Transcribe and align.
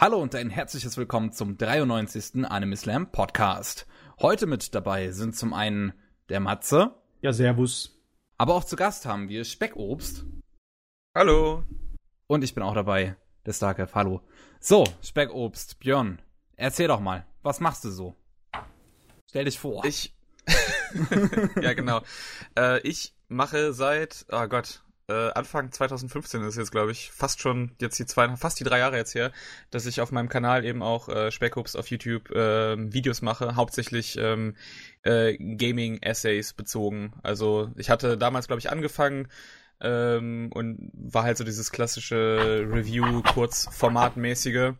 Hallo 0.00 0.22
und 0.22 0.32
ein 0.36 0.48
herzliches 0.48 0.96
Willkommen 0.96 1.32
zum 1.32 1.58
93. 1.58 2.44
Anime 2.48 2.76
Slam 2.76 3.10
Podcast. 3.10 3.88
Heute 4.20 4.46
mit 4.46 4.72
dabei 4.72 5.10
sind 5.10 5.34
zum 5.34 5.52
einen 5.52 5.92
der 6.28 6.38
Matze. 6.38 6.94
Ja, 7.20 7.32
servus. 7.32 8.00
Aber 8.36 8.54
auch 8.54 8.62
zu 8.62 8.76
Gast 8.76 9.06
haben 9.06 9.28
wir 9.28 9.44
Speckobst. 9.44 10.24
Hallo. 11.16 11.64
Und 12.28 12.44
ich 12.44 12.54
bin 12.54 12.62
auch 12.62 12.76
dabei, 12.76 13.16
der 13.44 13.52
Starkev. 13.52 13.92
Hallo. 13.92 14.22
So, 14.60 14.84
Speckobst, 15.02 15.80
Björn, 15.80 16.22
erzähl 16.54 16.86
doch 16.86 17.00
mal, 17.00 17.26
was 17.42 17.58
machst 17.58 17.84
du 17.84 17.90
so? 17.90 18.14
Stell 19.28 19.46
dich 19.46 19.58
vor. 19.58 19.84
Ich. 19.84 20.14
ja, 21.60 21.72
genau. 21.72 22.02
Äh, 22.56 22.78
ich 22.86 23.16
mache 23.26 23.72
seit, 23.72 24.26
oh 24.30 24.46
Gott, 24.46 24.84
äh, 25.08 25.30
Anfang 25.32 25.72
2015 25.72 26.42
ist 26.42 26.56
jetzt, 26.56 26.70
glaube 26.70 26.92
ich, 26.92 27.10
fast 27.10 27.40
schon 27.40 27.72
jetzt 27.80 27.98
die 27.98 28.06
zwei, 28.06 28.36
fast 28.36 28.60
die 28.60 28.64
drei 28.64 28.78
Jahre 28.78 28.96
jetzt 28.96 29.14
her, 29.14 29.32
dass 29.70 29.86
ich 29.86 30.00
auf 30.00 30.12
meinem 30.12 30.28
Kanal 30.28 30.64
eben 30.64 30.82
auch 30.82 31.08
äh, 31.08 31.30
Speckhoops 31.30 31.76
auf 31.76 31.88
YouTube 31.88 32.30
äh, 32.30 32.76
Videos 32.92 33.22
mache, 33.22 33.56
hauptsächlich 33.56 34.18
ähm, 34.18 34.54
äh, 35.02 35.36
Gaming-Essays 35.38 36.52
bezogen. 36.52 37.14
Also 37.22 37.70
ich 37.76 37.90
hatte 37.90 38.18
damals, 38.18 38.48
glaube 38.48 38.60
ich, 38.60 38.70
angefangen 38.70 39.28
ähm, 39.80 40.50
und 40.52 40.90
war 40.92 41.22
halt 41.22 41.38
so 41.38 41.44
dieses 41.44 41.72
klassische 41.72 42.66
Review-Kurzformat-mäßige 42.70 44.74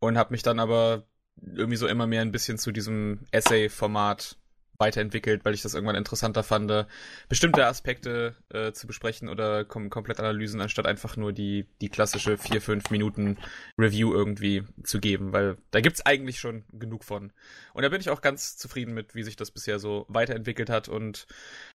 und 0.00 0.18
habe 0.18 0.32
mich 0.32 0.42
dann 0.42 0.58
aber 0.58 1.04
irgendwie 1.40 1.76
so 1.76 1.86
immer 1.86 2.08
mehr 2.08 2.22
ein 2.22 2.32
bisschen 2.32 2.58
zu 2.58 2.72
diesem 2.72 3.20
Essay-Format 3.30 4.37
weiterentwickelt, 4.78 5.44
weil 5.44 5.54
ich 5.54 5.62
das 5.62 5.74
irgendwann 5.74 5.96
interessanter 5.96 6.42
fand, 6.42 6.86
bestimmte 7.28 7.66
Aspekte 7.66 8.36
äh, 8.50 8.72
zu 8.72 8.86
besprechen 8.86 9.28
oder 9.28 9.64
kom 9.64 9.90
komplett 9.90 10.20
Analysen, 10.20 10.60
anstatt 10.60 10.86
einfach 10.86 11.16
nur 11.16 11.32
die, 11.32 11.66
die 11.80 11.88
klassische 11.88 12.38
vier 12.38 12.60
fünf 12.60 12.90
Minuten 12.90 13.38
Review 13.78 14.12
irgendwie 14.12 14.64
zu 14.84 15.00
geben, 15.00 15.32
weil 15.32 15.56
da 15.70 15.80
gibt's 15.80 16.04
eigentlich 16.04 16.38
schon 16.38 16.64
genug 16.72 17.04
von. 17.04 17.32
Und 17.74 17.82
da 17.82 17.88
bin 17.88 18.00
ich 18.00 18.10
auch 18.10 18.20
ganz 18.20 18.56
zufrieden 18.56 18.94
mit, 18.94 19.14
wie 19.14 19.22
sich 19.22 19.36
das 19.36 19.50
bisher 19.50 19.78
so 19.78 20.06
weiterentwickelt 20.08 20.70
hat 20.70 20.88
und 20.88 21.26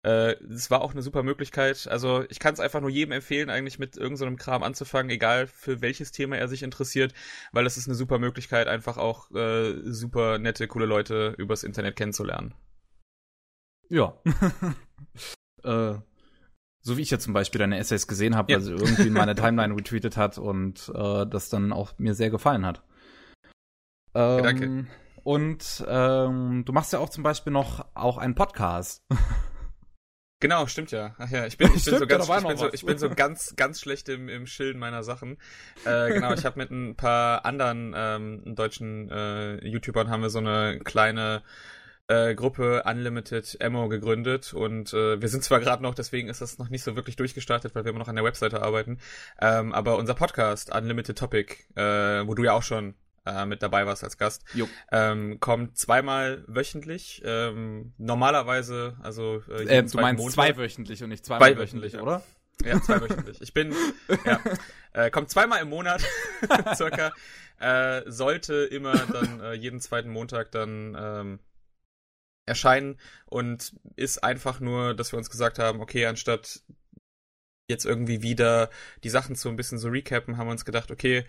äh, 0.02 0.32
es 0.44 0.70
war 0.70 0.80
auch 0.80 0.92
eine 0.92 1.02
super 1.02 1.22
Möglichkeit. 1.22 1.86
Also 1.88 2.24
ich 2.28 2.38
kann 2.38 2.54
es 2.54 2.60
einfach 2.60 2.80
nur 2.80 2.90
jedem 2.90 3.12
empfehlen, 3.12 3.50
eigentlich 3.50 3.78
mit 3.78 3.96
irgendeinem 3.96 4.38
so 4.38 4.44
Kram 4.44 4.62
anzufangen, 4.62 5.10
egal 5.10 5.46
für 5.46 5.80
welches 5.82 6.12
Thema 6.12 6.36
er 6.36 6.48
sich 6.48 6.62
interessiert, 6.62 7.12
weil 7.52 7.66
es 7.66 7.76
ist 7.76 7.86
eine 7.86 7.94
super 7.94 8.18
Möglichkeit, 8.18 8.68
einfach 8.68 8.96
auch 8.96 9.30
äh, 9.32 9.74
super 9.84 10.38
nette, 10.38 10.66
coole 10.68 10.86
Leute 10.86 11.34
übers 11.38 11.62
Internet 11.64 11.96
kennenzulernen. 11.96 12.54
Ja. 13.88 14.14
äh, 15.64 15.98
so 16.80 16.96
wie 16.96 17.02
ich 17.02 17.10
ja 17.10 17.18
zum 17.18 17.32
Beispiel 17.32 17.58
deine 17.58 17.78
Essays 17.78 18.06
gesehen 18.06 18.36
habe, 18.36 18.52
ja. 18.52 18.58
weil 18.58 18.64
sie 18.64 18.72
irgendwie 18.72 19.08
in 19.08 19.12
meine 19.12 19.34
Timeline 19.34 19.74
retweetet 19.74 20.16
hat 20.16 20.38
und 20.38 20.90
äh, 20.94 21.26
das 21.26 21.48
dann 21.48 21.72
auch 21.72 21.98
mir 21.98 22.14
sehr 22.14 22.30
gefallen 22.30 22.64
hat. 22.64 22.82
Ähm, 24.14 24.42
Danke. 24.42 24.86
Und 25.22 25.84
ähm, 25.86 26.64
du 26.64 26.72
machst 26.72 26.92
ja 26.92 26.98
auch 27.00 27.10
zum 27.10 27.22
Beispiel 27.22 27.52
noch 27.52 27.86
auch 27.94 28.18
einen 28.18 28.34
Podcast. 28.34 29.02
Genau, 30.40 30.68
stimmt 30.68 30.92
ja. 30.92 31.16
Ach 31.18 31.28
ja, 31.30 31.46
ich 31.46 31.58
bin, 31.58 31.74
ich 31.74 31.84
bin 31.84 31.98
so 31.98 32.06
ganz, 32.06 32.28
ich 32.28 32.46
bin 32.46 32.56
so, 32.56 32.72
ich 32.72 32.86
bin 32.86 32.96
so 32.96 33.10
ganz, 33.10 33.56
ganz 33.56 33.80
schlecht 33.80 34.08
im, 34.08 34.28
im 34.28 34.46
Schilden 34.46 34.78
meiner 34.78 35.02
Sachen. 35.02 35.36
Äh, 35.84 36.12
genau, 36.12 36.32
ich 36.32 36.44
habe 36.44 36.60
mit 36.60 36.70
ein 36.70 36.94
paar 36.94 37.44
anderen 37.44 37.92
ähm, 37.96 38.54
deutschen 38.54 39.10
äh, 39.10 39.56
YouTubern 39.66 40.10
haben 40.10 40.22
wir 40.22 40.30
so 40.30 40.38
eine 40.38 40.78
kleine 40.78 41.42
äh, 42.08 42.34
Gruppe 42.34 42.82
Unlimited 42.84 43.58
Ammo 43.62 43.88
gegründet 43.88 44.52
und 44.54 44.92
äh, 44.92 45.20
wir 45.20 45.28
sind 45.28 45.44
zwar 45.44 45.60
gerade 45.60 45.82
noch, 45.82 45.94
deswegen 45.94 46.28
ist 46.28 46.40
das 46.40 46.58
noch 46.58 46.70
nicht 46.70 46.82
so 46.82 46.96
wirklich 46.96 47.16
durchgestartet, 47.16 47.74
weil 47.74 47.84
wir 47.84 47.90
immer 47.90 48.00
noch 48.00 48.08
an 48.08 48.16
der 48.16 48.24
Webseite 48.24 48.62
arbeiten, 48.62 48.98
ähm, 49.40 49.72
aber 49.72 49.96
unser 49.96 50.14
Podcast 50.14 50.74
Unlimited 50.74 51.16
Topic, 51.18 51.54
äh, 51.76 52.26
wo 52.26 52.34
du 52.34 52.44
ja 52.44 52.52
auch 52.54 52.62
schon 52.62 52.94
äh, 53.26 53.44
mit 53.44 53.62
dabei 53.62 53.86
warst 53.86 54.04
als 54.04 54.16
Gast, 54.16 54.42
ähm, 54.90 55.38
kommt 55.40 55.76
zweimal 55.76 56.44
wöchentlich. 56.46 57.22
Ähm, 57.24 57.92
normalerweise, 57.98 58.96
also 59.02 59.42
äh, 59.50 59.64
äh, 59.64 59.82
du 59.82 60.00
meinst 60.00 60.22
Montag. 60.22 60.34
zweiwöchentlich 60.34 61.02
und 61.02 61.10
nicht 61.10 61.26
zweimal 61.26 61.52
zwei 61.52 61.60
wöchentlich, 61.60 61.92
ja. 61.92 62.00
oder? 62.00 62.22
Ja, 62.64 62.80
zweiwöchentlich. 62.80 63.40
Ich 63.40 63.52
bin, 63.52 63.72
ja, 64.24 64.40
äh, 64.92 65.10
kommt 65.10 65.30
zweimal 65.30 65.62
im 65.62 65.68
Monat, 65.68 66.02
circa. 66.74 67.12
Äh, 67.60 68.02
sollte 68.06 68.54
immer 68.54 68.96
dann 68.96 69.40
äh, 69.40 69.52
jeden 69.52 69.80
zweiten 69.80 70.10
Montag 70.10 70.50
dann 70.52 70.96
ähm, 70.98 71.38
erscheinen 72.48 72.98
und 73.26 73.74
ist 73.96 74.24
einfach 74.24 74.60
nur, 74.60 74.94
dass 74.94 75.12
wir 75.12 75.18
uns 75.18 75.30
gesagt 75.30 75.58
haben, 75.58 75.80
okay, 75.80 76.06
anstatt 76.06 76.62
jetzt 77.68 77.84
irgendwie 77.84 78.22
wieder 78.22 78.70
die 79.04 79.10
Sachen 79.10 79.34
so 79.34 79.48
ein 79.50 79.56
bisschen 79.56 79.78
so 79.78 79.88
recappen, 79.88 80.38
haben 80.38 80.46
wir 80.46 80.52
uns 80.52 80.64
gedacht, 80.64 80.90
okay, 80.90 81.24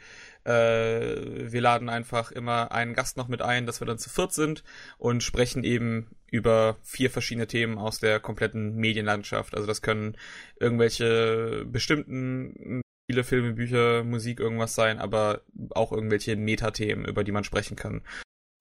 äh, 0.46 1.52
wir 1.52 1.62
laden 1.62 1.90
einfach 1.90 2.32
immer 2.32 2.72
einen 2.72 2.94
Gast 2.94 3.18
noch 3.18 3.28
mit 3.28 3.42
ein, 3.42 3.66
dass 3.66 3.82
wir 3.82 3.88
dann 3.88 4.00
zu 4.00 4.10
viert 4.10 4.34
sind 4.34 4.64
und 4.98 5.22
sprechen 5.22 5.64
eben 5.64 6.16
über 6.32 6.78
vier 6.82 7.10
verschiedene 7.10 7.48
Themen 7.48 7.78
aus 7.78 8.00
der 8.00 8.20
kompletten 8.22 8.76
Medienlandschaft. 8.76 9.54
Also 9.54 9.68
das 9.68 9.82
können 9.82 10.16
irgendwelche 10.60 11.66
bestimmten 11.66 12.82
Spiele, 13.10 13.24
Filme, 13.24 13.54
Bücher, 13.54 14.04
Musik, 14.04 14.40
irgendwas 14.40 14.76
sein, 14.76 15.00
aber 15.00 15.42
auch 15.72 15.92
irgendwelche 15.92 16.36
Metathemen, 16.36 17.06
über 17.06 17.24
die 17.24 17.32
man 17.32 17.44
sprechen 17.44 17.76
kann. 17.76 18.02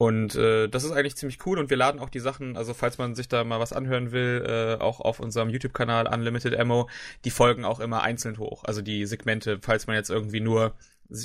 Und 0.01 0.37
äh, 0.37 0.69
das 0.69 0.85
ist 0.85 0.93
eigentlich 0.93 1.17
ziemlich 1.17 1.45
cool 1.45 1.59
und 1.59 1.71
wir 1.71 1.77
laden 1.77 2.01
auch 2.01 2.09
die 2.09 2.21
Sachen, 2.21 2.57
also 2.57 2.73
falls 2.73 2.99
man 2.99 3.17
sich 3.17 3.29
da 3.29 3.43
mal 3.43 3.59
was 3.59 3.73
anhören 3.73 4.13
will, 4.13 4.45
äh, 4.47 4.81
auch 4.81 5.01
auf 5.01 5.19
unserem 5.19 5.51
YouTube-Kanal 5.51 6.07
Unlimited 6.07 6.57
Ammo, 6.57 6.89
die 7.25 7.33
folgen 7.33 7.65
auch 7.65 7.81
immer 7.81 8.03
einzeln 8.03 8.39
hoch. 8.39 8.63
Also 8.63 8.81
die 8.81 9.07
Segmente, 9.07 9.59
falls 9.61 9.89
man 9.89 9.97
jetzt 9.97 10.11
irgendwie 10.11 10.41
nur, 10.41 10.77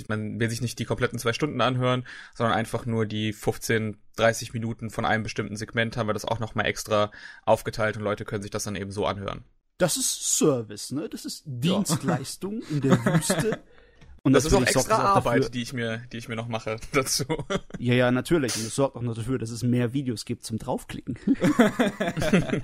man 0.08 0.40
will 0.40 0.50
sich 0.50 0.62
nicht 0.62 0.80
die 0.80 0.86
kompletten 0.86 1.20
zwei 1.20 1.34
Stunden 1.34 1.62
anhören, 1.62 2.04
sondern 2.34 2.58
einfach 2.58 2.88
nur 2.88 3.06
die 3.06 3.32
15, 3.32 3.98
30 4.16 4.54
Minuten 4.54 4.90
von 4.90 5.06
einem 5.06 5.22
bestimmten 5.22 5.56
Segment, 5.56 5.96
haben 5.96 6.10
wir 6.10 6.14
das 6.14 6.26
auch 6.26 6.40
nochmal 6.40 6.66
extra 6.66 7.12
aufgeteilt 7.46 7.98
und 7.98 8.04
Leute 8.04 8.26
können 8.26 8.42
sich 8.42 8.52
das 8.52 8.64
dann 8.64 8.76
eben 8.76 8.92
so 8.92 9.06
anhören. 9.06 9.44
Das 9.78 9.98
ist 9.98 10.38
Service, 10.38 10.92
ne? 10.92 11.10
Das 11.10 11.26
ist 11.26 11.44
Dienstleistung 11.46 12.62
ja. 12.62 12.68
in 12.70 12.82
der 12.82 13.06
Wüste. 13.06 13.60
Und 14.26 14.32
das 14.32 14.46
ist 14.46 14.54
auch 14.54 14.62
extra 14.62 15.00
Arbeit, 15.00 15.40
dafür, 15.40 15.50
die 15.50 15.62
ich 15.62 15.74
mir, 15.74 16.02
die 16.12 16.18
ich 16.18 16.30
mir 16.30 16.38
noch 16.38 16.48
mache 16.48 16.78
dazu. 16.94 17.26
Ja, 17.78 17.94
ja, 17.94 18.12
natürlich. 18.12 18.56
Und 18.56 18.62
es 18.62 18.76
sorgt 18.76 18.96
auch 18.96 19.02
noch 19.02 19.16
dafür, 19.16 19.38
dass 19.38 19.50
es 19.50 19.64
mehr 19.64 19.94
Videos 19.94 20.24
gibt 20.24 20.46
zum 20.46 20.58
draufklicken. 20.60 21.20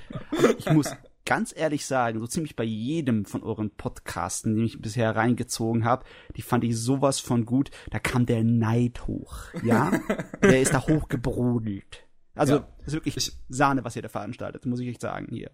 ich 0.57 0.71
muss 0.71 0.95
ganz 1.25 1.53
ehrlich 1.55 1.85
sagen, 1.85 2.19
so 2.19 2.27
ziemlich 2.27 2.55
bei 2.55 2.63
jedem 2.63 3.25
von 3.25 3.43
euren 3.43 3.71
Podcasten, 3.71 4.55
den 4.55 4.65
ich 4.65 4.81
bisher 4.81 5.15
reingezogen 5.15 5.83
habe, 5.83 6.05
die 6.37 6.41
fand 6.41 6.63
ich 6.63 6.77
sowas 6.77 7.19
von 7.19 7.45
gut. 7.45 7.71
Da 7.91 7.99
kam 7.99 8.25
der 8.25 8.43
Neid 8.45 9.05
hoch. 9.05 9.35
Ja, 9.61 9.91
der 10.41 10.61
ist 10.61 10.73
da 10.73 10.87
hochgebrodelt. 10.87 12.07
Also 12.35 12.55
ja. 12.55 12.67
ist 12.85 12.93
wirklich 12.93 13.33
Sahne, 13.49 13.83
was 13.83 13.97
ihr 13.97 14.01
da 14.01 14.09
veranstaltet, 14.09 14.65
muss 14.65 14.79
ich 14.79 14.87
echt 14.87 15.01
sagen 15.01 15.27
hier. 15.29 15.51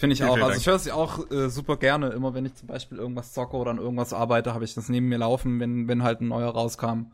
Finde 0.00 0.14
ich 0.14 0.24
auch. 0.24 0.38
Also 0.38 0.58
ich 0.58 0.66
höre 0.66 0.76
es 0.76 0.90
auch 0.90 1.30
äh, 1.30 1.50
super 1.50 1.76
gerne. 1.76 2.08
Immer 2.08 2.32
wenn 2.32 2.46
ich 2.46 2.54
zum 2.54 2.68
Beispiel 2.68 2.96
irgendwas 2.96 3.34
zocke 3.34 3.54
oder 3.54 3.70
an 3.70 3.76
irgendwas 3.76 4.14
arbeite, 4.14 4.54
habe 4.54 4.64
ich 4.64 4.72
das 4.72 4.88
neben 4.88 5.08
mir 5.08 5.18
laufen, 5.18 5.60
wenn, 5.60 5.88
wenn 5.88 6.02
halt 6.02 6.22
ein 6.22 6.28
neuer 6.28 6.48
rauskam. 6.48 7.12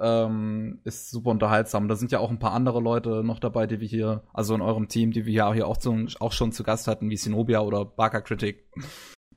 Ähm, 0.00 0.80
ist 0.82 1.12
super 1.12 1.30
unterhaltsam. 1.30 1.86
Da 1.86 1.94
sind 1.94 2.10
ja 2.10 2.18
auch 2.18 2.30
ein 2.30 2.40
paar 2.40 2.50
andere 2.50 2.80
Leute 2.80 3.22
noch 3.22 3.38
dabei, 3.38 3.68
die 3.68 3.78
wir 3.78 3.86
hier, 3.86 4.24
also 4.32 4.56
in 4.56 4.62
eurem 4.62 4.88
Team, 4.88 5.12
die 5.12 5.26
wir 5.26 5.32
ja 5.32 5.52
hier 5.52 5.68
auch, 5.68 5.76
zu, 5.76 6.06
auch 6.18 6.32
schon 6.32 6.50
zu 6.50 6.64
Gast 6.64 6.88
hatten, 6.88 7.08
wie 7.08 7.16
Sinobia 7.16 7.60
oder 7.60 7.84
Barker 7.84 8.20
Critic. 8.20 8.68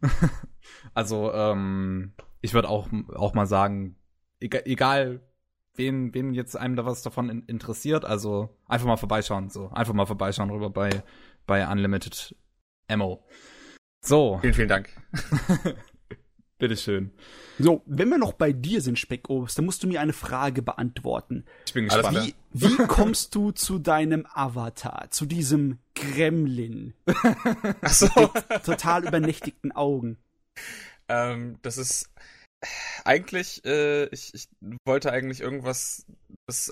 also, 0.96 1.32
ähm, 1.32 2.14
ich 2.42 2.56
würde 2.56 2.68
auch, 2.68 2.90
auch 3.14 3.36
mal 3.36 3.46
sagen, 3.46 3.96
egal, 4.40 4.64
egal 4.66 5.22
wen, 5.76 6.16
wen 6.16 6.34
jetzt 6.34 6.58
einem 6.58 6.76
da 6.76 6.84
was 6.88 7.04
davon 7.04 7.30
in, 7.30 7.44
interessiert, 7.44 8.06
also 8.06 8.58
einfach 8.66 8.88
mal 8.88 8.98
vorbeischauen, 8.98 9.52
so. 9.52 9.70
Einfach 9.70 9.94
mal 9.94 10.08
vorbeischauen 10.08 10.50
rüber 10.50 10.72
bei, 10.72 11.04
bei 11.46 11.72
Unlimited 11.72 12.36
Ammo. 12.90 13.24
So. 14.02 14.40
Vielen, 14.42 14.54
vielen 14.54 14.68
Dank. 14.70 14.90
Bitteschön. 16.58 17.12
So, 17.60 17.84
wenn 17.86 18.10
wir 18.10 18.18
noch 18.18 18.34
bei 18.34 18.52
dir 18.52 18.82
sind, 18.82 18.98
Speckobst, 18.98 19.58
dann 19.58 19.66
musst 19.66 19.84
du 19.84 19.88
mir 19.88 20.02
eine 20.02 20.14
Frage 20.14 20.62
beantworten. 20.62 21.46
Ich 21.66 21.74
bin 21.74 21.86
gespannt. 21.86 22.34
Wie, 22.52 22.70
wie 22.70 22.78
kommst 22.88 23.36
du 23.36 23.52
zu 23.52 23.78
deinem 23.78 24.26
Avatar, 24.34 25.12
zu 25.12 25.26
diesem 25.26 25.80
Gremlin? 25.94 26.94
Ach 27.82 27.94
so. 27.94 28.10
Mit 28.50 28.64
total 28.64 29.06
übernächtigten 29.06 29.72
Augen. 29.72 30.18
Ähm, 31.10 31.60
das 31.62 31.78
ist 31.78 32.10
eigentlich, 33.04 33.64
äh, 33.66 34.06
ich, 34.06 34.34
ich 34.34 34.48
wollte 34.86 35.12
eigentlich 35.12 35.42
irgendwas 35.42 36.06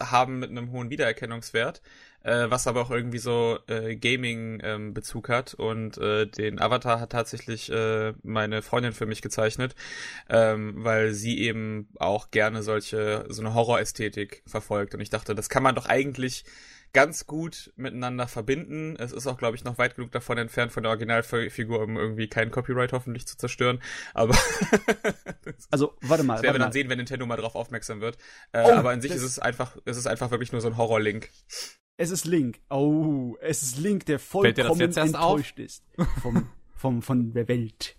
haben 0.02 0.40
mit 0.40 0.50
einem 0.50 0.72
hohen 0.72 0.90
Wiedererkennungswert. 0.90 1.82
Äh, 2.26 2.50
was 2.50 2.66
aber 2.66 2.82
auch 2.82 2.92
irgendwie 2.92 3.20
so 3.20 3.60
äh, 3.68 3.96
Gaming-Bezug 3.96 5.30
ähm, 5.30 5.36
hat. 5.36 5.54
Und 5.54 5.98
äh, 5.98 6.26
den 6.26 6.60
Avatar 6.60 7.00
hat 7.00 7.12
tatsächlich 7.12 7.72
äh, 7.72 8.14
meine 8.24 8.62
Freundin 8.64 8.94
für 8.94 9.06
mich 9.06 9.22
gezeichnet, 9.22 9.76
ähm, 10.30 10.74
weil 10.78 11.14
sie 11.14 11.40
eben 11.40 11.88
auch 12.00 12.32
gerne 12.32 12.64
solche, 12.64 13.26
so 13.30 13.42
eine 13.42 13.54
Horrorästhetik 13.54 14.42
verfolgt. 14.48 14.96
Und 14.96 15.02
ich 15.02 15.12
dachte, 15.12 15.36
das 15.36 15.50
kann 15.50 15.64
man 15.64 15.76
doch 15.76 15.86
eigentlich 15.86 16.46
ganz 16.94 17.28
gut 17.28 17.74
miteinander 17.76 18.28
verbinden. 18.28 18.96
Es 18.98 19.12
ist 19.12 19.28
auch, 19.28 19.38
glaube 19.38 19.58
ich, 19.58 19.64
noch 19.64 19.78
weit 19.78 19.96
genug 19.96 20.12
davon 20.12 20.38
entfernt 20.38 20.72
von 20.72 20.82
der 20.82 20.92
Originalfigur, 20.92 21.82
um 21.82 21.98
irgendwie 21.98 22.28
kein 22.28 22.52
Copyright 22.52 22.94
hoffentlich 22.94 23.28
zu 23.28 23.38
zerstören. 23.38 23.82
Aber 24.14 24.36
also 25.72 25.96
warte 26.02 26.24
mal. 26.24 26.36
Das 26.36 26.44
werden 26.44 26.56
wir 26.56 26.60
dann 26.60 26.72
sehen, 26.72 26.90
wenn 26.90 26.98
Nintendo 26.98 27.26
mal 27.26 27.36
drauf 27.36 27.54
aufmerksam 27.54 28.02
wird. 28.02 28.18
Äh, 28.54 28.64
oh, 28.64 28.72
aber 28.72 28.92
an 28.92 29.02
sich 29.02 29.12
ist 29.12 29.24
es 29.24 29.38
einfach, 29.38 29.76
es 29.84 29.98
ist 29.98 30.08
einfach 30.08 30.32
wirklich 30.32 30.54
nur 30.54 30.62
so 30.62 30.70
ein 30.70 30.78
Horror-Link. 30.78 31.30
Es 31.98 32.12
ist 32.12 32.26
Link. 32.26 32.60
Oh, 32.70 33.38
es 33.40 33.64
ist 33.64 33.78
Link, 33.78 34.06
der 34.06 34.20
vollkommen 34.20 34.82
enttäuscht 34.82 35.54
auf? 35.54 35.66
ist 35.66 35.84
vom, 36.22 36.50
vom, 36.76 37.02
von 37.02 37.34
der 37.34 37.48
Welt. 37.48 37.96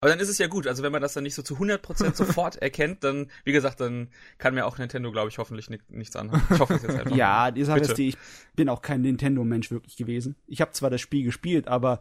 Aber 0.00 0.10
dann 0.10 0.20
ist 0.20 0.28
es 0.28 0.38
ja 0.38 0.46
gut. 0.46 0.66
Also 0.66 0.82
wenn 0.82 0.92
man 0.92 1.00
das 1.02 1.14
dann 1.14 1.24
nicht 1.24 1.34
so 1.34 1.42
zu 1.42 1.56
100% 1.56 2.14
sofort 2.14 2.56
erkennt, 2.56 3.02
dann, 3.02 3.30
wie 3.44 3.52
gesagt, 3.52 3.80
dann 3.80 4.10
kann 4.38 4.54
mir 4.54 4.66
auch 4.66 4.78
Nintendo, 4.78 5.10
glaube 5.10 5.30
ich, 5.30 5.38
hoffentlich 5.38 5.70
ni 5.70 5.78
nichts 5.88 6.14
anhaben. 6.14 6.42
Ich 6.52 6.60
hoffe 6.60 6.74
es 6.74 6.82
jetzt 6.82 6.94
einfach. 6.94 7.16
ja, 7.16 7.50
die 7.50 7.64
Sache 7.64 7.80
ist 7.80 7.96
die, 7.96 8.10
ich 8.10 8.16
bin 8.54 8.68
auch 8.68 8.82
kein 8.82 9.00
Nintendo-Mensch 9.00 9.70
wirklich 9.70 9.96
gewesen. 9.96 10.36
Ich 10.46 10.60
habe 10.60 10.72
zwar 10.72 10.90
das 10.90 11.00
Spiel 11.00 11.24
gespielt, 11.24 11.68
aber 11.68 12.00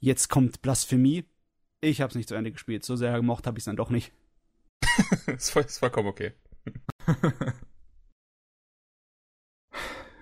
jetzt 0.00 0.28
kommt 0.28 0.62
Blasphemie. 0.62 1.24
Ich 1.80 2.00
habe 2.00 2.10
es 2.10 2.16
nicht 2.16 2.28
zu 2.28 2.34
Ende 2.34 2.50
gespielt. 2.50 2.84
So 2.84 2.96
sehr 2.96 3.14
gemocht 3.14 3.46
habe 3.46 3.56
ich 3.56 3.62
es 3.62 3.66
dann 3.66 3.76
doch 3.76 3.90
nicht. 3.90 4.12
ist, 5.28 5.50
voll, 5.50 5.62
ist 5.62 5.78
vollkommen 5.78 6.08
okay. 6.08 6.32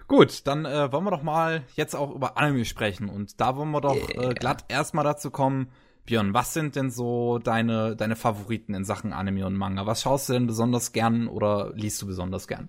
Gut, 0.09 0.47
dann 0.47 0.65
äh, 0.65 0.93
wollen 0.93 1.05
wir 1.05 1.11
doch 1.11 1.23
mal 1.23 1.65
jetzt 1.75 1.95
auch 1.95 2.15
über 2.15 2.37
Anime 2.37 2.65
sprechen. 2.65 3.09
Und 3.09 3.41
da 3.41 3.57
wollen 3.57 3.71
wir 3.71 3.81
doch 3.81 3.97
yeah. 3.97 4.31
äh, 4.31 4.35
glatt 4.35 4.65
erstmal 4.69 5.05
dazu 5.05 5.31
kommen, 5.31 5.71
Björn, 6.05 6.35
was 6.35 6.53
sind 6.53 6.75
denn 6.75 6.91
so 6.91 7.39
deine, 7.39 7.95
deine 7.95 8.17
Favoriten 8.17 8.75
in 8.75 8.85
Sachen 8.85 9.13
Anime 9.13 9.47
und 9.47 9.57
Manga? 9.57 9.87
Was 9.87 10.03
schaust 10.03 10.29
du 10.29 10.33
denn 10.33 10.47
besonders 10.47 10.93
gern 10.93 11.29
oder 11.29 11.73
liest 11.75 12.03
du 12.03 12.07
besonders 12.07 12.49
gern? 12.49 12.69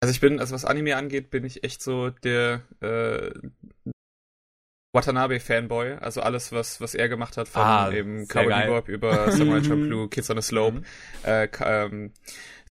Also 0.00 0.12
ich 0.12 0.20
bin, 0.20 0.38
also 0.38 0.54
was 0.54 0.64
Anime 0.64 0.96
angeht, 0.96 1.30
bin 1.30 1.44
ich 1.44 1.64
echt 1.64 1.82
so 1.82 2.10
der 2.10 2.62
äh, 2.80 3.32
Watanabe-Fanboy. 4.92 5.94
Also 6.00 6.20
alles, 6.20 6.52
was, 6.52 6.80
was 6.80 6.94
er 6.94 7.08
gemacht 7.08 7.36
hat, 7.36 7.48
von 7.48 7.62
ah, 7.62 7.90
eben 7.92 8.26
Cowboy 8.26 8.62
Bebop 8.62 8.88
über 8.88 9.30
Samurai 9.32 9.62
Champloo, 9.64 10.08
Kids 10.08 10.30
on 10.30 10.38
a 10.38 10.42
Slope, 10.42 10.78
mhm. 10.78 10.84
äh, 11.24 11.48
ähm, 11.64 12.12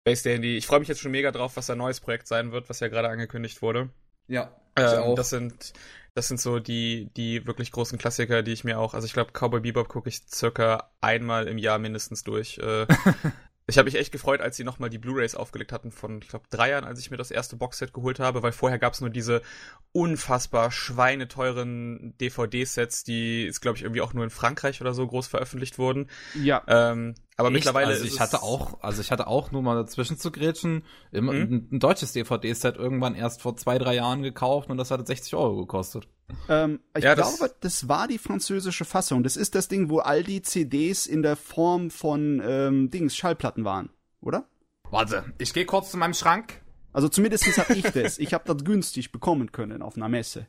Space 0.07 0.23
Dandy. 0.23 0.57
Ich 0.57 0.67
freue 0.67 0.79
mich 0.79 0.87
jetzt 0.87 1.01
schon 1.01 1.11
mega 1.11 1.31
drauf, 1.31 1.57
was 1.57 1.65
sein 1.65 1.77
neues 1.77 1.99
Projekt 1.99 2.27
sein 2.27 2.51
wird, 2.51 2.69
was 2.69 2.79
ja 2.79 2.87
gerade 2.87 3.09
angekündigt 3.09 3.61
wurde. 3.61 3.89
Ja. 4.27 4.51
Ähm, 4.77 5.15
das 5.15 5.29
sind 5.29 5.73
das 6.13 6.27
sind 6.27 6.39
so 6.39 6.57
die, 6.57 7.11
die 7.15 7.45
wirklich 7.45 7.71
großen 7.71 7.99
Klassiker, 7.99 8.41
die 8.41 8.51
ich 8.51 8.63
mir 8.63 8.79
auch, 8.79 8.95
also 8.95 9.05
ich 9.05 9.13
glaube, 9.13 9.33
Cowboy 9.33 9.59
Bebop 9.59 9.87
gucke 9.87 10.09
ich 10.09 10.23
circa 10.27 10.89
einmal 10.99 11.47
im 11.47 11.59
Jahr 11.59 11.77
mindestens 11.77 12.23
durch. 12.23 12.57
Äh, 12.57 12.87
ich 13.67 13.77
habe 13.77 13.85
mich 13.85 13.93
echt 13.93 14.11
gefreut, 14.11 14.41
als 14.41 14.57
sie 14.57 14.63
nochmal 14.63 14.89
die 14.89 14.97
Blu-Rays 14.97 15.35
aufgelegt 15.35 15.71
hatten 15.71 15.91
von, 15.91 16.19
ich 16.23 16.29
glaube, 16.29 16.45
drei 16.49 16.71
Jahren, 16.71 16.85
als 16.85 16.99
ich 16.99 17.11
mir 17.11 17.17
das 17.17 17.29
erste 17.29 17.55
Boxset 17.55 17.93
geholt 17.93 18.19
habe, 18.19 18.41
weil 18.41 18.51
vorher 18.51 18.79
gab 18.79 18.93
es 18.93 19.01
nur 19.01 19.11
diese 19.11 19.43
unfassbar 19.91 20.71
schweineteuren 20.71 22.17
DVD-Sets, 22.19 23.03
die 23.03 23.45
ist, 23.45 23.61
glaube 23.61 23.77
ich, 23.77 23.83
irgendwie 23.83 24.01
auch 24.01 24.13
nur 24.13 24.23
in 24.23 24.31
Frankreich 24.31 24.81
oder 24.81 24.95
so 24.95 25.05
groß 25.05 25.27
veröffentlicht 25.27 25.77
wurden. 25.77 26.09
Ja. 26.33 26.63
Ähm, 26.67 27.13
aber 27.37 27.49
Echt? 27.49 27.53
mittlerweile 27.53 27.89
also 27.89 28.03
ich 28.03 28.19
hatte 28.19 28.41
auch, 28.41 28.81
also 28.81 28.99
ich 28.99 29.11
hatte 29.11 29.27
auch 29.27 29.51
nur 29.51 29.61
mal 29.61 29.75
dazwischen 29.75 30.17
zu 30.17 30.31
grätschen, 30.31 30.83
immer 31.11 31.33
mhm. 31.33 31.41
ein, 31.41 31.69
ein, 31.73 31.79
deutsches 31.79 32.11
DVD-Set 32.13 32.77
irgendwann 32.77 33.13
erst 33.13 33.43
vor 33.43 33.55
zwei, 33.55 33.77
drei 33.77 33.93
Jahren 33.95 34.23
gekauft 34.23 34.71
und 34.71 34.77
das 34.77 34.89
hat 34.89 35.05
60 35.05 35.35
Euro 35.35 35.57
gekostet. 35.57 36.07
Ähm, 36.49 36.79
ich 36.97 37.03
ja, 37.03 37.13
glaube, 37.13 37.37
das, 37.39 37.55
das, 37.59 37.87
war 37.87 38.07
die 38.07 38.17
französische 38.17 38.85
Fassung. 38.85 39.21
Das 39.21 39.37
ist 39.37 39.53
das 39.53 39.67
Ding, 39.67 39.89
wo 39.89 39.99
all 39.99 40.23
die 40.23 40.41
CDs 40.41 41.05
in 41.05 41.21
der 41.21 41.35
Form 41.35 41.91
von 41.91 42.41
ähm, 42.43 42.89
Dings, 42.89 43.15
Schallplatten 43.15 43.63
waren, 43.63 43.91
oder? 44.19 44.47
Warte, 44.89 45.25
ich 45.37 45.53
gehe 45.53 45.65
kurz 45.65 45.91
zu 45.91 45.97
meinem 45.97 46.15
Schrank. 46.15 46.61
Also 46.91 47.07
zumindest 47.07 47.45
habe 47.57 47.75
ich 47.75 47.83
das. 47.83 48.17
Ich 48.17 48.33
habe 48.33 48.51
das 48.51 48.63
günstig 48.63 49.11
bekommen 49.11 49.51
können 49.51 49.83
auf 49.83 49.95
einer 49.95 50.09
Messe. 50.09 50.47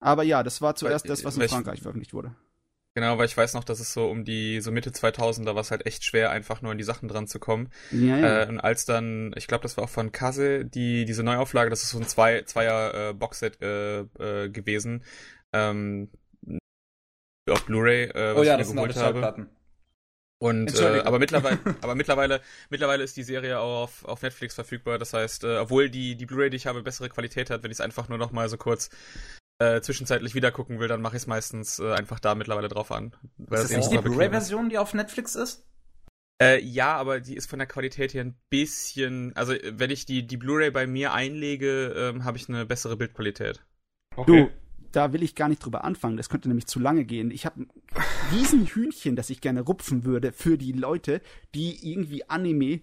Aber 0.00 0.24
ja, 0.24 0.42
das 0.42 0.60
war 0.60 0.74
zuerst 0.74 1.08
das, 1.08 1.24
was 1.24 1.36
in 1.36 1.48
Frankreich 1.48 1.80
veröffentlicht 1.80 2.14
wurde. 2.14 2.34
Genau, 2.98 3.16
weil 3.16 3.26
ich 3.26 3.36
weiß 3.36 3.54
noch, 3.54 3.62
dass 3.62 3.78
es 3.78 3.92
so 3.92 4.10
um 4.10 4.24
die 4.24 4.60
so 4.60 4.72
Mitte 4.72 4.90
2000er 4.90 5.54
war 5.54 5.60
es 5.60 5.70
halt 5.70 5.86
echt 5.86 6.04
schwer, 6.04 6.32
einfach 6.32 6.62
nur 6.62 6.72
an 6.72 6.78
die 6.78 6.84
Sachen 6.84 7.08
dran 7.08 7.28
zu 7.28 7.38
kommen. 7.38 7.70
Ja, 7.92 8.18
ja. 8.18 8.42
Äh, 8.42 8.48
und 8.48 8.58
als 8.58 8.86
dann, 8.86 9.32
ich 9.36 9.46
glaube, 9.46 9.62
das 9.62 9.76
war 9.76 9.84
auch 9.84 9.88
von 9.88 10.10
Kasse, 10.10 10.64
die 10.64 11.04
diese 11.04 11.22
Neuauflage, 11.22 11.70
das 11.70 11.84
ist 11.84 11.90
so 11.90 11.98
ein 11.98 12.08
zwei 12.08 12.42
Zweier 12.42 13.10
äh, 13.10 13.14
Boxset 13.14 13.62
äh, 13.62 14.00
äh, 14.00 14.48
gewesen, 14.48 15.04
ähm, 15.52 16.10
auf 17.48 17.64
Blu-ray, 17.66 18.06
äh, 18.06 18.34
was 18.34 18.40
oh 18.40 18.42
ja, 18.42 18.58
ich 18.58 18.66
mir 18.66 18.74
geholt 18.74 18.96
habe. 18.96 19.46
Und 20.40 20.80
äh, 20.80 21.02
aber 21.04 21.20
mittlerweile, 21.20 21.58
aber 21.80 21.94
mittlerweile, 21.94 22.40
mittlerweile 22.68 23.04
ist 23.04 23.16
die 23.16 23.22
Serie 23.22 23.60
auch 23.60 23.84
auf, 23.84 24.04
auf 24.06 24.22
Netflix 24.22 24.56
verfügbar. 24.56 24.98
Das 24.98 25.12
heißt, 25.12 25.44
äh, 25.44 25.58
obwohl 25.58 25.88
die 25.88 26.16
die 26.16 26.26
Blu-ray, 26.26 26.50
die 26.50 26.56
ich 26.56 26.66
habe, 26.66 26.82
bessere 26.82 27.08
Qualität 27.10 27.48
hat, 27.48 27.62
wenn 27.62 27.70
ich 27.70 27.76
es 27.76 27.80
einfach 27.80 28.08
nur 28.08 28.18
noch 28.18 28.32
mal 28.32 28.48
so 28.48 28.56
kurz 28.56 28.90
äh, 29.58 29.80
zwischenzeitlich 29.80 30.34
wieder 30.34 30.50
gucken 30.52 30.78
will, 30.78 30.88
dann 30.88 31.02
mache 31.02 31.16
ich 31.16 31.22
es 31.22 31.26
meistens 31.26 31.78
äh, 31.78 31.92
einfach 31.92 32.20
da 32.20 32.34
mittlerweile 32.34 32.68
drauf 32.68 32.92
an. 32.92 33.12
Weil 33.36 33.60
ist 33.60 33.70
das 33.70 33.76
nicht 33.76 33.92
die 33.92 33.98
Blu-ray-Version, 33.98 34.68
die 34.68 34.78
auf 34.78 34.94
Netflix 34.94 35.34
ist? 35.34 35.66
Äh, 36.40 36.62
ja, 36.62 36.96
aber 36.96 37.20
die 37.20 37.34
ist 37.34 37.50
von 37.50 37.58
der 37.58 37.66
Qualität 37.66 38.14
her 38.14 38.24
ein 38.24 38.36
bisschen. 38.48 39.34
Also 39.34 39.54
wenn 39.72 39.90
ich 39.90 40.06
die 40.06 40.26
die 40.26 40.36
Blu-ray 40.36 40.70
bei 40.70 40.86
mir 40.86 41.12
einlege, 41.12 41.92
ähm, 41.96 42.24
habe 42.24 42.36
ich 42.38 42.48
eine 42.48 42.64
bessere 42.64 42.96
Bildqualität. 42.96 43.64
Okay. 44.14 44.44
Du, 44.44 44.50
da 44.92 45.12
will 45.12 45.22
ich 45.22 45.34
gar 45.34 45.48
nicht 45.48 45.64
drüber 45.64 45.82
anfangen. 45.84 46.16
Das 46.16 46.28
könnte 46.28 46.48
nämlich 46.48 46.66
zu 46.66 46.78
lange 46.78 47.04
gehen. 47.04 47.32
Ich 47.32 47.44
habe 47.44 47.62
ein 47.62 47.70
Riesenhühnchen, 48.32 49.16
das 49.16 49.30
ich 49.30 49.40
gerne 49.40 49.62
rupfen 49.62 50.04
würde 50.04 50.32
für 50.32 50.56
die 50.56 50.72
Leute, 50.72 51.20
die 51.54 51.90
irgendwie 51.92 52.28
Anime 52.28 52.80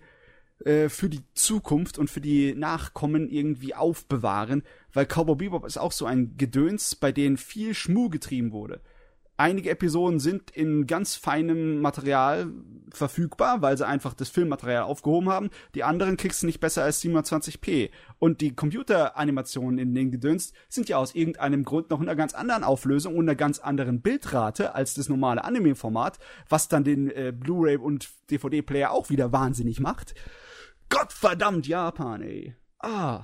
äh, 0.64 0.90
für 0.90 1.10
die 1.10 1.24
Zukunft 1.34 1.98
und 1.98 2.10
für 2.10 2.22
die 2.22 2.56
Nachkommen 2.56 3.30
irgendwie 3.30 3.76
aufbewahren, 3.76 4.64
weil 4.94 5.06
Cowboy 5.06 5.36
Bebop 5.36 5.66
ist 5.66 5.78
auch 5.78 5.92
so 5.92 6.06
ein 6.06 6.38
Gedöns, 6.38 6.96
bei 6.96 7.12
dem 7.12 7.38
viel 7.38 7.74
Schmuh 7.74 8.10
getrieben 8.10 8.52
wurde. 8.52 8.82
Einige 9.38 9.70
Episoden 9.70 10.22
sind 10.22 10.52
in 10.52 10.88
ganz 10.88 11.16
feinem 11.16 11.82
Material 11.82 12.48
verfügbar, 12.90 13.62
weil 13.62 13.78
sie 13.78 13.86
einfach 13.86 14.14
das 14.14 14.30
Filmmaterial 14.30 14.84
aufgehoben 14.84 15.28
haben. 15.28 15.50
Die 15.74 15.84
anderen 15.84 16.16
kriegst 16.16 16.42
du 16.42 16.46
nicht 16.46 16.62
besser 16.62 16.84
als 16.84 17.04
720p. 17.04 17.90
Und 18.18 18.40
die 18.40 18.56
Computeranimationen 18.56 19.78
in 19.78 19.94
den 19.94 20.12
Gedöns 20.12 20.54
sind 20.70 20.88
ja 20.88 20.96
aus 20.96 21.16
irgendeinem 21.16 21.66
Grund 21.66 21.90
noch 21.90 22.00
in 22.00 22.08
einer 22.08 22.16
ganz 22.16 22.34
anderen 22.34 22.64
Auflösung 22.64 23.18
und 23.18 23.26
einer 23.26 23.36
ganz 23.36 23.60
anderen 23.60 24.02
Bildrate 24.02 24.74
als 24.74 24.94
das 24.94 25.10
normale 25.10 25.44
Anime-Format, 25.44 26.18
was 26.48 26.70
dann 26.70 26.86
den 26.86 27.12
äh, 27.12 27.34
Blu-ray 27.38 27.76
und 27.76 28.08
DVD-Player 28.32 28.92
auch 28.92 29.10
wieder 29.10 29.34
wahnsinnig 29.34 29.82
macht. 29.82 30.16
Gottverdammt 30.90 31.68
Japan, 31.68 32.22
ey. 32.22 32.56
Ah. 32.80 33.24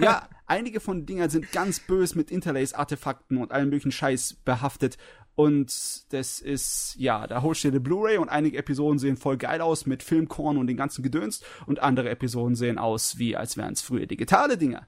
ja, 0.00 0.28
einige 0.46 0.80
von 0.80 0.98
den 0.98 1.06
Dingern 1.06 1.30
sind 1.30 1.50
ganz 1.50 1.80
bös 1.80 2.14
mit 2.14 2.30
Interlace-Artefakten 2.30 3.38
und 3.38 3.50
allen 3.50 3.68
möglichen 3.68 3.92
Scheiß 3.92 4.34
behaftet. 4.44 4.96
Und 5.34 6.12
das 6.12 6.40
ist, 6.40 6.94
ja, 6.98 7.26
da 7.26 7.42
holst 7.42 7.64
du 7.64 7.68
dir 7.68 7.72
eine 7.72 7.80
Blu-ray 7.80 8.18
und 8.18 8.28
einige 8.28 8.58
Episoden 8.58 8.98
sehen 8.98 9.16
voll 9.16 9.38
geil 9.38 9.60
aus 9.60 9.86
mit 9.86 10.02
Filmkorn 10.02 10.58
und 10.58 10.66
den 10.66 10.76
ganzen 10.76 11.02
Gedöns 11.02 11.42
und 11.66 11.80
andere 11.80 12.10
Episoden 12.10 12.54
sehen 12.54 12.78
aus 12.78 13.18
wie, 13.18 13.34
als 13.34 13.56
wären 13.56 13.72
es 13.72 13.80
früher 13.80 14.06
digitale 14.06 14.58
Dinger. 14.58 14.86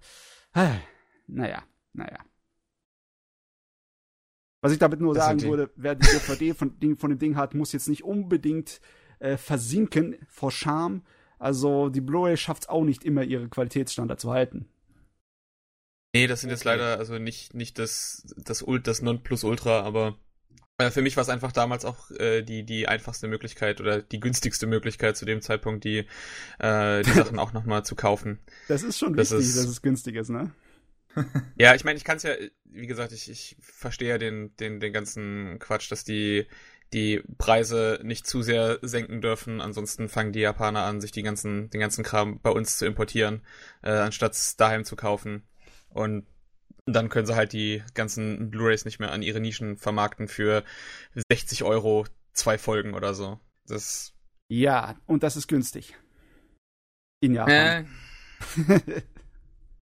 Naja, 1.27 1.63
naja. 1.95 2.19
Was 4.61 4.73
ich 4.73 4.79
damit 4.79 5.01
nur 5.01 5.15
das 5.15 5.25
sagen 5.25 5.43
würde, 5.43 5.71
wer 5.77 5.95
die 5.95 6.07
DVD 6.07 6.55
von, 6.55 6.77
von 6.97 7.11
dem 7.11 7.19
Ding 7.19 7.37
hat, 7.37 7.55
muss 7.55 7.73
jetzt 7.73 7.89
nicht 7.89 8.05
unbedingt 8.05 8.81
äh, 9.19 9.37
versinken 9.37 10.17
vor 10.29 10.51
Scham, 10.51 11.03
also 11.45 11.91
die 11.91 12.01
Blu-ray 12.01 12.37
schafft 12.37 12.63
es 12.65 12.69
auch 12.69 12.85
nicht 12.85 13.05
immer, 13.05 13.23
ihre 13.23 13.49
Qualitätsstandard 13.49 14.21
zu 14.21 14.31
halten. 14.31 14.67
Nee, 16.15 16.27
das 16.27 16.41
sind 16.41 16.49
okay. 16.49 16.55
jetzt 16.55 16.65
leider 16.65 16.99
also 16.99 17.19
nicht, 17.19 17.55
nicht 17.55 17.79
das, 17.79 18.35
das, 18.37 18.63
Ult, 18.63 18.87
das 18.87 19.03
Nonplusultra, 19.03 19.81
aber 19.81 20.17
äh, 20.79 20.91
für 20.91 21.03
mich 21.03 21.17
war 21.17 21.23
es 21.23 21.29
einfach 21.29 21.53
damals 21.53 21.85
auch 21.85 22.11
äh, 22.13 22.43
die, 22.43 22.65
die 22.65 22.89
einfachste 22.89 23.29
Möglichkeit 23.29 23.81
oder 23.81 24.01
die 24.01 24.21
günstigste 24.21 24.67
Möglichkeit 24.67 25.17
zu 25.17 25.25
dem 25.25 25.43
Zeitpunkt, 25.43 25.85
die, 25.85 26.07
äh, 26.61 27.03
die 27.03 27.11
Sachen 27.15 27.39
auch 27.39 27.53
nochmal 27.53 27.85
zu 27.85 27.95
kaufen. 27.95 28.39
Das 28.69 28.83
ist 28.83 28.99
schon 28.99 29.15
das 29.15 29.31
wichtig, 29.31 29.49
ist, 29.49 29.59
dass 29.59 29.67
es 29.67 29.83
günstig 29.83 30.17
ist, 30.17 30.31
ne? 30.31 30.53
ja, 31.57 31.75
ich 31.75 31.85
meine, 31.85 31.97
ich 31.97 32.05
kann 32.05 32.17
es 32.17 32.23
ja, 32.23 32.33
wie 32.65 32.87
gesagt, 32.87 33.13
ich, 33.13 33.31
ich 33.31 33.57
verstehe 33.61 34.09
ja 34.09 34.19
den, 34.19 34.57
den, 34.57 34.81
den 34.81 34.93
ganzen 34.93 35.59
Quatsch, 35.59 35.91
dass 35.93 36.05
die 36.05 36.47
die 36.95 37.23
Preise 37.39 38.01
nicht 38.03 38.27
zu 38.27 38.43
sehr 38.43 38.79
senken 38.83 39.21
dürfen. 39.21 39.61
Ansonsten 39.61 40.09
fangen 40.09 40.33
die 40.33 40.41
Japaner 40.41 40.85
an, 40.85 41.01
sich 41.01 41.13
die 41.13 41.23
ganzen, 41.23 41.69
den 41.71 41.81
ganzen 41.81 42.05
Kram 42.05 42.41
bei 42.41 42.51
uns 42.51 42.79
zu 42.79 42.87
importieren, 42.87 43.43
äh, 43.83 43.91
anstatt 43.91 44.59
daheim 44.59 44.85
zu 44.85 44.97
kaufen. 44.97 45.43
Und 45.91 46.27
dann 46.87 47.09
können 47.09 47.27
sie 47.27 47.37
halt 47.37 47.53
die 47.53 47.83
ganzen 47.95 48.51
Blu-rays 48.51 48.85
nicht 48.85 49.01
mehr 49.01 49.13
an 49.13 49.23
ihre 49.23 49.41
Nischen 49.41 49.77
vermarkten 49.77 50.29
für 50.29 50.65
60 51.31 51.65
Euro 51.65 52.07
zwei 52.33 52.59
Folgen 52.59 52.95
oder 52.95 53.15
so. 53.15 53.41
Das 53.67 54.15
ja, 54.49 54.97
und 55.07 55.23
das 55.23 55.37
ist 55.37 55.49
günstig. 55.49 55.97
In 57.21 57.35
Japan. 57.35 57.89
Äh. 58.57 59.03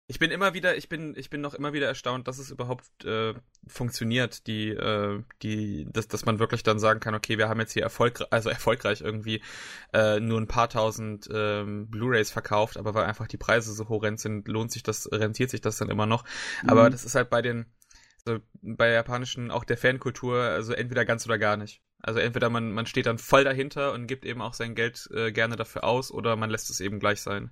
Ich 0.07 0.19
bin 0.19 0.31
immer 0.31 0.53
wieder, 0.53 0.77
ich 0.77 0.91
bin, 0.91 1.15
ich 1.17 1.31
bin 1.31 1.41
noch 1.41 1.55
immer 1.55 1.73
wieder 1.73 1.87
erstaunt, 1.87 2.29
dass 2.29 2.39
es 2.39 2.51
überhaupt 2.51 3.05
äh, 3.07 3.33
funktioniert, 3.67 4.47
die, 4.47 4.69
äh, 4.69 5.23
die, 5.43 5.87
dass, 5.91 6.09
dass 6.09 6.27
man 6.27 6.39
wirklich 6.39 6.63
dann 6.63 6.79
sagen 6.79 7.01
kann, 7.01 7.15
okay, 7.15 7.39
wir 7.39 7.49
haben 7.49 7.61
jetzt 7.61 7.73
hier 7.73 7.83
erfolgreich, 7.83 8.29
also 8.31 8.51
erfolgreich 8.51 9.01
irgendwie 9.01 9.43
äh, 9.95 10.21
nur 10.21 10.39
ein 10.39 10.47
paar 10.47 10.69
tausend 10.69 11.27
ähm, 11.33 11.89
Blu-rays 11.89 12.31
verkauft, 12.31 12.77
aber 12.77 12.93
weil 12.93 13.05
einfach 13.05 13.27
die 13.27 13.39
Preise 13.39 13.73
so 13.73 13.89
horrend 13.89 14.21
sind, 14.21 14.47
lohnt 14.47 14.73
sich 14.73 14.83
das, 14.83 15.11
rentiert 15.11 15.49
sich 15.49 15.63
das 15.63 15.79
dann 15.79 15.89
immer 15.89 16.05
noch. 16.05 16.25
Mhm. 16.63 16.69
Aber 16.69 16.91
das 16.91 17.05
ist 17.07 17.15
halt 17.15 17.31
bei 17.31 17.41
den, 17.41 17.65
so 18.27 18.39
bei 18.63 18.87
der 18.87 18.95
japanischen, 18.95 19.51
auch 19.51 19.65
der 19.65 19.77
Fankultur, 19.77 20.41
also 20.41 20.73
entweder 20.73 21.05
ganz 21.05 21.27
oder 21.27 21.39
gar 21.39 21.57
nicht. 21.57 21.83
Also 22.01 22.21
entweder 22.21 22.51
man, 22.51 22.73
man 22.73 22.85
steht 22.85 23.07
dann 23.07 23.17
voll 23.17 23.45
dahinter 23.45 23.95
und 23.95 24.07
gibt 24.07 24.27
eben 24.27 24.43
auch 24.43 24.53
sein 24.53 24.75
Geld 24.75 25.09
äh, 25.15 25.33
gerne 25.33 25.57
dafür 25.57 25.85
aus 25.85 26.11
oder 26.11 26.37
man 26.37 26.51
lässt 26.51 26.69
es 26.69 26.81
eben 26.81 27.01
gleich 27.01 27.23
sein. 27.23 27.51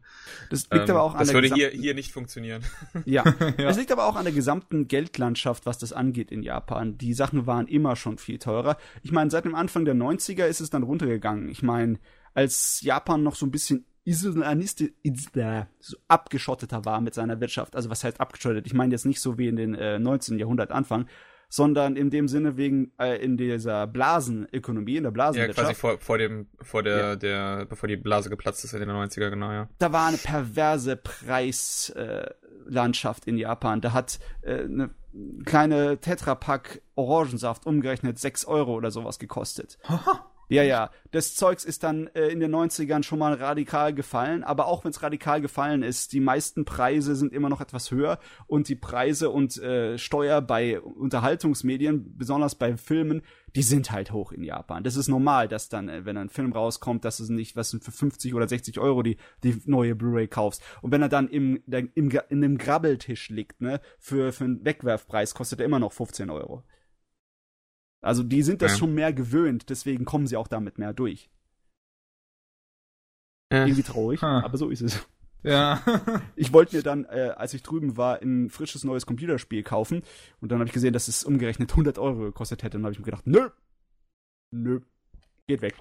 Das 0.51 0.69
liegt 0.71 0.91
ähm, 0.91 0.91
aber 0.91 1.03
auch 1.03 1.15
an 1.15 1.21
das 1.21 1.29
der 1.29 1.35
würde 1.35 1.55
hier, 1.55 1.71
hier 1.71 1.95
nicht 1.95 2.13
funktionieren. 2.13 2.63
Ja, 3.07 3.25
ja, 3.41 3.51
das 3.57 3.79
liegt 3.79 3.91
aber 3.91 4.07
auch 4.07 4.17
an 4.17 4.25
der 4.25 4.35
gesamten 4.35 4.89
Geldlandschaft, 4.89 5.65
was 5.65 5.79
das 5.79 5.93
angeht 5.93 6.31
in 6.31 6.43
Japan. 6.43 6.99
Die 6.99 7.15
Sachen 7.15 7.47
waren 7.47 7.67
immer 7.67 7.97
schon 7.97 8.19
viel 8.19 8.39
teurer. 8.39 8.77
Ich 9.03 9.11
meine, 9.11 9.31
seit 9.31 9.47
dem 9.47 9.55
Anfang 9.55 9.87
der 9.87 9.95
90er 9.95 10.45
ist 10.45 10.61
es 10.61 10.69
dann 10.69 10.83
runtergegangen. 10.83 11.49
Ich 11.49 11.63
meine, 11.63 11.99
als 12.35 12.81
Japan 12.83 13.23
noch 13.23 13.35
so 13.35 13.47
ein 13.47 13.51
bisschen 13.51 13.87
so 15.81 15.97
abgeschotteter 16.09 16.85
war 16.85 17.01
mit 17.01 17.15
seiner 17.15 17.41
Wirtschaft. 17.41 17.75
Also 17.77 17.89
was 17.91 18.03
heißt 18.05 18.21
abgeschottet? 18.21 18.67
Ich 18.67 18.75
meine 18.75 18.93
jetzt 18.93 19.07
nicht 19.07 19.21
so 19.21 19.39
wie 19.39 19.49
in 19.49 19.57
den 19.57 19.75
äh, 19.75 19.99
19. 19.99 20.39
Jahrhundert 20.39 20.71
Anfang, 20.73 21.07
sondern 21.49 21.97
in 21.97 22.11
dem 22.11 22.29
Sinne 22.29 22.57
wegen 22.57 22.93
äh, 22.99 23.17
in 23.23 23.37
dieser 23.37 23.87
Blasenökonomie, 23.87 24.97
in 24.97 25.03
der 25.05 25.11
Blasenwirtschaft. 25.11 25.59
Ja, 25.59 25.65
quasi 25.65 25.79
vor, 25.79 25.99
vor 25.99 26.17
dem, 26.19 26.49
vor 26.61 26.83
der, 26.83 26.99
ja. 26.99 27.17
der, 27.17 27.67
bevor 27.67 27.89
die 27.89 27.97
Blase 27.97 28.31
geplatzt 28.31 28.65
ist 28.65 28.73
in 28.73 28.81
den 28.81 28.89
90er, 28.89 29.29
genau, 29.31 29.53
ja. 29.53 29.69
Da 29.79 29.93
war 29.93 30.09
eine 30.09 30.17
perverse 30.17 30.97
Preislandschaft 30.97 33.27
äh, 33.27 33.31
in 33.31 33.37
Japan. 33.37 33.83
Da 33.83 33.93
hat 33.93 34.19
äh, 34.41 34.65
eine 34.65 34.91
kleine 35.45 35.99
Tetrapack 35.99 36.81
Orangensaft 36.95 37.67
umgerechnet 37.67 38.19
sechs 38.19 38.47
Euro 38.47 38.75
oder 38.75 38.91
sowas 38.91 39.19
gekostet. 39.19 39.79
Ja, 40.53 40.63
ja. 40.63 40.91
Das 41.13 41.35
Zeugs 41.35 41.65
ist 41.65 41.83
dann 41.83 42.09
äh, 42.09 42.29
in 42.29 42.41
den 42.41 42.55
90ern 42.55 43.03
schon 43.03 43.19
mal 43.19 43.35
radikal 43.35 43.95
gefallen, 43.95 44.45
aber 44.45 44.67
auch 44.67 44.85
wenn 44.85 44.91
es 44.91 45.03
radikal 45.03 45.41
gefallen 45.41 45.83
ist, 45.83 46.13
die 46.13 46.21
meisten 46.21 46.65
Preise 46.65 47.17
sind 47.17 47.33
immer 47.33 47.49
noch 47.49 47.61
etwas 47.61 47.91
höher 47.91 48.19
und 48.47 48.69
die 48.69 48.75
Preise 48.75 49.31
und 49.31 49.57
äh, 49.59 49.99
Steuer 49.99 50.43
bei 50.43 50.81
Unterhaltungsmedien, 50.81 52.17
besonders 52.19 52.55
bei 52.55 52.77
Filmen, 52.77 53.23
die 53.55 53.63
sind 53.63 53.93
halt 53.93 54.13
hoch 54.13 54.33
in 54.33 54.43
Japan. 54.45 54.85
Das 54.85 54.97
ist 54.97 55.09
normal, 55.09 55.49
dass 55.49 55.69
dann, 55.69 55.89
äh, 55.89 56.05
wenn 56.05 56.17
ein 56.17 56.29
Film 56.29 56.53
rauskommt, 56.53 57.05
dass 57.05 57.17
du 57.19 57.33
nicht, 57.33 57.57
was 57.57 57.71
für 57.71 57.93
50 57.93 58.35
oder 58.35 58.49
60 58.49 58.79
Euro 58.79 59.03
die, 59.03 59.17
die 59.43 59.61
neue 59.65 59.95
Blu-ray 59.95 60.29
kaufst. 60.29 60.63
Und 60.83 60.93
wenn 60.93 61.03
er 61.03 61.09
dann 61.09 61.29
im, 61.29 61.63
im, 61.67 61.91
in 61.95 62.15
einem 62.31 62.59
Grabbeltisch 62.59 63.31
liegt, 63.31 63.61
ne, 63.61 63.81
für, 63.99 64.33
für 64.33 64.45
einen 64.45 64.65
Wegwerfpreis 64.65 65.35
kostet 65.35 65.61
er 65.61 65.67
immer 65.67 65.79
noch 65.79 65.93
15 65.93 66.31
Euro. 66.31 66.63
Also 68.03 68.23
die 68.23 68.43
sind 68.43 68.63
das 68.63 68.73
ja. 68.73 68.79
schon 68.79 68.95
mehr 68.95 69.13
gewöhnt, 69.13 69.71
deswegen 69.71 70.05
kommen 70.05 70.27
sie 70.27 70.37
auch 70.37 70.49
damit 70.49 70.77
mehr 70.77 70.93
durch. 70.93 71.31
Ja. 73.53 73.65
Irgendwie 73.67 73.83
traurig, 73.83 74.21
ha. 74.23 74.43
aber 74.43 74.59
so 74.59 74.71
ist 74.71 74.81
es. 74.81 75.07
Ja. 75.45 75.83
ich 76.37 76.53
wollte 76.53 76.77
mir 76.77 76.83
dann, 76.83 77.05
äh, 77.05 77.33
als 77.37 77.55
ich 77.55 77.63
drüben 77.63 77.97
war, 77.97 78.21
ein 78.21 78.51
frisches 78.51 78.85
neues 78.85 79.07
Computerspiel 79.07 79.63
kaufen 79.63 80.03
und 80.41 80.51
dann 80.51 80.59
habe 80.59 80.69
ich 80.69 80.75
gesehen, 80.75 80.93
dass 80.93 81.09
es 81.09 81.25
umgerechnet 81.25 81.71
100 81.71 81.99
Euro 81.99 82.19
gekostet 82.19 82.63
hätte 82.63 82.77
und 82.77 82.83
dann 82.83 82.87
habe 82.87 82.93
ich 82.95 82.99
mir 82.99 83.05
gedacht, 83.05 83.27
nö, 83.27 83.51
nö, 84.53 84.81
geht 85.47 85.63
weg. 85.63 85.75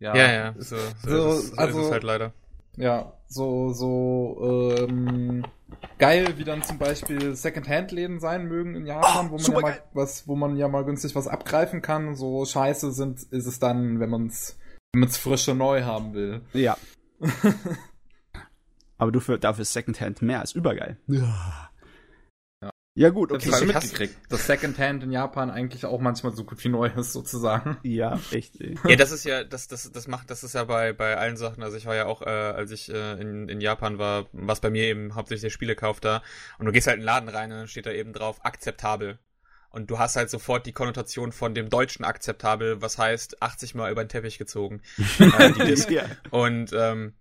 Ja, 0.00 0.16
ja, 0.16 0.32
ja. 0.32 0.54
So, 0.58 0.76
so, 0.76 1.10
so, 1.10 1.38
ist, 1.38 1.46
so 1.48 1.56
also, 1.56 1.80
ist 1.80 1.86
es 1.86 1.92
halt 1.92 2.04
leider. 2.04 2.32
Ja, 2.76 3.12
so, 3.26 3.72
so, 3.72 4.76
ähm, 4.78 5.44
geil, 5.98 6.34
wie 6.36 6.44
dann 6.44 6.62
zum 6.62 6.78
Beispiel 6.78 7.34
Second-Hand-Läden 7.34 8.20
sein 8.20 8.46
mögen 8.46 8.74
in 8.74 8.86
Japan, 8.86 9.28
oh, 9.28 9.30
wo 9.32 9.36
man 9.36 9.52
ja 9.52 9.60
mal 9.60 9.82
was, 9.92 10.28
wo 10.28 10.36
man 10.36 10.56
ja 10.56 10.68
mal 10.68 10.84
günstig 10.84 11.14
was 11.14 11.28
abgreifen 11.28 11.82
kann. 11.82 12.14
So 12.14 12.44
scheiße 12.44 12.92
sind, 12.92 13.22
ist 13.30 13.46
es 13.46 13.58
dann, 13.58 14.00
wenn 14.00 14.10
man 14.10 14.26
es 14.26 14.58
wenn 14.92 15.00
man's 15.00 15.18
frische 15.18 15.54
neu 15.54 15.82
haben 15.82 16.14
will. 16.14 16.42
Ja. 16.52 16.76
Aber 18.98 19.12
du 19.12 19.20
für, 19.20 19.38
dafür 19.38 19.64
Second-Hand 19.64 20.22
mehr 20.22 20.42
ist 20.42 20.54
übergeil. 20.54 20.98
Ja. 21.06 21.70
Ja, 22.98 23.10
gut, 23.10 23.30
okay. 23.30 23.48
Das, 23.48 23.64
mitgekriegt, 23.64 24.16
dass 24.28 24.48
Secondhand 24.48 25.04
in 25.04 25.12
Japan 25.12 25.50
eigentlich 25.50 25.86
auch 25.86 26.00
manchmal 26.00 26.34
so 26.34 26.42
gut 26.42 26.64
wie 26.64 26.68
neu 26.68 26.88
ist, 26.88 27.12
sozusagen. 27.12 27.76
Ja, 27.84 28.18
echt. 28.32 28.60
Ey. 28.60 28.74
Ja, 28.88 28.96
das 28.96 29.12
ist 29.12 29.24
ja, 29.24 29.44
das, 29.44 29.68
das, 29.68 29.92
das 29.92 30.08
macht, 30.08 30.30
das 30.30 30.42
ist 30.42 30.56
ja 30.56 30.64
bei, 30.64 30.92
bei 30.92 31.16
allen 31.16 31.36
Sachen. 31.36 31.62
Also 31.62 31.76
ich 31.76 31.86
war 31.86 31.94
ja 31.94 32.06
auch, 32.06 32.22
äh, 32.22 32.28
als 32.28 32.72
ich 32.72 32.92
äh, 32.92 33.12
in, 33.20 33.48
in 33.48 33.60
Japan 33.60 33.98
war, 33.98 34.26
was 34.32 34.60
bei 34.60 34.70
mir 34.70 34.82
eben 34.82 35.14
hauptsächlich 35.14 35.42
der 35.42 35.50
Spielekauf 35.50 36.00
da. 36.00 36.22
Und 36.58 36.66
du 36.66 36.72
gehst 36.72 36.88
halt 36.88 36.96
in 36.96 37.02
den 37.02 37.06
Laden 37.06 37.28
rein 37.28 37.52
und 37.52 37.58
dann 37.58 37.68
steht 37.68 37.86
da 37.86 37.92
eben 37.92 38.12
drauf, 38.12 38.44
akzeptabel. 38.44 39.20
Und 39.70 39.90
du 39.90 40.00
hast 40.00 40.16
halt 40.16 40.28
sofort 40.28 40.66
die 40.66 40.72
Konnotation 40.72 41.30
von 41.30 41.54
dem 41.54 41.68
deutschen 41.68 42.04
akzeptabel, 42.04 42.82
was 42.82 42.98
heißt 42.98 43.40
80 43.40 43.76
Mal 43.76 43.92
über 43.92 44.02
den 44.02 44.08
Teppich 44.08 44.38
gezogen. 44.38 44.82
äh, 45.20 45.74
ja. 45.88 46.04
Und 46.30 46.72
ähm, 46.72 47.12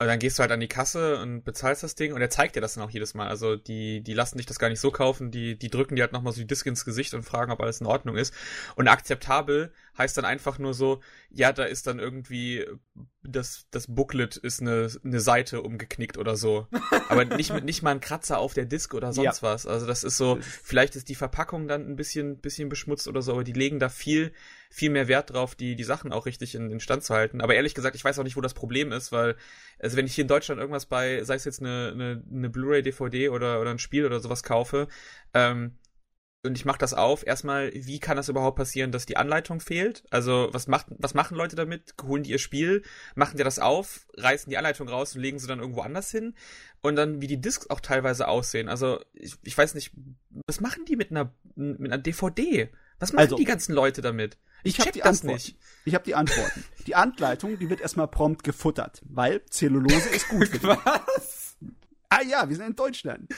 und 0.00 0.06
dann 0.06 0.18
gehst 0.18 0.38
du 0.38 0.40
halt 0.40 0.50
an 0.50 0.60
die 0.60 0.66
Kasse 0.66 1.20
und 1.20 1.44
bezahlst 1.44 1.82
das 1.82 1.94
Ding 1.94 2.14
und 2.14 2.22
er 2.22 2.30
zeigt 2.30 2.56
dir 2.56 2.62
das 2.62 2.72
dann 2.72 2.82
auch 2.82 2.90
jedes 2.90 3.12
Mal. 3.12 3.28
Also 3.28 3.56
die, 3.56 4.00
die 4.00 4.14
lassen 4.14 4.38
dich 4.38 4.46
das 4.46 4.58
gar 4.58 4.70
nicht 4.70 4.80
so 4.80 4.90
kaufen, 4.90 5.30
die, 5.30 5.58
die 5.58 5.68
drücken 5.68 5.94
dir 5.94 6.04
halt 6.04 6.12
nochmal 6.12 6.32
so 6.32 6.40
die 6.40 6.46
Disk 6.46 6.64
ins 6.64 6.86
Gesicht 6.86 7.12
und 7.12 7.22
fragen, 7.22 7.52
ob 7.52 7.60
alles 7.60 7.82
in 7.82 7.86
Ordnung 7.86 8.16
ist. 8.16 8.32
Und 8.76 8.88
akzeptabel 8.88 9.74
heißt 9.98 10.16
dann 10.16 10.24
einfach 10.24 10.58
nur 10.58 10.72
so, 10.72 11.02
ja, 11.28 11.52
da 11.52 11.64
ist 11.64 11.86
dann 11.86 11.98
irgendwie 11.98 12.66
das, 13.22 13.66
das 13.72 13.88
Booklet 13.94 14.38
ist 14.38 14.62
eine, 14.62 14.88
eine 15.04 15.20
Seite 15.20 15.60
umgeknickt 15.60 16.16
oder 16.16 16.34
so. 16.34 16.66
Aber 17.10 17.24
nicht 17.36 17.52
mit 17.52 17.64
nicht 17.64 17.82
mal 17.82 17.90
ein 17.90 18.00
Kratzer 18.00 18.38
auf 18.38 18.54
der 18.54 18.64
Disk 18.64 18.94
oder 18.94 19.12
sonst 19.12 19.42
ja. 19.42 19.50
was. 19.50 19.66
Also 19.66 19.86
das 19.86 20.02
ist 20.02 20.16
so, 20.16 20.38
vielleicht 20.40 20.96
ist 20.96 21.10
die 21.10 21.14
Verpackung 21.14 21.68
dann 21.68 21.86
ein 21.86 21.96
bisschen, 21.96 22.38
bisschen 22.38 22.70
beschmutzt 22.70 23.06
oder 23.06 23.20
so, 23.20 23.32
aber 23.32 23.44
die 23.44 23.52
legen 23.52 23.78
da 23.78 23.90
viel, 23.90 24.32
viel 24.70 24.90
mehr 24.90 25.08
Wert 25.08 25.30
drauf, 25.32 25.54
die, 25.56 25.74
die 25.74 25.84
Sachen 25.84 26.12
auch 26.12 26.26
richtig 26.26 26.54
in, 26.54 26.70
in 26.70 26.80
Stand 26.80 27.02
zu 27.02 27.12
halten. 27.12 27.40
Aber 27.40 27.54
ehrlich 27.54 27.74
gesagt, 27.74 27.96
ich 27.96 28.04
weiß 28.04 28.18
auch 28.18 28.24
nicht, 28.24 28.36
wo 28.36 28.40
das 28.40 28.54
Problem 28.54 28.92
ist, 28.92 29.10
weil, 29.10 29.36
also 29.80 29.96
wenn 29.96 30.06
ich 30.06 30.14
hier 30.14 30.22
in 30.22 30.28
Deutschland 30.28 30.60
irgendwas 30.60 30.86
bei, 30.86 31.22
sei 31.24 31.34
es 31.34 31.44
jetzt 31.44 31.60
eine, 31.60 31.90
eine, 31.92 32.22
eine 32.32 32.48
Blu-ray, 32.48 32.82
DVD 32.82 33.28
oder, 33.30 33.60
oder 33.60 33.72
ein 33.72 33.80
Spiel 33.80 34.06
oder 34.06 34.20
sowas 34.20 34.44
kaufe, 34.44 34.86
ähm, 35.34 35.76
und 36.42 36.56
ich 36.56 36.64
mache 36.64 36.78
das 36.78 36.94
auf. 36.94 37.26
Erstmal, 37.26 37.70
wie 37.74 37.98
kann 37.98 38.16
das 38.16 38.30
überhaupt 38.30 38.56
passieren, 38.56 38.92
dass 38.92 39.04
die 39.04 39.18
Anleitung 39.18 39.60
fehlt? 39.60 40.04
Also, 40.10 40.48
was 40.52 40.68
macht, 40.68 40.86
was 40.88 41.12
machen 41.12 41.36
Leute 41.36 41.54
damit? 41.54 41.94
Holen 42.02 42.22
die 42.22 42.30
ihr 42.30 42.38
Spiel, 42.38 42.82
machen 43.14 43.36
die 43.36 43.44
das 43.44 43.58
auf, 43.58 44.06
reißen 44.16 44.48
die 44.48 44.56
Anleitung 44.56 44.88
raus 44.88 45.14
und 45.14 45.20
legen 45.20 45.38
sie 45.38 45.46
dann 45.46 45.60
irgendwo 45.60 45.82
anders 45.82 46.10
hin? 46.10 46.34
Und 46.80 46.96
dann, 46.96 47.20
wie 47.20 47.26
die 47.26 47.40
Discs 47.40 47.68
auch 47.68 47.80
teilweise 47.80 48.26
aussehen. 48.26 48.70
Also, 48.70 49.00
ich, 49.12 49.36
ich 49.42 49.56
weiß 49.56 49.74
nicht, 49.74 49.92
was 50.46 50.60
machen 50.60 50.86
die 50.86 50.96
mit 50.96 51.10
einer, 51.10 51.34
mit 51.56 51.92
einer 51.92 52.02
DVD? 52.02 52.70
Was 52.98 53.12
machen 53.12 53.24
also, 53.24 53.36
die 53.36 53.44
ganzen 53.44 53.74
Leute 53.74 54.00
damit? 54.00 54.38
Ich, 54.62 54.78
ich 54.78 54.80
habe 54.80 54.92
die 54.92 55.02
Antworten. 55.02 55.34
Nicht. 55.34 55.56
Ich 55.84 55.94
habe 55.94 56.04
die 56.04 56.14
Antworten. 56.14 56.64
die 56.86 56.94
Anleitung, 56.94 57.58
die 57.58 57.70
wird 57.70 57.80
erstmal 57.80 58.08
prompt 58.08 58.44
gefuttert, 58.44 59.00
weil 59.04 59.44
Zellulose 59.46 60.08
ist 60.10 60.28
gut. 60.28 60.50
Was? 60.62 61.56
Ah 62.08 62.22
ja, 62.22 62.48
wir 62.48 62.56
sind 62.56 62.66
in 62.66 62.76
Deutschland. 62.76 63.32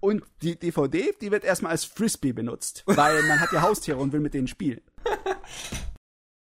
Und 0.00 0.22
die 0.42 0.56
DVD, 0.56 1.12
die 1.20 1.30
wird 1.30 1.44
erstmal 1.44 1.72
als 1.72 1.84
Frisbee 1.84 2.32
benutzt, 2.32 2.84
weil 2.86 3.22
man 3.24 3.40
hat 3.40 3.52
ja 3.52 3.62
Haustiere 3.62 3.98
und 3.98 4.12
will 4.12 4.20
mit 4.20 4.34
denen 4.34 4.46
spielen. 4.46 4.80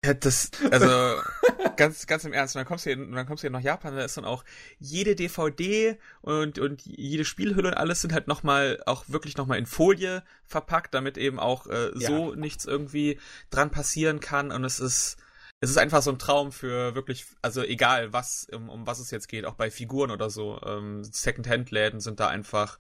Ja, 0.03 0.13
das, 0.13 0.51
also, 0.69 0.88
ganz, 1.77 2.07
ganz 2.07 2.25
im 2.25 2.33
Ernst, 2.33 2.55
und 2.55 2.60
dann 2.60 2.67
kommst 2.67 2.86
du 2.86 2.89
hier, 2.89 2.98
dann 2.98 3.25
kommst 3.25 3.43
du 3.43 3.48
hier 3.48 3.51
nach 3.51 3.62
Japan, 3.62 3.95
da 3.95 4.03
ist 4.03 4.17
dann 4.17 4.25
auch 4.25 4.43
jede 4.79 5.15
DVD 5.15 5.98
und, 6.22 6.60
und 6.60 6.81
jede 6.86 7.24
Spielhülle 7.24 7.69
und 7.69 7.74
alles 7.74 8.01
sind 8.01 8.12
halt 8.13 8.27
nochmal, 8.27 8.81
auch 8.86 9.05
wirklich 9.07 9.38
nochmal 9.38 9.60
in 9.60 9.65
Folie 9.65 10.24
verpackt, 10.45 10.93
damit 10.93 11.17
eben 11.17 11.39
auch 11.39 11.67
äh, 11.67 11.91
so 11.93 12.31
ja. 12.31 12.36
nichts 12.36 12.65
irgendwie 12.65 13.19
dran 13.50 13.72
passieren 13.72 14.19
kann 14.19 14.51
und 14.51 14.65
es 14.65 14.79
ist, 14.79 15.17
es 15.62 15.69
ist 15.69 15.77
einfach 15.77 16.01
so 16.01 16.12
ein 16.12 16.19
Traum 16.19 16.51
für 16.51 16.93
wirklich, 16.95 17.25
also 17.41 17.62
egal 17.62 18.12
was, 18.12 18.48
um, 18.51 18.67
um 18.67 18.86
was 18.86 19.00
es 19.00 19.12
jetzt 19.12 19.29
geht, 19.29 19.45
auch 19.45 19.55
bei 19.55 19.72
Figuren 19.72 20.12
oder 20.12 20.29
so. 20.29 20.60
Ähm, 20.65 21.05
Second-Hand-Läden 21.05 22.01
sind 22.01 22.19
da 22.19 22.27
einfach, 22.27 22.79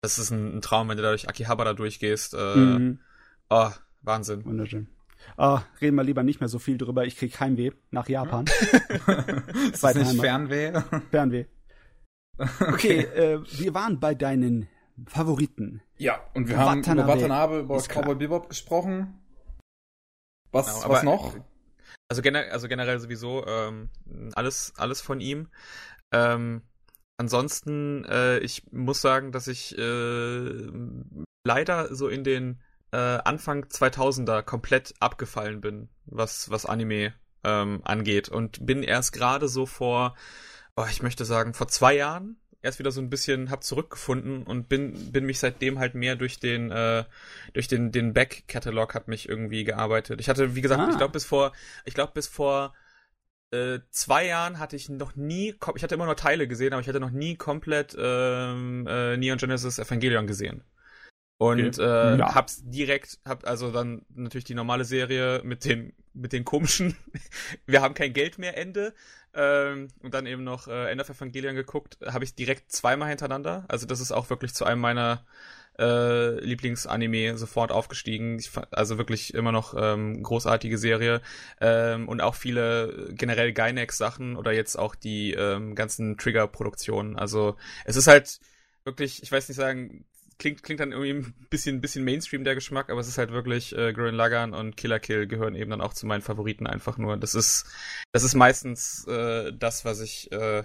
das 0.00 0.18
ist 0.18 0.30
ein, 0.30 0.56
ein, 0.56 0.62
Traum, 0.62 0.88
wenn 0.88 0.96
du 0.96 1.02
da 1.02 1.10
durch 1.10 1.28
Akihabara 1.28 1.74
durchgehst. 1.74 2.32
Äh, 2.32 2.56
mhm. 2.56 3.00
Oh, 3.50 3.70
Wahnsinn. 4.00 4.46
Wunderschön. 4.46 4.88
Oh, 5.36 5.58
reden 5.80 5.96
wir 5.96 6.04
lieber 6.04 6.22
nicht 6.22 6.40
mehr 6.40 6.48
so 6.48 6.58
viel 6.58 6.78
drüber. 6.78 7.04
Ich 7.04 7.16
krieg 7.16 7.38
Heimweh 7.40 7.72
nach 7.90 8.08
Japan. 8.08 8.44
ist 9.72 9.82
das 9.82 9.94
nicht 9.94 10.20
Fernweh? 10.20 10.80
Fernweh. 11.10 11.46
Okay, 12.60 13.00
äh, 13.00 13.40
wir 13.58 13.74
waren 13.74 14.00
bei 14.00 14.14
deinen 14.14 14.66
Favoriten. 15.06 15.82
Ja, 15.98 16.20
und 16.34 16.48
wir 16.48 16.56
Watanabe 16.56 16.88
haben 16.88 16.98
über 16.98 17.06
Watanabe, 17.08 17.58
über 17.60 17.78
Cowboy 17.82 18.14
Bebop 18.14 18.48
gesprochen. 18.48 19.20
Was, 20.50 20.82
genau, 20.82 20.88
was 20.88 21.02
noch? 21.02 21.36
Also, 22.08 22.22
gener 22.22 22.50
also 22.50 22.68
generell 22.68 22.98
sowieso 23.00 23.46
ähm, 23.46 23.90
alles, 24.34 24.72
alles 24.76 25.00
von 25.00 25.20
ihm. 25.20 25.48
Ähm, 26.12 26.62
ansonsten, 27.16 28.04
äh, 28.04 28.38
ich 28.38 28.70
muss 28.72 29.00
sagen, 29.00 29.32
dass 29.32 29.46
ich 29.46 29.76
äh, 29.78 30.70
leider 31.44 31.94
so 31.94 32.08
in 32.08 32.24
den 32.24 32.60
äh, 32.92 32.96
Anfang 32.96 33.64
2000er 33.64 34.42
komplett 34.42 34.94
abgefallen 35.00 35.60
bin, 35.60 35.88
was, 36.06 36.50
was 36.50 36.66
Anime 36.66 37.14
ähm, 37.44 37.80
angeht. 37.84 38.28
Und 38.28 38.64
bin 38.64 38.82
erst 38.82 39.12
gerade 39.12 39.48
so 39.48 39.66
vor 39.66 40.14
oh, 40.76 40.86
ich 40.90 41.02
möchte 41.02 41.24
sagen, 41.24 41.54
vor 41.54 41.68
zwei 41.68 41.94
Jahren 41.94 42.36
erst 42.62 42.78
wieder 42.78 42.92
so 42.92 43.00
ein 43.00 43.10
bisschen 43.10 43.50
hab 43.50 43.64
zurückgefunden 43.64 44.44
und 44.44 44.68
bin 44.68 45.10
bin 45.10 45.26
mich 45.26 45.40
seitdem 45.40 45.80
halt 45.80 45.94
mehr 45.94 46.14
durch 46.14 46.38
den 46.38 46.70
äh, 46.70 47.04
durch 47.54 47.66
den 47.66 47.90
den 47.90 48.12
Back 48.12 48.44
Catalog 48.46 48.94
hat 48.94 49.08
mich 49.08 49.28
irgendwie 49.28 49.64
gearbeitet. 49.64 50.20
Ich 50.20 50.28
hatte 50.28 50.54
wie 50.54 50.60
gesagt, 50.60 50.80
ah. 50.80 50.88
ich 50.90 50.96
glaube 50.96 51.12
bis 51.12 51.24
vor 51.24 51.52
ich 51.84 51.94
glaube 51.94 52.12
bis 52.14 52.28
vor 52.28 52.72
äh, 53.50 53.80
zwei 53.90 54.26
Jahren 54.26 54.60
hatte 54.60 54.76
ich 54.76 54.88
noch 54.88 55.16
nie 55.16 55.56
ich 55.74 55.82
hatte 55.82 55.96
immer 55.96 56.06
nur 56.06 56.16
Teile 56.16 56.46
gesehen, 56.46 56.72
aber 56.72 56.80
ich 56.80 56.88
hatte 56.88 57.00
noch 57.00 57.10
nie 57.10 57.36
komplett 57.36 57.96
ähm, 57.98 58.86
äh, 58.88 59.16
Neon 59.16 59.38
Genesis 59.38 59.80
Evangelion 59.80 60.28
gesehen. 60.28 60.62
Und 61.42 61.80
okay. 61.80 62.14
äh, 62.14 62.18
ja. 62.18 62.34
hab's 62.36 62.62
direkt, 62.64 63.18
hab 63.24 63.44
also 63.44 63.72
dann 63.72 64.02
natürlich 64.14 64.44
die 64.44 64.54
normale 64.54 64.84
Serie 64.84 65.40
mit 65.42 65.64
den 65.64 65.92
mit 66.14 66.32
den 66.32 66.44
komischen 66.44 66.96
Wir 67.66 67.82
haben 67.82 67.94
kein 67.94 68.12
Geld 68.12 68.38
mehr 68.38 68.56
Ende 68.56 68.94
ähm, 69.34 69.88
und 70.02 70.14
dann 70.14 70.26
eben 70.26 70.44
noch 70.44 70.68
äh, 70.68 70.88
End 70.90 71.00
of 71.00 71.08
Evangelion 71.08 71.56
geguckt, 71.56 71.98
habe 72.06 72.22
ich 72.22 72.36
direkt 72.36 72.70
zweimal 72.70 73.08
hintereinander. 73.08 73.64
Also 73.66 73.86
das 73.86 73.98
ist 73.98 74.12
auch 74.12 74.30
wirklich 74.30 74.54
zu 74.54 74.64
einem 74.64 74.80
meiner 74.80 75.24
äh, 75.80 76.38
Lieblingsanime 76.38 77.36
sofort 77.36 77.72
aufgestiegen. 77.72 78.38
Fand, 78.38 78.72
also 78.72 78.96
wirklich 78.96 79.34
immer 79.34 79.50
noch 79.50 79.74
ähm, 79.76 80.22
großartige 80.22 80.78
Serie 80.78 81.22
ähm, 81.60 82.08
und 82.08 82.20
auch 82.20 82.36
viele 82.36 83.08
generell 83.14 83.52
Gynex 83.52 83.98
Sachen 83.98 84.36
oder 84.36 84.52
jetzt 84.52 84.78
auch 84.78 84.94
die 84.94 85.32
ähm, 85.32 85.74
ganzen 85.74 86.18
Trigger 86.18 86.46
Produktionen. 86.46 87.16
Also 87.16 87.56
es 87.84 87.96
ist 87.96 88.06
halt 88.06 88.38
wirklich, 88.84 89.24
ich 89.24 89.32
weiß 89.32 89.48
nicht 89.48 89.56
sagen, 89.56 90.04
klingt, 90.42 90.62
klingt 90.64 90.80
dann 90.80 90.90
irgendwie 90.90 91.12
ein 91.12 91.34
bisschen, 91.50 91.80
bisschen 91.80 92.04
Mainstream 92.04 92.42
der 92.42 92.56
Geschmack, 92.56 92.90
aber 92.90 93.00
es 93.00 93.06
ist 93.06 93.16
halt 93.16 93.30
wirklich, 93.30 93.76
äh, 93.76 93.92
Gurren 93.92 94.16
Lagann 94.16 94.54
und 94.54 94.76
Killer 94.76 94.98
Kill 94.98 95.28
gehören 95.28 95.54
eben 95.54 95.70
dann 95.70 95.80
auch 95.80 95.94
zu 95.94 96.04
meinen 96.04 96.20
Favoriten 96.20 96.66
einfach 96.66 96.98
nur. 96.98 97.16
Das 97.16 97.34
ist, 97.34 97.64
das 98.10 98.24
ist 98.24 98.34
meistens 98.34 99.06
äh, 99.06 99.52
das, 99.52 99.84
was 99.84 100.00
ich, 100.00 100.32
äh, 100.32 100.64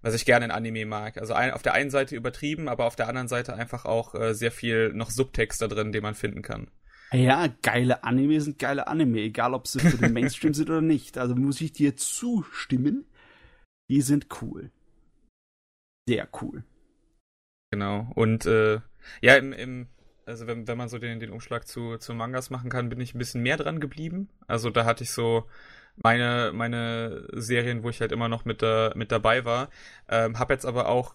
was 0.00 0.14
ich 0.14 0.24
gerne 0.24 0.46
in 0.46 0.50
Anime 0.50 0.86
mag. 0.86 1.18
Also 1.18 1.34
ein, 1.34 1.50
auf 1.50 1.62
der 1.62 1.74
einen 1.74 1.90
Seite 1.90 2.16
übertrieben, 2.16 2.68
aber 2.68 2.86
auf 2.86 2.96
der 2.96 3.08
anderen 3.08 3.28
Seite 3.28 3.54
einfach 3.54 3.84
auch 3.84 4.14
äh, 4.14 4.34
sehr 4.34 4.50
viel 4.50 4.94
noch 4.94 5.10
Subtext 5.10 5.60
da 5.60 5.68
drin, 5.68 5.92
den 5.92 6.02
man 6.02 6.14
finden 6.14 6.40
kann. 6.40 6.70
Ja, 7.12 7.48
geile 7.62 8.04
Anime 8.04 8.40
sind 8.40 8.58
geile 8.58 8.86
Anime, 8.86 9.20
egal 9.20 9.54
ob 9.54 9.66
sie 9.66 9.80
für 9.80 9.98
den 9.98 10.12
Mainstream 10.14 10.54
sind 10.54 10.70
oder 10.70 10.82
nicht. 10.82 11.18
Also 11.18 11.34
muss 11.34 11.60
ich 11.60 11.72
dir 11.72 11.96
zustimmen. 11.96 13.04
Die 13.90 14.00
sind 14.00 14.26
cool. 14.40 14.70
Sehr 16.06 16.28
cool. 16.40 16.64
Genau. 17.70 18.10
Und 18.14 18.46
äh, 18.46 18.80
ja, 19.20 19.36
im, 19.36 19.52
im 19.52 19.86
also 20.28 20.46
wenn, 20.46 20.68
wenn 20.68 20.78
man 20.78 20.88
so 20.88 20.98
den, 20.98 21.20
den 21.20 21.30
Umschlag 21.30 21.66
zu, 21.66 21.96
zu 21.96 22.12
Mangas 22.12 22.50
machen 22.50 22.70
kann, 22.70 22.90
bin 22.90 23.00
ich 23.00 23.14
ein 23.14 23.18
bisschen 23.18 23.42
mehr 23.42 23.56
dran 23.56 23.80
geblieben. 23.80 24.28
Also 24.46 24.68
da 24.68 24.84
hatte 24.84 25.02
ich 25.02 25.10
so 25.10 25.46
meine, 25.96 26.52
meine 26.54 27.26
Serien, 27.32 27.82
wo 27.82 27.88
ich 27.88 28.00
halt 28.00 28.12
immer 28.12 28.28
noch 28.28 28.44
mit, 28.44 28.62
da, 28.62 28.92
mit 28.94 29.10
dabei 29.10 29.44
war. 29.44 29.70
Ähm, 30.08 30.38
hab 30.38 30.50
jetzt 30.50 30.66
aber 30.66 30.88
auch, 30.88 31.14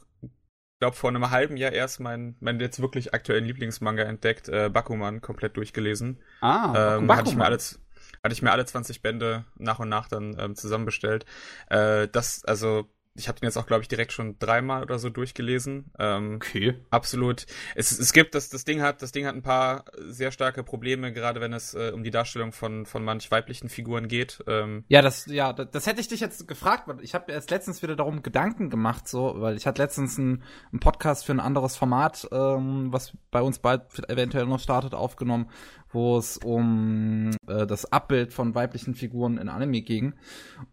glaube 0.79 0.95
vor 0.95 1.11
einem 1.11 1.29
halben 1.29 1.57
Jahr 1.57 1.71
erst 1.71 1.99
meinen 1.99 2.35
mein 2.39 2.59
jetzt 2.59 2.81
wirklich 2.81 3.13
aktuellen 3.13 3.45
Lieblingsmanga 3.45 4.03
entdeckt, 4.03 4.49
äh, 4.49 4.69
Bakuman, 4.69 5.21
komplett 5.21 5.55
durchgelesen. 5.57 6.19
Ah, 6.41 6.97
ähm, 6.97 7.11
hatte 7.11 7.29
ich 7.29 7.35
mir 7.35 7.45
alles 7.45 7.79
hatte 8.23 8.33
ich 8.33 8.41
mir 8.41 8.51
alle 8.51 8.65
20 8.65 9.01
Bände 9.01 9.45
nach 9.57 9.79
und 9.79 9.89
nach 9.89 10.07
dann 10.07 10.35
ähm, 10.39 10.55
zusammenbestellt. 10.55 11.25
Äh, 11.69 12.07
das, 12.07 12.43
also 12.45 12.89
ich 13.15 13.27
habe 13.27 13.39
den 13.39 13.45
jetzt 13.45 13.57
auch, 13.57 13.67
glaube 13.67 13.83
ich, 13.83 13.87
direkt 13.87 14.11
schon 14.11 14.39
dreimal 14.39 14.81
oder 14.81 14.97
so 14.97 15.09
durchgelesen. 15.09 15.91
Ähm, 15.99 16.35
okay. 16.35 16.79
Absolut. 16.89 17.45
Es, 17.75 17.91
es 17.91 18.11
gibt, 18.11 18.33
das, 18.33 18.49
das 18.49 18.65
Ding 18.65 18.81
hat, 18.81 19.03
das 19.03 19.11
Ding 19.11 19.27
hat 19.27 19.35
ein 19.35 19.43
paar 19.43 19.85
sehr 20.07 20.31
starke 20.31 20.63
Probleme, 20.63 21.13
gerade 21.13 21.39
wenn 21.39 21.53
es 21.53 21.75
äh, 21.75 21.91
um 21.93 22.03
die 22.03 22.09
Darstellung 22.09 22.53
von, 22.53 22.87
von 22.87 23.03
manch 23.03 23.29
weiblichen 23.29 23.69
Figuren 23.69 24.07
geht. 24.07 24.43
Ähm, 24.47 24.83
ja, 24.87 25.03
das, 25.03 25.27
ja, 25.27 25.53
das, 25.53 25.69
das 25.71 25.85
hätte 25.85 26.01
ich 26.01 26.07
dich 26.07 26.21
jetzt 26.21 26.47
gefragt, 26.47 26.87
weil 26.87 27.03
ich 27.03 27.13
habe 27.13 27.31
erst 27.31 27.51
letztens 27.51 27.83
wieder 27.83 27.95
darum 27.95 28.23
Gedanken 28.23 28.71
gemacht, 28.71 29.07
so, 29.07 29.35
weil 29.37 29.57
ich 29.57 29.67
hatte 29.67 29.81
letztens 29.81 30.17
einen, 30.17 30.41
einen 30.71 30.79
Podcast 30.79 31.25
für 31.25 31.33
ein 31.33 31.39
anderes 31.39 31.77
Format, 31.77 32.27
ähm, 32.31 32.91
was 32.91 33.13
bei 33.29 33.41
uns 33.41 33.59
bald 33.59 33.83
eventuell 34.09 34.47
noch 34.47 34.59
startet, 34.59 34.95
aufgenommen, 34.95 35.49
wo 35.93 36.17
es 36.17 36.37
um 36.37 37.31
äh, 37.47 37.65
das 37.65 37.91
Abbild 37.91 38.33
von 38.33 38.55
weiblichen 38.55 38.95
Figuren 38.95 39.37
in 39.37 39.49
Anime 39.49 39.81
ging. 39.81 40.13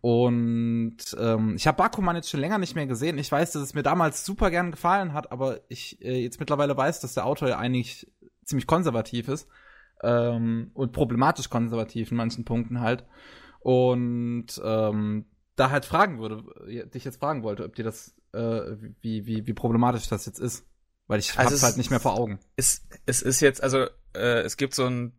Und 0.01 0.99
ähm, 1.19 1.55
ich 1.57 1.67
habe 1.67 1.77
Bakuman 1.77 2.17
jetzt 2.17 2.31
schon 2.31 2.41
länger 2.41 2.59
nicht 2.59 2.75
mehr 2.75 2.87
gesehen. 2.87 3.19
Ich 3.19 3.31
weiß, 3.31 3.53
dass 3.53 3.63
es 3.63 3.75
mir 3.75 3.83
damals 3.83 4.25
super 4.25 4.51
gern 4.51 4.71
gefallen 4.71 5.13
hat, 5.13 5.31
aber 5.31 5.61
ich 5.69 6.03
äh, 6.03 6.23
jetzt 6.23 6.41
mittlerweile 6.41 6.77
weiß, 6.77 7.01
dass 7.01 7.15
der 7.15 7.27
Autor 7.27 7.49
ja 7.49 7.59
eigentlich 7.59 8.11
ziemlich 8.45 8.67
konservativ 8.67 9.29
ist 9.29 9.49
ähm, 10.03 10.71
und 10.75 10.93
problematisch 10.93 11.51
konservativ 11.51 12.11
in 12.11 12.17
manchen 12.17 12.45
Punkten 12.45 12.81
halt. 12.81 13.05
Und 13.61 14.61
ähm, 14.65 15.27
da 15.57 15.71
halt 15.71 15.85
fragen 15.85 16.19
würde, 16.19 16.43
dich 16.89 17.05
jetzt 17.05 17.21
fragen 17.21 17.43
wollte, 17.43 17.65
ob 17.65 17.75
dir 17.75 17.85
das, 17.85 18.15
äh, 18.33 18.63
wie, 19.01 19.27
wie, 19.27 19.47
wie 19.47 19.53
problematisch 19.53 20.09
das 20.09 20.25
jetzt 20.25 20.39
ist. 20.39 20.67
Weil 21.07 21.19
ich 21.19 21.37
also 21.37 21.51
hab's 21.51 21.63
halt 21.63 21.77
nicht 21.77 21.91
mehr 21.91 22.01
vor 22.01 22.15
Augen. 22.15 22.39
Es, 22.57 22.87
es 23.05 23.21
ist 23.21 23.41
jetzt, 23.41 23.63
also 23.63 23.87
äh, 24.15 24.41
es 24.41 24.57
gibt 24.57 24.75
so 24.75 24.87
ein 24.87 25.13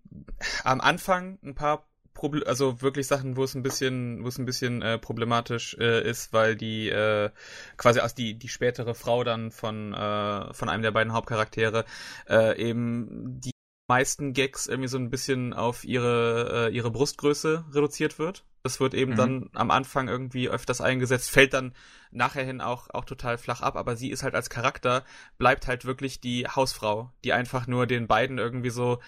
am 0.63 0.81
Anfang 0.81 1.39
ein 1.43 1.55
paar 1.55 1.85
Proble 2.13 2.45
also 2.45 2.81
wirklich 2.81 3.07
Sachen, 3.07 3.37
wo 3.37 3.43
es 3.43 3.55
ein 3.55 3.63
bisschen, 3.63 4.23
wo 4.23 4.27
es 4.27 4.37
ein 4.37 4.45
bisschen 4.45 4.81
äh, 4.81 4.97
problematisch 4.99 5.75
äh, 5.79 6.07
ist, 6.07 6.33
weil 6.33 6.55
die 6.55 6.89
äh, 6.89 7.29
quasi 7.77 8.01
aus 8.01 8.13
die 8.13 8.37
die 8.37 8.49
spätere 8.49 8.93
Frau 8.93 9.23
dann 9.23 9.49
von 9.51 9.93
äh, 9.93 10.53
von 10.53 10.69
einem 10.69 10.83
der 10.83 10.91
beiden 10.91 11.13
Hauptcharaktere 11.13 11.85
äh, 12.29 12.61
eben 12.61 13.39
die 13.39 13.50
meisten 13.91 14.31
Gags 14.31 14.67
irgendwie 14.67 14.87
so 14.87 14.97
ein 14.97 15.09
bisschen 15.09 15.53
auf 15.53 15.83
ihre 15.83 16.69
äh, 16.69 16.73
ihre 16.73 16.91
Brustgröße 16.91 17.65
reduziert 17.73 18.19
wird. 18.19 18.45
Das 18.63 18.79
wird 18.79 18.93
eben 18.93 19.11
mhm. 19.11 19.17
dann 19.17 19.49
am 19.53 19.69
Anfang 19.69 20.07
irgendwie 20.07 20.47
öfters 20.47 20.79
eingesetzt, 20.79 21.29
fällt 21.29 21.53
dann 21.53 21.73
nachher 22.11 22.45
hin 22.45 22.61
auch, 22.61 22.89
auch 22.91 23.03
total 23.03 23.37
flach 23.37 23.61
ab, 23.61 23.75
aber 23.75 23.97
sie 23.97 24.09
ist 24.09 24.23
halt 24.23 24.33
als 24.33 24.49
Charakter, 24.49 25.03
bleibt 25.37 25.67
halt 25.67 25.83
wirklich 25.83 26.21
die 26.21 26.47
Hausfrau, 26.47 27.11
die 27.25 27.33
einfach 27.33 27.67
nur 27.67 27.85
den 27.85 28.07
beiden 28.07 28.37
irgendwie 28.37 28.69
so 28.69 28.99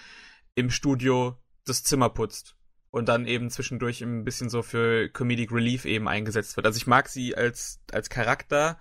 im 0.54 0.68
Studio 0.70 1.38
das 1.64 1.82
Zimmer 1.82 2.10
putzt 2.10 2.54
und 2.90 3.08
dann 3.08 3.26
eben 3.26 3.48
zwischendurch 3.48 4.02
ein 4.02 4.22
bisschen 4.24 4.50
so 4.50 4.62
für 4.62 5.08
Comedic 5.08 5.50
Relief 5.50 5.86
eben 5.86 6.08
eingesetzt 6.08 6.56
wird. 6.56 6.66
Also 6.66 6.76
ich 6.76 6.86
mag 6.86 7.08
sie 7.08 7.34
als, 7.34 7.80
als 7.90 8.10
Charakter 8.10 8.78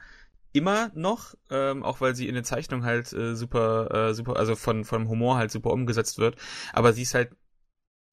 immer 0.54 0.92
noch, 0.96 1.36
ähm, 1.50 1.84
auch 1.84 2.00
weil 2.00 2.16
sie 2.16 2.28
in 2.28 2.36
den 2.36 2.44
Zeichnungen 2.44 2.86
halt 2.86 3.12
äh, 3.12 3.36
super, 3.36 4.10
äh, 4.10 4.14
super, 4.14 4.38
also 4.38 4.56
von, 4.56 4.86
von 4.86 5.10
Humor 5.10 5.38
halt 5.38 5.52
super 5.52 5.72
umgesetzt 5.72 6.20
wird, 6.20 6.36
aber 6.72 6.94
sie 6.94 7.02
ist 7.02 7.14
halt 7.16 7.32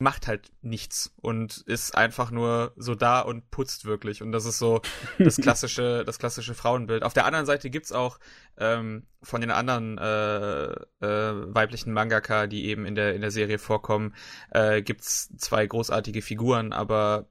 macht 0.00 0.26
halt 0.26 0.50
nichts 0.62 1.14
und 1.20 1.58
ist 1.66 1.94
einfach 1.94 2.30
nur 2.30 2.72
so 2.76 2.94
da 2.94 3.20
und 3.20 3.50
putzt 3.50 3.84
wirklich. 3.84 4.22
Und 4.22 4.32
das 4.32 4.46
ist 4.46 4.58
so 4.58 4.80
das 5.18 5.36
klassische, 5.42 6.04
das 6.06 6.18
klassische 6.18 6.54
Frauenbild. 6.54 7.02
Auf 7.02 7.12
der 7.12 7.26
anderen 7.26 7.44
Seite 7.44 7.68
gibt's 7.68 7.92
auch 7.92 8.18
ähm, 8.56 9.06
von 9.22 9.42
den 9.42 9.50
anderen 9.50 9.98
äh, 9.98 10.70
äh, 11.04 11.54
weiblichen 11.54 11.92
Mangaka, 11.92 12.46
die 12.46 12.64
eben 12.64 12.86
in 12.86 12.94
der 12.94 13.14
in 13.14 13.20
der 13.20 13.30
Serie 13.30 13.58
vorkommen, 13.58 14.14
äh, 14.50 14.80
gibt's 14.80 15.30
zwei 15.36 15.66
großartige 15.66 16.22
Figuren, 16.22 16.72
aber 16.72 17.28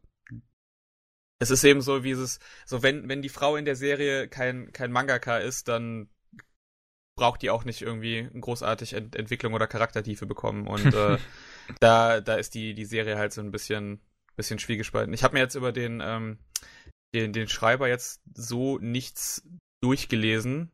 es 1.39 1.51
ist 1.51 1.63
eben 1.63 1.81
so, 1.81 2.03
wie 2.03 2.11
es 2.11 2.39
so 2.65 2.83
wenn 2.83 3.09
wenn 3.09 3.21
die 3.21 3.29
Frau 3.29 3.55
in 3.55 3.65
der 3.65 3.75
Serie 3.75 4.27
kein 4.27 4.71
kein 4.71 4.91
Mangaka 4.91 5.37
ist, 5.37 5.67
dann 5.67 6.09
braucht 7.15 7.41
die 7.41 7.49
auch 7.49 7.65
nicht 7.65 7.81
irgendwie 7.81 8.29
großartig 8.39 8.93
Ent 8.93 9.15
Entwicklung 9.15 9.53
oder 9.53 9.67
Charaktertiefe 9.67 10.25
bekommen 10.25 10.67
und 10.67 10.85
äh, 10.93 11.17
da, 11.79 12.21
da 12.21 12.35
ist 12.35 12.55
die, 12.55 12.73
die 12.73 12.85
Serie 12.85 13.17
halt 13.17 13.33
so 13.33 13.41
ein 13.41 13.51
bisschen, 13.51 13.99
bisschen 14.35 14.59
schwiegespalten. 14.59 15.13
Ich 15.13 15.23
habe 15.23 15.33
mir 15.33 15.41
jetzt 15.41 15.55
über 15.55 15.71
den, 15.71 16.01
ähm, 16.03 16.39
den, 17.13 17.33
den 17.33 17.47
Schreiber 17.47 17.87
jetzt 17.87 18.21
so 18.33 18.77
nichts 18.79 19.43
durchgelesen. 19.81 20.71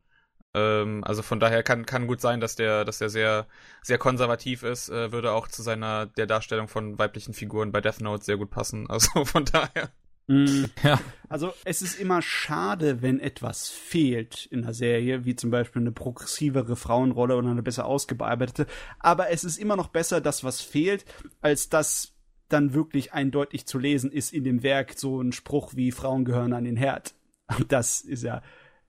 Ähm, 0.54 1.04
also 1.04 1.22
von 1.22 1.40
daher 1.40 1.64
kann, 1.64 1.86
kann 1.86 2.08
gut 2.08 2.22
sein, 2.22 2.40
dass 2.40 2.56
der, 2.56 2.86
dass 2.86 3.00
der 3.00 3.10
sehr, 3.10 3.48
sehr 3.82 3.98
konservativ 3.98 4.64
ist, 4.64 4.90
äh, 4.90 5.12
würde 5.12 5.32
auch 5.32 5.48
zu 5.48 5.62
seiner, 5.64 6.06
der 6.06 6.28
Darstellung 6.28 6.68
von 6.68 6.98
weiblichen 6.98 7.34
Figuren 7.34 7.72
bei 7.72 7.82
Death 7.82 8.02
Note 8.02 8.24
sehr 8.24 8.38
gut 8.38 8.52
passen. 8.52 8.90
Also 8.90 9.26
von 9.26 9.46
daher. 9.46 9.92
Mm, 10.28 10.66
ja. 10.84 11.00
Also 11.30 11.54
es 11.66 11.82
ist 11.82 12.00
immer 12.00 12.22
schade, 12.22 13.02
wenn 13.02 13.20
etwas 13.20 13.70
fehlt 13.70 14.46
in 14.48 14.62
der 14.62 14.74
Serie, 14.74 15.26
wie 15.26 15.36
zum 15.36 15.52
Beispiel 15.52 15.82
eine 15.82 15.92
progressivere 15.92 16.76
Frauenrolle 16.76 17.36
oder 17.36 17.50
eine 17.50 17.64
besser 17.64 17.86
ausgearbeitete. 17.86 18.68
Aber 19.00 19.30
es 19.30 19.44
ist 19.44 19.58
immer 19.58 19.76
noch 19.76 19.88
besser, 19.88 20.22
dass 20.22 20.44
was 20.44 20.62
fehlt, 20.62 21.06
als 21.42 21.70
dass 21.70 22.14
dann 22.50 22.74
wirklich 22.74 23.14
eindeutig 23.14 23.66
zu 23.66 23.80
lesen 23.80 24.12
ist 24.12 24.34
in 24.34 24.44
dem 24.44 24.62
Werk 24.64 24.94
so 24.98 25.22
ein 25.22 25.32
Spruch 25.32 25.76
wie 25.76 25.92
Frauen 25.92 26.26
gehören 26.26 26.54
an 26.54 26.66
den 26.66 26.78
Herd. 26.78 27.16
Das 27.68 28.02
ist 28.02 28.24
ja. 28.24 28.42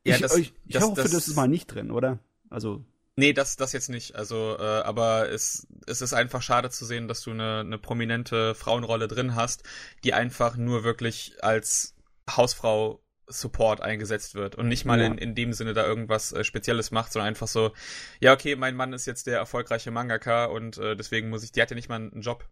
ja 0.05 0.15
ich, 0.15 0.21
das, 0.23 0.37
ich, 0.37 0.55
ich 0.67 0.75
das, 0.75 0.83
hoffe, 0.85 1.03
das, 1.03 1.13
das 1.13 1.29
ist 1.29 1.37
mal 1.37 1.49
nicht 1.49 1.67
drin, 1.67 1.91
oder? 1.91 2.19
Also 2.49 2.85
Nee, 3.19 3.33
das, 3.33 3.57
das 3.57 3.73
jetzt 3.73 3.89
nicht. 3.89 4.15
Also, 4.15 4.57
äh, 4.59 4.63
aber 4.63 5.31
es, 5.31 5.67
es 5.87 6.03
ist 6.03 6.13
einfach 6.13 6.43
schade 6.43 6.69
zu 6.69 6.85
sehen, 6.85 7.09
dass 7.09 7.23
du 7.23 7.31
eine, 7.31 7.61
eine 7.61 7.79
prominente 7.79 8.55
Frauenrolle 8.55 9.09
drin 9.09 9.35
hast, 9.35 9.63
die 10.05 10.13
einfach 10.13 10.57
nur 10.57 10.85
wirklich 10.85 11.37
als 11.41 11.95
Hausfrau 12.31 13.03
Support 13.29 13.81
eingesetzt 13.81 14.35
wird 14.35 14.55
und 14.55 14.69
nicht 14.69 14.85
mal 14.85 15.01
ja. 15.01 15.07
in, 15.07 15.19
in 15.19 15.35
dem 15.35 15.53
Sinne 15.53 15.73
da 15.73 15.85
irgendwas 15.85 16.33
äh, 16.33 16.45
Spezielles 16.45 16.93
macht, 16.93 17.13
sondern 17.13 17.29
einfach 17.29 17.49
so, 17.49 17.73
ja, 18.21 18.33
okay, 18.33 18.55
mein 18.55 18.77
Mann 18.77 18.93
ist 18.93 19.07
jetzt 19.07 19.27
der 19.27 19.39
erfolgreiche 19.39 19.91
Mangaka 19.91 20.45
und 20.45 20.79
äh, 20.79 20.95
deswegen 20.95 21.29
muss 21.29 21.43
ich, 21.43 21.51
die 21.51 21.61
hat 21.61 21.71
ja 21.71 21.75
nicht 21.75 21.89
mal 21.89 21.97
einen 21.97 22.21
Job 22.21 22.49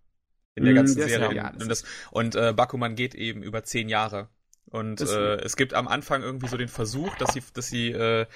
in 0.57 0.65
der 0.65 0.73
mm, 0.73 0.77
ganzen 0.77 1.03
Serie. 1.03 1.35
Ja, 1.35 1.51
und 1.51 1.69
das, 1.69 1.85
und 2.11 2.35
äh, 2.35 2.53
Bakuman 2.53 2.97
geht 2.97 3.15
eben 3.15 3.43
über 3.43 3.63
zehn 3.63 3.89
Jahre. 3.89 4.29
Und 4.67 5.01
äh, 5.01 5.37
es 5.37 5.55
gibt 5.55 5.75
am 5.75 5.87
Anfang 5.87 6.23
irgendwie 6.23 6.49
so 6.49 6.57
den 6.57 6.69
Versuch, 6.69 7.15
dass 7.17 7.35
sie, 7.35 7.43
dass 7.53 7.69
sie 7.69 7.93
äh, 7.93 8.27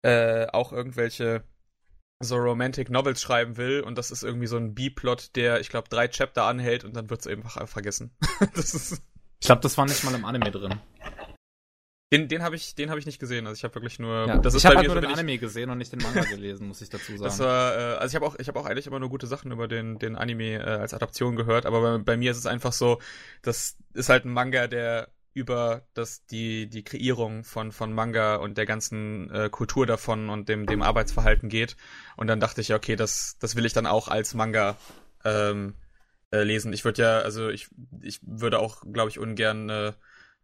äh, 0.00 0.46
auch 0.46 0.72
irgendwelche 0.72 1.44
so 2.20 2.36
Romantic 2.36 2.90
Novels 2.90 3.20
schreiben 3.20 3.56
will 3.56 3.80
und 3.80 3.98
das 3.98 4.10
ist 4.10 4.22
irgendwie 4.22 4.46
so 4.46 4.56
ein 4.56 4.74
B-Plot, 4.74 5.36
der, 5.36 5.60
ich 5.60 5.68
glaube, 5.68 5.88
drei 5.88 6.08
Chapter 6.08 6.44
anhält 6.44 6.84
und 6.84 6.94
dann 6.96 7.10
wird 7.10 7.20
es 7.20 7.26
einfach 7.26 7.68
vergessen. 7.68 8.16
ist 8.54 9.02
ich 9.40 9.46
glaube, 9.46 9.60
das 9.60 9.76
war 9.76 9.84
nicht 9.84 10.02
mal 10.04 10.14
im 10.14 10.24
Anime 10.24 10.50
drin. 10.50 10.80
Den, 12.12 12.28
den 12.28 12.42
habe 12.42 12.54
ich, 12.54 12.74
den 12.74 12.90
hab 12.90 12.96
ich 12.96 13.06
nicht 13.06 13.18
gesehen. 13.18 13.46
Also 13.46 13.58
ich 13.58 13.64
habe 13.64 13.74
wirklich 13.74 13.98
nur. 13.98 14.26
Ja, 14.26 14.38
das 14.38 14.54
ich 14.54 14.64
habe 14.64 14.76
halt 14.76 14.86
nur 14.86 15.00
den 15.00 15.10
Anime 15.10 15.36
gesehen 15.36 15.68
und 15.68 15.78
nicht 15.78 15.92
den 15.92 16.00
Manga 16.00 16.22
gelesen, 16.22 16.68
muss 16.68 16.80
ich 16.80 16.88
dazu 16.88 17.12
sagen. 17.12 17.24
Das 17.24 17.40
war, 17.40 17.76
äh, 17.76 17.96
also 17.96 18.12
ich 18.12 18.14
habe 18.14 18.26
auch, 18.26 18.38
ich 18.38 18.46
habe 18.48 18.58
auch 18.58 18.66
eigentlich 18.66 18.86
immer 18.86 19.00
nur 19.00 19.08
gute 19.08 19.26
Sachen 19.26 19.50
über 19.50 19.68
den, 19.68 19.98
den 19.98 20.14
Anime 20.14 20.60
äh, 20.60 20.62
als 20.62 20.94
Adaption 20.94 21.34
gehört. 21.34 21.66
Aber 21.66 21.80
bei, 21.80 21.98
bei 21.98 22.16
mir 22.16 22.30
ist 22.30 22.38
es 22.38 22.46
einfach 22.46 22.72
so, 22.72 23.00
das 23.42 23.76
ist 23.94 24.08
halt 24.08 24.24
ein 24.24 24.32
Manga, 24.32 24.66
der 24.66 25.08
über 25.34 25.82
das 25.94 26.24
die 26.26 26.68
die 26.68 26.84
Kreierung 26.84 27.44
von 27.44 27.72
von 27.72 27.92
Manga 27.92 28.36
und 28.36 28.56
der 28.56 28.66
ganzen 28.66 29.30
äh, 29.30 29.50
Kultur 29.50 29.86
davon 29.86 30.30
und 30.30 30.48
dem 30.48 30.66
dem 30.66 30.82
Arbeitsverhalten 30.82 31.48
geht 31.48 31.76
und 32.16 32.28
dann 32.28 32.40
dachte 32.40 32.60
ich 32.60 32.68
ja 32.68 32.76
okay 32.76 32.96
das 32.96 33.36
das 33.40 33.56
will 33.56 33.66
ich 33.66 33.72
dann 33.72 33.86
auch 33.86 34.08
als 34.08 34.34
Manga 34.34 34.76
ähm, 35.24 35.74
äh, 36.30 36.42
lesen 36.42 36.72
ich 36.72 36.84
würde 36.84 37.02
ja 37.02 37.18
also 37.18 37.48
ich 37.50 37.68
ich 38.00 38.20
würde 38.22 38.60
auch 38.60 38.82
glaube 38.90 39.10
ich 39.10 39.18
ungern 39.18 39.68
eine 39.70 39.94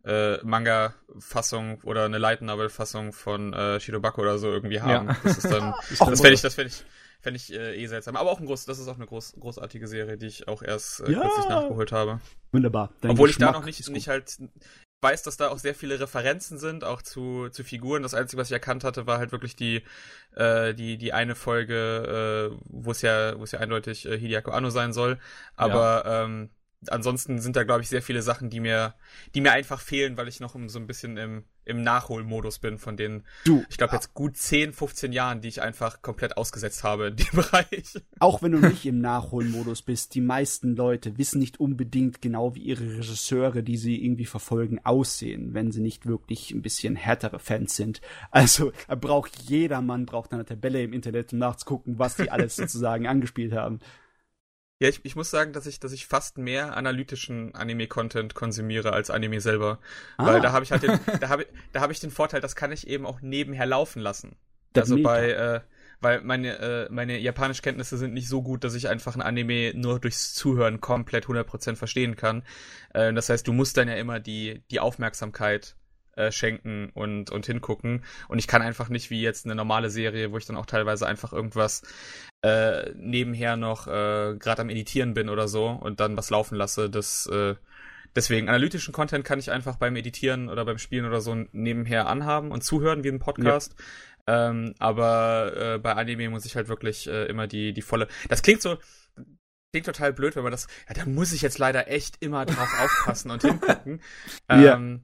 äh, 0.04 0.38
Manga-Fassung 0.42 1.80
oder 1.82 2.04
eine 2.04 2.18
Light 2.18 2.42
Novel-Fassung 2.42 3.12
von 3.12 3.52
äh, 3.52 3.80
Shirobako 3.80 4.22
oder 4.22 4.38
so 4.38 4.50
irgendwie 4.50 4.80
haben. 4.80 5.08
Ja. 5.08 5.16
Das 5.22 5.36
ist 5.38 5.50
dann, 5.50 5.74
das 5.98 6.20
fände 6.20 6.32
ich, 6.32 6.40
das 6.40 6.54
fände 6.54 6.70
ich, 6.72 6.84
fände 7.20 7.36
ich 7.36 7.52
äh, 7.52 7.74
eh 7.74 7.86
seltsam. 7.86 8.16
Aber 8.16 8.30
auch 8.30 8.40
ein 8.40 8.46
groß, 8.46 8.64
das 8.64 8.78
ist 8.78 8.88
auch 8.88 8.96
eine 8.96 9.06
groß, 9.06 9.36
großartige 9.38 9.86
Serie, 9.86 10.16
die 10.16 10.26
ich 10.26 10.48
auch 10.48 10.62
erst 10.62 11.00
äh, 11.00 11.12
ja. 11.12 11.20
kürzlich 11.20 11.48
nachgeholt 11.48 11.92
habe. 11.92 12.20
Wunderbar. 12.52 12.90
Dein 13.00 13.12
Obwohl 13.12 13.28
Geschmack 13.28 13.48
ich 13.48 13.52
da 13.52 13.58
noch 13.58 13.66
nicht, 13.66 13.88
nicht 13.88 14.08
halt 14.08 14.38
weiß, 15.02 15.22
dass 15.22 15.36
da 15.36 15.48
auch 15.48 15.58
sehr 15.58 15.74
viele 15.74 15.98
Referenzen 15.98 16.58
sind, 16.58 16.84
auch 16.84 17.02
zu, 17.02 17.48
zu 17.50 17.64
Figuren. 17.64 18.02
Das 18.02 18.14
Einzige, 18.14 18.40
was 18.40 18.48
ich 18.48 18.52
erkannt 18.52 18.84
hatte, 18.84 19.06
war 19.06 19.18
halt 19.18 19.32
wirklich 19.32 19.56
die, 19.56 19.82
äh, 20.36 20.74
die, 20.74 20.98
die 20.98 21.12
eine 21.12 21.34
Folge, 21.34 22.50
äh, 22.52 22.58
wo 22.66 22.90
es 22.90 23.02
ja, 23.02 23.38
wo 23.38 23.44
es 23.44 23.52
ja 23.52 23.60
eindeutig 23.60 24.06
äh, 24.06 24.18
Hideako 24.18 24.50
Anno 24.50 24.70
sein 24.70 24.92
soll. 24.92 25.18
Aber 25.56 26.02
ja. 26.04 26.24
ähm, 26.24 26.50
ansonsten 26.88 27.40
sind 27.40 27.56
da, 27.56 27.64
glaube 27.64 27.82
ich, 27.82 27.88
sehr 27.88 28.02
viele 28.02 28.22
Sachen, 28.22 28.48
die 28.48 28.60
mir, 28.60 28.94
die 29.34 29.40
mir 29.40 29.52
einfach 29.52 29.80
fehlen, 29.80 30.16
weil 30.16 30.28
ich 30.28 30.40
noch 30.40 30.56
so 30.66 30.78
ein 30.78 30.86
bisschen 30.86 31.16
im, 31.18 31.44
im 31.66 31.82
Nachholmodus 31.82 32.58
bin 32.58 32.78
von 32.78 32.96
den, 32.96 33.22
du, 33.44 33.64
ich 33.68 33.76
glaube, 33.76 33.94
jetzt 33.94 34.14
gut 34.14 34.36
10, 34.36 34.72
15 34.72 35.12
Jahren, 35.12 35.42
die 35.42 35.48
ich 35.48 35.60
einfach 35.60 36.00
komplett 36.00 36.36
ausgesetzt 36.38 36.82
habe 36.82 37.08
in 37.08 37.16
dem 37.16 37.26
Bereich. 37.32 38.00
Auch 38.18 38.42
wenn 38.42 38.52
du 38.52 38.58
nicht 38.58 38.86
im 38.86 39.00
Nachholmodus 39.00 39.82
bist, 39.82 40.14
die 40.14 40.22
meisten 40.22 40.74
Leute 40.74 41.18
wissen 41.18 41.38
nicht 41.38 41.60
unbedingt 41.60 42.22
genau, 42.22 42.54
wie 42.54 42.62
ihre 42.62 42.84
Regisseure, 42.84 43.62
die 43.62 43.76
sie 43.76 44.02
irgendwie 44.02 44.26
verfolgen, 44.26 44.80
aussehen, 44.82 45.52
wenn 45.52 45.72
sie 45.72 45.82
nicht 45.82 46.06
wirklich 46.06 46.50
ein 46.52 46.62
bisschen 46.62 46.96
härtere 46.96 47.38
Fans 47.38 47.76
sind. 47.76 48.00
Also 48.30 48.72
braucht 48.88 49.36
jeder 49.42 49.82
Mann 49.82 50.06
braucht 50.06 50.32
eine 50.32 50.46
Tabelle 50.46 50.82
im 50.82 50.94
Internet, 50.94 51.32
um 51.32 51.38
nachzugucken, 51.38 51.98
was 51.98 52.16
die 52.16 52.30
alles 52.30 52.56
sozusagen 52.56 53.06
angespielt 53.06 53.52
haben. 53.52 53.80
Ja, 54.80 54.88
ich, 54.88 55.04
ich 55.04 55.14
muss 55.14 55.30
sagen, 55.30 55.52
dass 55.52 55.66
ich, 55.66 55.78
dass 55.78 55.92
ich 55.92 56.06
fast 56.06 56.38
mehr 56.38 56.74
analytischen 56.74 57.54
Anime-Content 57.54 58.34
konsumiere 58.34 58.94
als 58.94 59.10
Anime 59.10 59.40
selber. 59.42 59.78
Ah. 60.16 60.26
Weil 60.26 60.40
da 60.40 60.52
habe 60.52 60.64
ich 60.64 60.72
halt 60.72 60.82
den, 60.82 60.98
da 61.20 61.28
habe 61.28 61.46
da 61.72 61.82
hab 61.82 61.90
ich 61.90 62.00
den 62.00 62.10
Vorteil, 62.10 62.40
das 62.40 62.56
kann 62.56 62.72
ich 62.72 62.86
eben 62.86 63.04
auch 63.04 63.20
nebenher 63.20 63.66
laufen 63.66 64.00
lassen. 64.00 64.36
Das 64.72 64.90
also 64.90 65.02
bei, 65.02 65.32
äh, 65.32 65.60
weil 66.00 66.22
meine, 66.22 66.58
äh, 66.58 66.88
meine 66.90 67.18
Japanischkenntnisse 67.18 67.98
sind 67.98 68.14
nicht 68.14 68.28
so 68.28 68.40
gut, 68.40 68.64
dass 68.64 68.74
ich 68.74 68.88
einfach 68.88 69.14
ein 69.14 69.20
Anime 69.20 69.74
nur 69.74 70.00
durchs 70.00 70.32
Zuhören 70.32 70.80
komplett 70.80 71.26
100% 71.26 71.76
verstehen 71.76 72.16
kann. 72.16 72.42
Äh, 72.94 73.12
das 73.12 73.28
heißt, 73.28 73.46
du 73.46 73.52
musst 73.52 73.76
dann 73.76 73.88
ja 73.88 73.96
immer 73.96 74.18
die, 74.18 74.62
die 74.70 74.80
Aufmerksamkeit 74.80 75.76
äh, 76.20 76.32
schenken 76.32 76.90
und, 76.94 77.30
und 77.30 77.46
hingucken. 77.46 78.04
Und 78.28 78.38
ich 78.38 78.46
kann 78.46 78.62
einfach 78.62 78.88
nicht 78.88 79.10
wie 79.10 79.22
jetzt 79.22 79.44
eine 79.44 79.54
normale 79.54 79.90
Serie, 79.90 80.32
wo 80.32 80.38
ich 80.38 80.46
dann 80.46 80.56
auch 80.56 80.66
teilweise 80.66 81.06
einfach 81.06 81.32
irgendwas 81.32 81.82
äh, 82.42 82.90
nebenher 82.94 83.56
noch 83.56 83.86
äh, 83.86 84.36
gerade 84.38 84.62
am 84.62 84.70
Editieren 84.70 85.14
bin 85.14 85.28
oder 85.28 85.48
so 85.48 85.68
und 85.68 86.00
dann 86.00 86.16
was 86.16 86.30
laufen 86.30 86.56
lasse. 86.56 86.90
Das 86.90 87.26
äh, 87.26 87.54
deswegen 88.14 88.48
analytischen 88.48 88.92
Content 88.92 89.24
kann 89.24 89.38
ich 89.38 89.50
einfach 89.50 89.76
beim 89.76 89.96
Editieren 89.96 90.48
oder 90.48 90.64
beim 90.64 90.78
Spielen 90.78 91.06
oder 91.06 91.20
so 91.20 91.34
nebenher 91.52 92.06
anhaben 92.06 92.50
und 92.50 92.62
zuhören 92.64 93.04
wie 93.04 93.08
ein 93.08 93.18
Podcast. 93.18 93.74
Ja. 94.26 94.50
Ähm, 94.50 94.74
aber 94.78 95.52
äh, 95.56 95.78
bei 95.78 95.94
Anime 95.94 96.30
muss 96.30 96.44
ich 96.44 96.56
halt 96.56 96.68
wirklich 96.68 97.08
äh, 97.08 97.26
immer 97.26 97.46
die 97.46 97.72
die 97.72 97.82
volle. 97.82 98.08
Das 98.28 98.42
klingt 98.42 98.62
so 98.62 98.78
klingt 99.72 99.86
total 99.86 100.12
blöd, 100.12 100.36
wenn 100.36 100.42
man 100.42 100.52
das. 100.52 100.66
Ja, 100.88 100.94
da 100.94 101.06
muss 101.06 101.32
ich 101.32 101.42
jetzt 101.42 101.58
leider 101.58 101.88
echt 101.88 102.16
immer 102.20 102.44
drauf 102.46 102.68
aufpassen 102.80 103.30
und 103.30 103.42
hingucken. 103.46 104.02
Ja. 104.48 104.74
Ähm, 104.74 105.02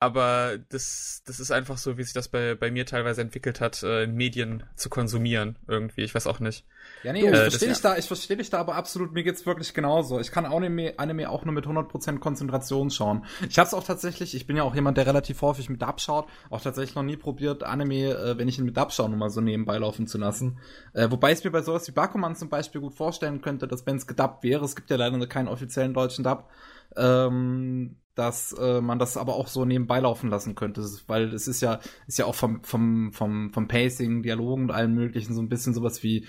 aber 0.00 0.58
das, 0.68 1.22
das 1.26 1.40
ist 1.40 1.50
einfach 1.50 1.76
so, 1.76 1.98
wie 1.98 2.04
sich 2.04 2.12
das 2.12 2.28
bei, 2.28 2.54
bei 2.54 2.70
mir 2.70 2.86
teilweise 2.86 3.20
entwickelt 3.20 3.60
hat, 3.60 3.82
äh, 3.82 4.06
Medien 4.06 4.62
zu 4.76 4.88
konsumieren 4.88 5.58
irgendwie. 5.66 6.02
Ich 6.02 6.14
weiß 6.14 6.28
auch 6.28 6.38
nicht. 6.38 6.64
Ja, 7.02 7.12
nee, 7.12 7.24
äh, 7.24 7.32
ich 7.32 7.38
verstehe 7.50 7.68
dich 7.68 7.80
da, 7.80 7.96
ich 7.96 8.06
verstehe 8.06 8.36
dich 8.36 8.48
da 8.48 8.58
aber 8.58 8.76
absolut, 8.76 9.12
mir 9.12 9.24
geht's 9.24 9.44
wirklich 9.44 9.74
genauso. 9.74 10.20
Ich 10.20 10.30
kann 10.30 10.46
Anime, 10.46 10.94
Anime 10.98 11.28
auch 11.28 11.44
nur 11.44 11.52
mit 11.52 11.66
100% 11.66 12.20
Konzentration 12.20 12.90
schauen. 12.90 13.24
Ich 13.48 13.58
hab's 13.58 13.74
auch 13.74 13.82
tatsächlich, 13.82 14.36
ich 14.36 14.46
bin 14.46 14.56
ja 14.56 14.62
auch 14.62 14.74
jemand, 14.74 14.98
der 14.98 15.06
relativ 15.06 15.42
häufig 15.42 15.68
mit 15.68 15.82
Dub 15.82 16.00
schaut, 16.00 16.28
auch 16.48 16.60
tatsächlich 16.60 16.94
noch 16.94 17.02
nie 17.02 17.16
probiert, 17.16 17.64
Anime, 17.64 18.10
äh, 18.10 18.38
wenn 18.38 18.46
ich 18.46 18.58
ihn 18.58 18.66
mit 18.66 18.76
Dub 18.76 18.92
schaue, 18.92 19.08
nur 19.08 19.18
mal 19.18 19.30
so 19.30 19.40
nebenbei 19.40 19.78
laufen 19.78 20.06
zu 20.06 20.18
lassen. 20.18 20.60
Äh, 20.92 21.10
wobei 21.10 21.32
ich 21.32 21.42
mir 21.42 21.50
bei 21.50 21.62
sowas 21.62 21.88
wie 21.88 21.92
Bakuman 21.92 22.36
zum 22.36 22.48
Beispiel 22.48 22.80
gut 22.80 22.94
vorstellen 22.94 23.40
könnte, 23.40 23.66
dass 23.66 23.84
wenn 23.84 23.96
es 23.96 24.06
gedubbt 24.06 24.44
wäre, 24.44 24.64
es 24.64 24.76
gibt 24.76 24.90
ja 24.90 24.96
leider 24.96 25.26
keinen 25.26 25.48
offiziellen 25.48 25.92
deutschen 25.92 26.22
Dub, 26.22 26.48
ähm, 26.96 27.96
dass 28.18 28.52
äh, 28.52 28.80
man 28.80 28.98
das 28.98 29.16
aber 29.16 29.34
auch 29.34 29.46
so 29.46 29.64
nebenbei 29.64 30.00
laufen 30.00 30.28
lassen 30.28 30.56
könnte, 30.56 30.82
weil 31.06 31.32
es 31.32 31.46
ist 31.46 31.60
ja 31.60 31.78
ist 32.08 32.18
ja 32.18 32.24
auch 32.26 32.34
vom 32.34 32.64
vom 32.64 33.12
vom 33.12 33.52
vom 33.52 33.68
Pacing, 33.68 34.24
Dialogen 34.24 34.64
und 34.64 34.70
allem 34.72 34.94
möglichen 34.94 35.34
so 35.34 35.40
ein 35.40 35.48
bisschen 35.48 35.72
sowas 35.72 36.02
wie 36.02 36.26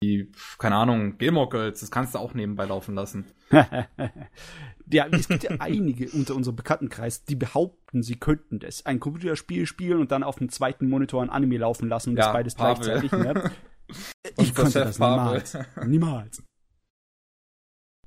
wie 0.00 0.32
keine 0.58 0.76
Ahnung 0.76 1.18
Gilmore 1.18 1.50
Girls, 1.50 1.80
das 1.80 1.90
kannst 1.90 2.14
du 2.14 2.18
auch 2.18 2.32
nebenbei 2.32 2.64
laufen 2.64 2.94
lassen. 2.94 3.26
ja, 3.50 5.06
es 5.10 5.28
gibt 5.28 5.42
ja 5.42 5.50
einige 5.58 6.08
unter 6.10 6.34
unserem 6.34 6.56
Bekanntenkreis, 6.56 7.24
die 7.24 7.36
behaupten, 7.36 8.02
sie 8.02 8.16
könnten 8.16 8.58
das 8.58 8.86
ein 8.86 8.98
Computerspiel 8.98 9.66
spielen 9.66 10.00
und 10.00 10.12
dann 10.12 10.22
auf 10.22 10.36
dem 10.36 10.48
zweiten 10.48 10.88
Monitor 10.88 11.22
ein 11.22 11.30
Anime 11.30 11.58
laufen 11.58 11.90
lassen 11.90 12.10
und 12.10 12.16
ja, 12.16 12.24
das 12.24 12.32
beides 12.32 12.54
Pavel. 12.54 13.00
gleichzeitig. 13.00 13.12
Ne? 13.12 13.50
ich 14.38 14.54
könnte 14.54 14.78
das 14.80 14.98
niemals. 14.98 15.58
Niemals. 15.84 16.42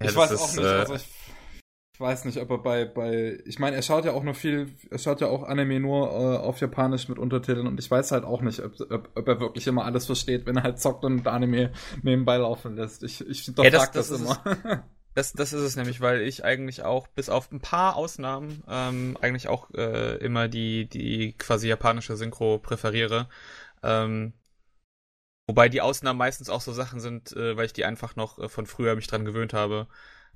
Ja, 0.02 0.10
ich 0.10 0.16
weiß 0.16 0.32
ist, 0.32 0.42
auch 0.42 0.54
nicht, 0.56 0.64
äh, 0.64 0.68
also 0.68 0.96
ich 0.96 1.21
weiß 2.02 2.26
nicht, 2.26 2.40
ob 2.40 2.50
er 2.50 2.58
bei, 2.58 2.86
bei, 2.86 3.40
ich 3.46 3.60
meine, 3.60 3.76
er 3.76 3.82
schaut 3.82 4.06
ja 4.06 4.14
auch 4.14 4.24
nur 4.24 4.34
viel, 4.34 4.68
er 4.90 4.98
schaut 4.98 5.22
ja 5.22 5.28
auch 5.28 5.44
Anime 5.44 5.80
nur 5.80 6.10
äh, 6.10 6.38
auf 6.38 6.60
Japanisch 6.60 7.08
mit 7.08 7.20
Untertiteln 7.20 7.68
und 7.68 7.80
ich 7.80 7.90
weiß 7.90 8.12
halt 8.12 8.24
auch 8.24 8.42
nicht, 8.42 8.60
ob, 8.60 8.74
ob, 8.90 9.10
ob, 9.16 9.28
er 9.28 9.40
wirklich 9.40 9.68
immer 9.68 9.86
alles 9.86 10.08
versteht, 10.08 10.46
wenn 10.46 10.58
er 10.58 10.64
halt 10.64 10.80
zockt 10.80 11.06
und 11.06 11.28
Anime 11.28 11.72
nebenbei 12.02 12.38
laufen 12.38 12.76
lässt. 12.76 13.04
Ich, 13.04 13.26
ich 13.28 13.54
doch 13.54 13.64
ja, 13.64 13.70
das, 13.70 13.92
das, 13.92 14.10
das 14.10 14.22
immer. 14.22 14.84
Das, 15.14 15.34
das 15.34 15.52
ist 15.52 15.62
es 15.62 15.76
nämlich, 15.76 16.00
weil 16.00 16.22
ich 16.22 16.46
eigentlich 16.46 16.84
auch, 16.84 17.08
bis 17.08 17.28
auf 17.28 17.52
ein 17.52 17.60
paar 17.60 17.98
Ausnahmen, 17.98 18.64
ähm, 18.70 19.18
eigentlich 19.20 19.50
auch 19.50 19.70
äh, 19.74 20.16
immer 20.18 20.48
die, 20.48 20.88
die 20.88 21.34
quasi 21.34 21.68
japanische 21.68 22.16
Synchro 22.16 22.60
präferiere. 22.60 23.28
Ähm, 23.84 24.34
wobei 25.48 25.68
die 25.68 25.82
Ausnahmen 25.82 26.18
meistens 26.18 26.50
auch 26.50 26.62
so 26.62 26.72
Sachen 26.72 27.02
sind, 27.02 27.34
äh, 27.34 27.58
weil 27.58 27.66
ich 27.66 27.74
die 27.74 27.84
einfach 27.84 28.16
noch 28.16 28.40
äh, 28.40 28.48
von 28.48 28.66
früher 28.66 28.96
mich 28.96 29.08
dran 29.08 29.26
gewöhnt 29.26 29.54
habe. 29.54 29.88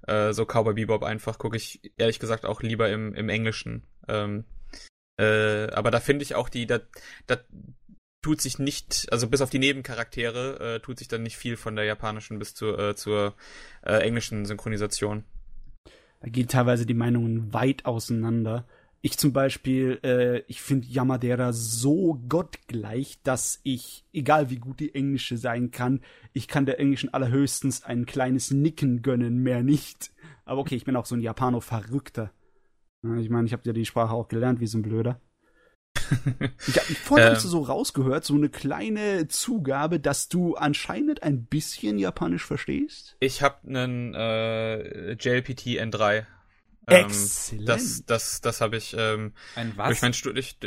Äh, 0.08 0.34
so 0.34 0.46
Cowboy 0.46 0.74
Bebop 0.74 1.04
einfach 1.04 1.38
gucke 1.38 1.58
ich 1.58 1.94
ehrlich 1.98 2.20
gesagt 2.20 2.46
auch 2.46 2.62
lieber 2.62 2.90
im, 2.90 3.14
im 3.14 3.30
Englischen. 3.30 3.84
Ähm, 4.08 4.46
äh, 5.18 5.68
aber 5.72 5.92
da 5.92 6.00
finde 6.00 6.24
ich 6.24 6.36
auch 6.36 6.50
die, 6.50 6.68
da, 6.68 6.80
da 7.28 7.38
tut 8.22 8.42
sich 8.42 8.60
nicht, 8.60 9.08
also 9.12 9.28
bis 9.28 9.42
auf 9.42 9.50
die 9.50 9.60
Nebencharaktere, 9.60 10.76
äh, 10.76 10.80
tut 10.80 10.98
sich 11.00 11.08
dann 11.08 11.24
nicht 11.24 11.38
viel 11.38 11.58
von 11.58 11.76
der 11.76 11.86
japanischen 11.86 12.40
bis 12.40 12.56
zur, 12.56 12.80
äh, 12.80 12.96
zur 12.96 13.36
äh, 13.84 14.00
englischen 14.00 14.46
Synchronisation. 14.46 15.24
Da 16.22 16.30
gehen 16.30 16.48
teilweise 16.48 16.86
die 16.86 16.96
Meinungen 16.96 17.54
weit 17.54 17.86
auseinander. 17.86 18.66
Ich 19.06 19.20
zum 19.20 19.34
Beispiel, 19.34 20.00
äh, 20.04 20.40
ich 20.48 20.64
finde 20.64 20.88
Yamadera 20.88 21.54
so 21.54 22.20
gottgleich, 22.28 23.20
dass 23.22 23.60
ich, 23.62 24.04
egal 24.12 24.50
wie 24.50 24.56
gut 24.56 24.80
die 24.80 24.96
englische 24.96 25.38
sein 25.38 25.70
kann, 25.70 26.02
ich 26.34 26.48
kann 26.48 26.66
der 26.66 26.80
englischen 26.80 27.14
allerhöchstens 27.14 27.84
ein 27.84 28.08
kleines 28.08 28.50
Nicken 28.50 29.04
gönnen, 29.04 29.44
mehr 29.44 29.62
nicht. 29.62 30.12
Aber 30.44 30.62
okay, 30.62 30.74
ich 30.74 30.86
bin 30.86 30.96
auch 30.96 31.06
so 31.06 31.14
ein 31.14 31.22
Japano-Verrückter. 31.22 32.32
Ich 33.20 33.30
meine, 33.30 33.46
ich 33.46 33.54
habe 33.54 33.62
ja 33.66 33.74
die 33.74 33.86
Sprache 33.86 34.12
auch 34.12 34.28
gelernt, 34.28 34.60
wie 34.60 34.66
so 34.66 34.80
ein 34.80 34.82
Blöder. 34.82 35.22
ich 36.68 36.76
habe 36.76 36.96
vorhin 36.96 37.28
ähm, 37.28 37.36
so 37.36 37.62
rausgehört, 37.62 38.26
so 38.26 38.34
eine 38.34 38.50
kleine 38.50 39.28
Zugabe, 39.28 40.00
dass 40.00 40.30
du 40.30 40.56
anscheinend 40.56 41.22
ein 41.22 41.46
bisschen 41.46 42.00
Japanisch 42.00 42.44
verstehst. 42.44 43.18
Ich 43.20 43.44
habe 43.44 43.68
einen 43.68 44.16
äh, 44.16 45.12
JLPT 45.12 45.80
N3 45.80 46.18
ähm, 46.18 46.26
Exzellent. 46.88 47.70
Das, 47.70 48.04
das, 48.06 48.42
das 48.42 48.62
habe 48.62 48.78
ich. 48.78 48.96
Ähm, 48.98 49.34
Ein 49.56 49.74
was? 49.76 49.92
Ich 49.92 50.02
mein, 50.02 50.14
ich, 50.36 50.58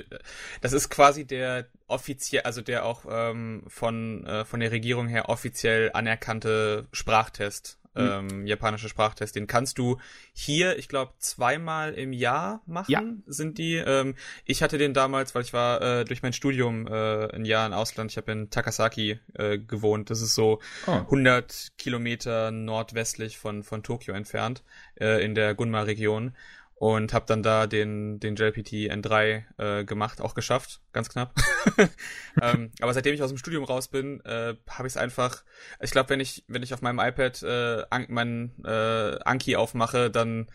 das 0.60 0.72
ist 0.72 0.90
quasi 0.90 1.24
der 1.26 1.68
offiziell, 1.86 2.42
also 2.42 2.60
der 2.60 2.84
auch 2.84 3.04
ähm, 3.08 3.64
von 3.68 4.24
äh, 4.26 4.44
von 4.44 4.60
der 4.60 4.70
Regierung 4.70 5.08
her 5.08 5.28
offiziell 5.28 5.90
anerkannte 5.92 6.88
Sprachtest. 6.92 7.77
Mhm. 7.94 8.30
ähm, 8.30 8.46
japanische 8.46 8.88
Sprachtest. 8.88 9.36
Den 9.36 9.46
kannst 9.46 9.78
du 9.78 9.98
hier, 10.32 10.78
ich 10.78 10.88
glaube, 10.88 11.12
zweimal 11.18 11.94
im 11.94 12.12
Jahr 12.12 12.62
machen, 12.66 12.90
ja. 12.90 13.02
sind 13.26 13.58
die. 13.58 13.76
Ähm, 13.76 14.14
ich 14.44 14.62
hatte 14.62 14.78
den 14.78 14.94
damals, 14.94 15.34
weil 15.34 15.42
ich 15.42 15.52
war 15.52 15.80
äh, 15.82 16.04
durch 16.04 16.22
mein 16.22 16.32
Studium 16.32 16.86
äh, 16.86 17.32
ein 17.32 17.44
Jahr 17.44 17.66
in 17.66 17.72
Ausland. 17.72 18.10
Ich 18.10 18.16
habe 18.16 18.32
in 18.32 18.50
Takasaki 18.50 19.20
äh, 19.34 19.58
gewohnt. 19.58 20.10
Das 20.10 20.20
ist 20.20 20.34
so 20.34 20.60
oh. 20.86 20.92
100 20.92 21.72
Kilometer 21.78 22.50
nordwestlich 22.50 23.38
von, 23.38 23.62
von 23.62 23.82
Tokio 23.82 24.14
entfernt, 24.14 24.62
äh, 25.00 25.24
in 25.24 25.34
der 25.34 25.54
Gunma-Region 25.54 26.34
und 26.78 27.12
habe 27.12 27.26
dann 27.26 27.42
da 27.42 27.66
den 27.66 28.20
den 28.20 28.36
JLPT 28.36 28.90
N3 28.90 29.42
äh, 29.58 29.84
gemacht, 29.84 30.20
auch 30.20 30.34
geschafft, 30.34 30.80
ganz 30.92 31.08
knapp. 31.08 31.34
ähm, 32.42 32.70
aber 32.80 32.94
seitdem 32.94 33.14
ich 33.14 33.22
aus 33.22 33.30
dem 33.30 33.38
Studium 33.38 33.64
raus 33.64 33.88
bin, 33.88 34.20
äh, 34.24 34.54
habe 34.68 34.86
ich 34.86 34.92
es 34.92 34.96
einfach. 34.96 35.42
Ich 35.80 35.90
glaube, 35.90 36.10
wenn 36.10 36.20
ich 36.20 36.44
wenn 36.46 36.62
ich 36.62 36.72
auf 36.72 36.80
meinem 36.80 37.00
iPad 37.00 37.42
äh, 37.42 37.84
an, 37.90 38.06
mein 38.08 38.52
äh, 38.64 39.18
Anki 39.24 39.56
aufmache, 39.56 40.08
dann 40.08 40.48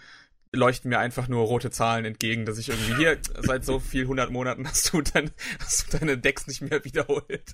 leuchten 0.54 0.90
mir 0.90 1.00
einfach 1.00 1.28
nur 1.28 1.46
rote 1.46 1.72
Zahlen 1.72 2.06
entgegen, 2.06 2.46
dass 2.46 2.58
ich 2.58 2.70
irgendwie 2.70 2.96
hier 2.96 3.18
seit 3.40 3.66
so 3.66 3.80
viel 3.80 4.08
hundert 4.08 4.32
Monaten 4.32 4.68
hast 4.68 4.94
du, 4.94 5.02
dein, 5.02 5.32
hast 5.60 5.92
du 5.92 5.98
deine 5.98 6.18
Decks 6.18 6.48
nicht 6.48 6.62
mehr 6.62 6.86
wiederholt. 6.86 7.54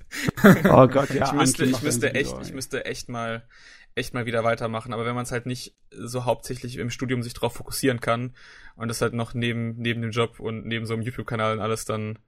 Oh 0.70 0.88
Gott, 0.88 1.10
ja. 1.10 1.26
Ich 1.26 1.32
müsste, 1.32 1.66
ich 1.66 1.82
müsste 1.82 2.14
echt, 2.14 2.36
ich 2.42 2.54
müsste 2.54 2.86
echt 2.86 3.10
mal 3.10 3.48
echt 3.96 4.14
mal 4.14 4.26
wieder 4.26 4.44
weitermachen. 4.44 4.94
Aber 4.94 5.06
wenn 5.06 5.16
man 5.16 5.24
es 5.24 5.32
halt 5.32 5.46
nicht 5.46 5.76
so 5.92 6.26
hauptsächlich 6.26 6.78
im 6.78 6.90
Studium 6.90 7.24
sich 7.24 7.34
drauf 7.34 7.54
fokussieren 7.54 8.00
kann 8.00 8.36
und 8.76 8.88
das 8.88 9.02
halt 9.02 9.14
noch 9.14 9.34
neben, 9.34 9.76
neben 9.78 10.02
dem 10.02 10.12
Job 10.12 10.40
und 10.40 10.66
neben 10.66 10.86
so 10.86 10.94
einem 10.94 11.04
YouTube-Kanal 11.04 11.54
und 11.54 11.60
alles, 11.60 11.86
dann, 11.86 12.20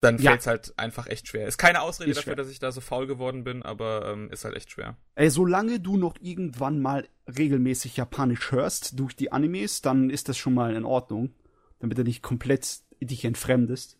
dann 0.00 0.18
ja. 0.18 0.30
fällt 0.30 0.40
es 0.40 0.46
halt 0.46 0.78
einfach 0.78 1.06
echt 1.06 1.28
schwer. 1.28 1.46
Ist 1.46 1.58
keine 1.58 1.82
Ausrede 1.82 2.10
ist 2.10 2.18
dafür, 2.18 2.34
schwer. 2.34 2.36
dass 2.36 2.50
ich 2.50 2.58
da 2.58 2.72
so 2.72 2.80
faul 2.80 3.06
geworden 3.06 3.44
bin, 3.44 3.62
aber 3.62 4.12
ähm, 4.12 4.30
ist 4.30 4.44
halt 4.44 4.56
echt 4.56 4.70
schwer. 4.70 4.96
Ey, 5.14 5.30
solange 5.30 5.80
du 5.80 5.96
noch 5.96 6.16
irgendwann 6.20 6.80
mal 6.80 7.08
regelmäßig 7.26 7.96
Japanisch 7.96 8.52
hörst 8.52 8.98
durch 8.98 9.14
die 9.14 9.32
Animes, 9.32 9.82
dann 9.82 10.10
ist 10.10 10.28
das 10.28 10.38
schon 10.38 10.54
mal 10.54 10.74
in 10.74 10.84
Ordnung. 10.84 11.34
Damit 11.80 11.98
du 11.98 12.02
nicht 12.02 12.22
komplett 12.22 12.80
dich 13.00 13.24
entfremdest. 13.24 13.97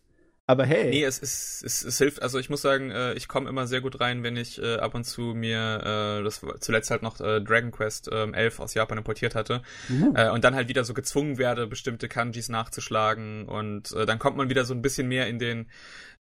Aber 0.48 0.64
hey. 0.64 0.88
Nee, 0.88 1.04
es, 1.04 1.20
es, 1.20 1.62
es, 1.62 1.84
es 1.84 1.98
hilft, 1.98 2.22
also 2.22 2.38
ich 2.38 2.48
muss 2.48 2.62
sagen, 2.62 2.90
äh, 2.90 3.12
ich 3.12 3.28
komme 3.28 3.50
immer 3.50 3.66
sehr 3.66 3.82
gut 3.82 4.00
rein, 4.00 4.22
wenn 4.22 4.34
ich 4.38 4.58
äh, 4.58 4.76
ab 4.76 4.94
und 4.94 5.04
zu 5.04 5.34
mir, 5.34 6.20
äh, 6.20 6.24
das 6.24 6.40
zuletzt 6.60 6.90
halt 6.90 7.02
noch 7.02 7.20
äh, 7.20 7.42
Dragon 7.42 7.70
Quest 7.70 8.10
äh, 8.10 8.30
11 8.32 8.58
aus 8.58 8.72
Japan 8.72 8.96
importiert 8.96 9.34
hatte 9.34 9.60
uh. 9.90 10.14
äh, 10.14 10.30
und 10.30 10.44
dann 10.44 10.54
halt 10.54 10.68
wieder 10.68 10.84
so 10.84 10.94
gezwungen 10.94 11.36
werde, 11.36 11.66
bestimmte 11.66 12.08
Kanjis 12.08 12.48
nachzuschlagen 12.48 13.46
und 13.46 13.92
äh, 13.92 14.06
dann 14.06 14.18
kommt 14.18 14.38
man 14.38 14.48
wieder 14.48 14.64
so 14.64 14.72
ein 14.72 14.80
bisschen 14.80 15.06
mehr 15.06 15.28
in 15.28 15.38
den, 15.38 15.70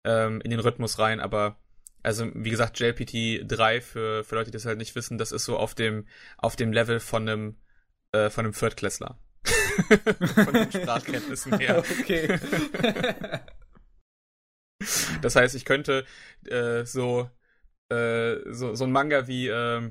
ähm, 0.03 0.41
in 0.41 0.51
den 0.51 0.59
Rhythmus 0.59 0.99
rein, 0.99 1.21
aber 1.21 1.55
also 2.03 2.29
wie 2.33 2.49
gesagt, 2.49 2.77
JLPT 2.81 3.49
3 3.49 3.79
für, 3.79 4.25
für 4.25 4.35
Leute, 4.35 4.51
die 4.51 4.57
das 4.57 4.65
halt 4.65 4.77
nicht 4.77 4.93
wissen, 4.95 5.17
das 5.17 5.31
ist 5.31 5.45
so 5.45 5.55
auf 5.55 5.73
dem, 5.73 6.05
auf 6.37 6.57
dem 6.57 6.73
Level 6.73 6.99
von 6.99 7.29
einem, 7.29 7.55
äh, 8.11 8.29
von 8.29 8.43
einem 8.43 8.53
Viertklässler. 8.53 9.17
von 10.43 10.53
den 10.53 10.71
Sprachkenntnissen 10.81 11.57
her. 11.59 11.81
Okay. 12.01 12.37
Das 15.21 15.35
heißt, 15.35 15.55
ich 15.55 15.65
könnte 15.65 16.05
äh, 16.45 16.85
so, 16.85 17.29
äh, 17.89 18.35
so 18.51 18.75
so 18.75 18.83
ein 18.83 18.91
Manga 18.91 19.27
wie 19.27 19.47
äh, 19.47 19.89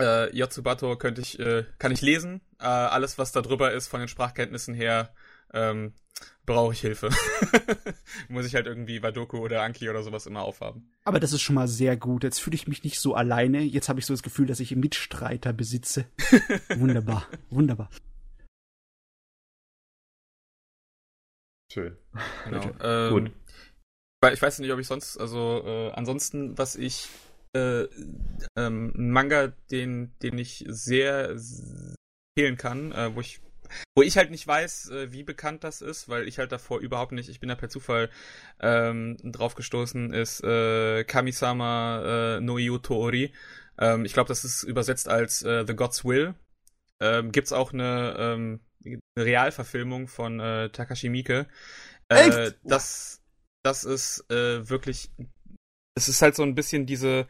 äh, 0.00 0.36
Yotsubato 0.36 0.96
könnte 0.96 1.20
ich 1.20 1.38
äh, 1.38 1.64
kann 1.78 1.92
ich 1.92 2.02
lesen. 2.02 2.40
Äh, 2.58 2.64
alles 2.64 3.18
was 3.18 3.32
da 3.32 3.40
drüber 3.40 3.72
ist 3.72 3.88
von 3.88 4.00
den 4.00 4.08
Sprachkenntnissen 4.08 4.74
her 4.74 5.14
ähm, 5.52 5.92
brauche 6.46 6.72
ich 6.72 6.80
Hilfe. 6.80 7.10
Muss 8.28 8.46
ich 8.46 8.54
halt 8.54 8.66
irgendwie 8.66 9.02
Wadoku 9.02 9.38
oder 9.38 9.62
Anki 9.62 9.88
oder 9.88 10.02
sowas 10.02 10.26
immer 10.26 10.42
aufhaben. 10.42 10.90
Aber 11.04 11.20
das 11.20 11.32
ist 11.32 11.42
schon 11.42 11.54
mal 11.54 11.68
sehr 11.68 11.96
gut. 11.96 12.24
Jetzt 12.24 12.40
fühle 12.40 12.56
ich 12.56 12.66
mich 12.66 12.84
nicht 12.84 12.98
so 12.98 13.14
alleine. 13.14 13.60
Jetzt 13.60 13.88
habe 13.88 14.00
ich 14.00 14.06
so 14.06 14.14
das 14.14 14.22
Gefühl, 14.22 14.46
dass 14.46 14.60
ich 14.60 14.74
Mitstreiter 14.74 15.52
besitze. 15.52 16.06
wunderbar, 16.76 17.26
wunderbar. 17.50 17.90
Schön. 21.70 21.96
Genau. 22.44 22.70
Ähm, 22.82 23.10
gut 23.10 23.41
ich 24.30 24.42
weiß 24.42 24.58
nicht, 24.60 24.70
ob 24.70 24.78
ich 24.78 24.86
sonst, 24.86 25.18
also 25.18 25.62
äh, 25.64 25.90
ansonsten, 25.92 26.56
was 26.56 26.76
ich 26.76 27.08
äh, 27.54 27.86
ähm, 28.56 28.92
Manga, 28.94 29.52
den, 29.70 30.12
den 30.22 30.38
ich 30.38 30.64
sehr 30.68 31.30
empfehlen 31.30 32.56
kann, 32.56 32.92
äh, 32.92 33.14
wo 33.14 33.20
ich 33.20 33.40
wo 33.94 34.02
ich 34.02 34.18
halt 34.18 34.30
nicht 34.30 34.46
weiß, 34.46 34.90
äh, 34.90 35.12
wie 35.12 35.22
bekannt 35.22 35.64
das 35.64 35.80
ist, 35.80 36.08
weil 36.08 36.28
ich 36.28 36.38
halt 36.38 36.52
davor 36.52 36.80
überhaupt 36.80 37.12
nicht, 37.12 37.30
ich 37.30 37.40
bin 37.40 37.48
da 37.48 37.54
per 37.54 37.70
Zufall 37.70 38.10
ähm, 38.60 39.16
drauf 39.22 39.54
gestoßen, 39.54 40.12
ist 40.12 40.42
äh, 40.44 41.04
Kamisama 41.04 42.36
äh, 42.36 42.40
no 42.40 42.58
Toori. 42.78 43.32
Ähm, 43.78 44.04
ich 44.04 44.12
glaube, 44.12 44.28
das 44.28 44.44
ist 44.44 44.62
übersetzt 44.62 45.08
als 45.08 45.42
äh, 45.42 45.64
The 45.66 45.74
God's 45.74 46.04
Will. 46.04 46.34
Ähm, 47.00 47.32
gibt's 47.32 47.52
auch 47.52 47.72
eine, 47.72 48.14
ähm, 48.18 48.60
eine 48.84 49.00
Realverfilmung 49.16 50.08
von 50.08 50.38
äh, 50.40 50.68
Takashi 50.68 51.08
Miike. 51.08 51.46
Äh, 52.08 52.28
Echt? 52.28 52.58
Das 52.64 53.21
das 53.62 53.84
ist 53.84 54.30
äh, 54.30 54.68
wirklich, 54.68 55.10
es 55.94 56.08
ist 56.08 56.22
halt 56.22 56.36
so 56.36 56.42
ein 56.42 56.54
bisschen 56.54 56.86
diese, 56.86 57.26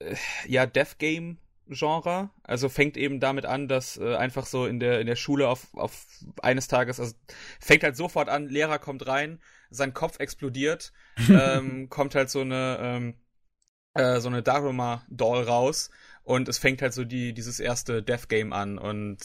äh, 0.00 0.16
ja, 0.46 0.66
Death 0.66 0.98
Game 0.98 1.38
Genre. 1.68 2.30
Also 2.42 2.68
fängt 2.68 2.96
eben 2.96 3.20
damit 3.20 3.46
an, 3.46 3.68
dass 3.68 3.96
äh, 3.96 4.16
einfach 4.16 4.46
so 4.46 4.66
in 4.66 4.80
der 4.80 5.00
in 5.00 5.06
der 5.06 5.16
Schule 5.16 5.48
auf 5.48 5.72
auf 5.74 6.06
eines 6.42 6.68
Tages, 6.68 7.00
also 7.00 7.14
fängt 7.60 7.84
halt 7.84 7.96
sofort 7.96 8.28
an, 8.28 8.48
Lehrer 8.48 8.78
kommt 8.78 9.06
rein, 9.06 9.40
sein 9.70 9.94
Kopf 9.94 10.18
explodiert, 10.18 10.92
ähm, 11.30 11.88
kommt 11.88 12.14
halt 12.14 12.30
so 12.30 12.40
eine 12.40 12.78
ähm, 12.80 13.14
äh, 13.94 14.20
so 14.20 14.28
eine 14.28 14.42
Daruma 14.42 15.04
Doll 15.08 15.44
raus 15.44 15.90
und 16.22 16.48
es 16.48 16.58
fängt 16.58 16.82
halt 16.82 16.92
so 16.92 17.04
die, 17.04 17.32
dieses 17.32 17.60
erste 17.60 18.02
Death 18.02 18.28
Game 18.28 18.52
an. 18.52 18.78
Und 18.78 19.18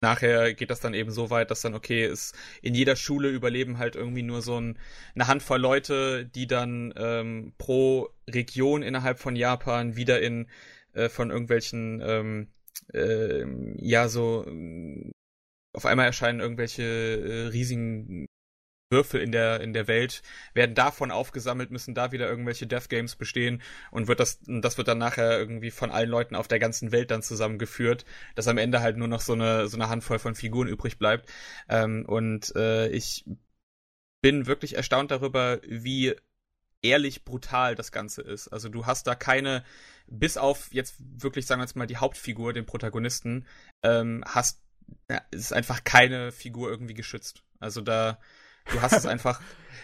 nachher 0.00 0.54
geht 0.54 0.70
das 0.70 0.80
dann 0.80 0.94
eben 0.94 1.10
so 1.10 1.30
weit, 1.30 1.50
dass 1.50 1.60
dann, 1.60 1.74
okay, 1.74 2.06
ist 2.06 2.34
in 2.62 2.74
jeder 2.74 2.96
Schule 2.96 3.28
überleben 3.30 3.78
halt 3.78 3.96
irgendwie 3.96 4.22
nur 4.22 4.42
so 4.42 4.60
ein, 4.60 4.78
eine 5.14 5.26
Handvoll 5.26 5.60
Leute, 5.60 6.24
die 6.24 6.46
dann 6.46 6.94
ähm, 6.96 7.52
pro 7.58 8.08
Region 8.28 8.82
innerhalb 8.82 9.18
von 9.18 9.36
Japan 9.36 9.96
wieder 9.96 10.20
in 10.20 10.48
äh, 10.92 11.08
von 11.08 11.30
irgendwelchen 11.30 12.00
ähm, 12.04 12.48
äh, 12.92 13.44
ja 13.78 14.08
so 14.08 14.46
auf 15.72 15.84
einmal 15.84 16.06
erscheinen 16.06 16.40
irgendwelche 16.40 16.82
äh, 16.82 17.46
riesigen 17.48 18.26
Würfel 18.90 19.20
in 19.20 19.32
der, 19.32 19.60
in 19.60 19.72
der 19.72 19.88
Welt 19.88 20.22
werden 20.54 20.74
davon 20.74 21.10
aufgesammelt, 21.10 21.70
müssen 21.70 21.94
da 21.94 22.12
wieder 22.12 22.28
irgendwelche 22.28 22.66
Death 22.66 22.88
Games 22.88 23.16
bestehen 23.16 23.62
und 23.90 24.06
wird 24.06 24.20
das, 24.20 24.40
das 24.46 24.78
wird 24.78 24.88
dann 24.88 24.98
nachher 24.98 25.38
irgendwie 25.38 25.70
von 25.70 25.90
allen 25.90 26.08
Leuten 26.08 26.36
auf 26.36 26.48
der 26.48 26.58
ganzen 26.58 26.92
Welt 26.92 27.10
dann 27.10 27.22
zusammengeführt, 27.22 28.04
dass 28.36 28.48
am 28.48 28.58
Ende 28.58 28.80
halt 28.80 28.96
nur 28.96 29.08
noch 29.08 29.20
so 29.20 29.32
eine, 29.32 29.68
so 29.68 29.76
eine 29.76 29.88
Handvoll 29.88 30.18
von 30.18 30.34
Figuren 30.34 30.68
übrig 30.68 30.98
bleibt. 30.98 31.28
Ähm, 31.68 32.04
und 32.06 32.54
äh, 32.54 32.88
ich 32.88 33.24
bin 34.22 34.46
wirklich 34.46 34.76
erstaunt 34.76 35.10
darüber, 35.10 35.60
wie 35.66 36.14
ehrlich 36.82 37.24
brutal 37.24 37.74
das 37.74 37.90
Ganze 37.90 38.22
ist. 38.22 38.48
Also 38.48 38.68
du 38.68 38.86
hast 38.86 39.06
da 39.06 39.14
keine, 39.14 39.64
bis 40.06 40.36
auf 40.36 40.72
jetzt 40.72 40.94
wirklich, 40.98 41.46
sagen 41.46 41.60
wir 41.60 41.64
jetzt 41.64 41.76
mal, 41.76 41.86
die 41.86 41.96
Hauptfigur, 41.96 42.52
den 42.52 42.66
Protagonisten, 42.66 43.46
ähm, 43.82 44.22
hast, 44.26 44.62
ja, 45.10 45.20
ist 45.32 45.52
einfach 45.52 45.82
keine 45.82 46.30
Figur 46.30 46.70
irgendwie 46.70 46.94
geschützt. 46.94 47.42
Also 47.58 47.80
da, 47.80 48.18
Du 48.72 48.82
hast 48.82 48.92
es 48.92 49.06
einfach, 49.06 49.40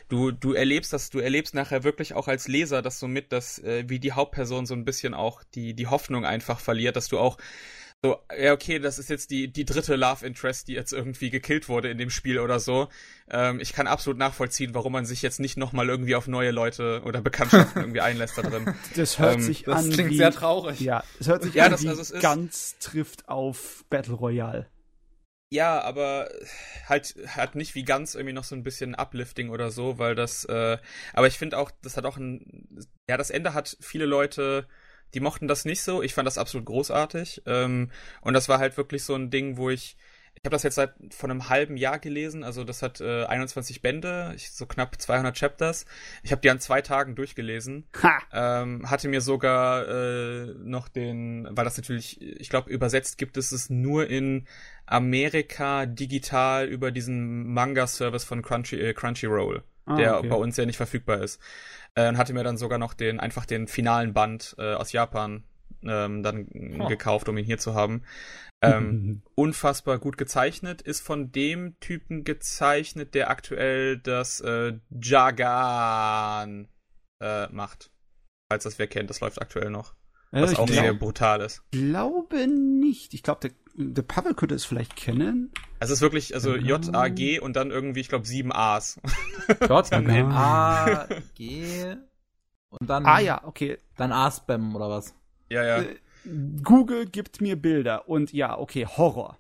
du, 0.08 0.30
du 0.30 0.52
erlebst 0.52 0.92
das, 0.92 1.10
du 1.10 1.18
erlebst 1.18 1.54
nachher 1.54 1.84
wirklich 1.84 2.14
auch 2.14 2.28
als 2.28 2.48
Leser 2.48 2.82
das 2.82 2.98
so 2.98 3.08
mit, 3.08 3.32
dass 3.32 3.58
äh, 3.58 3.84
wie 3.88 3.98
die 3.98 4.12
Hauptperson 4.12 4.66
so 4.66 4.74
ein 4.74 4.84
bisschen 4.84 5.14
auch 5.14 5.42
die, 5.54 5.74
die 5.74 5.86
Hoffnung 5.86 6.24
einfach 6.24 6.60
verliert, 6.60 6.96
dass 6.96 7.08
du 7.08 7.18
auch 7.18 7.38
so, 8.04 8.16
ja, 8.36 8.52
okay, 8.52 8.80
das 8.80 8.98
ist 8.98 9.10
jetzt 9.10 9.30
die, 9.30 9.46
die 9.46 9.64
dritte 9.64 9.94
Love 9.94 10.26
Interest, 10.26 10.66
die 10.66 10.72
jetzt 10.72 10.92
irgendwie 10.92 11.30
gekillt 11.30 11.68
wurde 11.68 11.88
in 11.88 11.98
dem 11.98 12.10
Spiel 12.10 12.40
oder 12.40 12.58
so. 12.58 12.88
Ähm, 13.30 13.60
ich 13.60 13.72
kann 13.72 13.86
absolut 13.86 14.18
nachvollziehen, 14.18 14.74
warum 14.74 14.92
man 14.92 15.06
sich 15.06 15.22
jetzt 15.22 15.38
nicht 15.38 15.56
nochmal 15.56 15.88
irgendwie 15.88 16.16
auf 16.16 16.26
neue 16.26 16.50
Leute 16.50 17.02
oder 17.04 17.20
Bekanntschaften 17.20 17.80
irgendwie 17.80 18.00
einlässt 18.02 18.36
da 18.36 18.42
drin. 18.42 18.74
Das 18.96 19.20
hört 19.20 19.36
ähm, 19.36 19.42
sich 19.42 19.62
das 19.62 19.78
an. 19.78 19.86
Das 19.86 19.94
klingt 19.94 20.10
wie, 20.10 20.16
sehr 20.16 20.32
traurig. 20.32 20.80
Ja, 20.80 21.04
es 21.20 21.28
hört 21.28 21.44
sich 21.44 21.54
ja, 21.54 21.66
an 21.66 21.70
das, 21.70 21.84
wie 21.84 21.88
also 21.90 22.18
ganz 22.18 22.76
trifft 22.80 23.28
auf 23.28 23.84
Battle 23.88 24.14
Royale. 24.14 24.66
Ja, 25.52 25.82
aber 25.82 26.30
halt 26.88 27.14
hat 27.26 27.56
nicht 27.56 27.74
wie 27.74 27.84
ganz 27.84 28.14
irgendwie 28.14 28.32
noch 28.32 28.44
so 28.44 28.54
ein 28.56 28.62
bisschen 28.62 28.94
Uplifting 28.94 29.50
oder 29.50 29.70
so, 29.70 29.98
weil 29.98 30.14
das, 30.14 30.46
äh, 30.46 30.78
aber 31.12 31.26
ich 31.26 31.36
finde 31.36 31.58
auch, 31.58 31.70
das 31.82 31.98
hat 31.98 32.06
auch 32.06 32.16
ein, 32.16 32.86
ja, 33.06 33.18
das 33.18 33.28
Ende 33.28 33.52
hat 33.52 33.76
viele 33.78 34.06
Leute, 34.06 34.66
die 35.12 35.20
mochten 35.20 35.48
das 35.48 35.66
nicht 35.66 35.82
so. 35.82 36.02
Ich 36.02 36.14
fand 36.14 36.26
das 36.26 36.38
absolut 36.38 36.64
großartig. 36.64 37.42
Ähm, 37.44 37.90
und 38.22 38.32
das 38.32 38.48
war 38.48 38.60
halt 38.60 38.78
wirklich 38.78 39.04
so 39.04 39.14
ein 39.14 39.28
Ding, 39.28 39.58
wo 39.58 39.68
ich, 39.68 39.98
ich 40.34 40.46
habe 40.46 40.54
das 40.56 40.64
jetzt 40.64 40.74
seit 40.74 40.92
von 41.10 41.30
einem 41.30 41.48
halben 41.48 41.76
Jahr 41.76 42.00
gelesen, 42.00 42.42
also 42.42 42.64
das 42.64 42.82
hat 42.82 43.00
äh, 43.00 43.26
21 43.26 43.80
Bände, 43.80 44.34
so 44.38 44.66
knapp 44.66 45.00
200 45.00 45.36
Chapters. 45.36 45.86
Ich 46.24 46.32
habe 46.32 46.40
die 46.40 46.50
an 46.50 46.58
zwei 46.58 46.82
Tagen 46.82 47.14
durchgelesen. 47.14 47.86
Ähm, 48.32 48.90
hatte 48.90 49.08
mir 49.08 49.20
sogar 49.20 49.86
äh, 49.86 50.46
noch 50.64 50.88
den, 50.88 51.46
weil 51.50 51.64
das 51.64 51.76
natürlich, 51.76 52.20
ich 52.20 52.48
glaube, 52.48 52.70
übersetzt 52.70 53.18
gibt 53.18 53.36
es 53.36 53.52
es 53.52 53.70
nur 53.70 54.08
in 54.08 54.48
Amerika 54.86 55.86
digital 55.86 56.66
über 56.66 56.90
diesen 56.90 57.52
Manga-Service 57.52 58.24
von 58.24 58.42
Crunchy, 58.42 58.80
äh, 58.80 58.94
Crunchyroll, 58.94 59.62
ah, 59.86 59.96
der 59.96 60.18
okay. 60.18 60.28
bei 60.28 60.36
uns 60.36 60.56
ja 60.56 60.66
nicht 60.66 60.76
verfügbar 60.76 61.22
ist. 61.22 61.40
Äh, 61.94 62.08
und 62.08 62.18
hatte 62.18 62.32
mir 62.32 62.42
dann 62.42 62.56
sogar 62.56 62.78
noch 62.78 62.94
den, 62.94 63.20
einfach 63.20 63.46
den 63.46 63.68
finalen 63.68 64.12
Band 64.12 64.56
äh, 64.58 64.74
aus 64.74 64.92
Japan 64.92 65.44
ähm, 65.84 66.22
dann 66.22 66.48
oh. 66.80 66.88
gekauft, 66.88 67.28
um 67.28 67.38
ihn 67.38 67.44
hier 67.44 67.58
zu 67.58 67.74
haben. 67.74 68.02
Ähm, 68.62 69.22
unfassbar 69.34 69.98
gut 69.98 70.16
gezeichnet, 70.16 70.82
ist 70.82 71.00
von 71.00 71.32
dem 71.32 71.78
Typen 71.80 72.24
gezeichnet, 72.24 73.14
der 73.14 73.30
aktuell 73.30 73.98
das 73.98 74.40
äh, 74.40 74.74
Jagan 74.90 76.68
äh, 77.20 77.48
macht. 77.48 77.90
Falls 78.48 78.64
das 78.64 78.78
wer 78.78 78.86
kennt, 78.86 79.10
das 79.10 79.20
läuft 79.20 79.40
aktuell 79.40 79.70
noch. 79.70 79.94
Was 80.30 80.50
also 80.50 80.62
auch 80.62 80.66
glaub, 80.66 80.78
sehr 80.78 80.94
brutal 80.94 81.40
ist. 81.42 81.62
Ich 81.72 81.80
glaube 81.80 82.46
nicht. 82.46 83.12
Ich 83.12 83.22
glaube, 83.22 83.40
der, 83.40 83.50
der 83.74 84.02
Pavel 84.02 84.34
könnte 84.34 84.54
es 84.54 84.64
vielleicht 84.64 84.96
kennen. 84.96 85.52
Also 85.78 85.92
es 85.92 85.98
ist 85.98 86.02
wirklich, 86.02 86.34
also 86.34 86.56
J-A-G 86.56 87.38
und 87.40 87.54
dann 87.54 87.70
irgendwie, 87.70 88.00
ich 88.00 88.08
glaube, 88.08 88.26
sieben 88.26 88.50
A's. 88.52 88.98
J-A-G 89.60 91.06
und 92.70 92.88
dann. 92.88 93.04
Ah 93.04 93.20
ja, 93.20 93.44
okay. 93.44 93.76
Dann 93.96 94.10
A-Spam 94.12 94.74
oder 94.74 94.88
was? 94.88 95.14
Ja, 95.50 95.64
ja. 95.64 95.82
Äh, 95.82 95.96
Google 96.62 97.06
gibt 97.06 97.40
mir 97.40 97.60
Bilder 97.60 98.08
und 98.08 98.32
ja, 98.32 98.58
okay, 98.58 98.86
Horror. 98.86 99.38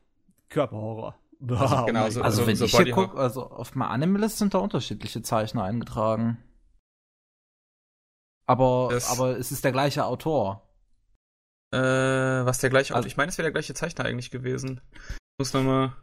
Körperhorror. 0.48 1.16
Also, 1.48 1.86
genau, 1.86 2.08
so, 2.08 2.22
also 2.22 2.42
so, 2.42 2.46
wenn 2.46 2.56
so 2.56 2.66
ich 2.66 2.76
hier 2.76 2.92
gucke, 2.92 3.18
also 3.18 3.50
auf 3.50 3.74
meiner 3.74 3.90
Animalist 3.90 4.38
sind 4.38 4.54
da 4.54 4.58
unterschiedliche 4.58 5.22
Zeichner 5.22 5.64
eingetragen. 5.64 6.38
Aber, 8.46 8.88
das 8.90 9.10
aber 9.10 9.38
es 9.38 9.50
ist 9.50 9.64
der 9.64 9.72
gleiche 9.72 10.04
Autor. 10.04 10.68
Äh, 11.72 11.78
was 11.78 12.58
der 12.58 12.70
gleiche 12.70 12.94
also, 12.94 13.06
Ich 13.06 13.16
meine, 13.16 13.30
es 13.30 13.38
wäre 13.38 13.46
der 13.46 13.52
gleiche 13.52 13.74
Zeichner 13.74 14.04
eigentlich 14.04 14.30
gewesen. 14.30 14.80
Ich 15.00 15.38
muss 15.38 15.52
nochmal. 15.52 15.96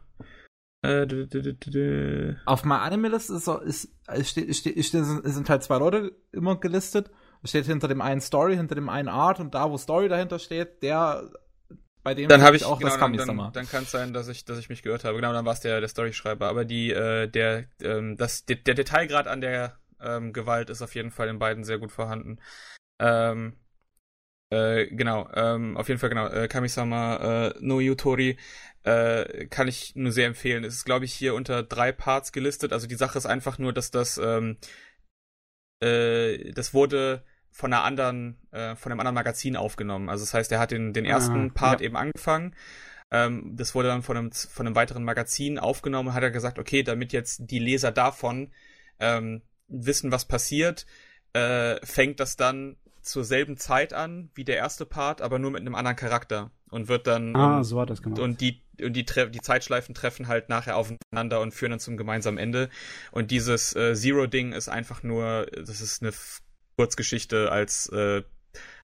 Äh, 0.82 1.06
d 1.06 1.24
-d 1.24 1.52
-d 1.52 2.36
Auf 2.46 2.64
My 2.64 2.74
Animalist 2.74 3.30
ist, 3.30 3.46
ist, 3.46 3.88
steht, 4.22 4.54
steht, 4.56 4.74
sind 4.74 5.48
halt 5.48 5.62
zwei 5.62 5.78
Leute 5.78 6.12
immer 6.32 6.56
gelistet. 6.56 7.10
Steht 7.44 7.66
hinter 7.66 7.88
dem 7.88 8.02
einen 8.02 8.20
Story, 8.20 8.56
hinter 8.56 8.74
dem 8.74 8.88
einen 8.88 9.08
Art 9.08 9.40
und 9.40 9.54
da, 9.54 9.70
wo 9.70 9.78
Story 9.78 10.08
dahinter 10.08 10.38
steht, 10.38 10.82
der 10.82 11.30
bei 12.02 12.14
dem 12.14 12.28
dann 12.28 12.42
habe 12.42 12.56
ich 12.56 12.64
auch 12.64 12.78
genau, 12.78 12.90
das 12.90 12.98
dann, 12.98 13.36
dann, 13.36 13.52
dann 13.52 13.68
kann 13.68 13.82
es 13.82 13.90
sein, 13.90 14.14
dass 14.14 14.28
ich, 14.28 14.44
dass 14.44 14.58
ich 14.58 14.70
mich 14.70 14.82
gehört 14.82 15.04
habe. 15.04 15.16
Genau, 15.16 15.32
dann 15.32 15.44
war 15.44 15.52
es 15.52 15.60
der, 15.60 15.80
der 15.80 15.88
Storyschreiber. 15.88 16.48
Aber 16.48 16.64
die, 16.64 16.90
äh, 16.90 17.28
der, 17.28 17.64
ähm, 17.82 18.16
das, 18.16 18.46
der, 18.46 18.56
der 18.56 18.74
Detailgrad 18.74 19.26
an 19.26 19.42
der 19.42 19.78
ähm, 20.00 20.32
Gewalt 20.32 20.70
ist 20.70 20.80
auf 20.80 20.94
jeden 20.94 21.10
Fall 21.10 21.28
in 21.28 21.38
beiden 21.38 21.62
sehr 21.62 21.78
gut 21.78 21.92
vorhanden. 21.92 22.38
Ähm, 22.98 23.58
äh, 24.50 24.86
genau, 24.86 25.28
ähm, 25.34 25.76
auf 25.76 25.88
jeden 25.88 26.00
Fall 26.00 26.08
genau. 26.08 26.26
Äh, 26.28 26.48
Kamisama 26.48 27.48
äh, 27.48 27.54
no 27.60 27.80
Yutori 27.80 28.38
äh, 28.82 29.46
kann 29.46 29.68
ich 29.68 29.94
nur 29.94 30.12
sehr 30.12 30.26
empfehlen. 30.26 30.64
Es 30.64 30.74
ist, 30.74 30.84
glaube 30.86 31.04
ich, 31.04 31.12
hier 31.12 31.34
unter 31.34 31.62
drei 31.62 31.92
Parts 31.92 32.32
gelistet. 32.32 32.72
Also 32.72 32.86
die 32.86 32.94
Sache 32.94 33.18
ist 33.18 33.26
einfach 33.26 33.58
nur, 33.58 33.74
dass 33.74 33.90
das 33.90 34.16
ähm, 34.16 34.56
äh, 35.82 36.52
das 36.52 36.72
wurde 36.72 37.24
von 37.50 37.72
einer 37.72 37.84
anderen, 37.84 38.38
äh, 38.52 38.76
von 38.76 38.92
einem 38.92 39.00
anderen 39.00 39.14
Magazin 39.14 39.56
aufgenommen. 39.56 40.08
Also 40.08 40.24
das 40.24 40.34
heißt, 40.34 40.52
er 40.52 40.58
hat 40.60 40.70
den, 40.70 40.92
den 40.92 41.04
ersten 41.04 41.50
ah, 41.50 41.52
Part 41.52 41.80
ja. 41.80 41.86
eben 41.86 41.96
angefangen. 41.96 42.54
Ähm, 43.10 43.56
das 43.56 43.74
wurde 43.74 43.88
dann 43.88 44.02
von 44.02 44.16
einem, 44.16 44.32
von 44.32 44.66
einem 44.66 44.76
weiteren 44.76 45.04
Magazin 45.04 45.58
aufgenommen 45.58 46.10
und 46.10 46.14
hat 46.14 46.22
er 46.22 46.30
gesagt, 46.30 46.58
okay, 46.58 46.82
damit 46.82 47.12
jetzt 47.12 47.50
die 47.50 47.58
Leser 47.58 47.90
davon 47.90 48.52
ähm, 49.00 49.42
wissen, 49.68 50.12
was 50.12 50.26
passiert, 50.26 50.86
äh, 51.32 51.84
fängt 51.84 52.20
das 52.20 52.36
dann 52.36 52.76
zur 53.02 53.24
selben 53.24 53.56
Zeit 53.56 53.92
an 53.92 54.30
wie 54.34 54.44
der 54.44 54.56
erste 54.56 54.86
Part, 54.86 55.22
aber 55.22 55.38
nur 55.38 55.50
mit 55.50 55.60
einem 55.60 55.74
anderen 55.74 55.96
Charakter 55.96 56.50
und 56.70 56.88
wird 56.88 57.06
dann 57.06 57.34
ah, 57.34 57.58
und, 57.58 57.64
so 57.64 57.80
hat 57.80 57.90
das 57.90 58.02
gemacht. 58.02 58.20
und 58.20 58.40
die 58.40 58.62
und 58.82 58.94
die, 58.94 59.04
die 59.04 59.40
Zeitschleifen 59.40 59.94
treffen 59.94 60.28
halt 60.28 60.48
nachher 60.48 60.76
aufeinander 60.76 61.40
und 61.40 61.52
führen 61.52 61.70
dann 61.70 61.80
zum 61.80 61.96
gemeinsamen 61.96 62.38
Ende 62.38 62.70
und 63.10 63.30
dieses 63.30 63.74
äh, 63.76 63.94
Zero 63.94 64.26
Ding 64.26 64.52
ist 64.52 64.68
einfach 64.68 65.02
nur 65.02 65.46
das 65.46 65.80
ist 65.80 66.02
eine 66.02 66.12
Kurzgeschichte 66.80 67.52
als 67.52 67.90
äh, 67.90 68.22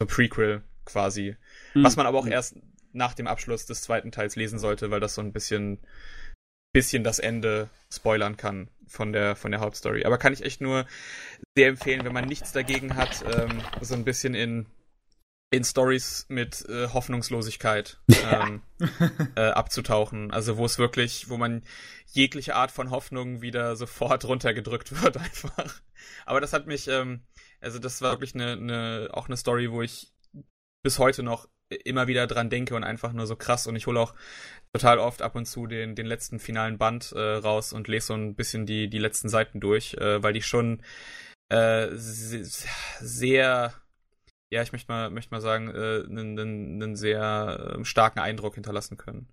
Prequel 0.07 0.63
quasi, 0.85 1.35
mhm. 1.73 1.83
was 1.83 1.97
man 1.97 2.05
aber 2.05 2.19
auch 2.19 2.27
erst 2.27 2.57
nach 2.93 3.15
dem 3.15 3.27
Abschluss 3.27 3.65
des 3.65 3.81
zweiten 3.81 4.13
Teils 4.13 4.37
lesen 4.37 4.59
sollte, 4.59 4.91
weil 4.91 5.01
das 5.01 5.15
so 5.15 5.23
ein 5.23 5.33
bisschen 5.33 5.79
bisschen 6.75 7.05
das 7.05 7.19
Ende 7.19 7.71
spoilern 7.91 8.37
kann 8.37 8.69
von 8.87 9.15
der, 9.15 9.35
von 9.35 9.51
der 9.51 9.61
Hauptstory. 9.61 10.05
Aber 10.05 10.19
kann 10.19 10.35
ich 10.35 10.45
echt 10.45 10.61
nur 10.61 10.85
sehr 11.57 11.69
empfehlen, 11.69 12.05
wenn 12.05 12.13
man 12.13 12.27
nichts 12.27 12.53
dagegen 12.53 12.97
hat, 12.97 13.25
ähm, 13.35 13.63
so 13.81 13.95
ein 13.95 14.05
bisschen 14.05 14.35
in, 14.35 14.67
in 15.51 15.65
Stories 15.65 16.27
mit 16.29 16.67
äh, 16.69 16.89
Hoffnungslosigkeit 16.89 17.99
ähm, 18.31 18.61
äh, 19.37 19.41
abzutauchen. 19.41 20.31
Also 20.33 20.59
wo 20.59 20.67
es 20.67 20.79
wirklich, 20.79 21.31
wo 21.31 21.39
man 21.39 21.63
jegliche 22.13 22.55
Art 22.55 22.71
von 22.71 22.91
Hoffnung 22.91 23.41
wieder 23.41 23.75
sofort 23.75 24.25
runtergedrückt 24.29 25.03
wird 25.03 25.17
einfach. 25.17 25.81
Aber 26.27 26.43
das 26.43 26.53
hat 26.53 26.67
mich, 26.67 26.89
ähm, 26.89 27.23
also 27.61 27.79
das 27.79 28.03
war 28.03 28.13
wirklich 28.13 28.35
eine, 28.35 28.53
eine, 28.53 29.09
auch 29.13 29.27
eine 29.27 29.37
Story, 29.37 29.71
wo 29.71 29.83
ich 29.83 30.13
bis 30.83 30.99
heute 30.99 31.23
noch 31.23 31.49
immer 31.69 32.07
wieder 32.07 32.27
dran 32.27 32.51
denke 32.51 32.77
und 32.77 32.85
einfach 32.85 33.13
nur 33.13 33.27
so 33.27 33.37
krass. 33.37 33.67
Und 33.67 33.77
ich 33.77 33.87
hole 33.87 33.99
auch 33.99 34.15
total 34.73 34.99
oft 34.99 35.23
ab 35.23 35.35
und 35.35 35.47
zu 35.47 35.67
den, 35.67 35.95
den 35.95 36.07
letzten 36.07 36.39
finalen 36.39 36.79
Band 36.79 37.13
äh, 37.13 37.19
raus 37.19 37.73
und 37.73 37.89
lese 37.89 38.09
so 38.09 38.15
ein 38.15 38.35
bisschen 38.35 38.67
die, 38.67 38.89
die 38.89 38.99
letzten 38.99 39.29
Seiten 39.29 39.61
durch, 39.61 39.95
äh, 39.95 40.23
weil 40.23 40.33
die 40.33 40.43
schon 40.43 40.83
äh, 41.49 41.89
sehr, 41.93 43.73
ja, 44.51 44.63
ich 44.63 44.73
möchte 44.73 44.93
mal, 44.93 45.11
möchte 45.11 45.35
mal 45.35 45.41
sagen, 45.41 45.69
äh, 45.69 46.05
einen, 46.05 46.39
einen 46.39 46.97
sehr 46.97 47.77
äh, 47.79 47.85
starken 47.85 48.21
Eindruck 48.21 48.55
hinterlassen 48.55 48.97
können. 48.97 49.29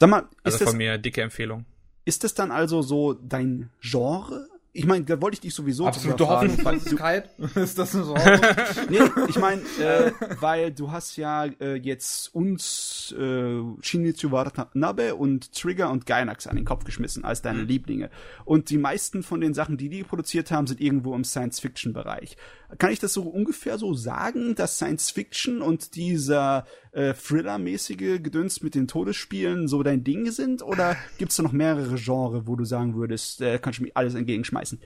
Sag 0.00 0.10
mal, 0.10 0.28
also 0.42 0.58
von 0.58 0.66
das, 0.66 0.74
mir 0.74 0.98
dicke 0.98 1.22
Empfehlung. 1.22 1.64
Ist 2.04 2.24
das 2.24 2.34
dann 2.34 2.50
also 2.50 2.82
so 2.82 3.14
dein 3.14 3.70
Genre? 3.80 4.48
Ich 4.76 4.84
meine, 4.84 5.04
da 5.06 5.20
wollte 5.22 5.36
ich 5.36 5.40
dich 5.40 5.54
sowieso 5.54 5.86
Absolute 5.86 6.28
Hoffnungslosigkeit? 6.28 7.30
ist 7.54 7.78
das 7.78 7.92
so? 7.92 8.14
nee, 8.90 8.98
ich 9.28 9.38
meine, 9.38 9.62
äh, 9.80 10.12
weil 10.40 10.70
du 10.70 10.92
hast 10.92 11.16
ja 11.16 11.46
äh, 11.46 11.76
jetzt 11.76 12.34
uns 12.34 13.14
äh, 13.18 13.62
Shinichi 13.80 14.30
Watanabe 14.30 15.14
und 15.14 15.52
Trigger 15.52 15.90
und 15.90 16.04
Gainax 16.04 16.46
an 16.46 16.56
den 16.56 16.66
Kopf 16.66 16.84
geschmissen 16.84 17.24
als 17.24 17.40
deine 17.40 17.62
mhm. 17.62 17.68
Lieblinge. 17.68 18.10
Und 18.44 18.68
die 18.68 18.76
meisten 18.76 19.22
von 19.22 19.40
den 19.40 19.54
Sachen, 19.54 19.78
die 19.78 19.88
die 19.88 20.04
produziert 20.04 20.50
haben, 20.50 20.66
sind 20.66 20.80
irgendwo 20.80 21.14
im 21.14 21.24
Science-Fiction-Bereich. 21.24 22.36
Kann 22.78 22.92
ich 22.92 22.98
das 22.98 23.12
so 23.12 23.22
ungefähr 23.22 23.78
so 23.78 23.94
sagen, 23.94 24.54
dass 24.54 24.76
Science-Fiction 24.76 25.62
und 25.62 25.94
dieser 25.94 26.66
äh, 26.92 27.14
Thriller-mäßige 27.14 28.22
Gedöns 28.22 28.62
mit 28.62 28.74
den 28.74 28.88
Todesspielen 28.88 29.68
so 29.68 29.82
dein 29.82 30.04
Ding 30.04 30.30
sind? 30.30 30.62
Oder 30.62 30.96
gibt 31.18 31.30
es 31.30 31.36
da 31.36 31.42
noch 31.42 31.52
mehrere 31.52 31.96
Genres, 31.96 32.46
wo 32.46 32.56
du 32.56 32.64
sagen 32.64 32.96
würdest, 32.96 33.40
äh, 33.40 33.58
kannst 33.58 33.78
du 33.78 33.84
mir 33.84 33.92
alles 33.94 34.14
entgegenschmeißen? 34.14 34.80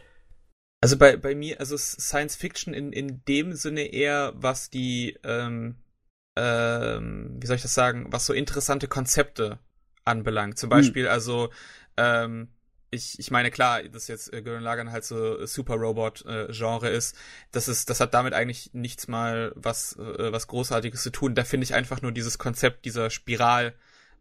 Also 0.83 0.97
bei, 0.97 1.17
bei 1.17 1.35
mir, 1.35 1.61
also 1.61 1.77
Science 1.77 2.37
Fiction 2.37 2.73
in, 2.73 2.93
in 2.93 3.23
dem 3.27 3.55
Sinne 3.55 3.93
eher, 3.93 4.33
was 4.37 4.71
die, 4.71 5.19
ähm, 5.25 5.77
ähm, 6.37 7.37
wie 7.39 7.47
soll 7.47 7.57
ich 7.57 7.63
das 7.63 7.75
sagen, 7.75 8.07
was 8.11 8.27
so 8.27 8.33
interessante 8.33 8.89
Konzepte 8.89 9.59
anbelangt. 10.05 10.59
Zum 10.59 10.71
hm. 10.71 10.77
Beispiel, 10.77 11.05
hm. 11.05 11.11
also, 11.11 11.51
ähm, 11.97 12.49
ich, 12.91 13.19
ich 13.19 13.31
meine, 13.31 13.51
klar, 13.51 13.83
dass 13.85 14.09
jetzt 14.09 14.33
äh, 14.33 14.43
Gurren 14.43 14.63
Lagann 14.63 14.91
halt 14.93 15.05
so 15.05 15.45
Super 15.47 15.75
Robot 15.75 16.25
äh, 16.27 16.49
Genre 16.53 16.89
ist, 16.89 17.17
das 17.53 17.69
ist, 17.69 17.89
das 17.91 18.01
hat 18.01 18.15
damit 18.15 18.35
eigentlich 18.35 18.71
nichts 18.75 19.09
mal 19.09 19.53
was, 19.55 19.97
äh, 19.97 20.33
was 20.33 20.49
Großartiges 20.49 21.03
zu 21.03 21.11
tun. 21.11 21.35
Da 21.35 21.45
finde 21.45 21.65
ich 21.65 21.75
einfach 21.75 22.03
nur 22.03 22.13
dieses 22.13 22.39
Konzept 22.39 22.85
dieser 22.85 23.11
Spiral, 23.11 23.75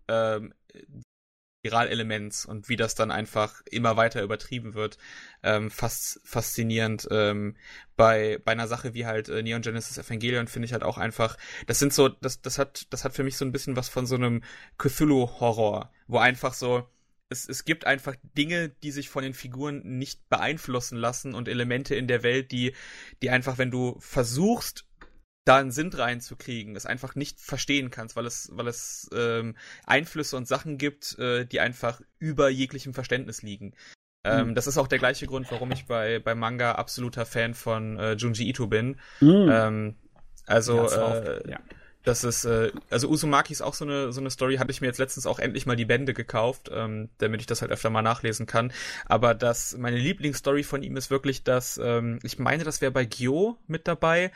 ähm, 0.07 0.53
Spiralelements 1.65 2.45
und 2.45 2.69
wie 2.69 2.77
das 2.77 2.95
dann 2.95 3.11
einfach 3.11 3.61
immer 3.69 3.97
weiter 3.97 4.23
übertrieben 4.23 4.75
wird, 4.75 4.97
ähm, 5.43 5.69
fast 5.69 6.21
faszinierend. 6.23 7.07
Ähm, 7.11 7.57
bei, 7.97 8.39
bei 8.45 8.53
einer 8.53 8.67
Sache 8.67 8.93
wie 8.93 9.05
halt 9.05 9.27
äh, 9.29 9.41
Neon 9.43 9.61
Genesis 9.61 9.97
Evangelion 9.97 10.47
finde 10.47 10.67
ich 10.67 10.73
halt 10.73 10.83
auch 10.83 10.97
einfach, 10.97 11.37
das 11.67 11.79
sind 11.79 11.93
so, 11.93 12.07
das, 12.07 12.41
das 12.41 12.57
hat, 12.59 12.87
das 12.93 13.03
hat 13.03 13.13
für 13.13 13.23
mich 13.23 13.35
so 13.35 13.43
ein 13.45 13.51
bisschen 13.51 13.75
was 13.75 13.89
von 13.89 14.05
so 14.05 14.15
einem 14.15 14.41
Cthulhu-Horror, 14.77 15.91
wo 16.07 16.17
einfach 16.19 16.53
so, 16.53 16.87
es, 17.29 17.47
es 17.47 17.63
gibt 17.63 17.85
einfach 17.85 18.15
Dinge, 18.37 18.69
die 18.69 18.91
sich 18.91 19.09
von 19.09 19.23
den 19.23 19.33
Figuren 19.33 19.81
nicht 19.83 20.27
beeinflussen 20.29 20.97
lassen 20.97 21.35
und 21.35 21.47
Elemente 21.47 21.95
in 21.95 22.07
der 22.07 22.23
Welt, 22.23 22.51
die, 22.51 22.73
die 23.21 23.29
einfach, 23.29 23.57
wenn 23.57 23.71
du 23.71 23.97
versuchst, 23.99 24.85
da 25.45 25.57
einen 25.57 25.71
Sinn 25.71 25.89
reinzukriegen, 25.89 26.75
es 26.75 26.85
einfach 26.85 27.15
nicht 27.15 27.39
verstehen 27.39 27.91
kannst, 27.91 28.15
weil 28.15 28.25
es, 28.25 28.49
weil 28.53 28.67
es 28.67 29.09
ähm, 29.13 29.55
Einflüsse 29.85 30.37
und 30.37 30.47
Sachen 30.47 30.77
gibt, 30.77 31.17
äh, 31.17 31.45
die 31.45 31.59
einfach 31.59 32.01
über 32.19 32.49
jeglichem 32.49 32.93
Verständnis 32.93 33.41
liegen. 33.41 33.73
Ähm, 34.23 34.49
mhm. 34.49 34.55
Das 34.55 34.67
ist 34.67 34.77
auch 34.77 34.87
der 34.87 34.99
gleiche 34.99 35.27
Grund, 35.27 35.49
warum 35.49 35.71
ich 35.71 35.85
bei, 35.85 36.19
bei 36.19 36.35
Manga 36.35 36.73
absoluter 36.73 37.25
Fan 37.25 37.53
von 37.53 37.97
äh, 37.97 38.13
Junji 38.13 38.49
Ito 38.49 38.67
bin. 38.67 38.99
Mhm. 39.21 39.49
Ähm, 39.51 39.95
also 40.45 40.87
äh, 40.89 41.49
ja. 41.49 41.59
Das 42.03 42.23
ist, 42.23 42.45
äh, 42.45 42.71
also 42.89 43.09
Uzumaki 43.09 43.51
ist 43.51 43.61
auch 43.61 43.73
so 43.73 43.83
eine, 43.83 44.13
so 44.13 44.21
eine 44.21 44.29
Story, 44.29 44.55
hatte 44.57 44.71
ich 44.71 44.79
mir 44.79 44.87
jetzt 44.87 44.99
letztens 44.99 45.25
auch 45.25 45.37
endlich 45.37 45.65
mal 45.65 45.75
die 45.75 45.85
Bände 45.85 46.13
gekauft, 46.13 46.69
ähm, 46.73 47.09
damit 47.17 47.41
ich 47.41 47.47
das 47.47 47.61
halt 47.61 47.71
öfter 47.71 47.89
mal 47.89 48.01
nachlesen 48.01 48.45
kann. 48.45 48.71
Aber 49.05 49.33
das, 49.35 49.75
meine 49.77 49.97
Lieblingsstory 49.97 50.63
von 50.63 50.81
ihm 50.81 50.95
ist 50.95 51.11
wirklich, 51.11 51.43
dass, 51.43 51.77
ähm, 51.83 52.19
ich 52.23 52.39
meine, 52.39 52.63
das 52.63 52.79
wäre 52.79 52.91
bei 52.91 53.03
Gyo 53.05 53.57
mit 53.67 53.87
dabei, 53.87 54.31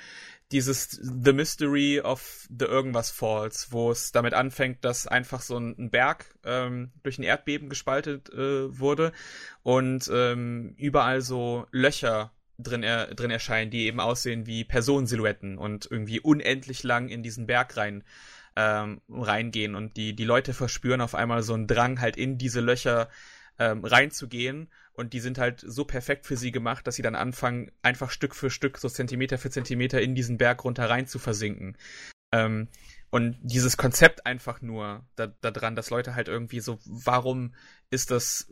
dieses 0.51 0.91
The 0.91 1.33
Mystery 1.33 2.01
of 2.01 2.47
the 2.49 2.65
Irgendwas 2.65 3.09
Falls, 3.09 3.71
wo 3.71 3.91
es 3.91 4.11
damit 4.11 4.33
anfängt, 4.33 4.85
dass 4.85 5.07
einfach 5.07 5.41
so 5.41 5.57
ein, 5.57 5.75
ein 5.77 5.89
Berg 5.89 6.25
ähm, 6.45 6.91
durch 7.01 7.17
ein 7.17 7.23
Erdbeben 7.23 7.69
gespaltet 7.69 8.29
äh, 8.29 8.77
wurde 8.77 9.13
und 9.63 10.09
ähm, 10.13 10.75
überall 10.77 11.21
so 11.21 11.65
Löcher 11.71 12.31
drin, 12.63 12.83
er, 12.83 13.13
drin 13.13 13.31
erscheinen, 13.31 13.71
die 13.71 13.85
eben 13.85 13.99
aussehen 13.99 14.45
wie 14.45 14.63
Personensilhouetten 14.63 15.57
und 15.57 15.87
irgendwie 15.89 16.19
unendlich 16.19 16.83
lang 16.83 17.09
in 17.09 17.23
diesen 17.23 17.45
Berg 17.45 17.77
rein 17.77 18.03
ähm, 18.55 19.01
reingehen 19.09 19.75
und 19.75 19.97
die, 19.97 20.15
die 20.15 20.25
Leute 20.25 20.53
verspüren 20.53 21.01
auf 21.01 21.15
einmal 21.15 21.43
so 21.43 21.53
einen 21.53 21.67
Drang, 21.67 21.99
halt 21.99 22.17
in 22.17 22.37
diese 22.37 22.61
Löcher 22.61 23.09
ähm, 23.59 23.83
reinzugehen 23.83 24.69
und 24.93 25.13
die 25.13 25.19
sind 25.19 25.37
halt 25.37 25.63
so 25.65 25.85
perfekt 25.85 26.25
für 26.25 26.37
sie 26.37 26.51
gemacht, 26.51 26.85
dass 26.85 26.95
sie 26.95 27.01
dann 27.01 27.15
anfangen, 27.15 27.71
einfach 27.81 28.11
Stück 28.11 28.35
für 28.35 28.49
Stück, 28.49 28.77
so 28.77 28.89
Zentimeter 28.89 29.37
für 29.37 29.49
Zentimeter 29.49 30.01
in 30.01 30.15
diesen 30.15 30.37
Berg 30.37 30.63
runter 30.63 30.89
rein 30.89 31.07
zu 31.07 31.19
versinken. 31.19 31.77
Ähm, 32.31 32.67
und 33.09 33.37
dieses 33.41 33.77
Konzept 33.77 34.25
einfach 34.25 34.61
nur 34.61 35.05
da, 35.15 35.27
da 35.27 35.51
dran, 35.51 35.75
dass 35.75 35.91
Leute 35.91 36.15
halt 36.15 36.27
irgendwie 36.27 36.59
so, 36.59 36.79
warum 36.85 37.53
ist 37.91 38.09
das 38.09 38.51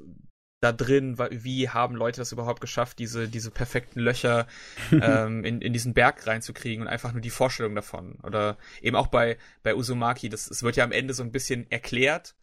da 0.62 0.72
drin, 0.72 1.18
wie 1.32 1.70
haben 1.70 1.96
Leute 1.96 2.22
das 2.22 2.32
überhaupt 2.32 2.62
geschafft, 2.62 3.00
diese, 3.00 3.28
diese 3.28 3.50
perfekten 3.50 4.00
Löcher 4.00 4.48
ähm, 4.92 5.44
in, 5.44 5.60
in 5.60 5.74
diesen 5.74 5.94
Berg 5.94 6.26
reinzukriegen 6.28 6.84
und 6.84 6.88
einfach 6.88 7.12
nur 7.12 7.22
die 7.22 7.32
Vorstellung 7.32 7.76
davon. 7.76 8.20
Oder 8.24 8.58
eben 8.82 8.96
auch 8.96 9.08
bei, 9.08 9.38
bei 9.64 9.76
Uzumaki, 9.76 10.30
das, 10.30 10.50
es 10.50 10.62
wird 10.62 10.78
ja 10.78 10.84
am 10.84 10.92
Ende 10.92 11.16
so 11.16 11.24
ein 11.24 11.32
bisschen 11.32 11.70
erklärt, 11.72 12.36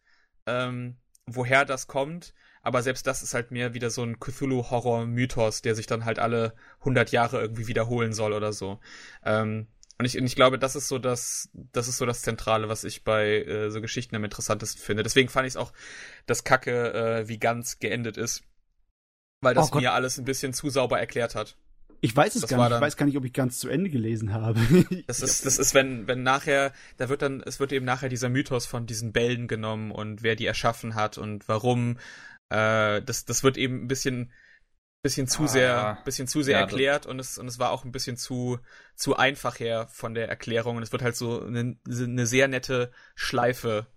ähm, 0.45 0.97
woher 1.25 1.63
das 1.63 1.87
kommt, 1.87 2.33
aber 2.61 2.83
selbst 2.83 3.07
das 3.07 3.23
ist 3.23 3.33
halt 3.33 3.51
mehr 3.51 3.73
wieder 3.73 3.89
so 3.89 4.03
ein 4.03 4.19
Cthulhu-Horror-Mythos, 4.19 5.61
der 5.61 5.75
sich 5.75 5.87
dann 5.87 6.03
halt 6.03 6.19
alle 6.19 6.53
100 6.79 7.11
Jahre 7.11 7.39
irgendwie 7.39 7.67
wiederholen 7.67 8.11
soll 8.11 8.33
oder 8.33 8.51
so. 8.51 8.79
Ähm, 9.23 9.67
und 9.99 10.05
ich, 10.05 10.17
und 10.17 10.25
ich 10.25 10.35
glaube, 10.35 10.57
das 10.57 10.77
ist 10.77 10.87
so 10.87 10.97
das, 10.97 11.49
das 11.53 11.89
ist 11.89 11.97
so 11.97 12.05
das 12.05 12.21
Zentrale, 12.21 12.69
was 12.69 12.85
ich 12.85 13.03
bei 13.03 13.43
äh, 13.43 13.69
so 13.69 13.81
Geschichten 13.81 14.15
am 14.15 14.23
interessantesten 14.23 14.81
finde. 14.81 15.03
Deswegen 15.03 15.27
fand 15.27 15.45
ich 15.45 15.51
es 15.51 15.57
auch 15.57 15.73
das 16.25 16.45
Kacke, 16.45 16.93
äh, 16.93 17.27
wie 17.27 17.37
ganz 17.37 17.79
geendet 17.79 18.15
ist. 18.15 18.43
Weil 19.41 19.55
das 19.55 19.73
oh 19.73 19.77
mir 19.77 19.91
alles 19.91 20.17
ein 20.17 20.23
bisschen 20.23 20.53
zu 20.53 20.69
sauber 20.69 20.99
erklärt 20.99 21.35
hat. 21.35 21.57
Ich 21.99 22.15
weiß 22.15 22.35
es 22.35 22.41
das 22.41 22.49
gar 22.49 22.69
nicht. 22.69 22.77
ich 22.77 22.81
weiß 22.81 22.95
gar 22.95 23.05
nicht, 23.07 23.17
ob 23.17 23.25
ich 23.25 23.33
ganz 23.33 23.59
zu 23.59 23.67
Ende 23.67 23.89
gelesen 23.89 24.33
habe. 24.33 24.61
das 25.07 25.19
ist, 25.19 25.45
das 25.45 25.59
ist, 25.59 25.73
wenn, 25.73 26.07
wenn 26.07 26.23
nachher, 26.23 26.71
da 26.95 27.09
wird 27.09 27.21
dann, 27.21 27.43
es 27.45 27.59
wird 27.59 27.73
eben 27.73 27.85
nachher 27.85 28.07
dieser 28.07 28.29
Mythos 28.29 28.65
von 28.65 28.85
diesen 28.85 29.11
Bällen 29.11 29.49
genommen 29.49 29.91
und 29.91 30.23
wer 30.23 30.37
die 30.37 30.45
erschaffen 30.45 30.95
hat 30.95 31.17
und 31.17 31.49
warum. 31.49 31.97
Äh, 32.49 33.01
das, 33.01 33.25
das 33.25 33.43
wird 33.43 33.57
eben 33.57 33.83
ein 33.83 33.87
bisschen 33.89 34.31
bisschen 35.01 35.27
zu 35.27 35.43
ah, 35.43 35.47
sehr, 35.47 35.97
bisschen 36.03 36.27
zu 36.27 36.41
sehr 36.41 36.57
ja, 36.57 36.61
erklärt 36.61 37.05
und 37.05 37.19
es, 37.19 37.37
und 37.37 37.47
es 37.47 37.59
war 37.59 37.71
auch 37.71 37.85
ein 37.85 37.91
bisschen 37.91 38.17
zu, 38.17 38.59
zu 38.95 39.15
einfach 39.15 39.59
her 39.59 39.87
von 39.91 40.13
der 40.13 40.27
Erklärung 40.27 40.77
und 40.77 40.83
es 40.83 40.91
wird 40.91 41.01
halt 41.01 41.15
so 41.15 41.41
eine, 41.41 41.77
eine 41.87 42.27
sehr 42.27 42.47
nette 42.47 42.91
Schleife 43.15 43.87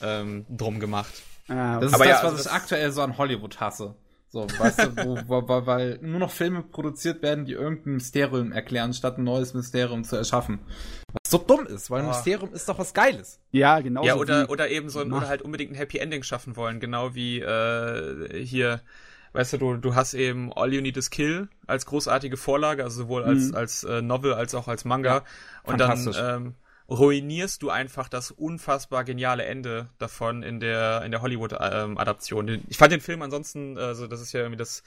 ähm, 0.00 0.46
drum 0.48 0.78
gemacht. 0.78 1.12
Ah, 1.48 1.80
das 1.80 1.90
ist 1.90 1.94
Aber 1.94 2.04
das, 2.04 2.22
ja, 2.22 2.24
was 2.24 2.32
also 2.32 2.48
ich 2.48 2.54
aktuell 2.54 2.92
so 2.92 3.02
an 3.02 3.18
Hollywood 3.18 3.60
hasse. 3.60 3.96
So, 4.28 4.46
weißt 4.46 4.78
du, 4.78 4.96
wo, 4.96 5.18
wo, 5.26 5.48
wo, 5.48 5.66
weil 5.66 5.98
nur 6.00 6.18
noch 6.18 6.30
Filme 6.30 6.62
produziert 6.62 7.20
werden, 7.22 7.44
die 7.44 7.52
irgendein 7.52 7.94
Mysterium 7.94 8.50
erklären, 8.50 8.94
statt 8.94 9.18
ein 9.18 9.24
neues 9.24 9.52
Mysterium 9.52 10.04
zu 10.04 10.16
erschaffen. 10.16 10.60
Was 11.12 11.30
so 11.30 11.36
dumm 11.36 11.66
ist, 11.66 11.90
weil 11.90 12.00
ein 12.00 12.06
oh. 12.06 12.12
Mysterium 12.12 12.50
ist 12.54 12.66
doch 12.66 12.78
was 12.78 12.94
Geiles. 12.94 13.40
Ja, 13.50 13.80
genau. 13.80 14.02
Ja, 14.04 14.16
oder, 14.16 14.48
oder 14.48 14.70
eben 14.70 14.88
so 14.88 15.00
ein, 15.00 15.12
oder 15.12 15.28
halt 15.28 15.42
unbedingt 15.42 15.72
ein 15.72 15.74
Happy 15.74 15.98
Ending 15.98 16.22
schaffen 16.22 16.56
wollen, 16.56 16.80
genau 16.80 17.14
wie 17.14 17.40
äh, 17.40 18.42
hier 18.42 18.80
weißt 19.32 19.54
du, 19.54 19.58
du, 19.58 19.76
du 19.76 19.94
hast 19.94 20.14
eben 20.14 20.52
All 20.52 20.72
You 20.72 20.80
Need 20.80 20.96
Is 20.96 21.10
Kill 21.10 21.48
als 21.66 21.86
großartige 21.86 22.36
Vorlage, 22.36 22.84
also 22.84 23.02
sowohl 23.02 23.24
als, 23.24 23.48
mhm. 23.48 23.54
als 23.56 23.84
äh, 23.84 24.02
Novel 24.02 24.34
als 24.34 24.54
auch 24.54 24.68
als 24.68 24.84
Manga. 24.84 25.16
Ja, 25.16 25.24
und 25.64 25.78
dann 25.78 26.14
ähm, 26.18 26.54
ruinierst 26.88 27.62
du 27.62 27.70
einfach 27.70 28.08
das 28.08 28.30
unfassbar 28.30 29.04
geniale 29.04 29.44
Ende 29.44 29.88
davon 29.98 30.42
in 30.42 30.60
der, 30.60 31.02
in 31.02 31.10
der 31.10 31.22
Hollywood-Adaption. 31.22 32.48
Ähm, 32.48 32.62
ich 32.68 32.76
fand 32.76 32.92
den 32.92 33.00
Film 33.00 33.22
ansonsten, 33.22 33.78
also 33.78 34.06
das 34.06 34.20
ist 34.20 34.32
ja 34.32 34.40
irgendwie 34.40 34.58
das 34.58 34.82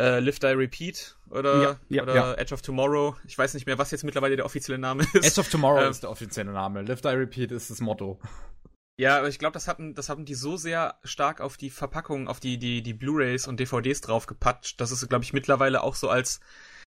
äh, 0.00 0.20
Live 0.20 0.38
Die 0.38 0.46
Repeat 0.46 1.16
oder, 1.30 1.62
ja, 1.62 1.76
ja, 1.88 2.02
oder 2.02 2.14
ja. 2.14 2.34
Edge 2.34 2.54
of 2.54 2.62
Tomorrow. 2.62 3.16
Ich 3.26 3.36
weiß 3.36 3.54
nicht 3.54 3.66
mehr, 3.66 3.78
was 3.78 3.90
jetzt 3.90 4.04
mittlerweile 4.04 4.36
der 4.36 4.44
offizielle 4.44 4.78
Name 4.78 5.04
ist. 5.12 5.26
Edge 5.26 5.40
of 5.40 5.48
Tomorrow 5.48 5.82
ähm, 5.82 5.90
ist 5.90 6.02
der 6.02 6.10
offizielle 6.10 6.52
Name. 6.52 6.82
Live 6.82 7.00
Die 7.00 7.08
Repeat 7.08 7.52
ist 7.52 7.70
das 7.70 7.80
Motto. 7.80 8.18
Ja, 9.02 9.18
aber 9.18 9.28
ich 9.28 9.40
glaube, 9.40 9.54
das 9.54 9.66
hatten, 9.66 9.96
das 9.96 10.08
haben 10.08 10.24
die 10.24 10.34
so 10.34 10.56
sehr 10.56 10.94
stark 11.02 11.40
auf 11.40 11.56
die 11.56 11.70
Verpackung, 11.70 12.28
auf 12.28 12.38
die, 12.38 12.56
die, 12.56 12.82
die 12.82 12.94
Blu-Rays 12.94 13.48
und 13.48 13.58
DVDs 13.58 14.00
draufgepatscht, 14.00 14.80
dass 14.80 14.92
es, 14.92 15.08
glaube 15.08 15.24
ich, 15.24 15.32
mittlerweile 15.32 15.82
auch 15.82 15.96
so 15.96 16.08
als 16.08 16.38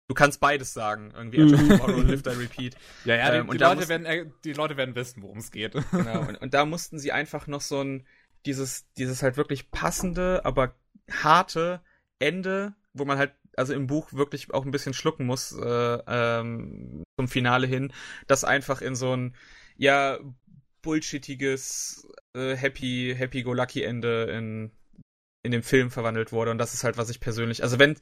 Du 0.08 0.14
kannst 0.14 0.40
beides 0.40 0.74
sagen, 0.74 1.12
irgendwie 1.14 1.42
Edge 1.42 1.56
of 1.56 1.62
mhm. 1.62 1.70
Tomorrow 1.70 1.96
und 1.96 2.10
Live 2.10 2.22
Die 2.22 2.30
Repeat. 2.30 2.78
Ja, 3.04 3.16
ja, 3.16 3.34
ähm, 3.34 3.48
die, 3.48 3.54
die 3.54 3.58
Leute 3.58 3.76
mussten, 3.76 3.90
werden, 3.90 4.06
äh, 4.06 4.26
die 4.46 4.54
Leute 4.54 4.78
werden 4.78 4.96
wissen, 4.96 5.24
worum 5.24 5.40
es 5.40 5.52
geht. 5.52 5.74
Genau, 5.92 6.22
und, 6.22 6.36
und 6.36 6.54
da 6.54 6.66
mussten 6.66 7.00
sie 7.00 7.12
einfach 7.12 7.48
noch 7.48 7.62
so 7.62 7.84
ein, 7.84 8.06
dieses, 8.46 8.90
dieses 8.94 9.22
halt 9.22 9.36
wirklich 9.36 9.72
passende, 9.72 10.46
aber 10.46 10.76
harte 11.12 11.82
Ende, 12.20 12.76
wo 12.94 13.04
man 13.04 13.18
halt, 13.18 13.34
also 13.58 13.74
im 13.74 13.88
Buch 13.88 14.14
wirklich 14.14 14.54
auch 14.54 14.64
ein 14.64 14.72
bisschen 14.72 14.94
schlucken 14.94 15.26
muss, 15.26 15.52
äh, 15.52 16.00
ähm, 16.08 17.04
zum 17.20 17.28
Finale 17.28 17.68
hin, 17.68 17.92
das 18.28 18.46
einfach 18.46 18.82
in 18.82 18.96
so 18.96 19.18
ein, 19.18 19.36
ja, 19.76 20.20
bullshittiges 20.86 22.08
äh, 22.34 22.56
Happy 22.56 23.14
Happy 23.18 23.44
Go 23.44 23.54
Lucky 23.54 23.84
Ende 23.84 24.24
in 24.32 24.72
in 25.44 25.52
dem 25.52 25.64
Film 25.64 25.92
verwandelt 25.92 26.32
wurde 26.32 26.52
und 26.52 26.58
das 26.58 26.74
ist 26.74 26.86
halt 26.86 26.98
was 26.98 27.10
ich 27.10 27.20
persönlich 27.20 27.62
also 27.62 27.78
wenn 27.78 27.98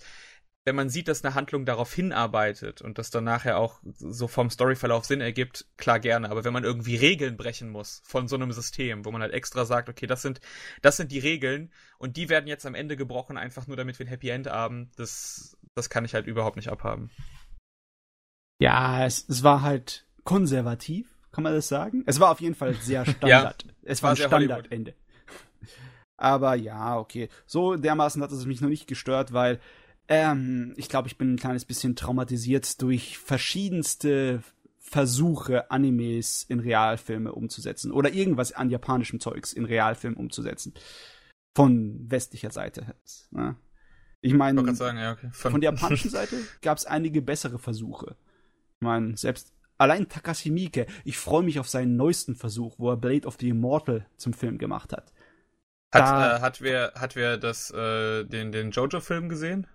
wenn 0.65 0.75
man 0.75 0.89
sieht, 0.89 1.09
dass 1.09 1.23
eine 1.23 1.35
Handlung 1.35 1.65
darauf 1.65 1.93
hinarbeitet 1.93 2.81
und 2.81 2.97
das 2.97 3.09
dann 3.09 3.25
nachher 3.25 3.57
auch 3.57 3.81
so 3.83 4.27
vom 4.27 4.49
Storyverlauf 4.49 5.03
Sinn 5.03 5.19
ergibt, 5.19 5.65
klar 5.77 5.99
gerne. 5.99 6.29
Aber 6.29 6.45
wenn 6.45 6.53
man 6.53 6.63
irgendwie 6.63 6.95
Regeln 6.95 7.35
brechen 7.35 7.69
muss 7.69 8.01
von 8.05 8.27
so 8.27 8.35
einem 8.35 8.51
System, 8.53 9.03
wo 9.03 9.11
man 9.11 9.21
halt 9.21 9.33
extra 9.33 9.65
sagt, 9.65 9.89
okay, 9.89 10.07
das 10.07 10.21
sind, 10.21 10.39
das 10.81 10.97
sind 10.97 11.11
die 11.11 11.19
Regeln 11.19 11.71
und 11.97 12.15
die 12.15 12.29
werden 12.29 12.47
jetzt 12.47 12.65
am 12.65 12.75
Ende 12.75 12.95
gebrochen, 12.95 13.37
einfach 13.37 13.67
nur 13.67 13.75
damit 13.75 13.99
wir 13.99 14.05
ein 14.05 14.09
Happy 14.09 14.29
End 14.29 14.47
haben, 14.47 14.89
das, 14.95 15.57
das 15.75 15.89
kann 15.89 16.05
ich 16.05 16.13
halt 16.13 16.27
überhaupt 16.27 16.55
nicht 16.55 16.69
abhaben. 16.69 17.11
Ja, 18.59 19.05
es, 19.05 19.27
es 19.27 19.43
war 19.43 19.61
halt 19.61 20.07
konservativ, 20.23 21.12
kann 21.33 21.43
man 21.43 21.53
das 21.53 21.67
sagen? 21.67 22.03
Es 22.05 22.19
war 22.19 22.31
auf 22.31 22.39
jeden 22.39 22.55
Fall 22.55 22.75
sehr 22.75 23.05
Standard. 23.05 23.63
ja, 23.63 23.71
es 23.81 24.01
war, 24.03 24.11
war 24.11 24.25
ein 24.25 24.27
Standardende. 24.27 24.93
Aber 26.17 26.55
ja, 26.55 26.97
okay. 26.97 27.27
So 27.45 27.75
dermaßen 27.75 28.21
hat 28.21 28.31
es 28.31 28.45
mich 28.45 28.61
noch 28.61 28.69
nicht 28.69 28.87
gestört, 28.87 29.33
weil 29.33 29.59
ähm, 30.07 30.73
ich 30.77 30.89
glaube, 30.89 31.07
ich 31.07 31.17
bin 31.17 31.33
ein 31.33 31.37
kleines 31.37 31.65
bisschen 31.65 31.95
traumatisiert 31.95 32.81
durch 32.81 33.17
verschiedenste 33.17 34.43
Versuche, 34.79 35.71
Animes 35.71 36.43
in 36.47 36.59
Realfilme 36.59 37.31
umzusetzen 37.31 37.91
oder 37.91 38.13
irgendwas 38.13 38.51
an 38.51 38.69
japanischem 38.69 39.19
Zeugs 39.19 39.51
in 39.51 39.65
Realfilm 39.65 40.15
umzusetzen. 40.15 40.73
Von 41.55 42.11
westlicher 42.11 42.51
Seite. 42.51 42.95
Ne? 43.31 43.55
Ich 44.21 44.33
meine, 44.33 44.61
ja, 44.61 45.11
okay. 45.11 45.29
von, 45.31 45.51
von 45.51 45.61
der 45.61 45.71
japanischen 45.71 46.09
Seite 46.09 46.37
gab 46.61 46.77
es 46.77 46.85
einige 46.85 47.21
bessere 47.21 47.57
Versuche. 47.57 48.15
Ich 48.79 48.85
meine, 48.85 49.17
selbst 49.17 49.53
Allein 49.83 50.07
Takashi 50.07 50.49
Miike, 50.49 50.87
ich 51.03 51.17
freue 51.17 51.43
mich 51.43 51.59
auf 51.59 51.67
seinen 51.67 51.97
neuesten 51.97 52.35
Versuch, 52.35 52.79
wo 52.79 52.89
er 52.89 52.95
Blade 52.95 53.27
of 53.27 53.35
the 53.37 53.49
Immortal 53.49 54.05
zum 54.15 54.31
Film 54.31 54.57
gemacht 54.57 54.93
hat. 54.93 55.11
Hat, 55.93 56.39
äh, 56.39 56.41
hat 56.41 56.61
wer, 56.61 56.93
hat 56.95 57.17
wer 57.17 57.37
das, 57.37 57.69
äh, 57.71 58.23
den, 58.23 58.53
den 58.53 58.71
Jojo-Film 58.71 59.27
gesehen? 59.27 59.67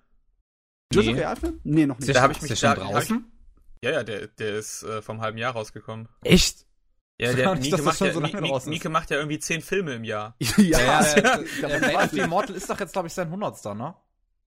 Jojo 0.95 1.13
nee. 1.13 1.19
Realfilm? 1.19 1.61
Nee, 1.63 1.85
noch 1.85 1.99
nicht. 1.99 2.17
Da 2.17 2.23
habe 2.23 2.33
ich 2.33 2.41
mich 2.41 2.59
da, 2.59 2.75
draußen. 2.75 3.27
Ich, 3.83 3.87
ja, 3.87 3.91
ja, 3.97 4.03
der, 4.03 4.29
der 4.29 4.57
ist 4.57 4.83
äh, 4.83 5.03
vom 5.03 5.21
halben 5.21 5.37
Jahr 5.37 5.53
rausgekommen. 5.53 6.09
Echt? 6.25 6.65
Ja, 7.19 7.33
der 7.35 7.55
Mieke 7.57 7.83
macht, 7.83 8.01
ja, 8.01 8.11
so 8.11 8.71
Mieke 8.71 8.89
macht 8.89 9.11
ja 9.11 9.19
irgendwie 9.19 9.41
zehn 9.41 9.61
Filme 9.61 9.93
im 9.93 10.05
Jahr. 10.05 10.37
ja, 10.57 10.57
ja, 10.57 11.03
ja 11.03 11.15
der, 11.21 11.69
der 11.69 11.79
Blade 11.81 11.97
of 11.97 12.11
the 12.13 12.21
Immortal 12.21 12.57
ist 12.57 12.71
doch 12.71 12.81
jetzt, 12.81 12.95
glaube 12.95 13.09
ich, 13.09 13.13
sein 13.13 13.29
Hundertster, 13.31 13.75
ne? 13.75 13.95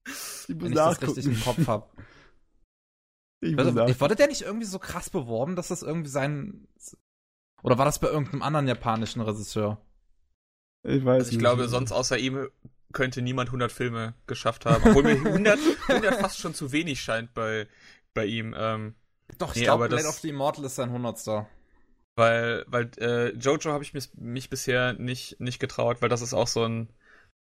Ich 0.07 0.59
Wenn 0.59 0.71
ich 0.71 0.73
das 0.73 0.99
richtig 1.03 1.25
im 1.27 1.39
Kopf 1.39 1.67
habe. 1.67 1.85
Ich, 3.41 3.57
also, 3.57 3.85
ich 3.87 3.99
wurde 3.99 4.15
der 4.15 4.27
nicht 4.27 4.43
irgendwie 4.43 4.65
so 4.65 4.79
krass 4.79 5.09
beworben, 5.09 5.55
dass 5.55 5.69
das 5.69 5.81
irgendwie 5.81 6.09
sein. 6.09 6.67
Oder 7.63 7.77
war 7.77 7.85
das 7.85 7.99
bei 7.99 8.07
irgendeinem 8.07 8.41
anderen 8.43 8.67
japanischen 8.67 9.21
Regisseur? 9.21 9.79
Ich 10.83 11.03
weiß 11.05 11.19
also 11.19 11.29
ich 11.29 11.31
nicht. 11.31 11.39
glaube, 11.39 11.67
sonst 11.67 11.91
außer 11.91 12.17
ihm 12.17 12.47
könnte 12.93 13.21
niemand 13.21 13.49
100 13.49 13.71
Filme 13.71 14.13
geschafft 14.27 14.65
haben. 14.65 14.83
Obwohl 14.83 15.03
mir 15.03 15.11
100, 15.11 15.59
100 15.87 16.15
fast 16.19 16.39
schon 16.39 16.53
zu 16.53 16.71
wenig 16.71 17.01
scheint 17.01 17.33
bei, 17.33 17.67
bei 18.13 18.25
ihm. 18.25 18.53
Ähm, 18.57 18.95
Doch, 19.37 19.51
ich 19.51 19.57
nee, 19.57 19.63
glaube, 19.63 19.87
Blade 19.87 20.07
of 20.07 20.19
the 20.19 20.29
Immortal 20.29 20.65
ist 20.65 20.75
sein 20.75 20.89
100. 20.89 21.47
Weil, 22.15 22.65
weil 22.67 22.91
äh, 22.99 23.29
Jojo 23.35 23.71
habe 23.71 23.83
ich 23.83 23.93
mich, 23.93 24.13
mich 24.15 24.49
bisher 24.49 24.93
nicht, 24.93 25.39
nicht 25.39 25.59
getraut, 25.59 26.01
weil 26.01 26.09
das 26.09 26.21
ist 26.21 26.33
auch 26.33 26.47
so 26.47 26.65
ein 26.65 26.89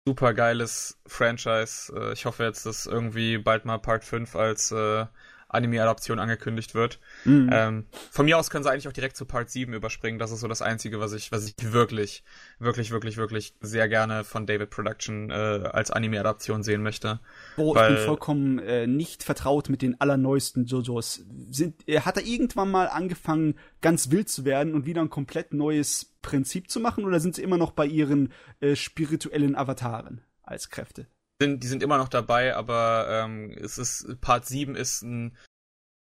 super 0.06 0.34
geiles 0.34 1.00
Franchise. 1.06 1.92
Äh, 1.94 2.12
ich 2.12 2.24
hoffe 2.26 2.44
jetzt, 2.44 2.66
dass 2.66 2.86
irgendwie 2.86 3.38
bald 3.38 3.64
mal 3.64 3.78
Part 3.78 4.04
5 4.04 4.36
als 4.36 4.70
äh, 4.70 5.06
Anime-Adaption 5.52 6.18
angekündigt 6.18 6.74
wird. 6.74 6.98
Mhm. 7.24 7.50
Ähm, 7.52 7.84
von 8.10 8.24
mir 8.24 8.38
aus 8.38 8.50
können 8.50 8.64
sie 8.64 8.70
eigentlich 8.70 8.88
auch 8.88 8.92
direkt 8.92 9.16
zu 9.16 9.26
Part 9.26 9.50
7 9.50 9.72
überspringen. 9.72 10.18
Das 10.18 10.32
ist 10.32 10.40
so 10.40 10.48
das 10.48 10.62
Einzige, 10.62 10.98
was 10.98 11.12
ich, 11.12 11.30
was 11.30 11.46
ich 11.46 11.54
wirklich, 11.72 12.24
wirklich, 12.58 12.90
wirklich, 12.90 13.16
wirklich 13.18 13.54
sehr 13.60 13.88
gerne 13.88 14.24
von 14.24 14.46
David 14.46 14.70
Production 14.70 15.30
äh, 15.30 15.34
als 15.34 15.90
Anime-Adaption 15.90 16.62
sehen 16.62 16.82
möchte. 16.82 17.20
Oh, 17.56 17.74
Weil, 17.74 17.92
ich 17.92 17.98
bin 17.98 18.06
vollkommen 18.06 18.58
äh, 18.58 18.86
nicht 18.86 19.22
vertraut 19.22 19.68
mit 19.68 19.82
den 19.82 20.00
allerneuesten 20.00 20.64
JoJos. 20.64 21.24
Sind, 21.50 21.86
äh, 21.86 22.00
hat 22.00 22.16
er 22.16 22.24
irgendwann 22.24 22.70
mal 22.70 22.88
angefangen, 22.88 23.54
ganz 23.80 24.10
wild 24.10 24.28
zu 24.28 24.44
werden 24.44 24.74
und 24.74 24.86
wieder 24.86 25.02
ein 25.02 25.10
komplett 25.10 25.52
neues 25.52 26.16
Prinzip 26.22 26.70
zu 26.70 26.80
machen? 26.80 27.04
Oder 27.04 27.20
sind 27.20 27.34
sie 27.34 27.42
immer 27.42 27.58
noch 27.58 27.72
bei 27.72 27.86
ihren 27.86 28.32
äh, 28.60 28.74
spirituellen 28.74 29.54
Avataren 29.54 30.22
als 30.42 30.70
Kräfte? 30.70 31.06
Sind, 31.40 31.62
die 31.62 31.66
sind 31.66 31.82
immer 31.82 31.98
noch 31.98 32.08
dabei, 32.08 32.54
aber 32.54 33.06
ähm, 33.08 33.50
es 33.60 33.78
ist 33.78 34.20
Part 34.20 34.46
7 34.46 34.74
ist 34.74 35.02
ein 35.02 35.36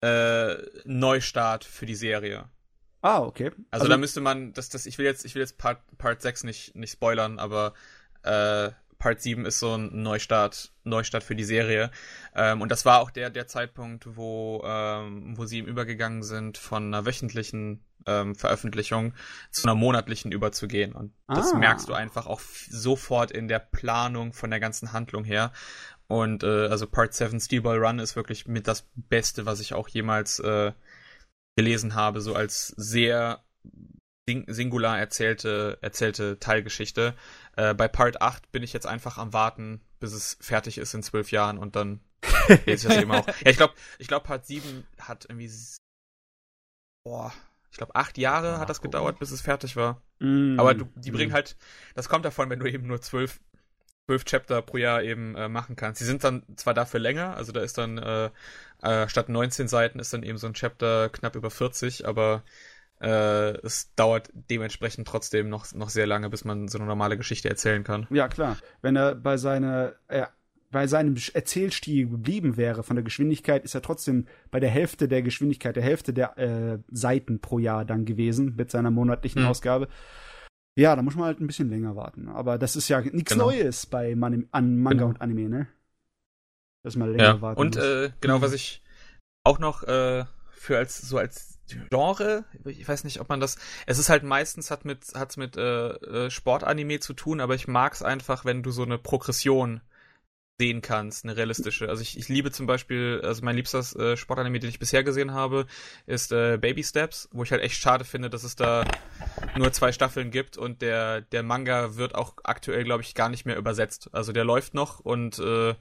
äh, 0.03 0.57
Neustart 0.85 1.65
für 1.65 1.87
die 1.87 1.95
Serie. 1.95 2.49
Ah, 3.03 3.21
okay. 3.21 3.51
Also, 3.71 3.85
also, 3.85 3.89
da 3.89 3.97
müsste 3.97 4.21
man, 4.21 4.53
das, 4.53 4.69
das, 4.69 4.87
ich 4.87 4.99
will 4.99 5.07
jetzt, 5.07 5.25
ich 5.25 5.35
will 5.35 5.41
jetzt 5.41 5.59
Part, 5.59 5.81
Part 5.97 6.21
6 6.21 6.45
nicht, 6.45 6.75
nicht 6.77 6.93
spoilern, 6.93 7.39
aber 7.39 7.73
äh, 8.23 8.71
Part 8.99 9.23
7 9.23 9.47
ist 9.47 9.59
so 9.59 9.75
ein 9.75 10.03
Neustart, 10.03 10.73
Neustart 10.85 11.25
für 11.25 11.35
die 11.35 11.45
Serie. 11.45 11.91
Ähm, 12.35 12.61
und 12.61 12.71
das 12.71 12.85
war 12.85 13.01
auch 13.01 13.11
der, 13.11 13.31
der 13.31 13.47
Zeitpunkt, 13.47 14.17
wo, 14.17 14.63
ähm, 14.65 15.37
wo 15.39 15.47
sie 15.47 15.59
ihm 15.59 15.67
übergegangen 15.67 16.23
sind, 16.23 16.59
von 16.59 16.85
einer 16.85 17.07
wöchentlichen 17.07 17.83
ähm, 18.07 18.35
Veröffentlichung 18.35 19.15
zu 19.51 19.65
einer 19.65 19.75
monatlichen 19.75 20.33
überzugehen. 20.33 20.93
Und 20.93 21.13
das 21.29 21.53
ah. 21.53 21.59
merkst 21.59 21.89
du 21.89 21.95
einfach 21.95 22.27
auch 22.27 22.41
sofort 22.41 23.31
in 23.31 23.49
der 23.49 23.59
Planung 23.59 24.33
von 24.33 24.51
der 24.51 24.61
ganzen 24.61 24.93
Handlung 24.93 25.25
her. 25.25 25.53
Und 26.07 26.43
äh, 26.43 26.67
also 26.67 26.87
Part 26.87 27.15
7 27.15 27.39
Steelball 27.41 27.79
Run 27.79 27.99
ist 27.99 28.17
wirklich 28.17 28.47
mit 28.47 28.67
das 28.67 28.89
Beste, 28.95 29.47
was 29.47 29.61
ich 29.61 29.75
auch 29.75 29.89
jemals 29.89 30.41
äh, 30.41 30.73
gelesen 31.57 31.95
habe, 31.95 32.21
so 32.21 32.35
als 32.35 32.69
sehr 32.77 33.45
singular 34.47 34.99
erzählte, 34.99 35.79
erzählte 35.81 36.39
Teilgeschichte. 36.39 37.15
Äh, 37.57 37.75
bei 37.75 37.89
Part 37.89 38.23
8 38.23 38.51
bin 38.53 38.63
ich 38.63 38.73
jetzt 38.73 38.87
einfach 38.87 39.19
am 39.19 39.33
Warten, 39.33 39.81
bis 39.99 40.13
es 40.13 40.37
fertig 40.41 40.79
ist 40.79 40.95
in 40.95 41.03
zwölf 41.03 41.33
Jahren 41.33 41.59
und 41.59 41.77
dann 41.77 42.01
lese 42.67 42.89
ich 42.89 42.95
das 42.95 43.03
eben 43.03 43.13
auch. 43.13 43.27
Ja, 43.27 43.35
ich 43.45 43.57
glaube, 43.57 43.75
ich 43.99 44.09
glaub, 44.09 44.25
Part 44.25 44.47
7 44.47 44.87
hat 44.99 45.27
irgendwie 45.29 45.51
boah, 47.05 47.33
ich 47.71 47.77
glaube, 47.77 47.95
acht 47.95 48.19
Jahre 48.19 48.59
hat 48.59 48.69
das 48.69 48.83
gedauert, 48.83 49.19
bis 49.19 49.31
es 49.31 49.41
fertig 49.41 49.77
war. 49.77 50.03
Mm. 50.19 50.59
Aber 50.59 50.75
du, 50.75 50.87
die 50.97 51.11
bringen 51.11 51.33
mm. 51.33 51.35
halt, 51.35 51.57
das 51.95 52.09
kommt 52.09 52.25
davon, 52.25 52.51
wenn 52.51 52.59
du 52.59 52.67
eben 52.67 52.87
nur 52.87 53.01
zwölf, 53.01 53.41
zwölf 54.07 54.25
Chapter 54.25 54.61
pro 54.63 54.77
Jahr 54.77 55.03
eben 55.03 55.37
äh, 55.37 55.49
machen 55.49 55.77
kannst. 55.77 56.01
Die 56.01 56.05
sind 56.05 56.25
dann 56.25 56.43
zwar 56.57 56.75
dafür 56.75 57.01
länger, 57.01 57.37
also 57.37 57.53
da 57.53 57.61
ist 57.61 57.79
dann 57.79 57.99
äh, 57.99 58.31
äh, 58.83 59.09
statt 59.09 59.29
19 59.29 59.69
Seiten 59.69 59.99
ist 59.99 60.13
dann 60.13 60.23
eben 60.23 60.39
so 60.39 60.47
ein 60.47 60.55
Chapter 60.55 61.09
knapp 61.11 61.37
über 61.37 61.51
40, 61.51 62.07
aber 62.07 62.43
äh, 63.01 63.57
es 63.65 63.95
dauert 63.95 64.31
dementsprechend 64.33 65.07
trotzdem 65.09 65.49
noch, 65.49 65.73
noch 65.73 65.91
sehr 65.91 66.07
lange, 66.07 66.29
bis 66.29 66.45
man 66.45 66.69
so 66.69 66.79
eine 66.79 66.87
normale 66.87 67.17
Geschichte 67.17 67.49
erzählen 67.49 67.85
kann. 67.85 68.07
Ja, 68.11 68.29
klar. 68.29 68.59
Wenn 68.83 68.97
er 68.97 69.15
bei 69.15 69.37
seiner, 69.37 69.95
bei 70.71 70.87
seinem 70.87 71.17
Erzählstil 71.35 72.09
geblieben 72.09 72.57
wäre 72.57 72.83
von 72.83 72.97
der 72.97 73.03
Geschwindigkeit, 73.03 73.65
ist 73.65 73.75
er 73.75 73.83
trotzdem 73.83 74.27
bei 74.51 74.61
der 74.61 74.71
Hälfte 74.71 75.09
der 75.09 75.23
Geschwindigkeit, 75.23 75.77
der 75.77 75.83
Hälfte 75.83 76.13
der 76.13 76.39
äh, 76.39 76.79
Seiten 76.91 77.41
pro 77.41 77.59
Jahr 77.59 77.85
dann 77.85 78.05
gewesen 78.05 78.55
mit 78.57 78.71
seiner 78.71 78.91
monatlichen 78.91 79.43
mhm. 79.43 79.49
Ausgabe. 79.49 79.89
Ja, 80.77 80.95
da 80.95 81.03
muss 81.03 81.17
man 81.17 81.27
halt 81.27 81.41
ein 81.41 81.47
bisschen 81.47 81.69
länger 81.69 81.97
warten. 81.97 82.29
Aber 82.29 82.57
das 82.57 82.77
ist 82.77 82.89
ja 82.89 83.01
nichts 83.01 83.33
genau. 83.33 83.47
Neues 83.47 83.87
bei 83.87 84.15
Man 84.15 84.47
an 84.53 84.79
Manga 84.79 84.99
genau. 84.99 85.09
und 85.09 85.21
Anime, 85.21 85.49
ne? 85.49 85.67
Dass 86.85 86.97
man 86.97 87.11
länger 87.11 87.25
ja. 87.25 87.41
warten 87.41 87.61
Und 87.61 87.75
muss. 87.75 87.85
Äh, 87.85 88.11
genau, 88.21 88.39
mhm. 88.39 88.43
was 88.43 88.53
ich 88.53 88.83
auch 89.43 89.59
noch 89.59 89.83
äh, 89.83 90.25
für 90.53 90.79
als 90.79 90.99
so 90.99 91.19
als 91.19 91.59
Genre, 91.89 92.45
ich 92.65 92.89
weiß 92.89 93.05
nicht, 93.05 93.21
ob 93.21 93.29
man 93.29 93.41
das. 93.41 93.57
Es 93.87 93.99
ist 93.99 94.09
halt 94.09 94.25
meistens 94.25 94.71
hat 94.71 94.85
mit 94.85 95.13
hat's 95.15 95.37
mit 95.37 95.57
äh, 95.57 95.91
äh 95.91 96.31
Sportanime 96.31 96.99
zu 96.99 97.13
tun, 97.13 97.41
aber 97.41 97.55
ich 97.55 97.69
mag 97.69 97.93
es 97.93 98.03
einfach, 98.03 98.45
wenn 98.45 98.63
du 98.63 98.73
so 98.73 98.83
eine 98.83 98.99
Progression 98.99 99.81
sehen 100.61 100.83
kannst, 100.83 101.25
eine 101.25 101.39
realistische. 101.39 101.89
Also 101.89 102.03
ich, 102.03 102.19
ich 102.19 102.29
liebe 102.29 102.51
zum 102.51 102.67
Beispiel, 102.67 103.23
also 103.25 103.43
mein 103.43 103.57
liebster 103.57 103.79
äh, 103.99 104.15
Sportanime, 104.19 104.59
den 104.59 104.69
ich 104.69 104.79
bisher 104.79 105.03
gesehen 105.03 105.33
habe, 105.33 105.67
ist 106.05 106.33
äh, 106.33 106.59
Baby 106.59 106.85
Steps, 106.85 107.31
wo 107.33 107.45
ich 107.45 107.51
halt 107.51 107.63
echt 107.63 107.77
schade 107.77 108.05
finde, 108.05 108.29
dass 108.29 108.45
es 108.45 108.57
da 108.57 108.85
nur 109.57 109.73
zwei 109.73 109.91
Staffeln 109.91 110.31
gibt 110.31 110.59
und 110.59 110.83
der, 110.83 111.23
der 111.23 111.43
Manga 111.43 111.97
wird 111.97 112.15
auch 112.15 112.35
aktuell, 112.45 112.85
glaube 112.85 113.03
ich, 113.03 113.15
gar 113.15 113.31
nicht 113.31 113.47
mehr 113.47 113.57
übersetzt. 113.57 114.11
Also 114.13 114.33
der 114.33 114.45
läuft 114.45 114.75
noch 114.75 115.01
und 115.01 115.39
äh, 115.39 115.75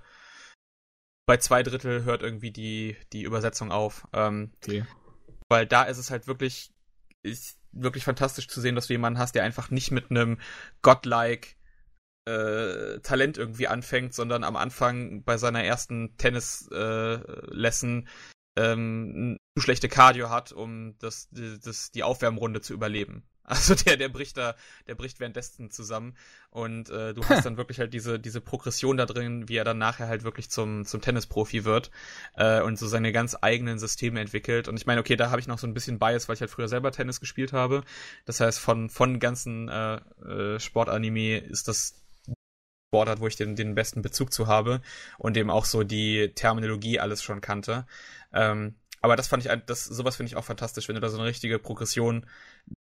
bei 1.25 1.35
zwei 1.35 1.61
Drittel 1.61 2.05
hört 2.05 2.21
irgendwie 2.21 2.51
die, 2.51 2.95
die 3.11 3.23
Übersetzung 3.23 3.73
auf. 3.73 4.07
Ähm, 4.13 4.53
okay. 4.63 4.85
Weil 5.49 5.67
da 5.67 5.83
ist 5.83 5.97
es 5.97 6.09
halt 6.09 6.25
wirklich, 6.27 6.71
ist 7.21 7.59
wirklich 7.73 8.05
fantastisch 8.05 8.47
zu 8.47 8.61
sehen, 8.61 8.75
dass 8.75 8.87
du 8.87 8.93
jemanden 8.93 9.19
hast, 9.19 9.35
der 9.35 9.43
einfach 9.43 9.71
nicht 9.71 9.91
mit 9.91 10.09
einem 10.09 10.39
godlike 10.81 11.58
äh, 12.29 12.99
Talent 12.99 13.37
irgendwie 13.37 13.67
anfängt, 13.67 14.13
sondern 14.13 14.43
am 14.43 14.55
Anfang 14.55 15.23
bei 15.23 15.37
seiner 15.37 15.63
ersten 15.63 16.15
Tennis-Lesson 16.17 18.07
äh, 18.07 18.09
ähm, 18.59 19.37
zu 19.55 19.61
schlechte 19.61 19.89
Cardio 19.89 20.29
hat, 20.29 20.51
um 20.51 20.95
das, 20.99 21.29
das, 21.31 21.91
die 21.91 22.03
Aufwärmrunde 22.03 22.61
zu 22.61 22.73
überleben. 22.73 23.23
Also 23.49 23.73
der, 23.73 23.97
der 23.97 24.09
bricht 24.09 24.37
da, 24.37 24.55
der 24.85 24.93
bricht 24.93 25.19
währenddessen 25.19 25.71
zusammen 25.71 26.15
und 26.51 26.91
äh, 26.91 27.15
du 27.15 27.27
hast 27.27 27.43
dann 27.47 27.57
wirklich 27.57 27.79
halt 27.79 27.95
diese, 27.95 28.19
diese 28.19 28.41
Progression 28.41 28.95
da 28.95 29.07
drin, 29.07 29.49
wie 29.49 29.55
er 29.55 29.63
dann 29.63 29.79
nachher 29.79 30.07
halt 30.07 30.23
wirklich 30.23 30.51
zum, 30.51 30.85
zum 30.85 31.01
Tennisprofi 31.01 31.65
wird 31.65 31.89
äh, 32.35 32.61
und 32.61 32.77
so 32.77 32.85
seine 32.85 33.11
ganz 33.11 33.35
eigenen 33.41 33.79
Systeme 33.79 34.19
entwickelt. 34.19 34.67
Und 34.67 34.77
ich 34.77 34.85
meine, 34.85 35.01
okay, 35.01 35.15
da 35.15 35.31
habe 35.31 35.41
ich 35.41 35.47
noch 35.47 35.57
so 35.57 35.65
ein 35.65 35.73
bisschen 35.73 35.97
Bias, 35.97 36.29
weil 36.29 36.35
ich 36.35 36.41
halt 36.41 36.51
früher 36.51 36.67
selber 36.67 36.91
Tennis 36.91 37.19
gespielt 37.19 37.51
habe. 37.51 37.83
Das 38.25 38.39
heißt, 38.39 38.59
von, 38.59 38.87
von 38.87 39.19
ganzen 39.19 39.67
äh, 39.67 39.95
äh, 39.95 40.59
Sportanime 40.59 41.39
ist 41.39 41.67
das 41.67 41.95
Sportart, 42.89 43.19
wo 43.19 43.27
ich 43.27 43.35
den, 43.35 43.55
den 43.55 43.75
besten 43.75 44.01
Bezug 44.01 44.33
zu 44.33 44.47
habe 44.47 44.81
und 45.19 45.37
eben 45.37 45.51
auch 45.51 45.65
so 45.65 45.83
die 45.83 46.31
Terminologie 46.33 46.99
alles 46.99 47.21
schon 47.21 47.39
kannte. 47.39 47.85
Ähm, 48.33 48.75
aber 49.01 49.15
das 49.15 49.27
fand 49.27 49.45
ich, 49.45 49.51
das, 49.67 49.85
sowas 49.85 50.15
finde 50.15 50.31
ich 50.31 50.35
auch 50.35 50.43
fantastisch, 50.43 50.87
wenn 50.87 50.95
du 50.95 51.01
da 51.01 51.09
so 51.09 51.17
eine 51.17 51.27
richtige 51.27 51.59
Progression 51.59 52.25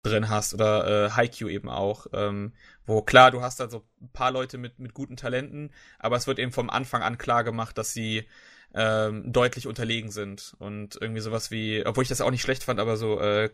drin 0.01 0.29
hast 0.29 0.53
oder 0.53 1.07
äh, 1.07 1.09
Haikyuu 1.11 1.49
eben 1.49 1.69
auch, 1.69 2.07
ähm, 2.13 2.53
wo 2.85 3.01
klar, 3.01 3.31
du 3.31 3.41
hast 3.41 3.59
da 3.59 3.69
so 3.69 3.85
ein 4.01 4.09
paar 4.13 4.31
Leute 4.31 4.57
mit, 4.57 4.79
mit 4.79 4.93
guten 4.93 5.17
Talenten, 5.17 5.71
aber 5.99 6.15
es 6.15 6.25
wird 6.25 6.39
eben 6.39 6.53
vom 6.53 6.69
Anfang 6.69 7.03
an 7.03 7.17
klar 7.17 7.43
gemacht, 7.43 7.77
dass 7.77 7.93
sie 7.93 8.25
ähm, 8.73 9.31
deutlich 9.31 9.67
unterlegen 9.67 10.11
sind 10.11 10.55
und 10.59 10.97
irgendwie 11.01 11.21
sowas 11.21 11.51
wie, 11.51 11.85
obwohl 11.85 12.03
ich 12.03 12.09
das 12.09 12.21
auch 12.21 12.31
nicht 12.31 12.41
schlecht 12.41 12.63
fand, 12.63 12.79
aber 12.79 12.95
so 12.95 13.19
äh, 13.19 13.49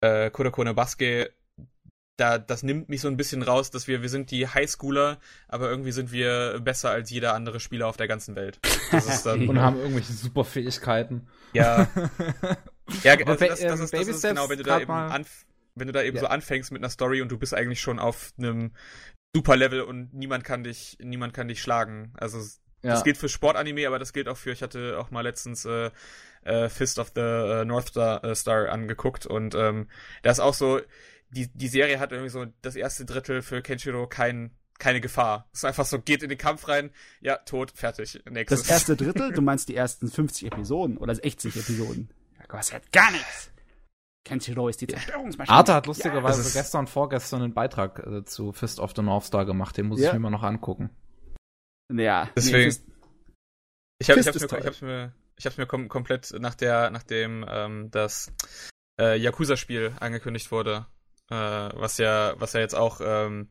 äh, 0.00 0.30
Kodakone 0.30 0.74
Baske 0.74 1.32
da, 2.18 2.36
das 2.36 2.64
nimmt 2.64 2.88
mich 2.88 3.00
so 3.00 3.08
ein 3.08 3.16
bisschen 3.16 3.42
raus, 3.42 3.70
dass 3.70 3.86
wir, 3.86 4.02
wir 4.02 4.08
sind 4.08 4.30
die 4.32 4.48
Highschooler, 4.48 5.18
aber 5.46 5.70
irgendwie 5.70 5.92
sind 5.92 6.10
wir 6.10 6.58
besser 6.60 6.90
als 6.90 7.10
jeder 7.10 7.32
andere 7.34 7.60
Spieler 7.60 7.86
auf 7.86 7.96
der 7.96 8.08
ganzen 8.08 8.34
Welt. 8.34 8.58
und 8.92 9.60
haben 9.60 9.78
irgendwelche 9.78 10.12
super 10.12 10.44
Fähigkeiten. 10.44 11.28
Ja. 11.52 11.88
ja, 13.04 13.12
also 13.12 13.24
das, 13.24 13.38
das, 13.38 13.60
das, 13.60 13.80
ist, 13.80 13.94
das 13.94 14.08
ist 14.08 14.22
genau, 14.22 14.48
wenn 14.48 14.58
du 14.58 14.64
da 14.64 14.80
eben 14.80 14.90
anf 14.90 15.46
wenn 15.76 15.86
du 15.86 15.92
da 15.92 16.02
eben 16.02 16.16
ja. 16.16 16.22
so 16.22 16.26
anfängst 16.26 16.72
mit 16.72 16.82
einer 16.82 16.90
Story 16.90 17.22
und 17.22 17.30
du 17.30 17.38
bist 17.38 17.54
eigentlich 17.54 17.80
schon 17.80 18.00
auf 18.00 18.32
einem 18.36 18.72
super 19.32 19.56
Level 19.56 19.82
und 19.82 20.12
niemand 20.12 20.42
kann 20.42 20.64
dich, 20.64 20.98
niemand 21.00 21.34
kann 21.34 21.46
dich 21.46 21.62
schlagen. 21.62 22.12
Also 22.16 22.38
ja. 22.82 22.90
das 22.90 23.04
gilt 23.04 23.16
für 23.16 23.28
Sportanime, 23.28 23.86
aber 23.86 24.00
das 24.00 24.12
gilt 24.12 24.28
auch 24.28 24.36
für, 24.36 24.50
ich 24.50 24.64
hatte 24.64 24.98
auch 24.98 25.12
mal 25.12 25.20
letztens 25.20 25.64
äh, 25.66 25.92
äh, 26.42 26.68
Fist 26.68 26.98
of 26.98 27.12
the 27.14 27.20
äh, 27.20 27.64
North 27.64 27.90
Star, 27.90 28.24
äh, 28.24 28.34
Star 28.34 28.70
angeguckt 28.70 29.24
und 29.24 29.54
ähm, 29.54 29.88
da 30.22 30.32
ist 30.32 30.40
auch 30.40 30.54
so, 30.54 30.80
die, 31.30 31.48
die 31.48 31.68
Serie 31.68 32.00
hat 32.00 32.12
irgendwie 32.12 32.30
so 32.30 32.46
das 32.62 32.76
erste 32.76 33.04
Drittel 33.04 33.42
für 33.42 33.62
Kenshiro 33.62 34.06
kein, 34.06 34.50
keine 34.78 35.00
Gefahr. 35.00 35.48
Es 35.52 35.60
ist 35.60 35.64
einfach 35.64 35.84
so, 35.84 36.00
geht 36.00 36.22
in 36.22 36.28
den 36.28 36.38
Kampf 36.38 36.68
rein, 36.68 36.90
ja, 37.20 37.36
tot, 37.36 37.72
fertig. 37.74 38.22
Nächstes. 38.30 38.62
Das 38.62 38.70
erste 38.70 38.96
Drittel? 38.96 39.32
Du 39.32 39.42
meinst 39.42 39.68
die 39.68 39.76
ersten 39.76 40.10
50 40.10 40.46
Episoden 40.46 40.96
oder 40.96 41.14
60 41.14 41.56
Episoden? 41.56 42.10
Ja, 42.38 42.46
das 42.48 42.72
hat 42.72 42.90
gar 42.92 43.10
nichts. 43.10 43.50
Kenshiro 44.24 44.68
ist 44.68 44.80
die 44.80 44.86
Zerstörungsmaschine. 44.86 45.56
Arte 45.56 45.74
hat 45.74 45.86
lustigerweise 45.86 46.42
ja, 46.42 46.60
gestern, 46.60 46.86
vorgestern 46.86 47.42
einen 47.42 47.54
Beitrag 47.54 47.98
äh, 48.06 48.24
zu 48.24 48.52
Fist 48.52 48.78
of 48.78 48.92
the 48.94 49.02
North 49.02 49.24
Star 49.24 49.46
gemacht. 49.46 49.76
Den 49.76 49.86
muss 49.86 50.00
ja. 50.00 50.08
ich 50.08 50.12
mir 50.12 50.20
mal 50.20 50.30
noch 50.30 50.42
angucken. 50.42 50.90
Ja, 51.90 52.28
deswegen. 52.36 52.70
Nee, 52.70 52.94
ich 54.00 54.10
habe 54.10 54.20
ich 54.20 54.26
hab's 54.26 54.40
mir, 54.40 54.58
ich 54.58 54.66
hab's 54.66 54.82
mir, 54.82 55.12
ich 55.36 55.46
hab's 55.46 55.56
mir 55.56 55.66
kom 55.66 55.88
komplett 55.88 56.34
nach 56.38 56.54
der, 56.54 56.90
nachdem 56.90 57.44
ähm, 57.48 57.90
das 57.90 58.32
äh, 59.00 59.18
Yakuza-Spiel 59.18 59.94
angekündigt 59.98 60.52
wurde, 60.52 60.86
äh, 61.30 61.34
was 61.34 61.98
ja, 61.98 62.34
was 62.38 62.52
ja 62.52 62.60
jetzt 62.60 62.74
auch 62.74 63.00
ähm, 63.02 63.48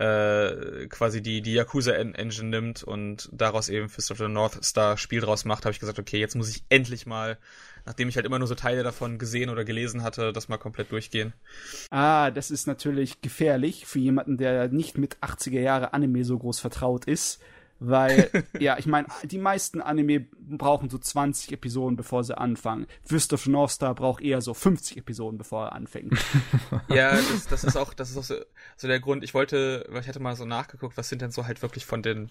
äh, 0.00 0.86
quasi 0.86 1.20
die, 1.20 1.42
die 1.42 1.52
Yakuza-Engine 1.52 2.48
nimmt 2.48 2.82
und 2.82 3.28
daraus 3.32 3.68
eben 3.68 3.90
Fist 3.90 4.10
of 4.10 4.16
the 4.18 4.28
North 4.28 4.64
Star 4.64 4.96
Spiel 4.96 5.20
draus 5.20 5.44
macht, 5.44 5.66
habe 5.66 5.72
ich 5.72 5.80
gesagt, 5.80 5.98
okay, 5.98 6.18
jetzt 6.18 6.36
muss 6.36 6.48
ich 6.48 6.64
endlich 6.70 7.04
mal, 7.04 7.38
nachdem 7.84 8.08
ich 8.08 8.16
halt 8.16 8.24
immer 8.24 8.38
nur 8.38 8.48
so 8.48 8.54
Teile 8.54 8.82
davon 8.82 9.18
gesehen 9.18 9.50
oder 9.50 9.64
gelesen 9.66 10.02
hatte, 10.02 10.32
das 10.32 10.48
mal 10.48 10.56
komplett 10.56 10.90
durchgehen. 10.90 11.34
Ah, 11.90 12.30
das 12.30 12.50
ist 12.50 12.66
natürlich 12.66 13.20
gefährlich 13.20 13.84
für 13.84 13.98
jemanden, 13.98 14.38
der 14.38 14.68
nicht 14.68 14.96
mit 14.96 15.18
80er 15.18 15.60
Jahre 15.60 15.92
Anime 15.92 16.24
so 16.24 16.38
groß 16.38 16.60
vertraut 16.60 17.04
ist 17.04 17.42
weil, 17.80 18.30
ja, 18.60 18.78
ich 18.78 18.86
meine, 18.86 19.08
die 19.24 19.38
meisten 19.38 19.80
Anime 19.80 20.20
brauchen 20.20 20.90
so 20.90 20.98
20 20.98 21.52
Episoden, 21.52 21.96
bevor 21.96 22.22
sie 22.22 22.36
anfangen. 22.36 22.86
Fist 23.02 23.32
of 23.32 23.46
North 23.46 23.72
Star 23.72 23.94
braucht 23.94 24.22
eher 24.22 24.40
so 24.42 24.54
50 24.54 24.98
Episoden, 24.98 25.38
bevor 25.38 25.66
er 25.66 25.72
anfängt. 25.72 26.12
ja, 26.88 27.10
das, 27.32 27.46
das 27.48 27.64
ist 27.64 27.76
auch, 27.76 27.94
das 27.94 28.10
ist 28.10 28.18
auch 28.18 28.24
so, 28.24 28.36
so 28.76 28.86
der 28.86 29.00
Grund. 29.00 29.24
Ich 29.24 29.34
wollte, 29.34 29.86
weil 29.88 30.02
ich 30.02 30.08
hatte 30.08 30.20
mal 30.20 30.36
so 30.36 30.44
nachgeguckt, 30.44 30.96
was 30.96 31.08
sind 31.08 31.22
denn 31.22 31.30
so 31.30 31.46
halt 31.46 31.62
wirklich 31.62 31.86
von 31.86 32.02
den 32.02 32.30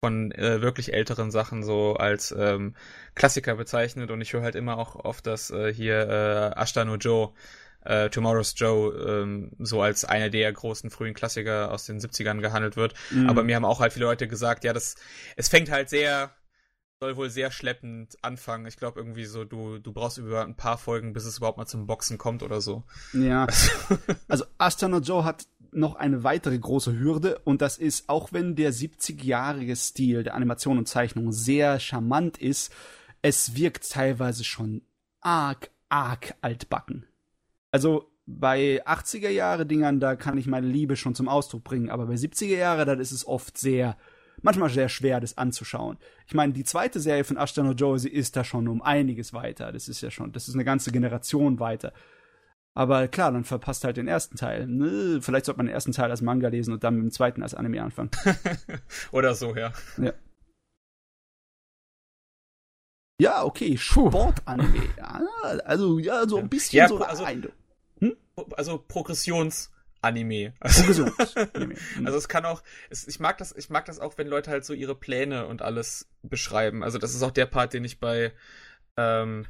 von 0.00 0.30
äh, 0.30 0.62
wirklich 0.62 0.92
älteren 0.92 1.32
Sachen 1.32 1.64
so 1.64 1.94
als 1.94 2.30
ähm, 2.30 2.74
Klassiker 3.16 3.56
bezeichnet 3.56 4.12
und 4.12 4.20
ich 4.20 4.32
höre 4.32 4.42
halt 4.42 4.54
immer 4.54 4.78
auch 4.78 4.94
oft, 4.94 5.26
dass 5.26 5.50
äh, 5.50 5.74
hier 5.74 6.54
äh, 6.56 6.60
Ashita 6.60 6.84
no 6.84 6.94
Joe 6.94 7.32
äh, 7.88 8.10
Tomorrow's 8.10 8.54
Joe 8.56 9.22
ähm, 9.22 9.50
so 9.58 9.80
als 9.80 10.04
einer 10.04 10.28
der 10.28 10.52
großen 10.52 10.90
frühen 10.90 11.14
Klassiker 11.14 11.72
aus 11.72 11.86
den 11.86 11.98
70ern 11.98 12.40
gehandelt 12.40 12.76
wird. 12.76 12.94
Mhm. 13.10 13.30
Aber 13.30 13.42
mir 13.42 13.56
haben 13.56 13.64
auch 13.64 13.80
halt 13.80 13.94
viele 13.94 14.04
Leute 14.04 14.28
gesagt, 14.28 14.64
ja, 14.64 14.74
das, 14.74 14.96
es 15.36 15.48
fängt 15.48 15.70
halt 15.70 15.88
sehr, 15.88 16.30
soll 17.00 17.16
wohl 17.16 17.30
sehr 17.30 17.50
schleppend 17.50 18.16
anfangen. 18.22 18.66
Ich 18.66 18.76
glaube 18.76 19.00
irgendwie 19.00 19.24
so, 19.24 19.44
du, 19.44 19.78
du 19.78 19.92
brauchst 19.92 20.18
über 20.18 20.44
ein 20.44 20.54
paar 20.54 20.76
Folgen, 20.76 21.14
bis 21.14 21.24
es 21.24 21.38
überhaupt 21.38 21.56
mal 21.56 21.66
zum 21.66 21.86
Boxen 21.86 22.18
kommt 22.18 22.42
oder 22.42 22.60
so. 22.60 22.84
Ja. 23.14 23.46
also 24.28 24.44
Astronaut 24.58 25.06
Joe 25.08 25.24
hat 25.24 25.46
noch 25.70 25.94
eine 25.94 26.24
weitere 26.24 26.58
große 26.58 26.98
Hürde 26.98 27.40
und 27.44 27.62
das 27.62 27.78
ist, 27.78 28.10
auch 28.10 28.32
wenn 28.34 28.54
der 28.54 28.72
70-jährige 28.72 29.76
Stil 29.76 30.24
der 30.24 30.34
Animation 30.34 30.76
und 30.76 30.88
Zeichnung 30.88 31.32
sehr 31.32 31.80
charmant 31.80 32.36
ist, 32.36 32.70
es 33.22 33.54
wirkt 33.54 33.90
teilweise 33.90 34.44
schon 34.44 34.82
arg, 35.20 35.70
arg 35.88 36.34
altbacken. 36.42 37.06
Also 37.70 38.10
bei 38.26 38.84
80er 38.86 39.30
Jahre 39.30 39.66
Dingern, 39.66 40.00
da 40.00 40.16
kann 40.16 40.36
ich 40.36 40.46
meine 40.46 40.66
Liebe 40.66 40.96
schon 40.96 41.14
zum 41.14 41.28
Ausdruck 41.28 41.64
bringen, 41.64 41.90
aber 41.90 42.06
bei 42.06 42.14
70er 42.14 42.56
Jahre, 42.56 42.84
dann 42.84 43.00
ist 43.00 43.12
es 43.12 43.26
oft 43.26 43.56
sehr, 43.56 43.96
manchmal 44.42 44.68
sehr 44.68 44.88
schwer, 44.88 45.20
das 45.20 45.38
anzuschauen. 45.38 45.96
Ich 46.26 46.34
meine, 46.34 46.52
die 46.52 46.64
zweite 46.64 47.00
Serie 47.00 47.24
von 47.24 47.38
Ashton 47.38 47.68
und 47.68 47.80
Josie 47.80 48.10
ist 48.10 48.36
da 48.36 48.44
schon 48.44 48.68
um 48.68 48.82
einiges 48.82 49.32
weiter. 49.32 49.72
Das 49.72 49.88
ist 49.88 50.02
ja 50.02 50.10
schon, 50.10 50.32
das 50.32 50.48
ist 50.48 50.54
eine 50.54 50.64
ganze 50.64 50.92
Generation 50.92 51.58
weiter. 51.58 51.92
Aber 52.74 53.08
klar, 53.08 53.32
dann 53.32 53.44
verpasst 53.44 53.82
halt 53.84 53.96
den 53.96 54.06
ersten 54.06 54.36
Teil. 54.36 54.68
Vielleicht 55.20 55.46
sollte 55.46 55.58
man 55.58 55.66
den 55.66 55.74
ersten 55.74 55.92
Teil 55.92 56.10
als 56.10 56.22
Manga 56.22 56.48
lesen 56.48 56.74
und 56.74 56.84
dann 56.84 56.94
mit 56.94 57.04
dem 57.04 57.10
zweiten 57.10 57.42
als 57.42 57.54
Anime 57.54 57.82
anfangen. 57.82 58.10
Oder 59.10 59.34
so, 59.34 59.56
ja. 59.56 59.72
Ja. 59.96 60.12
Ja, 63.20 63.44
okay, 63.44 63.76
Sportanime. 63.76 64.88
also, 65.64 65.98
ja, 65.98 66.26
so 66.28 66.38
ein 66.38 66.48
bisschen 66.48 66.78
ja, 66.78 66.88
so 66.88 66.98
also, 66.98 67.26
hm? 68.00 68.16
also 68.56 68.84
Progressions- 68.88 69.70
Anime. 70.00 70.54
Also, 70.60 71.06
also 72.04 72.18
es 72.18 72.28
kann 72.28 72.44
auch, 72.44 72.62
es, 72.88 73.08
ich 73.08 73.18
mag 73.18 73.38
das, 73.38 73.54
ich 73.56 73.68
mag 73.68 73.84
das 73.86 73.98
auch, 73.98 74.16
wenn 74.16 74.28
Leute 74.28 74.50
halt 74.50 74.64
so 74.64 74.72
ihre 74.72 74.94
Pläne 74.94 75.46
und 75.46 75.62
alles 75.62 76.08
beschreiben. 76.22 76.84
Also 76.84 76.98
das 76.98 77.14
ist 77.16 77.22
auch 77.22 77.32
der 77.32 77.46
Part, 77.46 77.72
den 77.72 77.84
ich 77.84 77.98
bei 77.98 78.32
ähm, 78.96 79.46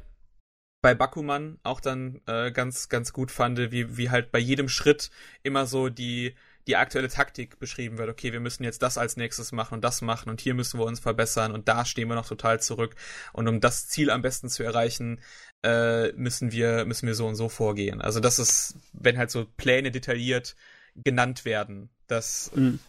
bei 0.81 0.95
Bakuman 0.95 1.59
auch 1.63 1.81
dann 1.81 2.21
äh, 2.25 2.51
ganz, 2.51 2.89
ganz 2.89 3.11
gut 3.11 3.31
fand, 3.31 3.59
wie, 3.71 3.97
wie 3.97 4.09
halt 4.09 4.31
bei 4.31 4.39
jedem 4.39 4.69
Schritt 4.69 5.11
immer 5.43 5.65
so 5.65 5.89
die, 5.89 6.35
die 6.69 6.75
aktuelle 6.75 7.09
Taktik 7.09 7.57
beschrieben 7.57 7.97
wird. 7.97 8.09
Okay, 8.09 8.31
wir 8.31 8.39
müssen 8.39 8.63
jetzt 8.63 8.83
das 8.83 8.99
als 8.99 9.17
nächstes 9.17 9.51
machen 9.51 9.73
und 9.73 9.83
das 9.83 10.03
machen 10.03 10.29
und 10.29 10.39
hier 10.39 10.53
müssen 10.53 10.79
wir 10.79 10.85
uns 10.85 10.99
verbessern 10.99 11.51
und 11.51 11.67
da 11.67 11.83
stehen 11.83 12.07
wir 12.07 12.15
noch 12.15 12.27
total 12.27 12.61
zurück. 12.61 12.95
Und 13.33 13.47
um 13.47 13.59
das 13.59 13.87
Ziel 13.87 14.11
am 14.11 14.21
besten 14.21 14.49
zu 14.49 14.61
erreichen, 14.61 15.19
äh, 15.63 16.11
müssen 16.11 16.51
wir, 16.51 16.85
müssen 16.85 17.07
wir 17.07 17.15
so 17.15 17.27
und 17.27 17.35
so 17.35 17.49
vorgehen. 17.49 18.01
Also 18.01 18.19
das 18.19 18.37
ist, 18.37 18.75
wenn 18.93 19.17
halt 19.17 19.31
so 19.31 19.47
Pläne 19.57 19.89
detailliert 19.89 20.55
genannt 20.93 21.43
werden, 21.43 21.89
das, 22.05 22.51
mhm. 22.53 22.79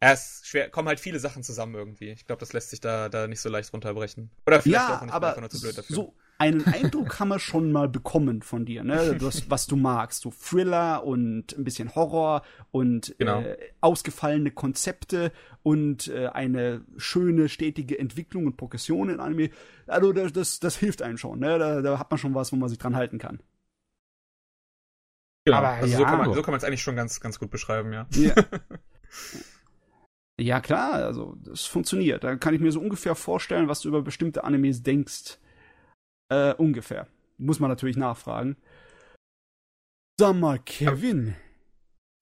es 0.00 0.42
schwer, 0.44 0.68
kommen 0.68 0.88
halt 0.88 0.98
viele 0.98 1.20
Sachen 1.20 1.44
zusammen 1.44 1.76
irgendwie. 1.76 2.10
Ich 2.10 2.26
glaube, 2.26 2.40
das 2.40 2.52
lässt 2.52 2.70
sich 2.70 2.80
da, 2.80 3.08
da 3.08 3.28
nicht 3.28 3.40
so 3.40 3.48
leicht 3.48 3.72
runterbrechen. 3.72 4.32
Oder 4.44 4.60
vielleicht 4.60 4.88
ja, 4.88 4.98
auch 4.98 5.02
nicht, 5.02 5.14
aber 5.14 5.28
einfach 5.28 5.40
nur 5.40 5.50
zu 5.50 5.60
blöd 5.60 5.78
dafür. 5.78 5.94
So 5.94 6.14
einen 6.40 6.64
Eindruck 6.64 7.20
haben 7.20 7.28
wir 7.28 7.38
schon 7.38 7.70
mal 7.70 7.86
bekommen 7.86 8.40
von 8.40 8.64
dir, 8.64 8.82
ne? 8.82 9.14
Das, 9.20 9.50
was 9.50 9.66
du 9.66 9.76
magst. 9.76 10.22
So 10.22 10.30
Thriller 10.30 11.04
und 11.04 11.52
ein 11.56 11.64
bisschen 11.64 11.94
Horror 11.94 12.42
und 12.70 13.14
genau. 13.18 13.42
äh, 13.42 13.58
ausgefallene 13.82 14.50
Konzepte 14.50 15.32
und 15.62 16.08
äh, 16.08 16.28
eine 16.28 16.80
schöne, 16.96 17.50
stetige 17.50 17.98
Entwicklung 17.98 18.46
und 18.46 18.56
Progression 18.56 19.10
in 19.10 19.20
Anime. 19.20 19.50
Also 19.86 20.14
das, 20.14 20.32
das, 20.32 20.60
das 20.60 20.76
hilft 20.76 21.02
einem 21.02 21.18
schon, 21.18 21.40
ne? 21.40 21.58
Da, 21.58 21.82
da 21.82 21.98
hat 21.98 22.10
man 22.10 22.16
schon 22.16 22.34
was, 22.34 22.52
wo 22.52 22.56
man 22.56 22.70
sich 22.70 22.78
dran 22.78 22.96
halten 22.96 23.18
kann. 23.18 23.40
Genau. 25.44 25.58
Aber 25.58 25.68
also 25.68 25.92
ja. 25.92 25.98
so 25.98 26.04
kann 26.04 26.18
man 26.18 26.32
so 26.32 26.40
es 26.40 26.64
eigentlich 26.64 26.82
schon 26.82 26.96
ganz, 26.96 27.20
ganz 27.20 27.38
gut 27.38 27.50
beschreiben, 27.50 27.92
ja. 27.92 28.06
ja. 28.12 28.34
Ja, 30.40 30.60
klar, 30.60 30.94
also 30.94 31.36
das 31.44 31.66
funktioniert. 31.66 32.24
Da 32.24 32.34
kann 32.36 32.54
ich 32.54 32.62
mir 32.62 32.72
so 32.72 32.80
ungefähr 32.80 33.14
vorstellen, 33.14 33.68
was 33.68 33.82
du 33.82 33.88
über 33.88 34.00
bestimmte 34.00 34.42
Animes 34.42 34.82
denkst. 34.82 35.38
Äh, 36.30 36.54
ungefähr. 36.54 37.06
Muss 37.38 37.60
man 37.60 37.70
natürlich 37.70 37.96
nachfragen. 37.96 38.56
Sag 40.18 40.36
mal, 40.36 40.58
Kevin. 40.58 41.34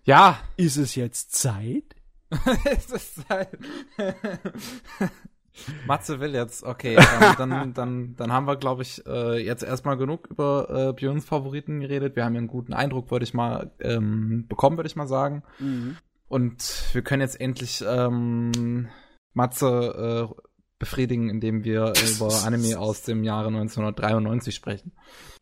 Ja. 0.04 0.38
Ist 0.56 0.76
es 0.76 0.94
jetzt 0.94 1.32
Zeit? 1.32 1.94
ist 2.76 2.92
es 2.92 3.14
Zeit? 3.26 3.59
Matze 5.86 6.20
will 6.20 6.34
jetzt, 6.34 6.62
okay, 6.62 6.96
ähm, 6.96 7.34
dann, 7.36 7.74
dann, 7.74 8.16
dann 8.16 8.32
haben 8.32 8.46
wir, 8.46 8.56
glaube 8.56 8.82
ich, 8.82 9.04
äh, 9.06 9.44
jetzt 9.44 9.62
erstmal 9.62 9.96
genug 9.96 10.28
über 10.28 10.90
äh, 10.90 10.92
Björns 10.92 11.24
Favoriten 11.24 11.80
geredet. 11.80 12.16
Wir 12.16 12.24
haben 12.24 12.34
ja 12.34 12.38
einen 12.38 12.48
guten 12.48 12.72
Eindruck, 12.72 13.11
würde 13.11 13.24
ich 13.24 13.34
mal, 13.34 13.72
ähm, 13.80 14.46
bekommen, 14.48 14.76
würde 14.76 14.86
ich 14.88 14.96
mal 14.96 15.09
sagen. 15.09 15.42
Mhm. 15.59 15.96
Und 16.28 16.84
wir 16.92 17.02
können 17.02 17.22
jetzt 17.22 17.40
endlich 17.40 17.84
ähm, 17.86 18.88
Matze 19.34 20.28
äh, 20.30 20.47
befriedigen, 20.78 21.28
indem 21.28 21.64
wir 21.64 21.92
über 22.10 22.44
Anime 22.44 22.78
aus 22.78 23.02
dem 23.02 23.24
Jahre 23.24 23.48
1993 23.48 24.54
sprechen. 24.54 24.92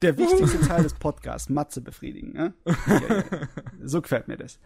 Der 0.02 0.16
wichtigste 0.18 0.60
Teil 0.60 0.82
des 0.82 0.94
Podcasts, 0.94 1.48
Matze 1.48 1.80
befriedigen. 1.80 2.32
Ne? 2.32 2.54
Ja, 2.86 3.16
ja. 3.16 3.24
So 3.82 4.00
gefällt 4.00 4.28
mir 4.28 4.36
das. 4.36 4.58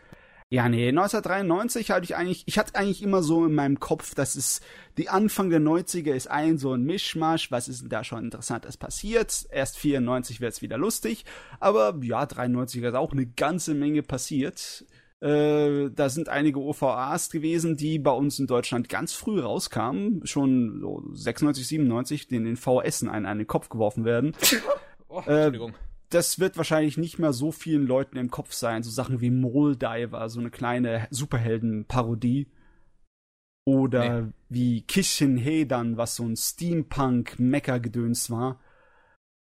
Ja, 0.52 0.68
nee, 0.68 0.88
1993 0.88 1.92
hatte 1.92 2.02
ich 2.02 2.16
eigentlich, 2.16 2.42
ich 2.46 2.58
hatte 2.58 2.74
eigentlich 2.74 3.02
immer 3.04 3.22
so 3.22 3.46
in 3.46 3.54
meinem 3.54 3.78
Kopf, 3.78 4.16
dass 4.16 4.34
es 4.34 4.60
die 4.98 5.08
Anfang 5.08 5.48
der 5.48 5.60
90er 5.60 6.12
ist 6.12 6.28
ein 6.28 6.58
so 6.58 6.74
ein 6.74 6.82
Mischmasch, 6.82 7.52
was 7.52 7.68
ist 7.68 7.82
denn 7.82 7.88
da 7.88 8.02
schon 8.02 8.24
interessantes 8.24 8.76
passiert? 8.76 9.46
Erst 9.52 9.78
94 9.78 10.40
wird's 10.40 10.60
wieder 10.60 10.76
lustig, 10.76 11.24
aber 11.60 11.96
ja, 12.02 12.26
93 12.26 12.82
ist 12.82 12.94
auch 12.94 13.12
eine 13.12 13.26
ganze 13.26 13.74
Menge 13.74 14.02
passiert. 14.02 14.84
Äh, 15.20 15.90
da 15.90 16.08
sind 16.08 16.30
einige 16.30 16.60
OVAs 16.60 17.28
gewesen, 17.30 17.76
die 17.76 17.98
bei 17.98 18.10
uns 18.10 18.38
in 18.38 18.46
Deutschland 18.46 18.88
ganz 18.88 19.12
früh 19.12 19.40
rauskamen, 19.40 20.26
schon 20.26 20.80
so 20.80 21.02
96, 21.12 21.66
97, 21.66 22.28
denen 22.28 22.46
in 22.46 22.56
VS 22.56 23.02
einen 23.04 23.26
an 23.26 23.38
den 23.38 23.46
Kopf 23.46 23.68
geworfen 23.68 24.04
werden. 24.04 24.34
Oh, 25.12 25.18
Entschuldigung. 25.26 25.72
Äh, 25.72 25.90
das 26.10 26.38
wird 26.38 26.56
wahrscheinlich 26.56 26.96
nicht 26.96 27.18
mehr 27.18 27.32
so 27.32 27.50
vielen 27.50 27.84
Leuten 27.84 28.16
im 28.16 28.30
Kopf 28.30 28.52
sein. 28.52 28.84
So 28.84 28.90
Sachen 28.90 29.20
wie 29.20 29.30
Moldiver, 29.30 30.28
so 30.28 30.38
eine 30.38 30.50
kleine 30.50 31.08
Superhelden-Parodie. 31.10 32.48
Oder 33.64 34.22
nee. 34.22 34.32
wie 34.48 34.82
Kishin 34.82 35.36
Hedan, 35.36 35.96
was 35.96 36.16
so 36.16 36.24
ein 36.24 36.36
Steampunk-Mecker-Gedöns 36.36 38.30
war. 38.30 38.60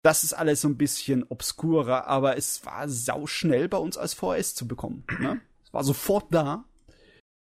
Das 0.03 0.23
ist 0.23 0.35
alles 0.35 0.61
so 0.61 0.69
ein 0.69 0.77
bisschen 0.77 1.25
obskurer, 1.29 2.07
aber 2.07 2.37
es 2.37 2.67
war 2.67 2.89
sauschnell 2.89 3.69
bei 3.69 3.79
uns 3.79 3.97
als 3.97 4.15
VS 4.15 4.55
zu 4.55 4.69
bekommen. 4.69 5.05
Ne? 5.19 5.41
War 5.75 5.85
sofort 5.85 6.33
da, 6.33 6.65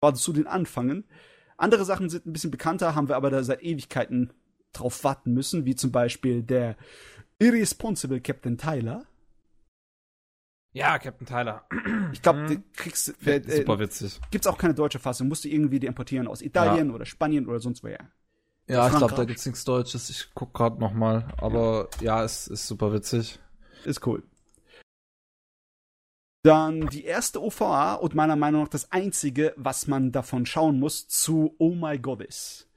war 0.00 0.14
zu 0.14 0.32
den 0.32 0.46
Anfangen. 0.46 1.04
Andere 1.56 1.84
Sachen 1.84 2.10
sind 2.10 2.26
ein 2.26 2.32
bisschen 2.32 2.50
bekannter, 2.50 2.94
haben 2.94 3.08
wir 3.08 3.16
aber 3.16 3.30
da 3.30 3.42
seit 3.42 3.62
Ewigkeiten 3.62 4.32
drauf 4.72 5.04
warten 5.04 5.32
müssen, 5.32 5.64
wie 5.64 5.74
zum 5.74 5.92
Beispiel 5.92 6.42
der 6.42 6.76
Irresponsible 7.38 8.20
Captain 8.20 8.58
Tyler. 8.58 9.06
Ja, 10.72 10.98
Captain 10.98 11.26
Tyler. 11.26 11.66
Ich 12.12 12.20
glaube, 12.20 12.40
mhm. 12.40 12.64
kriegst 12.74 13.14
äh, 13.26 13.36
äh, 13.36 13.56
super 13.56 13.78
witzig. 13.78 14.20
Gibt's 14.30 14.46
auch 14.46 14.58
keine 14.58 14.74
deutsche 14.74 14.98
Fassung, 14.98 15.28
musst 15.28 15.44
du 15.44 15.48
irgendwie 15.48 15.80
die 15.80 15.86
importieren 15.86 16.28
aus 16.28 16.42
Italien 16.42 16.88
ja. 16.88 16.94
oder 16.94 17.06
Spanien 17.06 17.46
oder 17.46 17.60
sonst 17.60 17.82
woher. 17.82 18.10
Ja, 18.68 18.88
ich 18.88 18.96
glaube, 18.96 19.14
da 19.14 19.24
gibt's 19.24 19.46
nichts 19.46 19.64
Deutsches. 19.64 20.10
Ich 20.10 20.28
guck 20.34 20.52
gerade 20.52 20.78
noch 20.80 20.92
mal, 20.92 21.32
aber 21.38 21.88
ja, 22.00 22.18
ja 22.18 22.24
es 22.24 22.48
ist 22.48 22.66
super 22.66 22.92
witzig. 22.92 23.38
Ist 23.84 24.06
cool. 24.06 24.24
Dann 26.46 26.86
die 26.86 27.02
erste 27.02 27.42
OVA 27.42 27.94
und 27.94 28.14
meiner 28.14 28.36
Meinung 28.36 28.62
nach 28.62 28.68
das 28.68 28.92
einzige, 28.92 29.52
was 29.56 29.88
man 29.88 30.12
davon 30.12 30.46
schauen 30.46 30.78
muss, 30.78 31.08
zu 31.08 31.56
Oh 31.58 31.74
My 31.74 31.98
Goddess. 31.98 32.68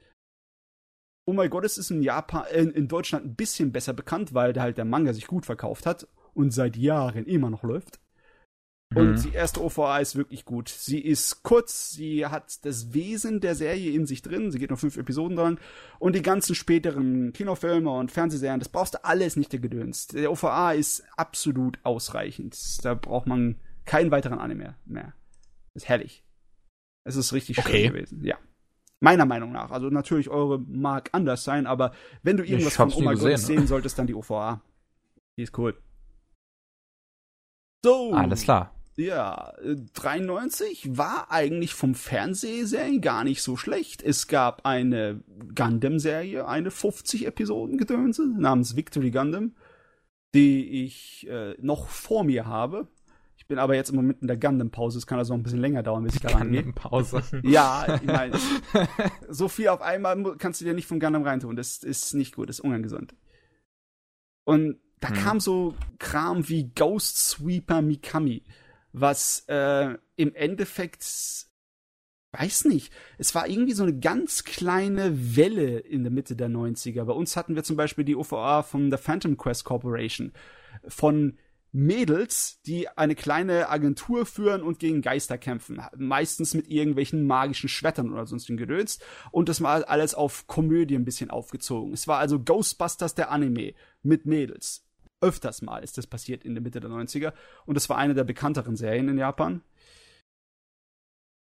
Oh 1.27 1.33
My 1.33 1.47
Goddess 1.49 1.77
ist 1.77 1.91
in 1.91 2.01
Japan, 2.01 2.45
in, 2.51 2.71
in 2.71 2.87
Deutschland 2.87 3.27
ein 3.27 3.35
bisschen 3.35 3.71
besser 3.71 3.93
bekannt, 3.93 4.33
weil 4.33 4.59
halt 4.59 4.79
der 4.79 4.85
Manga 4.85 5.13
sich 5.13 5.27
gut 5.27 5.45
verkauft 5.45 5.85
hat 5.85 6.07
und 6.33 6.49
seit 6.49 6.77
Jahren 6.77 7.27
immer 7.27 7.51
noch 7.51 7.61
läuft. 7.61 7.99
Und 8.95 9.11
mhm. 9.11 9.21
die 9.21 9.33
erste 9.33 9.63
OVA 9.63 9.99
ist 9.99 10.15
wirklich 10.15 10.45
gut. 10.45 10.67
Sie 10.67 10.99
ist 10.99 11.43
kurz, 11.43 11.91
sie 11.91 12.25
hat 12.25 12.65
das 12.65 12.91
Wesen 12.91 13.39
der 13.39 13.53
Serie 13.53 13.91
in 13.91 14.07
sich 14.07 14.23
drin, 14.23 14.51
sie 14.51 14.57
geht 14.57 14.71
nur 14.71 14.79
fünf 14.79 14.97
Episoden 14.97 15.37
dran. 15.37 15.59
Und 15.99 16.15
die 16.15 16.23
ganzen 16.23 16.55
späteren 16.55 17.31
Kinofilme 17.31 17.91
und 17.91 18.11
Fernsehserien, 18.11 18.59
das 18.59 18.69
brauchst 18.69 18.95
du 18.95 19.05
alles 19.05 19.35
nicht 19.35 19.53
der 19.53 19.59
Gedöns. 19.59 20.07
Der 20.07 20.31
OVA 20.31 20.71
ist 20.71 21.03
absolut 21.17 21.77
ausreichend. 21.83 22.57
Da 22.83 22.95
braucht 22.95 23.27
man 23.27 23.59
keinen 23.85 24.09
weiteren 24.09 24.39
Anime 24.39 24.75
mehr. 24.85 25.13
Das 25.73 25.83
ist 25.83 25.89
herrlich. 25.89 26.23
Es 27.03 27.15
ist 27.15 27.31
richtig 27.31 27.59
okay. 27.59 27.83
schön 27.83 27.93
gewesen, 27.93 28.25
ja. 28.25 28.37
Meiner 29.01 29.25
Meinung 29.25 29.51
nach. 29.51 29.69
Also 29.69 29.89
natürlich 29.89 30.29
eure 30.29 30.59
mag 30.59 31.09
anders 31.11 31.43
sein, 31.43 31.67
aber 31.67 31.93
wenn 32.23 32.37
du 32.37 32.43
irgendwas 32.43 32.75
von 32.75 32.91
Oma 32.91 33.13
Gottes 33.13 33.45
sehen 33.45 33.67
solltest, 33.67 33.99
dann 33.99 34.07
die 34.07 34.15
OVA. 34.15 34.61
Die 35.37 35.43
ist 35.43 35.57
cool. 35.59 35.77
So. 37.85 38.11
Alles 38.13 38.43
klar. 38.43 38.75
Ja, 38.99 39.53
93 39.93 40.97
war 40.97 41.31
eigentlich 41.31 41.73
vom 41.73 41.95
Fernsehserien 41.95 42.99
gar 42.99 43.23
nicht 43.23 43.41
so 43.41 43.55
schlecht. 43.55 44.03
Es 44.03 44.27
gab 44.27 44.65
eine 44.65 45.23
Gundam-Serie, 45.55 46.45
eine 46.45 46.69
50 46.69 47.25
Episoden 47.25 47.77
Gedönse 47.77 48.27
namens 48.27 48.75
Victory 48.75 49.11
Gundam. 49.11 49.55
die 50.35 50.83
ich 50.83 51.25
äh, 51.29 51.55
noch 51.61 51.87
vor 51.87 52.25
mir 52.25 52.45
habe. 52.45 52.89
Ich 53.37 53.47
bin 53.47 53.57
aber 53.57 53.73
jetzt 53.73 53.89
im 53.89 53.95
Moment 53.95 54.21
in 54.21 54.27
der 54.27 54.35
Gundam-Pause. 54.35 54.97
Es 54.97 55.07
kann 55.07 55.17
also 55.17 55.33
noch 55.33 55.39
ein 55.39 55.43
bisschen 55.43 55.61
länger 55.61 55.81
dauern, 55.81 56.03
bis 56.03 56.15
ich 56.15 56.21
da 56.21 56.37
rangehe. 56.37 56.73
Pause. 56.73 57.23
Ja, 57.43 57.95
ich 57.95 58.03
meine, 58.03 58.37
so 59.29 59.47
viel 59.47 59.69
auf 59.69 59.81
einmal 59.81 60.35
kannst 60.37 60.59
du 60.59 60.65
dir 60.65 60.73
nicht 60.73 60.87
vom 60.87 60.99
Gundam 60.99 61.23
reintun. 61.23 61.55
Das 61.55 61.77
ist 61.77 62.15
nicht 62.15 62.35
gut, 62.35 62.49
das 62.49 62.59
ist 62.59 62.65
unangesund. 62.65 63.15
Und 64.43 64.77
da 64.99 65.07
hm. 65.07 65.15
kam 65.15 65.39
so 65.39 65.73
Kram 65.99 66.49
wie 66.49 66.69
Ghost 66.75 67.29
Sweeper 67.29 67.81
Mikami, 67.81 68.43
was 68.91 69.45
äh, 69.47 69.95
im 70.15 70.35
Endeffekt 70.35 71.03
weiß 72.31 72.65
nicht, 72.65 72.93
es 73.17 73.33
war 73.33 73.47
irgendwie 73.47 73.73
so 73.73 73.83
eine 73.83 73.97
ganz 73.97 74.43
kleine 74.43 75.35
Welle 75.35 75.79
in 75.79 76.03
der 76.03 76.11
Mitte 76.11 76.35
der 76.35 76.49
90er. 76.49 77.03
Bei 77.05 77.13
uns 77.13 77.35
hatten 77.35 77.55
wir 77.55 77.63
zum 77.63 77.75
Beispiel 77.75 78.05
die 78.05 78.15
OVA 78.15 78.61
von 78.61 78.89
der 78.89 78.99
Phantom 78.99 79.35
Quest 79.35 79.63
Corporation 79.63 80.33
von 80.87 81.37
Mädels, 81.71 82.61
die 82.65 82.87
eine 82.89 83.13
kleine 83.13 83.69
Agentur 83.69 84.25
führen 84.25 84.63
und 84.63 84.79
gegen 84.79 85.01
Geister 85.01 85.37
kämpfen. 85.37 85.81
Meistens 85.95 86.55
mit 86.55 86.67
irgendwelchen 86.67 87.27
magischen 87.27 87.69
Schwettern 87.69 88.11
oder 88.11 88.25
sonst 88.25 88.47
Gedöns. 88.47 88.99
Und 89.31 89.49
das 89.49 89.61
war 89.61 89.87
alles 89.87 90.15
auf 90.15 90.47
Komödie 90.47 90.95
ein 90.95 91.05
bisschen 91.05 91.29
aufgezogen. 91.29 91.93
Es 91.93 92.07
war 92.07 92.17
also 92.17 92.39
Ghostbusters 92.39 93.13
der 93.13 93.29
Anime 93.29 93.73
mit 94.01 94.25
Mädels. 94.25 94.88
Öfters 95.21 95.61
mal 95.61 95.83
ist 95.83 95.97
das 95.97 96.07
passiert 96.07 96.43
in 96.43 96.55
der 96.55 96.61
Mitte 96.61 96.79
der 96.79 96.89
90er. 96.89 97.33
Und 97.65 97.75
das 97.75 97.89
war 97.89 97.97
eine 97.97 98.13
der 98.13 98.23
bekannteren 98.23 98.75
Serien 98.75 99.09
in 99.09 99.17
Japan. 99.17 99.61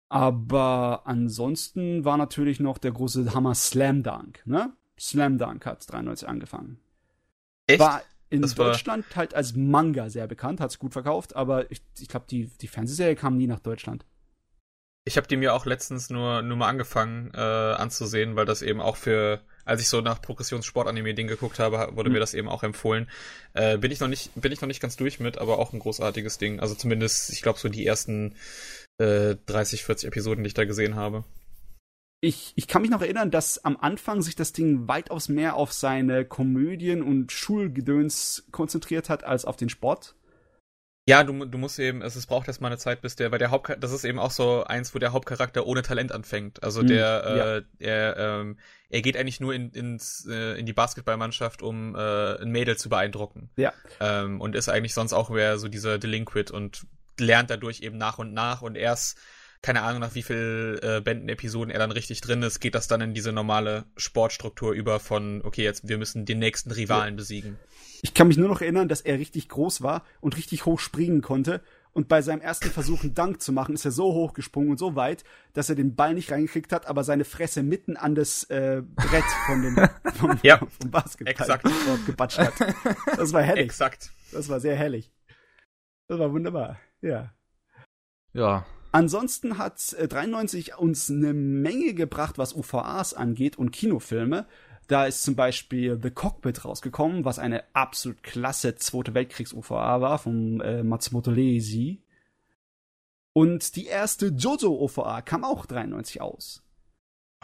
Aber 0.09 1.03
ansonsten 1.05 2.05
war 2.05 2.17
natürlich 2.17 2.61
noch 2.61 2.79
der 2.79 2.93
große 2.93 3.35
Hammer 3.35 3.55
Slam 3.55 4.03
Dunk, 4.03 4.43
ne? 4.47 4.73
Slam 4.99 5.37
Dunk 5.37 5.67
hat 5.67 5.85
93 5.91 6.29
angefangen. 6.29 6.79
Echt? 7.67 7.81
War 7.81 8.03
in 8.31 8.43
das 8.43 8.55
Deutschland 8.55 9.09
war... 9.11 9.17
halt 9.17 9.35
als 9.35 9.55
Manga 9.57 10.09
sehr 10.09 10.27
bekannt, 10.27 10.61
hat 10.61 10.71
es 10.71 10.79
gut 10.79 10.93
verkauft, 10.93 11.35
aber 11.37 11.71
ich, 11.71 11.83
ich 11.99 12.09
glaube, 12.09 12.27
die, 12.31 12.47
die 12.61 12.69
Fernsehserie 12.69 13.17
kam 13.17 13.37
nie 13.37 13.47
nach 13.47 13.61
Deutschland. 13.61 14.05
Ich 15.05 15.17
habe 15.17 15.29
die 15.29 15.37
mir 15.37 15.55
auch 15.55 15.67
letztens 15.67 16.11
nur, 16.11 16.43
nur 16.43 16.57
mal 16.57 16.69
angefangen 16.69 17.31
äh, 17.35 17.39
anzusehen, 17.39 18.35
weil 18.35 18.47
das 18.47 18.63
eben 18.63 18.81
auch 18.81 18.97
für, 18.97 19.41
als 19.67 19.83
ich 19.83 19.89
so 19.89 20.01
nach 20.01 20.23
Progressionssport-Anime-Ding 20.23 21.27
geguckt 21.27 21.59
habe, 21.59 21.95
wurde 21.95 22.09
mhm. 22.09 22.15
mir 22.15 22.21
das 22.21 22.33
eben 22.33 22.49
auch 22.49 22.63
empfohlen. 22.63 23.09
Äh, 23.53 23.77
bin 23.77 23.91
ich 23.91 24.01
noch 24.01 24.09
nicht, 24.09 24.31
bin 24.35 24.53
ich 24.53 24.61
noch 24.61 24.69
nicht 24.69 24.81
ganz 24.81 24.97
durch 24.97 25.21
mit, 25.21 25.37
aber 25.37 25.59
auch 25.59 25.73
ein 25.73 25.81
großartiges 25.81 26.39
Ding. 26.39 26.61
Also 26.61 26.75
zumindest, 26.75 27.31
ich 27.31 27.43
glaube, 27.43 27.59
so 27.59 27.69
die 27.69 27.85
ersten 27.85 28.37
äh, 28.99 29.35
30, 29.45 29.85
40 29.85 30.07
Episoden, 30.09 30.45
die 30.45 30.49
ich 30.49 30.55
da 30.55 30.65
gesehen 30.65 30.95
habe. 30.95 31.25
Ich, 32.23 32.53
ich 32.57 32.67
kann 32.67 32.81
mich 32.81 32.91
noch 32.91 33.03
erinnern, 33.03 33.31
dass 33.31 33.63
am 33.65 33.77
Anfang 33.77 34.23
sich 34.23 34.37
das 34.37 34.53
Ding 34.53 34.89
weitaus 34.89 35.29
mehr 35.29 35.57
auf 35.57 35.73
seine 35.73 36.25
Komödien 36.25 37.03
und 37.03 37.31
Schulgedöns 37.31 38.47
konzentriert 38.53 39.11
hat 39.11 39.25
als 39.25 39.45
auf 39.45 39.57
den 39.57 39.69
Sport. 39.69 40.15
Ja, 41.09 41.23
du, 41.23 41.45
du 41.45 41.57
musst 41.57 41.79
eben, 41.79 42.03
es, 42.03 42.17
es 42.17 42.27
braucht 42.27 42.49
erstmal 42.49 42.73
eine 42.73 42.79
Zeit, 42.79 43.01
bis 43.01 43.15
der, 43.15 43.31
weil 43.31 43.39
der 43.39 43.53
Haupt, 43.53 43.77
das 43.81 43.93
ist 43.93 44.05
eben 44.05 44.19
auch 44.19 44.33
so 44.33 44.65
eins, 44.65 44.93
wo 44.93 44.99
der 44.99 45.13
Hauptcharakter 45.13 45.65
ohne 45.65 45.83
Talent 45.83 46.11
anfängt. 46.11 46.65
Also 46.65 46.81
hm, 46.81 46.89
der, 46.89 46.99
ja. 46.99 47.57
äh, 47.57 47.63
er, 47.79 48.17
ähm, 48.17 48.59
er 48.91 49.03
geht 49.03 49.17
eigentlich 49.17 49.39
nur 49.39 49.55
in, 49.55 49.71
ins, 49.71 50.27
äh, 50.29 50.59
in 50.59 50.67
die 50.67 50.73
Basketballmannschaft, 50.73 51.63
um 51.63 51.95
äh, 51.95 52.43
ein 52.43 52.51
Mädel 52.51 52.77
zu 52.77 52.89
beeindrucken. 52.89 53.51
Ja. 53.57 53.73
Ähm, 54.01 54.41
und 54.41 54.57
ist 54.57 54.69
eigentlich 54.69 54.95
sonst 54.95 55.13
auch 55.13 55.31
mehr 55.31 55.59
so 55.59 55.69
dieser 55.69 55.99
Delinquent 55.99 56.51
und 56.51 56.87
lernt 57.19 57.51
dadurch 57.51 57.83
eben 57.83 57.99
nach 57.99 58.19
und 58.19 58.35
nach 58.35 58.63
und 58.63 58.77
erst 58.77 59.17
keine 59.63 59.83
Ahnung, 59.83 60.01
nach 60.01 60.15
wie 60.15 60.23
viel 60.23 60.79
äh, 60.83 61.01
Bänden, 61.01 61.29
Episoden 61.29 61.71
er 61.71 61.79
dann 61.79 61.91
richtig 61.91 62.21
drin 62.21 62.43
ist, 62.43 62.61
geht 62.61 62.75
das 62.75 62.89
dann 62.89 63.01
in 63.01 63.15
diese 63.15 63.33
normale 63.33 63.85
Sportstruktur 63.97 64.73
über 64.73 65.01
von, 65.01 65.41
okay, 65.45 65.65
jetzt 65.65 65.89
wir 65.89 65.99
müssen 65.99 66.25
den 66.25 66.39
nächsten 66.39 66.71
Rivalen 66.71 67.15
ja. 67.15 67.17
besiegen. 67.17 67.59
Ich 68.07 68.15
kann 68.15 68.29
mich 68.29 68.37
nur 68.37 68.49
noch 68.49 68.61
erinnern, 68.61 68.87
dass 68.87 69.01
er 69.01 69.19
richtig 69.19 69.49
groß 69.49 69.83
war 69.83 70.05
und 70.21 70.37
richtig 70.37 70.65
hoch 70.65 70.79
springen 70.79 71.23
konnte. 71.23 71.61
Und 71.93 72.07
bei 72.07 72.23
seinem 72.23 72.41
ersten 72.41 72.71
Versuch, 72.71 73.03
einen 73.03 73.15
Dank 73.15 73.43
zu 73.43 73.51
machen, 73.51 73.75
ist 73.75 73.85
er 73.85 73.91
so 73.91 74.15
hoch 74.15 74.33
gesprungen 74.33 74.71
und 74.71 74.79
so 74.79 74.95
weit, 74.95 75.25
dass 75.55 75.71
er 75.71 75.75
den 75.75 75.97
Ball 75.97 76.15
nicht 76.15 76.31
reingekriegt 76.31 76.73
hat, 76.73 76.87
aber 76.87 77.03
seine 77.03 77.25
Fresse 77.25 77.65
mitten 77.65 77.97
an 77.97 78.15
das 78.15 78.45
äh, 78.45 78.85
Brett 78.95 79.25
von 79.47 79.61
dem, 79.61 79.89
vom, 80.15 80.39
ja, 80.45 80.59
vom 80.59 80.89
Basketball 80.93 81.33
exakt. 81.33 81.67
gebatscht 82.07 82.39
hat. 82.39 82.53
Das 83.17 83.33
war 83.33 83.43
herrlich. 83.43 83.65
Exakt. 83.65 84.13
Das 84.31 84.49
war 84.49 84.61
sehr 84.61 84.77
herrlich. 84.77 85.13
Das 86.07 86.21
war 86.21 86.31
wunderbar. 86.31 86.79
Ja. 87.01 87.35
Ja. 88.35 88.67
Ansonsten 88.93 89.59
hat 89.59 89.95
äh, 89.95 90.07
93 90.07 90.79
uns 90.79 91.11
eine 91.11 91.35
Menge 91.35 91.93
gebracht, 91.95 92.39
was 92.39 92.55
UVAs 92.55 93.15
angeht 93.15 93.59
und 93.59 93.73
Kinofilme. 93.73 94.47
Da 94.87 95.07
ist 95.07 95.23
zum 95.23 95.35
Beispiel 95.35 95.99
The 96.01 96.11
Cockpit 96.11 96.65
rausgekommen, 96.65 97.25
was 97.25 97.39
eine 97.39 97.65
absolut 97.75 98.23
klasse 98.23 98.77
Zweite 98.77 99.15
Weltkriegs-UVA 99.15 100.01
war, 100.01 100.19
von 100.19 100.61
äh, 100.61 100.83
Matsumoto 100.85 101.31
Leisi. 101.31 102.03
Und 103.33 103.77
die 103.77 103.87
erste 103.87 104.29
Jojo-OVA 104.29 105.23
kam 105.23 105.45
auch 105.45 105.67
93 105.67 106.21
aus. 106.21 106.63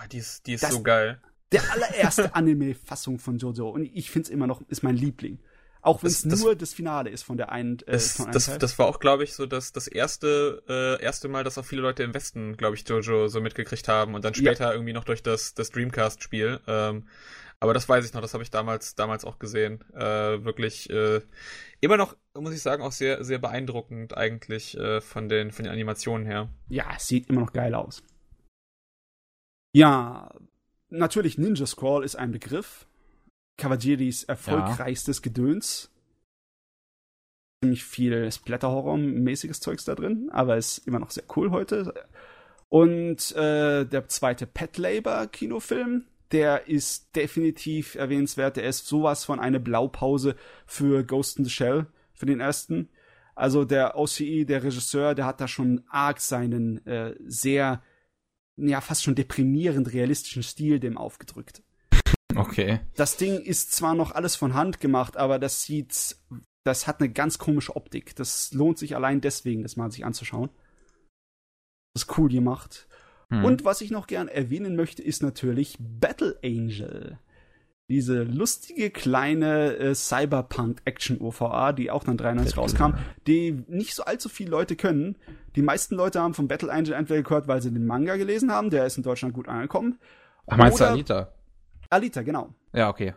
Oh, 0.00 0.06
die 0.10 0.18
ist, 0.18 0.46
die 0.46 0.54
ist 0.54 0.62
das, 0.62 0.72
so 0.72 0.82
geil. 0.82 1.20
Der 1.50 1.70
allererste 1.70 2.34
Anime-Fassung 2.34 3.18
von 3.18 3.38
Jojo. 3.38 3.68
Und 3.68 3.84
ich 3.84 4.10
finde 4.10 4.26
es 4.26 4.30
immer 4.30 4.46
noch, 4.46 4.62
ist 4.68 4.82
mein 4.82 4.96
Liebling. 4.96 5.38
Auch 5.84 6.04
wenn 6.04 6.10
es 6.10 6.24
nur 6.24 6.54
das 6.54 6.72
Finale 6.72 7.10
ist 7.10 7.24
von 7.24 7.36
der 7.36 7.50
einen. 7.50 7.80
Äh, 7.80 7.92
das, 7.92 8.16
von 8.16 8.30
das, 8.30 8.56
das 8.56 8.78
war 8.78 8.86
auch, 8.86 9.00
glaube 9.00 9.24
ich, 9.24 9.34
so 9.34 9.46
das, 9.46 9.72
das 9.72 9.88
erste, 9.88 10.62
äh, 10.68 11.02
erste 11.02 11.28
Mal, 11.28 11.42
dass 11.42 11.58
auch 11.58 11.64
viele 11.64 11.82
Leute 11.82 12.04
im 12.04 12.14
Westen, 12.14 12.56
glaube 12.56 12.76
ich, 12.76 12.88
Jojo 12.88 13.26
so 13.26 13.40
mitgekriegt 13.40 13.88
haben 13.88 14.14
und 14.14 14.24
dann 14.24 14.32
später 14.32 14.66
ja. 14.66 14.72
irgendwie 14.72 14.92
noch 14.92 15.02
durch 15.02 15.24
das, 15.24 15.54
das 15.54 15.70
Dreamcast-Spiel. 15.70 16.60
Ähm, 16.68 17.08
aber 17.58 17.74
das 17.74 17.88
weiß 17.88 18.04
ich 18.04 18.12
noch, 18.12 18.20
das 18.20 18.32
habe 18.32 18.44
ich 18.44 18.50
damals, 18.50 18.94
damals 18.94 19.24
auch 19.24 19.40
gesehen. 19.40 19.84
Äh, 19.92 20.44
wirklich 20.44 20.88
äh, 20.90 21.20
immer 21.80 21.96
noch, 21.96 22.16
muss 22.34 22.54
ich 22.54 22.62
sagen, 22.62 22.82
auch 22.82 22.92
sehr, 22.92 23.24
sehr 23.24 23.38
beeindruckend 23.38 24.16
eigentlich 24.16 24.76
äh, 24.78 25.00
von, 25.00 25.28
den, 25.28 25.50
von 25.50 25.64
den 25.64 25.72
Animationen 25.72 26.26
her. 26.26 26.48
Ja, 26.68 26.92
es 26.96 27.08
sieht 27.08 27.28
immer 27.28 27.40
noch 27.40 27.52
geil 27.52 27.74
aus. 27.74 28.04
Ja, 29.72 30.32
natürlich 30.90 31.38
Ninja 31.38 31.66
Scroll 31.66 32.04
ist 32.04 32.14
ein 32.16 32.30
Begriff. 32.30 32.86
Cavagiris 33.56 34.24
erfolgreichstes 34.24 35.18
ja. 35.18 35.22
Gedöns. 35.22 35.90
Ziemlich 37.62 37.84
viel 37.84 38.30
Splatter-Horror-mäßiges 38.30 39.60
Zeugs 39.60 39.84
da 39.84 39.94
drin, 39.94 40.28
aber 40.32 40.56
ist 40.56 40.78
immer 40.78 40.98
noch 40.98 41.10
sehr 41.10 41.24
cool 41.36 41.50
heute. 41.50 41.94
Und 42.68 43.32
äh, 43.36 43.84
der 43.84 44.08
zweite 44.08 44.46
Pet 44.46 44.78
Labor 44.78 45.26
Kinofilm, 45.26 46.06
der 46.32 46.66
ist 46.66 47.14
definitiv 47.14 47.94
erwähnenswert. 47.94 48.56
Der 48.56 48.64
ist 48.64 48.86
sowas 48.86 49.24
von 49.24 49.38
eine 49.38 49.60
Blaupause 49.60 50.36
für 50.66 51.04
Ghost 51.04 51.38
in 51.38 51.44
the 51.44 51.50
Shell, 51.50 51.86
für 52.14 52.26
den 52.26 52.40
ersten. 52.40 52.88
Also 53.34 53.64
der 53.64 53.96
OCE, 53.96 54.44
der 54.44 54.62
Regisseur, 54.62 55.14
der 55.14 55.26
hat 55.26 55.40
da 55.40 55.48
schon 55.48 55.84
arg 55.88 56.20
seinen 56.20 56.84
äh, 56.86 57.14
sehr, 57.26 57.82
ja, 58.56 58.80
fast 58.80 59.02
schon 59.02 59.14
deprimierend 59.14 59.92
realistischen 59.92 60.42
Stil 60.42 60.80
dem 60.80 60.98
aufgedrückt. 60.98 61.62
Okay. 62.36 62.80
Das 62.96 63.16
Ding 63.16 63.40
ist 63.40 63.72
zwar 63.72 63.94
noch 63.94 64.12
alles 64.12 64.36
von 64.36 64.54
Hand 64.54 64.80
gemacht, 64.80 65.16
aber 65.16 65.38
das 65.38 65.62
sieht, 65.64 66.16
das 66.64 66.86
hat 66.86 67.00
eine 67.00 67.10
ganz 67.10 67.38
komische 67.38 67.76
Optik. 67.76 68.16
Das 68.16 68.52
lohnt 68.52 68.78
sich 68.78 68.94
allein 68.94 69.20
deswegen, 69.20 69.62
das 69.62 69.76
mal 69.76 69.90
sich 69.90 70.04
anzuschauen. 70.04 70.50
Das 71.94 72.04
ist 72.04 72.18
cool 72.18 72.30
gemacht. 72.30 72.86
Hm. 73.30 73.44
Und 73.44 73.64
was 73.64 73.80
ich 73.80 73.90
noch 73.90 74.06
gern 74.06 74.28
erwähnen 74.28 74.76
möchte, 74.76 75.02
ist 75.02 75.22
natürlich 75.22 75.76
Battle 75.78 76.38
Angel. 76.42 77.18
Diese 77.88 78.22
lustige 78.22 78.90
kleine 78.90 79.76
äh, 79.76 79.94
Cyberpunk-Action-OVA, 79.94 81.72
die 81.72 81.90
auch 81.90 82.04
dann 82.04 82.16
93 82.16 82.56
rauskam, 82.56 82.94
die 83.26 83.64
nicht 83.68 83.94
so 83.94 84.04
allzu 84.04 84.28
viele 84.28 84.50
Leute 84.50 84.76
können. 84.76 85.16
Die 85.56 85.62
meisten 85.62 85.96
Leute 85.96 86.20
haben 86.20 86.32
von 86.32 86.48
Battle 86.48 86.72
Angel 86.72 86.94
entweder 86.94 87.22
gehört, 87.22 87.48
weil 87.48 87.60
sie 87.60 87.70
den 87.70 87.86
Manga 87.86 88.16
gelesen 88.16 88.50
haben, 88.50 88.70
der 88.70 88.86
ist 88.86 88.96
in 88.96 89.02
Deutschland 89.02 89.34
gut 89.34 89.48
angekommen. 89.48 89.98
Ach, 90.46 90.56
meinst 90.56 90.80
du 90.80 90.84
Anita? 90.84 91.32
Alita, 91.92 92.22
genau. 92.22 92.54
Ja, 92.72 92.88
okay. 92.88 93.14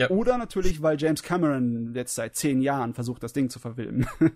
Ja. 0.00 0.10
Oder 0.10 0.38
natürlich, 0.38 0.82
weil 0.82 1.00
James 1.00 1.22
Cameron 1.22 1.92
jetzt 1.94 2.14
seit 2.14 2.34
zehn 2.34 2.60
Jahren 2.60 2.94
versucht, 2.94 3.22
das 3.22 3.32
Ding 3.32 3.50
zu 3.50 3.58
verfilmen. 3.58 4.08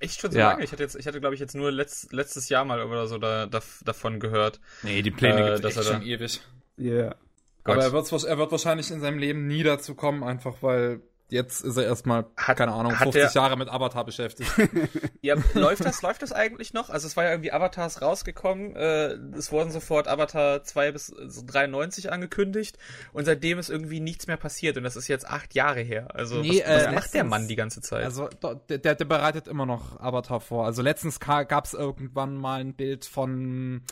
Echt 0.00 0.20
schon 0.20 0.32
so 0.32 0.38
ja. 0.38 0.52
lange? 0.52 0.64
Ich 0.64 0.72
hatte, 0.72 0.82
jetzt, 0.82 0.96
ich 0.96 1.06
hatte 1.06 1.20
glaube 1.20 1.34
ich, 1.34 1.40
jetzt 1.40 1.54
nur 1.54 1.70
letzt, 1.70 2.12
letztes 2.12 2.48
Jahr 2.48 2.64
mal 2.64 2.82
oder 2.82 3.06
so 3.06 3.18
da, 3.18 3.46
da, 3.46 3.60
davon 3.84 4.20
gehört. 4.20 4.60
Nee, 4.82 5.02
die 5.02 5.10
Pläne 5.10 5.48
äh, 5.48 5.60
gibt 5.60 5.76
es 5.76 5.86
schon 5.86 6.02
ewig. 6.02 6.40
Ja. 6.76 6.92
Yeah. 6.92 7.16
Aber 7.64 7.82
er 7.82 7.92
wird, 7.92 8.24
er 8.24 8.38
wird 8.38 8.50
wahrscheinlich 8.50 8.90
in 8.90 9.00
seinem 9.00 9.18
Leben 9.18 9.46
nie 9.46 9.62
dazu 9.62 9.94
kommen, 9.94 10.24
einfach 10.24 10.56
weil 10.62 11.00
jetzt 11.32 11.64
ist 11.64 11.76
er 11.76 11.84
erstmal, 11.84 12.26
hat, 12.36 12.58
keine 12.58 12.72
Ahnung, 12.72 12.92
50 12.92 13.12
der, 13.12 13.30
Jahre 13.32 13.56
mit 13.56 13.68
Avatar 13.68 14.04
beschäftigt. 14.04 14.50
ja, 15.22 15.34
läuft 15.54 15.84
das, 15.84 16.02
läuft 16.02 16.22
das 16.22 16.32
eigentlich 16.32 16.72
noch? 16.72 16.90
Also 16.90 17.06
es 17.06 17.16
war 17.16 17.24
ja 17.24 17.30
irgendwie 17.30 17.52
Avatars 17.52 18.02
rausgekommen, 18.02 18.76
äh, 18.76 19.14
es 19.36 19.50
wurden 19.50 19.70
sofort 19.70 20.08
Avatar 20.08 20.62
2 20.62 20.92
bis 20.92 21.14
93 21.46 22.12
angekündigt 22.12 22.78
und 23.12 23.24
seitdem 23.24 23.58
ist 23.58 23.70
irgendwie 23.70 24.00
nichts 24.00 24.26
mehr 24.26 24.36
passiert 24.36 24.76
und 24.76 24.84
das 24.84 24.96
ist 24.96 25.08
jetzt 25.08 25.26
acht 25.26 25.54
Jahre 25.54 25.80
her. 25.80 26.08
Also 26.14 26.40
nee, 26.40 26.62
was, 26.64 26.76
was 26.76 26.82
äh, 26.84 26.92
macht 26.92 27.14
der 27.14 27.24
Mann 27.24 27.48
die 27.48 27.56
ganze 27.56 27.80
Zeit? 27.80 28.04
Also 28.04 28.28
der, 28.68 28.78
der, 28.78 28.94
der 28.94 29.04
bereitet 29.04 29.48
immer 29.48 29.66
noch 29.66 29.98
Avatar 29.98 30.40
vor. 30.40 30.66
Also 30.66 30.82
letztens 30.82 31.18
gab 31.18 31.64
es 31.64 31.72
irgendwann 31.72 32.36
mal 32.36 32.60
ein 32.60 32.74
Bild 32.74 33.06
von 33.06 33.82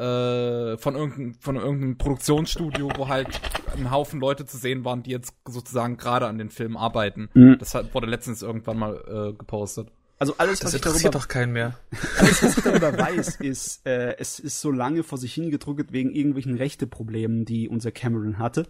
äh, 0.00 0.78
von 0.78 0.96
irgendeinem 0.96 1.34
von 1.34 1.56
irgendeinem 1.56 1.98
Produktionsstudio, 1.98 2.90
wo 2.96 3.08
halt 3.08 3.28
ein 3.76 3.90
Haufen 3.90 4.20
Leute 4.20 4.46
zu 4.46 4.56
sehen 4.56 4.84
waren, 4.84 5.02
die 5.02 5.10
jetzt 5.10 5.34
sozusagen 5.46 5.96
gerade 5.96 6.26
an 6.26 6.38
den 6.38 6.50
Film 6.50 6.76
arbeiten. 6.76 7.28
Mhm. 7.34 7.56
Das 7.58 7.74
hat, 7.74 7.94
wurde 7.94 8.06
letztens 8.06 8.42
irgendwann 8.42 8.78
mal 8.78 8.94
äh, 9.06 9.32
gepostet. 9.36 9.88
Also 10.18 10.34
alles, 10.36 10.60
das 10.60 10.68
was 10.68 10.74
ich 10.74 10.80
darüber, 10.82 11.10
doch 11.10 11.28
keinen 11.28 11.52
mehr. 11.52 11.78
Alles, 12.18 12.42
was 12.42 12.58
ich 12.58 12.64
darüber 12.64 12.96
weiß, 12.96 13.36
ist, 13.36 13.86
äh, 13.86 14.16
es 14.18 14.38
ist 14.38 14.60
so 14.60 14.70
lange 14.70 15.02
vor 15.02 15.16
sich 15.16 15.32
hingedrückt 15.32 15.92
wegen 15.92 16.10
irgendwelchen 16.10 16.56
Rechteproblemen, 16.56 17.46
die 17.46 17.68
unser 17.70 17.90
Cameron 17.90 18.38
hatte. 18.38 18.66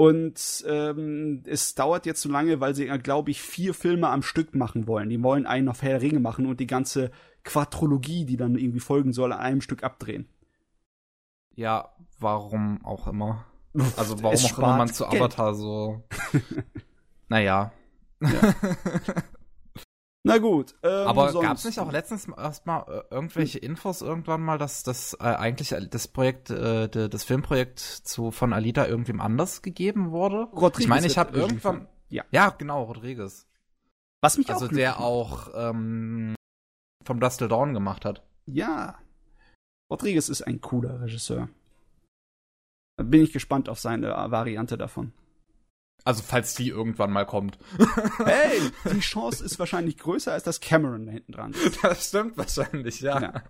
Und 0.00 0.64
ähm, 0.66 1.42
es 1.44 1.74
dauert 1.74 2.06
jetzt 2.06 2.22
so 2.22 2.30
lange, 2.30 2.58
weil 2.58 2.74
sie, 2.74 2.86
glaube 2.86 3.30
ich, 3.30 3.42
vier 3.42 3.74
Filme 3.74 4.08
am 4.08 4.22
Stück 4.22 4.54
machen 4.54 4.86
wollen. 4.86 5.10
Die 5.10 5.22
wollen 5.22 5.44
einen 5.44 5.68
auf 5.68 5.82
Herr 5.82 6.00
Ringe 6.00 6.20
machen 6.20 6.46
und 6.46 6.58
die 6.58 6.66
ganze 6.66 7.10
Quadrologie, 7.44 8.24
die 8.24 8.38
dann 8.38 8.56
irgendwie 8.56 8.80
folgen 8.80 9.12
soll, 9.12 9.30
an 9.30 9.40
einem 9.40 9.60
Stück 9.60 9.84
abdrehen. 9.84 10.26
Ja, 11.54 11.90
warum 12.18 12.82
auch 12.82 13.08
immer. 13.08 13.44
Also 13.98 14.22
warum 14.22 14.38
auch 14.38 14.58
immer 14.58 14.76
man 14.78 14.88
zu 14.88 15.06
Avatar 15.06 15.52
so. 15.52 16.02
naja. 17.28 17.70
Ja. 18.22 18.30
Na 20.22 20.36
gut. 20.36 20.74
Ähm, 20.82 21.06
Aber 21.06 21.32
gab 21.32 21.56
es 21.56 21.64
nicht 21.64 21.78
auch 21.78 21.90
letztens 21.90 22.28
erstmal 22.28 22.82
äh, 22.82 23.14
irgendwelche 23.14 23.58
Infos 23.58 24.02
irgendwann 24.02 24.42
mal, 24.42 24.58
dass 24.58 24.82
das 24.82 25.14
äh, 25.14 25.24
eigentlich 25.24 25.74
das 25.90 26.08
Projekt, 26.08 26.50
äh, 26.50 26.88
de, 26.88 27.08
das 27.08 27.24
Filmprojekt 27.24 27.78
zu 27.78 28.30
von 28.30 28.52
Alita 28.52 28.86
irgendwem 28.86 29.20
anders 29.20 29.62
gegeben 29.62 30.10
wurde? 30.10 30.48
Rodriguez 30.52 30.80
ich 30.80 30.88
meine, 30.88 31.06
ich 31.06 31.16
habe 31.16 31.38
irgendwann. 31.38 31.88
Ja. 32.10 32.24
ja, 32.32 32.50
genau, 32.50 32.82
Rodriguez. 32.84 33.46
Was 34.20 34.36
mich 34.36 34.50
also 34.50 34.66
auch 34.66 34.70
der 34.70 35.00
auch 35.00 35.48
ähm, 35.54 36.34
vom 37.04 37.20
Dustle 37.20 37.48
Dawn 37.48 37.72
gemacht 37.72 38.04
hat. 38.04 38.22
Ja. 38.44 38.98
Rodriguez 39.90 40.28
ist 40.28 40.42
ein 40.42 40.60
cooler 40.60 41.00
Regisseur. 41.00 41.48
Da 42.96 43.04
bin 43.04 43.22
ich 43.22 43.32
gespannt 43.32 43.70
auf 43.70 43.80
seine 43.80 44.08
Variante 44.10 44.76
davon. 44.76 45.14
Also 46.04 46.22
falls 46.22 46.54
die 46.54 46.68
irgendwann 46.68 47.12
mal 47.12 47.26
kommt. 47.26 47.58
Hey, 48.24 48.60
die 48.92 49.00
Chance 49.00 49.44
ist 49.44 49.58
wahrscheinlich 49.58 49.98
größer, 49.98 50.32
als 50.32 50.44
dass 50.44 50.60
Cameron 50.60 51.06
da 51.06 51.12
hinten 51.12 51.32
dran 51.32 51.52
ist. 51.52 51.82
Das 51.82 52.08
stimmt 52.08 52.36
wahrscheinlich, 52.36 53.00
ja. 53.00 53.20
ja. 53.20 53.42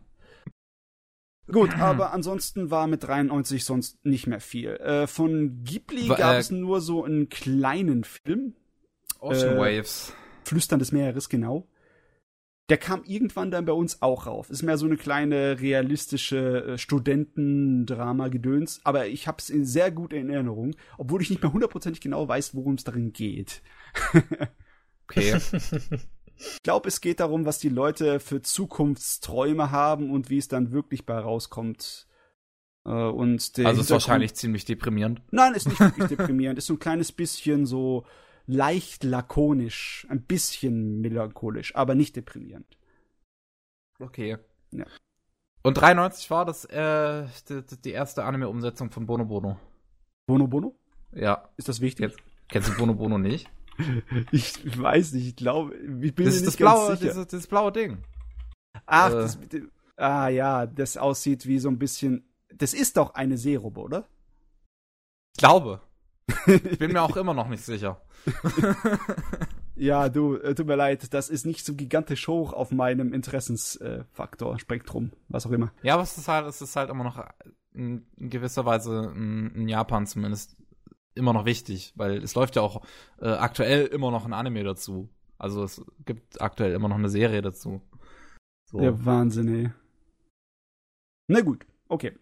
Gut, 1.51 1.77
aber 1.79 2.13
ansonsten 2.13 2.71
war 2.71 2.87
mit 2.87 3.03
93 3.03 3.65
sonst 3.65 4.05
nicht 4.05 4.27
mehr 4.27 4.41
viel. 4.41 4.77
Äh, 4.77 5.07
von 5.07 5.65
Ghibli 5.65 6.09
gab 6.09 6.35
äh, 6.35 6.39
es 6.39 6.51
nur 6.51 6.81
so 6.81 7.05
einen 7.05 7.29
kleinen 7.29 8.05
Film. 8.05 8.55
Ocean 9.19 9.57
äh, 9.57 9.59
Waves. 9.59 10.13
Flüstern 10.45 10.79
des 10.79 10.93
Meeres, 10.93 11.29
genau. 11.29 11.67
Der 12.71 12.79
kam 12.79 13.03
irgendwann 13.05 13.51
dann 13.51 13.65
bei 13.65 13.73
uns 13.73 14.01
auch 14.01 14.27
rauf. 14.27 14.49
Ist 14.49 14.63
mehr 14.63 14.79
so 14.79 14.87
eine 14.87 14.97
kleine 14.97 15.61
realistische 15.61 16.65
äh, 16.65 16.79
Studentendrama-Gedöns, 16.79 18.81
aber 18.85 19.09
ich 19.09 19.27
habe 19.27 19.39
es 19.39 19.49
sehr 19.49 19.91
gut 19.91 20.13
in 20.13 20.31
Erinnerung, 20.31 20.77
obwohl 20.97 21.21
ich 21.21 21.31
nicht 21.31 21.43
mehr 21.43 21.53
hundertprozentig 21.53 22.01
genau 22.01 22.29
weiß, 22.29 22.55
worum 22.55 22.75
es 22.75 22.85
darin 22.85 23.13
geht. 23.13 23.63
okay. 25.05 25.41
Ich 26.37 26.63
glaube, 26.63 26.89
es 26.89 27.01
geht 27.01 27.21
darum, 27.21 27.45
was 27.45 27.59
die 27.59 27.69
Leute 27.69 28.21
für 28.21 28.41
Zukunftsträume 28.41 29.71
haben 29.71 30.11
und 30.11 30.31
wie 30.31 30.39
es 30.39 30.49
dann 30.49 30.73
wirklich 30.73 31.05
bei 31.05 31.19
rauskommt. 31.19 32.07
Äh, 32.87 32.91
und 32.91 33.53
also 33.65 33.81
ist 33.81 33.91
wahrscheinlich 33.91 34.35
ziemlich 34.35 34.65
deprimierend. 34.65 35.23
Nein, 35.31 35.55
ist 35.55 35.69
nicht 35.69 35.81
wirklich 35.81 36.07
deprimierend. 36.07 36.59
Ist 36.59 36.67
so 36.67 36.75
ein 36.75 36.79
kleines 36.79 37.13
bisschen 37.13 37.67
so 37.67 38.07
leicht 38.51 39.05
lakonisch, 39.05 40.07
ein 40.11 40.23
bisschen 40.23 41.01
melancholisch, 41.01 41.75
aber 41.77 41.95
nicht 41.95 42.17
deprimierend. 42.17 42.67
Okay. 43.99 44.39
Ja. 44.73 44.87
Und 45.63 45.75
93 45.75 46.31
war 46.31 46.45
das 46.45 46.65
äh, 46.65 47.27
die, 47.49 47.63
die 47.85 47.91
erste 47.91 48.25
Anime-Umsetzung 48.25 48.91
von 48.91 49.07
Bono 49.07 49.25
Bono. 49.25 49.59
Bono 50.27 50.47
Bono? 50.47 50.75
Ja. 51.13 51.49
Ist 51.57 51.69
das 51.69 51.81
wichtig? 51.81 52.11
Jetzt, 52.11 52.19
kennst 52.49 52.69
du 52.71 52.77
Bono 52.77 52.95
Bono 52.95 53.19
nicht? 53.19 53.51
ich 54.33 54.79
weiß 54.79 55.13
nicht, 55.13 55.27
ich 55.27 55.37
glaube, 55.37 55.75
ich 55.77 56.15
bin 56.15 56.27
das 56.27 56.37
ist 56.37 56.47
das 56.47 56.57
blaue, 56.57 56.97
dieses, 56.97 57.27
das 57.27 57.47
blaue 57.47 57.73
Ding. 57.73 57.99
Ach, 58.87 59.11
äh. 59.11 59.15
das, 59.15 59.39
ah 59.97 60.29
ja, 60.29 60.67
das 60.67 60.97
aussieht 60.97 61.47
wie 61.47 61.59
so 61.59 61.69
ein 61.69 61.79
bisschen. 61.79 62.27
Das 62.53 62.75
ist 62.75 62.97
doch 62.97 63.15
eine 63.15 63.39
Seerobe, 63.39 63.81
oder? 63.81 64.09
Ich 65.37 65.41
glaube. 65.41 65.81
Ich 66.47 66.79
bin 66.79 66.93
mir 66.93 67.03
auch 67.03 67.17
immer 67.17 67.35
noch 67.35 67.49
nicht 67.49 67.65
sicher. 67.65 68.01
ja, 69.77 70.09
du, 70.09 70.37
äh, 70.37 70.55
tut 70.55 70.67
mir 70.67 70.77
leid, 70.77 71.13
das 71.15 71.29
ist 71.29 71.47
nicht 71.47 71.65
so 71.65 71.75
gigantisch 71.75 72.29
hoch 72.29 72.53
auf 72.53 72.71
meinem 72.71 73.13
Interessensfaktor, 73.13 74.55
äh, 74.55 74.59
Spektrum, 74.59 75.13
was 75.29 75.47
auch 75.47 75.51
immer. 75.51 75.73
Ja, 75.83 75.95
aber 75.95 76.03
es 76.03 76.17
ist 76.17 76.29
halt, 76.29 76.47
es 76.47 76.61
ist 76.61 76.77
halt 76.77 76.91
immer 76.91 77.05
noch 77.05 77.25
in, 77.73 78.07
in 78.17 78.31
gewisser 78.31 78.65
Weise 78.65 79.13
in, 79.15 79.51
in, 79.55 79.69
Japan 79.69 80.07
zumindest 80.07 80.57
immer 81.15 81.33
noch 81.33 81.45
wichtig, 81.45 81.93
weil 81.97 82.23
es 82.23 82.35
läuft 82.35 82.57
ja 82.57 82.63
auch 82.63 82.85
äh, 83.21 83.29
aktuell 83.29 83.87
immer 83.87 84.11
noch 84.11 84.25
ein 84.25 84.33
Anime 84.33 84.65
dazu. 84.65 85.09
Also 85.39 85.65
es 85.65 85.83
gibt 86.05 86.41
aktuell 86.41 86.73
immer 86.73 86.89
noch 86.89 86.99
eine 86.99 87.09
Serie 87.09 87.41
dazu. 87.41 87.81
So. 88.67 88.79
Der 88.79 89.05
Wahnsinn, 89.05 89.49
ey. 89.49 89.71
Na 91.29 91.41
gut, 91.41 91.67
okay. 91.89 92.13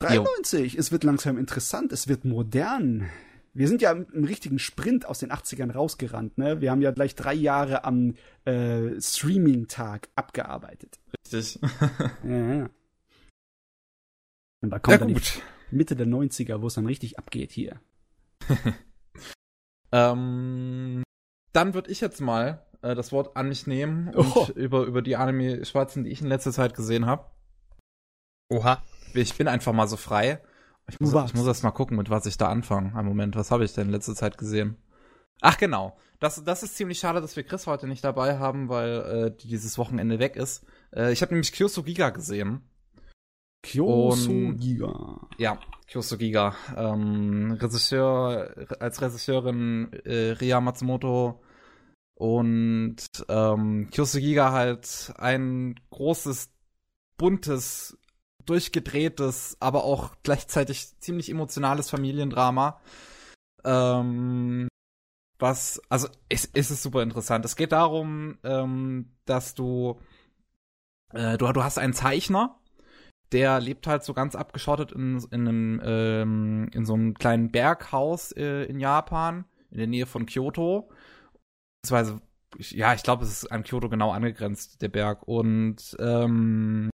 93, 0.00 0.74
jo. 0.74 0.80
es 0.80 0.92
wird 0.92 1.04
langsam 1.04 1.38
interessant, 1.38 1.92
es 1.92 2.08
wird 2.08 2.24
modern 2.24 3.08
wir 3.52 3.68
sind 3.68 3.82
ja 3.82 3.92
im 3.92 4.24
richtigen 4.24 4.58
Sprint 4.58 5.06
aus 5.06 5.18
den 5.18 5.32
80ern 5.32 5.72
rausgerannt, 5.72 6.38
ne? 6.38 6.60
Wir 6.60 6.70
haben 6.70 6.82
ja 6.82 6.92
gleich 6.92 7.14
drei 7.14 7.34
Jahre 7.34 7.84
am 7.84 8.14
äh, 8.44 9.00
Streaming-Tag 9.00 10.08
abgearbeitet. 10.14 11.00
Richtig. 11.24 11.58
ja, 12.24 12.54
ja. 12.54 12.70
Und 14.62 14.70
da 14.70 14.78
kommt 14.78 14.92
ja, 14.92 14.98
dann 14.98 15.14
gut. 15.14 15.42
Mitte 15.70 15.96
der 15.96 16.06
90er, 16.06 16.60
wo 16.60 16.66
es 16.66 16.74
dann 16.74 16.86
richtig 16.86 17.18
abgeht 17.18 17.50
hier. 17.50 17.80
ähm, 19.92 21.02
dann 21.52 21.74
würde 21.74 21.90
ich 21.90 22.00
jetzt 22.00 22.20
mal 22.20 22.66
äh, 22.82 22.94
das 22.94 23.10
Wort 23.10 23.36
an 23.36 23.48
mich 23.48 23.66
nehmen 23.66 24.14
und 24.14 24.36
oh. 24.36 24.48
über, 24.54 24.84
über 24.84 25.02
die 25.02 25.16
Anime-Schwarzen, 25.16 26.04
die 26.04 26.10
ich 26.10 26.20
in 26.20 26.28
letzter 26.28 26.52
Zeit 26.52 26.74
gesehen 26.74 27.06
habe. 27.06 27.24
Oha. 28.48 28.82
Ich 29.14 29.36
bin 29.36 29.48
einfach 29.48 29.72
mal 29.72 29.88
so 29.88 29.96
frei. 29.96 30.40
Ich 30.88 30.98
muss, 30.98 31.14
ich 31.14 31.34
muss 31.34 31.46
erst 31.46 31.62
mal 31.62 31.70
gucken, 31.70 31.96
mit 31.96 32.10
was 32.10 32.26
ich 32.26 32.36
da 32.36 32.48
anfange. 32.48 32.94
Ein 32.96 33.06
Moment, 33.06 33.36
was 33.36 33.50
habe 33.50 33.64
ich 33.64 33.72
denn 33.72 33.86
in 33.86 33.92
letzter 33.92 34.14
Zeit 34.14 34.38
gesehen? 34.38 34.76
Ach 35.40 35.56
genau, 35.56 35.96
das, 36.18 36.42
das 36.44 36.62
ist 36.62 36.76
ziemlich 36.76 36.98
schade, 36.98 37.20
dass 37.20 37.36
wir 37.36 37.44
Chris 37.44 37.66
heute 37.66 37.86
nicht 37.86 38.04
dabei 38.04 38.38
haben, 38.38 38.68
weil 38.68 39.32
äh, 39.32 39.36
dieses 39.36 39.78
Wochenende 39.78 40.18
weg 40.18 40.36
ist. 40.36 40.66
Äh, 40.94 41.12
ich 41.12 41.22
habe 41.22 41.32
nämlich 41.32 41.52
Kyoso 41.52 41.82
Giga 41.82 42.10
gesehen. 42.10 42.62
Kyoso 43.62 44.52
Giga. 44.54 45.28
Ja, 45.38 45.58
Kyoso 45.86 46.18
Giga. 46.18 46.54
Ähm, 46.76 47.56
Regisseur, 47.60 48.54
als 48.80 49.00
Regisseurin 49.00 49.92
äh, 50.04 50.32
Ria 50.32 50.60
Matsumoto 50.60 51.42
und 52.14 52.96
ähm, 53.28 53.88
Kyoso 53.90 54.18
Giga 54.18 54.52
halt 54.52 55.12
ein 55.16 55.80
großes, 55.90 56.50
buntes 57.16 57.98
durchgedrehtes, 58.46 59.56
aber 59.60 59.84
auch 59.84 60.12
gleichzeitig 60.22 60.98
ziemlich 61.00 61.30
emotionales 61.30 61.90
Familiendrama. 61.90 62.80
Ähm, 63.64 64.68
was, 65.38 65.80
also 65.88 66.08
es, 66.28 66.48
es 66.52 66.70
ist 66.70 66.82
super 66.82 67.02
interessant. 67.02 67.44
Es 67.44 67.56
geht 67.56 67.72
darum, 67.72 68.38
ähm, 68.44 69.12
dass 69.24 69.54
du, 69.54 70.00
äh, 71.12 71.38
du, 71.38 71.50
du 71.52 71.64
hast 71.64 71.78
einen 71.78 71.94
Zeichner, 71.94 72.60
der 73.32 73.60
lebt 73.60 73.86
halt 73.86 74.04
so 74.04 74.12
ganz 74.12 74.34
abgeschottet 74.34 74.92
in, 74.92 75.18
in 75.30 75.48
einem, 75.48 75.80
ähm, 75.84 76.70
in 76.72 76.84
so 76.84 76.94
einem 76.94 77.14
kleinen 77.14 77.50
Berghaus 77.50 78.32
äh, 78.32 78.64
in 78.64 78.80
Japan, 78.80 79.44
in 79.70 79.78
der 79.78 79.86
Nähe 79.86 80.06
von 80.06 80.26
Kyoto. 80.26 80.90
Beziehungsweise, 81.82 82.20
ja, 82.58 82.92
ich 82.94 83.02
glaube, 83.02 83.24
es 83.24 83.30
ist 83.30 83.52
an 83.52 83.62
Kyoto 83.62 83.88
genau 83.88 84.10
angegrenzt, 84.10 84.82
der 84.82 84.88
Berg. 84.88 85.26
Und 85.26 85.96
ähm, 86.00 86.90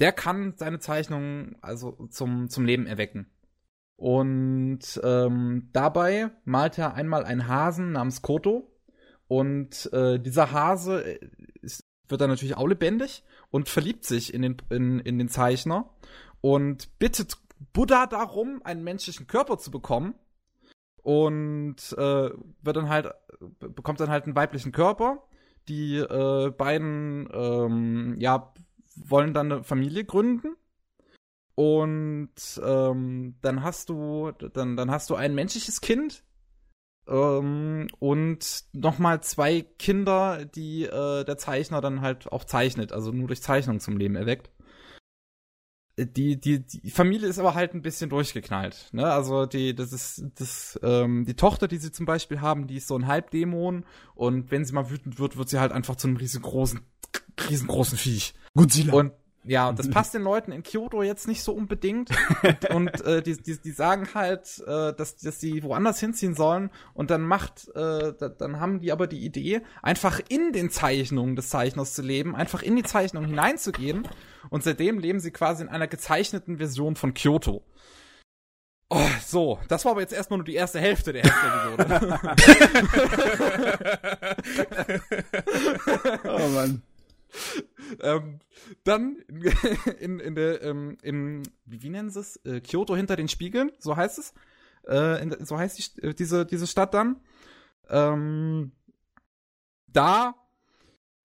der 0.00 0.12
kann 0.12 0.54
seine 0.56 0.78
Zeichnungen 0.78 1.56
also 1.60 2.06
zum, 2.10 2.48
zum 2.48 2.64
Leben 2.64 2.86
erwecken. 2.86 3.30
Und 3.96 5.00
ähm, 5.02 5.68
dabei 5.72 6.30
malt 6.44 6.78
er 6.78 6.94
einmal 6.94 7.24
einen 7.24 7.46
Hasen 7.46 7.92
namens 7.92 8.22
Koto. 8.22 8.70
Und 9.28 9.90
äh, 9.92 10.18
dieser 10.18 10.52
Hase 10.52 11.00
ist, 11.62 11.84
wird 12.08 12.20
dann 12.20 12.30
natürlich 12.30 12.56
auch 12.56 12.66
lebendig 12.66 13.24
und 13.50 13.68
verliebt 13.68 14.04
sich 14.04 14.34
in 14.34 14.42
den, 14.42 14.56
in, 14.70 14.98
in 14.98 15.18
den 15.18 15.28
Zeichner 15.28 15.90
und 16.40 16.98
bittet 16.98 17.36
Buddha 17.72 18.06
darum, 18.06 18.60
einen 18.64 18.84
menschlichen 18.84 19.26
Körper 19.26 19.58
zu 19.58 19.70
bekommen. 19.70 20.14
Und 21.02 21.76
äh, 21.98 22.30
wird 22.30 22.76
dann 22.76 22.88
halt, 22.88 23.12
bekommt 23.58 24.00
dann 24.00 24.10
halt 24.10 24.24
einen 24.24 24.36
weiblichen 24.36 24.72
Körper. 24.72 25.22
Die 25.68 25.96
äh, 25.96 26.50
beiden 26.50 27.28
ähm, 27.32 28.16
ja, 28.18 28.52
wollen 28.96 29.34
dann 29.34 29.52
eine 29.52 29.64
Familie 29.64 30.04
gründen. 30.04 30.56
Und 31.54 32.34
ähm, 32.64 33.36
dann 33.40 33.62
hast 33.62 33.88
du, 33.88 34.32
dann, 34.32 34.76
dann 34.76 34.90
hast 34.90 35.10
du 35.10 35.14
ein 35.14 35.34
menschliches 35.34 35.80
Kind 35.80 36.24
ähm, 37.06 37.86
und 37.98 38.64
nochmal 38.72 39.22
zwei 39.22 39.62
Kinder, 39.62 40.44
die 40.44 40.84
äh, 40.84 41.24
der 41.24 41.36
Zeichner 41.38 41.80
dann 41.80 42.00
halt 42.00 42.32
auch 42.32 42.44
zeichnet, 42.44 42.92
also 42.92 43.12
nur 43.12 43.28
durch 43.28 43.42
Zeichnung 43.42 43.80
zum 43.80 43.96
Leben 43.96 44.16
erweckt. 44.16 44.50
Die, 45.96 46.40
die, 46.40 46.60
die 46.60 46.90
Familie 46.90 47.28
ist 47.28 47.38
aber 47.38 47.54
halt 47.54 47.74
ein 47.74 47.82
bisschen 47.82 48.10
durchgeknallt. 48.10 48.88
Ne? 48.92 49.06
Also 49.06 49.46
die, 49.46 49.74
das 49.74 49.92
ist 49.92 50.24
das, 50.36 50.78
ähm, 50.82 51.24
die 51.24 51.34
Tochter, 51.34 51.68
die 51.68 51.78
sie 51.78 51.92
zum 51.92 52.04
Beispiel 52.06 52.40
haben, 52.40 52.66
die 52.66 52.76
ist 52.76 52.88
so 52.88 52.96
ein 52.96 53.06
Halbdämon 53.06 53.84
und 54.14 54.50
wenn 54.50 54.64
sie 54.64 54.72
mal 54.72 54.90
wütend 54.90 55.18
wird, 55.18 55.36
wird 55.36 55.48
sie 55.48 55.60
halt 55.60 55.72
einfach 55.72 55.96
zu 55.96 56.08
einem 56.08 56.16
riesengroßen, 56.16 56.80
riesengroßen 57.48 57.96
Viech. 57.96 58.34
Godzilla. 58.54 58.94
Und 58.94 59.12
ja, 59.44 59.68
und 59.68 59.78
das 59.78 59.90
passt 59.90 60.14
den 60.14 60.22
Leuten 60.22 60.52
in 60.52 60.62
Kyoto 60.62 61.02
jetzt 61.02 61.28
nicht 61.28 61.42
so 61.42 61.52
unbedingt. 61.52 62.10
und 62.70 63.00
äh, 63.02 63.22
die, 63.22 63.36
die, 63.36 63.58
die 63.58 63.70
sagen 63.70 64.08
halt, 64.14 64.62
äh, 64.66 64.92
dass, 64.94 65.16
dass 65.16 65.40
sie 65.40 65.62
woanders 65.62 66.00
hinziehen 66.00 66.34
sollen. 66.34 66.70
Und 66.94 67.10
dann 67.10 67.22
macht, 67.22 67.68
äh, 67.74 68.12
da, 68.18 68.28
dann 68.28 68.60
haben 68.60 68.80
die 68.80 68.92
aber 68.92 69.06
die 69.06 69.24
Idee, 69.24 69.62
einfach 69.82 70.20
in 70.28 70.52
den 70.52 70.70
Zeichnungen 70.70 71.36
des 71.36 71.50
Zeichners 71.50 71.94
zu 71.94 72.02
leben, 72.02 72.34
einfach 72.34 72.62
in 72.62 72.76
die 72.76 72.82
Zeichnung 72.82 73.26
hineinzugehen. 73.26 74.08
Und 74.50 74.64
seitdem 74.64 74.98
leben 74.98 75.20
sie 75.20 75.30
quasi 75.30 75.62
in 75.62 75.68
einer 75.68 75.86
gezeichneten 75.88 76.58
Version 76.58 76.96
von 76.96 77.14
Kyoto. 77.14 77.62
Oh, 78.90 79.08
so, 79.26 79.58
das 79.68 79.84
war 79.84 79.92
aber 79.92 80.02
jetzt 80.02 80.12
erstmal 80.12 80.38
nur 80.38 80.44
die 80.44 80.54
erste 80.54 80.78
Hälfte 80.78 81.12
der 81.12 81.24
ersten 81.24 81.80
Episode. 81.80 82.20
oh 86.24 86.48
Mann. 86.48 86.82
ähm, 88.00 88.40
dann 88.84 89.16
in, 90.00 90.20
in 90.20 90.34
der, 90.34 90.62
ähm, 90.62 90.98
in, 91.02 91.42
wie, 91.64 91.88
nennen 91.88 92.10
sie 92.10 92.20
es? 92.20 92.36
Äh, 92.44 92.60
Kyoto 92.60 92.96
hinter 92.96 93.16
den 93.16 93.28
Spiegeln, 93.28 93.72
so 93.78 93.96
heißt 93.96 94.18
es. 94.18 94.34
Äh, 94.88 95.22
in, 95.22 95.44
so 95.44 95.58
heißt 95.58 95.78
die, 95.78 96.02
äh, 96.02 96.14
diese, 96.14 96.46
diese 96.46 96.66
Stadt 96.66 96.94
dann. 96.94 97.20
Ähm, 97.88 98.72
da 99.86 100.34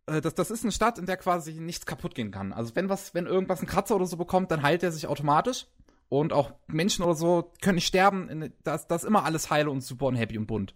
äh, 0.09 0.21
das, 0.21 0.35
das 0.35 0.51
ist 0.51 0.63
eine 0.63 0.71
Stadt, 0.71 0.97
in 0.97 1.05
der 1.05 1.17
quasi 1.17 1.53
nichts 1.53 1.85
kaputt 1.85 2.15
gehen 2.15 2.31
kann. 2.31 2.53
Also 2.53 2.75
wenn 2.75 2.89
was, 2.89 3.13
wenn 3.13 3.25
irgendwas 3.25 3.59
einen 3.59 3.67
Kratzer 3.67 3.95
oder 3.95 4.05
so 4.05 4.17
bekommt, 4.17 4.51
dann 4.51 4.63
heilt 4.63 4.83
er 4.83 4.91
sich 4.91 5.07
automatisch. 5.07 5.67
Und 6.09 6.33
auch 6.33 6.53
Menschen 6.65 7.05
oder 7.05 7.13
so 7.13 7.53
können 7.61 7.75
nicht 7.75 7.85
sterben. 7.85 8.51
Das, 8.63 8.87
das 8.87 9.03
ist 9.03 9.07
immer 9.07 9.25
alles 9.25 9.51
heile 9.51 9.69
und 9.69 9.81
super 9.81 10.07
und 10.07 10.15
happy 10.15 10.39
und 10.39 10.47
bunt. 10.47 10.73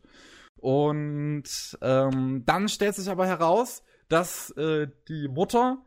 Und 0.57 1.43
ähm, 1.81 2.43
dann 2.45 2.69
stellt 2.69 2.95
sich 2.95 3.09
aber 3.09 3.25
heraus, 3.25 3.81
dass 4.13 4.51
äh, 4.51 4.87
die 5.07 5.27
Mutter 5.27 5.83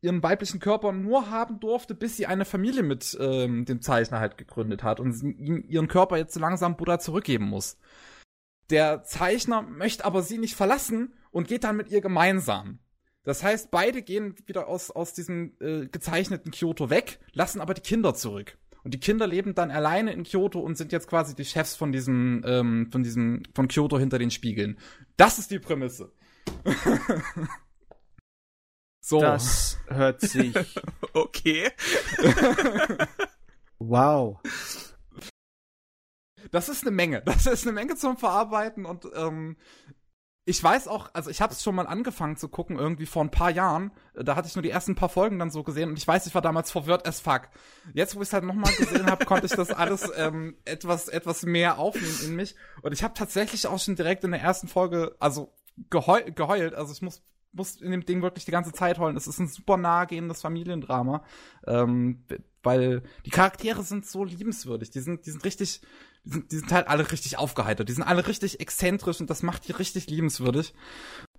ihren 0.00 0.22
weiblichen 0.22 0.60
Körper 0.60 0.92
nur 0.92 1.30
haben 1.30 1.60
durfte, 1.60 1.94
bis 1.94 2.16
sie 2.16 2.26
eine 2.26 2.46
Familie 2.46 2.82
mit 2.82 3.16
ähm, 3.20 3.66
dem 3.66 3.82
Zeichner 3.82 4.18
halt 4.18 4.38
gegründet 4.38 4.82
hat 4.82 4.98
und 4.98 5.20
ihren 5.68 5.88
Körper 5.88 6.16
jetzt 6.16 6.32
so 6.32 6.40
langsam 6.40 6.76
Buddha 6.76 6.98
zurückgeben 6.98 7.44
muss. 7.44 7.76
Der 8.70 9.02
Zeichner 9.02 9.60
möchte 9.60 10.06
aber 10.06 10.22
sie 10.22 10.38
nicht 10.38 10.54
verlassen 10.54 11.12
und 11.30 11.48
geht 11.48 11.64
dann 11.64 11.76
mit 11.76 11.90
ihr 11.90 12.00
gemeinsam. 12.00 12.78
Das 13.24 13.42
heißt, 13.42 13.70
beide 13.70 14.00
gehen 14.02 14.34
wieder 14.46 14.68
aus, 14.68 14.90
aus 14.90 15.12
diesem 15.12 15.56
äh, 15.60 15.86
gezeichneten 15.86 16.52
Kyoto 16.52 16.88
weg, 16.88 17.18
lassen 17.32 17.60
aber 17.60 17.74
die 17.74 17.82
Kinder 17.82 18.14
zurück. 18.14 18.56
Und 18.84 18.94
die 18.94 19.00
Kinder 19.00 19.26
leben 19.26 19.54
dann 19.54 19.70
alleine 19.70 20.12
in 20.12 20.22
Kyoto 20.22 20.60
und 20.60 20.78
sind 20.78 20.92
jetzt 20.92 21.08
quasi 21.08 21.34
die 21.34 21.44
Chefs 21.44 21.74
von 21.74 21.92
diesem, 21.92 22.42
ähm, 22.46 22.88
von 22.90 23.02
diesem, 23.02 23.42
von 23.54 23.68
Kyoto 23.68 23.98
hinter 23.98 24.18
den 24.18 24.30
Spiegeln. 24.30 24.78
Das 25.16 25.38
ist 25.38 25.50
die 25.50 25.58
Prämisse. 25.58 26.12
so. 29.06 29.20
Das 29.20 29.78
hört 29.86 30.20
sich. 30.20 30.52
okay. 31.12 31.70
wow. 33.78 34.40
Das 36.50 36.68
ist 36.68 36.82
eine 36.82 36.90
Menge. 36.90 37.22
Das 37.22 37.46
ist 37.46 37.64
eine 37.64 37.72
Menge 37.72 37.94
zum 37.94 38.16
Verarbeiten 38.16 38.84
und 38.84 39.06
ähm, 39.14 39.56
ich 40.44 40.62
weiß 40.62 40.88
auch, 40.88 41.10
also 41.12 41.30
ich 41.30 41.40
habe 41.40 41.52
es 41.52 41.62
schon 41.62 41.76
mal 41.76 41.86
angefangen 41.86 42.36
zu 42.36 42.48
gucken, 42.48 42.78
irgendwie 42.78 43.06
vor 43.06 43.22
ein 43.22 43.30
paar 43.30 43.50
Jahren. 43.50 43.92
Da 44.14 44.34
hatte 44.34 44.48
ich 44.48 44.56
nur 44.56 44.62
die 44.62 44.70
ersten 44.70 44.96
paar 44.96 45.08
Folgen 45.08 45.38
dann 45.38 45.50
so 45.50 45.62
gesehen 45.62 45.90
und 45.90 45.98
ich 45.98 46.06
weiß, 46.06 46.26
ich 46.26 46.34
war 46.34 46.42
damals 46.42 46.72
verwirrt 46.72 47.06
as 47.06 47.20
fuck. 47.20 47.42
Jetzt, 47.94 48.16
wo 48.16 48.22
ich 48.22 48.28
es 48.28 48.32
halt 48.32 48.44
nochmal 48.44 48.74
gesehen 48.74 49.06
habe, 49.06 49.24
konnte 49.24 49.46
ich 49.46 49.52
das 49.52 49.70
alles 49.70 50.10
ähm, 50.16 50.56
etwas, 50.64 51.06
etwas 51.06 51.44
mehr 51.44 51.78
aufnehmen 51.78 52.18
in 52.24 52.34
mich. 52.34 52.56
Und 52.82 52.92
ich 52.92 53.04
habe 53.04 53.14
tatsächlich 53.14 53.68
auch 53.68 53.78
schon 53.78 53.94
direkt 53.94 54.24
in 54.24 54.32
der 54.32 54.40
ersten 54.40 54.66
Folge, 54.66 55.14
also 55.20 55.52
geheul, 55.90 56.32
geheult. 56.32 56.74
Also 56.74 56.92
ich 56.92 57.02
muss 57.02 57.22
muss 57.56 57.80
in 57.80 57.90
dem 57.90 58.04
Ding 58.04 58.22
wirklich 58.22 58.44
die 58.44 58.50
ganze 58.50 58.72
Zeit 58.72 58.98
heulen. 58.98 59.16
Es 59.16 59.26
ist 59.26 59.38
ein 59.38 59.48
super 59.48 59.76
nahegehendes 59.76 60.42
Familiendrama, 60.42 61.24
ähm, 61.66 62.24
weil 62.62 63.02
die 63.24 63.30
Charaktere 63.30 63.82
sind 63.82 64.06
so 64.06 64.24
liebenswürdig. 64.24 64.90
Die 64.90 65.00
sind, 65.00 65.26
die 65.26 65.30
sind 65.30 65.44
richtig, 65.44 65.80
die 66.24 66.30
sind, 66.30 66.52
die 66.52 66.56
sind 66.56 66.72
halt 66.72 66.88
alle 66.88 67.10
richtig 67.10 67.38
aufgeheitert. 67.38 67.88
Die 67.88 67.92
sind 67.92 68.04
alle 68.04 68.26
richtig 68.26 68.60
exzentrisch 68.60 69.20
und 69.20 69.30
das 69.30 69.42
macht 69.42 69.66
die 69.66 69.72
richtig 69.72 70.08
liebenswürdig. 70.08 70.74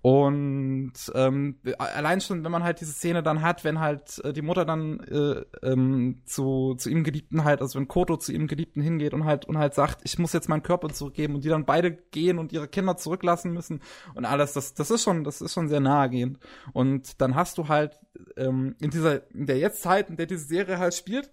Und 0.00 0.92
ähm, 1.14 1.58
allein 1.78 2.20
schon, 2.20 2.44
wenn 2.44 2.52
man 2.52 2.62
halt 2.62 2.80
diese 2.80 2.92
Szene 2.92 3.22
dann 3.22 3.42
hat, 3.42 3.64
wenn 3.64 3.80
halt 3.80 4.24
äh, 4.24 4.32
die 4.32 4.42
Mutter 4.42 4.64
dann 4.64 5.00
äh, 5.00 5.44
ähm, 5.66 6.22
zu, 6.24 6.76
zu 6.76 6.88
ihm 6.88 7.02
Geliebten 7.02 7.44
halt, 7.44 7.60
also 7.60 7.78
wenn 7.78 7.88
Koto 7.88 8.16
zu 8.16 8.32
ihm 8.32 8.46
Geliebten 8.46 8.80
hingeht 8.80 9.12
und 9.12 9.24
halt 9.24 9.44
und 9.46 9.58
halt 9.58 9.74
sagt, 9.74 10.00
ich 10.04 10.18
muss 10.18 10.32
jetzt 10.32 10.48
meinen 10.48 10.62
Körper 10.62 10.88
zurückgeben 10.90 11.34
und 11.34 11.44
die 11.44 11.48
dann 11.48 11.64
beide 11.64 11.92
gehen 11.92 12.38
und 12.38 12.52
ihre 12.52 12.68
Kinder 12.68 12.96
zurücklassen 12.96 13.52
müssen 13.52 13.80
und 14.14 14.24
alles, 14.24 14.52
das, 14.52 14.74
das 14.74 14.90
ist 14.90 15.02
schon, 15.02 15.24
das 15.24 15.40
ist 15.40 15.52
schon 15.52 15.68
sehr 15.68 15.80
nahegehend. 15.80 16.38
Und 16.72 17.20
dann 17.20 17.34
hast 17.34 17.58
du 17.58 17.68
halt 17.68 17.98
ähm, 18.36 18.76
in 18.80 18.90
dieser, 18.90 19.28
in 19.32 19.46
der 19.46 19.58
Jetztzeit, 19.58 20.10
in 20.10 20.16
der 20.16 20.26
diese 20.26 20.44
Serie 20.44 20.78
halt 20.78 20.94
spielt, 20.94 21.32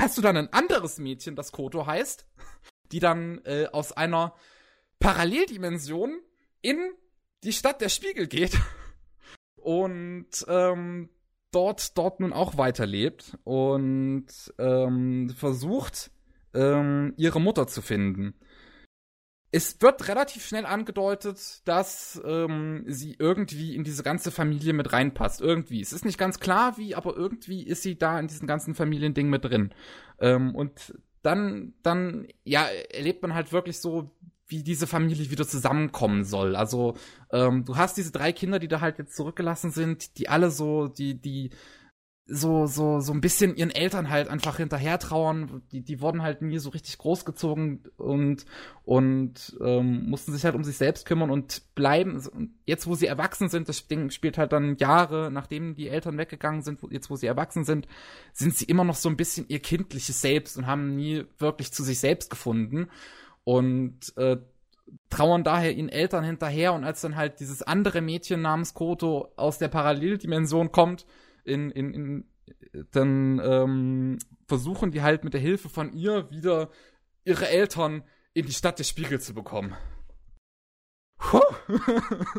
hast 0.00 0.18
du 0.18 0.22
dann 0.22 0.36
ein 0.36 0.52
anderes 0.52 0.98
Mädchen, 0.98 1.36
das 1.36 1.52
Koto 1.52 1.86
heißt, 1.86 2.26
die 2.92 3.00
dann 3.00 3.40
äh, 3.44 3.66
aus 3.70 3.92
einer 3.92 4.34
Paralleldimension 4.98 6.18
in 6.60 6.78
die 7.44 7.52
Stadt 7.52 7.80
der 7.80 7.88
Spiegel 7.88 8.26
geht 8.26 8.58
und 9.56 10.28
ähm, 10.48 11.08
dort 11.50 11.96
dort 11.96 12.20
nun 12.20 12.32
auch 12.32 12.56
weiterlebt 12.56 13.38
und 13.44 14.26
ähm, 14.58 15.30
versucht 15.30 16.10
ähm, 16.54 17.14
ihre 17.16 17.40
Mutter 17.40 17.66
zu 17.66 17.82
finden. 17.82 18.34
Es 19.50 19.80
wird 19.80 20.08
relativ 20.08 20.46
schnell 20.46 20.66
angedeutet, 20.66 21.66
dass 21.66 22.20
ähm, 22.22 22.84
sie 22.86 23.16
irgendwie 23.18 23.74
in 23.74 23.82
diese 23.82 24.02
ganze 24.02 24.30
Familie 24.30 24.74
mit 24.74 24.92
reinpasst. 24.92 25.40
Irgendwie. 25.40 25.80
Es 25.80 25.94
ist 25.94 26.04
nicht 26.04 26.18
ganz 26.18 26.38
klar 26.38 26.76
wie, 26.76 26.94
aber 26.94 27.16
irgendwie 27.16 27.66
ist 27.66 27.82
sie 27.82 27.96
da 27.96 28.20
in 28.20 28.28
diesem 28.28 28.46
ganzen 28.46 28.74
Familiending 28.74 29.30
mit 29.30 29.46
drin. 29.46 29.72
Ähm, 30.20 30.54
und 30.54 30.94
dann, 31.22 31.72
dann, 31.82 32.28
ja, 32.44 32.66
erlebt 32.90 33.22
man 33.22 33.32
halt 33.32 33.50
wirklich 33.50 33.78
so, 33.80 34.14
wie 34.48 34.62
diese 34.62 34.86
Familie 34.86 35.30
wieder 35.30 35.46
zusammenkommen 35.46 36.24
soll. 36.24 36.56
Also 36.56 36.94
ähm, 37.30 37.64
du 37.64 37.76
hast 37.76 37.96
diese 37.96 38.12
drei 38.12 38.32
Kinder, 38.32 38.58
die 38.58 38.68
da 38.68 38.80
halt 38.80 38.98
jetzt 38.98 39.14
zurückgelassen 39.14 39.70
sind, 39.70 40.18
die 40.18 40.28
alle 40.28 40.50
so, 40.50 40.88
die, 40.88 41.20
die 41.20 41.50
so, 42.30 42.66
so, 42.66 43.00
so 43.00 43.12
ein 43.12 43.22
bisschen 43.22 43.56
ihren 43.56 43.70
Eltern 43.70 44.10
halt 44.10 44.28
einfach 44.28 44.58
hinterher 44.58 44.98
trauern. 44.98 45.62
Die, 45.72 45.82
die 45.82 46.00
wurden 46.00 46.22
halt 46.22 46.42
nie 46.42 46.58
so 46.58 46.68
richtig 46.68 46.98
großgezogen 46.98 47.84
und, 47.96 48.44
und 48.84 49.56
ähm, 49.62 50.08
mussten 50.10 50.32
sich 50.32 50.44
halt 50.44 50.54
um 50.54 50.62
sich 50.62 50.76
selbst 50.76 51.06
kümmern 51.06 51.30
und 51.30 51.74
bleiben. 51.74 52.54
Jetzt, 52.66 52.86
wo 52.86 52.94
sie 52.94 53.06
erwachsen 53.06 53.48
sind, 53.48 53.68
das 53.68 53.86
Ding 53.88 54.10
spielt 54.10 54.36
halt 54.36 54.52
dann 54.52 54.76
Jahre, 54.76 55.30
nachdem 55.30 55.74
die 55.74 55.88
Eltern 55.88 56.18
weggegangen 56.18 56.60
sind, 56.60 56.80
jetzt, 56.90 57.08
wo 57.08 57.16
sie 57.16 57.26
erwachsen 57.26 57.64
sind, 57.64 57.88
sind 58.34 58.54
sie 58.54 58.66
immer 58.66 58.84
noch 58.84 58.96
so 58.96 59.08
ein 59.08 59.16
bisschen 59.16 59.46
ihr 59.48 59.60
kindliches 59.60 60.20
Selbst 60.20 60.58
und 60.58 60.66
haben 60.66 60.96
nie 60.96 61.24
wirklich 61.38 61.72
zu 61.72 61.82
sich 61.82 61.98
selbst 61.98 62.28
gefunden 62.28 62.88
und 63.48 64.14
äh, 64.18 64.36
trauern 65.08 65.42
daher 65.42 65.74
ihren 65.74 65.88
Eltern 65.88 66.22
hinterher 66.22 66.74
und 66.74 66.84
als 66.84 67.00
dann 67.00 67.16
halt 67.16 67.40
dieses 67.40 67.62
andere 67.62 68.02
Mädchen 68.02 68.42
namens 68.42 68.74
Koto 68.74 69.32
aus 69.36 69.56
der 69.56 69.68
Paralleldimension 69.68 70.70
kommt, 70.70 71.06
in, 71.44 71.70
in, 71.70 71.94
in 71.94 72.24
dann 72.92 73.40
ähm, 73.42 74.18
versuchen 74.46 74.90
die 74.90 75.00
halt 75.00 75.24
mit 75.24 75.32
der 75.32 75.40
Hilfe 75.40 75.70
von 75.70 75.94
ihr 75.94 76.30
wieder 76.30 76.68
ihre 77.24 77.48
Eltern 77.48 78.04
in 78.34 78.44
die 78.44 78.52
Stadt 78.52 78.80
des 78.80 78.88
Spiegels 78.90 79.24
zu 79.24 79.32
bekommen. 79.32 79.74
Puh. 81.16 81.40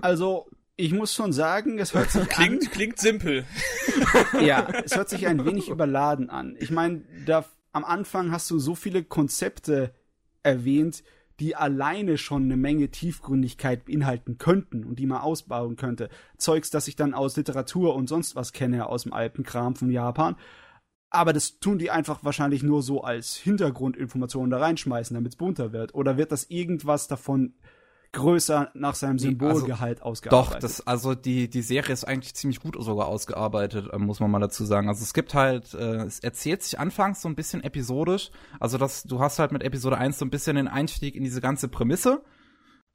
also, 0.04 0.48
ich 0.76 0.94
muss 0.94 1.16
schon 1.16 1.34
sagen, 1.34 1.80
es 1.80 1.96
hört 1.96 2.12
sich 2.12 2.30
klingt, 2.30 2.68
an. 2.68 2.72
Klingt 2.72 3.00
simpel. 3.00 3.46
ja, 4.42 4.68
es 4.84 4.96
hört 4.96 5.10
sich 5.10 5.26
ein 5.26 5.44
wenig 5.44 5.70
überladen 5.70 6.30
an. 6.30 6.56
Ich 6.60 6.70
meine, 6.70 7.04
da 7.26 7.46
am 7.72 7.84
Anfang 7.84 8.32
hast 8.32 8.52
du 8.52 8.60
so 8.60 8.76
viele 8.76 9.04
Konzepte 9.04 9.96
erwähnt, 10.50 11.04
die 11.40 11.56
alleine 11.56 12.18
schon 12.18 12.44
eine 12.44 12.58
Menge 12.58 12.90
Tiefgründigkeit 12.90 13.86
beinhalten 13.86 14.38
könnten 14.38 14.84
und 14.84 15.00
die 15.00 15.06
man 15.06 15.22
ausbauen 15.22 15.78
könnte. 15.78 16.10
Zeugs, 16.38 16.70
das 16.70 16.88
ich 16.88 16.96
dann 16.96 17.14
aus 17.14 17.38
Literatur 17.38 17.96
und 17.96 18.10
sonst 18.10 18.36
was 18.36 18.52
kenne, 18.52 18.88
aus 18.88 19.04
dem 19.04 19.14
alten 19.14 19.44
Kram 19.44 19.76
von 19.76 19.90
Japan. 19.90 20.36
Aber 21.10 21.34
das 21.34 21.60
tun 21.60 21.80
die 21.80 21.92
einfach 21.92 22.24
wahrscheinlich 22.24 22.62
nur 22.62 22.84
so 22.84 23.02
als 23.02 23.36
Hintergrundinformationen 23.36 24.52
da 24.52 24.60
reinschmeißen, 24.60 25.16
damit 25.16 25.32
es 25.32 25.38
bunter 25.38 25.72
wird. 25.72 25.96
Oder 25.96 26.18
wird 26.18 26.32
das 26.32 26.50
irgendwas 26.50 27.08
davon 27.08 27.54
größer 28.12 28.72
nach 28.74 28.96
seinem 28.96 29.20
Symbolgehalt 29.20 30.00
also, 30.00 30.12
ausgearbeitet. 30.12 30.54
Doch, 30.54 30.60
das, 30.60 30.86
also 30.88 31.14
die, 31.16 31.50
die 31.50 31.62
Serie 31.62 31.94
ist 31.94 32.06
eigentlich 32.06 32.34
ziemlich 32.34 32.60
gut 32.60 32.76
sogar 32.80 33.08
ausgearbeitet, 33.08 33.90
äh, 33.92 33.98
muss 33.98 34.20
man 34.20 34.32
mal 34.32 34.40
dazu 34.40 34.66
sagen. 34.66 34.88
Also 34.88 35.04
es 35.04 35.14
gibt 35.14 35.34
halt, 35.34 35.74
äh, 35.74 36.06
es 36.06 36.20
erzählt 36.20 36.64
sich 36.64 36.80
anfangs 36.80 37.22
so 37.22 37.30
ein 37.30 37.36
bisschen 37.36 37.64
episodisch. 37.64 38.32
Also 38.60 38.78
das, 38.78 39.04
du 39.04 39.20
hast 39.20 39.40
halt 39.40 39.52
mit 39.52 39.64
Episode 39.64 39.98
1 39.98 40.18
so 40.18 40.26
ein 40.26 40.32
bisschen 40.32 40.56
den 40.56 40.68
Einstieg 40.68 41.16
in 41.16 41.24
diese 41.24 41.42
ganze 41.42 41.68
Prämisse. 41.68 42.24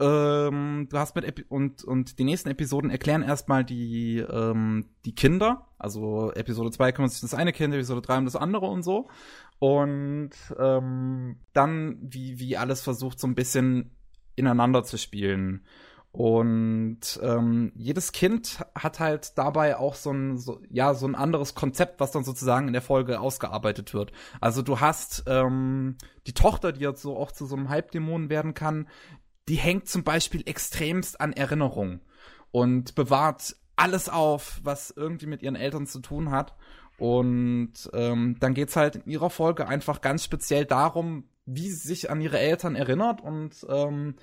ähm, 0.01 0.89
du 0.91 0.99
hast 0.99 1.15
mit 1.15 1.25
Epi 1.25 1.45
und 1.49 1.85
und 1.85 2.19
die 2.19 2.25
nächsten 2.25 2.51
Episoden 2.51 2.91
erklären 2.91 3.23
erstmal 3.23 3.65
die 3.65 4.19
ähm, 4.19 4.87
die 5.05 5.15
Kinder. 5.15 5.69
Also 5.79 6.33
Episode 6.33 6.73
2 6.73 6.91
kümmert 6.91 7.13
sich 7.13 7.21
das 7.21 7.35
eine 7.35 7.53
Kind, 7.53 7.73
Episode 7.75 8.03
3 8.03 8.19
um 8.19 8.25
das 8.25 8.35
andere 8.35 8.67
und 8.67 8.83
so. 8.83 9.09
Und 9.61 10.31
ähm, 10.59 11.37
dann, 11.53 11.99
wie, 12.03 12.41
wie 12.41 12.57
alles 12.57 12.83
versucht, 12.83 13.21
so 13.21 13.29
ein 13.29 13.37
bisschen 13.37 13.93
ineinander 14.37 14.85
zu 14.85 14.99
spielen. 14.99 15.65
Und 16.15 17.19
ähm, 17.23 17.73
jedes 17.75 18.13
Kind 18.13 18.65
hat 18.77 19.01
halt 19.01 19.37
dabei 19.37 19.77
auch 19.77 19.97
so 19.97 20.13
ein, 20.13 20.39
so, 20.39 20.61
ja, 20.71 20.95
so 20.95 21.09
ein 21.09 21.17
anderes 21.17 21.57
Konzept, 21.57 21.99
was 21.99 22.13
dann 22.13 22.23
sozusagen 22.23 22.69
in 22.69 22.73
der 22.73 22.83
Folge 22.83 23.19
ausgearbeitet 23.19 23.95
wird. 23.95 24.13
Also 24.41 24.63
du 24.63 24.79
hast 24.79 25.25
ähm, 25.27 25.97
die 26.29 26.33
Tochter, 26.33 26.71
die 26.71 26.83
jetzt 26.83 27.03
so 27.03 27.17
auch 27.17 27.33
zu 27.33 27.47
so 27.47 27.57
einem 27.57 27.69
Halbdämon 27.69 28.31
werden 28.31 28.55
kann, 28.55 28.87
die 29.49 29.57
hängt 29.57 29.89
zum 29.89 30.05
Beispiel 30.05 30.45
extremst 30.47 31.21
an 31.21 31.33
Erinnerungen 31.33 32.01
und 32.53 32.95
bewahrt 32.95 33.57
alles 33.75 34.09
auf, 34.09 34.61
was 34.63 34.93
irgendwie 34.97 35.27
mit 35.27 35.43
ihren 35.43 35.57
Eltern 35.57 35.89
zu 35.89 35.99
tun 35.99 36.31
hat. 36.31 36.55
Und 36.97 37.73
ähm, 37.93 38.37
dann 38.39 38.55
geht's 38.55 38.77
halt 38.77 38.95
in 38.95 39.07
ihrer 39.07 39.31
Folge 39.31 39.67
einfach 39.67 40.01
ganz 40.01 40.23
speziell 40.23 40.65
darum, 40.65 41.25
wie 41.47 41.71
sie 41.71 41.89
sich 41.89 42.11
an 42.11 42.21
ihre 42.21 42.39
Eltern 42.39 42.75
erinnert 42.75 43.21
und 43.21 43.67
ähm, 43.69 44.17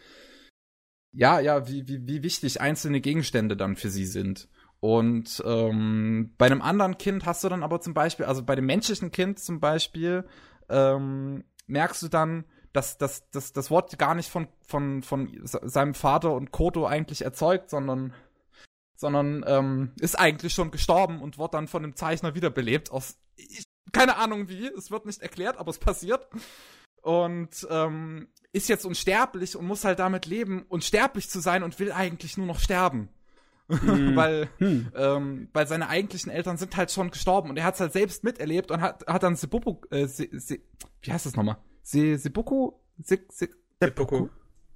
ja, 1.14 1.40
ja, 1.40 1.68
wie, 1.68 1.88
wie, 1.88 2.08
wie 2.08 2.24
wichtig 2.24 2.62
einzelne 2.62 3.02
Gegenstände 3.02 3.58
dann 3.58 3.76
für 3.76 3.90
sie 3.90 4.06
sind. 4.06 4.48
Und 4.80 5.44
ähm, 5.46 6.34
bei 6.38 6.48
einem 6.48 6.62
anderen 6.62 6.98
Kind 6.98 7.26
hast 7.26 7.44
du 7.44 7.50
dann 7.50 7.64
aber 7.64 7.82
zum 7.82 7.94
Beispiel, 7.94 8.26
also 8.26 8.44
bei 8.44 8.56
dem 8.56 8.66
menschlichen 8.66 9.12
Kind 9.12 9.40
zum 9.40 9.60
Beispiel, 9.60 10.26
ähm, 10.70 11.44
merkst 11.68 12.02
du 12.02 12.08
dann, 12.08 12.46
dass, 12.74 12.98
dass, 12.98 13.30
dass 13.30 13.54
das 13.54 13.70
Wort 13.70 13.98
gar 14.00 14.16
nicht 14.16 14.30
von, 14.30 14.48
von, 14.66 15.04
von 15.04 15.30
seinem 15.44 15.94
Vater 15.94 16.34
und 16.34 16.52
Koto 16.52 16.88
eigentlich 16.88 17.24
erzeugt, 17.24 17.70
sondern, 17.70 18.14
sondern 18.96 19.44
ähm, 19.46 19.92
ist 20.00 20.18
eigentlich 20.18 20.54
schon 20.54 20.72
gestorben 20.72 21.22
und 21.22 21.38
wird 21.38 21.54
dann 21.54 21.68
von 21.68 21.84
dem 21.84 21.96
Zeichner 21.96 22.34
wiederbelebt. 22.34 22.92
Aus 22.92 23.18
ich, 23.36 23.64
keine 23.92 24.18
Ahnung 24.18 24.48
wie, 24.48 24.68
es 24.68 24.90
wird 24.90 25.06
nicht 25.06 25.22
erklärt, 25.22 25.58
aber 25.58 25.70
es 25.70 25.80
passiert. 25.80 26.28
Und 27.02 27.68
ähm, 27.70 28.28
ist 28.54 28.70
jetzt 28.70 28.86
unsterblich 28.86 29.56
und 29.56 29.66
muss 29.66 29.86
halt 29.86 30.00
damit 30.00 30.26
leben, 30.26 30.66
unsterblich 30.68 31.30
zu 31.30 31.40
sein 31.40 31.64
und 31.64 31.80
will 31.80 31.92
eigentlich 31.92 32.38
nur 32.38 32.48
noch 32.48 32.60
sterben. 32.60 33.10
Hm. 33.72 34.18
weil, 34.18 34.50
hm. 34.58 34.92
ähm, 34.98 35.48
weil 35.54 35.66
seine 35.66 35.88
eigentlichen 35.88 36.30
Eltern 36.30 36.58
sind 36.58 36.76
halt 36.76 36.92
schon 36.92 37.10
gestorben 37.10 37.50
und 37.50 37.56
er 37.56 37.64
hat 37.64 37.76
es 37.76 37.80
halt 37.80 37.94
selbst 37.94 38.22
miterlebt 38.22 38.70
und 38.70 38.82
hat, 38.82 39.08
hat 39.08 39.24
dann 39.24 39.38
Sebubu, 39.38 39.78
äh, 39.92 40.08
Se, 40.08 40.28
Se, 40.34 40.60
wie 41.02 41.14
heißt 41.14 41.26
das 41.26 41.38
nochmal? 41.38 41.56
Se, 41.82 42.18
Sebuku? 42.18 42.74
Se, 43.02 43.20
Se, 43.30 43.48
Seppuku? 43.82 44.28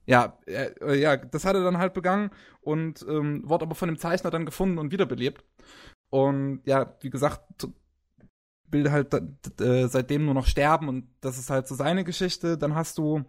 Ja, 0.05 0.37
äh, 0.45 0.99
ja, 0.99 1.17
das 1.17 1.45
hat 1.45 1.55
er 1.55 1.63
dann 1.63 1.77
halt 1.77 1.93
begangen 1.93 2.31
und 2.61 3.05
ähm, 3.07 3.41
wurde 3.45 3.65
aber 3.65 3.75
von 3.75 3.89
dem 3.89 3.97
Zeichner 3.97 4.31
dann 4.31 4.45
gefunden 4.45 4.77
und 4.77 4.91
wiederbelebt. 4.91 5.43
Und 6.09 6.61
ja, 6.65 6.95
wie 7.01 7.09
gesagt, 7.09 7.67
will 8.71 8.91
halt 8.91 9.13
äh, 9.61 9.87
seitdem 9.87 10.25
nur 10.25 10.33
noch 10.33 10.47
sterben 10.47 10.89
und 10.89 11.07
das 11.21 11.37
ist 11.37 11.49
halt 11.49 11.67
so 11.67 11.75
seine 11.75 12.03
Geschichte. 12.03 12.57
Dann 12.57 12.75
hast 12.75 12.97
du 12.97 13.23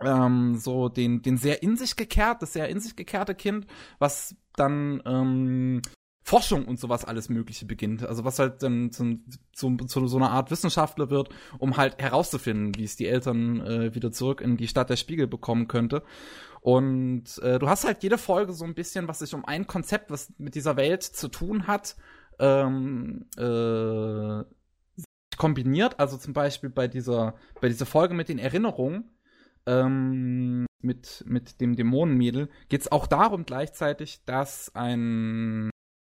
ähm, 0.00 0.56
so 0.56 0.88
den, 0.88 1.22
den 1.22 1.36
sehr 1.36 1.62
in 1.62 1.76
sich 1.76 1.96
gekehrt, 1.96 2.42
das 2.42 2.52
sehr 2.52 2.68
in 2.68 2.80
sich 2.80 2.96
gekehrte 2.96 3.34
Kind, 3.34 3.66
was 3.98 4.36
dann 4.54 5.02
ähm, 5.06 5.82
Forschung 6.22 6.66
und 6.66 6.78
sowas 6.78 7.06
alles 7.06 7.30
Mögliche 7.30 7.64
beginnt. 7.64 8.04
Also 8.04 8.24
was 8.24 8.38
halt 8.38 8.62
dann 8.62 8.92
zu, 8.92 9.18
zu, 9.52 9.76
zu 9.76 10.06
so 10.08 10.16
einer 10.18 10.30
Art 10.30 10.50
Wissenschaftler 10.50 11.08
wird, 11.08 11.30
um 11.58 11.78
halt 11.78 12.00
herauszufinden, 12.02 12.76
wie 12.76 12.84
es 12.84 12.96
die 12.96 13.06
Eltern 13.06 13.60
äh, 13.62 13.94
wieder 13.94 14.12
zurück 14.12 14.42
in 14.42 14.58
die 14.58 14.68
Stadt 14.68 14.90
der 14.90 14.96
Spiegel 14.96 15.26
bekommen 15.26 15.68
könnte. 15.68 16.02
Und 16.60 17.38
äh, 17.38 17.58
du 17.58 17.68
hast 17.68 17.84
halt 17.84 18.02
jede 18.02 18.18
Folge 18.18 18.52
so 18.52 18.66
ein 18.66 18.74
bisschen, 18.74 19.08
was 19.08 19.20
sich 19.20 19.32
um 19.32 19.44
ein 19.46 19.66
Konzept, 19.66 20.10
was 20.10 20.30
mit 20.36 20.54
dieser 20.54 20.76
Welt 20.76 21.02
zu 21.02 21.28
tun 21.28 21.66
hat, 21.66 21.96
ähm, 22.38 23.26
äh, 23.36 24.44
kombiniert. 25.36 25.98
Also 25.98 26.16
zum 26.16 26.32
Beispiel 26.32 26.70
bei 26.70 26.88
dieser, 26.88 27.34
bei 27.60 27.68
dieser 27.68 27.86
Folge 27.86 28.14
mit 28.14 28.28
den 28.28 28.38
Erinnerungen 28.38 29.10
ähm, 29.66 30.66
mit, 30.80 31.24
mit 31.26 31.60
dem 31.60 31.76
Dämonenmädel 31.76 32.48
geht 32.68 32.82
es 32.82 32.92
auch 32.92 33.06
darum 33.06 33.44
gleichzeitig, 33.44 34.24
dass 34.24 34.74
ein 34.74 35.70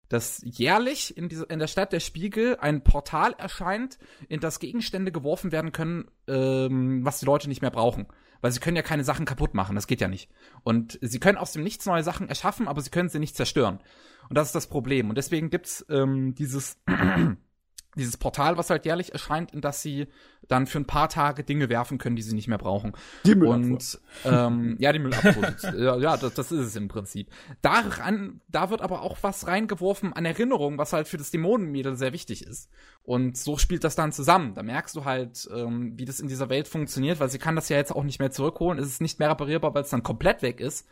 dass 0.09 0.43
jährlich 0.45 1.17
in, 1.17 1.31
diese, 1.31 1.45
in 1.45 1.59
der 1.59 1.67
Stadt 1.67 1.93
der 1.93 2.01
Spiegel 2.01 2.59
ein 2.61 2.85
Portal 2.85 3.35
erscheint, 3.39 3.99
in 4.29 4.41
das 4.41 4.61
Gegenstände 4.61 5.11
geworfen 5.11 5.53
werden 5.53 5.73
können, 5.73 6.11
ähm, 6.29 7.03
was 7.03 7.21
die 7.21 7.25
Leute 7.25 7.49
nicht 7.49 7.63
mehr 7.63 7.71
brauchen. 7.71 8.07
Weil 8.43 8.53
sie 8.53 8.61
können 8.61 8.77
ja 8.77 8.83
keine 8.83 9.05
Sachen 9.05 9.25
kaputt 9.25 9.55
machen, 9.55 9.75
das 9.75 9.87
geht 9.87 10.03
ja 10.03 10.09
nicht. 10.09 10.29
Und 10.65 10.99
sie 11.01 11.19
können 11.19 11.39
aus 11.39 11.53
dem 11.53 11.63
Nichts 11.63 11.87
neue 11.87 12.03
Sachen 12.03 12.29
erschaffen, 12.29 12.69
aber 12.69 12.83
sie 12.83 12.91
können 12.91 13.09
sie 13.09 13.21
nicht 13.21 13.37
zerstören. 13.37 13.81
Und 14.29 14.37
das 14.37 14.49
ist 14.49 14.55
das 14.55 14.67
Problem. 14.67 15.09
Und 15.09 15.17
deswegen 15.17 15.51
gibt's 15.51 15.85
ähm, 15.89 16.35
dieses 16.35 16.79
dieses 17.97 18.17
Portal, 18.17 18.57
was 18.57 18.71
halt 18.71 18.87
jährlich 18.87 19.13
erscheint, 19.13 19.53
in 19.53 19.61
das 19.61 19.83
sie 19.83 20.07
dann 20.49 20.67
für 20.67 20.79
ein 20.79 20.87
paar 20.87 21.09
Tage 21.09 21.45
Dinge 21.45 21.69
werfen 21.69 21.99
können, 21.99 22.17
die 22.17 22.23
sie 22.23 22.35
nicht 22.35 22.49
mehr 22.49 22.59
brauchen. 22.59 22.93
Die 23.25 23.35
Müllabfuhr. 23.35 23.71
Und 23.71 24.01
ähm, 24.25 24.77
ja, 24.79 24.93
die 24.93 24.99
Müllabfuhr. 24.99 25.55
ja, 26.01 26.17
das, 26.17 26.35
das, 26.35 26.53
ist 26.53 26.67
es 26.67 26.77
im 26.77 26.89
Prinzip. 26.89 27.29
Daran, 27.61 28.41
da 28.49 28.71
wird 28.71 28.81
aber 28.81 29.03
auch 29.03 29.19
was 29.23 29.47
reingeworfen 29.47 30.13
an 30.13 30.25
Erinnerung, 30.25 30.79
was 30.79 30.93
halt 30.93 31.07
für 31.07 31.19
das 31.19 31.31
Dämonenmädel 31.31 31.97
sehr 31.97 32.13
wichtig 32.13 32.47
ist. 32.47 32.71
Und 33.03 33.37
so 33.37 33.59
spielt 33.59 33.85
das 33.85 33.95
dann 33.95 34.13
zusammen. 34.13 34.55
Da 34.55 34.63
merkst 34.63 34.97
du 34.97 35.05
halt, 35.05 35.49
ähm, 35.55 35.93
wie 35.99 36.05
das 36.05 36.21
in 36.21 36.29
dieser 36.29 36.49
Welt 36.49 36.69
funktioniert, 36.69 37.21
weil 37.21 37.31
sie 37.31 37.39
kann 37.39 37.57
das 37.57 37.69
ja 37.69 37.77
jetzt 37.77 37.95
auch 37.95 38.05
nicht 38.05 38.21
mehr 38.21 38.31
zurückholen. 38.31 38.79
Es 38.79 38.87
ist 38.87 39.03
nicht 39.03 39.19
mehr 39.19 39.31
reparierbar, 39.31 39.75
weil 39.75 39.83
es 39.83 39.91
dann 39.91 40.03
komplett 40.03 40.41
weg 40.43 40.61
ist. 40.61 40.89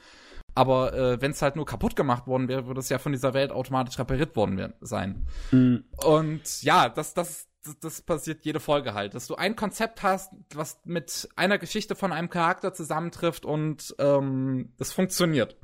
Aber 0.54 0.92
äh, 0.94 1.20
wenn 1.20 1.30
es 1.30 1.42
halt 1.42 1.56
nur 1.56 1.66
kaputt 1.66 1.96
gemacht 1.96 2.26
worden 2.26 2.48
wäre, 2.48 2.66
würde 2.66 2.80
es 2.80 2.88
ja 2.88 2.98
von 2.98 3.12
dieser 3.12 3.34
Welt 3.34 3.52
automatisch 3.52 3.98
repariert 3.98 4.34
worden 4.36 4.72
sein. 4.80 5.26
Mhm. 5.50 5.84
Und 6.04 6.62
ja, 6.62 6.88
das, 6.88 7.14
das, 7.14 7.48
das, 7.64 7.78
das 7.78 8.02
passiert 8.02 8.44
jede 8.44 8.60
Folge 8.60 8.94
halt, 8.94 9.14
dass 9.14 9.26
du 9.26 9.36
ein 9.36 9.56
Konzept 9.56 10.02
hast, 10.02 10.32
was 10.54 10.80
mit 10.84 11.28
einer 11.36 11.58
Geschichte 11.58 11.94
von 11.94 12.12
einem 12.12 12.30
Charakter 12.30 12.72
zusammentrifft 12.72 13.44
und 13.44 13.94
ähm, 13.98 14.72
das 14.76 14.92
funktioniert. 14.92 15.56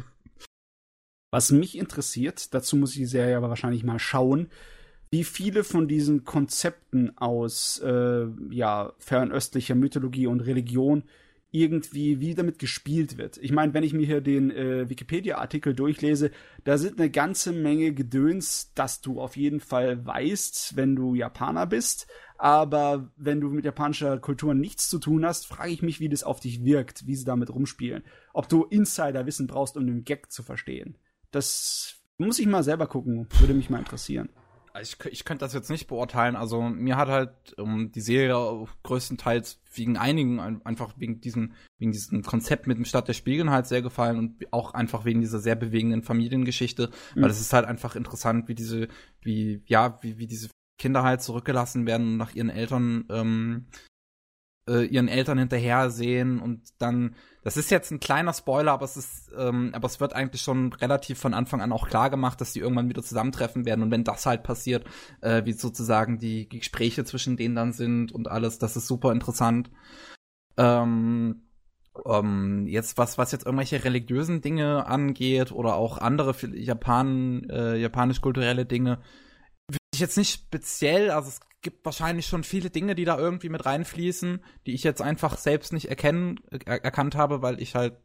Was 1.32 1.51
mich 1.51 1.76
interessiert, 1.76 2.55
dazu 2.55 2.76
muss 2.76 2.93
ich 2.93 2.99
die 2.99 3.07
Serie 3.07 3.37
aber 3.37 3.49
wahrscheinlich 3.49 3.84
mal 3.84 3.99
schauen, 3.99 4.49
wie 5.11 5.24
viele 5.24 5.64
von 5.64 5.89
diesen 5.89 6.24
Konzepten 6.24 7.16
aus 7.18 7.78
äh, 7.78 8.26
ja, 8.51 8.93
fernöstlicher 8.99 9.74
Mythologie 9.74 10.26
und 10.26 10.41
Religion 10.41 11.05
irgendwie, 11.57 12.20
wie 12.20 12.34
damit 12.34 12.59
gespielt 12.59 13.16
wird. 13.16 13.38
Ich 13.38 13.52
meine, 13.52 13.72
wenn 13.74 13.82
ich 13.82 13.92
mir 13.92 14.07
hier 14.07 14.20
den 14.20 14.50
äh, 14.50 14.88
Wikipedia-Artikel 14.88 15.74
durchlese, 15.74 16.30
da 16.64 16.76
sind 16.78 17.00
eine 17.00 17.11
ganze 17.11 17.52
Menge 17.52 17.94
Gedöns, 17.94 18.72
dass 18.74 19.00
du 19.00 19.20
auf 19.20 19.36
jeden 19.36 19.61
Fall 19.61 20.04
weißt, 20.04 20.76
wenn 20.76 20.94
du 20.94 21.14
Japaner 21.14 21.66
bist. 21.66 22.07
Aber 22.38 23.11
wenn 23.16 23.40
du 23.40 23.48
mit 23.48 23.64
japanischer 23.64 24.18
Kultur 24.18 24.54
nichts 24.54 24.90
zu 24.90 24.98
tun 24.98 25.24
hast, 25.24 25.46
frage 25.46 25.70
ich 25.70 25.82
mich, 25.82 26.00
wie 26.00 26.11
das 26.11 26.22
auf 26.22 26.40
dich 26.40 26.64
wirkt, 26.64 27.07
wie 27.07 27.14
sie 27.14 27.24
damit 27.24 27.50
rumspielen. 27.50 28.04
Ob 28.34 28.48
du 28.48 28.64
Insider-Wissen 28.64 29.46
brauchst, 29.46 29.76
um 29.76 29.86
den 29.86 30.04
Gag 30.04 30.30
zu 30.30 30.42
verstehen. 30.42 30.98
Das 31.30 31.96
muss 32.18 32.38
ich 32.38 32.46
mal 32.46 32.62
selber 32.62 32.86
gucken, 32.86 33.26
würde 33.40 33.54
mich 33.54 33.70
mal 33.70 33.78
interessieren. 33.78 34.28
Ich, 34.81 34.97
ich 35.11 35.24
könnte 35.24 35.45
das 35.45 35.55
jetzt 35.55 35.70
nicht 35.70 35.87
beurteilen. 35.87 36.37
Also 36.37 36.62
mir 36.62 36.97
hat 36.97 37.09
halt 37.09 37.59
um, 37.59 37.93
die 37.93 38.01
Serie 38.01 38.66
größtenteils 38.83 39.61
wegen 39.74 39.97
einigen 39.97 40.41
einfach 40.64 40.95
wegen 40.97 41.20
diesem 41.20 41.53
wegen 41.79 41.93
diesem 41.93 42.22
Konzept 42.22 42.66
mit 42.66 42.79
dem 42.79 42.85
Stadt 42.85 43.09
der 43.09 43.12
Spiegeln 43.12 43.51
halt 43.51 43.66
sehr 43.66 43.83
gefallen 43.83 44.18
und 44.18 44.53
auch 44.53 44.74
einfach 44.74 45.05
wegen 45.05 45.20
dieser 45.20 45.39
sehr 45.39 45.57
bewegenden 45.57 46.03
Familiengeschichte, 46.03 46.91
mhm. 47.14 47.22
weil 47.22 47.31
es 47.31 47.41
ist 47.41 47.53
halt 47.53 47.66
einfach 47.66 47.97
interessant, 47.97 48.49
wie 48.49 48.55
diese 48.55 48.89
wie 49.20 49.62
ja 49.66 49.99
wie 50.03 50.18
wie 50.18 50.27
diese 50.27 50.49
Kinder 50.79 51.03
halt 51.03 51.22
zurückgelassen 51.22 51.87
werden 51.87 52.07
und 52.09 52.16
nach 52.16 52.35
ihren 52.35 52.51
Eltern 52.51 53.05
ähm, 53.11 53.66
äh, 54.68 54.85
ihren 54.87 55.09
Eltern 55.09 55.39
hinterher 55.39 55.91
sehen 55.91 56.41
und 56.41 56.62
dann, 56.79 57.14
das 57.47 57.57
ist 57.57 57.70
jetzt 57.70 57.92
ein 57.92 58.01
kleiner 58.01 58.32
Spoiler, 58.32 58.72
aber 58.72 58.84
es 58.84 58.97
ist, 58.97 59.30
ähm, 59.38 59.70
aber 59.72 59.86
es 59.86 60.01
wird 60.01 60.14
eigentlich 60.14 60.42
schon 60.42 60.72
relativ 60.72 61.20
von 61.20 61.32
Anfang 61.32 61.61
an 61.61 61.70
auch 61.70 61.86
klar 61.86 62.11
gemacht, 62.11 62.40
dass 62.40 62.53
die 62.53 62.59
irgendwann 62.59 62.88
wieder 62.88 63.05
zusammentreffen 63.05 63.64
werden 63.64 63.84
und 63.84 63.92
wenn 63.92 64.03
das 64.03 64.26
halt 64.26 64.42
passiert, 64.42 64.84
äh, 65.20 65.44
wie 65.44 65.53
sozusagen 65.53 66.18
die 66.18 66.49
Gespräche 66.49 67.05
zwischen 67.05 67.36
denen 67.36 67.55
dann 67.55 67.72
sind 67.72 68.11
und 68.11 68.26
alles, 68.26 68.59
das 68.59 68.76
ist 68.76 68.88
super 68.88 69.12
interessant. 69.12 69.70
Ähm, 70.57 71.42
um, 71.92 72.66
jetzt 72.66 72.98
was 72.98 73.16
was 73.16 73.31
jetzt 73.31 73.47
irgendwelche 73.47 73.85
religiösen 73.85 74.40
Dinge 74.40 74.85
angeht 74.86 75.52
oder 75.52 75.77
auch 75.77 75.98
andere 75.98 76.35
Japan 76.52 77.48
äh, 77.48 77.77
japanisch 77.77 78.23
kulturelle 78.23 78.66
Dinge 78.66 78.98
ich 79.97 80.01
jetzt 80.01 80.16
nicht 80.16 80.32
speziell, 80.32 81.10
also 81.10 81.28
es 81.28 81.40
gibt 81.62 81.85
wahrscheinlich 81.85 82.27
schon 82.27 82.44
viele 82.44 82.70
Dinge, 82.70 82.94
die 82.94 83.05
da 83.05 83.18
irgendwie 83.18 83.48
mit 83.48 83.66
reinfließen, 83.66 84.43
die 84.66 84.74
ich 84.74 84.85
jetzt 84.85 85.02
einfach 85.02 85.36
selbst 85.36 85.73
nicht 85.73 85.89
erkennen, 85.89 86.39
er 86.51 86.85
erkannt 86.85 87.16
habe, 87.16 87.43
weil 87.43 87.60
ich 87.60 87.74
halt 87.74 87.97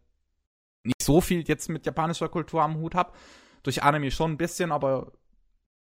nicht 0.84 1.02
so 1.02 1.22
viel 1.22 1.48
jetzt 1.48 1.70
mit 1.70 1.86
japanischer 1.86 2.30
Kultur 2.30 2.64
am 2.64 2.78
Hut 2.78 2.96
habe. 2.96 3.14
Durch 3.64 3.84
Anime 3.84 4.10
schon 4.10 4.32
ein 4.32 4.38
bisschen, 4.38 4.72
aber 4.72 5.12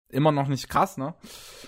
immer 0.09 0.31
noch 0.31 0.47
nicht 0.47 0.69
krass, 0.69 0.97
ne? 0.97 1.13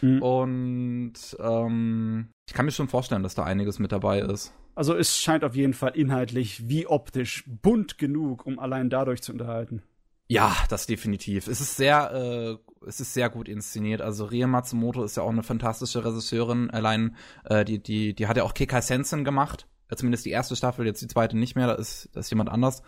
Mhm. 0.02 0.22
Und 0.24 1.14
ähm, 1.40 2.32
ich 2.48 2.54
kann 2.54 2.66
mir 2.66 2.72
schon 2.72 2.88
vorstellen, 2.88 3.22
dass 3.22 3.36
da 3.36 3.44
einiges 3.44 3.78
mit 3.78 3.92
dabei 3.92 4.22
ist. 4.22 4.54
Also 4.74 4.96
es 4.96 5.18
scheint 5.18 5.44
auf 5.44 5.56
jeden 5.56 5.74
Fall 5.74 5.92
inhaltlich 5.96 6.68
wie 6.68 6.88
optisch 6.88 7.44
bunt 7.48 8.00
genug, 8.00 8.48
um 8.48 8.58
allein 8.58 8.90
dadurch 8.90 9.22
zu 9.22 9.32
unterhalten. 9.32 9.84
Ja, 10.32 10.56
das 10.70 10.86
definitiv. 10.86 11.50
Es 11.50 11.60
ist 11.60 11.76
sehr, 11.76 12.10
äh, 12.14 12.88
es 12.88 13.02
ist 13.02 13.14
sehr 13.14 13.30
gut 13.30 13.50
inszeniert. 13.50 14.02
Also 14.02 14.24
Rie 14.24 14.46
Matsumoto 14.46 15.04
ist 15.04 15.18
ja 15.18 15.24
auch 15.24 15.30
eine 15.30 15.44
fantastische 15.44 16.06
Regisseurin. 16.06 16.70
Allein 16.70 17.18
äh, 17.44 17.66
die, 17.66 17.84
die, 17.84 18.14
die 18.14 18.28
hat 18.28 18.38
ja 18.38 18.44
auch 18.44 18.54
Kekai 18.54 18.80
Sensen 18.80 19.26
gemacht. 19.26 19.68
Zumindest 19.94 20.24
die 20.26 20.30
erste 20.30 20.56
Staffel, 20.56 20.86
jetzt 20.86 21.02
die 21.02 21.08
zweite 21.08 21.38
nicht 21.38 21.58
mehr. 21.58 21.68
Da 21.68 21.74
ist, 21.74 22.08
da 22.14 22.22
ist 22.22 22.30
jemand 22.30 22.48
anders. 22.48 22.82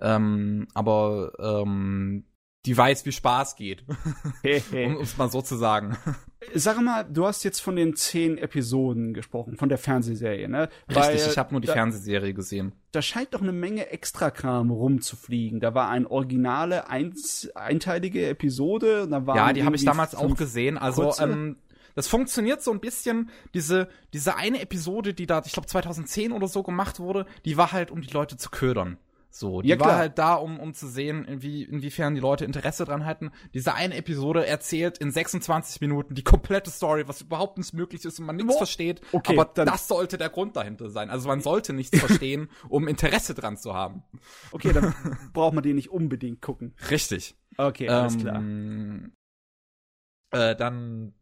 Ähm, 0.00 0.66
aber 0.72 1.32
ähm, 1.38 2.24
die 2.66 2.76
weiß, 2.76 3.06
wie 3.06 3.12
Spaß 3.12 3.56
geht. 3.56 3.84
um 3.88 5.00
es 5.02 5.16
mal 5.16 5.30
so 5.30 5.42
zu 5.42 5.56
sagen. 5.56 5.96
Sag 6.54 6.80
mal, 6.80 7.04
du 7.04 7.26
hast 7.26 7.44
jetzt 7.44 7.60
von 7.60 7.76
den 7.76 7.94
zehn 7.94 8.38
Episoden 8.38 9.12
gesprochen, 9.12 9.56
von 9.56 9.68
der 9.68 9.78
Fernsehserie, 9.78 10.48
ne? 10.48 10.68
Richtig, 10.88 10.96
Weil, 10.96 11.16
ich 11.16 11.38
habe 11.38 11.52
nur 11.52 11.60
die 11.60 11.66
da, 11.66 11.74
Fernsehserie 11.74 12.32
gesehen. 12.32 12.72
Da 12.92 13.02
scheint 13.02 13.34
doch 13.34 13.42
eine 13.42 13.52
Menge 13.52 13.90
Extrakram 13.90 14.70
rumzufliegen. 14.70 15.60
Da 15.60 15.74
war 15.74 15.88
eine 15.88 16.10
originale, 16.10 16.88
eins, 16.88 17.50
einteilige 17.54 18.28
Episode. 18.28 19.06
Da 19.08 19.26
war 19.26 19.36
ja, 19.36 19.52
die 19.52 19.64
habe 19.64 19.76
ich 19.76 19.84
damals 19.84 20.14
auch 20.14 20.36
gesehen. 20.36 20.78
Also, 20.78 21.12
ähm, 21.20 21.56
das 21.94 22.06
funktioniert 22.06 22.62
so 22.62 22.70
ein 22.70 22.80
bisschen, 22.80 23.30
diese, 23.54 23.88
diese 24.12 24.36
eine 24.36 24.60
Episode, 24.60 25.14
die 25.14 25.26
da, 25.26 25.42
ich 25.44 25.52
glaube 25.52 25.66
2010 25.66 26.32
oder 26.32 26.46
so 26.46 26.62
gemacht 26.62 27.00
wurde, 27.00 27.26
die 27.44 27.56
war 27.56 27.72
halt, 27.72 27.90
um 27.90 28.00
die 28.00 28.12
Leute 28.12 28.36
zu 28.36 28.50
ködern. 28.50 28.98
So, 29.38 29.62
die 29.62 29.68
ja, 29.68 29.78
war 29.78 29.94
halt 29.94 30.18
da, 30.18 30.34
um, 30.34 30.58
um 30.58 30.74
zu 30.74 30.88
sehen, 30.88 31.24
inwie, 31.24 31.62
inwiefern 31.62 32.16
die 32.16 32.20
Leute 32.20 32.44
Interesse 32.44 32.84
dran 32.84 33.06
hatten. 33.06 33.30
Diese 33.54 33.72
eine 33.72 33.94
Episode 33.94 34.44
erzählt 34.44 34.98
in 34.98 35.12
26 35.12 35.80
Minuten 35.80 36.16
die 36.16 36.24
komplette 36.24 36.72
Story, 36.72 37.06
was 37.06 37.20
überhaupt 37.20 37.56
nicht 37.56 37.72
möglich 37.72 38.04
ist 38.04 38.18
und 38.18 38.26
man 38.26 38.34
nichts 38.34 38.56
versteht. 38.56 39.00
Okay, 39.12 39.38
aber 39.38 39.44
das 39.64 39.86
sollte 39.86 40.18
der 40.18 40.28
Grund 40.28 40.56
dahinter 40.56 40.90
sein. 40.90 41.08
Also 41.08 41.28
man 41.28 41.40
sollte 41.40 41.72
nichts 41.72 41.96
verstehen, 42.00 42.48
um 42.68 42.88
Interesse 42.88 43.32
dran 43.34 43.56
zu 43.56 43.74
haben. 43.74 44.02
Okay, 44.50 44.72
dann 44.72 44.92
braucht 45.32 45.54
man 45.54 45.62
die 45.62 45.72
nicht 45.72 45.90
unbedingt 45.90 46.42
gucken. 46.42 46.74
Richtig. 46.90 47.36
Okay, 47.56 47.88
alles 47.88 48.14
ähm, 48.16 49.12
klar. 50.32 50.50
Äh, 50.50 50.56
dann 50.56 51.14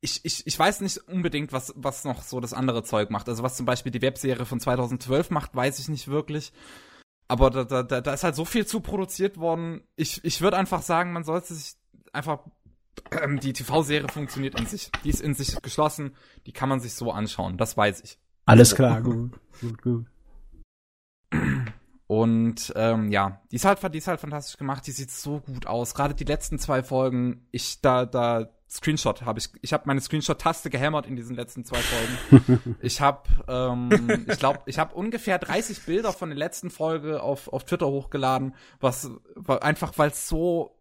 ich, 0.00 0.24
ich, 0.24 0.44
ich 0.44 0.58
weiß 0.58 0.80
nicht 0.80 0.98
unbedingt, 1.08 1.52
was, 1.52 1.72
was 1.76 2.04
noch 2.04 2.22
so 2.22 2.40
das 2.40 2.52
andere 2.52 2.82
Zeug 2.82 3.10
macht. 3.10 3.28
Also 3.28 3.44
was 3.44 3.56
zum 3.56 3.64
Beispiel 3.64 3.92
die 3.92 4.02
Webserie 4.02 4.44
von 4.44 4.58
2012 4.58 5.30
macht, 5.30 5.54
weiß 5.54 5.78
ich 5.78 5.88
nicht 5.88 6.08
wirklich. 6.08 6.52
Aber 7.28 7.50
da, 7.50 7.64
da, 7.64 8.00
da 8.00 8.12
ist 8.12 8.24
halt 8.24 8.34
so 8.34 8.44
viel 8.44 8.66
zu 8.66 8.80
produziert 8.80 9.38
worden. 9.38 9.82
Ich, 9.96 10.24
ich 10.24 10.40
würde 10.40 10.56
einfach 10.56 10.82
sagen, 10.82 11.12
man 11.12 11.24
sollte 11.24 11.54
sich 11.54 11.74
einfach. 12.12 12.40
Ähm, 13.10 13.40
die 13.40 13.52
TV-Serie 13.52 14.08
funktioniert 14.08 14.58
in 14.58 14.66
sich. 14.66 14.90
Die 15.02 15.10
ist 15.10 15.20
in 15.20 15.34
sich 15.34 15.60
geschlossen. 15.62 16.14
Die 16.46 16.52
kann 16.52 16.68
man 16.68 16.80
sich 16.80 16.94
so 16.94 17.10
anschauen. 17.10 17.56
Das 17.56 17.76
weiß 17.76 18.02
ich. 18.02 18.18
Alles 18.46 18.74
klar, 18.74 19.00
gut, 19.00 19.32
gut, 19.60 19.82
gut. 19.82 20.06
Und 22.06 22.72
ähm, 22.76 23.10
ja, 23.10 23.40
die 23.50 23.56
ist 23.56 23.64
halt, 23.64 23.80
die 23.94 23.98
ist 23.98 24.06
halt 24.06 24.20
fantastisch 24.20 24.56
gemacht. 24.56 24.86
Die 24.86 24.92
sieht 24.92 25.10
so 25.10 25.40
gut 25.40 25.66
aus. 25.66 25.94
Gerade 25.94 26.14
die 26.14 26.24
letzten 26.24 26.58
zwei 26.58 26.82
Folgen. 26.82 27.46
Ich 27.50 27.80
da, 27.80 28.04
da 28.04 28.50
Screenshot 28.74 29.22
habe 29.22 29.38
ich. 29.38 29.48
Ich 29.62 29.72
habe 29.72 29.84
meine 29.86 30.00
Screenshot-Taste 30.00 30.68
gehämmert 30.68 31.06
in 31.06 31.16
diesen 31.16 31.36
letzten 31.36 31.64
zwei 31.64 31.78
Folgen. 31.78 32.76
ich 32.80 33.00
habe, 33.00 33.22
ähm, 33.48 34.26
ich 34.28 34.38
glaube, 34.38 34.60
ich 34.66 34.78
habe 34.78 34.94
ungefähr 34.94 35.38
30 35.38 35.84
Bilder 35.86 36.12
von 36.12 36.28
der 36.30 36.38
letzten 36.38 36.70
Folge 36.70 37.22
auf, 37.22 37.52
auf 37.52 37.64
Twitter 37.64 37.86
hochgeladen, 37.86 38.54
was 38.80 39.10
einfach, 39.46 39.92
weil 39.96 40.10
es 40.10 40.28
so 40.28 40.76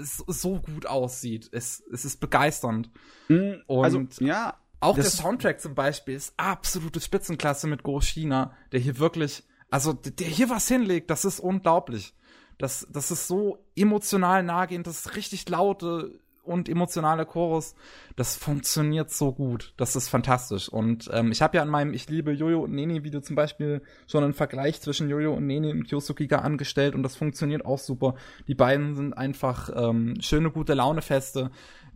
so 0.00 0.60
gut 0.60 0.86
aussieht. 0.86 1.48
Es, 1.52 1.82
es 1.92 2.04
ist 2.04 2.20
begeisternd. 2.20 2.90
Mm, 3.28 3.54
Und 3.66 3.84
also, 3.84 4.04
ja. 4.20 4.56
Auch 4.80 4.94
der 4.94 5.04
Soundtrack 5.04 5.60
zum 5.60 5.74
Beispiel 5.74 6.14
ist 6.14 6.34
absolute 6.36 7.00
Spitzenklasse 7.00 7.66
mit 7.66 7.82
Go 7.82 8.00
China, 8.00 8.54
der 8.70 8.78
hier 8.78 8.98
wirklich, 8.98 9.42
also 9.70 9.92
der 9.92 10.28
hier 10.28 10.50
was 10.50 10.68
hinlegt, 10.68 11.10
das 11.10 11.24
ist 11.24 11.40
unglaublich. 11.40 12.14
Das, 12.58 12.86
das 12.90 13.10
ist 13.10 13.26
so 13.26 13.58
emotional 13.74 14.44
nahegehend, 14.44 14.86
das 14.86 15.06
ist 15.06 15.16
richtig 15.16 15.48
laute, 15.48 16.20
und 16.48 16.68
emotionale 16.68 17.26
Chorus, 17.26 17.74
das 18.16 18.36
funktioniert 18.36 19.10
so 19.10 19.32
gut. 19.32 19.74
Das 19.76 19.94
ist 19.94 20.08
fantastisch. 20.08 20.68
Und 20.68 21.08
ähm, 21.12 21.30
ich 21.30 21.42
habe 21.42 21.56
ja 21.56 21.62
an 21.62 21.68
meinem 21.68 21.92
Ich 21.92 22.08
liebe 22.08 22.32
Jojo 22.32 22.64
und 22.64 22.72
Neni 22.72 23.04
Video 23.04 23.20
zum 23.20 23.36
Beispiel 23.36 23.82
schon 24.06 24.24
einen 24.24 24.34
Vergleich 24.34 24.80
zwischen 24.80 25.08
Jojo 25.08 25.34
und 25.34 25.46
Neni 25.46 25.70
und 25.70 25.88
Kyosukiga 25.88 26.38
angestellt 26.38 26.94
und 26.94 27.02
das 27.02 27.16
funktioniert 27.16 27.64
auch 27.64 27.78
super. 27.78 28.14
Die 28.48 28.54
beiden 28.54 28.94
sind 28.94 29.12
einfach 29.12 29.70
ähm, 29.74 30.16
schöne, 30.20 30.50
gute 30.50 30.74
Launefeste, 30.74 31.50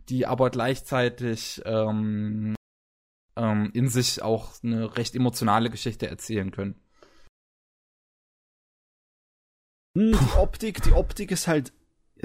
die 0.09 0.25
aber 0.25 0.49
gleichzeitig 0.49 1.61
ähm, 1.65 2.55
ähm, 3.35 3.71
in 3.73 3.89
sich 3.89 4.21
auch 4.21 4.51
eine 4.63 4.95
recht 4.97 5.15
emotionale 5.15 5.69
Geschichte 5.69 6.07
erzählen 6.07 6.51
können. 6.51 6.75
Die 9.95 10.15
Optik, 10.37 10.81
die 10.81 10.93
Optik 10.93 11.31
ist 11.31 11.47
halt 11.47 11.71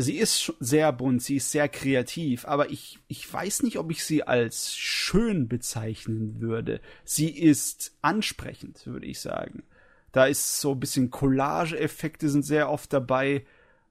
sie 0.01 0.16
ist 0.16 0.53
sehr 0.61 0.93
bunt, 0.93 1.23
sie 1.23 1.37
ist 1.37 1.51
sehr 1.51 1.69
kreativ, 1.69 2.47
aber 2.47 2.70
ich, 2.70 3.01
ich 3.09 3.31
weiß 3.31 3.65
nicht, 3.65 3.79
ob 3.79 3.91
ich 3.91 4.05
sie 4.05 4.23
als 4.23 4.77
schön 4.77 5.49
bezeichnen 5.49 6.41
würde. 6.41 6.81
Sie 7.05 7.31
ist 7.31 7.97
ansprechend, 8.01 8.87
würde 8.87 9.07
ich 9.07 9.20
sagen. 9.20 9.65
Da 10.12 10.27
ist 10.27 10.61
so 10.61 10.73
ein 10.73 10.81
bisschen 10.81 11.11
Collage-Effekte 11.11 12.29
sind 12.29 12.45
sehr 12.45 12.70
oft 12.70 12.93
dabei 12.93 13.45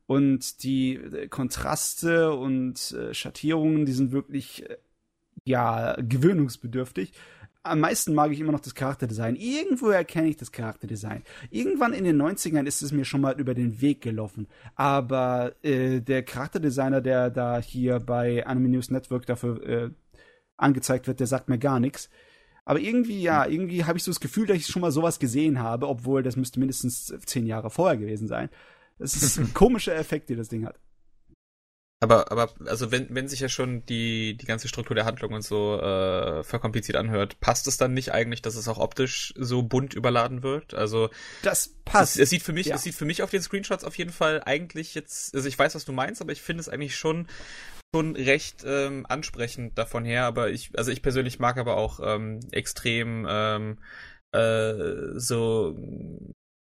und 0.08 0.64
die 0.64 0.96
äh, 0.96 1.28
Kontraste 1.28 2.34
und 2.34 2.94
äh, 2.94 3.14
Schattierungen, 3.14 3.86
die 3.86 3.92
sind 3.92 4.14
wirklich, 4.14 4.68
äh, 4.70 4.78
ja, 5.44 5.96
gewöhnungsbedürftig 6.00 7.12
am 7.68 7.80
meisten 7.80 8.14
mag 8.14 8.32
ich 8.32 8.40
immer 8.40 8.52
noch 8.52 8.60
das 8.60 8.76
Charakterdesign. 8.76 9.36
Irgendwo 9.36 9.90
erkenne 9.90 10.28
ich 10.28 10.38
das 10.38 10.52
Charakterdesign. 10.52 11.24
Irgendwann 11.52 11.94
in 11.94 12.04
den 12.04 12.22
90ern 12.22 12.66
ist 12.66 12.82
es 12.82 12.92
mir 12.92 13.06
schon 13.06 13.22
mal 13.22 13.40
über 13.40 13.54
den 13.54 13.82
Weg 13.82 14.02
gelaufen. 14.02 14.48
Aber 14.76 15.54
äh, 15.64 16.02
der 16.02 16.24
Charakterdesigner, 16.24 17.02
der 17.02 17.30
da 17.30 17.60
hier 17.60 18.00
bei 18.00 18.46
Anime 18.46 18.70
News 18.70 18.90
Network 18.90 19.26
dafür 19.26 19.64
äh, 19.64 19.90
angezeigt 20.58 21.08
wird, 21.08 21.20
der 21.20 21.28
sagt 21.28 21.50
mir 21.50 21.60
gar 21.60 21.80
nichts. 21.80 22.10
Aber 22.66 22.80
irgendwie, 22.80 23.22
ja, 23.22 23.46
irgendwie 23.46 23.86
habe 23.86 23.98
ich 23.98 24.04
so 24.04 24.12
das 24.12 24.20
Gefühl, 24.20 24.48
dass 24.48 24.58
ich 24.58 24.68
schon 24.68 24.82
mal 24.82 24.92
sowas 24.92 25.20
gesehen 25.20 25.60
habe, 25.60 25.88
obwohl 25.88 26.22
das 26.22 26.36
müsste 26.36 26.60
mindestens 26.60 27.14
zehn 27.26 27.46
Jahre 27.46 27.70
vorher 27.70 27.98
gewesen 27.98 28.28
sein. 28.28 28.50
Das 29.00 29.16
ist 29.16 29.38
ein 29.38 29.54
komischer 29.54 29.96
Effekt, 29.96 30.30
den 30.30 30.38
das 30.38 30.50
Ding 30.50 30.66
hat. 30.66 30.78
Aber, 32.00 32.32
aber, 32.32 32.54
also 32.66 32.92
wenn, 32.92 33.08
wenn 33.16 33.28
sich 33.28 33.40
ja 33.40 33.50
schon 33.50 33.84
die, 33.88 34.38
die 34.38 34.46
ganze 34.46 34.68
Struktur 34.68 34.96
der 34.96 35.06
Handlung 35.06 35.34
und 35.34 35.42
so 35.42 35.80
äh, 35.82 36.44
verkompliziert 36.44 36.96
anhört, 36.96 37.40
passt 37.40 37.68
es 37.68 37.78
dann 37.78 37.94
nicht 37.94 38.14
eigentlich, 38.14 38.44
dass 38.44 38.56
es 38.56 38.68
auch 38.68 38.78
optisch 38.78 39.34
so 39.36 39.64
bunt 39.64 39.96
überladen 39.96 40.44
wird? 40.44 40.76
Also 40.76 41.10
das 41.42 41.76
passt. 41.86 42.18
Es, 42.18 42.24
es 42.24 42.30
sieht 42.30 42.44
für 42.44 42.54
mich, 42.54 42.68
ja. 42.68 42.76
es 42.76 42.84
sieht 42.84 42.94
für 42.94 43.06
mich 43.06 43.24
auf 43.24 43.32
den 43.32 43.42
Screenshots 43.42 43.84
auf 43.84 43.98
jeden 43.98 44.12
Fall 44.12 44.44
eigentlich 44.46 44.94
jetzt, 44.94 45.34
also 45.34 45.48
ich 45.48 45.58
weiß, 45.58 45.74
was 45.74 45.86
du 45.86 45.92
meinst, 45.92 46.22
aber 46.22 46.32
ich 46.32 46.42
finde 46.44 46.62
es 46.62 46.70
eigentlich 46.70 46.96
schon 46.96 47.28
schon 47.96 48.16
recht 48.16 48.64
ähm, 48.66 49.06
ansprechend 49.08 49.78
davon 49.78 50.06
her. 50.06 50.26
Aber 50.26 50.50
ich, 50.50 50.78
also 50.78 50.92
ich 50.92 51.02
persönlich 51.02 51.40
mag 51.40 51.58
aber 51.58 51.78
auch 51.78 52.00
ähm, 52.04 52.42
extrem 52.52 53.26
ähm, 53.28 53.80
äh, 54.34 54.74
so 55.16 55.76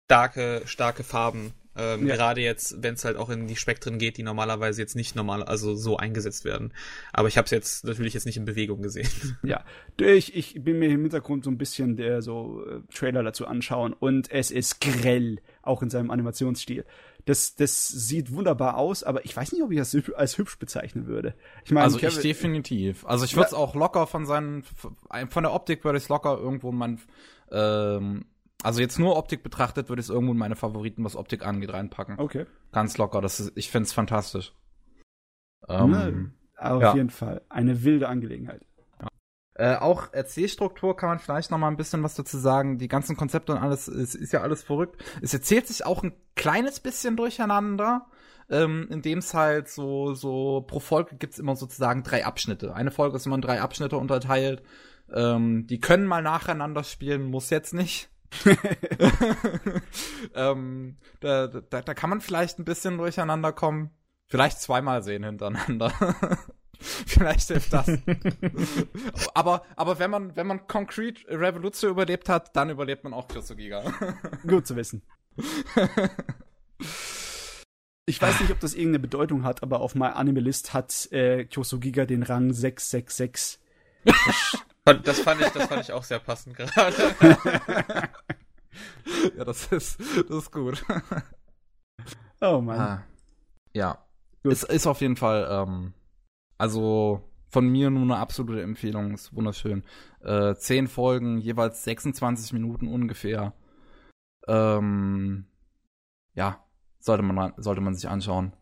starke, 0.09 0.61
starke 0.65 1.03
Farben 1.03 1.53
ähm, 1.77 2.07
ja. 2.07 2.15
Gerade 2.15 2.41
jetzt, 2.41 2.81
wenn 2.81 2.95
es 2.95 3.05
halt 3.05 3.17
auch 3.17 3.29
in 3.29 3.47
die 3.47 3.55
Spektren 3.55 3.99
geht, 3.99 4.17
die 4.17 4.23
normalerweise 4.23 4.81
jetzt 4.81 4.95
nicht 4.95 5.15
normal, 5.15 5.43
also 5.43 5.75
so 5.75 5.97
eingesetzt 5.97 6.43
werden. 6.43 6.73
Aber 7.13 7.27
ich 7.27 7.37
habe 7.37 7.45
es 7.45 7.51
jetzt 7.51 7.85
natürlich 7.85 8.15
jetzt 8.15 8.25
nicht 8.25 8.37
in 8.37 8.45
Bewegung 8.45 8.81
gesehen. 8.81 9.07
Ja, 9.43 9.63
ich, 9.99 10.35
ich 10.35 10.63
bin 10.63 10.79
mir 10.79 10.89
im 10.89 11.01
Hintergrund 11.01 11.43
so 11.43 11.51
ein 11.51 11.57
bisschen 11.57 11.95
der 11.95 12.21
so 12.21 12.65
äh, 12.65 12.81
Trailer 12.93 13.23
dazu 13.23 13.45
anschauen 13.45 13.93
und 13.93 14.31
es 14.31 14.51
ist 14.51 14.81
grell, 14.81 15.39
auch 15.61 15.81
in 15.83 15.89
seinem 15.89 16.11
Animationsstil. 16.11 16.85
Das, 17.25 17.55
das 17.55 17.87
sieht 17.87 18.33
wunderbar 18.33 18.77
aus, 18.77 19.03
aber 19.03 19.23
ich 19.25 19.35
weiß 19.35 19.51
nicht, 19.51 19.61
ob 19.61 19.71
ich 19.71 19.77
das 19.77 19.95
als 20.15 20.37
hübsch 20.37 20.57
bezeichnen 20.57 21.07
würde. 21.07 21.35
Ich 21.65 21.71
meine, 21.71 21.83
also 21.83 21.97
ich, 21.97 22.03
ich 22.03 22.19
definitiv. 22.19 23.05
Also 23.05 23.25
ich 23.25 23.35
würde 23.35 23.47
es 23.47 23.53
auch 23.53 23.75
locker 23.75 24.07
von 24.07 24.25
seinen, 24.25 24.63
von 24.63 25.43
der 25.43 25.53
Optik 25.53 25.83
würde 25.83 25.97
ich 25.97 26.05
es 26.05 26.09
locker 26.09 26.37
irgendwo 26.37 26.71
mein 26.71 26.99
ähm, 27.51 28.25
also 28.63 28.81
jetzt 28.81 28.97
nur 28.99 29.17
Optik 29.17 29.43
betrachtet, 29.43 29.89
würde 29.89 29.99
ich 29.99 30.07
es 30.07 30.09
irgendwo 30.09 30.33
in 30.33 30.39
meine 30.39 30.55
Favoriten, 30.55 31.03
was 31.03 31.15
Optik 31.15 31.45
angeht, 31.45 31.73
reinpacken. 31.73 32.19
Okay. 32.19 32.45
Ganz 32.71 32.97
locker. 32.97 33.21
Das 33.21 33.39
ist, 33.39 33.51
ich 33.55 33.69
finde 33.69 33.85
es 33.87 33.93
fantastisch. 33.93 34.53
Ähm, 35.67 36.33
auf 36.57 36.81
ja. 36.81 36.95
jeden 36.95 37.09
Fall. 37.09 37.41
Eine 37.49 37.83
wilde 37.83 38.07
Angelegenheit. 38.07 38.61
Äh, 39.53 39.75
auch 39.75 40.13
Erzählstruktur 40.13 40.95
kann 40.95 41.09
man 41.09 41.19
vielleicht 41.19 41.49
noch 41.49 41.57
mal 41.57 41.67
ein 41.67 41.77
bisschen 41.77 42.03
was 42.03 42.13
dazu 42.13 42.37
sagen. 42.37 42.77
Die 42.77 42.87
ganzen 42.87 43.17
Konzepte 43.17 43.53
und 43.53 43.57
alles 43.57 43.87
ist, 43.87 44.13
ist 44.13 44.31
ja 44.31 44.41
alles 44.41 44.63
verrückt. 44.63 45.03
Es 45.21 45.33
erzählt 45.33 45.67
sich 45.67 45.83
auch 45.83 46.03
ein 46.03 46.13
kleines 46.35 46.79
bisschen 46.79 47.15
durcheinander. 47.17 48.05
Ähm, 48.49 48.87
in 48.91 49.01
dem 49.01 49.17
es 49.17 49.33
halt 49.33 49.67
so, 49.67 50.13
so 50.13 50.63
pro 50.65 50.79
Folge 50.79 51.15
gibt's 51.15 51.39
immer 51.39 51.55
sozusagen 51.55 52.03
drei 52.03 52.25
Abschnitte. 52.25 52.73
Eine 52.73 52.91
Folge 52.91 53.17
ist 53.17 53.25
immer 53.25 53.35
in 53.35 53.41
drei 53.41 53.59
Abschnitte 53.59 53.97
unterteilt. 53.97 54.63
Ähm, 55.13 55.67
die 55.67 55.79
können 55.79 56.05
mal 56.05 56.21
nacheinander 56.21 56.83
spielen, 56.83 57.23
muss 57.23 57.49
jetzt 57.49 57.73
nicht. 57.73 58.09
ähm, 60.35 60.97
da, 61.19 61.47
da, 61.47 61.81
da 61.81 61.93
kann 61.93 62.09
man 62.09 62.21
vielleicht 62.21 62.59
ein 62.59 62.65
bisschen 62.65 62.97
durcheinander 62.97 63.51
kommen. 63.51 63.91
Vielleicht 64.27 64.59
zweimal 64.61 65.03
sehen 65.03 65.23
hintereinander. 65.23 65.93
Vielleicht 66.79 67.47
hilft 67.47 67.73
das. 67.73 67.87
aber, 69.33 69.63
aber 69.75 69.97
wenn 69.97 70.11
man, 70.11 70.35
wenn 70.35 70.45
man 70.45 70.67
Concrete 70.67 71.27
Revolution 71.27 71.89
überlebt 71.89 72.29
hat, 72.29 72.55
dann 72.55 72.69
überlebt 72.69 73.03
man 73.03 73.13
auch 73.13 73.27
Kyusugiga. 73.27 73.83
Gut 74.45 74.67
zu 74.67 74.75
wissen. 74.75 75.01
Ich 78.05 78.21
weiß 78.21 78.41
nicht, 78.41 78.51
ob 78.51 78.59
das 78.59 78.73
irgendeine 78.73 78.99
Bedeutung 78.99 79.43
hat, 79.43 79.63
aber 79.63 79.79
auf 79.81 79.95
My 79.95 80.05
Animalist 80.05 80.73
hat 80.73 81.11
äh, 81.11 81.45
Kyosugiga 81.45 82.05
den 82.05 82.21
Rang 82.21 82.53
666. 82.53 83.59
Das 84.05 84.57
fand 84.95 85.41
ich, 85.41 85.49
das 85.49 85.67
fand 85.67 85.81
ich 85.81 85.91
auch 85.91 86.03
sehr 86.03 86.19
passend 86.19 86.55
gerade. 86.55 87.15
ja, 89.37 89.43
das 89.43 89.71
ist, 89.71 89.99
das 89.99 90.37
ist 90.37 90.51
gut. 90.51 90.83
Oh 92.41 92.61
Mann. 92.61 92.79
Ah, 92.79 93.03
ja. 93.73 93.97
Gut. 94.43 94.51
Es 94.51 94.63
ist 94.63 94.87
auf 94.87 95.01
jeden 95.01 95.15
Fall, 95.15 95.47
ähm, 95.49 95.93
also 96.57 97.23
von 97.49 97.67
mir 97.67 97.89
nur 97.89 98.03
eine 98.03 98.17
absolute 98.17 98.61
Empfehlung, 98.61 99.13
ist 99.13 99.35
wunderschön. 99.35 99.83
Äh, 100.21 100.55
zehn 100.55 100.87
Folgen, 100.87 101.39
jeweils 101.39 101.83
26 101.83 102.53
Minuten 102.53 102.87
ungefähr. 102.87 103.53
Ähm, 104.47 105.47
ja, 106.33 106.63
sollte 106.99 107.23
man, 107.23 107.53
sollte 107.57 107.81
man 107.81 107.95
sich 107.95 108.09
anschauen. 108.09 108.53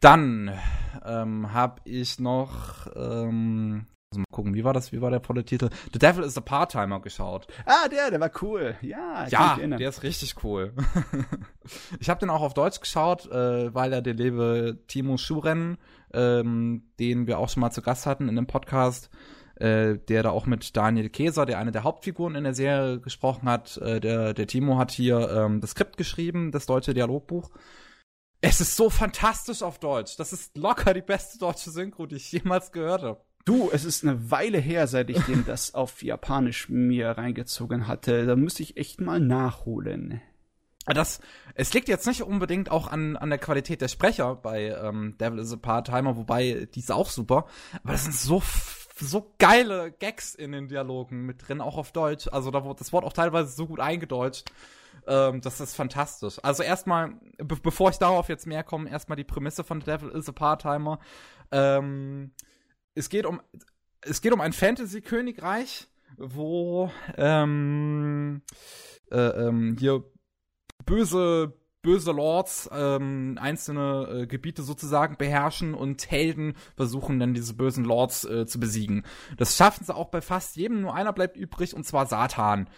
Dann 0.00 0.56
ähm, 1.04 1.52
habe 1.52 1.80
ich 1.84 2.20
noch, 2.20 2.86
ähm, 2.94 3.86
also 4.10 4.20
mal 4.20 4.24
gucken, 4.32 4.54
wie 4.54 4.64
war 4.64 4.72
das, 4.72 4.92
wie 4.92 5.00
war 5.02 5.10
der 5.10 5.20
volle 5.20 5.44
Titel? 5.44 5.68
The 5.92 5.98
Devil 5.98 6.24
is 6.24 6.38
a 6.38 6.40
Part-Timer 6.40 7.00
geschaut. 7.00 7.46
Ah, 7.66 7.88
der, 7.88 8.10
der 8.10 8.20
war 8.20 8.30
cool. 8.42 8.76
Ja, 8.80 9.26
ja 9.28 9.56
der 9.56 9.88
ist 9.88 10.02
richtig 10.02 10.42
cool. 10.42 10.72
ich 12.00 12.08
habe 12.08 12.20
den 12.20 12.30
auch 12.30 12.40
auf 12.40 12.54
Deutsch 12.54 12.80
geschaut, 12.80 13.26
äh, 13.26 13.74
weil 13.74 13.92
er 13.92 14.00
der 14.00 14.14
liebe 14.14 14.78
Timo 14.86 15.18
Schuren, 15.18 15.76
ähm, 16.14 16.90
den 16.98 17.26
wir 17.26 17.38
auch 17.38 17.50
schon 17.50 17.60
mal 17.60 17.70
zu 17.70 17.82
Gast 17.82 18.06
hatten 18.06 18.28
in 18.28 18.36
dem 18.36 18.46
Podcast, 18.46 19.10
äh, 19.56 19.98
der 19.98 20.22
da 20.22 20.30
auch 20.30 20.46
mit 20.46 20.74
Daniel 20.74 21.10
Käser, 21.10 21.44
der 21.44 21.58
eine 21.58 21.72
der 21.72 21.84
Hauptfiguren 21.84 22.34
in 22.34 22.44
der 22.44 22.54
Serie 22.54 23.00
gesprochen 23.00 23.48
hat. 23.48 23.76
Äh, 23.76 24.00
der, 24.00 24.32
der 24.32 24.46
Timo 24.46 24.78
hat 24.78 24.90
hier 24.90 25.28
ähm, 25.30 25.60
das 25.60 25.72
Skript 25.72 25.98
geschrieben, 25.98 26.50
das 26.50 26.64
deutsche 26.64 26.94
Dialogbuch. 26.94 27.50
Es 28.40 28.60
ist 28.60 28.76
so 28.76 28.88
fantastisch 28.88 29.62
auf 29.62 29.80
Deutsch. 29.80 30.16
Das 30.16 30.32
ist 30.32 30.56
locker 30.56 30.94
die 30.94 31.02
beste 31.02 31.38
deutsche 31.38 31.70
Synchro, 31.70 32.06
die 32.06 32.16
ich 32.16 32.32
jemals 32.32 32.72
gehört 32.72 33.02
habe. 33.02 33.27
Du, 33.48 33.70
es 33.72 33.86
ist 33.86 34.04
eine 34.04 34.30
Weile 34.30 34.58
her, 34.58 34.86
seit 34.86 35.08
ich 35.08 35.24
dem 35.24 35.42
das 35.46 35.72
auf 35.72 36.02
Japanisch 36.02 36.68
mir 36.68 37.12
reingezogen 37.12 37.88
hatte. 37.88 38.26
Da 38.26 38.36
müsste 38.36 38.62
ich 38.62 38.76
echt 38.76 39.00
mal 39.00 39.20
nachholen. 39.20 40.20
Das, 40.84 41.20
es 41.54 41.72
liegt 41.72 41.88
jetzt 41.88 42.06
nicht 42.06 42.22
unbedingt 42.22 42.70
auch 42.70 42.88
an, 42.88 43.16
an 43.16 43.30
der 43.30 43.38
Qualität 43.38 43.80
der 43.80 43.88
Sprecher 43.88 44.34
bei 44.34 44.66
ähm, 44.66 45.16
Devil 45.18 45.38
is 45.38 45.50
a 45.54 45.56
Part-Timer, 45.56 46.18
wobei 46.18 46.68
die 46.74 46.80
ist 46.80 46.92
auch 46.92 47.08
super. 47.08 47.46
Aber 47.82 47.92
das 47.92 48.04
sind 48.04 48.16
so 48.16 48.42
so 49.00 49.32
geile 49.38 49.92
Gags 49.92 50.34
in 50.34 50.52
den 50.52 50.68
Dialogen 50.68 51.24
mit 51.24 51.48
drin, 51.48 51.62
auch 51.62 51.78
auf 51.78 51.92
Deutsch. 51.92 52.28
Also 52.30 52.50
da 52.50 52.64
wurde 52.64 52.80
das 52.80 52.92
Wort 52.92 53.06
auch 53.06 53.14
teilweise 53.14 53.50
so 53.50 53.66
gut 53.66 53.80
eingedeutscht. 53.80 54.52
Ähm, 55.06 55.40
das 55.40 55.58
ist 55.60 55.74
fantastisch. 55.74 56.38
Also 56.42 56.62
erstmal, 56.62 57.14
be 57.38 57.56
bevor 57.62 57.88
ich 57.88 57.96
darauf 57.96 58.28
jetzt 58.28 58.46
mehr 58.46 58.62
komme, 58.62 58.90
erstmal 58.90 59.16
die 59.16 59.24
Prämisse 59.24 59.64
von 59.64 59.80
Devil 59.80 60.10
is 60.10 60.28
a 60.28 60.32
Part-Timer. 60.32 60.98
Ähm, 61.50 62.32
es 62.98 63.08
geht 63.08 63.26
um, 63.26 63.40
es 64.02 64.20
geht 64.20 64.32
um 64.32 64.40
ein 64.40 64.52
Fantasy-Königreich, 64.52 65.86
wo 66.16 66.90
ähm, 67.16 68.42
äh, 69.10 69.16
ähm, 69.18 69.76
hier 69.78 70.04
böse 70.84 71.54
böse 71.80 72.10
Lords 72.10 72.68
ähm, 72.72 73.38
einzelne 73.40 74.08
äh, 74.10 74.26
Gebiete 74.26 74.62
sozusagen 74.62 75.16
beherrschen 75.16 75.74
und 75.74 76.10
Helden 76.10 76.54
versuchen 76.74 77.20
dann 77.20 77.34
diese 77.34 77.54
bösen 77.54 77.84
Lords 77.84 78.24
äh, 78.24 78.46
zu 78.46 78.58
besiegen. 78.58 79.04
Das 79.36 79.56
schaffen 79.56 79.84
sie 79.84 79.94
auch 79.94 80.08
bei 80.08 80.20
fast 80.20 80.56
jedem, 80.56 80.80
nur 80.80 80.92
einer 80.92 81.12
bleibt 81.12 81.36
übrig 81.36 81.74
und 81.74 81.84
zwar 81.84 82.06
Satan. 82.06 82.68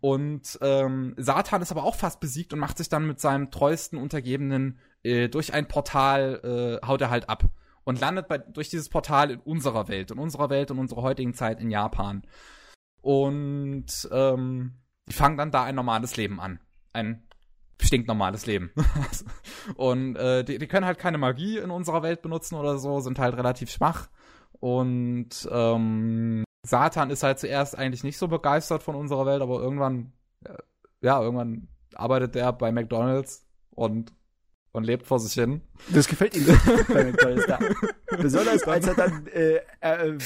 Und 0.00 0.58
ähm, 0.60 1.14
Satan 1.16 1.62
ist 1.62 1.70
aber 1.70 1.84
auch 1.84 1.94
fast 1.94 2.18
besiegt 2.18 2.52
und 2.52 2.58
macht 2.58 2.78
sich 2.78 2.88
dann 2.88 3.06
mit 3.06 3.20
seinem 3.20 3.52
treuesten 3.52 3.96
Untergebenen 3.96 4.80
äh, 5.04 5.28
durch 5.28 5.54
ein 5.54 5.68
Portal, 5.68 6.80
äh, 6.82 6.86
haut 6.86 7.00
er 7.00 7.10
halt 7.10 7.28
ab 7.30 7.44
und 7.88 7.98
landet 8.00 8.28
bei, 8.28 8.36
durch 8.36 8.68
dieses 8.68 8.90
Portal 8.90 9.30
in 9.30 9.40
unserer 9.40 9.88
Welt, 9.88 10.10
in 10.10 10.18
unserer 10.18 10.50
Welt, 10.50 10.70
in 10.70 10.78
unserer 10.78 11.00
heutigen 11.00 11.32
Zeit 11.32 11.58
in 11.58 11.70
Japan. 11.70 12.22
Und 13.00 13.86
ähm, 14.12 14.74
die 15.08 15.14
fangen 15.14 15.38
dann 15.38 15.50
da 15.50 15.64
ein 15.64 15.74
normales 15.74 16.14
Leben 16.18 16.38
an. 16.38 16.60
Ein 16.92 17.26
stinknormales 17.80 18.44
Leben. 18.44 18.72
und 19.76 20.16
äh, 20.16 20.44
die, 20.44 20.58
die 20.58 20.66
können 20.66 20.84
halt 20.84 20.98
keine 20.98 21.16
Magie 21.16 21.56
in 21.56 21.70
unserer 21.70 22.02
Welt 22.02 22.20
benutzen 22.20 22.56
oder 22.56 22.76
so, 22.76 23.00
sind 23.00 23.18
halt 23.18 23.34
relativ 23.38 23.70
schwach. 23.70 24.10
Und 24.60 25.48
ähm, 25.50 26.44
Satan 26.66 27.08
ist 27.08 27.22
halt 27.22 27.38
zuerst 27.38 27.78
eigentlich 27.78 28.04
nicht 28.04 28.18
so 28.18 28.28
begeistert 28.28 28.82
von 28.82 28.96
unserer 28.96 29.24
Welt, 29.24 29.40
aber 29.40 29.62
irgendwann, 29.62 30.12
äh, 30.44 30.58
ja, 31.00 31.22
irgendwann 31.22 31.68
arbeitet 31.94 32.36
er 32.36 32.52
bei 32.52 32.70
McDonalds 32.70 33.46
und 33.70 34.12
und 34.72 34.84
lebt 34.84 35.06
vor 35.06 35.18
sich 35.18 35.32
hin. 35.32 35.62
Das 35.90 36.08
gefällt 36.08 36.36
ihm. 36.36 36.46
Besonders 38.20 38.62
als 38.64 38.86
er 38.86 38.94
dann 38.94 39.26
äh, 39.28 39.60
äh, 39.80 40.18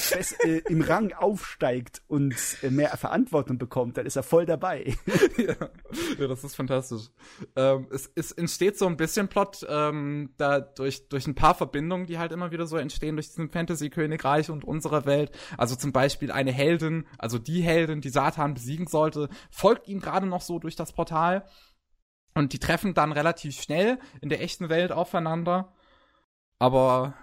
äh, 0.44 0.58
im 0.68 0.80
Rang 0.80 1.12
aufsteigt 1.12 2.02
und 2.08 2.34
äh, 2.62 2.70
mehr 2.70 2.96
Verantwortung 2.96 3.58
bekommt, 3.58 3.96
dann 3.96 4.06
ist 4.06 4.16
er 4.16 4.22
voll 4.22 4.46
dabei. 4.46 4.94
ja. 5.36 5.54
ja, 6.18 6.26
das 6.26 6.42
ist 6.44 6.56
fantastisch. 6.56 7.10
Ähm, 7.54 7.86
es, 7.90 8.10
es 8.14 8.32
entsteht 8.32 8.78
so 8.78 8.86
ein 8.86 8.96
bisschen 8.96 9.28
Plot 9.28 9.66
ähm, 9.68 10.30
da 10.38 10.60
durch, 10.60 11.08
durch 11.08 11.26
ein 11.26 11.34
paar 11.34 11.54
Verbindungen, 11.54 12.06
die 12.06 12.18
halt 12.18 12.32
immer 12.32 12.50
wieder 12.50 12.66
so 12.66 12.76
entstehen 12.76 13.16
durch 13.16 13.28
diesen 13.28 13.50
Fantasy-Königreich 13.50 14.50
und 14.50 14.64
unsere 14.64 15.06
Welt. 15.06 15.30
Also 15.56 15.76
zum 15.76 15.92
Beispiel 15.92 16.32
eine 16.32 16.52
Heldin, 16.52 17.06
also 17.18 17.38
die 17.38 17.60
Heldin, 17.60 18.00
die 18.00 18.10
Satan 18.10 18.54
besiegen 18.54 18.86
sollte, 18.86 19.28
folgt 19.50 19.88
ihm 19.88 20.00
gerade 20.00 20.26
noch 20.26 20.40
so 20.40 20.58
durch 20.58 20.76
das 20.76 20.92
Portal 20.92 21.44
und 22.34 22.52
die 22.52 22.58
treffen 22.58 22.94
dann 22.94 23.12
relativ 23.12 23.60
schnell 23.60 23.98
in 24.20 24.28
der 24.28 24.42
echten 24.42 24.68
Welt 24.68 24.92
aufeinander. 24.92 25.72
Aber 26.58 27.14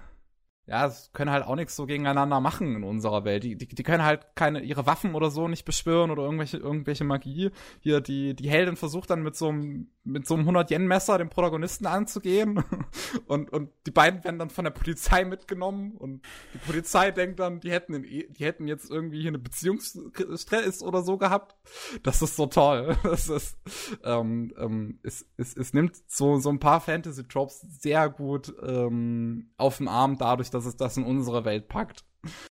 ja, 0.70 0.94
können 1.14 1.32
halt 1.32 1.46
auch 1.46 1.56
nichts 1.56 1.76
so 1.76 1.88
gegeneinander 1.88 2.40
machen 2.40 2.76
in 2.76 2.84
unserer 2.84 3.26
Welt. 3.26 3.44
Die, 3.44 3.56
die, 3.56 3.68
die 3.68 3.84
können 3.84 4.04
halt 4.04 4.36
keine 4.36 4.62
ihre 4.62 4.86
Waffen 4.86 5.16
oder 5.16 5.32
so 5.32 5.48
nicht 5.48 5.66
beschwören 5.66 6.12
oder 6.12 6.22
irgendwelche 6.22 6.58
irgendwelche 6.58 7.04
Magie. 7.04 7.50
Hier 7.80 8.02
die 8.02 8.36
die 8.36 8.50
Heldin 8.50 8.76
versucht 8.76 9.10
dann 9.10 9.24
mit 9.24 9.36
so 9.36 9.50
einem 9.50 9.90
mit 10.04 10.28
so 10.28 10.36
einem 10.36 10.42
100 10.42 10.70
Yen 10.70 10.86
Messer 10.86 11.18
den 11.18 11.30
Protagonisten 11.30 11.88
anzugehen 11.88 12.64
und 13.26 13.52
und 13.52 13.72
die 13.88 13.92
beiden 13.92 14.24
werden 14.24 14.38
dann 14.38 14.52
von 14.52 14.64
der 14.64 14.72
Polizei 14.72 15.26
mitgenommen 15.26 15.96
und 15.98 16.22
die 16.54 16.60
Polizei 16.60 17.10
denkt 17.10 17.40
dann, 17.40 17.62
die 17.62 17.72
hätten 17.72 17.96
in, 17.96 18.04
die 18.04 18.46
hätten 18.46 18.68
jetzt 18.68 18.92
irgendwie 18.92 19.22
hier 19.22 19.30
eine 19.30 19.40
Beziehungsstress 19.40 20.84
oder 20.84 21.02
so 21.02 21.18
gehabt. 21.18 21.56
Das 22.04 22.22
ist 22.22 22.36
so 22.36 22.46
toll. 22.46 22.96
Das 23.10 23.28
ist 23.28 23.58
ähm, 24.04 24.54
ähm, 24.58 25.00
es, 25.02 25.26
es, 25.36 25.58
es 25.58 25.74
nimmt 25.74 25.96
so 26.08 26.38
so 26.38 26.50
ein 26.50 26.60
paar 26.60 26.80
Fantasy 26.80 27.28
Tropes 27.28 27.62
sehr 27.62 28.08
gut 28.10 28.54
ähm, 28.62 29.50
auf 29.58 29.78
den 29.78 29.88
Arm 29.88 30.18
dadurch, 30.18 30.52
dass 30.52 30.59
dass 30.60 30.66
es 30.66 30.78
das 30.78 30.98
in 30.98 31.06
unsere 31.06 31.46
Welt 31.46 31.68
packt. 31.68 32.04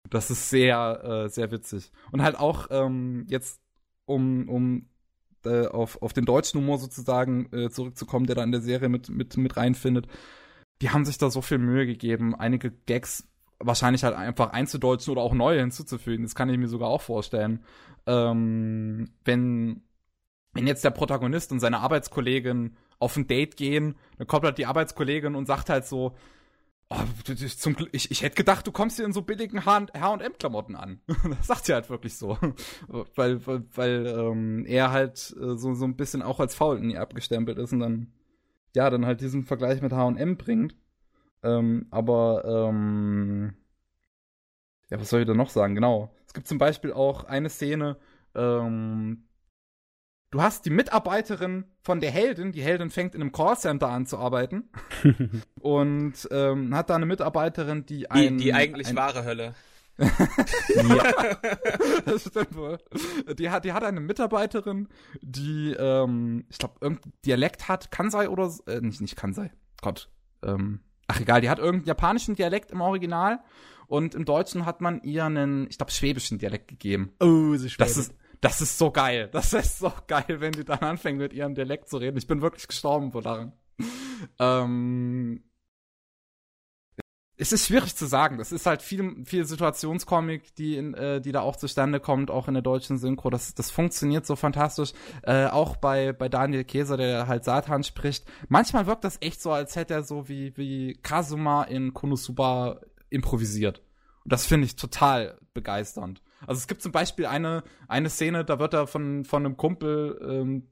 Das 0.09 0.31
ist 0.31 0.49
sehr, 0.49 1.03
äh, 1.03 1.29
sehr 1.29 1.51
witzig. 1.51 1.91
Und 2.11 2.21
halt 2.21 2.37
auch 2.37 2.67
ähm, 2.71 3.25
jetzt, 3.29 3.61
um, 4.05 4.49
um 4.49 4.89
äh, 5.45 5.67
auf, 5.67 6.01
auf 6.01 6.13
den 6.13 6.25
deutschen 6.25 6.59
Humor 6.59 6.79
sozusagen 6.79 7.51
äh, 7.53 7.69
zurückzukommen, 7.69 8.25
der 8.25 8.35
da 8.35 8.43
in 8.43 8.51
der 8.51 8.61
Serie 8.61 8.89
mit, 8.89 9.09
mit, 9.09 9.37
mit 9.37 9.57
reinfindet. 9.57 10.07
Die 10.81 10.89
haben 10.89 11.05
sich 11.05 11.17
da 11.17 11.29
so 11.29 11.41
viel 11.41 11.59
Mühe 11.59 11.85
gegeben, 11.85 12.35
einige 12.35 12.71
Gags 12.71 13.27
wahrscheinlich 13.59 14.03
halt 14.03 14.15
einfach 14.15 14.51
einzudeutschen 14.51 15.11
oder 15.11 15.21
auch 15.21 15.33
neue 15.33 15.59
hinzuzufügen. 15.59 16.23
Das 16.23 16.35
kann 16.35 16.49
ich 16.49 16.57
mir 16.57 16.67
sogar 16.67 16.89
auch 16.89 17.01
vorstellen. 17.01 17.63
Ähm, 18.07 19.11
wenn, 19.23 19.83
wenn 20.53 20.67
jetzt 20.67 20.83
der 20.83 20.89
Protagonist 20.89 21.51
und 21.51 21.59
seine 21.59 21.79
Arbeitskollegin 21.79 22.75
auf 22.99 23.15
ein 23.17 23.27
Date 23.27 23.57
gehen, 23.57 23.95
dann 24.17 24.27
kommt 24.27 24.45
halt 24.45 24.57
die 24.57 24.65
Arbeitskollegin 24.65 25.35
und 25.35 25.45
sagt 25.45 25.69
halt 25.69 25.85
so, 25.85 26.15
Oh, 26.93 27.05
zum, 27.23 27.77
ich, 27.93 28.11
ich 28.11 28.21
hätte 28.21 28.35
gedacht, 28.35 28.67
du 28.67 28.73
kommst 28.73 28.97
hier 28.97 29.05
in 29.05 29.13
so 29.13 29.21
billigen 29.21 29.65
H&M-Klamotten 29.65 30.75
an. 30.75 30.99
das 31.37 31.47
sagt 31.47 31.65
sie 31.65 31.73
halt 31.73 31.89
wirklich 31.89 32.17
so. 32.17 32.37
weil 33.15 33.45
weil, 33.47 33.63
weil 33.73 34.07
ähm, 34.07 34.65
er 34.65 34.91
halt 34.91 35.33
äh, 35.39 35.55
so, 35.55 35.73
so 35.73 35.85
ein 35.85 35.95
bisschen 35.95 36.21
auch 36.21 36.41
als 36.41 36.53
faul 36.53 36.77
in 36.79 36.89
ihr 36.89 36.99
abgestempelt 36.99 37.57
ist 37.59 37.71
und 37.71 37.79
dann, 37.79 38.11
ja, 38.75 38.89
dann 38.89 39.05
halt 39.05 39.21
diesen 39.21 39.45
Vergleich 39.45 39.81
mit 39.81 39.93
H&M 39.93 40.35
bringt. 40.35 40.75
Ähm, 41.43 41.87
aber, 41.91 42.43
ähm, 42.45 43.53
ja, 44.89 44.99
was 44.99 45.09
soll 45.09 45.21
ich 45.21 45.27
da 45.27 45.33
noch 45.33 45.49
sagen? 45.49 45.75
Genau. 45.75 46.13
Es 46.27 46.33
gibt 46.33 46.47
zum 46.47 46.57
Beispiel 46.57 46.91
auch 46.91 47.23
eine 47.23 47.49
Szene, 47.49 47.95
ähm, 48.35 49.29
du 50.31 50.41
hast 50.41 50.65
die 50.65 50.69
Mitarbeiterin 50.69 51.65
von 51.83 51.99
der 51.99 52.11
Heldin, 52.11 52.51
die 52.51 52.61
Heldin 52.61 52.89
fängt 52.89 53.13
in 53.13 53.21
einem 53.21 53.31
Callcenter 53.31 53.89
an 53.89 54.05
zu 54.05 54.17
arbeiten. 54.17 54.69
Und 55.61 56.27
ähm, 56.31 56.73
hat 56.75 56.89
da 56.89 56.95
eine 56.95 57.05
Mitarbeiterin, 57.05 57.85
die 57.85 58.09
ein... 58.09 58.37
Die, 58.37 58.45
die 58.45 58.53
eigentlich 58.53 58.87
ein, 58.87 58.95
wahre 58.95 59.23
Hölle. 59.23 59.53
ja, 59.97 61.37
das 62.05 62.21
stimmt 62.27 62.55
wohl. 62.55 62.79
Die 63.37 63.49
hat, 63.51 63.65
die 63.65 63.73
hat 63.73 63.83
eine 63.83 63.99
Mitarbeiterin, 63.99 64.87
die, 65.21 65.73
ähm, 65.77 66.45
ich 66.49 66.57
glaube, 66.57 66.75
irgendein 66.81 67.13
Dialekt 67.25 67.67
hat, 67.67 67.91
Kansai 67.91 68.29
oder, 68.29 68.51
äh, 68.65 68.79
nicht, 68.79 69.01
nicht 69.01 69.15
Kansai, 69.15 69.51
Gott, 69.81 70.09
ähm, 70.43 70.79
ach 71.07 71.19
egal, 71.19 71.41
die 71.41 71.49
hat 71.49 71.59
irgendeinen 71.59 71.85
japanischen 71.85 72.35
Dialekt 72.35 72.71
im 72.71 72.81
Original. 72.81 73.41
Und 73.85 74.15
im 74.15 74.23
Deutschen 74.23 74.65
hat 74.65 74.79
man 74.79 75.03
ihr 75.03 75.25
einen, 75.25 75.67
ich 75.69 75.77
glaube, 75.77 75.91
schwäbischen 75.91 76.39
Dialekt 76.39 76.69
gegeben. 76.69 77.11
Oh, 77.19 77.55
sie 77.57 77.69
Das 77.77 77.97
ist, 77.97 78.15
das 78.41 78.59
ist 78.59 78.77
so 78.77 78.91
geil. 78.91 79.29
Das 79.31 79.53
ist 79.53 79.79
so 79.79 79.93
geil, 80.07 80.39
wenn 80.39 80.51
die 80.51 80.65
dann 80.65 80.79
anfängt, 80.79 81.19
mit 81.19 81.33
ihrem 81.33 81.55
Dialekt 81.55 81.89
zu 81.89 81.97
reden. 81.97 82.17
Ich 82.17 82.27
bin 82.27 82.41
wirklich 82.41 82.67
gestorben 82.67 83.11
vor 83.11 83.21
daran. 83.21 83.53
ähm, 84.39 85.43
es 87.37 87.51
ist 87.51 87.67
schwierig 87.67 87.95
zu 87.95 88.05
sagen. 88.05 88.37
Das 88.37 88.51
ist 88.51 88.67
halt 88.67 88.83
viel, 88.83 89.25
viel 89.25 89.45
Situationskomik, 89.45 90.53
die, 90.55 90.75
in, 90.75 90.93
äh, 90.93 91.21
die 91.21 91.31
da 91.31 91.41
auch 91.41 91.55
zustande 91.55 91.99
kommt, 91.99 92.29
auch 92.29 92.47
in 92.47 92.53
der 92.53 92.61
deutschen 92.61 92.99
Synchro. 92.99 93.31
Das, 93.31 93.55
das 93.55 93.71
funktioniert 93.71 94.25
so 94.27 94.35
fantastisch. 94.35 94.93
Äh, 95.23 95.47
auch 95.47 95.75
bei, 95.75 96.13
bei 96.13 96.29
Daniel 96.29 96.63
Käser, 96.63 96.97
der 96.97 97.27
halt 97.27 97.43
Satan 97.43 97.83
spricht. 97.83 98.25
Manchmal 98.47 98.85
wirkt 98.85 99.03
das 99.03 99.17
echt 99.21 99.41
so, 99.41 99.51
als 99.51 99.75
hätte 99.75 99.93
er 99.95 100.03
so 100.03 100.29
wie, 100.29 100.55
wie 100.55 100.99
Kazuma 101.01 101.63
in 101.63 101.93
Konosuba 101.95 102.79
improvisiert. 103.09 103.81
Und 104.23 104.33
das 104.33 104.45
finde 104.45 104.65
ich 104.65 104.75
total 104.75 105.39
begeisternd. 105.55 106.21
Also 106.47 106.59
es 106.59 106.67
gibt 106.67 106.81
zum 106.81 106.91
Beispiel 106.91 107.25
eine, 107.25 107.63
eine 107.87 108.09
Szene, 108.09 108.45
da 108.45 108.59
wird 108.59 108.73
er 108.73 108.87
von, 108.87 109.25
von 109.25 109.45
einem 109.45 109.57
Kumpel, 109.57 110.19
ähm, 110.27 110.67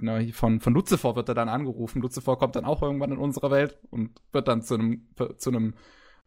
na, 0.00 0.20
von, 0.32 0.60
von 0.60 0.74
Lucifer 0.74 1.16
wird 1.16 1.28
er 1.28 1.34
dann 1.34 1.48
angerufen. 1.48 2.02
Lucifer 2.02 2.36
kommt 2.36 2.54
dann 2.54 2.64
auch 2.64 2.82
irgendwann 2.82 3.12
in 3.12 3.18
unsere 3.18 3.50
Welt 3.50 3.78
und 3.90 4.20
wird 4.32 4.46
dann 4.46 4.62
zu 4.62 4.74
einem, 4.74 5.08
zu 5.38 5.50
einem 5.50 5.74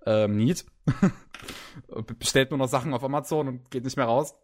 ähm, 0.06 0.36
Need. 0.36 0.66
Bestellt 2.20 2.52
nur 2.52 2.58
noch 2.58 2.68
Sachen 2.68 2.94
auf 2.94 3.04
Amazon 3.04 3.48
und 3.48 3.72
geht 3.72 3.86
nicht 3.86 3.98
mehr 3.98 4.08
raus. 4.08 4.36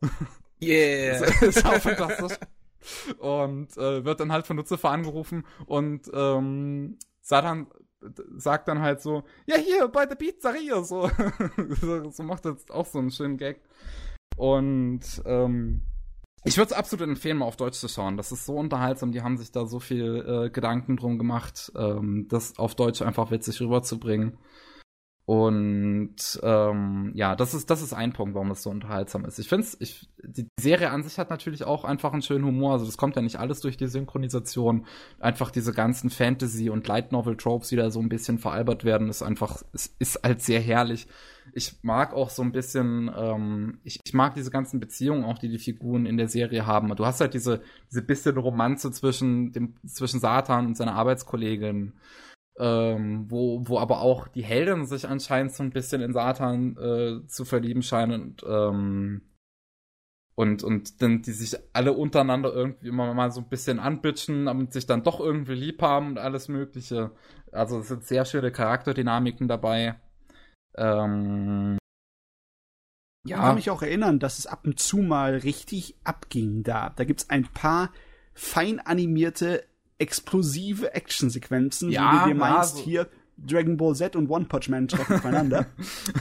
Yeah. 0.62 1.20
Das 1.42 1.42
ist 1.42 1.66
auch 1.66 1.74
fantastisch. 1.74 2.38
Und 3.18 3.76
äh, 3.78 4.06
wird 4.06 4.20
dann 4.20 4.32
halt 4.32 4.48
von 4.48 4.58
Lucifer 4.58 4.90
angerufen 4.92 5.46
und 5.66 6.10
ähm, 6.14 6.98
Satan 7.22 7.68
sagt 8.36 8.68
dann 8.68 8.82
halt 8.82 9.02
so, 9.02 9.24
ja 9.46 9.58
hier 9.58 9.88
bei 9.88 10.06
der 10.06 10.16
Pizzeria 10.16 10.82
so. 10.84 11.10
so, 12.12 12.24
macht 12.24 12.46
das 12.46 12.70
auch 12.70 12.86
so 12.86 13.00
einen 13.00 13.12
schönen 13.12 13.38
Gag. 13.38 13.62
Und 14.36 15.22
ähm, 15.26 15.82
ich 16.44 16.58
würde 16.58 16.72
es 16.72 16.78
absolut 16.78 17.08
empfehlen, 17.08 17.38
mal 17.38 17.46
auf 17.46 17.58
Deutsch 17.58 17.78
zu 17.78 17.88
schauen. 17.88 18.16
Das 18.16 18.32
ist 18.32 18.46
so 18.46 18.56
unterhaltsam. 18.56 19.12
Die 19.12 19.22
haben 19.22 19.38
sich 19.38 19.52
da 19.52 19.66
so 19.66 19.80
viel 19.80 20.46
äh, 20.46 20.50
Gedanken 20.50 20.96
drum 20.96 21.18
gemacht, 21.18 21.72
ähm, 21.76 22.28
das 22.30 22.58
auf 22.58 22.76
Deutsch 22.76 23.02
einfach 23.02 23.32
witzig 23.32 23.60
rüberzubringen. 23.60 24.38
Und 25.28 26.40
ähm, 26.42 27.12
ja, 27.14 27.36
das 27.36 27.54
ist 27.54 27.70
das 27.70 27.82
ist 27.82 27.92
ein 27.92 28.14
Punkt, 28.14 28.34
warum 28.34 28.50
es 28.52 28.64
so 28.64 28.70
unterhaltsam 28.70 29.26
ist. 29.26 29.38
Ich 29.40 29.50
finde 29.50 29.68
ich 29.80 30.08
die 30.24 30.48
Serie 30.58 30.90
an 30.90 31.04
sich 31.04 31.20
hat 31.20 31.30
natürlich 31.30 31.66
auch 31.66 31.84
einfach 31.84 32.14
einen 32.14 32.22
schönen 32.22 32.46
Humor. 32.46 32.72
Also 32.72 32.86
das 32.86 32.96
kommt 32.96 33.18
ja 33.18 33.22
nicht 33.22 33.38
alles 33.38 33.60
durch 33.60 33.76
die 33.76 33.88
Synchronisation. 33.88 34.86
Einfach 35.20 35.52
diese 35.52 35.74
ganzen 35.74 36.10
Fantasy 36.10 36.70
und 36.70 36.88
Light 36.88 37.12
Novel 37.12 37.36
Tropes, 37.36 37.68
die 37.68 37.76
da 37.76 37.92
so 37.92 38.00
ein 38.00 38.08
bisschen 38.08 38.38
veralbert 38.38 38.86
werden, 38.86 39.10
ist 39.10 39.22
einfach 39.22 39.62
es 39.74 39.94
ist 40.00 40.24
halt 40.24 40.42
sehr 40.42 40.62
herrlich. 40.62 41.08
Ich 41.52 41.74
mag 41.82 42.14
auch 42.14 42.30
so 42.30 42.42
ein 42.42 42.54
bisschen, 42.54 43.12
ähm, 43.14 43.80
ich, 43.84 44.00
ich 44.06 44.14
mag 44.14 44.34
diese 44.34 44.50
ganzen 44.50 44.80
Beziehungen 44.80 45.26
auch, 45.26 45.40
die 45.40 45.50
die 45.50 45.60
Figuren 45.60 46.06
in 46.06 46.16
der 46.16 46.30
Serie 46.30 46.66
haben. 46.66 46.96
Du 46.96 47.06
hast 47.06 47.20
halt 47.20 47.34
diese 47.34 47.62
diese 47.92 48.02
bisschen 48.02 48.38
Romanze 48.38 48.92
zwischen 48.92 49.52
dem 49.52 49.76
zwischen 49.86 50.22
Satan 50.22 50.68
und 50.68 50.78
seiner 50.78 50.96
Arbeitskollegin 50.96 51.92
ähm, 52.60 53.30
wo, 53.30 53.62
wo 53.68 53.80
aber 53.80 54.02
auch 54.02 54.28
die 54.28 54.44
Helden 54.44 54.86
sich 54.86 55.08
anscheinend 55.08 55.54
so 55.54 55.64
ein 55.64 55.72
bisschen 55.72 56.02
in 56.02 56.14
Satan 56.14 56.76
äh, 56.78 57.28
zu 57.28 57.46
verlieben 57.46 57.84
scheinen 57.84 58.22
und, 58.22 58.44
ähm, 58.48 59.22
und, 60.36 60.64
und 60.64 61.02
dann 61.02 61.22
die 61.22 61.32
sich 61.32 61.58
alle 61.74 61.94
untereinander 61.94 62.54
irgendwie 62.54 62.88
immer 62.88 63.14
mal 63.14 63.32
so 63.32 63.42
ein 63.42 63.50
bisschen 63.50 63.80
anbitschen, 63.80 64.48
und 64.48 64.74
sich 64.74 64.86
dann 64.86 65.04
doch 65.04 65.20
irgendwie 65.20 65.56
lieb 65.56 65.82
haben 65.82 66.10
und 66.10 66.20
alles 66.20 66.48
Mögliche. 66.48 67.12
Also 67.52 67.80
es 67.80 67.88
sind 67.88 68.04
sehr 68.04 68.26
schöne 68.26 68.52
Charakterdynamiken 68.52 69.48
dabei. 69.48 70.00
Ähm, 70.76 71.78
ja. 73.26 73.38
Ich 73.38 73.42
kann 73.42 73.56
mich 73.56 73.70
auch 73.70 73.82
erinnern, 73.82 74.20
dass 74.20 74.40
es 74.40 74.48
ab 74.48 74.66
und 74.66 74.80
zu 74.80 74.98
mal 74.98 75.38
richtig 75.38 75.96
abging 76.04 76.64
da. 76.64 76.92
Da 76.96 77.04
gibt's 77.04 77.30
ein 77.30 77.44
paar 77.44 77.92
fein 78.34 78.80
animierte 78.80 79.64
explosive 80.00 80.94
Actionsequenzen, 80.94 81.90
Ja, 81.92 82.12
wie 82.14 82.30
du 82.30 82.34
dir 82.34 82.40
meinst, 82.40 82.78
so- 82.78 82.84
hier 82.84 83.08
Dragon 83.40 83.78
Ball 83.78 83.96
Z 83.96 84.16
und 84.16 84.30
One 84.32 84.46
Punch 84.46 84.68
Man 84.70 84.88
treffen 84.88 85.18
aufeinander. 85.18 85.68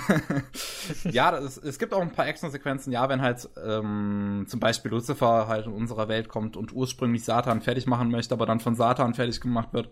ja, 1.05 1.31
das, 1.31 1.57
es 1.57 1.79
gibt 1.79 1.95
auch 1.95 2.03
ein 2.03 2.13
paar 2.13 2.27
Actionsequenzen, 2.27 2.93
ja, 2.93 3.09
wenn 3.09 3.23
halt 3.23 3.49
ähm, 3.65 4.45
zum 4.49 4.61
Beispiel 4.61 4.91
Lucifer 4.91 5.49
halt 5.49 5.67
in 5.67 5.73
unserer 5.73 6.09
Welt 6.09 6.29
kommt 6.29 6.57
und 6.59 6.75
ursprünglich 6.75 7.25
Satan 7.25 7.63
fertig 7.63 7.87
machen 7.87 8.11
möchte, 8.11 8.35
aber 8.35 8.45
dann 8.45 8.61
von 8.61 8.75
Satan 8.77 9.15
fertig 9.15 9.41
gemacht 9.41 9.73
wird. 9.73 9.91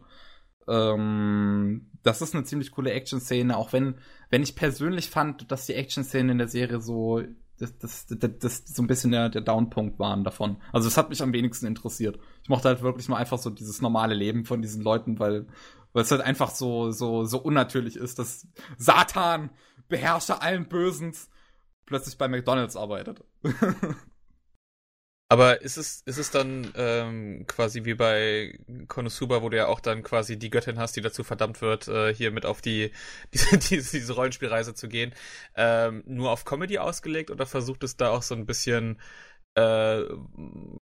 Ähm, 0.69 1.91
das 2.03 2.23
ist 2.23 2.35
eine 2.35 2.45
ziemlich 2.45 2.71
coole 2.71 2.93
Action-Szene, 2.93 3.57
auch 3.57 3.73
wenn, 3.73 3.97
wenn 4.31 4.43
ich 4.43 4.57
persönlich 4.57 5.11
fand, 5.11 5.51
dass 5.51 5.67
die 5.67 5.75
Action-Szenen 5.75 6.31
in 6.31 6.39
der 6.39 6.49
Serie 6.49 6.81
so, 6.81 7.23
das, 7.59 7.79
das, 7.79 8.07
das, 8.07 8.31
das 8.39 8.63
so 8.67 8.83
ein 8.83 8.87
bisschen 8.87 9.13
der, 9.13 9.29
der 9.29 9.43
Downpunkt 9.43 9.99
waren 9.99 10.25
davon. 10.25 10.57
Also 10.73 10.89
es 10.89 10.97
hat 10.97 11.09
mich 11.11 11.23
am 11.23 11.33
wenigsten 11.33 11.67
interessiert. 11.67 12.19
Ich 12.45 12.49
mochte 12.49 12.69
halt 12.69 12.83
wirklich 12.83 13.09
mal 13.09 13.17
einfach 13.17 13.39
so 13.39 13.51
dieses 13.51 13.81
normale 13.81 14.15
Leben 14.15 14.45
von 14.45 14.63
diesen 14.63 14.83
Leuten, 14.83 15.19
weil, 15.19 15.47
weil 15.93 16.03
es 16.05 16.11
halt 16.11 16.21
einfach 16.21 16.51
so, 16.51 16.93
so, 16.93 17.25
so 17.25 17.39
unnatürlich 17.39 17.97
ist, 17.97 18.19
dass 18.19 18.47
Satan, 18.77 19.51
Beherrscher 19.89 20.43
allen 20.43 20.69
Bösens, 20.69 21.31
plötzlich 21.87 22.19
bei 22.19 22.29
McDonalds 22.29 22.77
arbeitet. 22.77 23.25
Aber 25.31 25.63
ist 25.63 25.79
es, 25.79 26.03
ist 26.03 26.19
es 26.19 26.31
dann 26.31 26.71
ähm, 26.77 27.47
quasi 27.47 27.85
wie 27.85 27.95
bei 27.95 28.59
Konosuba, 28.89 29.43
wo 29.43 29.49
du 29.49 29.57
ja 29.57 29.67
auch 29.67 29.81
dann 29.81 30.03
quasi 30.03 30.39
die 30.39 30.51
Göttin 30.51 30.79
hast, 30.79 30.97
die 30.97 31.01
dazu 31.01 31.25
verdammt 31.25 31.63
wird, 31.63 31.89
äh, 31.89 32.15
hier 32.15 32.31
mit 32.31 32.45
auf 32.47 32.61
die 32.61 32.93
diese, 33.35 33.59
diese, 33.59 33.99
diese 33.99 34.13
Rollenspielreise 34.13 34.75
zu 34.75 34.87
gehen, 34.87 35.15
ähm, 35.57 36.05
nur 36.07 36.31
auf 36.31 36.45
Comedy 36.45 36.79
ausgelegt 36.79 37.31
oder 37.31 37.47
versucht 37.47 37.83
es 37.85 37.97
da 37.97 38.11
auch 38.11 38.23
so 38.23 38.35
ein 38.35 38.47
bisschen, 38.47 39.01
äh, 39.55 40.03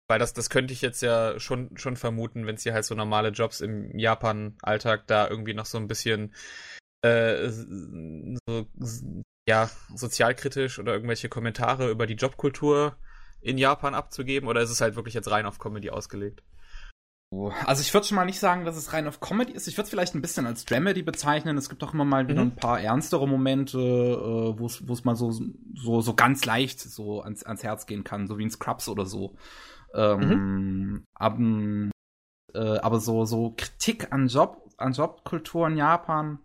weil 0.07 0.19
das, 0.19 0.33
das 0.33 0.49
könnte 0.49 0.73
ich 0.73 0.81
jetzt 0.81 1.01
ja 1.01 1.39
schon, 1.39 1.75
schon 1.77 1.95
vermuten, 1.95 2.45
wenn 2.45 2.55
es 2.55 2.63
hier 2.63 2.73
halt 2.73 2.85
so 2.85 2.95
normale 2.95 3.29
Jobs 3.29 3.61
im 3.61 3.97
Japan-Alltag 3.97 5.07
da 5.07 5.27
irgendwie 5.27 5.53
noch 5.53 5.65
so 5.65 5.77
ein 5.77 5.87
bisschen 5.87 6.33
äh, 7.01 7.49
so, 7.49 8.67
ja, 9.47 9.69
sozialkritisch 9.95 10.79
oder 10.79 10.93
irgendwelche 10.93 11.29
Kommentare 11.29 11.89
über 11.89 12.07
die 12.07 12.15
Jobkultur 12.15 12.97
in 13.41 13.57
Japan 13.57 13.93
abzugeben 13.93 14.49
oder 14.49 14.61
ist 14.61 14.71
es 14.71 14.81
halt 14.81 14.95
wirklich 14.95 15.13
jetzt 15.13 15.29
rein 15.29 15.45
auf 15.45 15.59
Comedy 15.59 15.89
ausgelegt? 15.91 16.43
Also 17.65 17.81
ich 17.81 17.93
würde 17.93 18.07
schon 18.07 18.15
mal 18.15 18.25
nicht 18.25 18.39
sagen, 18.39 18.63
dass 18.65 18.77
es 18.77 18.93
rein 18.93 19.07
auf 19.07 19.19
Comedy 19.19 19.51
ist. 19.51 19.67
Ich 19.67 19.75
würde 19.75 19.85
es 19.85 19.89
vielleicht 19.89 20.15
ein 20.15 20.21
bisschen 20.21 20.45
als 20.45 20.63
Dramedy 20.63 21.01
bezeichnen. 21.01 21.57
Es 21.57 21.67
gibt 21.69 21.83
auch 21.83 21.93
immer 21.93 22.05
mal 22.05 22.27
wieder 22.29 22.41
Mhm. 22.45 22.51
ein 22.51 22.55
paar 22.55 22.79
ernstere 22.79 23.27
Momente, 23.27 23.77
äh, 23.77 24.59
wo 24.59 24.65
es 24.67 24.87
wo 24.87 24.93
es 24.93 25.03
mal 25.03 25.15
so 25.15 25.31
so 25.31 26.01
so 26.01 26.13
ganz 26.13 26.45
leicht 26.45 26.79
so 26.79 27.21
ans, 27.21 27.43
ans 27.43 27.63
Herz 27.63 27.87
gehen 27.87 28.03
kann, 28.05 28.27
so 28.27 28.37
wie 28.37 28.43
in 28.43 28.51
Scrubs 28.51 28.87
oder 28.87 29.05
so. 29.05 29.35
Ähm, 29.95 31.05
aber, 31.13 31.39
äh, 32.53 32.79
aber 32.79 32.99
so 32.99 33.25
so 33.25 33.53
Kritik 33.57 34.11
an 34.11 34.27
Job 34.27 34.61
an 34.77 34.93
Jobkultur 34.93 35.67
in 35.67 35.77
Japan 35.77 36.39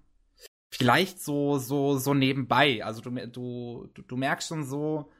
vielleicht 0.71 1.21
so 1.21 1.59
so 1.59 1.99
so 1.99 2.15
nebenbei. 2.15 2.85
Also 2.85 3.01
du 3.03 3.11
du 3.27 4.03
du, 4.07 4.17
merkst 4.17 4.49
schon 4.49 4.65
so 4.65 5.11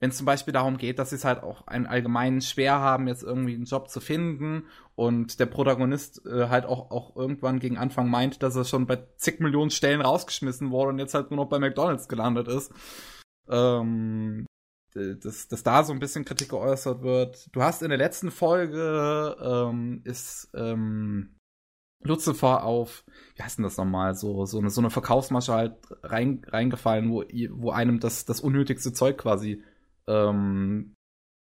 wenn 0.00 0.10
es 0.10 0.16
zum 0.16 0.26
Beispiel 0.26 0.52
darum 0.52 0.76
geht, 0.76 0.98
dass 0.98 1.10
sie 1.10 1.16
es 1.16 1.24
halt 1.24 1.42
auch 1.42 1.66
einen 1.66 1.86
allgemeinen 1.86 2.40
schwer 2.40 2.78
haben, 2.78 3.08
jetzt 3.08 3.24
irgendwie 3.24 3.54
einen 3.54 3.64
Job 3.64 3.88
zu 3.90 4.00
finden 4.00 4.64
und 4.94 5.40
der 5.40 5.46
Protagonist 5.46 6.24
äh, 6.24 6.48
halt 6.48 6.66
auch, 6.66 6.90
auch 6.90 7.16
irgendwann 7.16 7.58
gegen 7.58 7.78
Anfang 7.78 8.08
meint, 8.08 8.42
dass 8.42 8.54
er 8.54 8.64
schon 8.64 8.86
bei 8.86 9.04
zig 9.16 9.40
Millionen 9.40 9.70
Stellen 9.70 10.00
rausgeschmissen 10.00 10.70
wurde 10.70 10.90
und 10.90 10.98
jetzt 11.00 11.14
halt 11.14 11.30
nur 11.30 11.38
noch 11.38 11.48
bei 11.48 11.58
McDonalds 11.58 12.08
gelandet 12.08 12.46
ist. 12.46 12.72
Ähm, 13.48 14.46
dass, 14.94 15.48
dass 15.48 15.62
da 15.62 15.84
so 15.84 15.92
ein 15.92 15.98
bisschen 15.98 16.24
Kritik 16.24 16.50
geäußert 16.50 17.02
wird. 17.02 17.48
Du 17.54 17.62
hast 17.62 17.82
in 17.82 17.88
der 17.90 17.98
letzten 17.98 18.30
Folge 18.30 19.36
ähm, 19.40 20.00
ist 20.04 20.50
ähm, 20.54 21.36
Lucifer 22.02 22.64
auf, 22.64 23.04
wie 23.34 23.42
heißt 23.42 23.58
denn 23.58 23.64
das 23.64 23.76
nochmal, 23.76 24.14
so, 24.14 24.46
so 24.46 24.58
eine, 24.58 24.70
so 24.70 24.80
eine 24.80 24.90
Verkaufsmasche 24.90 25.52
halt 25.52 25.76
rein, 26.02 26.42
reingefallen, 26.46 27.10
wo, 27.10 27.24
wo 27.50 27.70
einem 27.70 28.00
das, 28.00 28.24
das 28.24 28.40
unnötigste 28.40 28.92
Zeug 28.92 29.18
quasi 29.18 29.62
ähm, 30.06 30.94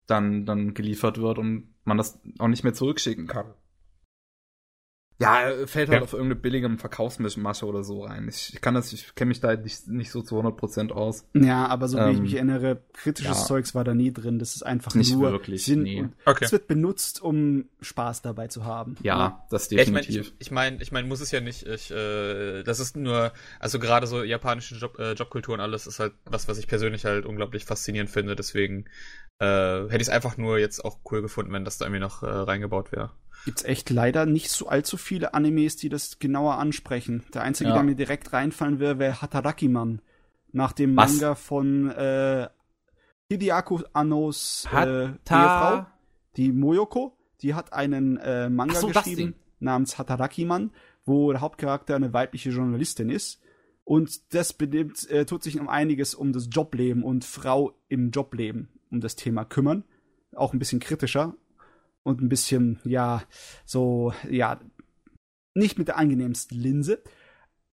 dann, 0.07 0.47
dann 0.47 0.75
geliefert 0.75 1.19
wird 1.19 1.39
und 1.39 1.75
man 1.85 1.99
das 1.99 2.21
auch 2.39 2.49
nicht 2.49 2.65
mehr 2.65 2.75
zurückschicken 2.75 3.27
kann. 3.27 3.55
Ja, 5.21 5.43
er 5.43 5.69
fällt 5.69 5.89
halt 5.91 6.01
Ja. 6.01 6.03
auf 6.03 6.13
irgendeine 6.13 6.41
billige 6.41 6.69
Verkaufsmasche 6.77 7.67
oder 7.67 7.85
so 7.85 8.03
rein. 8.03 8.27
Ich, 8.29 8.53
ich 8.53 8.61
kann 8.61 8.75
das, 8.75 8.93
ich 8.93 9.15
kenne 9.15 9.29
mich 9.29 9.39
da 9.41 9.55
nicht, 9.55 9.87
nicht 9.87 10.11
so 10.11 10.23
zu 10.23 10.37
100% 10.41 10.91
aus. 10.91 11.25
Ja, 11.35 11.67
aber 11.69 11.87
so 11.87 11.99
wie 11.99 12.11
ich 12.11 12.17
Ähm, 12.17 12.23
mich 12.23 12.35
erinnere, 12.35 12.83
kritisches 12.93 13.39
ja. 13.39 13.45
Zeugs 13.47 13.77
war 13.77 13.85
da 13.85 13.95
nie 13.95 14.13
drin. 14.13 14.41
Das 14.41 14.57
ist 14.57 14.65
einfach 14.65 14.93
Nicht 14.97 15.15
nur 15.15 15.31
wirklich, 15.31 15.65
Sinn 15.65 15.83
nee. 15.85 16.09
Okay. 16.25 16.45
es 16.47 16.51
wird 16.53 16.67
benutzt, 16.67 17.23
um 17.23 17.67
Spaß 17.81 18.23
dabei 18.23 18.49
zu 18.49 18.65
haben. 18.65 18.97
Ja, 19.03 19.47
das 19.51 19.71
Ja, 19.71 19.83
ich 19.83 19.91
meine, 19.93 20.01
definitiv. 20.05 20.33
ich, 20.41 20.47
ich 20.47 20.51
meine, 20.51 20.83
ich 20.83 20.91
mein, 20.91 21.07
muss 21.07 21.21
es 21.21 21.31
ja 21.31 21.41
nicht. 21.41 21.65
Ich, 21.65 21.93
äh, 21.93 22.65
das 22.65 22.81
ist 22.81 22.97
nur, 22.97 23.33
also 23.61 23.79
gerade 23.79 24.09
so 24.09 24.25
japanische 24.25 24.75
Job, 24.75 24.99
äh, 24.99 25.13
Jobkultur 25.13 25.55
und 25.55 25.61
alles 25.61 25.87
ist 25.87 26.01
halt 26.01 26.15
was, 26.25 26.49
was 26.49 26.59
ich 26.59 26.67
persönlich 26.67 27.05
halt 27.05 27.25
unglaublich 27.25 27.65
faszinierend 27.65 28.11
finde. 28.11 28.35
Deswegen 28.35 28.87
äh, 29.39 29.47
hätte 29.47 29.97
ich 29.97 30.03
es 30.03 30.09
einfach 30.09 30.37
nur 30.39 30.59
jetzt 30.59 30.85
auch 30.85 30.99
cool 31.13 31.23
gefunden, 31.23 31.53
wenn 31.53 31.65
das 31.65 31.79
da 31.79 31.85
irgendwie 31.85 32.01
noch 32.01 32.25
äh, 32.25 32.27
reingebaut 32.27 32.91
wäre. 32.91 33.11
Gibt's 33.45 33.63
echt 33.65 33.91
leider 33.91 34.25
nicht 34.27 34.51
so 34.51 34.69
allzu 34.69 34.97
viele 34.97 35.35
Animes, 35.35 35.77
die 35.77 35.89
das 35.89 36.19
genauer 36.19 36.59
ansprechen. 36.59 37.25
Der 37.35 37.43
einzige, 37.43 37.71
ja. 37.71 37.75
der 37.77 37.85
mir 37.85 37.95
direkt 37.95 38.33
reinfallen 38.33 38.79
wäre, 38.79 38.99
wäre 38.99 39.21
Hatarakiman. 39.21 40.01
Nach 40.53 40.73
dem 40.73 40.97
Was? 40.97 41.13
Manga 41.13 41.35
von 41.35 41.91
äh, 41.91 42.49
Hideaki 43.29 43.85
Annos 43.93 44.67
äh, 44.73 45.09
Ehefrau, 45.29 45.87
die 46.37 46.53
Moyoko. 46.53 47.17
Die 47.43 47.55
hat 47.55 47.73
einen 47.73 48.17
äh, 48.19 48.49
Manga 48.49 48.77
so, 48.77 48.89
geschrieben 48.89 49.35
namens 49.61 49.99
Hatarakiman, 49.99 50.71
wo 51.05 51.33
der 51.33 51.41
Hauptcharakter 51.41 51.97
eine 51.97 52.13
weibliche 52.13 52.51
Journalistin 52.51 53.11
ist. 53.11 53.41
Und 53.85 54.33
das 54.35 54.55
benimmt, 54.55 55.11
äh, 55.11 55.27
tut 55.27 55.43
sich 55.43 55.61
um 55.61 55.69
einiges 55.69 56.15
um 56.15 56.33
das 56.33 56.49
Jobleben 56.51 57.03
und 57.03 57.25
Frau 57.25 57.73
im 57.89 58.11
Jobleben 58.11 58.71
um 58.91 59.01
das 59.01 59.17
Thema 59.17 59.45
kümmern. 59.45 59.85
Auch 60.35 60.53
ein 60.53 60.59
bisschen 60.59 60.81
kritischer 60.81 61.35
und 62.05 62.21
ein 62.21 62.29
bisschen, 62.29 62.79
ja, 62.85 63.25
so, 63.65 64.15
ja, 64.31 64.61
nicht 65.55 65.79
mit 65.79 65.89
der 65.89 65.97
angenehmsten 65.97 66.59
Linse. 66.59 67.03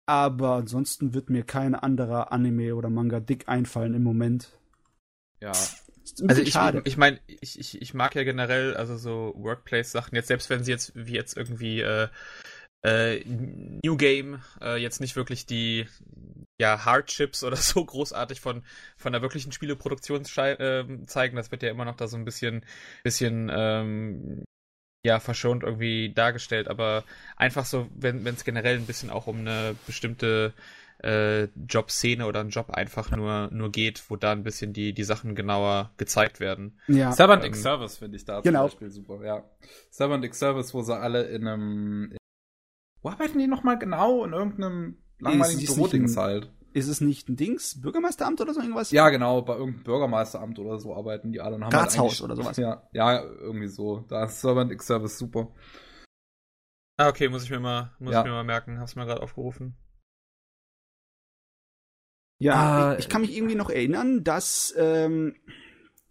Aber 0.07 0.55
ansonsten 0.55 1.15
wird 1.15 1.31
mir 1.31 1.45
kein 1.45 1.75
anderer 1.75 2.33
Anime 2.33 2.75
oder 2.75 2.91
Manga 2.91 3.21
dick 3.21 3.49
einfallen 3.49 3.95
im 3.95 4.03
Moment. 4.03 4.59
Ja. 5.41 5.53
Also 6.27 6.43
ich, 6.43 6.53
schade. 6.53 6.83
ich 6.85 6.97
meine, 6.97 7.21
ich, 7.27 7.59
ich, 7.61 7.81
ich 7.81 7.95
mag 7.95 8.15
ja 8.15 8.25
generell 8.25 8.75
also 8.75 8.97
so 8.97 9.33
Workplace-Sachen, 9.37 10.17
jetzt 10.17 10.29
selbst 10.29 10.51
wenn 10.51 10.65
sie 10.65 10.73
jetzt 10.73 10.93
wie 10.95 11.15
jetzt 11.15 11.37
irgendwie 11.37 11.81
äh, 11.81 12.09
äh, 12.83 13.23
New 13.25 13.97
Game 13.97 14.43
äh, 14.61 14.77
jetzt 14.77 15.01
nicht 15.01 15.15
wirklich 15.15 15.47
die 15.47 15.87
ja, 16.61 16.85
Hardships 16.85 17.43
oder 17.43 17.57
so 17.57 17.85
großartig 17.85 18.41
von, 18.41 18.63
von 18.97 19.13
der 19.13 19.23
wirklichen 19.23 19.51
Spieleproduktion 19.51 20.23
äh, 20.37 20.85
zeigen. 21.07 21.37
Das 21.37 21.51
wird 21.51 21.63
ja 21.63 21.71
immer 21.71 21.87
noch 21.87 21.97
da 21.97 22.07
so 22.07 22.19
ein 22.19 22.27
bisschen, 22.27 22.65
bisschen 23.03 23.51
ähm, 23.53 24.45
ja, 25.03 25.19
verschont 25.19 25.63
irgendwie 25.63 26.13
dargestellt, 26.13 26.69
aber 26.69 27.05
einfach 27.37 27.65
so, 27.65 27.89
wenn 27.97 28.27
es 28.27 28.45
generell 28.45 28.77
ein 28.77 28.85
bisschen 28.85 29.09
auch 29.09 29.27
um 29.27 29.39
eine 29.39 29.75
bestimmte 29.87 30.53
äh, 31.03 31.45
Jobszene 31.67 32.27
oder 32.27 32.41
einen 32.41 32.51
Job 32.51 32.69
einfach 32.69 33.11
nur, 33.11 33.49
nur 33.51 33.73
geht, 33.73 34.03
wo 34.11 34.17
da 34.17 34.33
ein 34.33 34.43
bisschen 34.43 34.75
die, 34.75 34.93
die 34.93 35.05
Sachen 35.05 35.35
genauer 35.35 35.93
gezeigt 35.97 36.41
werden. 36.41 36.79
Ja. 36.89 37.13
Servant 37.13 37.43
ähm, 37.43 37.49
X 37.49 37.63
Service 37.63 37.97
finde 37.97 38.19
ich 38.19 38.27
da 38.27 38.43
genau. 38.43 38.69
zum 38.69 38.81
Beispiel 38.81 38.91
super, 38.91 39.25
ja. 39.25 39.45
Servant 39.89 40.27
X 40.27 40.39
Service, 40.39 40.75
wo 40.75 40.83
sie 40.83 40.95
alle 40.95 41.23
in 41.23 41.49
einem 41.49 42.17
wo 43.03 43.09
arbeiten 43.09 43.39
die 43.39 43.47
nochmal 43.47 43.79
genau? 43.79 44.25
In 44.27 44.35
irgendeinem 44.35 44.99
langweiligen 45.21 45.67
Bürodings 45.67 46.17
halt. 46.17 46.51
Ist 46.73 46.89
es 46.89 47.01
nicht 47.01 47.29
ein 47.29 47.37
Dings? 47.37 47.81
Bürgermeisteramt 47.81 48.41
oder 48.41 48.55
so 48.55 48.61
irgendwas? 48.61 48.93
Ja, 48.93 49.09
genau, 49.09 49.43
bei 49.43 49.55
irgendeinem 49.55 49.83
Bürgermeisteramt 49.83 50.59
oder 50.59 50.79
so 50.79 50.95
arbeiten 50.95 51.33
die 51.33 51.41
alle. 51.41 51.57
Und 51.57 51.65
haben 51.65 51.73
halt 51.73 51.87
Ratshaus 51.87 52.21
halt 52.21 52.31
oder 52.31 52.37
sowas. 52.37 52.57
Ja, 52.59 52.89
ja, 52.93 53.23
irgendwie 53.23 53.67
so. 53.67 54.05
Da 54.09 54.25
ist 54.25 54.41
Servant 54.41 54.71
X 54.71 54.87
Service 54.87 55.19
super. 55.19 55.53
Ah, 56.97 57.09
okay, 57.09 57.29
muss 57.29 57.43
ich 57.43 57.51
mir 57.51 57.61
mal, 57.61 57.93
muss 57.99 58.13
ja. 58.13 58.21
ich 58.21 58.27
mir 58.27 58.33
mal 58.33 58.45
merken. 58.45 58.79
Hab's 58.79 58.95
mir 58.95 59.07
gerade 59.07 59.23
aufgerufen. 59.23 59.77
Ja, 62.39 62.55
ah, 62.55 62.93
ich, 62.95 63.01
ich, 63.01 63.09
kann 63.09 63.23
mich 63.23 63.37
irgendwie 63.37 63.55
noch 63.55 63.69
erinnern, 63.69 64.23
dass 64.23 64.73
ähm, 64.79 65.35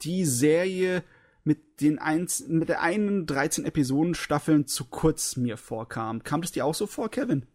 die 0.02 0.26
Serie 0.26 1.03
mit 1.44 1.81
den 1.81 1.99
eins, 1.99 2.48
mit 2.48 2.69
der 2.69 2.81
einen 2.81 3.26
13 3.26 3.65
Episoden 3.65 4.14
Staffeln 4.14 4.68
zu 4.68 4.86
kurz 4.86 5.38
mir 5.38 5.57
vorkam. 5.57 6.23
Kam 6.23 6.41
das 6.41 6.52
dir 6.52 6.65
auch 6.65 6.76
so 6.76 6.86
vor, 6.86 7.10
Kevin? 7.10 7.48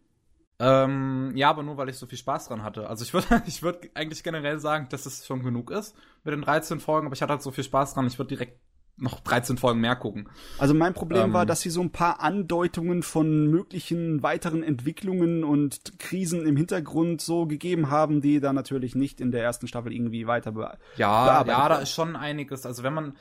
Ähm, 0.59 1.33
ja, 1.35 1.49
aber 1.49 1.63
nur 1.63 1.77
weil 1.77 1.89
ich 1.89 1.97
so 1.97 2.05
viel 2.05 2.17
Spaß 2.17 2.47
dran 2.47 2.63
hatte. 2.63 2.89
Also 2.89 3.03
ich 3.03 3.13
würde 3.13 3.43
ich 3.45 3.61
würde 3.61 3.89
eigentlich 3.93 4.23
generell 4.23 4.59
sagen, 4.59 4.87
dass 4.89 5.05
es 5.05 5.25
schon 5.25 5.43
genug 5.43 5.71
ist 5.71 5.95
mit 6.23 6.33
den 6.33 6.41
13 6.41 6.79
Folgen, 6.79 7.07
aber 7.07 7.15
ich 7.15 7.21
hatte 7.21 7.33
halt 7.33 7.41
so 7.41 7.51
viel 7.51 7.63
Spaß 7.63 7.93
dran, 7.93 8.07
ich 8.07 8.17
würde 8.17 8.29
direkt 8.29 8.59
noch 8.97 9.19
13 9.19 9.57
Folgen 9.57 9.81
mehr 9.81 9.95
gucken. 9.95 10.29
Also 10.57 10.73
mein 10.73 10.93
Problem 10.93 11.25
ähm, 11.25 11.33
war, 11.33 11.45
dass 11.45 11.61
sie 11.61 11.69
so 11.69 11.81
ein 11.81 11.91
paar 11.91 12.21
Andeutungen 12.21 13.03
von 13.03 13.47
möglichen 13.47 14.23
weiteren 14.23 14.63
Entwicklungen 14.63 15.43
und 15.43 15.99
Krisen 15.99 16.45
im 16.45 16.55
Hintergrund 16.55 17.19
so 17.19 17.45
gegeben 17.45 17.89
haben, 17.89 18.21
die 18.21 18.39
da 18.39 18.53
natürlich 18.53 18.95
nicht 18.95 19.19
in 19.19 19.31
der 19.31 19.43
ersten 19.43 19.67
Staffel 19.67 19.91
irgendwie 19.91 20.27
weiter 20.27 20.53
be 20.53 20.77
ja, 20.95 21.25
Ja, 21.45 21.69
da 21.69 21.75
ist 21.79 21.91
schon 21.91 22.15
einiges. 22.15 22.65
Also 22.65 22.83
wenn 22.83 22.93
man 22.93 23.17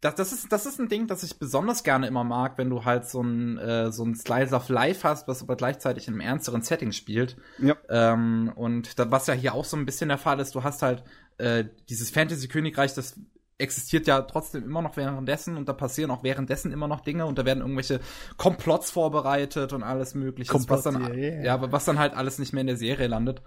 das, 0.00 0.14
das, 0.14 0.32
ist, 0.32 0.52
das 0.52 0.66
ist 0.66 0.78
ein 0.78 0.88
Ding, 0.88 1.06
das 1.06 1.22
ich 1.22 1.38
besonders 1.38 1.82
gerne 1.82 2.06
immer 2.06 2.24
mag, 2.24 2.58
wenn 2.58 2.70
du 2.70 2.84
halt 2.84 3.06
so 3.06 3.22
ein, 3.22 3.58
äh, 3.58 3.90
so 3.90 4.04
ein 4.04 4.14
Slice 4.14 4.54
of 4.54 4.68
Life 4.68 5.08
hast, 5.08 5.26
was 5.26 5.42
aber 5.42 5.56
gleichzeitig 5.56 6.06
in 6.06 6.14
einem 6.14 6.20
ernsteren 6.20 6.62
Setting 6.62 6.92
spielt. 6.92 7.36
Ja. 7.58 7.76
Ähm, 7.88 8.52
und 8.54 8.98
da, 8.98 9.10
was 9.10 9.26
ja 9.26 9.34
hier 9.34 9.54
auch 9.54 9.64
so 9.64 9.76
ein 9.76 9.86
bisschen 9.86 10.08
der 10.08 10.18
Fall 10.18 10.38
ist, 10.40 10.54
du 10.54 10.62
hast 10.62 10.82
halt 10.82 11.02
äh, 11.38 11.64
dieses 11.88 12.10
Fantasy-Königreich, 12.10 12.94
das 12.94 13.18
existiert 13.58 14.06
ja 14.06 14.20
trotzdem 14.22 14.64
immer 14.64 14.82
noch 14.82 14.98
währenddessen 14.98 15.56
und 15.56 15.68
da 15.68 15.72
passieren 15.72 16.10
auch 16.10 16.22
währenddessen 16.22 16.72
immer 16.72 16.88
noch 16.88 17.00
Dinge 17.00 17.24
und 17.24 17.38
da 17.38 17.46
werden 17.46 17.60
irgendwelche 17.60 18.00
Komplotts 18.36 18.90
vorbereitet 18.90 19.72
und 19.72 19.82
alles 19.82 20.14
mögliche, 20.14 20.52
was 20.68 20.82
dann, 20.82 21.14
yeah, 21.14 21.42
ja, 21.42 21.72
was 21.72 21.86
dann 21.86 21.98
halt 21.98 22.14
alles 22.14 22.38
nicht 22.38 22.52
mehr 22.52 22.60
in 22.60 22.66
der 22.66 22.76
Serie 22.76 23.06
landet. 23.06 23.40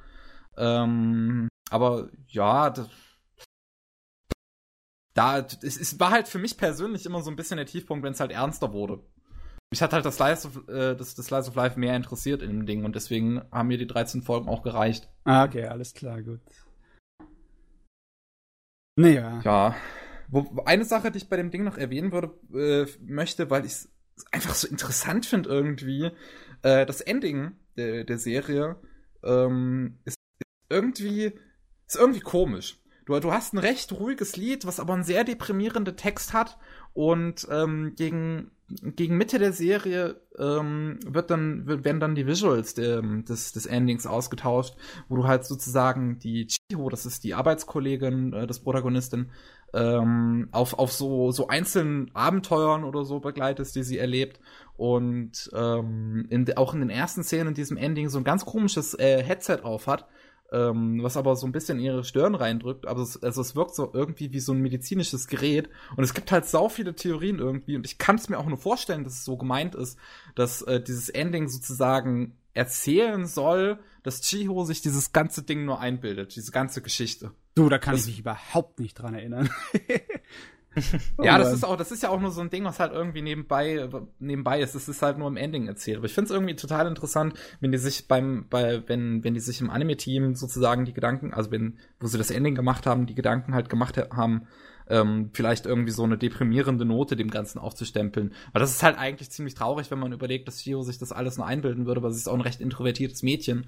Ähm, 0.57 1.47
aber 1.69 2.09
ja, 2.27 2.71
das, 2.71 2.89
da, 5.13 5.39
es, 5.39 5.77
es 5.77 5.99
war 5.99 6.11
halt 6.11 6.27
für 6.27 6.39
mich 6.39 6.57
persönlich 6.57 7.05
immer 7.05 7.21
so 7.21 7.29
ein 7.29 7.35
bisschen 7.35 7.57
der 7.57 7.65
Tiefpunkt, 7.65 8.03
wenn 8.03 8.13
es 8.13 8.19
halt 8.19 8.31
ernster 8.31 8.73
wurde. 8.73 9.01
Mich 9.71 9.81
hat 9.81 9.93
halt 9.93 10.05
das 10.05 10.15
Slice 10.15 10.47
of, 10.47 10.67
äh, 10.67 10.95
das, 10.95 11.15
das 11.15 11.27
Slice 11.27 11.49
of 11.49 11.55
Life 11.55 11.79
mehr 11.79 11.95
interessiert 11.95 12.41
in 12.41 12.49
dem 12.49 12.65
Ding 12.65 12.85
und 12.85 12.95
deswegen 12.95 13.41
haben 13.51 13.67
mir 13.67 13.77
die 13.77 13.87
13 13.87 14.23
Folgen 14.23 14.49
auch 14.49 14.63
gereicht. 14.63 15.09
Ah, 15.25 15.43
okay, 15.43 15.65
alles 15.65 15.93
klar, 15.93 16.21
gut. 16.21 16.39
Naja. 18.95 19.41
Ja. 19.43 19.75
Wo, 20.27 20.63
eine 20.65 20.85
Sache, 20.85 21.11
die 21.11 21.19
ich 21.19 21.29
bei 21.29 21.37
dem 21.37 21.51
Ding 21.51 21.63
noch 21.63 21.77
erwähnen 21.77 22.11
würde, 22.11 22.33
äh, 22.53 22.87
möchte, 23.01 23.49
weil 23.49 23.65
ich 23.65 23.71
es 23.71 23.89
einfach 24.31 24.55
so 24.55 24.67
interessant 24.67 25.25
finde 25.25 25.49
irgendwie, 25.49 26.11
äh, 26.63 26.85
das 26.85 27.01
Ending 27.01 27.51
der, 27.77 28.03
der 28.03 28.17
Serie 28.17 28.75
ähm, 29.23 29.99
ist, 30.05 30.17
ist 30.39 30.69
irgendwie 30.69 31.33
ist 31.89 31.95
irgendwie 31.95 32.19
komisch. 32.19 32.77
Du, 33.09 33.19
du 33.19 33.31
hast 33.31 33.53
ein 33.53 33.57
recht 33.57 33.91
ruhiges 33.91 34.37
Lied, 34.37 34.67
was 34.67 34.79
aber 34.79 34.93
einen 34.93 35.03
sehr 35.03 35.23
deprimierenden 35.23 35.97
Text 35.97 36.31
hat 36.31 36.59
und 36.93 37.47
ähm, 37.49 37.93
gegen 37.95 38.51
gegen 38.69 39.17
Mitte 39.17 39.39
der 39.39 39.51
Serie 39.51 40.21
ähm, 40.37 40.99
wird 41.03 41.31
dann 41.31 41.65
werden 41.65 41.99
dann 41.99 42.13
die 42.13 42.27
Visuals 42.27 42.75
der, 42.75 43.01
des, 43.01 43.51
des 43.51 43.65
Endings 43.65 44.05
ausgetauscht, 44.05 44.75
wo 45.07 45.15
du 45.15 45.27
halt 45.27 45.43
sozusagen 45.43 46.19
die 46.19 46.45
Chiho, 46.45 46.87
das 46.89 47.07
ist 47.07 47.23
die 47.23 47.33
Arbeitskollegin 47.33 48.33
äh, 48.33 48.45
des 48.45 48.59
Protagonisten, 48.59 49.31
ähm, 49.73 50.49
auf, 50.51 50.77
auf 50.77 50.91
so, 50.91 51.31
so 51.31 51.47
einzelnen 51.47 52.11
Abenteuern 52.13 52.83
oder 52.83 53.05
so 53.05 53.19
begleitest, 53.19 53.75
die 53.75 53.83
sie 53.83 53.97
erlebt. 53.97 54.39
Und 54.77 55.49
ähm, 55.55 56.27
in, 56.29 56.55
auch 56.55 56.75
in 56.75 56.81
den 56.81 56.91
ersten 56.91 57.23
Szenen 57.23 57.49
in 57.49 57.53
diesem 57.55 57.75
Ending 57.75 58.09
so 58.09 58.19
ein 58.19 58.23
ganz 58.23 58.45
komisches 58.45 58.93
äh, 58.93 59.23
Headset 59.23 59.61
auf 59.63 59.87
hat, 59.87 60.05
ähm, 60.51 61.03
was 61.03 61.17
aber 61.17 61.35
so 61.35 61.45
ein 61.45 61.51
bisschen 61.51 61.79
in 61.79 61.85
ihre 61.85 62.03
Stirn 62.03 62.35
reindrückt. 62.35 62.87
Aber 62.87 63.01
es, 63.01 63.21
also 63.21 63.41
es 63.41 63.55
wirkt 63.55 63.75
so 63.75 63.91
irgendwie 63.93 64.31
wie 64.31 64.39
so 64.39 64.53
ein 64.53 64.61
medizinisches 64.61 65.27
Gerät. 65.27 65.69
Und 65.95 66.03
es 66.03 66.13
gibt 66.13 66.31
halt 66.31 66.45
sau 66.45 66.69
viele 66.69 66.95
Theorien 66.95 67.39
irgendwie. 67.39 67.75
Und 67.75 67.85
ich 67.85 67.97
kann 67.97 68.15
es 68.15 68.29
mir 68.29 68.37
auch 68.37 68.47
nur 68.47 68.57
vorstellen, 68.57 69.03
dass 69.03 69.13
es 69.13 69.25
so 69.25 69.37
gemeint 69.37 69.75
ist, 69.75 69.97
dass 70.35 70.61
äh, 70.63 70.81
dieses 70.81 71.09
Ending 71.09 71.47
sozusagen 71.47 72.37
erzählen 72.53 73.25
soll, 73.25 73.79
dass 74.03 74.21
Chiho 74.21 74.63
sich 74.65 74.81
dieses 74.81 75.11
ganze 75.11 75.43
Ding 75.43 75.65
nur 75.65 75.79
einbildet, 75.79 76.35
diese 76.35 76.51
ganze 76.51 76.81
Geschichte. 76.81 77.31
Du, 77.55 77.69
da 77.69 77.77
kann 77.77 77.93
das, 77.93 78.01
ich 78.01 78.07
mich 78.07 78.19
überhaupt 78.19 78.79
nicht 78.79 78.95
dran 78.95 79.13
erinnern. 79.13 79.49
oh 81.17 81.23
ja, 81.23 81.37
das 81.37 81.51
ist 81.51 81.65
auch, 81.65 81.77
das 81.77 81.91
ist 81.91 82.03
ja 82.03 82.09
auch 82.09 82.19
nur 82.19 82.31
so 82.31 82.41
ein 82.41 82.49
Ding, 82.49 82.63
was 82.63 82.79
halt 82.79 82.93
irgendwie 82.93 83.21
nebenbei, 83.21 83.89
nebenbei 84.19 84.61
ist. 84.61 84.75
Es 84.75 84.87
ist 84.87 85.01
halt 85.01 85.17
nur 85.17 85.27
im 85.27 85.37
Ending 85.37 85.67
erzählt. 85.67 85.97
Aber 85.97 86.05
ich 86.05 86.13
finde 86.13 86.25
es 86.25 86.31
irgendwie 86.31 86.55
total 86.55 86.87
interessant, 86.87 87.33
wenn 87.59 87.71
die 87.71 87.77
sich 87.77 88.07
beim, 88.07 88.45
bei, 88.49 88.83
wenn, 88.87 89.23
wenn 89.23 89.33
die 89.33 89.39
sich 89.39 89.61
im 89.61 89.69
Anime-Team 89.69 90.35
sozusagen 90.35 90.85
die 90.85 90.93
Gedanken, 90.93 91.33
also 91.33 91.51
wenn, 91.51 91.77
wo 91.99 92.07
sie 92.07 92.17
das 92.17 92.31
Ending 92.31 92.55
gemacht 92.55 92.85
haben, 92.85 93.07
die 93.07 93.15
Gedanken 93.15 93.53
halt 93.53 93.69
gemacht 93.69 93.97
haben, 93.97 94.47
ähm, 94.89 95.29
vielleicht 95.33 95.65
irgendwie 95.65 95.91
so 95.91 96.03
eine 96.03 96.17
deprimierende 96.17 96.85
Note 96.85 97.15
dem 97.15 97.29
Ganzen 97.29 97.59
aufzustempeln. 97.59 98.33
Weil 98.51 98.59
das 98.59 98.71
ist 98.71 98.83
halt 98.83 98.97
eigentlich 98.97 99.31
ziemlich 99.31 99.55
traurig, 99.55 99.89
wenn 99.91 99.99
man 99.99 100.13
überlegt, 100.13 100.47
dass 100.47 100.61
Shio 100.61 100.81
sich 100.81 100.97
das 100.97 101.11
alles 101.11 101.37
nur 101.37 101.47
einbilden 101.47 101.85
würde, 101.85 102.03
weil 102.03 102.11
sie 102.11 102.17
ist 102.17 102.27
auch 102.27 102.33
ein 102.33 102.41
recht 102.41 102.61
introvertiertes 102.61 103.23
Mädchen. 103.23 103.67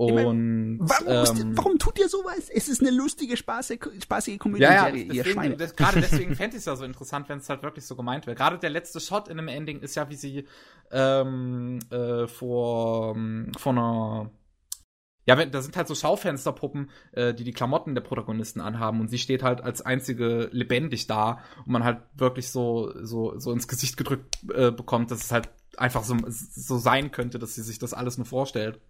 Und 0.00 0.78
warum, 0.80 1.38
ähm, 1.38 1.56
warum, 1.58 1.78
tut 1.78 1.98
ihr 1.98 2.08
sowas? 2.08 2.48
Es 2.48 2.70
ist 2.70 2.80
eine 2.80 2.90
lustige, 2.90 3.36
spaßige, 3.36 3.80
spaßige 4.02 4.38
Komödie-Serie, 4.38 5.04
ja, 5.04 5.12
ja, 5.12 5.22
deswegen, 5.22 5.58
das, 5.58 5.76
Gerade 5.76 6.00
deswegen 6.00 6.34
fände 6.34 6.56
ich 6.56 6.60
es 6.60 6.64
ja 6.64 6.74
so 6.74 6.84
interessant, 6.84 7.28
wenn 7.28 7.38
es 7.38 7.50
halt 7.50 7.62
wirklich 7.62 7.84
so 7.84 7.96
gemeint 7.96 8.26
wäre. 8.26 8.34
Gerade 8.34 8.58
der 8.58 8.70
letzte 8.70 8.98
Shot 8.98 9.28
in 9.28 9.38
einem 9.38 9.48
Ending 9.48 9.80
ist 9.80 9.96
ja, 9.96 10.08
wie 10.08 10.14
sie 10.14 10.46
ähm, 10.90 11.80
äh, 11.90 12.26
vor, 12.26 13.14
vor 13.58 13.72
einer 13.72 14.30
ja, 15.26 15.36
wenn, 15.36 15.50
da 15.50 15.60
sind 15.60 15.76
halt 15.76 15.86
so 15.86 15.94
Schaufensterpuppen, 15.94 16.90
äh, 17.12 17.34
die 17.34 17.44
die 17.44 17.52
Klamotten 17.52 17.94
der 17.94 18.02
Protagonisten 18.02 18.60
anhaben 18.62 19.00
und 19.00 19.08
sie 19.08 19.18
steht 19.18 19.42
halt 19.42 19.60
als 19.60 19.82
einzige 19.82 20.48
lebendig 20.50 21.08
da 21.08 21.40
und 21.58 21.68
man 21.68 21.84
halt 21.84 21.98
wirklich 22.14 22.48
so 22.48 22.92
so 23.04 23.38
so 23.38 23.52
ins 23.52 23.68
Gesicht 23.68 23.98
gedrückt 23.98 24.38
äh, 24.54 24.70
bekommt, 24.70 25.10
dass 25.10 25.22
es 25.22 25.30
halt 25.30 25.50
einfach 25.76 26.04
so, 26.04 26.16
so 26.28 26.78
sein 26.78 27.10
könnte, 27.10 27.38
dass 27.38 27.54
sie 27.54 27.62
sich 27.62 27.78
das 27.78 27.94
alles 27.94 28.18
nur 28.18 28.26
vorstellt. 28.26 28.80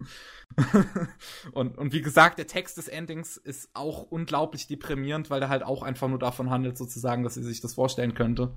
und, 1.53 1.77
und 1.77 1.93
wie 1.93 2.01
gesagt, 2.01 2.39
der 2.39 2.47
Text 2.47 2.77
des 2.77 2.87
Endings 2.87 3.37
ist 3.37 3.69
auch 3.73 4.03
unglaublich 4.03 4.67
deprimierend, 4.67 5.29
weil 5.29 5.39
der 5.39 5.49
halt 5.49 5.63
auch 5.63 5.83
einfach 5.83 6.07
nur 6.07 6.19
davon 6.19 6.49
handelt, 6.49 6.77
sozusagen, 6.77 7.23
dass 7.23 7.35
sie 7.35 7.43
sich 7.43 7.61
das 7.61 7.73
vorstellen 7.73 8.13
könnte. 8.13 8.55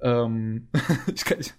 Ähm, 0.00 0.68
ich, 1.14 1.24
kann, 1.24 1.40
ich, 1.40 1.52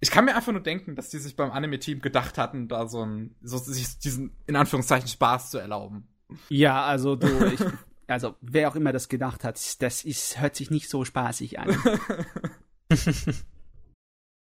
ich 0.00 0.10
kann 0.10 0.24
mir 0.24 0.36
einfach 0.36 0.52
nur 0.52 0.62
denken, 0.62 0.94
dass 0.96 1.08
die 1.08 1.18
sich 1.18 1.36
beim 1.36 1.50
Anime-Team 1.50 2.00
gedacht 2.00 2.38
hatten, 2.38 2.68
da 2.68 2.86
so 2.88 3.04
ein, 3.04 3.34
so 3.42 3.58
sich 3.58 3.98
diesen, 3.98 4.36
in 4.46 4.56
Anführungszeichen, 4.56 5.08
Spaß 5.08 5.50
zu 5.50 5.58
erlauben. 5.58 6.08
Ja, 6.48 6.84
also 6.84 7.16
du, 7.16 7.28
ich, 7.46 7.60
also 8.06 8.34
wer 8.40 8.68
auch 8.68 8.76
immer 8.76 8.92
das 8.92 9.08
gedacht 9.08 9.44
hat, 9.44 9.82
das 9.82 10.04
ist, 10.04 10.40
hört 10.40 10.56
sich 10.56 10.70
nicht 10.70 10.88
so 10.88 11.04
spaßig 11.04 11.58
an. 11.58 11.76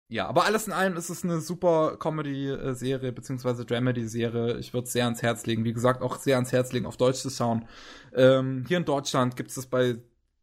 Ja, 0.08 0.28
aber 0.28 0.46
alles 0.46 0.68
in 0.68 0.74
allem 0.74 0.98
ist 0.98 1.10
es 1.10 1.24
eine 1.24 1.42
super 1.42 1.98
Comedy-Serie, 1.98 3.12
beziehungsweise 3.12 3.66
Dramedy-Serie. 3.66 4.60
Ich 4.60 4.74
würde 4.74 4.86
es 4.86 4.94
sehr 4.94 5.06
ans 5.06 5.24
Herz 5.24 5.46
legen. 5.46 5.64
Wie 5.64 5.74
gesagt, 5.74 6.02
auch 6.02 6.18
sehr 6.18 6.36
ans 6.36 6.52
Herz 6.52 6.72
legen, 6.74 6.86
auf 6.86 6.98
Deutsch 6.98 7.22
zu 7.22 7.32
schauen. 7.32 7.68
Ähm, 8.14 8.66
hier 8.68 8.78
in 8.78 8.86
Deutschland 8.86 9.36
gibt 9.36 9.50
es 9.50 9.56
das 9.56 9.66
bei 9.66 9.98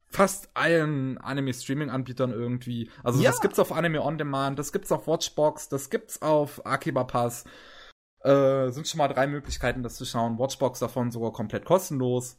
fast 0.09 0.51
allen 0.55 1.16
Anime-Streaming-Anbietern 1.18 2.32
irgendwie. 2.32 2.90
Also 3.05 3.22
ja. 3.22 3.30
das 3.30 3.40
gibt's 3.40 3.59
auf 3.59 3.72
Anime 3.72 4.02
On 4.02 4.18
Demand, 4.18 4.59
das 4.59 4.72
gibt's 4.72 4.93
auf 4.93 5.06
Watchbox, 5.06 5.68
das 5.68 5.90
gibt's 5.90 6.20
auf 6.20 6.66
Akiba 6.66 7.05
Pass. 7.05 7.44
Äh, 8.20 8.70
sind 8.70 8.86
schon 8.86 8.98
mal 8.98 9.09
drei 9.09 9.26
Möglichkeiten, 9.26 9.82
das 9.82 9.97
zu 9.97 10.05
schauen. 10.05 10.39
Watchbox 10.39 10.80
davon 10.80 11.10
sogar 11.10 11.32
komplett 11.32 11.64
kostenlos. 11.64 12.39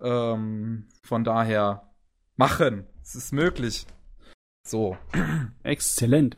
Ähm, 0.00 0.88
von 1.02 1.24
daher 1.24 1.90
machen. 2.36 2.86
Es 3.02 3.14
ist 3.14 3.32
möglich. 3.32 3.86
So. 4.66 4.96
Exzellent. 5.62 6.36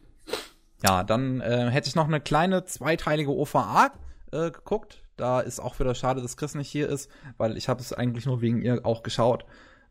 Ja, 0.82 1.04
dann 1.04 1.40
äh, 1.40 1.70
hätte 1.70 1.88
ich 1.88 1.94
noch 1.94 2.09
eine 2.09 2.20
kleine 2.20 2.64
zweiteilige 2.64 3.30
OVA 3.30 3.92
äh, 4.32 4.50
geguckt. 4.50 5.02
Da 5.16 5.40
ist 5.40 5.60
auch 5.60 5.78
wieder 5.78 5.94
schade, 5.94 6.22
dass 6.22 6.36
Chris 6.36 6.54
nicht 6.54 6.70
hier 6.70 6.88
ist, 6.88 7.10
weil 7.36 7.56
ich 7.56 7.68
habe 7.68 7.80
es 7.80 7.92
eigentlich 7.92 8.26
nur 8.26 8.40
wegen 8.40 8.62
ihr 8.62 8.84
auch 8.84 9.02
geschaut. 9.02 9.44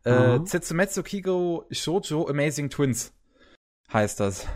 Äh, 0.04 0.38
mhm. 0.38 1.04
Kigo 1.04 1.64
Shoujo 1.70 2.28
Amazing 2.28 2.70
Twins 2.70 3.12
heißt 3.92 4.20
das. 4.20 4.46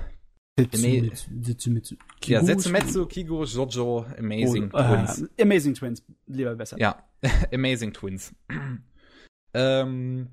Setsumetsu. 0.59 1.97
Ja, 2.25 2.43
Setsumetsu 2.43 3.07
Kigo 3.07 3.45
Shoujo 3.45 4.07
Amazing 4.19 4.71
oh, 4.73 4.83
Twins. 4.83 5.23
Uh, 5.23 5.43
Amazing 5.43 5.75
Twins, 5.75 6.03
lieber 6.27 6.55
besser. 6.55 6.79
Ja, 6.79 7.05
Amazing 7.53 7.93
Twins. 7.93 8.35
ähm, 9.55 10.31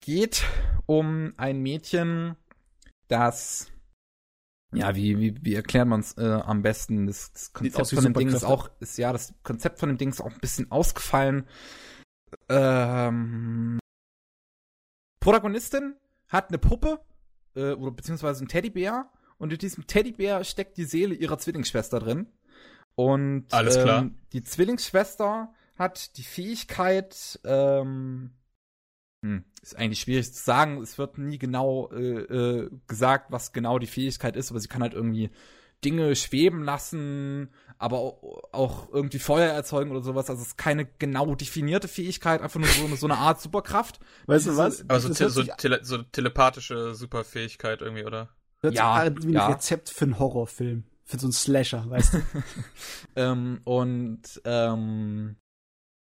geht 0.00 0.44
um 0.86 1.34
ein 1.36 1.60
Mädchen, 1.60 2.36
das 3.08 3.70
ja, 4.72 4.94
wie, 4.94 5.18
wie, 5.18 5.34
wie 5.42 5.54
erklärt 5.54 5.88
man 5.88 6.00
es 6.00 6.16
äh, 6.16 6.24
am 6.24 6.62
besten? 6.62 7.06
Das, 7.06 7.32
das 7.32 7.52
Konzept 7.52 7.90
von 7.90 8.04
dem 8.04 8.14
Ding 8.14 8.28
ist 8.28 8.44
auch, 8.44 8.70
ist 8.80 8.98
ja, 8.98 9.12
das 9.12 9.34
Konzept 9.42 9.78
von 9.78 9.88
dem 9.88 9.98
Ding 9.98 10.10
ist 10.10 10.20
auch 10.20 10.30
ein 10.30 10.40
bisschen 10.40 10.70
ausgefallen. 10.70 11.46
Ähm, 12.48 13.80
Protagonistin 15.20 15.96
hat 16.28 16.48
eine 16.48 16.58
Puppe 16.58 17.00
äh, 17.56 17.72
oder 17.72 17.90
beziehungsweise 17.90 18.40
einen 18.40 18.48
Teddybär 18.48 19.10
und 19.38 19.52
in 19.52 19.58
diesem 19.58 19.86
Teddybär 19.86 20.44
steckt 20.44 20.76
die 20.76 20.84
Seele 20.84 21.14
ihrer 21.14 21.38
Zwillingsschwester 21.38 21.98
drin. 21.98 22.28
Und 22.94 23.52
Alles 23.52 23.78
klar. 23.78 24.02
Ähm, 24.02 24.18
die 24.32 24.44
Zwillingsschwester 24.44 25.52
hat 25.76 26.16
die 26.16 26.22
Fähigkeit, 26.22 27.40
ähm, 27.44 28.32
hm, 29.22 29.44
ist 29.62 29.76
eigentlich 29.76 30.00
schwierig 30.00 30.32
zu 30.32 30.42
sagen. 30.42 30.80
Es 30.82 30.98
wird 30.98 31.18
nie 31.18 31.38
genau 31.38 31.90
äh, 31.92 32.20
äh, 32.20 32.70
gesagt, 32.86 33.30
was 33.30 33.52
genau 33.52 33.78
die 33.78 33.86
Fähigkeit 33.86 34.36
ist, 34.36 34.50
aber 34.50 34.60
sie 34.60 34.68
kann 34.68 34.82
halt 34.82 34.94
irgendwie 34.94 35.30
Dinge 35.84 36.14
schweben 36.14 36.62
lassen, 36.62 37.50
aber 37.78 37.98
auch 38.52 38.92
irgendwie 38.92 39.18
Feuer 39.18 39.50
erzeugen 39.50 39.90
oder 39.90 40.02
sowas. 40.02 40.28
Also 40.28 40.42
es 40.42 40.48
ist 40.48 40.58
keine 40.58 40.86
genau 40.98 41.34
definierte 41.34 41.88
Fähigkeit, 41.88 42.42
einfach 42.42 42.60
nur 42.60 42.68
so 42.68 42.84
eine, 42.84 42.96
so 42.96 43.06
eine 43.06 43.16
Art 43.16 43.40
Superkraft. 43.40 44.00
Weißt 44.26 44.46
du 44.46 44.56
was? 44.56 44.82
Aber 44.82 45.00
so, 45.00 45.12
te 45.12 45.30
so, 45.30 45.42
tele 45.42 45.80
so, 45.82 45.98
telepathische 45.98 46.94
Superfähigkeit 46.94 47.80
irgendwie, 47.80 48.04
oder? 48.04 48.28
Hört 48.60 48.74
ja, 48.74 49.04
sich 49.04 49.24
wie 49.24 49.28
ein 49.28 49.32
ja. 49.32 49.48
Rezept 49.48 49.88
für 49.88 50.04
einen 50.04 50.18
Horrorfilm. 50.18 50.84
Für 51.04 51.18
so 51.18 51.26
einen 51.26 51.32
Slasher, 51.32 51.88
weißt 51.88 52.14
du? 52.14 52.22
ähm, 53.16 53.60
und 53.64 54.40
ähm, 54.44 55.36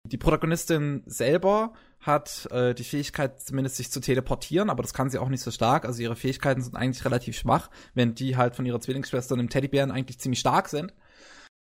die 0.05 0.17
Protagonistin 0.17 1.03
selber 1.07 1.75
hat 2.07 2.49
äh, 2.51 2.75
die 2.75 2.85
Fähigkeit, 2.85 3.41
zumindest 3.41 3.77
sich 3.77 3.91
zu 3.91 4.01
teleportieren, 4.01 4.71
aber 4.71 4.83
das 4.83 4.95
kann 4.95 5.11
sie 5.11 5.19
auch 5.19 5.29
nicht 5.29 5.43
so 5.43 5.51
stark. 5.51 5.85
Also 5.85 6.03
ihre 6.03 6.17
Fähigkeiten 6.17 6.63
sind 6.63 6.77
eigentlich 6.77 7.05
relativ 7.05 7.37
schwach, 7.37 7.71
während 7.95 8.19
die 8.21 8.37
halt 8.37 8.55
von 8.55 8.67
ihrer 8.67 8.81
Zwillingsschwester 8.81 9.35
und 9.35 9.39
dem 9.39 9.51
Teddybären 9.51 9.91
eigentlich 9.91 10.19
ziemlich 10.19 10.41
stark 10.41 10.69
sind. 10.69 10.95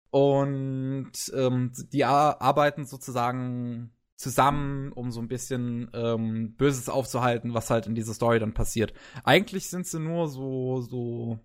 Und 0.09 1.13
ähm, 1.33 1.71
die 1.93 2.03
arbeiten 2.03 2.85
sozusagen 2.85 3.91
zusammen, 4.17 4.91
um 4.91 5.11
so 5.11 5.19
ein 5.19 5.27
bisschen 5.27 5.89
ähm, 5.93 6.55
Böses 6.55 6.89
aufzuhalten, 6.89 7.53
was 7.53 7.69
halt 7.69 7.87
in 7.87 7.95
dieser 7.95 8.13
Story 8.13 8.39
dann 8.39 8.53
passiert. 8.53 8.93
Eigentlich 9.23 9.69
sind 9.69 9.87
sie 9.87 9.99
nur 9.99 10.27
so, 10.27 10.81
so, 10.81 11.39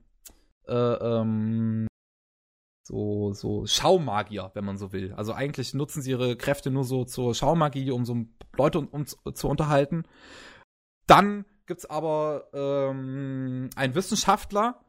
äh, 0.66 0.74
ähm, 0.74 1.86
so, 2.86 3.32
so 3.32 3.66
Schaumagier, 3.66 4.52
wenn 4.54 4.64
man 4.64 4.78
so 4.78 4.92
will. 4.92 5.12
Also 5.14 5.32
eigentlich 5.32 5.74
nutzen 5.74 6.02
sie 6.02 6.12
ihre 6.12 6.36
Kräfte 6.36 6.70
nur 6.70 6.84
so 6.84 7.04
zur 7.04 7.34
Schaumagie, 7.34 7.90
um 7.90 8.04
so 8.04 8.26
Leute 8.56 8.78
um, 8.78 8.86
um 8.88 9.06
zu 9.06 9.48
unterhalten. 9.48 10.04
Dann 11.08 11.44
gibt's 11.66 11.84
aber 11.84 12.48
ähm, 12.54 13.70
einen 13.74 13.94
Wissenschaftler, 13.96 14.84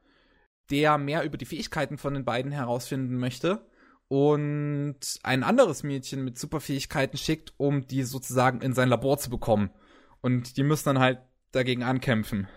der 0.69 0.99
mehr 0.99 1.23
über 1.23 1.37
die 1.37 1.45
Fähigkeiten 1.45 1.97
von 1.97 2.13
den 2.13 2.23
beiden 2.23 2.51
herausfinden 2.51 3.17
möchte 3.17 3.65
und 4.09 4.99
ein 5.23 5.43
anderes 5.43 5.81
Mädchen 5.81 6.23
mit 6.23 6.37
Superfähigkeiten 6.37 7.17
schickt, 7.17 7.53
um 7.57 7.87
die 7.87 8.03
sozusagen 8.03 8.61
in 8.61 8.73
sein 8.73 8.89
Labor 8.89 9.17
zu 9.17 9.31
bekommen. 9.31 9.71
Und 10.21 10.57
die 10.57 10.63
müssen 10.63 10.89
dann 10.89 10.99
halt 10.99 11.19
dagegen 11.51 11.81
ankämpfen. 11.81 12.47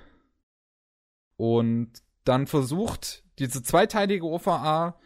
Und 1.36 1.92
dann 2.24 2.46
versucht 2.46 3.24
diese 3.38 3.62
zweiteilige 3.62 4.26
OVA 4.26 5.00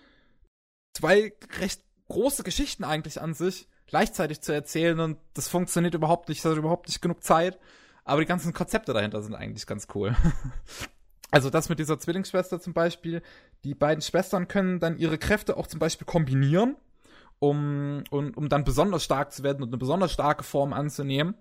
zwei 0.95 1.35
recht 1.61 1.83
große 2.09 2.43
Geschichten 2.43 2.85
eigentlich 2.85 3.21
an 3.21 3.35
sich 3.35 3.69
gleichzeitig 3.87 4.41
zu 4.41 4.53
erzählen 4.53 4.99
und 5.01 5.19
das 5.35 5.49
funktioniert 5.49 5.95
überhaupt 5.95 6.29
nicht, 6.29 6.39
es 6.39 6.45
hat 6.45 6.57
überhaupt 6.57 6.89
nicht 6.89 7.03
genug 7.03 7.23
Zeit. 7.23 7.59
Aber 8.05 8.21
die 8.21 8.27
ganzen 8.27 8.53
Konzepte 8.53 8.93
dahinter 8.93 9.23
sind 9.23 9.35
eigentlich 9.35 9.66
ganz 9.66 9.87
cool. 9.95 10.16
Also 11.31 11.51
das 11.51 11.69
mit 11.69 11.81
dieser 11.81 11.99
Zwillingsschwester 11.99 12.61
zum 12.61 12.75
Beispiel, 12.75 13.21
die 13.65 13.75
beiden 13.75 14.03
Schwestern 14.03 14.47
können 14.47 14.79
dann 14.79 14.99
ihre 14.99 15.19
Kräfte 15.19 15.57
auch 15.57 15.66
zum 15.66 15.81
Beispiel 15.81 16.07
kombinieren, 16.07 16.77
um, 17.41 18.05
um, 18.11 18.31
um 18.35 18.49
dann 18.49 18.62
besonders 18.62 19.03
stark 19.03 19.33
zu 19.33 19.43
werden 19.43 19.61
und 19.61 19.71
eine 19.71 19.77
besonders 19.79 20.12
starke 20.12 20.45
Form 20.45 20.73
anzunehmen. 20.73 21.35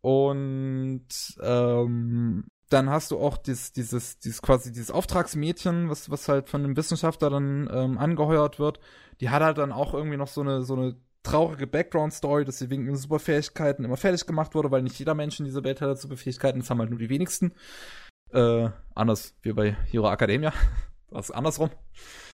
Und 0.00 1.06
ähm, 1.40 2.48
dann 2.68 2.90
hast 2.90 3.10
du 3.10 3.18
auch 3.18 3.38
dieses, 3.38 3.72
dieses, 3.72 4.18
dieses 4.18 4.42
quasi 4.42 4.72
dieses 4.72 4.90
Auftragsmädchen, 4.90 5.88
was, 5.88 6.10
was 6.10 6.28
halt 6.28 6.48
von 6.48 6.64
einem 6.64 6.76
Wissenschaftler 6.76 7.30
dann 7.30 7.68
ähm, 7.72 7.98
angeheuert 7.98 8.58
wird. 8.58 8.80
Die 9.20 9.30
hat 9.30 9.42
halt 9.42 9.58
dann 9.58 9.72
auch 9.72 9.94
irgendwie 9.94 10.16
noch 10.16 10.28
so 10.28 10.42
eine, 10.42 10.62
so 10.62 10.74
eine 10.74 10.96
traurige 11.22 11.66
Background-Story, 11.66 12.44
dass 12.44 12.58
sie 12.58 12.70
wegen 12.70 12.86
ihren 12.86 12.96
Superfähigkeiten 12.96 13.84
immer 13.84 13.96
fertig 13.96 14.26
gemacht 14.26 14.54
wurde, 14.54 14.70
weil 14.70 14.82
nicht 14.82 14.98
jeder 14.98 15.14
Mensch 15.14 15.38
in 15.38 15.46
dieser 15.46 15.64
Welt 15.64 15.80
hat 15.80 15.98
Superfähigkeiten, 15.98 16.60
das 16.60 16.70
haben 16.70 16.78
halt 16.78 16.90
nur 16.90 16.98
die 16.98 17.10
wenigsten. 17.10 17.54
Äh, 18.32 18.68
anders 18.94 19.34
wie 19.42 19.52
bei 19.52 19.72
Hero 19.90 20.10
Academia. 20.10 20.52
Was 21.10 21.30
andersrum. 21.30 21.70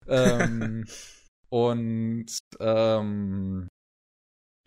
ähm, 0.08 0.86
und 1.50 2.28
ähm, 2.60 3.68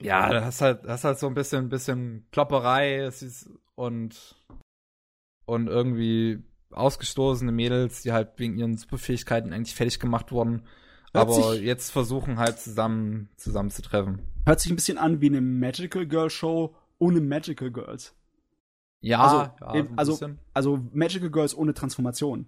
ja, 0.02 0.28
das 0.30 0.44
hast 0.44 0.60
halt, 0.60 0.84
das 0.84 1.04
halt 1.04 1.18
so 1.20 1.28
ein 1.28 1.34
bisschen, 1.34 1.68
bisschen 1.68 2.26
Klopperei 2.32 3.08
und 3.76 4.34
und 5.52 5.68
irgendwie 5.68 6.42
ausgestoßene 6.70 7.52
Mädels, 7.52 8.02
die 8.02 8.12
halt 8.12 8.30
wegen 8.38 8.56
ihren 8.58 8.76
Superfähigkeiten 8.76 9.52
eigentlich 9.52 9.74
fertig 9.74 10.00
gemacht 10.00 10.32
wurden, 10.32 10.62
hört 11.12 11.28
aber 11.28 11.54
jetzt 11.54 11.90
versuchen 11.90 12.38
halt 12.38 12.58
zusammen 12.58 13.28
zusammenzutreffen. 13.36 14.22
Hört 14.46 14.60
sich 14.60 14.72
ein 14.72 14.76
bisschen 14.76 14.98
an 14.98 15.20
wie 15.20 15.26
eine 15.26 15.42
Magical 15.42 16.06
Girl 16.06 16.30
Show 16.30 16.74
ohne 16.98 17.20
Magical 17.20 17.70
Girls. 17.70 18.14
Ja, 19.00 19.20
also, 19.20 19.76
ja, 19.76 19.84
so 19.84 19.92
also, 19.96 20.30
also 20.54 20.80
Magical 20.92 21.30
Girls 21.30 21.56
ohne 21.56 21.74
Transformation. 21.74 22.46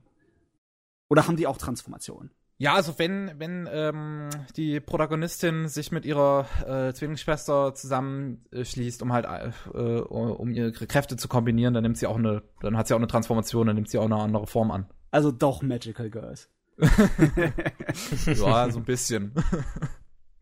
Oder 1.10 1.26
haben 1.26 1.36
die 1.36 1.46
auch 1.46 1.58
Transformation? 1.58 2.30
Ja, 2.56 2.74
also 2.74 2.98
wenn, 2.98 3.32
wenn 3.38 3.68
ähm, 3.70 4.30
die 4.56 4.78
Protagonistin 4.78 5.66
sich 5.68 5.90
mit 5.90 6.04
ihrer 6.04 6.46
äh, 6.64 6.94
Zwillingsschwester 6.94 7.74
zusammenschließt, 7.74 9.02
um 9.02 9.12
halt 9.12 9.26
äh, 9.74 9.78
um 9.78 10.50
ihre 10.52 10.70
Kräfte 10.70 11.16
zu 11.16 11.26
kombinieren, 11.26 11.74
dann 11.74 11.82
nimmt 11.82 11.98
sie 11.98 12.06
auch 12.06 12.16
eine, 12.16 12.42
dann 12.60 12.76
hat 12.76 12.86
sie 12.86 12.94
auch 12.94 12.98
eine 12.98 13.08
Transformation, 13.08 13.66
dann 13.66 13.74
nimmt 13.74 13.88
sie 13.88 13.98
auch 13.98 14.04
eine 14.04 14.16
andere 14.16 14.46
Form 14.46 14.70
an. 14.70 14.86
Also 15.10 15.32
doch 15.32 15.62
Magical 15.62 16.10
Girls. 16.10 16.48
ja, 16.78 18.70
so 18.70 18.78
ein 18.78 18.84
bisschen. 18.84 19.32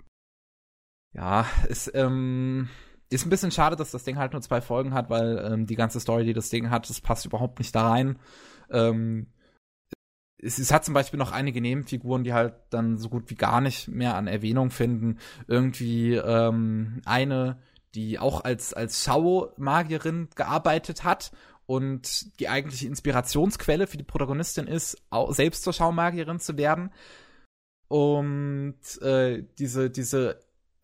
ja, 1.14 1.46
ist, 1.68 1.90
ähm, 1.94 2.68
ist 3.08 3.26
ein 3.26 3.30
bisschen 3.30 3.50
schade, 3.50 3.76
dass 3.76 3.90
das 3.90 4.04
Ding 4.04 4.18
halt 4.18 4.32
nur 4.32 4.42
zwei 4.42 4.60
Folgen 4.60 4.92
hat, 4.92 5.08
weil 5.08 5.38
ähm, 5.50 5.66
die 5.66 5.76
ganze 5.76 5.98
Story, 5.98 6.24
die 6.24 6.34
das 6.34 6.50
Ding 6.50 6.68
hat, 6.68 6.88
das 6.90 7.00
passt 7.00 7.24
überhaupt 7.24 7.58
nicht 7.58 7.74
da 7.74 7.88
rein. 7.88 8.18
Ähm, 8.70 9.28
es, 10.42 10.58
es 10.58 10.72
hat 10.72 10.84
zum 10.84 10.94
Beispiel 10.94 11.18
noch 11.18 11.32
einige 11.32 11.60
Nebenfiguren, 11.60 12.24
die 12.24 12.32
halt 12.32 12.54
dann 12.70 12.98
so 12.98 13.08
gut 13.08 13.30
wie 13.30 13.36
gar 13.36 13.60
nicht 13.60 13.88
mehr 13.88 14.16
an 14.16 14.26
Erwähnung 14.26 14.70
finden. 14.70 15.18
Irgendwie 15.46 16.14
ähm, 16.14 17.00
eine, 17.04 17.58
die 17.94 18.18
auch 18.18 18.42
als, 18.42 18.74
als 18.74 19.04
Schau-Magierin 19.04 20.28
gearbeitet 20.34 21.04
hat 21.04 21.32
und 21.66 22.38
die 22.40 22.48
eigentliche 22.48 22.88
Inspirationsquelle 22.88 23.86
für 23.86 23.96
die 23.96 24.04
Protagonistin 24.04 24.66
ist, 24.66 24.98
auch 25.10 25.32
selbst 25.32 25.62
zur 25.62 25.72
Schaumagierin 25.72 26.40
zu 26.40 26.56
werden. 26.56 26.90
Und 27.88 28.80
äh, 29.00 29.44
diese, 29.58 29.90
diese, 29.90 30.40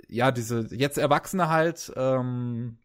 ja, 0.06 0.30
diese 0.30 0.68
jetzt 0.70 0.98
Erwachsene 0.98 1.48
halt, 1.48 1.92
ähm, 1.96 2.78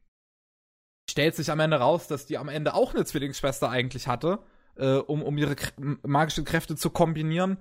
stellt 1.10 1.36
sich 1.36 1.52
am 1.52 1.60
Ende 1.60 1.78
raus, 1.78 2.08
dass 2.08 2.26
die 2.26 2.38
am 2.38 2.50
Ende 2.50 2.74
auch 2.74 2.94
eine 2.94 3.06
Zwillingsschwester 3.06 3.70
eigentlich 3.70 4.08
hatte, 4.08 4.40
äh, 4.78 4.96
um, 4.96 5.22
um 5.24 5.38
ihre 5.38 5.56
magischen 6.04 6.46
Kräfte 6.46 6.76
zu 6.76 6.90
kombinieren. 6.90 7.58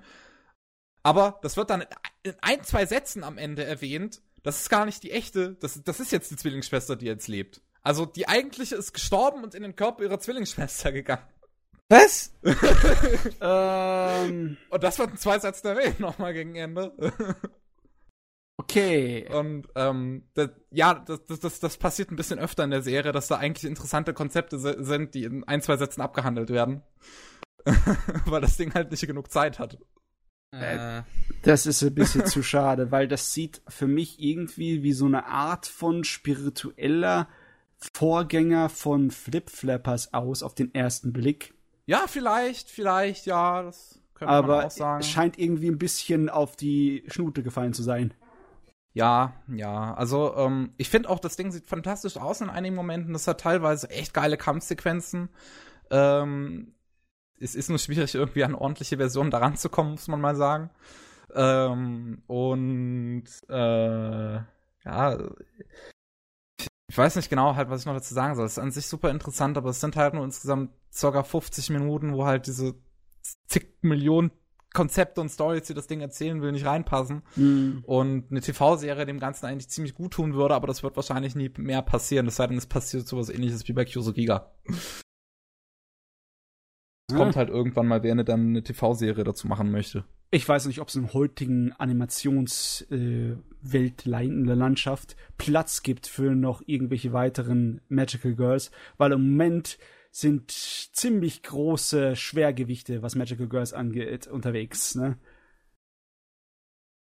Aber 1.03 1.41
das 1.43 1.57
wird 1.57 1.71
dann 1.71 1.85
in 2.23 2.35
ein, 2.41 2.63
zwei 2.63 2.87
Sätzen 2.87 3.25
am 3.25 3.39
Ende 3.39 3.65
erwähnt. 3.65 4.23
Das 4.43 4.61
ist 4.61 4.71
gar 4.71 4.85
nicht 4.85 5.03
die 5.03 5.11
echte, 5.11 5.55
das, 5.55 5.83
das 5.85 6.01
ist 6.01 6.13
jetzt 6.13 6.31
die 6.31 6.37
Zwillingsschwester, 6.37 6.97
die 6.97 7.07
jetzt 7.07 7.29
lebt. 7.29 7.61
Also 7.83 8.07
die 8.07 8.29
eigentliche 8.29 8.77
ist 8.77 8.93
gestorben 8.93 9.43
und 9.43 9.55
in 9.55 9.63
den 9.63 9.77
Körper 9.77 10.05
ihrer 10.05 10.21
Zwillingsschwester 10.21 10.93
gegangen. 10.93 11.27
Was? 11.89 12.33
ähm. 13.41 14.57
Und 14.71 14.83
das 14.83 14.99
wird 14.99 15.11
in 15.11 15.17
zwei 15.19 15.39
Sätzen 15.39 15.67
erwähnt, 15.67 16.01
nochmal 16.01 16.33
gegen 16.33 16.55
Ende. 16.55 16.93
Okay. 18.63 19.29
Und 19.33 19.69
ähm, 19.75 20.25
das, 20.35 20.51
ja, 20.71 20.95
das, 20.95 21.25
das, 21.27 21.41
das, 21.41 21.61
das 21.61 21.77
passiert 21.77 22.11
ein 22.11 22.17
bisschen 22.17 22.39
öfter 22.39 22.65
in 22.65 22.71
der 22.71 22.83
Serie, 22.83 23.13
dass 23.13 23.29
da 23.29 23.37
eigentlich 23.37 23.69
interessante 23.69 24.15
Konzepte 24.15 24.59
sind, 24.59 25.15
die 25.15 25.25
in 25.25 25.45
ein, 25.45 25.63
zwei 25.63 25.77
Sätzen 25.77 26.01
abgehandelt 26.01 26.51
werden. 26.51 26.83
weil 28.27 28.41
das 28.41 28.57
Ding 28.57 28.75
halt 28.75 28.91
nicht 28.91 29.07
genug 29.07 29.31
Zeit 29.31 29.59
hat. 29.59 29.79
Äh. 30.51 31.03
Das 31.43 31.67
ist 31.67 31.83
ein 31.83 31.95
bisschen 31.95 32.27
zu 32.27 32.43
schade, 32.43 32.91
weil 32.91 33.09
das 33.09 33.33
sieht 33.33 33.63
für 33.69 33.87
mich 33.87 34.21
irgendwie 34.21 34.83
wie 34.83 34.93
so 34.93 35.07
eine 35.07 35.27
Art 35.27 35.67
von 35.67 36.05
spiritueller 36.05 37.29
Vorgänger 37.95 38.69
von 38.69 39.11
Flip 39.11 39.49
Flappers 39.49 40.13
aus 40.13 40.43
auf 40.43 40.55
den 40.55 40.75
ersten 40.75 41.13
Blick. 41.13 41.55
Ja, 41.87 42.05
vielleicht, 42.07 42.71
vielleicht, 42.71 43.27
ja, 43.27 43.63
das 43.63 44.01
könnte 44.15 44.33
Aber 44.33 44.57
man 44.57 44.67
auch 44.67 44.71
sagen. 44.71 44.95
Aber 44.97 45.03
scheint 45.03 45.39
irgendwie 45.39 45.69
ein 45.69 45.79
bisschen 45.79 46.29
auf 46.29 46.55
die 46.55 47.05
Schnute 47.09 47.43
gefallen 47.43 47.73
zu 47.73 47.83
sein. 47.83 48.15
Ja, 48.95 49.33
ja. 49.49 49.95
Also 49.95 50.35
ähm, 50.37 50.75
ich 50.77 50.91
finde 50.91 51.09
auch, 51.09 51.19
das 51.19 51.37
Ding 51.37 51.51
sieht 51.51 51.67
fantastisch 51.67 52.17
aus 52.17 52.41
in 52.41 52.51
einigen 52.51 52.75
Momenten. 52.75 53.13
Das 53.15 53.27
hat 53.27 53.41
teilweise 53.41 53.89
echt 53.91 54.13
geile 54.15 54.37
Kampfsequenzen. 54.37 55.31
Ähm, 55.91 56.75
es 57.41 57.55
ist 57.55 57.71
nur 57.71 57.79
schwierig, 57.79 58.15
irgendwie 58.15 58.45
an 58.45 58.55
ordentliche 58.55 58.99
Versionen 58.99 59.31
daran 59.31 59.57
zu 59.57 59.69
kommen, 59.71 59.93
muss 59.93 60.09
man 60.09 60.21
mal 60.21 60.37
sagen. 60.37 60.71
Ähm, 61.35 62.23
und 62.27 63.25
äh, 63.49 64.35
ja, 64.85 65.19
ich 66.89 66.99
weiß 66.99 67.17
nicht 67.17 67.31
genau 67.31 67.57
halt, 67.57 67.71
was 67.71 67.81
ich 67.81 67.87
noch 67.87 67.95
dazu 67.95 68.13
sagen 68.15 68.35
soll. 68.35 68.45
Es 68.47 68.53
ist 68.53 68.59
an 68.59 68.71
sich 68.71 68.87
super 68.87 69.11
interessant, 69.11 69.57
aber 69.57 69.71
es 69.71 69.81
sind 69.81 69.97
halt 69.97 70.15
nur 70.15 70.25
insgesamt 70.25 70.73
ca. 70.99 71.23
50 71.23 71.71
Minuten, 71.71 72.13
wo 72.13 72.27
halt 72.27 72.47
diese 72.47 72.75
zig 73.47 73.79
Millionen 73.81 74.31
Konzepte 74.73 75.21
und 75.21 75.29
Stories, 75.29 75.65
die 75.65 75.75
das 75.75 75.87
Ding 75.87 76.01
erzählen 76.01 76.41
will, 76.43 76.53
nicht 76.53 76.67
reinpassen. 76.67 77.23
Mhm. 77.37 77.83
Und 77.85 78.31
eine 78.31 78.41
TV-Serie 78.41 79.07
dem 79.07 79.21
Ganzen 79.21 79.47
eigentlich 79.47 79.69
ziemlich 79.69 79.95
gut 79.95 80.13
tun 80.13 80.35
würde, 80.35 80.55
aber 80.55 80.67
das 80.67 80.83
wird 80.83 80.97
wahrscheinlich 80.97 81.35
nie 81.35 81.51
mehr 81.59 81.83
passieren. 81.83 82.27
Es 82.27 82.37
sei 82.37 82.47
denn, 82.47 82.59
es 82.59 82.67
passiert 82.67 83.07
sowas 83.07 83.29
ähnliches 83.29 83.67
wie 83.69 83.73
bei 83.73 83.85
Kyoso 83.85 84.13
Giga. 84.13 84.53
Es 87.09 87.17
kommt 87.17 87.37
halt 87.37 87.51
irgendwann 87.51 87.89
mal, 87.89 88.03
wer 88.03 88.15
dann 88.15 88.49
eine 88.49 88.63
TV-Serie 88.63 89.25
dazu 89.25 89.47
machen 89.47 89.71
möchte. 89.71 90.05
Ich 90.31 90.49
weiß 90.49 90.65
nicht, 90.67 90.81
ob 90.81 90.89
es 90.89 90.95
im 90.95 91.13
heutigen 91.13 91.73
Animationswelt 91.73 93.37
äh, 94.07 94.55
Landschaft 94.55 95.15
Platz 95.37 95.83
gibt 95.83 96.07
für 96.07 96.35
noch 96.35 96.63
irgendwelche 96.65 97.13
weiteren 97.13 97.83
Magical 97.91 98.35
Girls, 98.35 98.71
weil 98.97 99.13
im 99.13 99.21
Moment 99.21 99.79
sind 100.13 100.51
ziemlich 100.51 101.43
große 101.43 102.15
Schwergewichte, 102.17 103.03
was 103.03 103.15
Magical 103.15 103.49
Girls 103.49 103.73
angeht, 103.73 104.27
unterwegs. 104.27 104.95
Ne? 104.95 105.19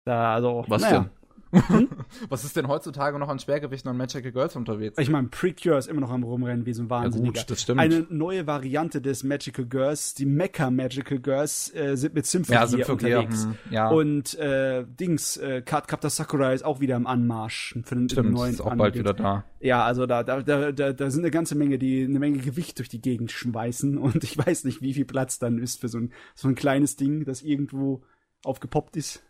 Da, 0.04 0.34
also, 0.34 0.64
was 0.66 0.82
naja. 0.82 1.00
denn? 1.00 1.10
Hm? 1.52 1.88
Was 2.28 2.44
ist 2.44 2.56
denn 2.56 2.66
heutzutage 2.66 3.18
noch 3.18 3.28
an 3.28 3.38
Schwergewichten 3.38 3.90
und 3.90 3.96
Magical 3.96 4.32
Girls 4.32 4.56
unterwegs? 4.56 4.98
Ich 4.98 5.10
meine, 5.10 5.28
Precure 5.28 5.76
ist 5.76 5.86
immer 5.86 6.00
noch 6.00 6.10
am 6.10 6.22
Rumrennen 6.22 6.64
wie 6.64 6.72
so 6.72 6.82
ein 6.82 6.90
Wahnsinniger. 6.90 7.34
Ja 7.34 7.42
gut, 7.42 7.50
das 7.50 7.62
stimmt. 7.62 7.80
Eine 7.80 8.06
neue 8.08 8.46
Variante 8.46 9.00
des 9.02 9.22
Magical 9.22 9.66
Girls, 9.66 10.14
die 10.14 10.26
Mecha 10.26 10.70
Magical 10.70 11.18
Girls, 11.18 11.72
äh, 11.74 11.96
sind 11.96 12.14
mit 12.14 12.26
Symphony, 12.26 12.58
ja, 12.58 12.66
Symphogear 12.66 13.20
unterwegs. 13.20 13.44
Hm, 13.44 13.56
ja. 13.70 13.88
Und 13.90 14.34
äh, 14.38 14.84
Dings, 14.86 15.36
äh, 15.36 15.62
Card 15.62 15.88
Captor 15.88 16.10
Sakura 16.10 16.52
ist 16.52 16.64
auch 16.64 16.80
wieder 16.80 16.96
im 16.96 17.06
Anmarsch. 17.06 17.76
Für 17.84 17.94
den, 17.94 18.08
stimmt, 18.08 18.32
neuen 18.32 18.54
ist 18.54 18.60
auch 18.60 18.74
bald 18.74 18.96
wieder 18.96 19.12
da. 19.12 19.44
Ja, 19.60 19.84
also 19.84 20.06
da, 20.06 20.22
da, 20.22 20.42
da, 20.42 20.72
da, 20.72 20.92
da 20.92 21.10
sind 21.10 21.22
eine 21.22 21.30
ganze 21.30 21.54
Menge, 21.54 21.78
die 21.78 22.04
eine 22.04 22.18
Menge 22.18 22.38
Gewicht 22.38 22.78
durch 22.78 22.88
die 22.88 23.00
Gegend 23.00 23.30
schmeißen 23.30 23.98
und 23.98 24.24
ich 24.24 24.36
weiß 24.36 24.64
nicht, 24.64 24.80
wie 24.80 24.94
viel 24.94 25.04
Platz 25.04 25.38
dann 25.38 25.58
ist 25.58 25.80
für 25.80 25.88
so 25.88 25.98
ein, 25.98 26.12
so 26.34 26.48
ein 26.48 26.54
kleines 26.54 26.96
Ding, 26.96 27.24
das 27.24 27.42
irgendwo 27.42 28.02
aufgepoppt 28.44 28.96
ist. 28.96 29.22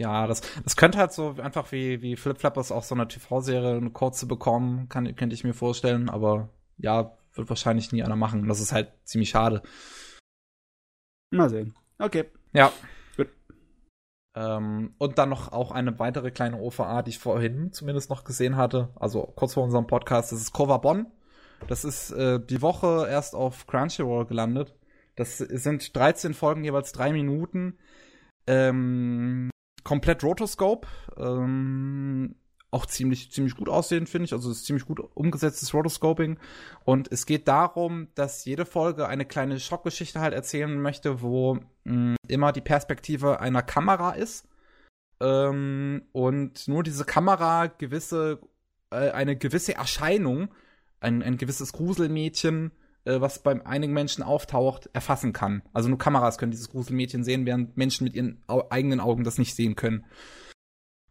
Ja, 0.00 0.26
das, 0.26 0.40
das 0.64 0.76
könnte 0.76 0.96
halt 0.96 1.12
so 1.12 1.34
einfach 1.42 1.72
wie, 1.72 2.00
wie 2.00 2.16
Flip 2.16 2.38
Flappers 2.38 2.72
auch 2.72 2.84
so 2.84 2.94
eine 2.94 3.06
TV-Serie 3.06 3.76
eine 3.76 3.90
kurze 3.90 4.24
bekommen, 4.24 4.88
kann, 4.88 5.14
könnte 5.14 5.34
ich 5.34 5.44
mir 5.44 5.52
vorstellen, 5.52 6.08
aber 6.08 6.48
ja, 6.78 7.18
wird 7.34 7.50
wahrscheinlich 7.50 7.92
nie 7.92 8.02
einer 8.02 8.16
machen. 8.16 8.48
Das 8.48 8.60
ist 8.60 8.72
halt 8.72 8.94
ziemlich 9.04 9.28
schade. 9.28 9.62
Mal 11.30 11.50
sehen. 11.50 11.74
Okay. 11.98 12.24
Ja. 12.54 12.72
Gut. 13.18 13.28
Ähm, 14.34 14.94
und 14.96 15.18
dann 15.18 15.28
noch 15.28 15.52
auch 15.52 15.70
eine 15.70 15.98
weitere 15.98 16.30
kleine 16.30 16.58
OVA, 16.58 17.02
die 17.02 17.10
ich 17.10 17.18
vorhin 17.18 17.70
zumindest 17.74 18.08
noch 18.08 18.24
gesehen 18.24 18.56
hatte, 18.56 18.88
also 18.96 19.26
kurz 19.36 19.52
vor 19.52 19.64
unserem 19.64 19.86
Podcast, 19.86 20.32
das 20.32 20.40
ist 20.40 20.54
Cover 20.54 20.78
Bonn. 20.78 21.08
Das 21.68 21.84
ist 21.84 22.10
äh, 22.12 22.40
die 22.40 22.62
Woche 22.62 23.06
erst 23.06 23.34
auf 23.34 23.66
Crunchyroll 23.66 24.24
gelandet. 24.24 24.74
Das 25.16 25.36
sind 25.36 25.94
13 25.94 26.32
Folgen, 26.32 26.64
jeweils 26.64 26.92
drei 26.92 27.12
Minuten. 27.12 27.76
Ähm, 28.46 29.50
komplett 29.84 30.24
Rotoscope. 30.24 30.86
Ähm, 31.16 32.34
auch 32.70 32.86
ziemlich, 32.86 33.32
ziemlich 33.32 33.56
gut 33.56 33.68
aussehend, 33.68 34.08
finde 34.08 34.26
ich. 34.26 34.32
Also 34.32 34.50
es 34.50 34.58
ist 34.58 34.66
ziemlich 34.66 34.86
gut 34.86 35.00
umgesetztes 35.14 35.74
Rotoscoping. 35.74 36.38
Und 36.84 37.10
es 37.10 37.26
geht 37.26 37.48
darum, 37.48 38.08
dass 38.14 38.44
jede 38.44 38.64
Folge 38.64 39.08
eine 39.08 39.24
kleine 39.24 39.58
Schockgeschichte 39.58 40.20
halt 40.20 40.34
erzählen 40.34 40.80
möchte, 40.80 41.20
wo 41.20 41.58
mh, 41.84 42.16
immer 42.28 42.52
die 42.52 42.60
Perspektive 42.60 43.40
einer 43.40 43.62
Kamera 43.62 44.12
ist. 44.12 44.46
Ähm, 45.20 46.02
und 46.12 46.68
nur 46.68 46.82
diese 46.82 47.04
Kamera 47.04 47.66
gewisse, 47.66 48.40
äh, 48.90 49.10
eine 49.10 49.36
gewisse 49.36 49.74
Erscheinung, 49.74 50.48
ein, 51.00 51.22
ein 51.22 51.38
gewisses 51.38 51.72
Gruselmädchen 51.72 52.70
äh, 53.10 53.20
was 53.20 53.42
bei 53.42 53.64
einigen 53.66 53.92
Menschen 53.92 54.22
auftaucht, 54.22 54.88
erfassen 54.92 55.32
kann. 55.32 55.62
Also 55.72 55.88
nur 55.88 55.98
Kameras 55.98 56.38
können 56.38 56.52
dieses 56.52 56.70
Gruselmädchen 56.70 57.24
sehen, 57.24 57.46
während 57.46 57.76
Menschen 57.76 58.04
mit 58.04 58.14
ihren 58.14 58.42
au 58.46 58.64
eigenen 58.70 59.00
Augen 59.00 59.24
das 59.24 59.38
nicht 59.38 59.54
sehen 59.54 59.76
können. 59.76 60.04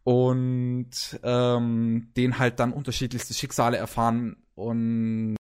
Und 0.02 1.20
ähm, 1.22 2.10
den 2.16 2.38
halt 2.38 2.58
dann 2.58 2.72
unterschiedlichste 2.72 3.34
Schicksale 3.34 3.76
erfahren 3.76 4.36
und 4.54 5.36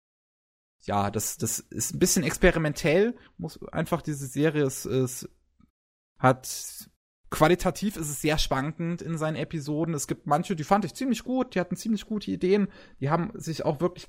ja, 0.83 1.11
das, 1.11 1.37
das 1.37 1.61
ist 1.61 1.95
ein 1.95 1.99
bisschen 1.99 2.25
experimentell, 2.25 3.15
muss 3.37 3.63
einfach 3.69 4.03
diese 4.03 4.27
Serie 4.27 4.65
ist, 4.65 4.85
ist 4.85 5.29
hat 6.19 6.89
qualitativ 7.31 7.97
ist 7.97 8.09
es 8.09 8.21
sehr 8.21 8.39
schwankend 8.39 9.03
in 9.03 9.19
seinen 9.19 9.37
Episoden. 9.37 9.95
Es 9.95 10.07
gibt 10.07 10.27
manche, 10.27 10.57
die 10.57 10.65
fand 10.65 10.85
ich 10.85 10.95
ziemlich 10.95 11.25
gut, 11.25 11.55
die 11.55 11.61
hatten 11.61 11.77
ziemlich 11.77 12.07
gute 12.07 12.31
Ideen, 12.31 12.69
die 13.01 13.11
haben 13.11 13.31
sich 13.35 13.65
auch 13.65 13.81
wirklich 13.81 14.09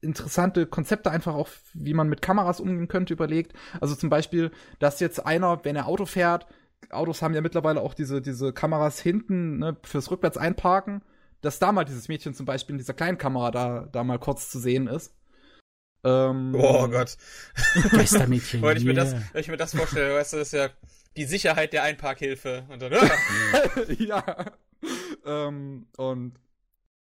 interessante 0.00 0.66
Konzepte 0.66 1.10
einfach 1.10 1.34
auch, 1.34 1.48
wie 1.74 1.94
man 1.94 2.08
mit 2.08 2.22
Kameras 2.22 2.60
umgehen 2.60 2.88
könnte, 2.88 3.14
überlegt. 3.14 3.52
Also 3.80 3.94
zum 3.94 4.10
Beispiel, 4.10 4.50
dass 4.78 5.00
jetzt 5.00 5.24
einer, 5.24 5.64
wenn 5.64 5.76
er 5.76 5.86
Auto 5.86 6.06
fährt, 6.06 6.46
Autos 6.90 7.22
haben 7.22 7.34
ja 7.34 7.40
mittlerweile 7.40 7.80
auch 7.80 7.94
diese, 7.94 8.20
diese 8.20 8.52
Kameras 8.52 9.00
hinten 9.00 9.58
ne, 9.58 9.76
fürs 9.82 10.10
Rückwärts 10.10 10.36
einparken, 10.36 11.02
dass 11.40 11.58
da 11.58 11.72
mal 11.72 11.84
dieses 11.84 12.08
Mädchen 12.08 12.34
zum 12.34 12.46
Beispiel 12.46 12.74
in 12.74 12.78
dieser 12.78 12.94
kleinen 12.94 13.18
Kamera 13.18 13.50
da, 13.50 13.88
da 13.90 14.04
mal 14.04 14.18
kurz 14.18 14.50
zu 14.50 14.58
sehen 14.58 14.86
ist. 14.86 15.14
Ähm, 16.04 16.54
oh 16.56 16.86
Gott. 16.88 17.16
Geistermädchen. 17.90 18.62
Wenn 18.62 18.76
ich, 18.76 18.84
mir 18.84 18.94
das, 18.94 19.14
wenn 19.32 19.40
ich 19.40 19.48
mir 19.48 19.56
das 19.56 19.74
vorstelle, 19.74 20.14
weißt 20.14 20.34
du, 20.34 20.36
das 20.36 20.48
ist 20.48 20.52
ja 20.52 20.68
die 21.16 21.24
Sicherheit 21.24 21.72
der 21.72 21.82
Einparkhilfe. 21.82 22.64
Und 22.68 22.80
dann, 22.80 22.92
ja. 23.98 24.22
ähm, 25.24 25.86
und 25.96 26.34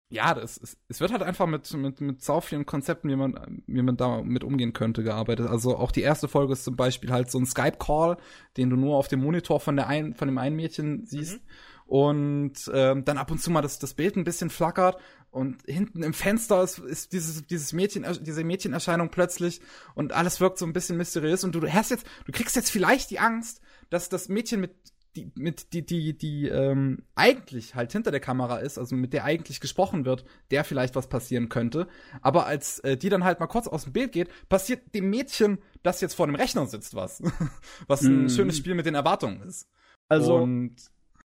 ja, 0.10 0.34
das, 0.34 0.57
es, 0.57 0.77
es 0.88 0.99
wird 0.99 1.11
halt 1.11 1.23
einfach 1.23 1.48
mit, 1.48 1.72
mit, 1.73 1.99
mit 1.99 2.22
sau 2.23 2.40
vielen 2.40 2.65
Konzepten, 2.65 3.10
wie 3.10 3.15
man, 3.15 3.64
wie 3.65 3.82
man 3.82 3.98
da 3.98 4.22
mit 4.22 4.44
umgehen 4.44 4.73
könnte, 4.73 5.03
gearbeitet. 5.03 5.48
Also 5.48 5.77
auch 5.77 5.91
die 5.91 6.02
erste 6.02 6.27
Folge 6.27 6.53
ist 6.53 6.64
zum 6.64 6.76
Beispiel 6.76 7.11
halt 7.11 7.32
so 7.32 7.40
ein 7.40 7.45
Skype-Call, 7.45 8.18
den 8.57 8.69
du 8.69 8.76
nur 8.76 8.98
auf 8.98 9.07
dem 9.07 9.22
Monitor 9.22 9.60
von 9.60 9.76
der 9.76 9.88
ein, 9.88 10.14
von 10.14 10.27
dem 10.27 10.38
einen 10.38 10.56
Mädchen 10.56 11.06
siehst. 11.06 11.38
Mhm. 11.38 11.49
Und 11.88 12.72
ähm, 12.73 13.06
dann 13.06 13.18
ab 13.18 13.30
und 13.30 13.41
zu 13.41 13.52
mal 13.52 13.61
das, 13.61 13.77
das 13.77 13.94
Bild 13.94 14.15
ein 14.15 14.23
bisschen 14.23 14.49
flackert 14.49 14.99
und 15.30 15.61
hinten 15.65 16.02
im 16.02 16.14
Fenster 16.14 16.64
ist, 16.64 16.80
ist 16.80 17.14
dieses, 17.14 17.45
dieses 17.45 17.73
Mädchen, 17.73 18.06
diese 18.22 18.44
Mädchenerscheinung 18.44 19.10
plötzlich 19.10 19.61
und 19.94 20.11
alles 20.11 20.40
wirkt 20.40 20.57
so 20.57 20.65
ein 20.65 20.73
bisschen 20.73 20.98
mysteriös 20.98 21.44
und 21.44 21.53
du 21.53 21.61
hast 21.68 21.91
jetzt, 21.91 22.07
du 22.26 22.32
kriegst 22.32 22.56
jetzt 22.56 22.72
vielleicht 22.72 23.11
die 23.11 23.19
Angst, 23.19 23.61
dass 23.91 24.10
das 24.10 24.30
Mädchen 24.30 24.61
mit 24.61 24.73
die, 25.16 25.32
mit 25.36 25.74
die, 25.74 25.86
die, 25.86 26.18
die 26.18 26.48
ähm, 26.48 27.04
eigentlich 27.16 27.76
halt 27.76 27.92
hinter 27.92 28.12
der 28.12 28.20
Kamera 28.20 28.58
ist, 28.58 28.78
also 28.78 28.96
mit 28.96 29.14
der 29.14 29.24
eigentlich 29.24 29.60
gesprochen 29.60 30.06
wird, 30.06 30.26
der 30.52 30.64
vielleicht 30.64 30.96
was 30.96 31.08
passieren 31.08 31.50
könnte. 31.50 31.88
Aber 32.22 32.46
als 32.46 32.80
äh, 32.80 32.98
die 32.98 33.10
dann 33.10 33.24
halt 33.24 33.40
mal 33.40 33.48
kurz 33.48 33.68
aus 33.68 33.84
dem 33.84 33.94
Bild 33.94 34.12
geht, 34.12 34.30
passiert 34.50 34.94
dem 34.94 35.10
Mädchen, 35.10 35.60
das 35.84 36.02
jetzt 36.02 36.16
vor 36.16 36.28
dem 36.28 36.36
Rechner 36.36 36.66
sitzt, 36.68 36.96
was. 36.96 37.22
was 37.88 38.02
ein 38.02 38.26
mm. 38.26 38.30
schönes 38.30 38.58
Spiel 38.58 38.76
mit 38.76 38.86
den 38.86 38.96
Erwartungen 38.96 39.42
ist. 39.42 39.70
Also. 40.10 40.36
Und 40.36 40.76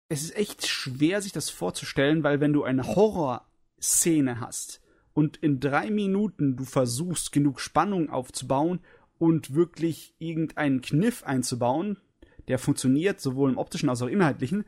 es 0.09 0.23
ist 0.23 0.35
echt 0.35 0.67
schwer, 0.67 1.21
sich 1.21 1.31
das 1.31 1.49
vorzustellen, 1.49 2.23
weil 2.23 2.41
wenn 2.41 2.53
du 2.53 2.63
eine 2.63 2.85
Horrorszene 2.85 4.41
hast 4.41 4.81
und 5.13 5.37
in 5.37 5.59
drei 5.59 5.89
Minuten 5.89 6.57
du 6.57 6.65
versuchst, 6.65 7.31
genug 7.31 7.61
Spannung 7.61 8.09
aufzubauen 8.09 8.81
und 9.17 9.53
wirklich 9.53 10.13
irgendeinen 10.19 10.81
Kniff 10.81 11.23
einzubauen, 11.23 11.97
der 12.47 12.59
funktioniert, 12.59 13.21
sowohl 13.21 13.51
im 13.51 13.57
optischen 13.57 13.89
als 13.89 14.01
auch 14.01 14.07
inhaltlichen, 14.07 14.65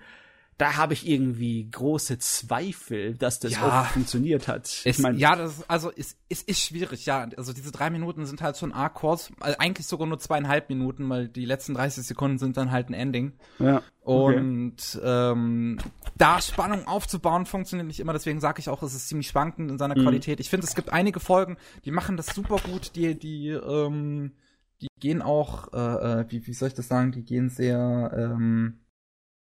da 0.58 0.78
habe 0.78 0.94
ich 0.94 1.08
irgendwie 1.08 1.70
große 1.70 2.20
Zweifel, 2.20 3.16
dass 3.16 3.40
das 3.40 3.54
ja, 3.54 3.82
auch 3.82 3.86
funktioniert 3.88 4.48
hat. 4.48 4.82
Ich 4.86 5.00
mein, 5.00 5.18
ja, 5.18 5.36
das 5.36 5.68
also 5.68 5.92
es, 5.96 6.16
es 6.30 6.44
ist 6.44 6.60
schwierig, 6.60 7.06
ja. 7.06 7.28
Also 7.38 7.54
diese 7.54 7.72
drei 7.72 7.90
Minuten 7.90 8.26
sind 8.26 8.42
halt 8.42 8.58
schon 8.58 8.72
arg 8.72 8.94
kurz, 8.94 9.32
also 9.40 9.58
eigentlich 9.58 9.88
sogar 9.88 10.08
nur 10.08 10.20
zweieinhalb 10.20 10.70
Minuten, 10.70 11.10
weil 11.10 11.28
die 11.28 11.46
letzten 11.46 11.74
30 11.74 12.06
Sekunden 12.06 12.38
sind 12.38 12.56
dann 12.58 12.72
halt 12.72 12.90
ein 12.90 12.94
Ending. 12.94 13.34
Ja. 13.58 13.82
Okay. 14.04 14.38
Und 14.38 15.02
ähm, 15.04 15.80
da 16.18 16.42
Spannung 16.42 16.88
aufzubauen 16.88 17.46
funktioniert 17.46 17.88
nicht 17.88 18.00
immer, 18.00 18.14
deswegen 18.14 18.40
sage 18.40 18.60
ich 18.60 18.70
auch, 18.70 18.84
es 18.84 18.94
ist 18.94 19.08
ziemlich 19.08 19.30
schwankend 19.30 19.72
in 19.72 19.78
seiner 19.78 19.98
mhm. 19.98 20.04
Qualität. 20.04 20.40
Ich 20.40 20.50
finde, 20.50 20.68
es 20.68 20.76
gibt 20.76 20.92
einige 20.92 21.20
Folgen, 21.20 21.58
die 21.86 21.92
machen 21.92 22.18
das 22.18 22.28
super 22.28 22.58
gut, 22.58 22.96
die, 22.96 23.18
die, 23.18 23.50
ähm, 23.50 24.34
die 24.82 24.88
gehen 25.00 25.22
auch, 25.22 25.72
äh, 25.74 26.22
äh 26.22 26.26
wie, 26.30 26.46
wie 26.48 26.54
soll 26.54 26.70
ich 26.70 26.74
das 26.74 26.88
sagen, 26.88 27.12
die 27.12 27.24
gehen 27.24 27.50
sehr, 27.50 28.12
ähm, 28.16 28.86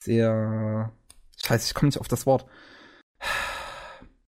sehr. 0.01 0.91
Scheiße, 1.43 1.67
ich 1.67 1.73
komme 1.73 1.87
nicht 1.87 1.99
auf 1.99 2.07
das 2.07 2.25
Wort. 2.25 2.45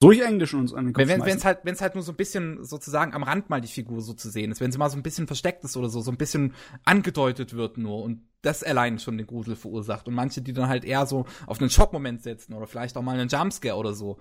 Durch 0.00 0.20
Englisch 0.20 0.52
uns 0.52 0.74
an 0.74 0.86
den 0.86 0.92
Kopf 0.92 1.06
Wenn 1.08 1.20
es 1.22 1.44
halt, 1.44 1.60
wenn's 1.62 1.80
halt 1.80 1.94
nur 1.94 2.04
so 2.04 2.12
ein 2.12 2.16
bisschen 2.16 2.62
sozusagen 2.62 3.14
am 3.14 3.22
Rand 3.22 3.48
mal 3.48 3.62
die 3.62 3.68
Figur 3.68 4.02
so 4.02 4.12
zu 4.12 4.28
sehen 4.28 4.50
ist, 4.50 4.60
wenn 4.60 4.70
sie 4.70 4.76
mal 4.76 4.90
so 4.90 4.98
ein 4.98 5.02
bisschen 5.02 5.26
versteckt 5.26 5.64
ist 5.64 5.78
oder 5.78 5.88
so, 5.88 6.02
so 6.02 6.10
ein 6.10 6.18
bisschen 6.18 6.52
angedeutet 6.84 7.54
wird 7.54 7.78
nur 7.78 8.02
und 8.02 8.20
das 8.42 8.62
allein 8.62 8.98
schon 8.98 9.16
den 9.16 9.26
Grusel 9.26 9.56
verursacht. 9.56 10.06
Und 10.06 10.14
manche, 10.14 10.42
die 10.42 10.52
dann 10.52 10.68
halt 10.68 10.84
eher 10.84 11.06
so 11.06 11.24
auf 11.46 11.58
einen 11.58 11.70
Schockmoment 11.70 12.22
setzen 12.22 12.52
oder 12.52 12.66
vielleicht 12.66 12.98
auch 12.98 13.02
mal 13.02 13.18
einen 13.18 13.30
Jumpscare 13.30 13.76
oder 13.76 13.94
so. 13.94 14.18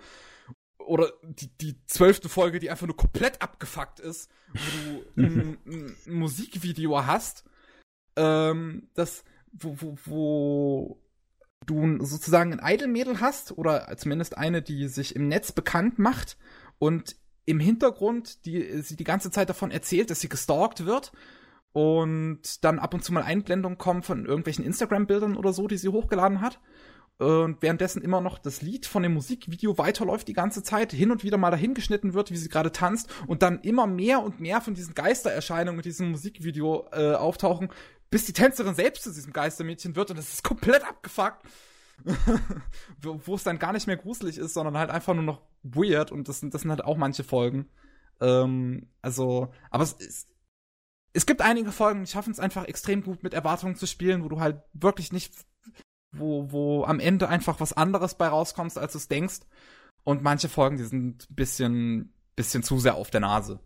Oder 0.85 1.11
die, 1.23 1.49
die 1.57 1.85
zwölfte 1.85 2.29
Folge, 2.29 2.59
die 2.59 2.69
einfach 2.69 2.87
nur 2.87 2.97
komplett 2.97 3.41
abgefuckt 3.41 3.99
ist, 3.99 4.29
wo 4.53 5.01
du 5.15 5.21
ein, 5.21 5.57
ein, 5.65 5.95
Musikvideo 6.05 7.05
hast, 7.05 7.43
ähm, 8.15 8.89
das, 8.93 9.23
wo, 9.51 9.77
wo, 9.79 9.97
wo 10.05 11.03
du 11.65 12.03
sozusagen 12.03 12.59
ein 12.59 12.73
Idol-Mädel 12.73 13.19
hast 13.21 13.57
oder 13.57 13.95
zumindest 13.97 14.37
eine, 14.37 14.61
die 14.61 14.87
sich 14.87 15.15
im 15.15 15.27
Netz 15.27 15.51
bekannt 15.51 15.99
macht 15.99 16.37
und 16.79 17.15
im 17.45 17.59
Hintergrund, 17.59 18.45
die 18.45 18.81
sie 18.81 18.95
die 18.95 19.03
ganze 19.03 19.31
Zeit 19.31 19.49
davon 19.49 19.71
erzählt, 19.71 20.09
dass 20.09 20.21
sie 20.21 20.29
gestalkt 20.29 20.85
wird 20.85 21.11
und 21.73 22.63
dann 22.63 22.79
ab 22.79 22.93
und 22.93 23.03
zu 23.03 23.11
mal 23.13 23.23
Einblendungen 23.23 23.77
kommen 23.77 24.03
von 24.03 24.25
irgendwelchen 24.25 24.63
Instagram-Bildern 24.63 25.35
oder 25.35 25.53
so, 25.53 25.67
die 25.67 25.77
sie 25.77 25.89
hochgeladen 25.89 26.39
hat. 26.41 26.59
Und 27.19 27.61
währenddessen 27.61 28.01
immer 28.01 28.21
noch 28.21 28.39
das 28.39 28.61
Lied 28.61 28.85
von 28.85 29.03
dem 29.03 29.13
Musikvideo 29.13 29.77
weiterläuft 29.77 30.27
die 30.27 30.33
ganze 30.33 30.63
Zeit, 30.63 30.91
hin 30.91 31.11
und 31.11 31.23
wieder 31.23 31.37
mal 31.37 31.51
dahin 31.51 31.73
geschnitten 31.73 32.13
wird, 32.13 32.31
wie 32.31 32.37
sie 32.37 32.49
gerade 32.49 32.71
tanzt 32.71 33.09
und 33.27 33.43
dann 33.43 33.59
immer 33.61 33.87
mehr 33.87 34.21
und 34.21 34.39
mehr 34.39 34.61
von 34.61 34.73
diesen 34.73 34.95
Geistererscheinungen 34.95 35.77
mit 35.77 35.85
diesem 35.85 36.11
Musikvideo 36.11 36.87
äh, 36.91 37.13
auftauchen, 37.13 37.69
bis 38.09 38.25
die 38.25 38.33
Tänzerin 38.33 38.75
selbst 38.75 39.03
zu 39.03 39.13
diesem 39.13 39.31
Geistermädchen 39.31 39.95
wird 39.95 40.11
und 40.11 40.17
es 40.17 40.33
ist 40.33 40.43
komplett 40.43 40.83
abgefuckt. 40.83 41.45
Wo 43.01 43.35
es 43.35 43.43
dann 43.43 43.59
gar 43.59 43.71
nicht 43.71 43.87
mehr 43.87 43.97
gruselig 43.97 44.37
ist, 44.37 44.55
sondern 44.55 44.77
halt 44.77 44.89
einfach 44.89 45.13
nur 45.13 45.23
noch 45.23 45.41
weird 45.61 46.11
und 46.11 46.27
das, 46.27 46.41
das 46.41 46.61
sind 46.61 46.71
halt 46.71 46.83
auch 46.83 46.97
manche 46.97 47.23
Folgen. 47.23 47.69
Ähm, 48.19 48.87
also, 49.01 49.51
aber 49.69 49.83
es 49.83 49.93
ist, 49.93 50.29
es 51.13 51.25
gibt 51.25 51.41
einige 51.41 51.71
Folgen, 51.71 52.03
die 52.03 52.11
schaffen 52.11 52.31
es 52.31 52.39
einfach 52.39 52.65
extrem 52.65 53.03
gut 53.03 53.23
mit 53.23 53.33
Erwartungen 53.33 53.75
zu 53.75 53.85
spielen, 53.85 54.23
wo 54.23 54.29
du 54.29 54.39
halt 54.39 54.61
wirklich 54.73 55.11
nicht, 55.11 55.33
wo, 56.13 56.51
wo 56.51 56.85
am 56.85 56.99
Ende 56.99 57.27
einfach 57.29 57.59
was 57.59 57.73
anderes 57.73 58.15
bei 58.15 58.27
rauskommst, 58.27 58.77
als 58.77 58.93
du 58.93 58.97
es 58.97 59.07
denkst. 59.07 59.41
Und 60.03 60.21
manche 60.21 60.49
Folgen, 60.49 60.77
die 60.77 60.83
sind 60.83 61.29
ein 61.29 61.35
bisschen, 61.35 62.13
bisschen 62.35 62.63
zu 62.63 62.79
sehr 62.79 62.95
auf 62.95 63.09
der 63.09 63.21
Nase. 63.21 63.59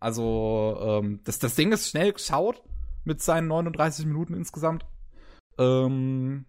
Also, 0.00 0.78
ähm, 0.80 1.20
das, 1.24 1.38
das 1.38 1.54
Ding 1.54 1.70
ist 1.72 1.88
schnell 1.88 2.12
geschaut, 2.12 2.62
mit 3.04 3.22
seinen 3.22 3.48
39 3.48 4.06
Minuten 4.06 4.34
insgesamt. 4.34 4.84
Ähm, 5.58 6.46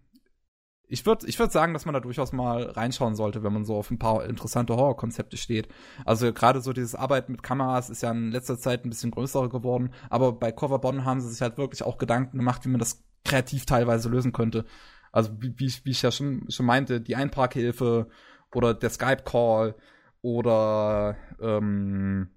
ich 0.87 1.05
würde 1.05 1.27
ich 1.27 1.39
würd 1.39 1.51
sagen, 1.51 1.73
dass 1.73 1.85
man 1.85 1.93
da 1.93 1.99
durchaus 1.99 2.33
mal 2.33 2.63
reinschauen 2.63 3.15
sollte, 3.15 3.43
wenn 3.43 3.53
man 3.53 3.65
so 3.65 3.75
auf 3.75 3.89
ein 3.89 3.99
paar 3.99 4.25
interessante 4.25 4.75
Horrorkonzepte 4.75 5.37
steht. 5.37 5.67
Also 6.05 6.31
gerade 6.33 6.61
so 6.61 6.71
dieses 6.71 6.93
Arbeiten 6.93 7.31
mit 7.31 7.41
Kameras 7.41 7.89
ist 7.89 8.03
ja 8.03 8.11
in 8.11 8.31
letzter 8.31 8.59
Zeit 8.59 8.85
ein 8.85 8.89
bisschen 8.89 9.11
größer 9.11 9.49
geworden, 9.49 9.91
aber 10.09 10.33
bei 10.33 10.51
Cover 10.51 10.79
Bonn 10.79 11.05
haben 11.05 11.21
sie 11.21 11.29
sich 11.29 11.41
halt 11.41 11.57
wirklich 11.57 11.83
auch 11.83 11.97
Gedanken 11.97 12.37
gemacht, 12.37 12.63
wie 12.65 12.69
man 12.69 12.79
das 12.79 13.03
kreativ 13.25 13.65
teilweise 13.65 14.09
lösen 14.09 14.33
könnte. 14.33 14.65
Also 15.13 15.31
wie, 15.39 15.53
wie, 15.57 15.73
wie 15.83 15.91
ich 15.91 16.01
ja 16.01 16.11
schon, 16.11 16.49
schon 16.49 16.65
meinte, 16.65 16.99
die 16.99 17.15
Einparkhilfe 17.15 18.09
oder 18.53 18.73
der 18.73 18.89
Skype-Call 18.89 19.75
oder 20.21 21.15
ähm, 21.39 22.29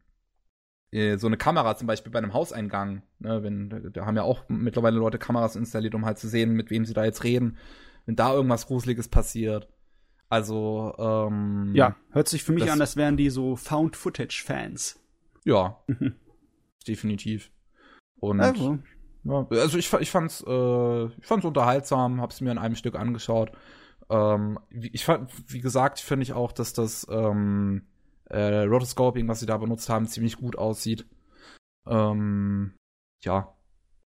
äh, 0.92 1.16
so 1.16 1.26
eine 1.26 1.38
Kamera 1.38 1.76
zum 1.76 1.86
Beispiel 1.86 2.12
bei 2.12 2.18
einem 2.18 2.34
Hauseingang, 2.34 3.02
ne, 3.18 3.42
wenn, 3.42 3.90
da 3.92 4.04
haben 4.04 4.16
ja 4.16 4.22
auch 4.22 4.44
mittlerweile 4.48 4.98
Leute 4.98 5.18
Kameras 5.18 5.56
installiert, 5.56 5.94
um 5.94 6.04
halt 6.04 6.18
zu 6.18 6.28
sehen, 6.28 6.52
mit 6.52 6.70
wem 6.70 6.84
sie 6.84 6.94
da 6.94 7.04
jetzt 7.04 7.24
reden, 7.24 7.56
wenn 8.04 8.14
da 8.14 8.32
irgendwas 8.32 8.66
Gruseliges 8.66 9.08
passiert. 9.08 9.68
Also, 10.28 10.94
ähm, 10.98 11.72
Ja, 11.74 11.96
hört 12.10 12.28
sich 12.28 12.44
für 12.44 12.52
mich 12.52 12.64
das, 12.64 12.72
an, 12.72 12.80
als 12.80 12.96
wären 12.96 13.16
die 13.16 13.30
so 13.30 13.56
Found-Footage-Fans. 13.56 15.00
Ja. 15.44 15.82
Mhm. 15.86 16.14
definitiv. 16.86 17.50
Und 18.20 18.40
also. 18.40 18.78
Ja, 19.26 19.46
also 19.50 19.76
ich, 19.78 19.92
ich 19.92 20.10
fand's, 20.10 20.44
äh, 20.46 21.04
ich 21.06 21.26
fand's 21.26 21.44
unterhaltsam, 21.44 22.20
hab's 22.20 22.40
mir 22.40 22.52
in 22.52 22.58
einem 22.58 22.76
Stück 22.76 22.94
angeschaut. 22.94 23.52
Ähm, 24.08 24.58
ich 24.70 25.04
fand, 25.04 25.30
wie 25.52 25.60
gesagt, 25.60 25.98
finde 25.98 26.22
ich 26.22 26.32
auch, 26.32 26.52
dass 26.52 26.72
das 26.72 27.06
ähm, 27.10 27.86
äh, 28.26 28.62
Rotoscoping, 28.62 29.26
was 29.26 29.40
sie 29.40 29.46
da 29.46 29.56
benutzt 29.56 29.88
haben, 29.88 30.06
ziemlich 30.06 30.36
gut 30.36 30.56
aussieht. 30.56 31.06
Ähm, 31.88 32.74
ja, 33.24 33.56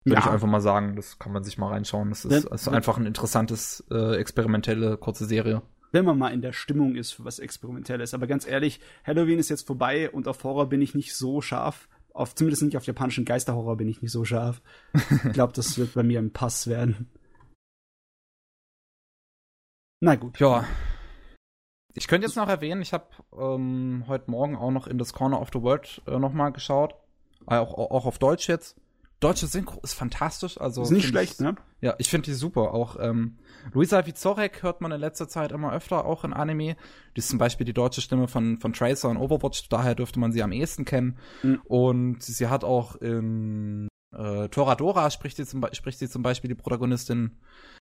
würde 0.04 0.20
ja. 0.22 0.26
ich 0.26 0.32
einfach 0.32 0.48
mal 0.48 0.62
sagen, 0.62 0.96
das 0.96 1.20
kann 1.20 1.32
man 1.32 1.44
sich 1.44 1.58
mal 1.58 1.70
reinschauen. 1.70 2.10
Das 2.10 2.26
ist, 2.26 2.46
wenn, 2.46 2.54
ist 2.54 2.68
einfach 2.68 2.98
ein 2.98 3.06
interessantes, 3.06 3.86
äh, 3.92 4.16
experimentelle, 4.18 4.98
kurze 4.98 5.26
Serie. 5.26 5.64
Wenn 5.92 6.06
man 6.06 6.18
mal 6.18 6.30
in 6.30 6.42
der 6.42 6.54
Stimmung 6.54 6.96
ist 6.96 7.12
für 7.12 7.26
was 7.26 7.40
Experimentelles. 7.40 8.14
Aber 8.14 8.28
ganz 8.28 8.48
ehrlich, 8.48 8.80
Halloween 9.06 9.40
ist 9.40 9.50
jetzt 9.50 9.66
vorbei 9.66 10.10
und 10.10 10.28
auf 10.28 10.44
Horror 10.44 10.70
bin 10.70 10.82
ich 10.82 10.96
nicht 10.96 11.16
so 11.16 11.42
scharf. 11.42 11.88
Auf, 12.18 12.34
zumindest 12.34 12.64
nicht 12.64 12.76
auf 12.76 12.86
japanischen 12.86 13.26
Geisterhorror 13.26 13.78
bin 13.78 13.88
ich 13.88 14.02
nicht 14.02 14.12
so 14.12 14.26
scharf. 14.26 14.62
ich 14.94 15.34
glaube, 15.34 15.54
das 15.54 15.78
wird 15.78 15.94
bei 15.94 16.04
mir 16.04 16.20
ein 16.20 16.34
Pass 16.34 16.68
werden. 16.68 17.10
Na 20.02 20.16
gut. 20.16 20.40
Ja, 20.40 20.66
ich 21.98 22.08
könnte 22.08 22.28
jetzt 22.28 22.36
noch 22.36 22.48
erwähnen, 22.48 22.84
ich 22.84 22.94
habe 22.94 23.06
ähm, 23.36 24.04
heute 24.08 24.30
Morgen 24.30 24.56
auch 24.56 24.70
noch 24.70 24.86
in 24.86 25.00
das 25.00 25.14
Corner 25.14 25.42
of 25.42 25.50
the 25.52 25.64
World 25.64 26.02
äh, 26.06 26.20
nochmal 26.20 26.52
geschaut. 26.52 26.94
Äh, 27.48 27.56
auch, 27.56 27.74
auch 27.74 28.06
auf 28.06 28.20
Deutsch 28.20 28.48
jetzt. 28.48 28.80
Deutsche 29.20 29.48
Synchro 29.48 29.80
ist 29.82 29.94
fantastisch. 29.94 30.60
Also 30.60 30.84
ist 30.84 30.92
nicht 30.92 31.08
schlecht, 31.08 31.42
ne? 31.42 31.56
Ja, 31.82 31.96
ich 31.98 32.10
finde 32.10 32.26
die 32.26 32.34
super. 32.34 32.74
Auch 32.74 32.98
ähm, 33.00 33.38
Luisa 33.74 34.06
Vizorek 34.06 34.62
hört 34.64 34.82
man 34.82 34.92
in 34.92 35.00
letzter 35.00 35.28
Zeit 35.28 35.52
immer 35.52 35.74
öfter, 35.74 36.06
auch 36.06 36.24
in 36.24 36.34
Anime. 36.34 36.76
Die 37.16 37.20
ist 37.20 37.30
zum 37.30 37.40
Beispiel 37.40 37.66
die 37.66 37.74
deutsche 37.74 38.02
Stimme 38.02 38.28
von, 38.28 38.58
von 38.58 38.74
Tracer 38.74 39.10
in 39.10 39.18
Overwatch, 39.18 39.70
daher 39.70 39.96
dürfte 39.96 40.20
man 40.20 40.32
sie 40.32 40.44
am 40.44 40.52
ehesten 40.52 40.86
kennen. 40.86 41.18
Mhm. 41.42 41.62
Und 41.66 42.24
sie 42.24 42.48
hat 42.48 42.64
auch 42.64 42.96
in 42.96 43.88
äh, 44.16 44.50
Toradora 44.50 45.10
spricht 45.10 45.38
sie, 45.38 45.46
zum, 45.46 45.66
spricht 45.74 46.00
sie 46.00 46.10
zum 46.10 46.22
Beispiel 46.22 46.50
die 46.50 46.56
Protagonistin 46.56 47.38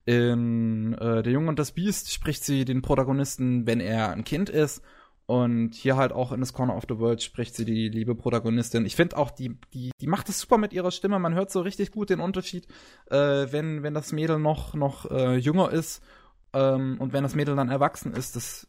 in 0.06 0.94
äh, 0.96 1.24
Der 1.24 1.32
Junge 1.32 1.50
und 1.50 1.60
das 1.60 1.72
Biest 1.72 2.12
spricht 2.12 2.44
sie 2.44 2.66
den 2.66 2.82
Protagonisten, 2.82 3.66
wenn 3.66 3.80
er 3.80 4.12
ein 4.12 4.26
Kind 4.26 4.50
ist. 4.50 4.82
Und 5.26 5.74
hier 5.74 5.96
halt 5.96 6.12
auch 6.12 6.34
in 6.34 6.42
das 6.42 6.52
Corner 6.52 6.76
of 6.76 6.84
the 6.90 7.00
World 7.00 7.24
spricht 7.24 7.56
sie 7.56 7.64
die 7.64 7.88
liebe 7.88 8.14
Protagonistin. 8.14 8.86
Ich 8.86 8.96
finde 8.96 9.18
auch, 9.18 9.32
die, 9.32 9.58
die, 9.74 9.92
die 10.02 10.08
macht 10.08 10.28
es 10.28 10.40
super 10.40 10.58
mit 10.58 10.74
ihrer 10.74 10.92
Stimme. 10.92 11.18
Man 11.18 11.34
hört 11.34 11.50
so 11.50 11.62
richtig 11.62 11.92
gut 11.92 12.10
den 12.10 12.20
Unterschied, 12.20 12.68
äh, 13.10 13.48
wenn, 13.50 13.84
wenn 13.84 13.94
das 13.94 14.12
Mädel 14.12 14.38
noch, 14.40 14.74
noch 14.74 15.10
äh, 15.10 15.38
jünger 15.38 15.72
ist 15.72 16.04
ähm, 16.52 16.98
und 17.00 17.14
wenn 17.14 17.24
das 17.24 17.36
Mädel 17.36 17.56
dann 17.56 17.70
erwachsen 17.70 18.14
ist. 18.14 18.36
Das 18.36 18.64
ist 18.64 18.68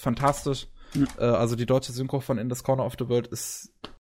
fantastisch. 0.00 0.68
Mhm. 0.94 1.08
Äh, 1.18 1.24
also 1.24 1.56
die 1.56 1.66
deutsche 1.66 1.92
Synchro 1.92 2.20
von 2.20 2.38
In 2.38 2.48
this 2.48 2.62
Corner 2.62 2.86
of 2.86 2.94
the 2.98 3.08
World 3.08 3.26
ist 3.26 3.72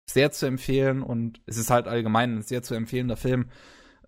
sehr 0.10 0.32
zu 0.32 0.46
empfehlen 0.46 1.02
und 1.02 1.42
es 1.46 1.58
ist 1.58 1.70
halt 1.70 1.88
allgemein 1.88 2.38
ein 2.38 2.42
sehr 2.44 2.62
zu 2.62 2.76
empfehlender 2.76 3.18
Film. 3.18 3.50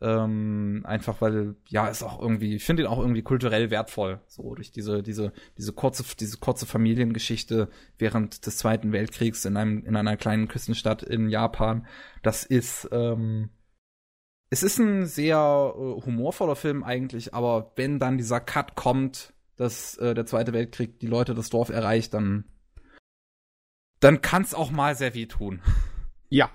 Ähm, 0.02 0.82
einfach 0.84 1.22
weil, 1.22 1.56
ja, 1.68 1.88
ist 1.88 2.02
auch 2.02 2.20
irgendwie, 2.20 2.56
ich 2.56 2.66
finde 2.66 2.84
ihn 2.84 2.88
auch 2.88 2.98
irgendwie 2.98 3.22
kulturell 3.22 3.70
wertvoll. 3.70 4.20
So 4.26 4.56
durch 4.56 4.72
diese, 4.72 5.04
diese, 5.04 5.32
diese 5.58 5.74
kurze, 5.74 6.04
diese 6.20 6.40
kurze 6.40 6.66
Familiengeschichte 6.66 7.70
während 8.00 8.46
des 8.48 8.58
Zweiten 8.58 8.94
Weltkriegs 8.94 9.46
in 9.46 9.58
einem, 9.58 9.86
in 9.86 9.96
einer 9.96 10.18
kleinen 10.18 10.48
Küstenstadt 10.48 11.04
in 11.04 11.30
Japan. 11.30 11.86
Das 12.24 12.44
ist, 12.44 12.90
ähm, 12.92 13.50
es 14.50 14.64
ist 14.64 14.80
ein 14.80 15.06
sehr 15.06 15.38
äh, 15.38 15.80
humorvoller 15.80 16.56
Film 16.56 16.84
eigentlich, 16.84 17.36
aber 17.36 17.72
wenn 17.76 18.00
dann 18.00 18.18
dieser 18.18 18.40
Cut 18.40 18.76
kommt, 18.76 19.34
dass 19.56 19.98
äh, 19.98 20.16
der 20.16 20.26
Zweite 20.26 20.52
Weltkrieg 20.52 21.00
die 21.00 21.08
Leute 21.08 21.36
das 21.36 21.52
Dorf 21.52 21.70
erreicht, 21.70 22.16
dann, 22.16 22.46
dann 24.00 24.22
kann 24.22 24.42
es 24.42 24.56
auch 24.56 24.72
mal 24.72 24.96
sehr 24.96 25.14
weh 25.14 25.28
tun. 25.28 25.62
Ja, 26.30 26.50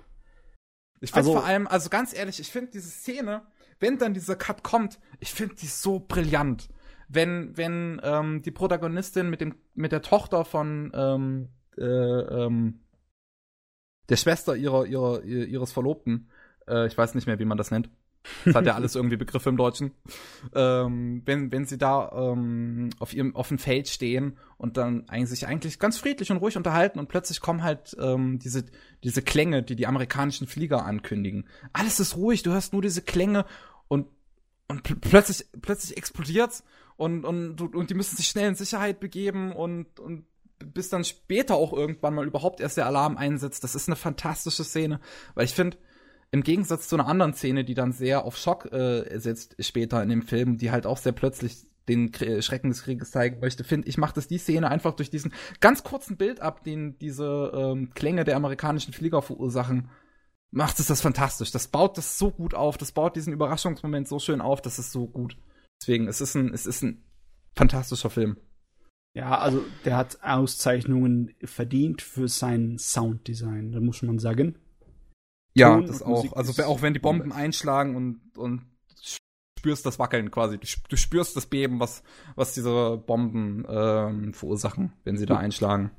ich 1.00 1.10
finde 1.10 1.28
also, 1.28 1.32
vor 1.32 1.44
allem, 1.44 1.66
also 1.66 1.90
ganz 1.90 2.14
ehrlich, 2.14 2.40
ich 2.40 2.50
finde 2.50 2.70
diese 2.72 2.90
Szene, 2.90 3.42
wenn 3.78 3.98
dann 3.98 4.14
dieser 4.14 4.36
Cut 4.36 4.62
kommt, 4.62 4.98
ich 5.20 5.32
finde 5.32 5.54
die 5.54 5.66
so 5.66 6.00
brillant. 6.00 6.68
Wenn, 7.08 7.56
wenn 7.56 8.00
ähm, 8.02 8.42
die 8.42 8.50
Protagonistin 8.50 9.30
mit 9.30 9.40
dem, 9.40 9.54
mit 9.74 9.92
der 9.92 10.02
Tochter 10.02 10.44
von 10.44 10.90
ähm, 10.94 11.48
äh, 11.78 11.84
ähm, 11.84 12.80
der 14.08 14.16
Schwester 14.16 14.56
ihrer, 14.56 14.86
ihrer, 14.86 15.22
ihres 15.22 15.72
Verlobten, 15.72 16.30
äh, 16.66 16.86
ich 16.86 16.96
weiß 16.96 17.14
nicht 17.14 17.26
mehr, 17.26 17.38
wie 17.38 17.44
man 17.44 17.58
das 17.58 17.70
nennt, 17.70 17.90
das 18.44 18.54
hat 18.54 18.66
ja 18.66 18.74
alles 18.74 18.94
irgendwie 18.94 19.16
Begriffe 19.16 19.48
im 19.48 19.56
Deutschen. 19.56 19.92
Ähm, 20.54 21.22
wenn, 21.24 21.52
wenn 21.52 21.64
sie 21.66 21.78
da 21.78 22.10
ähm, 22.12 22.90
auf 22.98 23.12
ihrem 23.14 23.34
auf 23.34 23.48
dem 23.48 23.58
Feld 23.58 23.88
stehen 23.88 24.38
und 24.58 24.76
dann 24.76 25.08
eigentlich, 25.08 25.30
sich 25.30 25.46
eigentlich 25.46 25.78
ganz 25.78 25.98
friedlich 25.98 26.30
und 26.30 26.38
ruhig 26.38 26.56
unterhalten 26.56 26.98
und 26.98 27.08
plötzlich 27.08 27.40
kommen 27.40 27.62
halt 27.62 27.96
ähm, 28.00 28.38
diese, 28.38 28.64
diese 29.04 29.22
Klänge, 29.22 29.62
die 29.62 29.76
die 29.76 29.86
amerikanischen 29.86 30.46
Flieger 30.46 30.84
ankündigen. 30.84 31.46
Alles 31.72 32.00
ist 32.00 32.16
ruhig, 32.16 32.42
du 32.42 32.52
hörst 32.52 32.72
nur 32.72 32.82
diese 32.82 33.02
Klänge 33.02 33.44
und, 33.88 34.06
und 34.68 34.82
pl 34.82 34.96
plötzlich, 34.96 35.46
plötzlich 35.60 35.96
explodiert's 35.96 36.64
und, 36.96 37.24
und, 37.24 37.60
und 37.60 37.90
die 37.90 37.94
müssen 37.94 38.16
sich 38.16 38.28
schnell 38.28 38.48
in 38.48 38.54
Sicherheit 38.54 39.00
begeben 39.00 39.52
und, 39.52 40.00
und 40.00 40.24
bis 40.58 40.88
dann 40.88 41.04
später 41.04 41.54
auch 41.56 41.72
irgendwann 41.72 42.14
mal 42.14 42.26
überhaupt 42.26 42.60
erst 42.60 42.76
der 42.76 42.86
Alarm 42.86 43.16
einsetzt. 43.16 43.62
Das 43.62 43.74
ist 43.74 43.88
eine 43.88 43.96
fantastische 43.96 44.64
Szene, 44.64 45.00
weil 45.34 45.44
ich 45.44 45.52
finde, 45.52 45.76
im 46.30 46.42
Gegensatz 46.42 46.88
zu 46.88 46.96
einer 46.96 47.08
anderen 47.08 47.34
Szene, 47.34 47.64
die 47.64 47.74
dann 47.74 47.92
sehr 47.92 48.24
auf 48.24 48.36
Schock 48.36 48.72
äh, 48.72 49.18
setzt 49.18 49.56
später 49.60 50.02
in 50.02 50.08
dem 50.08 50.22
Film, 50.22 50.58
die 50.58 50.70
halt 50.70 50.86
auch 50.86 50.98
sehr 50.98 51.12
plötzlich 51.12 51.66
den 51.88 52.10
K 52.10 52.42
Schrecken 52.42 52.70
des 52.70 52.82
Krieges 52.82 53.12
zeigen 53.12 53.40
möchte, 53.40 53.64
finde 53.64 53.88
ich, 53.88 53.96
macht 53.96 54.16
es 54.16 54.26
die 54.26 54.38
Szene 54.38 54.70
einfach 54.70 54.94
durch 54.94 55.10
diesen 55.10 55.32
ganz 55.60 55.84
kurzen 55.84 56.16
Bild 56.16 56.40
ab, 56.40 56.64
den 56.64 56.98
diese 56.98 57.52
ähm, 57.54 57.90
Klänge 57.94 58.24
der 58.24 58.36
amerikanischen 58.36 58.92
Flieger 58.92 59.22
verursachen, 59.22 59.88
macht 60.50 60.80
es 60.80 60.86
das 60.86 61.00
fantastisch. 61.00 61.52
Das 61.52 61.68
baut 61.68 61.96
das 61.96 62.18
so 62.18 62.30
gut 62.30 62.54
auf, 62.54 62.76
das 62.76 62.92
baut 62.92 63.16
diesen 63.16 63.32
Überraschungsmoment 63.32 64.08
so 64.08 64.18
schön 64.18 64.40
auf, 64.40 64.60
das 64.60 64.78
ist 64.78 64.92
so 64.92 65.06
gut. 65.06 65.36
Deswegen, 65.80 66.08
es 66.08 66.20
ist 66.20 66.34
ein, 66.34 66.52
es 66.52 66.66
ist 66.66 66.82
ein 66.82 67.04
fantastischer 67.54 68.10
Film. 68.10 68.36
Ja, 69.14 69.38
also 69.38 69.64
der 69.84 69.96
hat 69.96 70.18
Auszeichnungen 70.22 71.34
verdient 71.42 72.02
für 72.02 72.28
sein 72.28 72.78
Sounddesign, 72.78 73.72
da 73.72 73.80
muss 73.80 74.02
man 74.02 74.18
sagen. 74.18 74.58
Ja, 75.56 75.80
das 75.80 76.02
auch. 76.02 76.32
Also 76.34 76.62
auch 76.64 76.82
wenn 76.82 76.92
die 76.92 77.00
Bomben 77.00 77.32
einschlagen 77.32 77.96
und, 77.96 78.20
und 78.36 78.62
spürst 79.58 79.86
das 79.86 79.98
Wackeln 79.98 80.30
quasi. 80.30 80.58
Du, 80.58 80.96
spürst 80.96 81.34
das 81.34 81.46
Beben, 81.46 81.80
was, 81.80 82.02
was 82.34 82.54
diese 82.54 83.02
Bomben 83.04 83.64
ähm, 83.68 84.32
verursachen, 84.34 84.92
wenn 85.04 85.16
sie 85.16 85.26
da 85.26 85.38
einschlagen. 85.38 85.90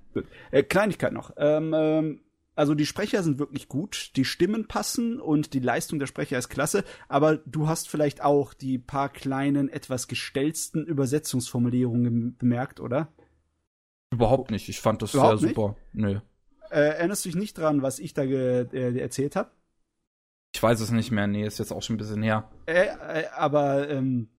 Äh, 0.51 0.63
Kleinigkeit 0.63 1.11
noch. 1.11 1.31
Ähm, 1.37 1.73
ähm, 1.75 2.21
also 2.55 2.73
die 2.73 2.85
Sprecher 2.85 3.21
sind 3.23 3.39
wirklich 3.39 3.67
gut, 3.67 4.11
die 4.15 4.25
Stimmen 4.25 4.67
passen 4.67 5.19
und 5.19 5.53
die 5.53 5.59
Leistung 5.59 5.99
der 5.99 6.07
Sprecher 6.07 6.37
ist 6.37 6.49
klasse, 6.49 6.83
aber 7.07 7.37
du 7.37 7.67
hast 7.67 7.89
vielleicht 7.89 8.23
auch 8.23 8.53
die 8.53 8.79
paar 8.79 9.09
kleinen, 9.09 9.69
etwas 9.69 10.07
gestellten 10.07 10.85
Übersetzungsformulierungen 10.85 12.35
bemerkt, 12.37 12.79
oder? 12.79 13.09
Überhaupt 14.11 14.49
nicht. 14.49 14.69
Ich 14.69 14.79
fand 14.79 15.01
das 15.01 15.13
Überhaupt 15.13 15.39
sehr 15.39 15.49
super. 15.49 15.75
Nö. 15.93 16.19
Äh, 16.69 16.97
erinnerst 16.97 17.25
du 17.25 17.29
dich 17.29 17.35
nicht 17.35 17.57
dran, 17.57 17.81
was 17.81 17.99
ich 17.99 18.13
da 18.13 18.23
äh, 18.23 18.99
erzählt 18.99 19.35
habe? 19.35 19.51
Ich 20.53 20.63
weiß 20.63 20.79
es 20.79 20.91
nicht 20.91 21.11
mehr, 21.11 21.27
nee, 21.27 21.45
ist 21.45 21.59
jetzt 21.59 21.71
auch 21.71 21.83
schon 21.83 21.95
ein 21.95 21.99
bisschen 21.99 22.23
her. 22.23 22.49
Äh, 22.65 22.85
äh, 22.85 23.27
aber 23.35 23.89
ähm, 23.89 24.29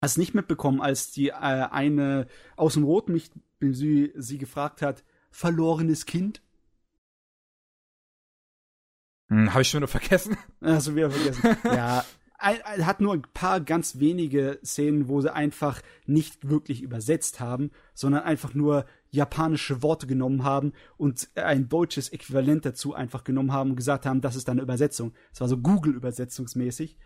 hast 0.00 0.18
nicht 0.18 0.34
mitbekommen, 0.34 0.80
als 0.80 1.10
die 1.10 1.28
äh, 1.28 1.32
eine 1.32 2.26
aus 2.56 2.74
dem 2.74 2.84
Rot 2.84 3.08
mich 3.08 3.30
sie, 3.60 4.12
sie 4.16 4.38
gefragt 4.38 4.82
hat, 4.82 5.04
verlorenes 5.30 6.06
Kind? 6.06 6.42
Hm, 9.28 9.52
Habe 9.52 9.62
ich 9.62 9.68
schon 9.68 9.80
wieder 9.80 9.88
vergessen. 9.88 10.36
Hast 10.62 10.86
du 10.86 10.94
wieder 10.94 11.10
vergessen. 11.10 11.56
ja, 11.64 12.04
hat 12.38 13.00
nur 13.00 13.14
ein 13.14 13.22
paar 13.34 13.60
ganz 13.60 13.98
wenige 13.98 14.60
Szenen, 14.64 15.08
wo 15.08 15.20
sie 15.20 15.34
einfach 15.34 15.80
nicht 16.04 16.48
wirklich 16.48 16.82
übersetzt 16.82 17.40
haben, 17.40 17.70
sondern 17.94 18.22
einfach 18.22 18.54
nur 18.54 18.86
japanische 19.10 19.82
Worte 19.82 20.06
genommen 20.06 20.44
haben 20.44 20.72
und 20.96 21.28
ein 21.34 21.68
deutsches 21.68 22.08
Äquivalent 22.10 22.64
dazu 22.64 22.94
einfach 22.94 23.24
genommen 23.24 23.52
haben 23.52 23.70
und 23.70 23.76
gesagt 23.76 24.06
haben, 24.06 24.20
das 24.20 24.36
ist 24.36 24.48
eine 24.48 24.62
Übersetzung. 24.62 25.12
Es 25.32 25.40
war 25.40 25.48
so 25.48 25.58
Google-übersetzungsmäßig. 25.58 26.98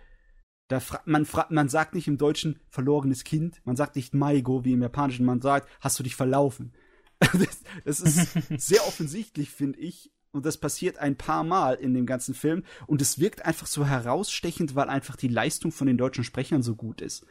Da 0.69 0.81
man, 1.05 1.27
man 1.49 1.69
sagt 1.69 1.95
nicht 1.95 2.07
im 2.07 2.17
Deutschen 2.17 2.61
verlorenes 2.69 3.25
Kind, 3.25 3.61
man 3.65 3.77
sagt 3.77 3.97
nicht 3.97 4.15
Maigo 4.15 4.65
wie 4.65 4.73
im 4.73 4.83
Japanischen, 4.83 5.27
man 5.27 5.41
sagt, 5.41 5.69
hast 5.81 5.99
du 5.99 6.03
dich 6.03 6.15
verlaufen. 6.15 6.73
das, 7.19 7.63
das 7.85 8.01
ist 8.01 8.39
sehr 8.57 8.87
offensichtlich, 8.87 9.51
finde 9.51 9.81
ich, 9.81 10.13
und 10.33 10.47
das 10.47 10.59
passiert 10.59 10.99
ein 10.99 11.17
paar 11.17 11.45
Mal 11.45 11.75
in 11.75 11.95
dem 11.95 12.07
ganzen 12.07 12.35
Film. 12.35 12.65
Und 12.87 13.03
es 13.03 13.19
wirkt 13.19 13.45
einfach 13.45 13.67
so 13.67 13.85
herausstechend, 13.87 14.75
weil 14.75 14.89
einfach 14.89 15.17
die 15.17 15.29
Leistung 15.29 15.73
von 15.73 15.87
den 15.87 15.99
deutschen 15.99 16.25
Sprechern 16.25 16.63
so 16.63 16.77
gut 16.77 17.01
ist. 17.01 17.27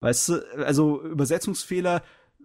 Weißt 0.00 0.30
du, 0.30 0.64
also 0.64 1.02
Übersetzungsfehler 1.02 2.02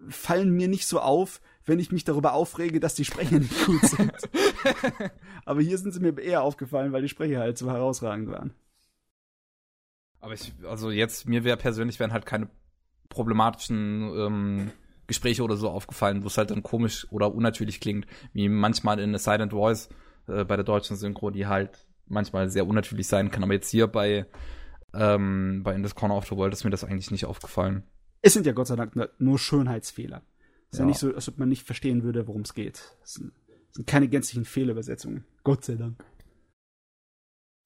fallen 0.08 0.50
mir 0.50 0.68
nicht 0.68 0.86
so 0.86 1.00
auf, 1.00 1.40
wenn 1.66 1.78
ich 1.80 1.92
mich 1.92 2.04
darüber 2.04 2.32
aufrege, 2.32 2.80
dass 2.80 2.94
die 2.94 3.04
Sprecher 3.04 3.38
nicht 3.38 3.66
gut 3.66 3.82
sind. 3.82 4.12
Aber 5.44 5.60
hier 5.60 5.78
sind 5.78 5.92
sie 5.92 6.00
mir 6.00 6.18
eher 6.18 6.42
aufgefallen, 6.42 6.92
weil 6.92 7.02
die 7.02 7.08
Sprecher 7.08 7.40
halt 7.40 7.58
so 7.58 7.70
herausragend 7.70 8.30
waren. 8.30 8.54
Aber 10.20 10.34
ich, 10.34 10.52
also 10.64 10.90
jetzt, 10.90 11.28
mir 11.28 11.44
wäre 11.44 11.56
persönlich 11.56 12.00
wären 12.00 12.12
halt 12.12 12.26
keine 12.26 12.48
problematischen 13.08 14.12
ähm, 14.16 14.70
Gespräche 15.06 15.42
oder 15.42 15.56
so 15.56 15.68
aufgefallen, 15.68 16.22
wo 16.22 16.28
es 16.28 16.38
halt 16.38 16.50
dann 16.50 16.62
komisch 16.62 17.06
oder 17.10 17.34
unnatürlich 17.34 17.80
klingt, 17.80 18.06
wie 18.32 18.48
manchmal 18.48 18.98
in 18.98 19.14
A 19.14 19.18
Silent 19.18 19.52
Voice 19.52 19.88
äh, 20.28 20.44
bei 20.44 20.56
der 20.56 20.64
deutschen 20.64 20.96
Synchro, 20.96 21.30
die 21.30 21.46
halt 21.46 21.86
manchmal 22.06 22.48
sehr 22.48 22.66
unnatürlich 22.66 23.06
sein 23.06 23.30
kann. 23.30 23.42
Aber 23.42 23.52
jetzt 23.52 23.70
hier 23.70 23.86
bei, 23.86 24.26
ähm, 24.94 25.62
bei 25.64 25.74
In 25.74 25.82
This 25.82 25.94
Corner 25.94 26.16
of 26.16 26.26
the 26.26 26.36
World 26.36 26.52
ist 26.52 26.64
mir 26.64 26.70
das 26.70 26.84
eigentlich 26.84 27.10
nicht 27.10 27.26
aufgefallen. 27.26 27.84
Es 28.22 28.32
sind 28.32 28.46
ja 28.46 28.52
Gott 28.52 28.66
sei 28.66 28.76
Dank 28.76 28.94
nur 29.18 29.38
Schönheitsfehler. 29.38 30.22
Es 30.76 30.80
ist 30.80 30.80
ja. 30.80 30.84
ja 30.84 30.88
nicht 30.88 30.98
so, 30.98 31.14
als 31.14 31.28
ob 31.28 31.38
man 31.38 31.48
nicht 31.48 31.64
verstehen 31.64 32.02
würde, 32.02 32.26
worum 32.26 32.42
es 32.42 32.54
geht. 32.54 32.96
Es 33.02 33.14
sind, 33.14 33.32
es 33.70 33.76
sind 33.76 33.86
keine 33.86 34.08
gänzlichen 34.08 34.44
Fehlübersetzungen. 34.44 35.24
Gott 35.42 35.64
sei 35.64 35.76
Dank. 35.76 36.04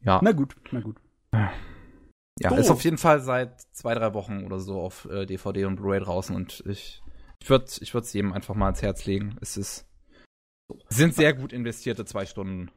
Ja. 0.04 0.20
Na 0.22 0.32
gut, 0.32 0.56
na 0.70 0.80
gut. 0.80 0.96
Ja, 1.32 2.52
oh. 2.52 2.54
ist 2.54 2.70
auf 2.70 2.84
jeden 2.84 2.98
Fall 2.98 3.20
seit 3.20 3.60
zwei, 3.72 3.94
drei 3.94 4.14
Wochen 4.14 4.44
oder 4.44 4.58
so 4.60 4.80
auf 4.80 5.06
äh, 5.06 5.26
DVD 5.26 5.66
und 5.66 5.76
Blu-ray 5.76 6.00
draußen 6.00 6.34
und 6.34 6.62
ich 6.66 7.02
ich 7.42 7.50
würde 7.50 7.66
ich 7.80 7.94
es 7.94 8.12
jedem 8.12 8.32
einfach 8.32 8.54
mal 8.54 8.66
ans 8.66 8.82
Herz 8.82 9.06
legen. 9.06 9.36
Es 9.40 9.56
ist 9.56 9.86
sind 10.88 11.14
sehr 11.14 11.34
gut 11.34 11.52
investierte 11.52 12.04
zwei 12.04 12.26
Stunden. 12.26 12.70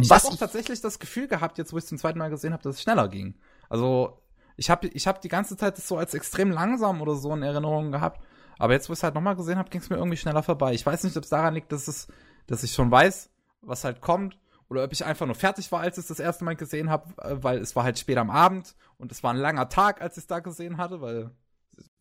Ich 0.00 0.10
habe 0.10 0.24
auch 0.24 0.36
tatsächlich 0.36 0.80
das 0.80 0.98
Gefühl 0.98 1.26
gehabt, 1.26 1.58
jetzt 1.58 1.72
wo 1.72 1.78
ich 1.78 1.84
es 1.84 1.88
zum 1.88 1.98
zweiten 1.98 2.18
Mal 2.18 2.30
gesehen 2.30 2.52
habe, 2.52 2.62
dass 2.62 2.76
es 2.76 2.82
schneller 2.82 3.08
ging. 3.08 3.34
Also 3.68 4.22
ich 4.56 4.70
habe 4.70 4.88
ich 4.88 5.06
hab 5.06 5.20
die 5.20 5.28
ganze 5.28 5.56
Zeit 5.56 5.78
das 5.78 5.88
so 5.88 5.96
als 5.96 6.14
extrem 6.14 6.50
langsam 6.50 7.00
oder 7.00 7.14
so 7.14 7.32
in 7.34 7.42
Erinnerung 7.42 7.92
gehabt. 7.92 8.22
Aber 8.58 8.72
jetzt, 8.72 8.88
wo 8.88 8.92
ich 8.92 8.98
es 8.98 9.02
halt 9.02 9.14
nochmal 9.14 9.36
gesehen 9.36 9.58
habe, 9.58 9.70
ging 9.70 9.80
es 9.80 9.90
mir 9.90 9.96
irgendwie 9.96 10.16
schneller 10.16 10.42
vorbei. 10.42 10.72
Ich 10.72 10.84
weiß 10.84 11.04
nicht, 11.04 11.16
ob 11.16 11.24
es 11.24 11.30
daran 11.30 11.54
liegt, 11.54 11.72
dass 11.72 11.88
es, 11.88 12.08
dass 12.46 12.62
ich 12.62 12.72
schon 12.72 12.90
weiß, 12.90 13.30
was 13.62 13.84
halt 13.84 14.00
kommt, 14.00 14.38
oder 14.68 14.84
ob 14.84 14.92
ich 14.92 15.04
einfach 15.04 15.26
nur 15.26 15.34
fertig 15.34 15.72
war, 15.72 15.80
als 15.80 15.96
ich 15.96 16.02
es 16.02 16.08
das 16.08 16.20
erste 16.20 16.44
Mal 16.44 16.56
gesehen 16.56 16.90
habe, 16.90 17.08
äh, 17.22 17.42
weil 17.42 17.58
es 17.58 17.74
war 17.74 17.84
halt 17.84 17.98
spät 17.98 18.18
am 18.18 18.30
Abend 18.30 18.74
und 18.98 19.12
es 19.12 19.22
war 19.22 19.32
ein 19.32 19.38
langer 19.38 19.68
Tag, 19.68 20.02
als 20.02 20.16
ich 20.16 20.24
es 20.24 20.26
da 20.26 20.40
gesehen 20.40 20.76
hatte, 20.76 21.00
weil 21.00 21.30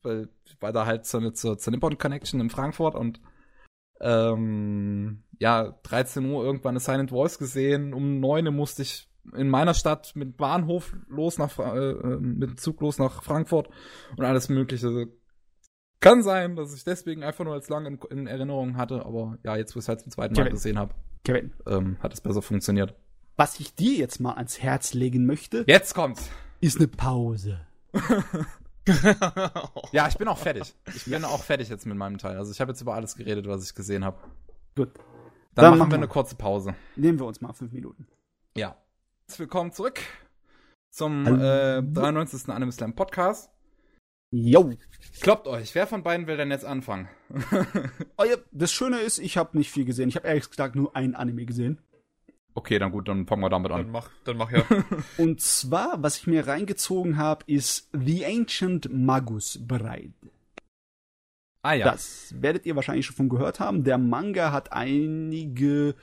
weil 0.02 0.30
ich 0.46 0.60
war 0.62 0.72
da 0.72 0.86
halt 0.86 1.06
zur, 1.06 1.34
zur, 1.34 1.58
zur 1.58 1.72
Nippon 1.72 1.98
Connection 1.98 2.40
in 2.40 2.50
Frankfurt 2.50 2.96
und 2.96 3.20
ähm, 4.00 5.24
ja, 5.40 5.76
13 5.84 6.26
Uhr 6.26 6.44
irgendwann 6.44 6.72
eine 6.72 6.80
Silent 6.80 7.10
Voice 7.10 7.38
gesehen. 7.40 7.94
Um 7.94 8.20
9 8.20 8.46
Uhr 8.48 8.54
musste 8.54 8.84
ich 8.84 9.10
in 9.36 9.50
meiner 9.50 9.74
Stadt 9.74 10.16
mit 10.16 10.38
Bahnhof 10.38 10.96
los 11.10 11.38
nach 11.38 11.58
äh, 11.60 11.92
äh, 11.92 12.18
mit 12.20 12.60
Zug 12.60 12.80
los 12.82 13.00
nach 13.00 13.24
Frankfurt 13.24 13.70
und 14.16 14.24
alles 14.24 14.50
mögliche. 14.50 15.08
Kann 16.00 16.22
sein, 16.22 16.56
dass 16.56 16.74
ich 16.74 16.84
deswegen 16.84 17.24
einfach 17.24 17.44
nur 17.44 17.54
als 17.54 17.70
lang 17.70 17.86
in, 17.86 18.00
in 18.10 18.28
Erinnerung 18.28 18.78
hatte, 18.78 19.06
aber 19.06 19.38
ja, 19.44 19.56
jetzt 19.56 19.76
wo 19.76 19.80
ich 19.80 19.86
es 19.86 19.90
halt 19.90 20.02
zum 20.02 20.12
zweiten 20.12 20.36
Mal 20.36 20.44
Kevin. 20.44 20.54
gesehen 20.54 20.78
habe, 20.78 20.94
ähm, 21.66 21.98
hat 22.00 22.14
es 22.14 22.22
besser 22.22 22.42
funktioniert. 22.42 22.94
Was 23.36 23.60
ich 23.60 23.76
dir 23.76 23.98
jetzt 23.98 24.20
mal 24.20 24.34
ans 24.34 24.62
Herz 24.62 24.94
legen 24.94 25.26
möchte. 25.26 25.64
Jetzt 25.68 25.94
kommt's. 25.94 26.30
Ist 26.60 26.78
eine 26.78 26.88
Pause. 26.88 27.62
ja, 29.92 30.08
ich 30.08 30.18
bin 30.18 30.28
auch 30.28 30.38
fertig. 30.38 30.74
Ich 30.96 31.06
bin 31.06 31.24
auch 31.24 31.44
fertig 31.44 31.70
jetzt 31.70 31.86
mit 31.86 31.98
meinem 31.98 32.18
Teil. 32.18 32.38
Also 32.38 32.52
ich 32.52 32.62
habe 32.62 32.72
jetzt 32.72 32.82
über 32.82 32.96
alles 32.96 33.16
geredet, 33.16 33.48
was 33.48 33.64
ich 33.64 33.76
gesehen 33.76 34.04
habe. 34.06 34.18
Gut. 34.76 34.90
Dann, 35.54 35.72
Dann 35.72 35.78
machen 35.80 35.92
wir 35.92 35.98
eine 35.98 36.08
kurze 36.08 36.36
Pause. 36.36 36.76
Nehmen 36.96 37.20
wir 37.20 37.26
uns 37.26 37.42
mal 37.42 37.54
fünf 37.54 37.72
Minuten. 37.74 38.08
Ja. 38.56 38.76
Willkommen 39.38 39.72
zurück. 39.72 40.00
zum 40.90 41.26
äh, 41.26 41.82
93. 41.84 42.50
Anime 42.50 42.72
Slam 42.72 42.94
Podcast. 42.94 43.52
Jo. 44.32 44.74
Kloppt 45.22 45.48
euch. 45.48 45.74
Wer 45.74 45.88
von 45.88 46.04
beiden 46.04 46.28
will 46.28 46.38
denn 46.38 46.52
jetzt 46.52 46.66
anfangen? 46.66 47.08
oh 48.18 48.24
ja, 48.24 48.36
das 48.52 48.72
Schöne 48.72 49.00
ist, 49.00 49.20
ich 49.20 49.38
habe 49.38 49.58
nicht 49.58 49.72
viel 49.72 49.86
gesehen. 49.86 50.10
Ich 50.10 50.16
habe 50.16 50.28
ehrlich 50.28 50.50
gesagt 50.50 50.76
nur 50.76 50.96
ein 50.96 51.16
Anime 51.16 51.46
gesehen. 51.46 51.80
Okay, 52.54 52.80
dann 52.80 52.92
gut, 52.92 53.08
dann 53.08 53.28
fangen 53.28 53.44
wir 53.44 53.50
damit 53.50 53.72
an. 53.72 53.84
Dann 53.84 53.92
mach, 53.92 54.10
dann 54.24 54.38
mach 54.38 54.52
ja. 54.52 54.64
Und 55.18 55.42
zwar, 55.42 56.02
was 56.02 56.18
ich 56.18 56.28
mir 56.28 56.48
reingezogen 56.48 57.18
habe, 57.18 57.44
ist 57.48 57.90
The 57.94 58.26
Ancient 58.26 58.90
Magus 58.92 59.60
Bride. 59.62 60.14
Ah 61.62 61.74
ja. 61.74 61.92
Das 61.92 62.34
werdet 62.42 62.66
ihr 62.66 62.76
wahrscheinlich 62.76 63.06
schon 63.06 63.16
von 63.16 63.30
gehört 63.30 63.60
haben. 63.60 63.84
Der 63.84 63.98
Manga 63.98 64.52
hat 64.52 64.74
einige, 64.74 65.96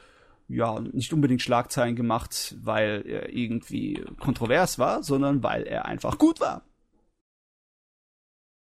ja, 0.48 0.78
nicht 0.80 1.12
unbedingt 1.12 1.42
Schlagzeilen 1.42 1.96
gemacht, 1.96 2.54
weil 2.62 3.02
er 3.06 3.32
irgendwie 3.32 4.04
kontrovers 4.20 4.78
war, 4.78 5.02
sondern 5.02 5.42
weil 5.42 5.64
er 5.64 5.86
einfach 5.86 6.18
gut 6.18 6.40
war. 6.40 6.62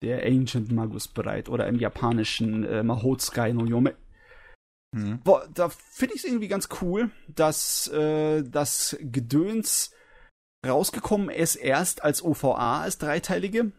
Der 0.04 0.24
Ancient 0.24 0.70
Magus 0.70 1.08
Bride 1.08 1.50
oder 1.50 1.66
im 1.66 1.78
japanischen 1.78 2.64
äh, 2.64 2.82
Mahotsukai 2.82 3.52
no 3.52 3.64
Yome. 3.64 3.94
Mhm. 4.92 5.20
Boah, 5.24 5.48
da 5.52 5.70
finde 5.70 6.14
ich 6.14 6.22
es 6.22 6.28
irgendwie 6.28 6.48
ganz 6.48 6.68
cool, 6.80 7.10
dass 7.26 7.88
äh, 7.88 8.42
das 8.42 8.96
Gedöns 9.00 9.92
rausgekommen 10.64 11.30
ist 11.30 11.56
erst 11.56 12.04
als 12.04 12.22
OVA, 12.22 12.82
als 12.82 12.98
dreiteilige 12.98 13.72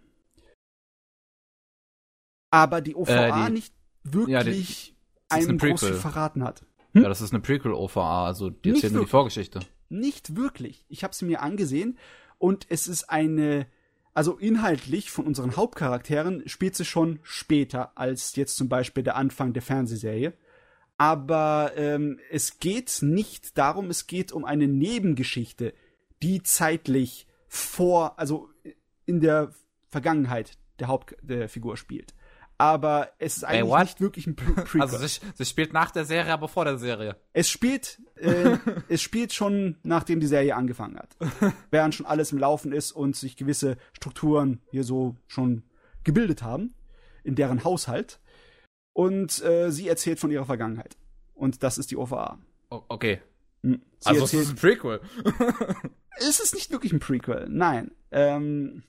aber 2.55 2.81
die 2.81 2.95
OVA 2.95 3.45
äh, 3.45 3.47
die, 3.47 3.53
nicht 3.53 3.73
wirklich 4.03 4.29
ja, 4.31 4.43
die, 4.43 5.47
einen 5.47 5.57
groß 5.57 5.85
verraten 5.99 6.43
hat. 6.43 6.63
Hm? 6.93 7.03
Ja, 7.03 7.09
das 7.09 7.21
ist 7.21 7.33
eine 7.33 7.41
Prequel-OVA, 7.41 8.25
also 8.25 8.49
die 8.49 8.69
erzählt 8.69 8.93
nur 8.93 9.03
die 9.03 9.09
Vorgeschichte. 9.09 9.59
Nicht 9.89 10.37
wirklich. 10.37 10.85
Ich 10.87 11.03
habe 11.03 11.13
sie 11.13 11.25
mir 11.25 11.41
angesehen 11.41 11.97
und 12.37 12.65
es 12.69 12.87
ist 12.87 13.09
eine, 13.09 13.67
also 14.15 14.37
inhaltlich 14.37 15.11
von 15.11 15.27
unseren 15.27 15.55
Hauptcharakteren 15.55 16.47
spielt 16.47 16.75
sie 16.75 16.85
schon 16.85 17.19
später 17.21 17.97
als 17.97 18.35
jetzt 18.35 18.55
zum 18.55 18.69
Beispiel 18.69 19.03
der 19.03 19.17
Anfang 19.17 19.53
der 19.53 19.61
Fernsehserie. 19.61 20.33
Aber 20.97 21.73
ähm, 21.75 22.19
es 22.31 22.59
geht 22.59 22.99
nicht 23.01 23.57
darum, 23.57 23.89
es 23.89 24.07
geht 24.07 24.31
um 24.31 24.45
eine 24.45 24.67
Nebengeschichte, 24.67 25.73
die 26.23 26.41
zeitlich 26.41 27.27
vor, 27.49 28.17
also 28.17 28.49
in 29.05 29.19
der 29.19 29.53
Vergangenheit 29.89 30.57
der 30.79 30.87
Hauptfigur 30.87 31.75
spielt 31.75 32.15
aber 32.57 33.09
es 33.19 33.37
ist 33.37 33.43
eigentlich 33.43 33.73
hey, 33.73 33.83
nicht 33.83 34.01
wirklich 34.01 34.27
ein 34.27 34.35
Prequel. 34.35 34.81
Also 34.81 34.97
es, 34.97 35.19
es 35.37 35.49
spielt 35.49 35.73
nach 35.73 35.91
der 35.91 36.05
Serie, 36.05 36.33
aber 36.33 36.47
vor 36.47 36.65
der 36.65 36.77
Serie. 36.77 37.17
Es 37.33 37.49
spielt, 37.49 38.01
äh, 38.15 38.57
es 38.87 39.01
spielt 39.01 39.33
schon 39.33 39.77
nachdem 39.83 40.19
die 40.19 40.27
Serie 40.27 40.55
angefangen 40.55 40.97
hat, 40.97 41.15
während 41.71 41.95
schon 41.95 42.05
alles 42.05 42.31
im 42.31 42.37
Laufen 42.37 42.71
ist 42.71 42.91
und 42.91 43.15
sich 43.15 43.35
gewisse 43.35 43.77
Strukturen 43.93 44.61
hier 44.71 44.83
so 44.83 45.15
schon 45.27 45.63
gebildet 46.03 46.43
haben 46.43 46.73
in 47.23 47.35
deren 47.35 47.63
Haushalt. 47.63 48.19
Und 48.93 49.43
äh, 49.43 49.71
sie 49.71 49.89
erzählt 49.89 50.19
von 50.19 50.31
ihrer 50.31 50.45
Vergangenheit. 50.45 50.95
Und 51.33 51.63
das 51.63 51.77
ist 51.77 51.91
die 51.91 51.97
OVA. 51.97 52.39
Okay. 52.69 53.21
Hm. 53.61 53.81
Sie 53.99 54.09
also 54.09 54.21
erzählt, 54.21 54.43
es 54.43 54.49
ist 54.49 54.55
ein 54.55 54.59
Prequel. 54.59 55.01
es 56.17 56.39
ist 56.39 56.55
nicht 56.55 56.71
wirklich 56.71 56.93
ein 56.93 56.99
Prequel, 56.99 57.47
nein. 57.49 57.91
Ähm, 58.11 58.83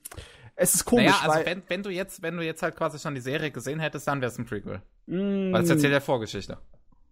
es 0.57 0.73
ist 0.73 0.85
komisch. 0.85 1.05
Naja, 1.05 1.19
also 1.21 1.45
wenn, 1.45 1.61
wenn 1.67 1.83
du 1.83 1.89
jetzt, 1.91 2.21
wenn 2.23 2.35
du 2.35 2.43
jetzt 2.43 2.63
halt 2.63 2.75
quasi 2.75 2.99
schon 2.99 3.15
die 3.15 3.21
Serie 3.21 3.51
gesehen 3.51 3.79
hättest, 3.79 4.07
dann 4.07 4.21
wäre 4.21 4.31
es 4.31 4.37
ein 4.37 4.45
Prequel. 4.45 4.81
Mm. 5.05 5.53
Weil 5.53 5.63
es 5.63 5.69
erzählt 5.69 5.93
ja 5.93 5.99
Vorgeschichte. 5.99 6.57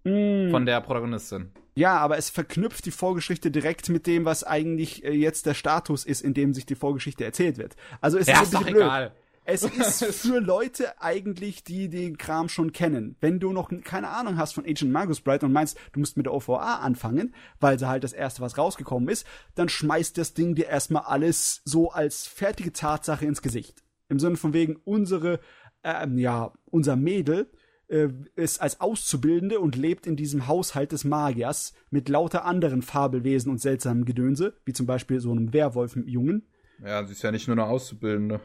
Mm. 0.03 0.49
Von 0.49 0.65
der 0.65 0.81
Protagonistin. 0.81 1.51
Ja, 1.75 1.97
aber 1.97 2.17
es 2.17 2.29
verknüpft 2.29 2.85
die 2.85 2.91
Vorgeschichte 2.91 3.51
direkt 3.51 3.89
mit 3.89 4.07
dem, 4.07 4.25
was 4.25 4.43
eigentlich 4.43 5.03
äh, 5.03 5.11
jetzt 5.11 5.45
der 5.45 5.53
Status 5.53 6.05
ist, 6.05 6.21
in 6.21 6.33
dem 6.33 6.53
sich 6.53 6.65
die 6.65 6.75
Vorgeschichte 6.75 7.23
erzählt 7.23 7.57
wird. 7.57 7.75
Also 8.01 8.17
es 8.17 8.27
ja, 8.27 8.35
ist, 8.35 8.43
ist 8.43 8.53
doch 8.55 8.65
egal. 8.65 9.13
Es 9.45 9.63
ist 10.01 10.03
für 10.21 10.39
Leute 10.39 11.01
eigentlich, 11.01 11.63
die 11.63 11.87
den 11.87 12.17
Kram 12.17 12.49
schon 12.49 12.73
kennen. 12.73 13.15
Wenn 13.21 13.39
du 13.39 13.53
noch 13.53 13.71
keine 13.83 14.09
Ahnung 14.09 14.37
hast 14.37 14.53
von 14.53 14.65
Agent 14.65 14.91
Magus 14.91 15.21
Bright 15.21 15.43
und 15.43 15.53
meinst, 15.53 15.77
du 15.93 15.99
musst 15.99 16.17
mit 16.17 16.25
der 16.25 16.33
OVA 16.33 16.79
anfangen, 16.79 17.33
weil 17.59 17.77
sie 17.77 17.87
halt 17.87 18.03
das 18.03 18.13
erste, 18.13 18.41
was 18.41 18.57
rausgekommen 18.57 19.07
ist, 19.07 19.25
dann 19.53 19.69
schmeißt 19.69 20.17
das 20.17 20.33
Ding 20.33 20.55
dir 20.55 20.67
erstmal 20.67 21.03
alles 21.03 21.61
so 21.63 21.91
als 21.91 22.27
fertige 22.27 22.73
Tatsache 22.73 23.25
ins 23.25 23.41
Gesicht. 23.41 23.83
Im 24.09 24.19
Sinne 24.19 24.35
von 24.35 24.53
wegen, 24.53 24.77
unsere, 24.83 25.39
ähm, 25.83 26.17
ja, 26.17 26.51
unser 26.65 26.95
Mädel 26.95 27.51
äh, 27.87 28.09
ist 28.35 28.61
als 28.61 28.81
Auszubildende 28.81 29.59
und 29.59 29.75
lebt 29.75 30.07
in 30.07 30.15
diesem 30.15 30.47
Haushalt 30.47 30.91
des 30.91 31.03
Magiers 31.03 31.73
mit 31.91 32.09
lauter 32.09 32.45
anderen 32.45 32.81
Fabelwesen 32.81 33.51
und 33.51 33.61
seltsamen 33.61 34.05
Gedönse, 34.05 34.57
wie 34.65 34.73
zum 34.73 34.87
Beispiel 34.87 35.19
so 35.19 35.31
einem 35.31 35.53
Werwolf-Jungen. 35.53 36.47
Ja, 36.83 37.05
sie 37.05 37.13
ist 37.13 37.21
ja 37.21 37.31
nicht 37.31 37.47
nur 37.47 37.55
eine 37.55 37.67
Auszubildende. 37.67 38.41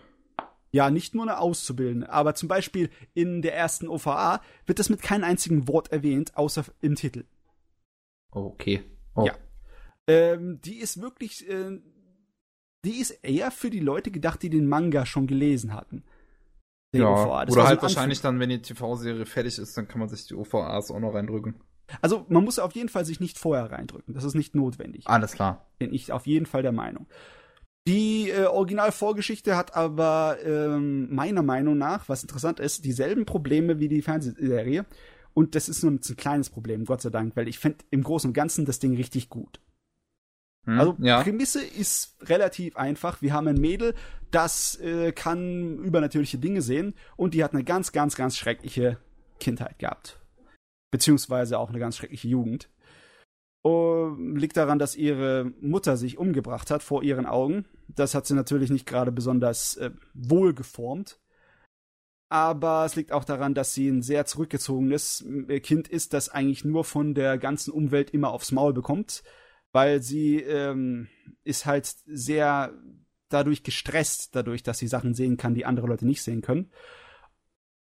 Ja, 0.73 0.91
nicht 0.91 1.15
nur 1.15 1.25
eine 1.25 1.39
Auszubildende, 1.39 2.11
aber 2.11 2.35
zum 2.35 2.49
Beispiel 2.49 2.91
in 3.13 3.43
der 3.43 3.57
ersten 3.57 3.89
OVA 3.89 4.41
wird 4.67 4.79
das 4.79 4.89
mit 4.89 5.03
keinem 5.03 5.25
einzigen 5.25 5.67
Wort 5.67 5.91
erwähnt, 5.91 6.37
außer 6.37 6.65
im 6.81 6.95
Titel. 6.95 7.25
Okay. 8.31 8.83
Oh. 9.17 9.27
Ja. 9.27 9.35
Ähm, 10.07 10.61
die 10.61 10.77
ist 10.77 11.01
wirklich, 11.01 11.49
äh, 11.49 11.81
die 12.85 13.01
ist 13.01 13.11
eher 13.23 13.51
für 13.51 13.71
die 13.71 13.81
Leute 13.81 14.11
gedacht, 14.11 14.43
die 14.43 14.51
den 14.51 14.69
Manga 14.69 15.07
schon 15.07 15.27
gelesen 15.27 15.75
hatten. 15.75 16.05
ja, 16.95 17.09
oder 17.09 17.67
halt 17.67 17.83
wahrscheinlich 17.83 18.21
dann, 18.21 18.39
wenn 18.39 18.51
die 18.51 18.63
TV-Serie 18.63 19.27
fertig 19.27 19.59
ist, 19.59 19.77
dann 19.77 19.89
kann 19.89 20.01
man 20.01 20.09
sich 20.09 20.27
die 20.27 20.35
OVAs 20.35 20.91
auch 20.91 21.01
noch 21.01 21.15
reindrücken. 21.15 21.61
Also 22.01 22.25
man 22.29 22.45
muss 22.45 22.61
auf 22.61 22.73
jeden 22.75 22.89
Fall 22.89 23.05
sich 23.05 23.19
nicht 23.19 23.39
vorher 23.39 23.71
reindrücken. 23.71 24.15
Das 24.15 24.25
ist 24.25 24.35
nicht 24.35 24.55
notwendig. 24.55 25.07
Alles 25.07 25.33
klar. 25.33 25.67
Bin 25.79 25.93
ich 25.93 26.13
auf 26.13 26.27
jeden 26.27 26.47
Fall 26.47 26.63
der 26.63 26.73
Meinung. 26.73 27.07
Die 27.91 28.31
äh, 28.31 28.45
Originalvorgeschichte 28.45 29.57
hat 29.57 29.75
aber 29.75 30.39
ähm, 30.45 31.13
meiner 31.13 31.43
Meinung 31.43 31.77
nach, 31.77 32.09
was 32.09 32.23
interessant 32.23 32.61
ist, 32.61 32.85
dieselben 32.85 33.27
Probleme 33.27 33.81
wie 33.81 33.89
die 33.89 34.01
Fernsehserie. 34.01 34.87
Und 35.35 35.57
das 35.57 35.69
ist 35.69 35.83
nur 35.83 35.91
ein 35.91 36.01
kleines 36.01 36.51
Problem, 36.51 36.85
Gott 36.85 37.01
sei 37.01 37.11
Dank, 37.11 37.35
weil 37.35 37.49
ich 37.49 37.59
finde 37.59 37.79
im 37.91 38.05
Großen 38.05 38.31
und 38.31 38.35
Ganzen 38.35 38.65
das 38.65 38.79
Ding 38.79 38.95
richtig 38.95 39.29
gut. 39.29 39.61
Hm, 40.67 40.79
also 40.79 40.97
ja. 41.01 41.21
Prämisse 41.21 41.65
ist 41.65 42.15
relativ 42.23 42.77
einfach. 42.77 43.23
Wir 43.23 43.33
haben 43.33 43.49
ein 43.49 43.61
Mädel, 43.61 43.97
das 44.31 44.79
äh, 44.79 45.11
kann 45.11 45.81
übernatürliche 45.81 46.39
Dinge 46.39 46.63
sehen 46.63 46.95
und 47.17 47.35
die 47.35 47.43
hat 47.43 47.55
eine 47.55 47.65
ganz, 47.65 47.91
ganz, 47.91 48.15
ganz 48.15 48.37
schreckliche 48.37 48.99
Kindheit 49.41 49.81
gehabt. 49.81 50.21
Beziehungsweise 50.93 51.59
auch 51.59 51.71
eine 51.71 51.81
ganz 51.81 51.97
schreckliche 51.97 52.29
Jugend. 52.29 52.69
Oh, 53.63 54.17
liegt 54.19 54.57
daran, 54.57 54.79
dass 54.79 54.97
ihre 54.97 55.53
Mutter 55.61 55.99
sich 55.99 56.17
umgebracht 56.17 56.71
hat 56.71 56.83
vor 56.83 57.03
ihren 57.03 57.27
Augen. 57.27 57.67
Das 57.89 58.15
hat 58.15 58.27
sie 58.27 58.35
natürlich 58.35 58.71
nicht 58.71 58.87
gerade 58.87 59.13
besonders 59.13 59.77
äh, 59.77 59.91
wohl 60.15 60.55
geformt. 60.55 61.21
Aber 62.31 62.85
es 62.87 62.95
liegt 62.95 63.13
auch 63.13 63.25
daran, 63.25 63.55
dass 63.55 63.75
sie 63.75 63.89
ein 63.89 64.03
sehr 64.03 64.25
zurückgezogenes 64.25 65.27
äh, 65.49 65.61
Kind 65.61 65.89
ist, 65.89 66.15
das 66.15 66.29
eigentlich 66.29 66.65
nur 66.65 66.85
von 66.85 67.13
der 67.13 67.37
ganzen 67.39 67.73
Umwelt 67.73 68.11
immer 68.11 68.31
aufs 68.31 68.53
Maul 68.53 68.73
bekommt, 68.73 69.25
weil 69.73 70.01
sie 70.01 70.37
ähm, 70.37 71.09
ist 71.43 71.67
halt 71.67 71.93
sehr 72.07 72.73
dadurch 73.29 73.63
gestresst, 73.63 74.35
dadurch, 74.37 74.63
dass 74.63 74.79
sie 74.79 74.89
Sachen 74.89 75.13
sehen 75.13 75.37
kann, 75.37 75.55
die 75.55 75.67
andere 75.67 75.87
Leute 75.89 76.07
nicht 76.07 76.23
sehen 76.23 76.41
können. 76.41 76.71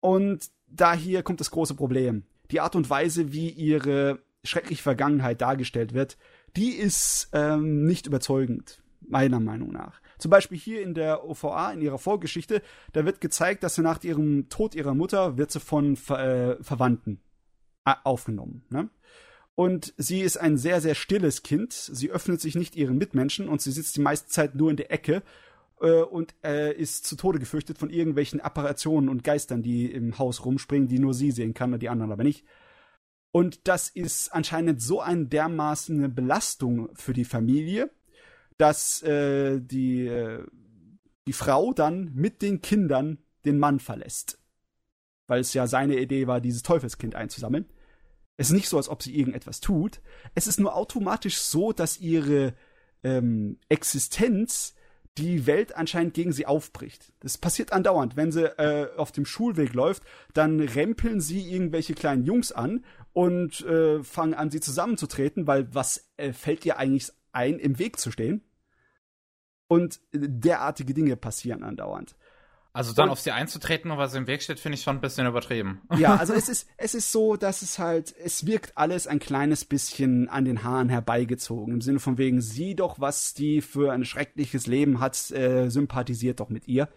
Und 0.00 0.48
da 0.66 0.94
hier 0.94 1.22
kommt 1.22 1.40
das 1.40 1.50
große 1.50 1.74
Problem. 1.74 2.24
Die 2.50 2.60
Art 2.60 2.74
und 2.74 2.88
Weise, 2.88 3.32
wie 3.32 3.50
ihre 3.50 4.22
schreckliche 4.48 4.82
Vergangenheit 4.82 5.40
dargestellt 5.40 5.94
wird, 5.94 6.16
die 6.56 6.70
ist 6.70 7.28
ähm, 7.32 7.84
nicht 7.84 8.06
überzeugend, 8.06 8.82
meiner 9.00 9.40
Meinung 9.40 9.72
nach. 9.72 10.00
Zum 10.18 10.30
Beispiel 10.30 10.58
hier 10.58 10.82
in 10.82 10.94
der 10.94 11.24
OVA, 11.24 11.72
in 11.72 11.80
ihrer 11.80 11.98
Vorgeschichte, 11.98 12.62
da 12.92 13.04
wird 13.04 13.20
gezeigt, 13.20 13.62
dass 13.62 13.76
sie 13.76 13.82
nach 13.82 14.02
ihrem 14.02 14.48
Tod 14.48 14.74
ihrer 14.74 14.94
Mutter 14.94 15.38
wird 15.38 15.52
sie 15.52 15.60
von 15.60 15.96
Ver 15.96 16.58
äh, 16.58 16.62
Verwandten 16.62 17.20
äh, 17.84 17.94
aufgenommen. 18.04 18.64
Ne? 18.70 18.90
Und 19.54 19.92
sie 19.96 20.20
ist 20.20 20.36
ein 20.36 20.56
sehr, 20.56 20.80
sehr 20.80 20.94
stilles 20.94 21.42
Kind. 21.42 21.72
Sie 21.72 22.10
öffnet 22.10 22.40
sich 22.40 22.54
nicht 22.54 22.76
ihren 22.76 22.98
Mitmenschen 22.98 23.48
und 23.48 23.60
sie 23.60 23.72
sitzt 23.72 23.96
die 23.96 24.00
meiste 24.00 24.28
Zeit 24.28 24.54
nur 24.54 24.70
in 24.70 24.76
der 24.76 24.92
Ecke 24.92 25.22
äh, 25.80 26.02
und 26.02 26.34
äh, 26.44 26.72
ist 26.72 27.06
zu 27.06 27.16
Tode 27.16 27.38
gefürchtet 27.38 27.78
von 27.78 27.90
irgendwelchen 27.90 28.40
Apparationen 28.40 29.08
und 29.08 29.24
Geistern, 29.24 29.62
die 29.62 29.90
im 29.90 30.18
Haus 30.18 30.44
rumspringen, 30.44 30.88
die 30.88 30.98
nur 30.98 31.14
sie 31.14 31.30
sehen 31.30 31.54
kann 31.54 31.72
und 31.72 31.80
die 31.80 31.88
anderen 31.88 32.12
aber 32.12 32.24
nicht. 32.24 32.44
Und 33.38 33.68
das 33.68 33.88
ist 33.88 34.30
anscheinend 34.30 34.82
so 34.82 35.00
eine 35.00 35.26
dermaßen 35.26 36.12
Belastung 36.12 36.88
für 36.96 37.12
die 37.12 37.24
Familie, 37.24 37.88
dass 38.56 39.00
äh, 39.04 39.60
die, 39.60 40.08
äh, 40.08 40.44
die 41.28 41.32
Frau 41.32 41.72
dann 41.72 42.12
mit 42.14 42.42
den 42.42 42.62
Kindern 42.62 43.18
den 43.44 43.60
Mann 43.60 43.78
verlässt. 43.78 44.40
Weil 45.28 45.38
es 45.38 45.54
ja 45.54 45.68
seine 45.68 46.00
Idee 46.00 46.26
war, 46.26 46.40
dieses 46.40 46.64
Teufelskind 46.64 47.14
einzusammeln. 47.14 47.66
Es 48.38 48.48
ist 48.48 48.54
nicht 48.54 48.68
so, 48.68 48.76
als 48.76 48.88
ob 48.88 49.04
sie 49.04 49.16
irgendetwas 49.16 49.60
tut. 49.60 50.00
Es 50.34 50.48
ist 50.48 50.58
nur 50.58 50.74
automatisch 50.74 51.38
so, 51.38 51.72
dass 51.72 52.00
ihre 52.00 52.54
ähm, 53.04 53.60
Existenz 53.68 54.74
die 55.18 55.46
Welt 55.46 55.76
anscheinend 55.76 56.14
gegen 56.14 56.32
sie 56.32 56.46
aufbricht. 56.46 57.12
Das 57.20 57.38
passiert 57.38 57.72
andauernd. 57.72 58.16
Wenn 58.16 58.32
sie 58.32 58.46
äh, 58.58 58.88
auf 58.96 59.12
dem 59.12 59.26
Schulweg 59.26 59.74
läuft, 59.74 60.02
dann 60.32 60.60
rempeln 60.60 61.20
sie 61.20 61.50
irgendwelche 61.50 61.94
kleinen 61.94 62.24
Jungs 62.24 62.52
an 62.52 62.84
und 63.12 63.60
äh, 63.62 64.02
fangen 64.02 64.34
an, 64.34 64.50
sie 64.50 64.60
zusammenzutreten, 64.60 65.46
weil 65.46 65.74
was 65.74 66.08
äh, 66.16 66.32
fällt 66.32 66.64
ihr 66.64 66.78
eigentlich 66.78 67.10
ein, 67.32 67.58
im 67.58 67.78
Weg 67.78 67.98
zu 67.98 68.10
stehen? 68.10 68.42
Und 69.66 70.00
derartige 70.12 70.94
Dinge 70.94 71.16
passieren 71.16 71.62
andauernd. 71.62 72.16
Also 72.72 72.92
dann 72.92 73.04
und, 73.08 73.12
auf 73.12 73.20
sie 73.20 73.32
einzutreten 73.32 73.90
und 73.90 73.98
was 73.98 74.14
im 74.14 74.26
Weg 74.26 74.42
steht, 74.42 74.60
finde 74.60 74.76
ich 74.76 74.82
schon 74.82 74.96
ein 74.96 75.00
bisschen 75.00 75.26
übertrieben. 75.26 75.80
Ja, 75.96 76.16
also 76.20 76.34
es 76.34 76.48
ist, 76.48 76.68
es 76.76 76.94
ist 76.94 77.10
so, 77.10 77.36
dass 77.36 77.62
es 77.62 77.78
halt, 77.78 78.14
es 78.22 78.46
wirkt 78.46 78.76
alles 78.76 79.06
ein 79.06 79.18
kleines 79.18 79.64
bisschen 79.64 80.28
an 80.28 80.44
den 80.44 80.62
Haaren 80.62 80.88
herbeigezogen. 80.88 81.74
Im 81.74 81.80
Sinne 81.80 81.98
von 81.98 82.18
wegen, 82.18 82.40
sieh 82.40 82.74
doch, 82.74 83.00
was 83.00 83.34
die 83.34 83.62
für 83.62 83.92
ein 83.92 84.04
schreckliches 84.04 84.66
Leben 84.66 85.00
hat, 85.00 85.30
äh, 85.30 85.70
sympathisiert 85.70 86.40
doch 86.40 86.50
mit 86.50 86.68
ihr. 86.68 86.88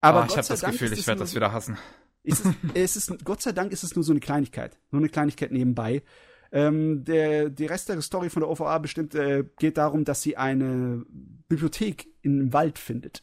Aber 0.00 0.22
oh, 0.22 0.26
ich 0.28 0.36
habe 0.36 0.46
das 0.46 0.60
Dank 0.60 0.74
Gefühl, 0.74 0.92
ich 0.92 1.06
werde 1.06 1.20
das 1.20 1.34
wieder 1.34 1.52
hassen. 1.52 1.76
Ist 2.22 2.44
es, 2.44 2.54
es 2.74 2.96
ist, 2.96 3.24
Gott 3.24 3.42
sei 3.42 3.52
Dank 3.52 3.72
ist 3.72 3.82
es 3.82 3.96
nur 3.96 4.04
so 4.04 4.12
eine 4.12 4.20
Kleinigkeit. 4.20 4.78
Nur 4.90 5.00
eine 5.00 5.08
Kleinigkeit 5.08 5.50
nebenbei. 5.50 6.02
Ähm, 6.50 7.04
der, 7.04 7.50
die 7.50 7.66
Rest 7.66 7.88
der 7.88 8.00
Story 8.00 8.30
von 8.30 8.40
der 8.40 8.50
OVA 8.50 8.78
bestimmt 8.78 9.14
äh, 9.14 9.44
geht 9.58 9.76
darum, 9.76 10.04
dass 10.04 10.22
sie 10.22 10.36
eine 10.36 11.04
Bibliothek 11.48 12.08
im 12.22 12.52
Wald 12.52 12.78
findet. 12.78 13.22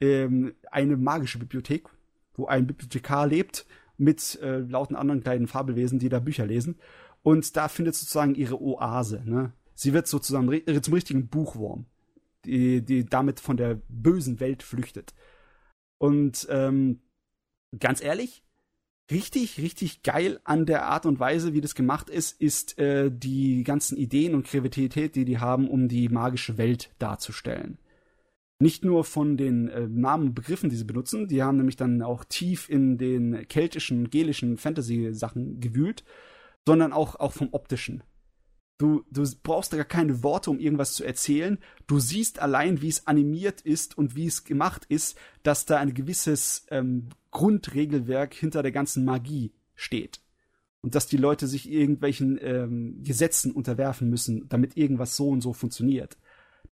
Ähm, 0.00 0.54
eine 0.70 0.96
magische 0.96 1.38
Bibliothek, 1.38 1.88
wo 2.34 2.46
ein 2.46 2.66
Bibliothekar 2.66 3.26
lebt 3.26 3.66
mit 3.98 4.40
äh, 4.42 4.58
lauten 4.60 4.96
anderen 4.96 5.22
kleinen 5.22 5.46
Fabelwesen, 5.46 5.98
die 5.98 6.08
da 6.08 6.20
Bücher 6.20 6.46
lesen. 6.46 6.78
Und 7.22 7.56
da 7.56 7.68
findet 7.68 7.94
sozusagen 7.94 8.34
ihre 8.34 8.60
Oase. 8.60 9.22
Ne? 9.26 9.52
Sie 9.74 9.92
wird 9.92 10.06
sozusagen 10.06 10.50
zum 10.82 10.94
richtigen 10.94 11.28
Buchwurm, 11.28 11.86
die, 12.44 12.82
die 12.82 13.04
damit 13.04 13.40
von 13.40 13.56
der 13.56 13.80
bösen 13.88 14.40
Welt 14.40 14.62
flüchtet. 14.62 15.12
Und 15.98 16.46
ähm, 16.50 17.00
ganz 17.78 18.02
ehrlich, 18.02 18.42
richtig, 19.10 19.58
richtig 19.58 20.02
geil 20.02 20.40
an 20.44 20.64
der 20.64 20.86
Art 20.86 21.04
und 21.04 21.20
Weise, 21.20 21.52
wie 21.52 21.60
das 21.60 21.74
gemacht 21.74 22.08
ist, 22.08 22.40
ist 22.40 22.78
äh, 22.78 23.10
die 23.12 23.64
ganzen 23.64 23.98
Ideen 23.98 24.34
und 24.34 24.46
Kreativität, 24.46 25.14
die 25.14 25.24
die 25.24 25.38
haben, 25.38 25.68
um 25.68 25.88
die 25.88 26.08
magische 26.08 26.56
Welt 26.56 26.90
darzustellen. 26.98 27.78
Nicht 28.62 28.84
nur 28.84 29.04
von 29.04 29.38
den 29.38 29.68
äh, 29.68 29.88
Namen 29.88 30.28
und 30.28 30.34
Begriffen, 30.34 30.68
die 30.68 30.76
sie 30.76 30.84
benutzen, 30.84 31.26
die 31.26 31.42
haben 31.42 31.56
nämlich 31.56 31.76
dann 31.76 32.02
auch 32.02 32.24
tief 32.24 32.68
in 32.68 32.98
den 32.98 33.48
keltischen, 33.48 34.10
gelischen 34.10 34.58
Fantasy-Sachen 34.58 35.60
gewühlt, 35.60 36.04
sondern 36.66 36.92
auch, 36.92 37.16
auch 37.16 37.32
vom 37.32 37.48
optischen. 37.52 38.02
Du, 38.76 39.02
du 39.10 39.24
brauchst 39.42 39.72
gar 39.72 39.84
keine 39.84 40.22
Worte, 40.22 40.50
um 40.50 40.58
irgendwas 40.58 40.92
zu 40.92 41.04
erzählen. 41.04 41.58
Du 41.86 42.00
siehst 42.00 42.38
allein, 42.38 42.82
wie 42.82 42.88
es 42.88 43.06
animiert 43.06 43.62
ist 43.62 43.96
und 43.96 44.14
wie 44.14 44.26
es 44.26 44.44
gemacht 44.44 44.84
ist, 44.88 45.18
dass 45.42 45.64
da 45.64 45.78
ein 45.78 45.94
gewisses 45.94 46.66
ähm, 46.70 47.08
Grundregelwerk 47.30 48.34
hinter 48.34 48.62
der 48.62 48.72
ganzen 48.72 49.06
Magie 49.06 49.52
steht. 49.74 50.20
Und 50.82 50.94
dass 50.94 51.06
die 51.06 51.18
Leute 51.18 51.46
sich 51.46 51.70
irgendwelchen 51.70 52.38
ähm, 52.42 53.02
Gesetzen 53.02 53.52
unterwerfen 53.52 54.08
müssen, 54.08 54.48
damit 54.48 54.76
irgendwas 54.76 55.16
so 55.16 55.28
und 55.28 55.40
so 55.40 55.52
funktioniert. 55.52 56.16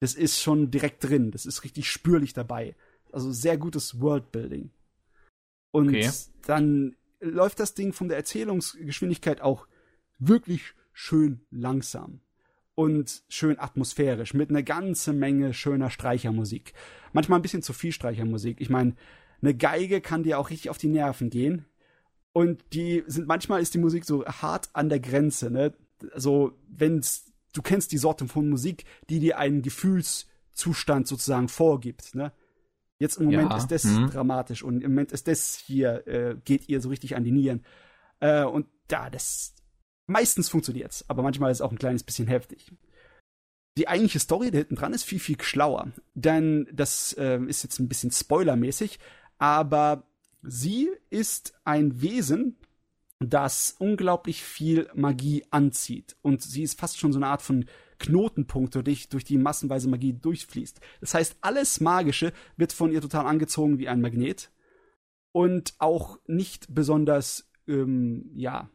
Das 0.01 0.15
ist 0.15 0.41
schon 0.41 0.71
direkt 0.71 1.05
drin. 1.05 1.31
Das 1.31 1.47
ist 1.47 1.65
richtig 1.65 1.91
spürlich 1.91 2.33
dabei. 2.33 2.77
Also 3.13 3.33
sehr 3.33 3.59
gutes 3.59 4.01
Worldbuilding. 4.01 4.71
Und 5.71 5.89
okay. 5.89 6.11
dann 6.47 6.97
läuft 7.21 7.61
das 7.61 7.75
Ding 7.75 7.93
von 7.93 8.09
der 8.09 8.17
Erzählungsgeschwindigkeit 8.17 9.41
auch 9.41 9.67
wirklich 10.19 10.75
schön 10.93 11.41
langsam 11.51 12.21
und 12.75 13.23
schön 13.29 13.59
atmosphärisch 13.59 14.35
mit 14.35 14.51
einer 14.51 14.63
ganzen 14.63 15.19
Menge 15.19 15.53
schöner 15.53 15.91
Streichermusik. 15.91 16.75
Manchmal 17.13 17.39
ein 17.39 17.43
bisschen 17.43 17.63
zu 17.63 17.73
viel 17.73 17.93
Streichermusik. 17.93 18.61
Ich 18.61 18.71
meine, 18.71 18.95
eine 19.43 19.55
Geige 19.55 20.01
kann 20.01 20.23
dir 20.23 20.39
auch 20.39 20.51
richtig 20.51 20.71
auf 20.71 20.79
die 20.79 20.89
Nerven 20.89 21.31
gehen. 21.31 21.65
Und 22.33 22.63
die 22.73 23.03
sind, 23.07 23.27
manchmal 23.27 23.63
ist 23.63 23.75
die 23.75 23.79
Musik 23.79 24.05
so 24.05 24.25
hart 24.25 24.69
an 24.75 24.89
der 24.89 25.01
Grenze, 25.01 25.51
ne? 25.51 25.75
Also, 26.13 26.53
wenn's, 26.69 27.28
du 27.53 27.63
kennst 27.63 27.93
die 27.93 27.99
Sorte 27.99 28.27
von 28.29 28.49
Musik, 28.49 28.85
die 29.09 29.21
dir 29.21 29.39
einen 29.39 29.63
Gefühlszustand 29.63 31.07
sozusagen 31.07 31.49
vorgibt, 31.49 32.15
ne? 32.15 32.33
Jetzt 33.01 33.19
im 33.19 33.27
Moment 33.27 33.53
ja. 33.53 33.57
ist 33.59 33.69
das 33.69 33.85
mhm. 33.85 34.11
dramatisch 34.11 34.65
und 34.65 34.83
im 34.83 34.91
Moment 34.91 35.13
ist 35.13 35.29
das 35.29 35.55
hier, 35.55 36.07
äh, 36.09 36.37
geht 36.45 36.69
ihr 36.69 36.81
so 36.81 36.89
richtig 36.89 37.15
an 37.15 37.23
die 37.23 37.31
Nieren. 37.31 37.65
Äh, 38.19 38.43
und 38.43 38.67
da, 38.89 39.09
das, 39.09 39.55
Meistens 40.11 40.49
funktioniert's, 40.49 41.05
aber 41.09 41.23
manchmal 41.23 41.51
ist 41.51 41.59
es 41.59 41.61
auch 41.61 41.71
ein 41.71 41.79
kleines 41.79 42.03
bisschen 42.03 42.29
heftig. 42.29 42.73
Die 43.77 43.89
eigentliche 43.89 44.21
Story 44.21 44.51
da 44.51 44.57
hinten 44.57 44.75
dran 44.75 44.95
ist 44.95 45.05
viel, 45.05 45.21
viel 45.21 45.41
schlauer. 45.43 45.93
Denn 46.15 46.67
das 46.73 47.13
äh, 47.13 47.39
ist 47.47 47.63
jetzt 47.63 47.79
ein 47.79 47.91
bisschen 47.91 48.11
spoilermäßig, 48.11 48.99
aber 49.37 50.09
sie 50.41 50.89
ist 51.11 51.53
ein 51.65 52.01
Wesen, 52.01 52.57
das 53.21 53.75
unglaublich 53.79 54.43
viel 54.43 54.89
Magie 54.95 55.45
anzieht. 55.51 56.17
Und 56.23 56.43
sie 56.43 56.63
ist 56.63 56.79
fast 56.79 56.99
schon 56.99 57.13
so 57.13 57.19
eine 57.19 57.27
Art 57.27 57.43
von 57.43 57.65
Knotenpunkt, 57.99 58.75
durch, 58.77 59.09
durch 59.09 59.25
die 59.25 59.39
massenweise 59.39 59.89
Magie 59.89 60.13
durchfließt. 60.13 60.81
Das 61.01 61.15
heißt, 61.15 61.37
alles 61.41 61.81
Magische 61.81 62.33
wird 62.57 62.73
von 62.73 62.93
ihr 62.93 63.01
total 63.01 63.27
angezogen 63.27 63.79
wie 63.79 63.89
ein 63.89 64.01
Magnet. 64.01 64.51
Und 65.33 65.75
auch 65.79 66.19
nicht 66.27 66.73
besonders, 66.75 67.51
ähm, 67.67 68.31
ja, 68.35 68.71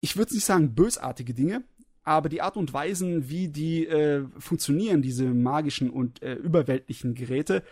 ich 0.00 0.16
würde 0.16 0.34
nicht 0.34 0.44
sagen 0.44 0.74
bösartige 0.74 1.34
Dinge, 1.34 1.62
aber 2.02 2.30
die 2.30 2.40
Art 2.40 2.56
und 2.56 2.72
Weisen, 2.72 3.28
wie 3.28 3.48
die 3.48 3.86
äh, 3.86 4.26
funktionieren, 4.38 5.02
diese 5.02 5.26
magischen 5.26 5.90
und 5.90 6.22
äh, 6.22 6.34
überweltlichen 6.34 7.14
Geräte, 7.14 7.62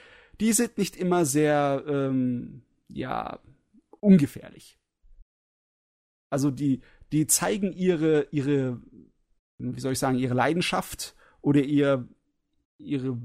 die 0.41 0.53
sind 0.53 0.77
nicht 0.77 0.97
immer 0.97 1.25
sehr, 1.25 1.83
ähm, 1.89 2.62
ja, 2.89 3.41
ungefährlich. 4.01 4.78
Also 6.31 6.51
die, 6.51 6.81
die 7.13 7.27
zeigen 7.27 7.73
ihre, 7.73 8.27
ihre, 8.31 8.81
wie 9.59 9.81
soll 9.81 9.93
ich 9.93 9.99
sagen, 9.99 10.19
ihre 10.19 10.35
Leidenschaft 10.35 11.15
oder 11.41 11.61
ihr, 11.61 12.07
ihre, 12.79 13.19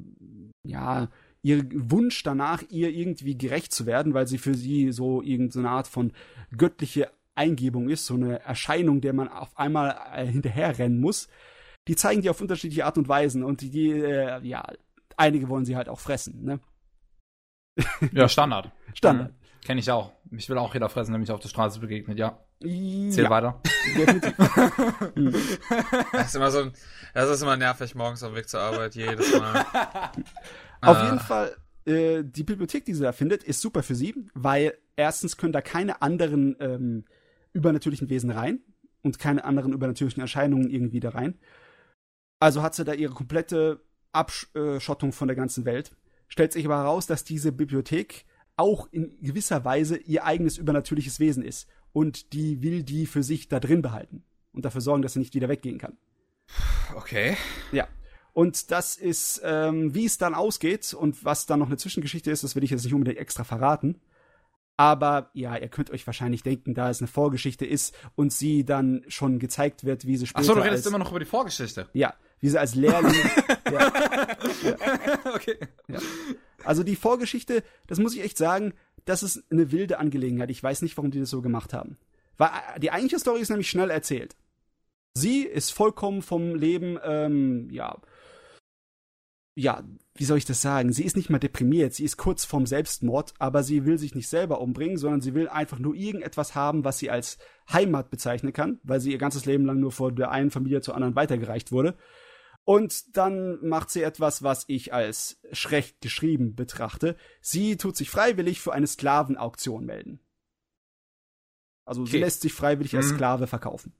ja, 0.64 1.10
ihr 1.42 1.66
Wunsch 1.92 2.24
danach, 2.24 2.64
ihr 2.70 2.90
irgendwie 2.90 3.38
gerecht 3.38 3.74
zu 3.74 3.86
werden, 3.86 4.14
weil 4.14 4.28
sie 4.28 4.38
für 4.38 4.56
sie 4.56 4.92
so 4.92 5.22
irgendeine 5.22 5.70
Art 5.70 5.88
von 5.88 6.14
göttliche 6.56 7.12
Eingebung 7.36 7.90
ist, 7.90 8.06
so 8.06 8.14
eine 8.14 8.40
Erscheinung, 8.42 9.02
der 9.02 9.14
man 9.14 9.28
auf 9.28 9.58
einmal 9.58 9.98
äh, 10.14 10.26
hinterherrennen 10.26 11.00
muss. 11.00 11.28
Die 11.88 11.96
zeigen 11.96 12.22
die 12.22 12.30
auf 12.30 12.40
unterschiedliche 12.40 12.86
Art 12.86 12.98
und 12.98 13.10
Weisen 13.10 13.44
und 13.44 13.62
die, 13.62 13.70
die 13.70 13.90
äh, 13.90 14.40
ja, 14.46 14.66
einige 15.18 15.50
wollen 15.50 15.66
sie 15.66 15.76
halt 15.76 15.90
auch 15.90 16.00
fressen, 16.00 16.44
ne? 16.44 16.60
Ja, 18.12 18.30
Standard. 18.30 18.72
Standard. 18.94 19.32
Mhm. 19.32 19.66
Kenne 19.66 19.80
ich 19.80 19.92
auch. 19.92 20.14
Mich 20.30 20.48
will 20.50 20.58
auch 20.58 20.74
jeder 20.74 20.90
fressen, 20.90 21.12
der 21.12 21.20
mich 21.20 21.32
auf 21.32 21.40
der 21.40 21.50
Straße 21.50 21.80
begegnet, 21.80 22.20
ja. 22.20 22.40
Zähl 22.64 23.26
ja. 23.26 23.30
weiter. 23.30 23.62
das 26.14 26.28
ist 26.28 26.36
immer 26.36 26.52
so 26.52 26.60
ein, 26.60 26.72
das 27.14 27.30
ist 27.30 27.42
immer 27.42 27.58
nervig 27.58 27.96
morgens 27.96 28.24
auf 28.24 28.32
dem 28.32 28.38
Weg 28.38 28.50
zur 28.50 28.62
Arbeit, 28.62 28.96
jedes 28.96 29.32
Mal. 29.34 29.66
Auf 30.82 30.98
ah. 30.98 31.06
jeden 31.06 31.20
Fall, 31.20 31.56
äh, 31.86 32.24
die 32.24 32.44
Bibliothek, 32.44 32.84
die 32.86 32.94
sie 32.94 33.04
da 33.04 33.14
findet, 33.14 33.44
ist 33.44 33.62
super 33.62 33.84
für 33.84 33.96
sie, 33.96 34.16
weil 34.34 34.78
erstens 34.98 35.38
können 35.38 35.54
da 35.54 35.62
keine 35.62 36.02
anderen 36.02 36.58
ähm, 36.60 37.06
übernatürlichen 37.54 38.10
Wesen 38.10 38.32
rein 38.32 38.60
und 39.02 39.20
keine 39.20 39.46
anderen 39.46 39.74
übernatürlichen 39.74 40.22
Erscheinungen 40.22 40.70
irgendwie 40.70 41.00
da 41.00 41.10
rein. 41.10 41.40
Also 42.40 42.62
hat 42.62 42.76
sie 42.76 42.84
da 42.84 42.94
ihre 42.94 43.14
komplette 43.14 43.82
Abschottung 44.12 45.14
von 45.14 45.28
der 45.28 45.36
ganzen 45.36 45.66
Welt. 45.66 45.96
Stellt 46.28 46.54
sich 46.54 46.66
aber 46.66 46.78
heraus, 46.78 47.08
dass 47.08 47.24
diese 47.24 47.52
Bibliothek 47.52 48.26
auch 48.56 48.88
in 48.92 49.18
gewisser 49.22 49.66
Weise 49.66 49.98
ihr 49.98 50.26
eigenes 50.26 50.58
übernatürliches 50.58 51.20
Wesen 51.20 51.44
ist. 51.44 51.68
Und 51.94 52.34
die 52.34 52.62
will 52.62 52.84
die 52.84 53.06
für 53.06 53.24
sich 53.24 53.48
da 53.48 53.60
drin 53.60 53.82
behalten 53.82 54.24
und 54.52 54.66
dafür 54.66 54.82
sorgen, 54.82 55.02
dass 55.02 55.14
sie 55.14 55.20
nicht 55.20 55.36
wieder 55.36 55.50
weggehen 55.50 55.78
kann. 55.78 55.98
Okay. 56.96 57.38
Ja. 57.72 57.88
Und 58.34 58.72
das 58.72 58.98
ist, 58.98 59.42
ähm, 59.44 59.94
wie 59.94 60.06
es 60.06 60.18
dann 60.18 60.34
ausgeht 60.34 60.94
und 60.94 61.24
was 61.24 61.46
dann 61.46 61.60
noch 61.60 61.68
eine 61.68 61.78
Zwischengeschichte 61.78 62.32
ist, 62.32 62.44
das 62.44 62.56
will 62.56 62.64
ich 62.64 62.72
jetzt 62.72 62.84
nicht 62.84 62.94
unbedingt 62.94 63.20
extra 63.20 63.44
verraten. 63.44 64.02
Aber 64.76 65.30
ja, 65.34 65.56
ihr 65.56 65.68
könnt 65.68 65.92
euch 65.92 66.06
wahrscheinlich 66.08 66.42
denken, 66.42 66.74
da 66.74 66.90
es 66.90 67.00
eine 67.00 67.08
Vorgeschichte 67.08 67.66
ist 67.66 67.96
und 68.16 68.34
sie 68.34 68.66
dann 68.66 69.04
schon 69.08 69.38
gezeigt 69.38 69.84
wird, 69.84 70.08
wie 70.08 70.18
sie 70.18 70.26
später. 70.26 70.40
Achso, 70.40 70.56
du 70.56 70.62
redest 70.62 70.78
als, 70.78 70.88
immer 70.88 70.98
noch 70.98 71.12
über 71.12 71.20
die 71.20 71.28
Vorgeschichte. 71.28 71.88
Ja, 71.94 72.16
wie 72.40 72.50
sie 72.50 72.60
als 72.60 72.74
Lehrling. 72.74 73.14
ja, 73.72 73.72
ja, 74.64 74.76
okay. 75.36 75.58
Ja. 75.88 76.00
Also 76.64 76.82
die 76.84 76.96
Vorgeschichte, 76.96 77.64
das 77.86 78.00
muss 78.00 78.16
ich 78.16 78.24
echt 78.24 78.38
sagen, 78.38 78.74
das 79.06 79.24
ist 79.24 79.44
eine 79.52 79.72
wilde 79.72 80.00
Angelegenheit. 80.00 80.50
Ich 80.52 80.62
weiß 80.64 80.82
nicht, 80.82 80.98
warum 80.98 81.12
die 81.12 81.20
das 81.20 81.30
so 81.30 81.42
gemacht 81.42 81.74
haben. 81.74 81.98
Weil 82.38 82.50
die 82.82 82.92
eigentliche 82.92 83.20
Story 83.20 83.42
ist 83.42 83.50
nämlich 83.50 83.70
schnell 83.70 83.90
erzählt. 83.90 84.36
Sie 85.14 85.44
ist 85.44 85.72
vollkommen 85.72 86.22
vom 86.22 86.56
Leben, 86.56 86.98
ähm, 87.04 87.70
ja, 87.70 88.02
ja, 89.56 89.84
wie 90.16 90.24
soll 90.24 90.40
ich 90.40 90.46
das 90.46 90.62
sagen? 90.62 90.92
Sie 90.92 91.04
ist 91.04 91.16
nicht 91.16 91.30
mal 91.30 91.40
deprimiert, 91.40 91.94
sie 91.94 92.04
ist 92.04 92.18
kurz 92.18 92.44
vorm 92.44 92.66
Selbstmord, 92.66 93.34
aber 93.38 93.64
sie 93.64 93.86
will 93.86 94.00
sich 94.00 94.16
nicht 94.16 94.28
selber 94.28 94.62
umbringen, 94.62 94.98
sondern 94.98 95.22
sie 95.22 95.36
will 95.36 95.48
einfach 95.48 95.78
nur 95.78 95.94
irgendetwas 95.94 96.56
haben, 96.56 96.84
was 96.84 96.98
sie 96.98 97.12
als 97.12 97.38
Heimat 97.72 98.10
bezeichnen 98.10 98.52
kann, 98.52 98.80
weil 98.84 99.00
sie 99.00 99.12
ihr 99.12 99.20
ganzes 99.20 99.46
Leben 99.46 99.66
lang 99.66 99.80
nur 99.80 99.92
von 99.92 100.16
der 100.16 100.32
einen 100.32 100.50
Familie 100.50 100.82
zur 100.82 100.96
anderen 100.96 101.16
weitergereicht 101.16 101.72
wurde. 101.72 101.96
Und 102.66 103.18
dann 103.18 103.66
macht 103.68 103.90
sie 103.90 104.04
etwas, 104.04 104.42
was 104.42 104.64
ich 104.68 104.94
als 104.94 105.40
schlecht 105.52 106.00
geschrieben 106.02 106.56
betrachte. 106.56 107.18
Sie 107.42 107.76
tut 107.76 107.98
sich 107.98 108.10
freiwillig 108.10 108.62
für 108.62 108.74
eine 108.74 108.88
Sklavenauktion 108.88 109.86
melden. 109.86 110.20
Also 111.86 112.02
okay. 112.02 112.12
sie 112.12 112.20
lässt 112.20 112.42
sich 112.42 112.54
freiwillig 112.54 112.96
als 112.96 113.08
mhm. 113.08 113.16
Sklave 113.16 113.48
verkaufen. 113.48 113.94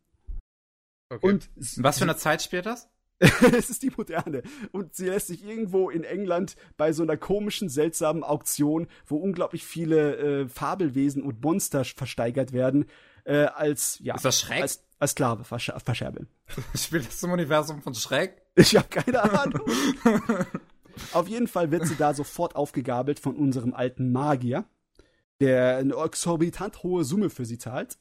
Okay. 1.10 1.28
Und 1.28 1.50
was 1.78 1.98
für 1.98 2.06
eine 2.06 2.16
Zeit 2.16 2.42
spielt 2.42 2.66
das? 2.66 2.90
es 3.20 3.70
ist 3.70 3.84
die 3.84 3.92
moderne. 3.96 4.44
Und 4.72 4.96
sie 4.96 5.08
lässt 5.08 5.28
sich 5.28 5.46
irgendwo 5.46 5.90
in 5.90 6.04
England 6.04 6.56
bei 6.78 6.94
so 6.94 7.04
einer 7.04 7.18
komischen, 7.18 7.70
seltsamen 7.70 8.24
Auktion, 8.24 8.88
wo 9.06 9.18
unglaublich 9.18 9.66
viele 9.66 10.18
äh, 10.18 10.48
Fabelwesen 10.48 11.22
und 11.22 11.42
Monster 11.42 11.86
versteigert 11.86 12.54
werden, 12.54 12.86
äh, 13.26 13.46
als, 13.46 14.00
ja. 14.00 14.16
Ist 14.16 14.26
das 14.26 14.42
Schreck? 14.42 14.62
Als, 14.62 14.84
als 15.00 15.12
Sklave 15.12 15.44
versch 15.44 15.72
verscherbeln. 15.84 16.28
Spielt 16.76 17.08
das 17.08 17.24
im 17.24 17.32
Universum 17.32 17.82
von 17.82 17.94
Schreck? 17.94 18.43
Ich 18.56 18.76
habe 18.76 18.88
keine 18.88 19.22
Ahnung. 19.24 19.62
Auf 21.12 21.28
jeden 21.28 21.48
Fall 21.48 21.72
wird 21.72 21.88
sie 21.88 21.96
da 21.96 22.14
sofort 22.14 22.56
aufgegabelt 22.56 23.20
von 23.20 23.36
unserem 23.36 23.74
alten 23.74 24.12
Magier, 24.12 24.66
der 25.40 25.78
eine 25.78 25.96
exorbitant 25.96 26.84
hohe 26.84 27.04
Summe 27.04 27.30
für 27.30 27.46
sie 27.46 27.58
zahlt. 27.58 27.98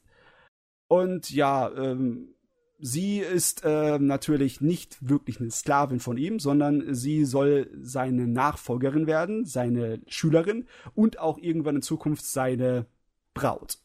Und 0.87 1.31
ja, 1.31 1.71
ähm, 1.71 2.35
sie 2.77 3.19
ist 3.19 3.63
äh, 3.63 3.97
natürlich 3.97 4.61
nicht 4.61 4.97
wirklich 5.07 5.39
eine 5.39 5.49
Sklavin 5.49 5.99
von 5.99 6.17
ihm, 6.17 6.39
sondern 6.39 6.93
sie 6.93 7.25
soll 7.25 7.71
seine 7.81 8.27
Nachfolgerin 8.27 9.07
werden, 9.07 9.45
seine 9.45 10.01
Schülerin 10.07 10.67
und 10.93 11.17
auch 11.17 11.39
irgendwann 11.39 11.77
in 11.77 11.81
Zukunft 11.81 12.25
seine 12.25 12.85
Braut. 13.33 13.79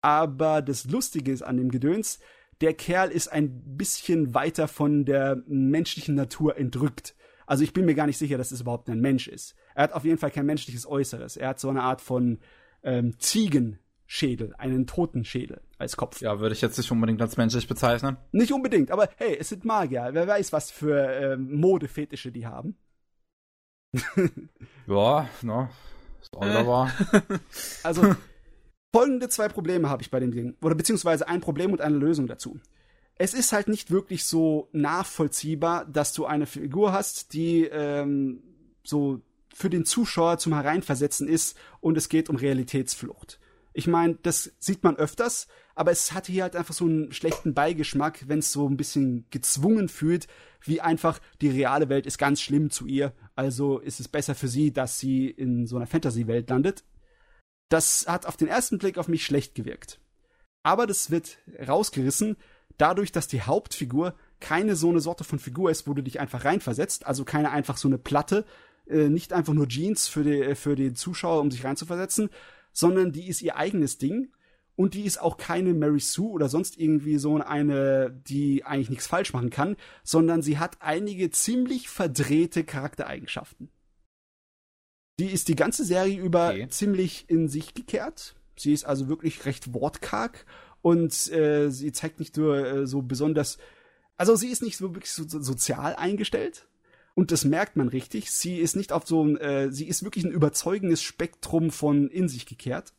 Aber 0.00 0.62
das 0.62 0.84
Lustige 0.84 1.32
ist 1.32 1.42
an 1.42 1.56
dem 1.56 1.70
Gedöns, 1.70 2.20
der 2.60 2.74
Kerl 2.74 3.10
ist 3.10 3.28
ein 3.28 3.76
bisschen 3.76 4.34
weiter 4.34 4.68
von 4.68 5.04
der 5.04 5.42
menschlichen 5.46 6.14
Natur 6.14 6.56
entrückt. 6.56 7.14
Also 7.46 7.62
ich 7.62 7.72
bin 7.72 7.84
mir 7.84 7.94
gar 7.94 8.06
nicht 8.06 8.18
sicher, 8.18 8.38
dass 8.38 8.50
es 8.50 8.60
überhaupt 8.60 8.88
ein 8.88 9.00
Mensch 9.00 9.28
ist. 9.28 9.54
Er 9.74 9.84
hat 9.84 9.92
auf 9.92 10.04
jeden 10.04 10.18
Fall 10.18 10.30
kein 10.30 10.46
menschliches 10.46 10.86
Äußeres. 10.86 11.36
Er 11.36 11.48
hat 11.48 11.60
so 11.60 11.68
eine 11.68 11.82
Art 11.82 12.00
von 12.00 12.38
ähm, 12.82 13.18
Ziegenschädel, 13.18 14.54
einen 14.58 14.86
Totenschädel 14.86 15.60
als 15.78 15.96
Kopf. 15.96 16.20
Ja, 16.20 16.40
würde 16.40 16.54
ich 16.54 16.60
jetzt 16.60 16.78
nicht 16.78 16.90
unbedingt 16.90 17.22
als 17.22 17.36
menschlich 17.36 17.68
bezeichnen. 17.68 18.16
Nicht 18.32 18.52
unbedingt, 18.52 18.90
aber 18.90 19.08
hey, 19.16 19.36
es 19.38 19.50
sind 19.50 19.64
Magier. 19.64 20.08
Wer 20.12 20.26
weiß, 20.26 20.52
was 20.52 20.70
für 20.70 21.08
ähm, 21.10 21.54
Modefetische 21.54 22.32
die 22.32 22.46
haben. 22.46 22.76
ja, 24.86 25.28
ne. 25.42 25.70
Ist 26.20 26.34
auch 26.34 26.66
wahr. 26.66 26.92
Also, 27.82 28.02
folgende 28.92 29.28
zwei 29.28 29.48
Probleme 29.48 29.88
habe 29.88 30.02
ich 30.02 30.10
bei 30.10 30.20
dem 30.20 30.32
Ding. 30.32 30.56
Oder 30.62 30.74
beziehungsweise 30.74 31.28
ein 31.28 31.40
Problem 31.40 31.72
und 31.72 31.80
eine 31.80 31.96
Lösung 31.96 32.26
dazu 32.26 32.58
es 33.18 33.34
ist 33.34 33.52
halt 33.52 33.68
nicht 33.68 33.90
wirklich 33.90 34.24
so 34.24 34.68
nachvollziehbar, 34.72 35.86
dass 35.86 36.12
du 36.12 36.26
eine 36.26 36.46
Figur 36.46 36.92
hast, 36.92 37.32
die 37.32 37.64
ähm, 37.64 38.42
so 38.84 39.20
für 39.54 39.70
den 39.70 39.86
Zuschauer 39.86 40.38
zum 40.38 40.52
Hereinversetzen 40.52 41.26
ist 41.26 41.56
und 41.80 41.96
es 41.96 42.10
geht 42.10 42.28
um 42.28 42.36
Realitätsflucht. 42.36 43.40
Ich 43.72 43.86
meine, 43.86 44.18
das 44.22 44.52
sieht 44.58 44.84
man 44.84 44.96
öfters, 44.96 45.48
aber 45.74 45.90
es 45.90 46.12
hat 46.12 46.26
hier 46.26 46.42
halt 46.42 46.56
einfach 46.56 46.74
so 46.74 46.84
einen 46.84 47.12
schlechten 47.12 47.54
Beigeschmack, 47.54 48.28
wenn 48.28 48.38
es 48.40 48.52
so 48.52 48.68
ein 48.68 48.76
bisschen 48.76 49.26
gezwungen 49.30 49.88
fühlt, 49.88 50.28
wie 50.62 50.80
einfach 50.80 51.18
die 51.40 51.48
reale 51.48 51.88
Welt 51.88 52.06
ist 52.06 52.18
ganz 52.18 52.40
schlimm 52.40 52.70
zu 52.70 52.86
ihr, 52.86 53.12
also 53.34 53.78
ist 53.78 54.00
es 54.00 54.08
besser 54.08 54.34
für 54.34 54.48
sie, 54.48 54.72
dass 54.72 54.98
sie 54.98 55.28
in 55.28 55.66
so 55.66 55.76
einer 55.76 55.86
Fantasy-Welt 55.86 56.50
landet. 56.50 56.84
Das 57.68 58.06
hat 58.06 58.26
auf 58.26 58.36
den 58.36 58.48
ersten 58.48 58.78
Blick 58.78 58.98
auf 58.98 59.08
mich 59.08 59.24
schlecht 59.24 59.54
gewirkt. 59.54 60.00
Aber 60.62 60.86
das 60.86 61.10
wird 61.10 61.38
rausgerissen, 61.66 62.36
dadurch, 62.78 63.12
dass 63.12 63.28
die 63.28 63.42
Hauptfigur 63.42 64.14
keine 64.40 64.76
so 64.76 64.90
eine 64.90 65.00
Sorte 65.00 65.24
von 65.24 65.38
Figur 65.38 65.70
ist, 65.70 65.86
wo 65.86 65.94
du 65.94 66.02
dich 66.02 66.20
einfach 66.20 66.44
reinversetzt, 66.44 67.06
also 67.06 67.24
keine 67.24 67.50
einfach 67.50 67.76
so 67.76 67.88
eine 67.88 67.98
Platte, 67.98 68.44
äh, 68.86 69.08
nicht 69.08 69.32
einfach 69.32 69.54
nur 69.54 69.68
Jeans 69.68 70.08
für, 70.08 70.24
die, 70.24 70.54
für 70.54 70.76
den 70.76 70.94
Zuschauer, 70.94 71.40
um 71.40 71.50
sich 71.50 71.64
reinzuversetzen, 71.64 72.30
sondern 72.72 73.12
die 73.12 73.28
ist 73.28 73.42
ihr 73.42 73.56
eigenes 73.56 73.98
Ding 73.98 74.32
und 74.76 74.94
die 74.94 75.04
ist 75.04 75.20
auch 75.20 75.38
keine 75.38 75.72
Mary 75.72 76.00
Sue 76.00 76.30
oder 76.30 76.48
sonst 76.48 76.78
irgendwie 76.78 77.16
so 77.16 77.40
eine, 77.40 78.10
die 78.28 78.64
eigentlich 78.64 78.90
nichts 78.90 79.06
falsch 79.06 79.32
machen 79.32 79.50
kann, 79.50 79.76
sondern 80.04 80.42
sie 80.42 80.58
hat 80.58 80.76
einige 80.80 81.30
ziemlich 81.30 81.88
verdrehte 81.88 82.64
Charaktereigenschaften. 82.64 83.70
Die 85.18 85.30
ist 85.30 85.48
die 85.48 85.56
ganze 85.56 85.84
Serie 85.84 86.20
über 86.20 86.50
okay. 86.50 86.68
ziemlich 86.68 87.24
in 87.28 87.48
sich 87.48 87.74
gekehrt. 87.74 88.34
Sie 88.56 88.72
ist 88.72 88.84
also 88.84 89.08
wirklich 89.08 89.44
recht 89.44 89.72
wortkarg 89.72 90.44
und 90.82 91.30
äh, 91.32 91.70
sie 91.70 91.92
zeigt 91.92 92.20
nicht 92.20 92.36
nur 92.36 92.58
äh, 92.58 92.86
so 92.86 93.02
besonders, 93.02 93.58
also 94.16 94.36
sie 94.36 94.48
ist 94.48 94.62
nicht 94.62 94.76
so 94.76 94.94
wirklich 94.94 95.10
so, 95.10 95.26
so 95.26 95.42
sozial 95.42 95.96
eingestellt. 95.96 96.66
Und 97.14 97.32
das 97.32 97.46
merkt 97.46 97.76
man 97.76 97.88
richtig. 97.88 98.30
Sie 98.30 98.58
ist 98.58 98.76
nicht 98.76 98.92
auf 98.92 99.06
so 99.06 99.24
ein, 99.24 99.38
äh, 99.38 99.72
sie 99.72 99.88
ist 99.88 100.04
wirklich 100.04 100.24
ein 100.24 100.32
überzeugendes 100.32 101.02
Spektrum 101.02 101.70
von 101.70 102.08
in 102.08 102.28
sich 102.28 102.44
gekehrt. 102.44 102.92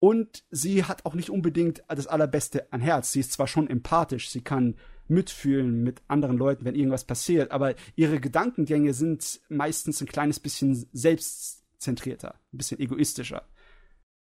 Und 0.00 0.44
sie 0.50 0.84
hat 0.84 1.04
auch 1.04 1.14
nicht 1.14 1.30
unbedingt 1.30 1.84
das 1.88 2.06
Allerbeste 2.06 2.72
an 2.72 2.80
Herz. 2.80 3.12
Sie 3.12 3.20
ist 3.20 3.32
zwar 3.32 3.46
schon 3.46 3.68
empathisch, 3.68 4.30
sie 4.30 4.40
kann 4.40 4.76
mitfühlen 5.12 5.82
mit 5.82 6.02
anderen 6.08 6.36
Leuten, 6.36 6.64
wenn 6.64 6.74
irgendwas 6.74 7.04
passiert, 7.04 7.50
aber 7.50 7.74
ihre 7.94 8.20
Gedankengänge 8.20 8.94
sind 8.94 9.40
meistens 9.48 10.00
ein 10.00 10.06
kleines 10.06 10.40
bisschen 10.40 10.86
selbstzentrierter, 10.92 12.34
ein 12.52 12.58
bisschen 12.58 12.80
egoistischer. 12.80 13.46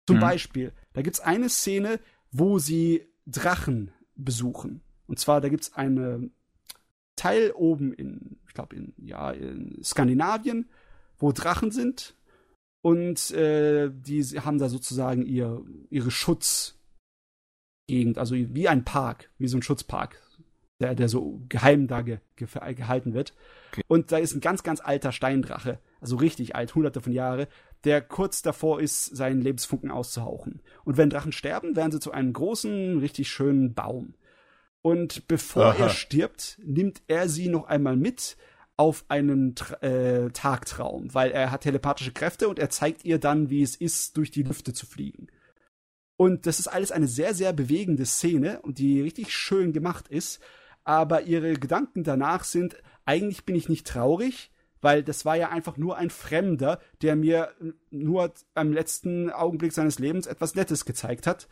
Zum 0.06 0.16
mhm. 0.16 0.20
Beispiel, 0.20 0.72
da 0.92 1.02
gibt's 1.02 1.20
eine 1.20 1.48
Szene, 1.48 2.00
wo 2.30 2.59
sie 2.59 3.06
Drachen 3.26 3.92
besuchen. 4.16 4.82
Und 5.06 5.18
zwar, 5.18 5.40
da 5.40 5.48
gibt's 5.48 5.74
eine 5.74 6.30
Teil 7.16 7.52
oben 7.52 7.92
in, 7.92 8.38
ich 8.48 8.54
glaube, 8.54 8.76
in, 8.76 8.94
ja, 8.96 9.30
in 9.30 9.82
Skandinavien, 9.82 10.68
wo 11.18 11.32
Drachen 11.32 11.70
sind. 11.70 12.16
Und 12.82 13.30
äh, 13.30 13.90
die 13.92 14.24
haben 14.40 14.59
da 14.59 14.68
sozusagen 14.68 15.24
ihr, 15.24 15.64
ihre 15.88 16.10
Schutzgegend, 16.10 16.78
also 18.18 18.34
wie 18.34 18.68
ein 18.68 18.84
Park, 18.84 19.30
wie 19.38 19.46
so 19.46 19.56
ein 19.56 19.62
Schutzpark, 19.62 20.20
der, 20.82 20.94
der 20.94 21.09
so 21.09 21.40
geheim 21.48 21.86
da 21.86 22.02
ge, 22.02 22.18
ge, 22.36 22.46
gehalten 22.74 23.14
wird. 23.14 23.34
Okay. 23.72 23.82
Und 23.88 24.12
da 24.12 24.18
ist 24.18 24.34
ein 24.34 24.40
ganz, 24.40 24.62
ganz 24.62 24.80
alter 24.80 25.12
Steindrache, 25.12 25.78
also 26.00 26.16
richtig 26.16 26.54
alt, 26.56 26.74
hunderte 26.74 27.00
von 27.00 27.12
Jahren, 27.12 27.46
der 27.84 28.00
kurz 28.00 28.42
davor 28.42 28.80
ist, 28.80 29.06
seinen 29.06 29.40
Lebensfunken 29.40 29.90
auszuhauchen. 29.90 30.60
Und 30.84 30.96
wenn 30.96 31.10
Drachen 31.10 31.32
sterben, 31.32 31.76
werden 31.76 31.92
sie 31.92 32.00
zu 32.00 32.12
einem 32.12 32.32
großen, 32.32 32.98
richtig 32.98 33.28
schönen 33.28 33.74
Baum. 33.74 34.14
Und 34.82 35.28
bevor 35.28 35.66
Aha. 35.66 35.84
er 35.84 35.88
stirbt, 35.90 36.59
nimmt 36.62 37.02
er 37.06 37.28
sie 37.28 37.48
noch 37.48 37.66
einmal 37.66 37.96
mit 37.96 38.36
auf 38.76 39.04
einen 39.09 39.54
äh, 39.80 40.30
Tagtraum, 40.30 41.14
weil 41.14 41.30
er 41.30 41.50
hat 41.50 41.62
telepathische 41.62 42.12
Kräfte 42.12 42.48
und 42.48 42.59
er 42.59 42.70
zeigt 42.70 43.04
ihr 43.04 43.18
dann, 43.18 43.48
wie 43.48 43.62
es 43.62 43.76
ist, 43.76 44.16
durch 44.16 44.30
die 44.30 44.42
Lüfte 44.42 44.72
zu 44.72 44.86
fliegen. 44.86 45.28
Und 46.16 46.46
das 46.46 46.59
ist 46.59 46.68
alles 46.68 46.92
eine 46.92 47.09
sehr, 47.09 47.34
sehr 47.34 47.52
bewegende 47.52 48.06
Szene 48.06 48.60
und 48.62 48.78
die 48.78 49.00
richtig 49.00 49.32
schön 49.32 49.72
gemacht 49.72 50.09
ist. 50.09 50.40
Aber 50.84 51.22
ihre 51.22 51.54
Gedanken 51.54 52.04
danach 52.04 52.44
sind, 52.44 52.76
eigentlich 53.04 53.44
bin 53.44 53.54
ich 53.54 53.68
nicht 53.68 53.86
traurig, 53.86 54.50
weil 54.80 55.02
das 55.02 55.24
war 55.24 55.36
ja 55.36 55.48
einfach 55.48 55.76
nur 55.76 55.96
ein 55.96 56.10
Fremder, 56.10 56.80
der 57.02 57.16
mir 57.16 57.52
nur 57.90 58.32
am 58.54 58.72
letzten 58.72 59.30
Augenblick 59.30 59.72
seines 59.72 59.98
Lebens 59.98 60.26
etwas 60.26 60.54
Nettes 60.54 60.84
gezeigt 60.84 61.26
hat. 61.26 61.48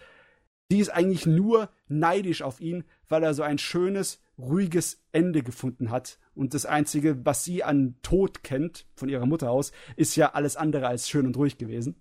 Die 0.70 0.78
ist 0.78 0.90
eigentlich 0.90 1.26
nur 1.26 1.68
neidisch 1.88 2.42
auf 2.42 2.60
ihn, 2.60 2.84
weil 3.08 3.22
er 3.22 3.34
so 3.34 3.42
ein 3.42 3.58
schönes, 3.58 4.20
ruhiges 4.38 5.02
Ende 5.12 5.42
gefunden 5.42 5.90
hat. 5.90 6.18
Und 6.34 6.54
das 6.54 6.66
Einzige, 6.66 7.24
was 7.24 7.44
sie 7.44 7.64
an 7.64 7.96
Tod 8.02 8.42
kennt, 8.42 8.86
von 8.94 9.08
ihrer 9.08 9.26
Mutter 9.26 9.50
aus, 9.50 9.72
ist 9.96 10.16
ja 10.16 10.32
alles 10.32 10.56
andere 10.56 10.86
als 10.86 11.08
schön 11.08 11.26
und 11.26 11.36
ruhig 11.36 11.58
gewesen. 11.58 11.96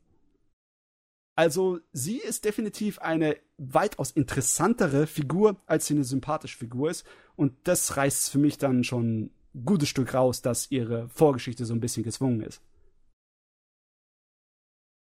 Also 1.40 1.80
sie 1.94 2.18
ist 2.18 2.44
definitiv 2.44 3.00
eine 3.00 3.38
weitaus 3.58 4.12
interessantere 4.12 5.08
Figur, 5.08 5.56
als 5.68 5.88
sie 5.88 5.94
eine 5.94 6.04
sympathische 6.04 6.58
Figur 6.58 6.92
ist. 6.92 7.06
Und 7.38 7.54
das 7.64 7.96
reißt 7.96 8.30
für 8.30 8.40
mich 8.40 8.58
dann 8.58 8.84
schon 8.84 9.32
gutes 9.64 9.88
Stück 9.88 10.14
raus, 10.14 10.42
dass 10.42 10.70
ihre 10.70 11.08
Vorgeschichte 11.08 11.64
so 11.64 11.74
ein 11.74 11.80
bisschen 11.80 12.04
gezwungen 12.04 12.42
ist. 12.42 12.62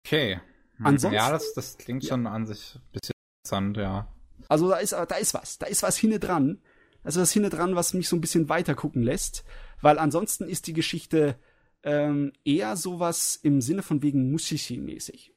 Okay. 0.07 0.41
Ansonsten, 0.79 1.17
ja, 1.17 1.33
das, 1.33 1.53
das 1.55 1.77
klingt 1.79 2.05
schon 2.05 2.29
an 2.29 2.47
sich 2.47 2.77
ein 2.77 2.83
bisschen 2.93 3.15
interessant, 3.43 3.77
ja. 3.77 4.07
Also 4.49 4.69
da 4.69 4.77
ist, 4.77 4.93
da 4.93 5.17
ist 5.17 5.35
was. 5.35 5.59
Da 5.59 5.67
ist 5.67 5.83
was 5.83 5.97
hinne 5.97 6.21
dran. 6.21 6.63
Also 7.03 7.19
das 7.19 7.33
hinne 7.33 7.51
dran, 7.51 7.75
was 7.75 7.93
mich 7.93 8.09
so 8.09 8.15
ein 8.15 8.21
bisschen 8.21 8.49
weiter 8.49 8.77
gucken 8.77 9.03
lässt. 9.03 9.43
Weil 9.81 9.99
ansonsten 9.99 10.49
ist 10.49 10.69
die 10.69 10.75
Geschichte 10.75 11.35
ähm, 11.83 12.33
eher 12.45 12.77
sowas 12.77 13.35
im 13.35 13.61
Sinne 13.61 13.83
von 13.83 14.05
wegen 14.05 14.33
Mushishi-mäßig. 14.33 15.33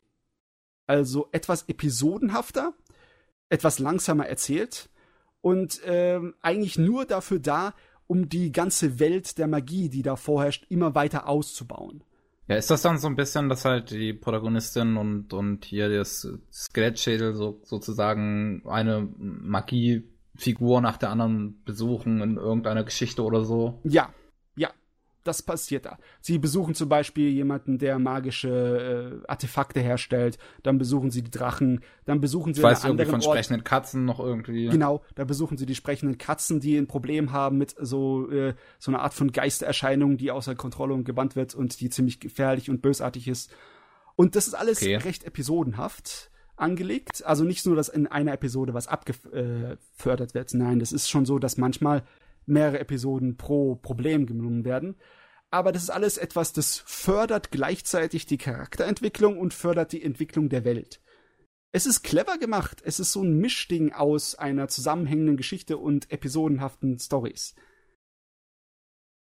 Also 0.88 1.30
etwas 1.32 1.64
episodenhafter, 1.70 2.74
etwas 3.50 3.80
langsamer 3.80 4.28
erzählt 4.28 4.90
und 5.42 5.82
ähm, 5.86 6.36
eigentlich 6.42 6.78
nur 6.78 7.06
dafür 7.06 7.40
da, 7.40 7.74
um 8.08 8.30
die 8.30 8.52
ganze 8.52 9.00
Welt 9.00 9.38
der 9.38 9.48
Magie, 9.48 9.90
die 9.90 10.02
da 10.02 10.16
vorherrscht, 10.16 10.66
immer 10.70 10.96
weiter 10.96 11.28
auszubauen. 11.28 12.04
Ja, 12.48 12.58
ist 12.58 12.70
das 12.70 12.82
dann 12.82 12.98
so 12.98 13.08
ein 13.08 13.16
bisschen, 13.16 13.48
dass 13.48 13.64
halt 13.64 13.92
die 13.92 14.14
Protagonistin 14.14 14.98
und, 14.98 15.34
und 15.34 15.64
hier 15.64 15.90
das 15.90 16.28
Skelettschädel 16.52 17.34
so, 17.36 17.62
sozusagen 17.64 18.64
eine 18.68 19.08
Magiefigur 19.18 20.82
nach 20.82 20.98
der 20.98 21.10
anderen 21.10 21.64
besuchen 21.64 22.22
in 22.22 22.36
irgendeiner 22.36 22.84
Geschichte 22.84 23.24
oder 23.24 23.46
so? 23.46 23.80
Ja, 23.84 23.92
ja. 23.94 24.14
Das 25.24 25.42
passiert 25.42 25.86
da. 25.86 25.98
Sie 26.22 26.38
besuchen 26.38 26.76
zum 26.76 26.90
Beispiel 26.90 27.30
jemanden, 27.30 27.78
der 27.78 28.00
magische 28.00 29.22
äh, 29.24 29.28
Artefakte 29.28 29.80
herstellt, 29.80 30.38
dann 30.64 30.78
besuchen 30.78 31.12
sie 31.12 31.22
die 31.22 31.32
Drachen, 31.32 31.82
dann 32.06 32.22
besuchen 32.22 32.54
sie 32.54 32.62
ich 32.62 32.64
weiß 32.64 32.86
irgendwie 32.86 33.06
von 33.06 33.16
Ort. 33.16 33.24
sprechenden 33.24 33.64
Katzen 33.64 34.06
noch 34.06 34.20
irgendwie. 34.20 34.68
Genau, 34.68 35.02
da 35.16 35.24
besuchen 35.24 35.58
sie 35.58 35.66
die 35.66 35.76
sprechenden 35.76 36.18
Katzen, 36.18 36.60
die 36.60 36.78
ein 36.78 36.88
Problem 36.88 37.32
haben 37.32 37.58
mit 37.58 37.76
so 37.80 38.30
äh, 38.30 38.54
so 38.80 38.92
einer 38.92 39.02
Art 39.02 39.14
von 39.14 39.32
Geistererscheinung, 39.32 40.18
die 40.18 40.32
außer 40.32 40.56
Kontrolle 40.56 40.94
und 40.94 41.04
gebannt 41.04 41.36
wird 41.36 41.56
und 41.56 41.80
die 41.80 41.90
ziemlich 41.90 42.20
gefährlich 42.20 42.70
und 42.70 42.82
bösartig 42.82 43.28
ist. 43.28 43.52
Und 44.16 44.36
das 44.36 44.48
ist 44.48 44.54
alles 44.54 44.82
okay. 44.82 44.96
recht 44.98 45.24
episodenhaft 45.24 46.30
angelegt. 46.56 47.24
Also 47.26 47.44
nicht 47.44 47.66
nur, 47.66 47.76
dass 47.76 47.90
in 47.90 48.08
einer 48.08 48.34
Episode 48.34 48.74
was 48.74 48.88
abgefördert 48.88 50.34
wird. 50.34 50.54
Nein, 50.54 50.80
das 50.80 50.92
ist 50.92 51.10
schon 51.10 51.26
so, 51.26 51.40
dass 51.40 51.58
manchmal 51.58 52.04
mehrere 52.46 52.80
Episoden 52.80 53.38
pro 53.38 53.76
Problem 53.76 54.26
genommen 54.26 54.66
werden. 54.66 54.96
Aber 55.50 55.72
das 55.72 55.84
ist 55.84 55.90
alles 55.90 56.18
etwas, 56.18 56.52
das 56.52 56.80
fördert 56.86 57.52
gleichzeitig 57.52 58.26
die 58.26 58.40
Charakterentwicklung 58.40 59.38
und 59.38 59.54
fördert 59.54 59.92
die 59.92 60.04
Entwicklung 60.04 60.50
der 60.50 60.66
Welt. 60.66 61.00
Es 61.72 61.88
ist 61.88 62.04
clever 62.04 62.38
gemacht. 62.38 62.82
Es 62.86 63.00
ist 63.00 63.12
so 63.12 63.24
ein 63.24 63.38
Mischding 63.38 63.92
aus 63.94 64.36
einer 64.36 64.68
zusammenhängenden 64.68 65.38
Geschichte 65.38 65.78
und 65.78 66.12
episodenhaften 66.12 67.00
Stories. 67.00 67.56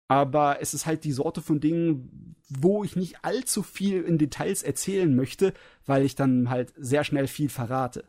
Aber 0.08 0.60
es 0.60 0.74
ist 0.74 0.86
halt 0.86 1.04
die 1.04 1.12
Sorte 1.12 1.42
von 1.42 1.60
Dingen, 1.60 2.36
wo 2.50 2.84
ich 2.84 2.96
nicht 2.96 3.24
allzu 3.24 3.64
viel 3.64 4.02
in 4.02 4.18
Details 4.18 4.64
erzählen 4.64 5.16
möchte, 5.16 5.54
weil 5.86 6.04
ich 6.04 6.16
dann 6.16 6.50
halt 6.50 6.74
sehr 6.76 7.04
schnell 7.04 7.28
viel 7.28 7.50
verrate. 7.50 8.06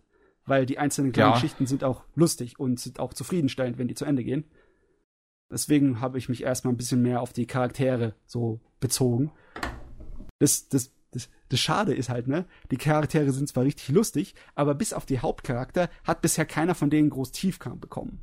Weil 0.47 0.67
die 0.67 0.79
einzelnen 0.79 1.13
kleinen 1.13 1.31
ja. 1.31 1.35
Geschichten 1.35 1.67
sind 1.67 1.85
auch 1.85 2.05
lustig 2.15 2.59
und 2.59 2.81
sind 2.81 3.01
auch 3.01 3.15
zufriedenstellend, 3.15 3.79
wenn 3.79 3.89
die 3.89 3.95
zu 3.95 4.05
Ende 4.05 4.25
gehen. 4.25 4.45
Deswegen 5.55 6.01
habe 6.01 6.19
ich 6.19 6.29
mich 6.29 6.43
erstmal 6.43 6.75
ein 6.75 6.77
bisschen 6.77 7.01
mehr 7.01 7.21
auf 7.21 7.33
die 7.33 7.47
Charaktere 7.47 8.17
so 8.27 8.61
bezogen. 8.81 9.31
Das, 10.41 10.69
das, 10.69 10.91
das, 11.13 11.29
das 11.49 11.61
Schade 11.61 11.95
ist 11.95 12.09
halt, 12.09 12.27
ne? 12.27 12.45
Die 12.73 12.77
Charaktere 12.77 13.31
sind 13.31 13.49
zwar 13.49 13.63
richtig 13.63 13.89
lustig, 13.91 14.35
aber 14.57 14.75
bis 14.75 14.93
auf 14.93 15.07
die 15.07 15.21
Hauptcharakter 15.21 15.91
hat 16.03 16.23
bisher 16.23 16.45
keiner 16.45 16.75
von 16.75 16.91
denen 16.91 17.09
groß 17.09 17.31
Tiefkram 17.31 17.79
bekommen. 17.79 18.19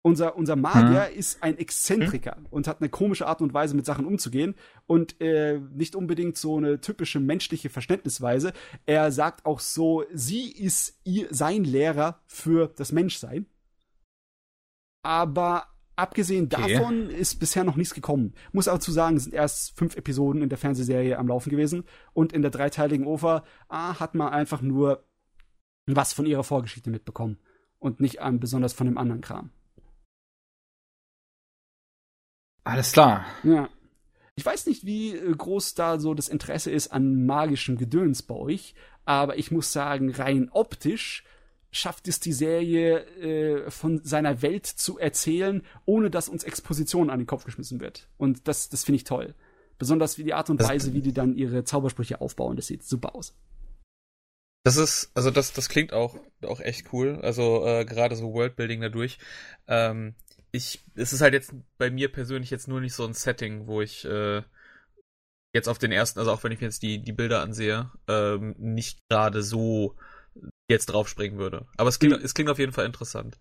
Unser, 0.00 0.36
unser 0.36 0.56
Magier 0.56 1.08
hm. 1.08 1.18
ist 1.18 1.42
ein 1.42 1.58
Exzentriker 1.58 2.36
hm. 2.36 2.46
und 2.48 2.66
hat 2.66 2.80
eine 2.80 2.88
komische 2.88 3.26
Art 3.26 3.42
und 3.42 3.52
Weise, 3.52 3.76
mit 3.76 3.84
Sachen 3.84 4.06
umzugehen 4.06 4.54
und 4.86 5.20
äh, 5.20 5.60
nicht 5.74 5.94
unbedingt 5.94 6.38
so 6.38 6.56
eine 6.56 6.80
typische 6.80 7.20
menschliche 7.20 7.68
Verständnisweise. 7.68 8.54
Er 8.86 9.12
sagt 9.12 9.44
auch 9.44 9.60
so, 9.60 10.04
sie 10.14 10.50
ist 10.50 10.98
ihr, 11.04 11.26
sein 11.30 11.62
Lehrer 11.64 12.22
für 12.26 12.72
das 12.74 12.90
Menschsein. 12.90 13.44
Aber 15.02 15.66
abgesehen 15.96 16.48
okay. 16.52 16.74
davon 16.74 17.10
ist 17.10 17.36
bisher 17.40 17.64
noch 17.64 17.76
nichts 17.76 17.94
gekommen. 17.94 18.34
Muss 18.52 18.68
aber 18.68 18.80
zu 18.80 18.92
sagen, 18.92 19.16
es 19.16 19.24
sind 19.24 19.34
erst 19.34 19.76
fünf 19.76 19.96
Episoden 19.96 20.42
in 20.42 20.48
der 20.48 20.58
Fernsehserie 20.58 21.18
am 21.18 21.28
Laufen 21.28 21.50
gewesen 21.50 21.84
und 22.12 22.32
in 22.32 22.42
der 22.42 22.50
dreiteiligen 22.50 23.06
OVA 23.06 23.44
ah, 23.68 23.98
hat 23.98 24.14
man 24.14 24.32
einfach 24.32 24.62
nur 24.62 25.04
was 25.86 26.12
von 26.12 26.26
ihrer 26.26 26.44
Vorgeschichte 26.44 26.90
mitbekommen 26.90 27.38
und 27.78 28.00
nicht 28.00 28.20
um, 28.20 28.40
besonders 28.40 28.72
von 28.72 28.86
dem 28.86 28.98
anderen 28.98 29.22
Kram. 29.22 29.50
Alles 32.64 32.92
klar. 32.92 33.24
Ja. 33.44 33.68
Ich 34.34 34.44
weiß 34.44 34.66
nicht, 34.66 34.84
wie 34.84 35.16
äh, 35.16 35.34
groß 35.34 35.74
da 35.74 35.98
so 35.98 36.14
das 36.14 36.28
Interesse 36.28 36.70
ist 36.70 36.88
an 36.88 37.24
magischem 37.24 37.76
Gedöns 37.76 38.22
bei 38.22 38.34
euch, 38.34 38.74
aber 39.04 39.38
ich 39.38 39.50
muss 39.50 39.72
sagen, 39.72 40.10
rein 40.12 40.48
optisch 40.52 41.24
schafft 41.70 42.08
es 42.08 42.20
die 42.20 42.32
Serie 42.32 43.04
äh, 43.18 43.70
von 43.70 44.02
seiner 44.04 44.42
Welt 44.42 44.66
zu 44.66 44.98
erzählen, 44.98 45.62
ohne 45.84 46.10
dass 46.10 46.28
uns 46.28 46.44
Exposition 46.44 47.10
an 47.10 47.18
den 47.18 47.26
Kopf 47.26 47.44
geschmissen 47.44 47.80
wird. 47.80 48.08
Und 48.16 48.48
das, 48.48 48.68
das 48.68 48.84
finde 48.84 48.96
ich 48.96 49.04
toll. 49.04 49.34
Besonders 49.78 50.18
wie 50.18 50.24
die 50.24 50.34
Art 50.34 50.50
und 50.50 50.62
Weise, 50.62 50.92
wie 50.92 51.02
die 51.02 51.12
dann 51.12 51.34
ihre 51.34 51.64
Zaubersprüche 51.64 52.20
aufbauen, 52.20 52.56
das 52.56 52.66
sieht 52.66 52.82
super 52.82 53.14
aus. 53.14 53.36
Das 54.64 54.76
ist, 54.76 55.10
also 55.14 55.30
das, 55.30 55.52
das 55.52 55.68
klingt 55.68 55.92
auch, 55.92 56.18
auch 56.42 56.60
echt 56.60 56.92
cool. 56.92 57.20
Also 57.22 57.64
äh, 57.64 57.84
gerade 57.84 58.16
so 58.16 58.32
Worldbuilding 58.32 58.80
dadurch. 58.80 59.18
Ähm, 59.66 60.14
ich, 60.50 60.84
es 60.94 61.12
ist 61.12 61.20
halt 61.20 61.34
jetzt 61.34 61.54
bei 61.76 61.90
mir 61.90 62.10
persönlich 62.10 62.50
jetzt 62.50 62.68
nur 62.68 62.80
nicht 62.80 62.94
so 62.94 63.06
ein 63.06 63.14
Setting, 63.14 63.66
wo 63.66 63.80
ich 63.80 64.04
äh, 64.04 64.42
jetzt 65.54 65.68
auf 65.68 65.78
den 65.78 65.92
ersten, 65.92 66.18
also 66.18 66.32
auch 66.32 66.42
wenn 66.42 66.52
ich 66.52 66.60
mir 66.60 66.66
jetzt 66.66 66.82
die, 66.82 67.00
die 67.00 67.12
Bilder 67.12 67.40
ansehe, 67.40 67.90
ähm, 68.08 68.54
nicht 68.58 69.00
gerade 69.08 69.42
so 69.42 69.94
jetzt 70.68 70.86
draufspringen 70.86 71.38
würde. 71.38 71.66
Aber 71.76 71.88
es 71.88 71.98
klingt, 71.98 72.18
mhm. 72.18 72.24
es 72.24 72.34
klingt 72.34 72.50
auf 72.50 72.58
jeden 72.58 72.72
Fall 72.72 72.86
interessant. 72.86 73.38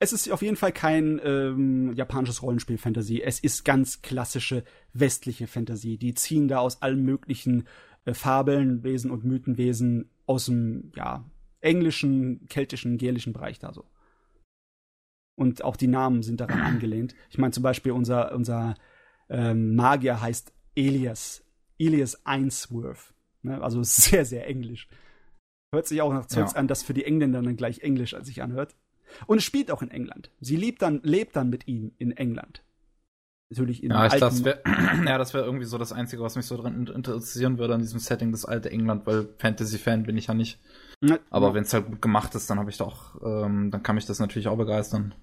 Es 0.00 0.12
ist 0.12 0.30
auf 0.30 0.42
jeden 0.42 0.56
Fall 0.56 0.72
kein 0.72 1.20
ähm, 1.24 1.92
japanisches 1.94 2.42
Rollenspiel-Fantasy. 2.42 3.20
Es 3.20 3.40
ist 3.40 3.64
ganz 3.64 4.00
klassische 4.00 4.62
westliche 4.92 5.48
Fantasy. 5.48 5.98
Die 5.98 6.14
ziehen 6.14 6.46
da 6.46 6.58
aus 6.58 6.82
allen 6.82 7.02
möglichen 7.02 7.66
äh, 8.04 8.14
Fabeln, 8.14 8.84
Wesen 8.84 9.10
und 9.10 9.24
Mythenwesen 9.24 10.10
aus 10.26 10.46
dem 10.46 10.92
ja, 10.94 11.24
englischen, 11.60 12.46
keltischen, 12.48 12.96
gälischen 12.96 13.32
Bereich 13.32 13.58
da 13.58 13.72
so. 13.72 13.84
Und 15.34 15.62
auch 15.64 15.76
die 15.76 15.88
Namen 15.88 16.22
sind 16.22 16.40
daran 16.40 16.60
angelehnt. 16.62 17.16
Ich 17.30 17.38
meine 17.38 17.52
zum 17.52 17.64
Beispiel 17.64 17.90
unser, 17.90 18.32
unser 18.34 18.76
ähm, 19.28 19.74
Magier 19.74 20.20
heißt 20.20 20.52
Elias. 20.76 21.44
Elias 21.76 22.24
Ainsworth. 22.24 23.14
Ne? 23.42 23.60
Also 23.60 23.82
sehr, 23.82 24.24
sehr 24.24 24.46
englisch. 24.46 24.88
Hört 25.72 25.86
sich 25.86 26.00
auch 26.00 26.12
nach 26.12 26.26
Zeugs 26.26 26.52
ja. 26.52 26.58
an, 26.58 26.68
das 26.68 26.82
für 26.82 26.94
die 26.94 27.04
Engländer 27.04 27.42
dann 27.42 27.56
gleich 27.56 27.80
Englisch 27.80 28.14
als 28.14 28.26
sich 28.26 28.42
anhört. 28.42 28.74
Und 29.26 29.38
es 29.38 29.44
spielt 29.44 29.70
auch 29.70 29.82
in 29.82 29.90
England. 29.90 30.30
Sie 30.40 30.56
lebt 30.56 30.82
dann, 30.82 31.00
lebt 31.02 31.36
dann 31.36 31.50
mit 31.50 31.66
ihm 31.66 31.92
in 31.98 32.16
England. 32.16 32.62
Natürlich 33.50 33.82
in 33.82 33.90
ja, 33.90 34.06
ich 34.06 34.20
das 34.20 34.44
wär, 34.44 34.60
ja, 35.06 35.16
das 35.16 35.32
wäre 35.32 35.44
irgendwie 35.44 35.64
so 35.64 35.78
das 35.78 35.92
Einzige, 35.92 36.22
was 36.22 36.36
mich 36.36 36.44
so 36.44 36.56
dran 36.56 36.86
interessieren 36.86 37.58
würde 37.58 37.74
an 37.74 37.80
diesem 37.80 37.98
Setting, 37.98 38.30
das 38.30 38.44
alte 38.44 38.70
England, 38.70 39.06
weil 39.06 39.28
Fantasy-Fan 39.38 40.02
bin 40.02 40.18
ich 40.18 40.26
ja 40.26 40.34
nicht. 40.34 40.58
Aber 41.30 41.48
ja. 41.48 41.54
wenn 41.54 41.62
es 41.62 41.72
halt 41.72 41.86
gut 41.86 42.02
gemacht 42.02 42.34
ist, 42.34 42.50
dann 42.50 42.58
habe 42.58 42.70
ich 42.70 42.76
doch, 42.76 43.20
ähm, 43.22 43.70
dann 43.70 43.82
kann 43.82 43.94
mich 43.94 44.06
das 44.06 44.18
natürlich 44.18 44.48
auch 44.48 44.56
begeistern. 44.56 45.14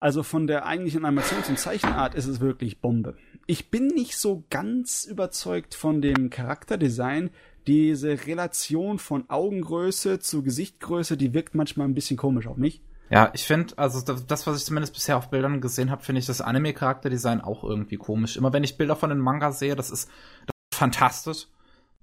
Also 0.00 0.22
von 0.22 0.46
der 0.46 0.64
eigentlichen 0.66 1.04
Animations- 1.04 1.48
und 1.48 1.58
Zeichenart 1.58 2.14
ist 2.14 2.26
es 2.26 2.40
wirklich 2.40 2.80
Bombe. 2.80 3.16
Ich 3.46 3.70
bin 3.70 3.88
nicht 3.88 4.16
so 4.16 4.44
ganz 4.48 5.04
überzeugt 5.04 5.74
von 5.74 6.00
dem 6.00 6.30
Charakterdesign, 6.30 7.30
diese 7.68 8.26
Relation 8.26 8.98
von 8.98 9.28
Augengröße 9.28 10.18
zu 10.18 10.42
Gesichtgröße, 10.42 11.16
die 11.16 11.34
wirkt 11.34 11.54
manchmal 11.54 11.86
ein 11.86 11.94
bisschen 11.94 12.16
komisch 12.16 12.46
auf 12.46 12.56
mich. 12.56 12.82
Ja, 13.10 13.30
ich 13.34 13.44
finde, 13.44 13.76
also 13.78 14.00
das, 14.00 14.46
was 14.46 14.58
ich 14.58 14.64
zumindest 14.64 14.94
bisher 14.94 15.16
auf 15.16 15.30
Bildern 15.30 15.60
gesehen 15.60 15.90
habe, 15.90 16.02
finde 16.02 16.18
ich 16.18 16.26
das 16.26 16.40
Anime-Charakterdesign 16.40 17.40
auch 17.40 17.64
irgendwie 17.64 17.96
komisch. 17.96 18.36
Immer 18.36 18.52
wenn 18.52 18.64
ich 18.64 18.76
Bilder 18.76 18.96
von 18.96 19.10
den 19.10 19.18
Manga 19.18 19.52
sehe, 19.52 19.76
das 19.76 19.90
ist, 19.90 20.10
das 20.46 20.54
ist 20.72 20.78
fantastisch. 20.78 21.46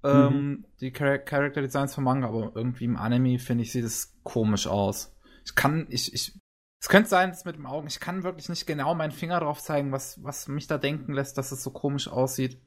Mhm. 0.04 0.10
Ähm, 0.10 0.66
die 0.82 0.94
Char 0.96 1.18
Character 1.18 1.62
Designs 1.62 1.96
von 1.96 2.04
Manga, 2.04 2.28
aber 2.28 2.52
irgendwie 2.56 2.86
im 2.86 2.98
Anime 2.98 3.40
finde 3.40 3.64
ich, 3.64 3.72
sieht 3.72 3.86
es 3.86 4.16
komisch 4.24 4.68
aus. 4.68 5.16
Ich 5.46 5.56
kann, 5.56 5.88
ich, 5.90 6.14
ich, 6.14 6.40
es 6.82 6.90
könnte 6.90 7.10
sein, 7.10 7.30
dass 7.30 7.46
mit 7.46 7.56
dem 7.56 7.66
Augen, 7.66 7.88
ich 7.88 8.00
kann 8.00 8.24
wirklich 8.24 8.50
nicht 8.50 8.66
genau 8.68 8.94
meinen 8.94 9.12
Finger 9.12 9.40
drauf 9.40 9.62
zeigen, 9.62 9.92
was, 9.92 10.24
was 10.24 10.48
mich 10.48 10.68
da 10.68 10.78
denken 10.78 11.14
lässt, 11.14 11.38
dass 11.38 11.52
es 11.52 11.64
so 11.64 11.72
komisch 11.72 12.08
aussieht. 12.08 12.60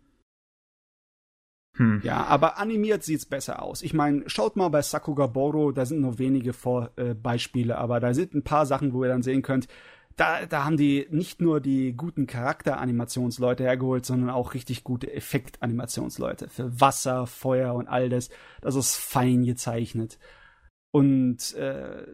Hm. 1.79 2.01
Ja, 2.03 2.25
aber 2.25 2.59
animiert 2.59 3.05
sieht's 3.05 3.25
besser 3.25 3.63
aus. 3.63 3.83
Ich 3.83 3.95
meine, 3.95 4.29
schaut 4.29 4.57
mal 4.57 4.69
bei 4.69 4.83
Sakuga 4.83 5.29
Boro, 5.29 5.71
da 5.71 5.87
sind 5.87 6.01
nur 6.01 6.19
wenige 6.19 6.53
Vor 6.53 6.91
äh, 6.97 7.15
Beispiele, 7.15 7.79
aber 7.79 8.01
da 8.01 8.13
sind 8.15 8.35
ein 8.35 8.43
paar 8.43 8.67
Sachen, 8.67 8.93
wo 8.93 9.05
ihr 9.05 9.09
dann 9.09 9.23
sehen 9.23 9.43
könnt, 9.43 9.69
da, 10.17 10.45
da 10.47 10.65
haben 10.65 10.77
die 10.77 11.07
nicht 11.11 11.41
nur 11.41 11.61
die 11.61 11.97
guten 11.97 12.27
Charakteranimationsleute 12.27 13.63
hergeholt, 13.63 14.05
sondern 14.05 14.31
auch 14.31 14.55
richtig 14.55 14.83
gute 14.83 15.13
Effektanimationsleute 15.13 16.49
für 16.49 16.81
Wasser, 16.81 17.29
Feuer 17.29 17.75
und 17.75 17.87
all 17.87 18.09
das. 18.09 18.29
Das 18.61 18.75
ist 18.75 18.97
fein 18.97 19.45
gezeichnet. 19.45 20.19
Und 20.91 21.55
äh, 21.55 22.05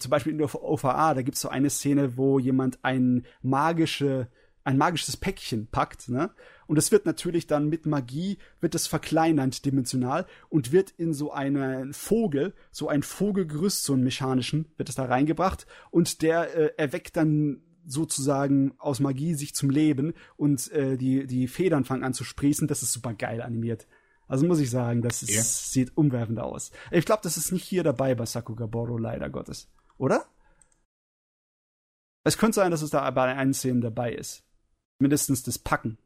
zum 0.00 0.10
Beispiel 0.10 0.32
in 0.32 0.38
der 0.38 0.52
OVA, 0.52 1.14
da 1.14 1.22
gibt's 1.22 1.40
so 1.40 1.48
eine 1.48 1.70
Szene, 1.70 2.16
wo 2.16 2.40
jemand 2.40 2.80
ein 2.82 3.24
magische 3.42 4.26
ein 4.64 4.78
magisches 4.78 5.16
Päckchen 5.16 5.66
packt, 5.68 6.08
ne? 6.08 6.30
Und 6.72 6.78
es 6.78 6.90
wird 6.90 7.04
natürlich 7.04 7.46
dann 7.46 7.68
mit 7.68 7.84
Magie, 7.84 8.38
wird 8.62 8.74
es 8.74 8.86
verkleinernd 8.86 9.66
dimensional 9.66 10.24
und 10.48 10.72
wird 10.72 10.90
in 10.96 11.12
so 11.12 11.30
einen 11.30 11.92
Vogel, 11.92 12.54
so 12.70 12.88
ein 12.88 13.02
Vogelgerüst, 13.02 13.84
so 13.84 13.92
einen 13.92 14.04
mechanischen, 14.04 14.72
wird 14.78 14.88
es 14.88 14.94
da 14.94 15.04
reingebracht 15.04 15.66
und 15.90 16.22
der 16.22 16.56
äh, 16.56 16.72
erweckt 16.78 17.18
dann 17.18 17.60
sozusagen 17.84 18.72
aus 18.78 19.00
Magie 19.00 19.34
sich 19.34 19.54
zum 19.54 19.68
Leben 19.68 20.14
und 20.38 20.72
äh, 20.72 20.96
die, 20.96 21.26
die 21.26 21.46
Federn 21.46 21.84
fangen 21.84 22.04
an 22.04 22.14
zu 22.14 22.24
sprießen. 22.24 22.66
Das 22.68 22.82
ist 22.82 22.94
super 22.94 23.12
geil 23.12 23.42
animiert. 23.42 23.86
Also 24.26 24.46
muss 24.46 24.58
ich 24.58 24.70
sagen, 24.70 25.02
das 25.02 25.22
ist, 25.22 25.34
ja. 25.34 25.42
sieht 25.42 25.94
umwerfend 25.94 26.38
aus. 26.38 26.70
Ich 26.90 27.04
glaube, 27.04 27.20
das 27.22 27.36
ist 27.36 27.52
nicht 27.52 27.64
hier 27.64 27.82
dabei 27.82 28.14
bei 28.14 28.24
Sakugaboro, 28.24 28.96
leider 28.96 29.28
Gottes. 29.28 29.68
Oder? 29.98 30.24
Es 32.24 32.38
könnte 32.38 32.54
sein, 32.54 32.70
dass 32.70 32.80
es 32.80 32.88
da 32.88 33.10
bei 33.10 33.24
einer 33.24 33.52
Szene 33.52 33.80
dabei 33.80 34.14
ist 34.14 34.42
mindestens 35.02 35.42
das 35.42 35.58
Packen. 35.58 35.98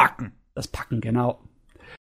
Packen. 0.00 0.32
Das 0.54 0.68
Packen, 0.68 1.00
genau. 1.00 1.42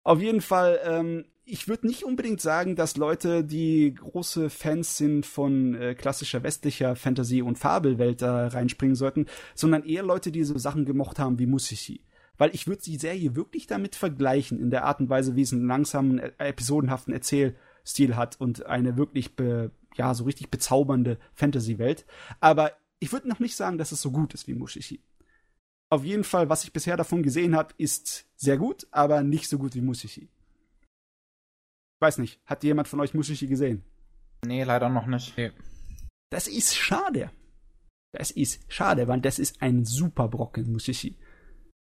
Auf 0.03 0.21
jeden 0.21 0.41
Fall, 0.41 0.79
ähm, 0.83 1.25
ich 1.45 1.67
würde 1.67 1.87
nicht 1.87 2.03
unbedingt 2.03 2.39
sagen, 2.39 2.75
dass 2.75 2.95
Leute, 2.95 3.43
die 3.43 3.93
große 3.93 4.49
Fans 4.49 4.97
sind 4.97 5.25
von 5.25 5.73
äh, 5.73 5.95
klassischer 5.95 6.43
westlicher 6.43 6.95
Fantasy- 6.95 7.41
und 7.41 7.57
Fabelwelt 7.57 8.21
da 8.21 8.47
reinspringen 8.47 8.95
sollten, 8.95 9.25
sondern 9.55 9.83
eher 9.83 10.03
Leute, 10.03 10.31
die 10.31 10.43
so 10.43 10.57
Sachen 10.57 10.85
gemocht 10.85 11.19
haben 11.19 11.39
wie 11.39 11.47
Musishi. 11.47 12.05
Weil 12.37 12.53
ich 12.53 12.67
würde 12.67 12.83
die 12.83 12.97
Serie 12.97 13.35
wirklich 13.35 13.67
damit 13.67 13.95
vergleichen, 13.95 14.59
in 14.59 14.69
der 14.69 14.85
Art 14.85 14.99
und 14.99 15.09
Weise, 15.09 15.35
wie 15.35 15.41
es 15.41 15.51
einen 15.51 15.67
langsamen, 15.67 16.19
äh, 16.19 16.31
episodenhaften 16.37 17.13
Erzählstil 17.13 18.15
hat 18.15 18.39
und 18.39 18.65
eine 18.67 18.95
wirklich, 18.95 19.35
be, 19.35 19.71
ja, 19.95 20.13
so 20.13 20.23
richtig 20.23 20.49
bezaubernde 20.49 21.17
Fantasy-Welt. 21.33 22.05
Aber 22.39 22.73
ich 22.99 23.11
würde 23.11 23.27
noch 23.27 23.39
nicht 23.39 23.55
sagen, 23.55 23.77
dass 23.79 23.91
es 23.91 24.01
so 24.01 24.11
gut 24.11 24.33
ist 24.35 24.47
wie 24.47 24.53
Mushishi. 24.53 25.01
Auf 25.91 26.05
jeden 26.05 26.23
Fall, 26.23 26.47
was 26.49 26.63
ich 26.63 26.71
bisher 26.71 26.95
davon 26.95 27.21
gesehen 27.21 27.55
habe, 27.55 27.73
ist 27.77 28.25
sehr 28.37 28.57
gut, 28.57 28.87
aber 28.91 29.23
nicht 29.23 29.49
so 29.49 29.57
gut 29.57 29.75
wie 29.75 29.81
Mushishi. 29.81 30.29
Weiß 31.99 32.17
nicht, 32.17 32.39
hat 32.45 32.63
jemand 32.63 32.87
von 32.87 33.01
euch 33.01 33.13
Mushishi 33.13 33.47
gesehen? 33.47 33.83
Nee, 34.45 34.63
leider 34.63 34.89
noch 34.89 35.05
nicht. 35.05 35.37
Nee. 35.37 35.51
Das 36.31 36.47
ist 36.47 36.75
schade. 36.75 37.29
Das 38.13 38.31
ist 38.31 38.61
schade, 38.71 39.07
weil 39.07 39.21
das 39.21 39.37
ist 39.37 39.61
ein 39.61 39.85
super 39.85 40.27
Brocken, 40.27 40.71
Mushishi. 40.71 41.17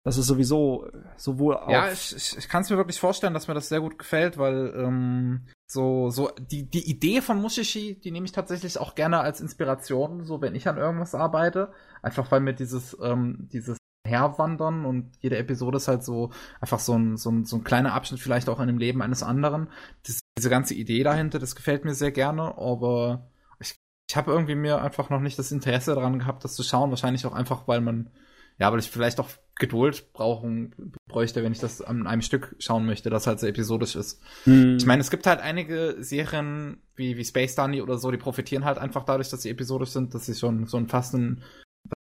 Das 0.04 0.18
ist 0.18 0.28
sowieso 0.28 0.88
äh, 0.88 1.04
sowohl 1.18 1.58
auch. 1.58 1.70
Ja, 1.70 1.92
ich, 1.92 2.16
ich, 2.16 2.38
ich 2.38 2.50
kann 2.50 2.64
es 2.64 2.70
mir 2.70 2.78
wirklich 2.78 3.00
vorstellen, 3.00 3.34
dass 3.34 3.48
mir 3.48 3.54
das 3.54 3.70
sehr 3.70 3.82
gut 3.82 4.00
gefällt, 4.00 4.38
weil 4.38 4.74
ähm, 4.76 5.46
so, 5.68 6.10
so 6.10 6.32
die, 6.40 6.70
die 6.70 6.90
Idee 6.90 7.22
von 7.22 7.42
Mushishi, 7.42 8.00
die 8.00 8.12
nehme 8.12 8.26
ich 8.26 8.32
tatsächlich 8.32 8.80
auch 8.80 8.96
gerne 8.96 9.20
als 9.20 9.42
Inspiration, 9.42 10.24
so 10.24 10.42
wenn 10.42 10.56
ich 10.56 10.68
an 10.68 10.78
irgendwas 10.78 11.16
arbeite. 11.16 11.72
Einfach 12.02 12.32
weil 12.32 12.40
mir 12.40 12.54
dieses, 12.54 12.98
ähm, 13.02 13.50
dieses 13.52 13.79
herwandern 14.10 14.86
und 14.86 15.12
jede 15.20 15.38
Episode 15.38 15.78
ist 15.78 15.88
halt 15.88 16.04
so 16.04 16.32
einfach 16.60 16.80
so 16.80 16.98
ein, 16.98 17.18
so 17.18 17.30
ein, 17.32 17.46
so 17.46 17.58
ein 17.58 17.64
kleiner 17.64 17.94
Abschnitt 17.94 18.20
vielleicht 18.20 18.50
auch 18.50 18.60
in 18.60 18.68
dem 18.68 18.78
Leben 18.78 19.02
eines 19.02 19.24
anderen. 19.24 19.70
Das, 20.06 20.20
diese 20.38 20.50
ganze 20.50 20.74
Idee 20.74 21.04
dahinter, 21.04 21.40
das 21.40 21.56
gefällt 21.56 21.86
mir 21.86 21.94
sehr 21.94 22.12
gerne, 22.12 22.58
aber 22.58 23.30
ich, 23.60 23.76
ich 24.10 24.18
habe 24.18 24.32
irgendwie 24.32 24.56
mir 24.56 24.82
einfach 24.82 25.10
noch 25.10 25.22
nicht 25.22 25.40
das 25.40 25.52
Interesse 25.52 25.96
daran 25.96 26.20
gehabt, 26.20 26.44
das 26.44 26.56
zu 26.56 26.64
schauen. 26.64 26.90
Wahrscheinlich 26.90 27.26
auch 27.26 27.34
einfach, 27.34 27.68
weil 27.68 27.82
man, 27.82 28.10
ja, 28.58 28.72
weil 28.72 28.80
ich 28.80 28.90
vielleicht 28.90 29.20
auch 29.20 29.30
Geduld 29.60 30.14
brauchen 30.14 30.94
bräuchte, 31.08 31.44
wenn 31.44 31.52
ich 31.52 31.60
das 31.60 31.82
an 31.82 32.08
einem 32.08 32.22
Stück 32.22 32.56
schauen 32.60 32.86
möchte, 32.86 33.10
das 33.10 33.28
halt 33.28 33.40
so 33.40 33.48
episodisch 33.48 33.96
ist. 33.96 34.22
Hm. 34.46 34.78
Ich 34.78 34.86
meine, 34.86 35.02
es 35.02 35.12
gibt 35.12 35.28
halt 35.28 35.42
einige 35.42 35.98
Serien 36.00 36.82
wie, 36.96 37.18
wie 37.18 37.26
Space 37.26 37.56
Dunny 37.56 37.82
oder 37.82 37.98
so, 37.98 38.10
die 38.10 38.18
profitieren 38.18 38.64
halt 38.64 38.78
einfach 38.78 39.04
dadurch, 39.04 39.30
dass 39.30 39.42
sie 39.42 39.50
episodisch 39.50 39.90
sind, 39.90 40.14
dass 40.14 40.26
sie 40.26 40.36
schon 40.36 40.66
so 40.66 40.78
ein 40.78 40.88
fast 40.88 41.14
ein, 41.14 41.44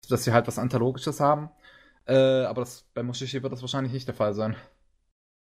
dass 0.08 0.24
sie 0.24 0.34
halt 0.34 0.48
was 0.48 0.60
Anthologisches 0.60 1.20
haben. 1.20 1.50
Äh, 2.08 2.46
aber 2.46 2.62
das, 2.62 2.86
bei 2.94 3.04
Mushishi 3.04 3.44
wird 3.44 3.52
das 3.52 3.62
wahrscheinlich 3.62 3.92
nicht 3.92 4.08
der 4.08 4.16
Fall 4.16 4.34
sein. 4.34 4.56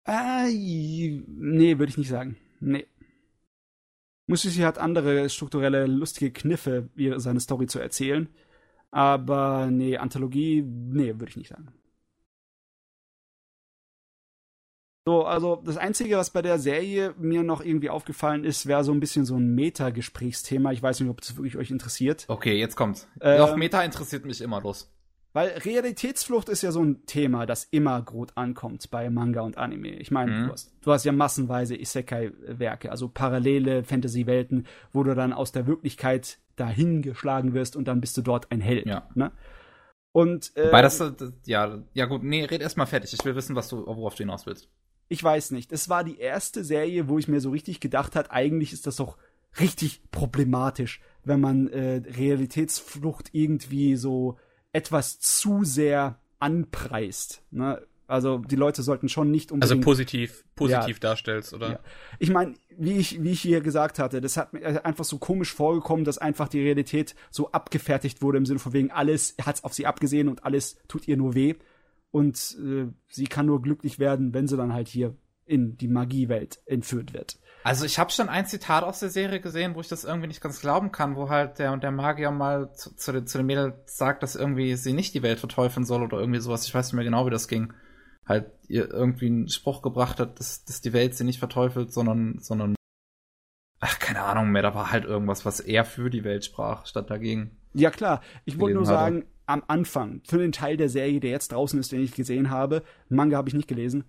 Äh, 0.06 0.50
nee, 0.50 1.78
würde 1.78 1.90
ich 1.90 1.98
nicht 1.98 2.08
sagen. 2.08 2.36
Nee. 2.60 2.86
Mushishi 4.26 4.62
hat 4.62 4.78
andere 4.78 5.28
strukturelle, 5.28 5.86
lustige 5.86 6.32
Kniffe, 6.32 6.88
seine 7.16 7.40
Story 7.40 7.66
zu 7.66 7.78
erzählen. 7.78 8.28
Aber 8.90 9.66
nee, 9.70 9.98
Anthologie, 9.98 10.62
nee, 10.62 11.14
würde 11.14 11.28
ich 11.28 11.36
nicht 11.36 11.48
sagen. 11.48 11.72
So, 15.06 15.24
also 15.24 15.56
das 15.56 15.76
Einzige, 15.76 16.16
was 16.16 16.30
bei 16.30 16.40
der 16.40 16.58
Serie 16.58 17.14
mir 17.18 17.42
noch 17.42 17.62
irgendwie 17.62 17.90
aufgefallen 17.90 18.44
ist, 18.44 18.66
wäre 18.66 18.84
so 18.84 18.92
ein 18.92 19.00
bisschen 19.00 19.26
so 19.26 19.36
ein 19.36 19.54
Meta-Gesprächsthema. 19.54 20.72
Ich 20.72 20.82
weiß 20.82 21.00
nicht, 21.00 21.10
ob 21.10 21.20
das 21.20 21.36
wirklich 21.36 21.58
euch 21.58 21.70
interessiert. 21.70 22.24
Okay, 22.28 22.58
jetzt 22.58 22.76
kommt's. 22.76 23.06
Ähm, 23.20 23.36
Doch, 23.36 23.54
Meta 23.56 23.82
interessiert 23.82 24.24
mich 24.24 24.40
immer 24.40 24.62
los. 24.62 24.93
Weil 25.34 25.48
Realitätsflucht 25.48 26.48
ist 26.48 26.62
ja 26.62 26.70
so 26.70 26.80
ein 26.80 27.06
Thema, 27.06 27.44
das 27.44 27.64
immer 27.64 28.02
gut 28.02 28.30
ankommt 28.36 28.88
bei 28.92 29.10
Manga 29.10 29.40
und 29.40 29.58
Anime. 29.58 29.96
Ich 29.96 30.12
meine, 30.12 30.30
mhm. 30.30 30.46
du, 30.46 30.52
hast, 30.52 30.72
du 30.80 30.92
hast 30.92 31.04
ja 31.04 31.10
massenweise 31.10 31.76
Isekai-Werke, 31.76 32.88
also 32.88 33.08
parallele 33.08 33.82
Fantasy-Welten, 33.82 34.68
wo 34.92 35.02
du 35.02 35.16
dann 35.16 35.32
aus 35.32 35.50
der 35.50 35.66
Wirklichkeit 35.66 36.38
dahin 36.54 37.02
geschlagen 37.02 37.52
wirst 37.52 37.74
und 37.74 37.88
dann 37.88 38.00
bist 38.00 38.16
du 38.16 38.22
dort 38.22 38.52
ein 38.52 38.60
Held. 38.60 38.86
Ja. 38.86 39.08
Ne? 39.16 39.32
Und 40.12 40.56
äh, 40.56 40.68
Wobei 40.68 40.82
das, 40.82 41.02
ja, 41.46 41.82
ja 41.94 42.06
gut, 42.06 42.22
nee, 42.22 42.44
red 42.44 42.62
erst 42.62 42.76
mal 42.76 42.86
fertig. 42.86 43.12
Ich 43.12 43.24
will 43.24 43.34
wissen, 43.34 43.56
was 43.56 43.68
du, 43.68 43.84
worauf 43.84 44.14
du 44.14 44.22
hinaus 44.22 44.46
willst. 44.46 44.68
Ich 45.08 45.22
weiß 45.22 45.50
nicht. 45.50 45.72
Es 45.72 45.88
war 45.88 46.04
die 46.04 46.18
erste 46.18 46.62
Serie, 46.62 47.08
wo 47.08 47.18
ich 47.18 47.26
mir 47.26 47.40
so 47.40 47.50
richtig 47.50 47.80
gedacht 47.80 48.14
hat, 48.14 48.30
eigentlich 48.30 48.72
ist 48.72 48.86
das 48.86 48.94
doch 48.94 49.18
richtig 49.58 50.00
problematisch, 50.12 51.00
wenn 51.24 51.40
man 51.40 51.66
äh, 51.66 52.02
Realitätsflucht 52.06 53.30
irgendwie 53.32 53.96
so 53.96 54.38
etwas 54.74 55.18
zu 55.20 55.64
sehr 55.64 56.18
anpreist. 56.40 57.42
Ne? 57.50 57.80
Also 58.06 58.38
die 58.38 58.56
Leute 58.56 58.82
sollten 58.82 59.08
schon 59.08 59.30
nicht 59.30 59.50
unbedingt. 59.50 59.72
Also 59.72 59.82
positiv, 59.82 60.44
positiv 60.56 60.96
ja, 60.96 61.00
darstellst, 61.00 61.54
oder? 61.54 61.70
Ja. 61.70 61.80
Ich 62.18 62.30
meine, 62.30 62.54
wie 62.76 62.98
ich, 62.98 63.22
wie 63.22 63.30
ich 63.30 63.40
hier 63.40 63.62
gesagt 63.62 63.98
hatte, 63.98 64.20
das 64.20 64.36
hat 64.36 64.52
mir 64.52 64.84
einfach 64.84 65.04
so 65.04 65.18
komisch 65.18 65.54
vorgekommen, 65.54 66.04
dass 66.04 66.18
einfach 66.18 66.48
die 66.48 66.60
Realität 66.60 67.14
so 67.30 67.50
abgefertigt 67.52 68.20
wurde 68.20 68.38
im 68.38 68.46
Sinne 68.46 68.58
von 68.58 68.74
wegen, 68.74 68.90
alles 68.90 69.36
hat's 69.40 69.64
auf 69.64 69.72
sie 69.72 69.86
abgesehen 69.86 70.28
und 70.28 70.44
alles 70.44 70.76
tut 70.86 71.08
ihr 71.08 71.16
nur 71.16 71.34
weh. 71.34 71.54
Und 72.10 72.56
äh, 72.62 72.86
sie 73.08 73.26
kann 73.26 73.46
nur 73.46 73.62
glücklich 73.62 73.98
werden, 73.98 74.34
wenn 74.34 74.48
sie 74.48 74.56
dann 74.56 74.72
halt 74.72 74.88
hier 74.88 75.16
in 75.46 75.76
die 75.76 75.88
Magiewelt 75.88 76.60
entführt 76.66 77.12
wird. 77.12 77.38
Also 77.64 77.86
ich 77.86 77.98
habe 77.98 78.10
schon 78.10 78.28
ein 78.28 78.46
Zitat 78.46 78.84
aus 78.84 79.00
der 79.00 79.08
Serie 79.08 79.40
gesehen, 79.40 79.74
wo 79.74 79.80
ich 79.80 79.88
das 79.88 80.04
irgendwie 80.04 80.28
nicht 80.28 80.42
ganz 80.42 80.60
glauben 80.60 80.92
kann, 80.92 81.16
wo 81.16 81.30
halt 81.30 81.58
der 81.58 81.72
und 81.72 81.82
der 81.82 81.92
Magier 81.92 82.30
mal 82.30 82.74
zu, 82.74 82.94
zu, 82.94 83.10
den, 83.12 83.26
zu 83.26 83.38
dem 83.38 83.46
Mädel 83.46 83.82
sagt, 83.86 84.22
dass 84.22 84.36
irgendwie 84.36 84.74
sie 84.76 84.92
nicht 84.92 85.14
die 85.14 85.22
Welt 85.22 85.38
verteufeln 85.38 85.86
soll 85.86 86.02
oder 86.02 86.18
irgendwie 86.18 86.40
sowas. 86.40 86.66
Ich 86.66 86.74
weiß 86.74 86.86
nicht 86.86 86.94
mehr 86.94 87.04
genau, 87.04 87.24
wie 87.24 87.30
das 87.30 87.48
ging. 87.48 87.72
Halt 88.26 88.52
ihr 88.68 88.90
irgendwie 88.90 89.26
einen 89.26 89.48
Spruch 89.48 89.80
gebracht 89.80 90.20
hat, 90.20 90.38
dass, 90.38 90.64
dass 90.66 90.82
die 90.82 90.92
Welt 90.92 91.14
sie 91.14 91.24
nicht 91.24 91.38
verteufelt, 91.38 91.90
sondern, 91.90 92.38
sondern 92.38 92.74
ach, 93.80 93.98
keine 93.98 94.22
Ahnung 94.22 94.50
mehr, 94.50 94.62
da 94.62 94.74
war 94.74 94.92
halt 94.92 95.04
irgendwas, 95.04 95.46
was 95.46 95.60
eher 95.60 95.86
für 95.86 96.10
die 96.10 96.24
Welt 96.24 96.44
sprach, 96.44 96.86
statt 96.86 97.10
dagegen. 97.10 97.56
Ja 97.72 97.90
klar, 97.90 98.20
ich 98.44 98.58
wollte 98.58 98.76
nur 98.76 98.86
sagen, 98.86 99.18
hatte. 99.18 99.26
am 99.46 99.62
Anfang, 99.68 100.20
für 100.26 100.38
den 100.38 100.52
Teil 100.52 100.76
der 100.76 100.88
Serie, 100.88 101.20
der 101.20 101.30
jetzt 101.30 101.52
draußen 101.52 101.78
ist, 101.80 101.92
den 101.92 102.02
ich 102.02 102.14
gesehen 102.14 102.50
habe, 102.50 102.82
Manga 103.08 103.36
habe 103.36 103.48
ich 103.48 103.54
nicht 103.54 103.68
gelesen, 103.68 104.04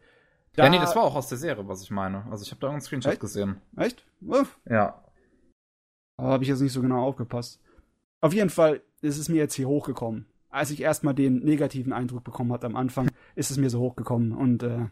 da, 0.56 0.64
ja, 0.66 0.70
nee, 0.70 0.80
das 0.80 0.96
war 0.96 1.04
auch 1.04 1.16
aus 1.16 1.28
der 1.28 1.38
Serie, 1.38 1.68
was 1.68 1.82
ich 1.82 1.92
meine. 1.92 2.26
Also 2.32 2.44
ich 2.44 2.52
habe 2.52 2.62
da 2.62 2.70
einen 2.70 2.82
Screenshot 2.82 3.14
echt? 3.14 3.22
gesehen. 3.22 3.62
Echt? 3.76 4.06
Uff. 4.22 4.58
Ja. 4.70 5.04
Aber 6.18 6.30
habe 6.30 6.44
ich 6.44 6.50
jetzt 6.50 6.62
nicht 6.62 6.74
so 6.74 6.82
genau 6.82 7.04
aufgepasst. 7.06 7.60
Auf 8.22 8.34
jeden 8.34 8.50
Fall 8.50 8.82
ist 9.02 9.18
es 9.18 9.30
mir 9.30 9.38
jetzt 9.38 9.56
hier 9.56 9.68
hochgekommen. 9.68 10.28
Als 10.50 10.72
ich 10.72 10.82
erstmal 10.82 11.14
den 11.14 11.40
negativen 11.44 11.92
Eindruck 11.92 12.24
bekommen 12.24 12.54
hatte 12.54 12.66
am 12.68 12.78
Anfang, 12.78 13.10
ist 13.36 13.52
es 13.52 13.58
mir 13.58 13.70
so 13.70 13.82
hochgekommen. 13.82 14.32
Und 14.32 14.64
äh, 14.64 14.88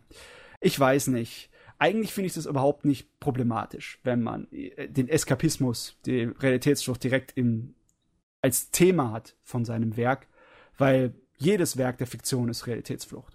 ich 0.60 0.78
weiß 0.80 1.08
nicht. 1.08 1.50
Eigentlich 1.80 2.14
finde 2.14 2.28
ich 2.28 2.34
das 2.34 2.46
überhaupt 2.46 2.86
nicht 2.86 3.20
problematisch, 3.20 4.00
wenn 4.04 4.22
man 4.22 4.48
äh, 4.52 4.88
den 4.88 5.08
Eskapismus, 5.08 5.98
die 6.06 6.24
Realitätsflucht 6.24 7.04
direkt 7.04 7.36
im, 7.36 7.76
als 8.42 8.70
Thema 8.72 9.12
hat 9.12 9.36
von 9.44 9.66
seinem 9.66 9.98
Werk, 9.98 10.28
weil 10.78 11.16
jedes 11.38 11.78
Werk 11.78 11.98
der 11.98 12.08
Fiktion 12.08 12.50
ist 12.50 12.68
Realitätsflucht. 12.68 13.33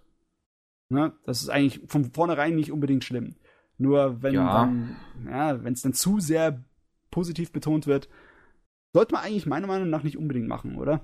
Ne? 0.88 1.12
Das 1.24 1.42
ist 1.42 1.48
eigentlich 1.48 1.82
von 1.86 2.12
vornherein 2.12 2.54
nicht 2.54 2.72
unbedingt 2.72 3.04
schlimm. 3.04 3.36
Nur 3.76 4.22
wenn 4.22 4.34
ja. 4.34 4.52
dann, 4.52 4.96
ja, 5.26 5.62
wenn 5.62 5.72
es 5.72 5.82
dann 5.82 5.92
zu 5.92 6.18
sehr 6.18 6.64
positiv 7.10 7.52
betont 7.52 7.86
wird, 7.86 8.08
sollte 8.92 9.14
man 9.14 9.22
eigentlich 9.22 9.46
meiner 9.46 9.66
Meinung 9.66 9.90
nach 9.90 10.02
nicht 10.02 10.16
unbedingt 10.16 10.48
machen, 10.48 10.76
oder? 10.76 11.00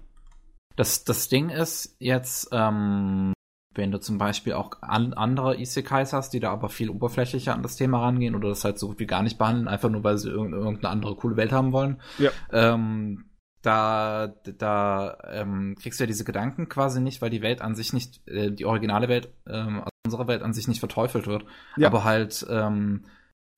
Das, 0.76 1.04
das 1.04 1.28
Ding 1.28 1.50
ist 1.50 1.96
jetzt, 2.00 2.48
ähm, 2.52 3.32
wenn 3.74 3.92
du 3.92 4.00
zum 4.00 4.18
Beispiel 4.18 4.54
auch 4.54 4.82
an, 4.82 5.12
andere 5.12 5.60
Isekais 5.60 6.12
hast, 6.12 6.32
die 6.32 6.40
da 6.40 6.50
aber 6.50 6.68
viel 6.68 6.90
oberflächlicher 6.90 7.54
an 7.54 7.62
das 7.62 7.76
Thema 7.76 8.00
rangehen 8.00 8.34
oder 8.34 8.48
das 8.48 8.64
halt 8.64 8.78
so 8.78 8.88
gut 8.88 8.98
wie 8.98 9.06
gar 9.06 9.22
nicht 9.22 9.38
behandeln, 9.38 9.68
einfach 9.68 9.90
nur 9.90 10.02
weil 10.02 10.18
sie 10.18 10.30
irgendeine 10.30 10.88
andere 10.88 11.14
coole 11.16 11.36
Welt 11.36 11.52
haben 11.52 11.72
wollen, 11.72 12.00
ja. 12.18 12.30
ähm, 12.52 13.26
da, 13.64 14.34
da 14.58 15.16
ähm, 15.30 15.74
kriegst 15.80 15.98
du 15.98 16.04
ja 16.04 16.06
diese 16.06 16.24
Gedanken 16.24 16.68
quasi 16.68 17.00
nicht, 17.00 17.22
weil 17.22 17.30
die 17.30 17.40
Welt 17.40 17.62
an 17.62 17.74
sich 17.74 17.94
nicht, 17.94 18.26
äh, 18.28 18.50
die 18.50 18.66
originale 18.66 19.08
Welt, 19.08 19.32
ähm, 19.48 19.78
also 19.78 19.90
unsere 20.04 20.28
Welt 20.28 20.42
an 20.42 20.52
sich 20.52 20.68
nicht 20.68 20.80
verteufelt 20.80 21.26
wird, 21.26 21.46
ja. 21.78 21.88
aber 21.88 22.04
halt 22.04 22.46
ähm, 22.50 23.04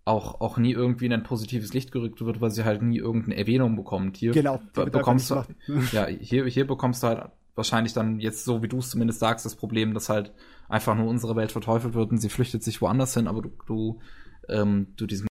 auch, 0.04 0.40
auch 0.40 0.58
nie 0.58 0.72
irgendwie 0.72 1.06
in 1.06 1.12
ein 1.12 1.24
positives 1.24 1.74
Licht 1.74 1.90
gerückt 1.90 2.24
wird, 2.24 2.40
weil 2.40 2.52
sie 2.52 2.64
halt 2.64 2.82
nie 2.82 2.98
irgendeine 2.98 3.36
Erwähnung 3.36 3.74
bekommt. 3.74 4.16
Hier 4.16 4.30
genau, 4.30 4.60
bekommst 4.74 5.32
du, 5.32 5.42
ja, 5.92 6.06
hier, 6.06 6.46
hier 6.46 6.68
bekommst 6.68 7.02
du 7.02 7.08
halt 7.08 7.32
wahrscheinlich 7.56 7.92
dann 7.92 8.20
jetzt 8.20 8.44
so, 8.44 8.62
wie 8.62 8.68
du 8.68 8.78
es 8.78 8.90
zumindest 8.90 9.18
sagst, 9.18 9.44
das 9.44 9.56
Problem, 9.56 9.92
dass 9.92 10.08
halt 10.08 10.32
einfach 10.68 10.94
nur 10.94 11.08
unsere 11.08 11.34
Welt 11.34 11.50
verteufelt 11.50 11.94
wird 11.94 12.12
und 12.12 12.18
sie 12.18 12.28
flüchtet 12.28 12.62
sich 12.62 12.80
woanders 12.80 13.14
hin, 13.14 13.26
aber 13.26 13.42
du, 13.42 13.50
du, 13.66 14.00
ähm, 14.48 14.94
du 14.96 15.06
diesen, 15.06 15.26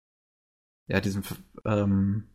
ja, 0.89 1.03
diesen, 1.03 1.25
ähm, 1.67 2.29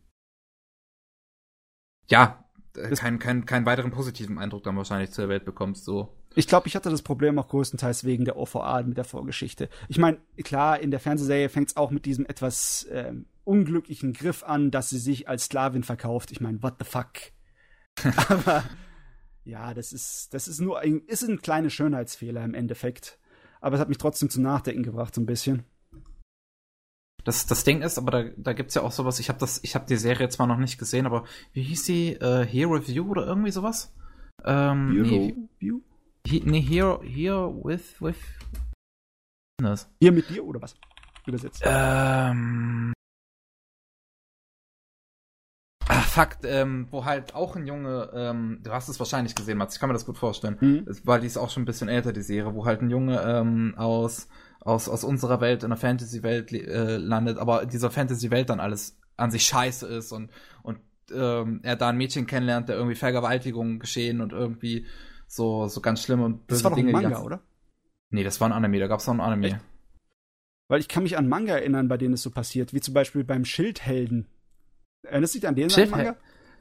ja, 2.08 2.44
äh, 2.76 2.94
keinen 2.94 3.18
kein, 3.18 3.46
kein 3.46 3.66
weiteren 3.66 3.90
positiven 3.90 4.38
Eindruck 4.38 4.64
dann 4.64 4.76
wahrscheinlich 4.76 5.10
zur 5.10 5.28
Welt 5.28 5.44
bekommst, 5.44 5.84
so. 5.84 6.14
Ich 6.34 6.46
glaube, 6.46 6.68
ich 6.68 6.76
hatte 6.76 6.90
das 6.90 7.02
Problem 7.02 7.38
auch 7.38 7.48
größtenteils 7.48 8.04
wegen 8.04 8.24
der 8.24 8.36
OVA 8.36 8.82
mit 8.82 8.96
der 8.96 9.04
Vorgeschichte. 9.04 9.68
Ich 9.88 9.98
meine, 9.98 10.18
klar, 10.44 10.78
in 10.78 10.90
der 10.90 11.00
Fernsehserie 11.00 11.48
fängt 11.48 11.70
es 11.70 11.76
auch 11.76 11.90
mit 11.90 12.04
diesem 12.04 12.26
etwas 12.26 12.86
ähm, 12.92 13.26
unglücklichen 13.44 14.12
Griff 14.12 14.44
an, 14.44 14.70
dass 14.70 14.90
sie 14.90 14.98
sich 14.98 15.28
als 15.28 15.46
Sklavin 15.46 15.82
verkauft. 15.82 16.30
Ich 16.30 16.40
meine, 16.40 16.62
what 16.62 16.74
the 16.78 16.84
fuck? 16.84 17.08
Aber 18.28 18.62
ja, 19.44 19.74
das 19.74 19.92
ist, 19.92 20.34
das 20.34 20.46
ist 20.46 20.60
nur 20.60 20.78
ein, 20.78 21.00
ist 21.06 21.22
ein 21.22 21.40
kleiner 21.40 21.70
Schönheitsfehler 21.70 22.44
im 22.44 22.54
Endeffekt. 22.54 23.18
Aber 23.60 23.74
es 23.74 23.80
hat 23.80 23.88
mich 23.88 23.98
trotzdem 23.98 24.30
zum 24.30 24.42
Nachdenken 24.42 24.82
gebracht, 24.82 25.14
so 25.14 25.20
ein 25.20 25.26
bisschen. 25.26 25.64
Das, 27.28 27.44
das 27.44 27.62
Ding 27.62 27.82
ist, 27.82 27.98
aber 27.98 28.10
da, 28.10 28.30
da 28.38 28.54
gibt's 28.54 28.74
ja 28.74 28.80
auch 28.80 28.90
sowas, 28.90 29.20
ich 29.20 29.28
habe 29.28 29.38
das, 29.38 29.62
ich 29.62 29.74
habe 29.74 29.84
die 29.84 29.98
Serie 29.98 30.30
zwar 30.30 30.46
noch 30.46 30.56
nicht 30.56 30.78
gesehen, 30.78 31.04
aber 31.04 31.24
wie 31.52 31.62
hieß 31.62 31.84
die? 31.84 32.14
Äh, 32.14 32.46
Hero 32.46 32.80
View 32.88 33.06
oder 33.06 33.26
irgendwie 33.26 33.50
sowas? 33.50 33.94
Ähm, 34.46 34.92
Hero 34.94 35.04
nee, 35.04 35.36
View? 35.58 35.80
He, 36.26 36.42
nee, 36.46 36.62
Hero, 36.62 37.02
Here 37.02 37.54
with, 37.62 38.00
with. 38.00 38.16
Was? 39.60 39.90
Hier 40.00 40.10
mit 40.10 40.30
dir 40.30 40.42
oder 40.42 40.62
was? 40.62 40.74
Übersetzt. 41.26 41.60
Ähm. 41.66 42.94
Ach, 45.86 46.06
Fakt, 46.06 46.46
ähm, 46.46 46.88
wo 46.90 47.04
halt 47.04 47.34
auch 47.34 47.56
ein 47.56 47.66
Junge, 47.66 48.10
ähm, 48.14 48.60
du 48.62 48.72
hast 48.72 48.88
es 48.88 48.98
wahrscheinlich 48.98 49.34
gesehen, 49.34 49.58
Mats, 49.58 49.74
ich 49.74 49.80
kann 49.80 49.90
mir 49.90 49.94
das 49.94 50.06
gut 50.06 50.16
vorstellen, 50.16 50.56
mhm. 50.58 50.86
weil 51.04 51.20
die 51.20 51.26
ist 51.26 51.36
auch 51.36 51.50
schon 51.50 51.64
ein 51.64 51.66
bisschen 51.66 51.90
älter, 51.90 52.14
die 52.14 52.22
Serie, 52.22 52.54
wo 52.54 52.64
halt 52.64 52.80
ein 52.80 52.88
Junge 52.88 53.20
ähm, 53.20 53.74
aus, 53.76 54.28
aus, 54.60 54.88
aus 54.88 55.04
unserer 55.04 55.40
Welt 55.40 55.62
in 55.62 55.70
der 55.70 55.78
Fantasy-Welt 55.78 56.52
äh, 56.52 56.96
landet, 56.96 57.38
aber 57.38 57.66
dieser 57.66 57.90
Fantasy-Welt 57.90 58.50
dann 58.50 58.60
alles 58.60 58.98
an 59.16 59.30
sich 59.30 59.44
scheiße 59.44 59.86
ist 59.86 60.12
und, 60.12 60.30
und 60.62 60.78
ähm, 61.12 61.60
er 61.62 61.76
da 61.76 61.88
ein 61.88 61.96
Mädchen 61.96 62.26
kennenlernt, 62.26 62.68
der 62.68 62.76
irgendwie 62.76 62.94
Vergewaltigungen 62.94 63.78
geschehen 63.78 64.20
und 64.20 64.32
irgendwie 64.32 64.86
so, 65.26 65.68
so 65.68 65.80
ganz 65.80 66.02
schlimme 66.02 66.24
und 66.24 66.46
böse 66.46 66.62
das 66.62 66.70
war 66.70 66.76
Dinge. 66.76 66.92
Doch 66.92 66.98
ein 66.98 67.04
Manga, 67.04 67.22
oder? 67.22 67.40
Nee, 68.10 68.24
das 68.24 68.40
war 68.40 68.48
ein 68.48 68.52
Anime, 68.52 68.78
da 68.78 68.86
gab's 68.86 69.06
noch 69.06 69.14
ein 69.14 69.20
Anime. 69.20 69.48
Echt? 69.48 69.58
Weil 70.68 70.80
ich 70.80 70.88
kann 70.88 71.02
mich 71.02 71.16
an 71.16 71.28
Manga 71.28 71.54
erinnern, 71.54 71.88
bei 71.88 71.96
denen 71.96 72.14
es 72.14 72.22
so 72.22 72.30
passiert, 72.30 72.74
wie 72.74 72.80
zum 72.80 72.94
Beispiel 72.94 73.24
beim 73.24 73.44
Schildhelden. 73.44 74.26
Erinnerst 75.02 75.34
du 75.34 75.38
dich 75.38 75.48
an 75.48 75.54
den 75.54 75.70
Manga? 75.90 76.16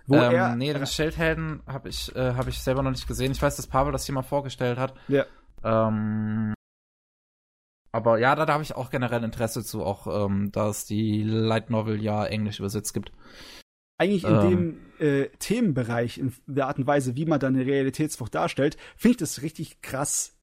Wo 0.08 0.16
ähm, 0.16 0.34
er, 0.34 0.56
nee, 0.56 0.72
den 0.72 0.86
Schildhelden 0.86 1.62
habe 1.68 1.90
ich, 1.90 2.16
äh, 2.16 2.34
hab 2.34 2.48
ich 2.48 2.60
selber 2.60 2.82
noch 2.82 2.92
nicht 2.92 3.08
gesehen. 3.08 3.34
Ich 3.34 3.42
weiß, 3.42 3.58
dass 3.58 3.68
Pavel 3.68 3.92
das 3.92 4.06
hier 4.06 4.16
mal 4.16 4.22
vorgestellt 4.22 4.78
hat. 4.78 4.94
Ja. 5.10 5.26
Ähm, 5.64 6.54
aber 7.98 8.20
ja, 8.20 8.36
da, 8.36 8.46
da 8.46 8.54
habe 8.54 8.64
ich 8.64 8.76
auch 8.76 8.92
generell 8.92 9.24
Interesse 9.24 9.64
zu, 9.64 9.84
auch 9.84 10.26
ähm, 10.26 10.52
da 10.52 10.70
es 10.70 10.86
die 10.86 11.24
Light 11.24 11.72
Novel 11.72 12.00
ja 12.00 12.26
englisch 12.28 12.60
übersetzt 12.60 12.94
gibt. 12.94 13.12
Eigentlich 13.98 14.24
in 14.24 14.36
ähm, 14.36 14.50
dem 14.50 14.78
äh, 15.00 15.30
Themenbereich, 15.40 16.20
in 16.20 16.32
der 16.46 16.68
Art 16.68 16.78
und 16.78 16.86
Weise, 16.86 17.16
wie 17.16 17.26
man 17.26 17.40
dann 17.40 17.56
eine 17.56 17.66
Realitätsfrucht 17.66 18.36
darstellt, 18.36 18.78
finde 18.96 19.14
ich 19.14 19.18
das 19.18 19.42
richtig 19.42 19.82
krass, 19.82 20.38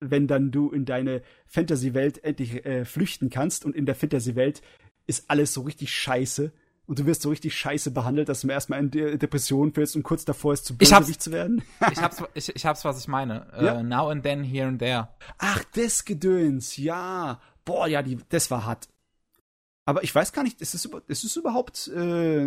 wenn 0.00 0.26
dann 0.26 0.50
du 0.50 0.70
in 0.70 0.84
deine 0.84 1.22
Fantasy-Welt 1.46 2.22
endlich 2.24 2.66
äh, 2.66 2.84
flüchten 2.84 3.30
kannst 3.30 3.64
und 3.64 3.74
in 3.74 3.86
der 3.86 3.94
Fantasy-Welt 3.94 4.60
ist 5.06 5.30
alles 5.30 5.54
so 5.54 5.62
richtig 5.62 5.94
scheiße 5.94 6.52
und 6.92 6.98
du 6.98 7.06
wirst 7.06 7.22
so 7.22 7.30
richtig 7.30 7.56
scheiße 7.56 7.90
behandelt, 7.90 8.28
dass 8.28 8.42
du 8.42 8.48
erstmal 8.48 8.78
in 8.78 8.90
De 8.90 9.16
Depression 9.16 9.72
fällst 9.72 9.96
und 9.96 10.02
kurz 10.02 10.26
davor 10.26 10.52
ist, 10.52 10.66
zu 10.66 10.76
bösewillig 10.76 11.18
zu 11.18 11.32
werden. 11.32 11.62
ich 11.90 12.02
hab's, 12.02 12.22
ich, 12.34 12.54
ich 12.54 12.66
hab's, 12.66 12.84
was 12.84 13.00
ich 13.00 13.08
meine. 13.08 13.46
Ja? 13.62 13.78
Uh, 13.78 13.82
now 13.82 14.10
and 14.10 14.22
then, 14.22 14.44
here 14.44 14.68
and 14.68 14.78
there. 14.78 15.08
Ach, 15.38 15.64
das 15.74 16.04
Gedöns, 16.04 16.76
ja. 16.76 17.40
Boah, 17.64 17.86
ja, 17.86 18.02
die, 18.02 18.18
das 18.28 18.50
war 18.50 18.66
hart. 18.66 18.90
Aber 19.86 20.04
ich 20.04 20.14
weiß 20.14 20.34
gar 20.34 20.42
nicht, 20.42 20.60
ist 20.60 20.74
es, 20.74 20.84
ist 21.08 21.24
es 21.24 21.34
überhaupt 21.34 21.88
äh, 21.88 22.42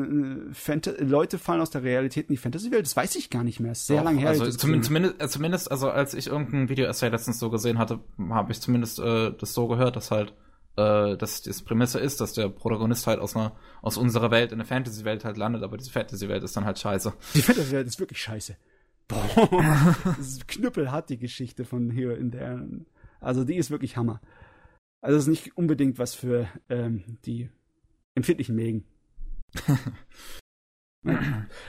Leute 0.99 1.39
fallen 1.39 1.61
aus 1.61 1.71
der 1.71 1.81
Realität 1.81 2.29
in 2.29 2.35
die 2.35 2.37
Fantasy-Welt? 2.37 2.85
Das 2.85 2.95
weiß 2.95 3.15
ich 3.15 3.31
gar 3.31 3.43
nicht 3.43 3.59
mehr. 3.59 3.71
Ist 3.71 3.87
sehr 3.87 4.03
lange 4.03 4.19
her. 4.19 4.29
Also 4.29 4.47
zumindest, 4.51 4.89
zumindest, 4.89 5.21
äh, 5.21 5.27
zumindest, 5.27 5.71
also 5.71 5.89
als 5.89 6.13
ich 6.13 6.27
irgendein 6.27 6.69
Video-Essay 6.69 7.09
letztens 7.09 7.39
so 7.39 7.49
gesehen 7.49 7.79
hatte, 7.79 7.99
habe 8.29 8.51
ich 8.51 8.61
zumindest 8.61 8.99
äh, 8.99 9.31
das 9.35 9.55
so 9.55 9.67
gehört, 9.67 9.95
dass 9.95 10.11
halt 10.11 10.35
äh, 10.77 11.15
dass 11.17 11.41
das 11.41 11.61
Prämisse 11.61 11.99
ist, 11.99 12.21
dass 12.21 12.33
der 12.33 12.49
Protagonist 12.49 13.07
halt 13.07 13.19
aus 13.19 13.35
einer 13.35 13.55
aus 13.81 13.97
unserer 13.97 14.31
Welt 14.31 14.51
in 14.51 14.59
eine 14.59 14.65
Fantasy-Welt 14.65 15.23
halt 15.23 15.37
landet, 15.37 15.63
aber 15.63 15.77
diese 15.77 15.91
Fantasy-Welt 15.91 16.43
ist 16.43 16.57
dann 16.57 16.65
halt 16.65 16.79
scheiße. 16.79 17.13
Die 17.33 17.41
Fantasy-Welt 17.41 17.87
ist 17.87 17.99
wirklich 17.99 18.21
scheiße. 18.21 18.57
Boah, 19.07 19.95
das 20.17 20.27
ist 20.27 20.47
knüppelhart 20.47 21.09
die 21.09 21.17
Geschichte 21.17 21.65
von 21.65 21.91
hier 21.91 22.17
in 22.17 22.31
der. 22.31 22.67
Also 23.19 23.43
die 23.43 23.55
ist 23.55 23.71
wirklich 23.71 23.97
Hammer. 23.97 24.21
Also 25.01 25.17
ist 25.17 25.27
nicht 25.27 25.55
unbedingt 25.57 25.99
was 25.99 26.15
für 26.15 26.47
ähm, 26.69 27.03
die 27.25 27.49
empfindlichen 28.15 28.55
Mägen. 28.55 28.85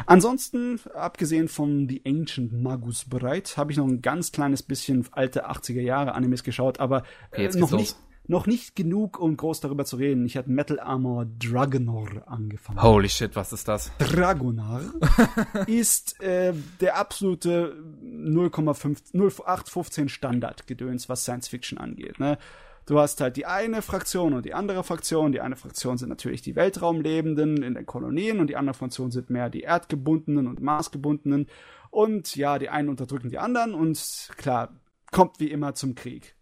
Ansonsten, 0.07 0.81
abgesehen 0.95 1.49
von 1.49 1.89
The 1.89 2.03
Ancient 2.07 2.53
Magus 2.55 3.05
Breit, 3.05 3.59
habe 3.59 3.70
ich 3.70 3.77
noch 3.77 3.87
ein 3.87 4.01
ganz 4.01 4.33
kleines 4.33 4.62
bisschen 4.62 5.07
alte 5.12 5.51
80er 5.51 5.83
Jahre 5.83 6.15
Animes 6.15 6.43
geschaut, 6.43 6.81
aber 6.81 7.03
äh, 7.33 7.49
noch 7.49 7.73
nicht 7.73 7.97
noch 8.28 8.47
nicht 8.47 8.74
genug, 8.74 9.19
um 9.19 9.36
groß 9.36 9.61
darüber 9.61 9.85
zu 9.85 9.97
reden. 9.97 10.27
Ich 10.27 10.36
hatte 10.36 10.51
Metal 10.51 10.81
Armor 10.81 11.27
Dragonor 11.39 12.09
angefangen. 12.27 12.82
Holy 12.82 13.09
shit, 13.09 13.36
was 13.36 13.53
ist 13.53 13.69
das? 13.69 13.93
Dragonor 13.98 14.81
ist 15.66 16.20
äh, 16.20 16.53
der 16.81 16.97
absolute 16.97 17.77
0,5 18.03 19.15
0815 19.15 20.09
Standardgedöns, 20.09 21.09
was 21.09 21.23
Science 21.23 21.48
Fiction 21.48 21.78
angeht. 21.78 22.19
Ne? 22.19 22.39
Du 22.86 23.01
hast 23.01 23.20
halt 23.20 23.36
die 23.36 23.47
eine 23.47 23.82
Fraktion 23.82 24.32
und 24.32 24.47
die 24.47 24.55
andere 24.55 24.85
Fraktion. 24.85 25.32
Die 25.32 25.40
eine 25.40 25.57
Fraktion 25.57 25.98
sind 25.98 26.09
natürlich 26.09 26.40
die 26.40 26.55
Weltraumlebenden 26.55 27.62
in 27.65 27.74
den 27.74 27.85
Kolonien 27.85 28.39
und 28.39 28.47
die 28.47 28.57
andere 28.57 28.74
Fraktion 28.74 29.11
sind 29.11 29.28
mehr 29.28 29.51
die 29.51 29.62
Erdgebundenen 29.62 30.47
und 30.47 30.61
Marsgebundenen. 30.61 31.48
Und 31.90 32.36
ja, 32.36 32.61
die 32.61 32.69
einen 32.69 32.89
unterdrücken 32.89 33.28
die 33.28 33.39
anderen 33.39 33.74
und 33.74 34.31
klar, 34.36 34.77
kommt 35.11 35.40
wie 35.40 35.51
immer 35.51 35.74
zum 35.74 35.97
Krieg. 35.97 36.35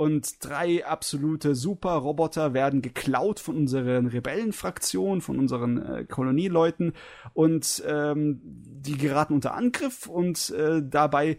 Und 0.00 0.42
drei 0.42 0.86
absolute 0.86 1.54
Super-Roboter 1.54 2.54
werden 2.54 2.80
geklaut 2.80 3.38
von 3.38 3.54
unseren 3.54 4.06
Rebellenfraktionen, 4.06 5.20
von 5.20 5.38
unseren 5.38 5.76
äh, 5.76 6.04
Kolonieleuten. 6.06 6.94
Und 7.34 7.82
ähm, 7.86 8.40
die 8.42 8.96
geraten 8.96 9.34
unter 9.34 9.52
Angriff 9.52 10.06
und 10.06 10.48
äh, 10.52 10.80
dabei 10.82 11.36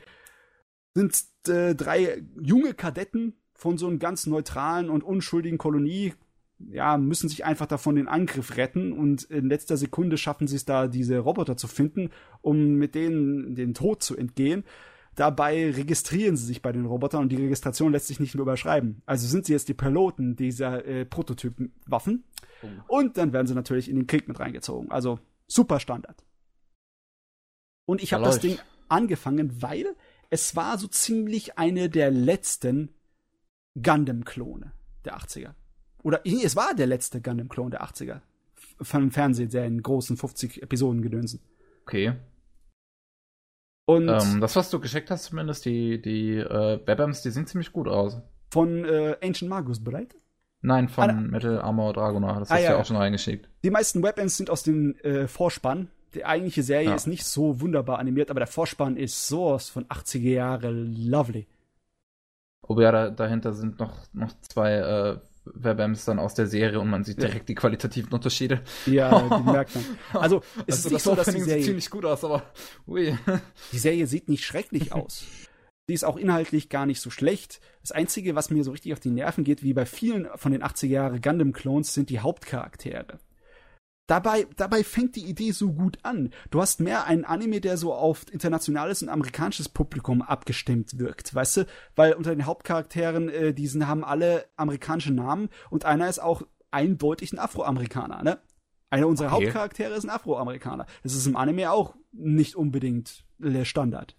sind 0.94 1.26
äh, 1.48 1.74
drei 1.74 2.24
junge 2.40 2.76
Kadetten 2.76 3.34
von 3.56 3.80
so 3.80 3.88
einem 3.88 3.98
ganz 3.98 4.28
neutralen 4.28 4.92
und 4.92 5.04
unschuldigen 5.04 5.58
Kolonie 5.58 6.14
ja, 6.70 7.00
müssen 7.00 7.30
sich 7.30 7.44
einfach 7.44 7.66
davon 7.66 7.96
den 7.96 8.08
Angriff 8.08 8.58
retten 8.58 8.94
und 8.94 9.24
in 9.24 9.50
letzter 9.50 9.76
Sekunde 9.76 10.18
schaffen 10.20 10.48
sie 10.48 10.58
es 10.58 10.66
da, 10.66 10.86
diese 10.86 11.18
Roboter 11.18 11.58
zu 11.58 11.68
finden, 11.68 12.12
um 12.42 12.76
mit 12.76 12.94
denen 12.94 13.56
den 13.56 13.74
Tod 13.74 14.04
zu 14.04 14.16
entgehen. 14.16 14.64
Dabei 15.16 15.72
registrieren 15.72 16.38
sie 16.38 16.46
sich 16.46 16.62
bei 16.62 16.72
den 16.72 16.86
Robotern 16.86 17.24
und 17.24 17.30
die 17.30 17.38
Registration 17.38 17.92
lässt 17.92 18.08
sich 18.08 18.20
nicht 18.20 18.34
mehr 18.34 18.44
überschreiben. 18.44 19.02
Also 19.06 19.28
sind 19.28 19.46
sie 19.46 19.54
jetzt 19.54 19.68
die 19.68 19.74
Piloten 19.74 20.36
dieser 20.36 20.86
äh, 20.86 21.06
Prototypen-Waffen 21.06 22.24
oh. 22.64 22.68
und 22.98 23.18
dann 23.18 23.34
werden 23.34 23.48
sie 23.48 23.54
natürlich 23.54 23.90
in 23.90 23.98
den 23.98 24.08
Krieg 24.08 24.28
mit 24.28 24.40
reingezogen. 24.40 24.90
Also 24.90 25.20
super 25.48 25.80
Standard. 25.80 26.24
Und 27.86 28.02
ich 28.02 28.14
habe 28.14 28.24
das 28.24 28.40
Ding 28.40 28.58
angefangen, 28.88 29.62
weil 29.62 29.96
es 30.30 30.56
war 30.56 30.78
so 30.78 30.88
ziemlich 30.88 31.58
eine 31.58 31.90
der 31.90 32.10
letzten 32.10 32.94
Gundam-Klone 33.82 34.72
der 35.04 35.18
80er. 35.18 35.54
Oder 36.04 36.26
es 36.26 36.56
war 36.56 36.74
der 36.74 36.88
letzte 36.88 37.22
Gundam-Klon 37.22 37.72
der 37.72 37.84
80er. 37.84 38.22
Von 38.82 39.12
Fernsehserien, 39.12 39.84
großen 39.84 40.16
50 40.18 40.64
Episoden 40.64 41.02
gedönsen. 41.02 41.42
Okay. 41.84 42.14
Und 43.86 44.10
ähm, 44.10 44.42
das, 44.42 44.56
was 44.56 44.70
du 44.70 44.80
geschickt 44.80 45.10
hast, 45.12 45.26
zumindest, 45.26 45.66
die, 45.66 46.02
die 46.02 46.38
äh, 46.38 46.80
Webams, 46.86 47.22
die 47.24 47.32
sehen 47.32 47.48
ziemlich 47.48 47.72
gut 47.72 47.88
aus. 47.88 48.22
Von 48.50 48.86
äh, 48.86 49.18
Ancient 49.22 49.50
Magus 49.50 49.84
bereit? 49.84 50.16
Nein, 50.62 50.90
von 50.90 51.10
ah, 51.10 51.14
Metal 51.14 51.60
Armor 51.60 51.94
Dragonar. 51.94 52.40
Das 52.40 52.52
ah, 52.52 52.56
hast 52.56 52.62
du 52.62 52.66
ja, 52.66 52.72
ja 52.74 52.80
auch 52.80 52.86
schon 52.86 52.98
reingeschickt. 52.98 53.50
Die 53.64 53.72
meisten 53.72 54.04
Webams 54.04 54.38
sind 54.38 54.50
aus 54.50 54.64
dem 54.64 54.96
äh, 54.98 55.28
Vorspann. 55.28 55.90
Die 56.14 56.26
eigentliche 56.26 56.62
Serie 56.62 56.90
ja. 56.90 56.96
ist 56.96 57.08
nicht 57.08 57.26
so 57.26 57.62
wunderbar 57.62 58.00
animiert, 58.00 58.30
aber 58.30 58.42
der 58.42 58.48
Vorspann 58.48 58.98
ist 58.98 59.28
sowas 59.28 59.70
von 59.70 59.86
80er 59.86 60.20
Jahre 60.20 60.70
lovely. 60.72 61.48
Oh 62.68 62.80
ja, 62.80 62.92
da, 62.92 63.10
dahinter 63.10 63.54
sind 63.54 63.80
noch, 63.80 64.06
noch 64.14 64.34
zwei 64.42 64.74
äh, 64.74 65.18
Webams 65.46 66.06
dann 66.06 66.20
aus 66.20 66.34
der 66.34 66.48
Serie 66.48 66.80
und 66.80 66.90
man 66.90 67.04
sieht 67.04 67.18
direkt 67.18 67.36
ja. 67.36 67.46
die 67.46 67.56
qualitativen 67.56 68.12
Unterschiede. 68.12 68.62
Ja, 68.86 69.22
die 69.22 69.44
merkt 69.52 69.76
man. 69.76 69.84
Also, 70.14 70.44
es 70.68 70.78
also 70.78 70.88
ist 70.88 70.94
nicht 70.94 71.04
so, 71.04 71.16
dass 71.16 71.28
die 71.28 71.42
Serie 71.42 71.64
ziemlich 71.64 71.90
gut 71.90 72.06
aus, 72.06 72.24
aber 72.24 72.44
ui. 72.88 73.18
Die 73.72 73.80
Serie 73.80 74.08
sieht 74.08 74.30
nicht 74.30 74.46
schrecklich 74.46 74.94
aus. 74.94 75.26
Die 75.90 75.94
ist 75.94 76.06
auch 76.06 76.18
inhaltlich 76.18 76.70
gar 76.70 76.86
nicht 76.86 77.02
so 77.02 77.10
schlecht. 77.10 77.60
Das 77.82 77.92
Einzige, 77.92 78.36
was 78.36 78.50
mir 78.50 78.64
so 78.64 78.72
richtig 78.72 78.94
auf 78.94 79.00
die 79.00 79.10
Nerven 79.10 79.44
geht, 79.44 79.64
wie 79.64 79.74
bei 79.74 79.86
vielen 79.86 80.28
von 80.36 80.52
den 80.52 80.64
80er 80.64 80.88
Jahre 80.88 81.20
Gundam-Clones, 81.20 81.94
sind 81.94 82.10
die 82.10 82.20
Hauptcharaktere 82.20 83.20
dabei, 84.12 84.46
dabei 84.58 84.84
fängt 84.84 85.16
die 85.16 85.26
Idee 85.26 85.52
so 85.52 85.72
gut 85.72 85.98
an. 86.04 86.32
Du 86.50 86.60
hast 86.60 86.82
mehr 86.82 87.06
einen 87.08 87.24
Anime, 87.24 87.62
der 87.62 87.78
so 87.78 87.94
auf 87.94 88.26
internationales 88.32 89.02
und 89.02 89.08
amerikanisches 89.08 89.70
Publikum 89.70 90.22
abgestimmt 90.22 91.00
wirkt, 91.00 91.34
weißt 91.34 91.58
du? 91.58 91.66
Weil 91.96 92.14
unter 92.14 92.36
den 92.36 92.46
Hauptcharakteren, 92.46 93.30
äh, 93.30 93.54
diesen 93.54 93.88
haben 93.88 94.04
alle 94.04 94.46
amerikanische 94.58 95.14
Namen 95.14 95.48
und 95.70 95.86
einer 95.86 96.10
ist 96.10 96.20
auch 96.20 96.42
eindeutig 96.72 97.32
ein 97.32 97.40
Afroamerikaner, 97.40 98.22
ne? 98.22 98.40
Einer 98.90 99.08
unserer 99.08 99.32
okay. 99.34 99.46
Hauptcharaktere 99.46 99.94
ist 99.94 100.04
ein 100.04 100.10
Afroamerikaner. 100.10 100.86
Das 101.04 101.16
ist 101.16 101.26
im 101.26 101.38
Anime 101.38 101.72
auch 101.72 101.96
nicht 102.12 102.58
unbedingt 102.58 103.26
der 103.38 103.64
Standard. 103.64 104.18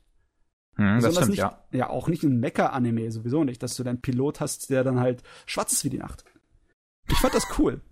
Hm, 0.77 1.01
das 1.03 1.15
stimmt, 1.15 1.29
nicht, 1.29 1.41
ja. 1.41 1.63
ja, 1.71 1.91
auch 1.91 2.09
nicht 2.09 2.23
ein 2.23 2.41
Mecha-Anime, 2.41 3.13
sowieso 3.13 3.45
nicht, 3.45 3.63
dass 3.63 3.77
du 3.77 3.83
deinen 3.83 4.01
Pilot 4.01 4.41
hast, 4.41 4.71
der 4.71 4.85
dann 4.85 5.01
halt 5.01 5.23
schwarz 5.45 5.75
ist 5.75 5.85
wie 5.85 5.91
die 5.91 5.99
Nacht. 5.99 6.25
Ich 7.11 7.19
fand 7.19 7.35
das 7.35 7.47
cool 7.59 7.83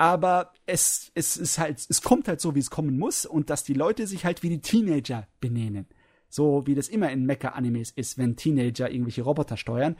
aber 0.00 0.54
es, 0.64 1.12
es 1.14 1.36
ist 1.36 1.58
halt, 1.58 1.84
es 1.86 2.00
kommt 2.00 2.26
halt 2.26 2.40
so, 2.40 2.54
wie 2.54 2.58
es 2.58 2.70
kommen 2.70 2.98
muss 2.98 3.26
und 3.26 3.50
dass 3.50 3.64
die 3.64 3.74
Leute 3.74 4.06
sich 4.06 4.24
halt 4.24 4.42
wie 4.42 4.48
die 4.48 4.62
Teenager 4.62 5.28
benehmen. 5.40 5.84
So 6.30 6.66
wie 6.66 6.74
das 6.74 6.88
immer 6.88 7.10
in 7.10 7.26
Mecha-Animes 7.26 7.90
ist, 7.90 8.16
wenn 8.16 8.34
Teenager 8.34 8.90
irgendwelche 8.90 9.20
Roboter 9.20 9.58
steuern. 9.58 9.96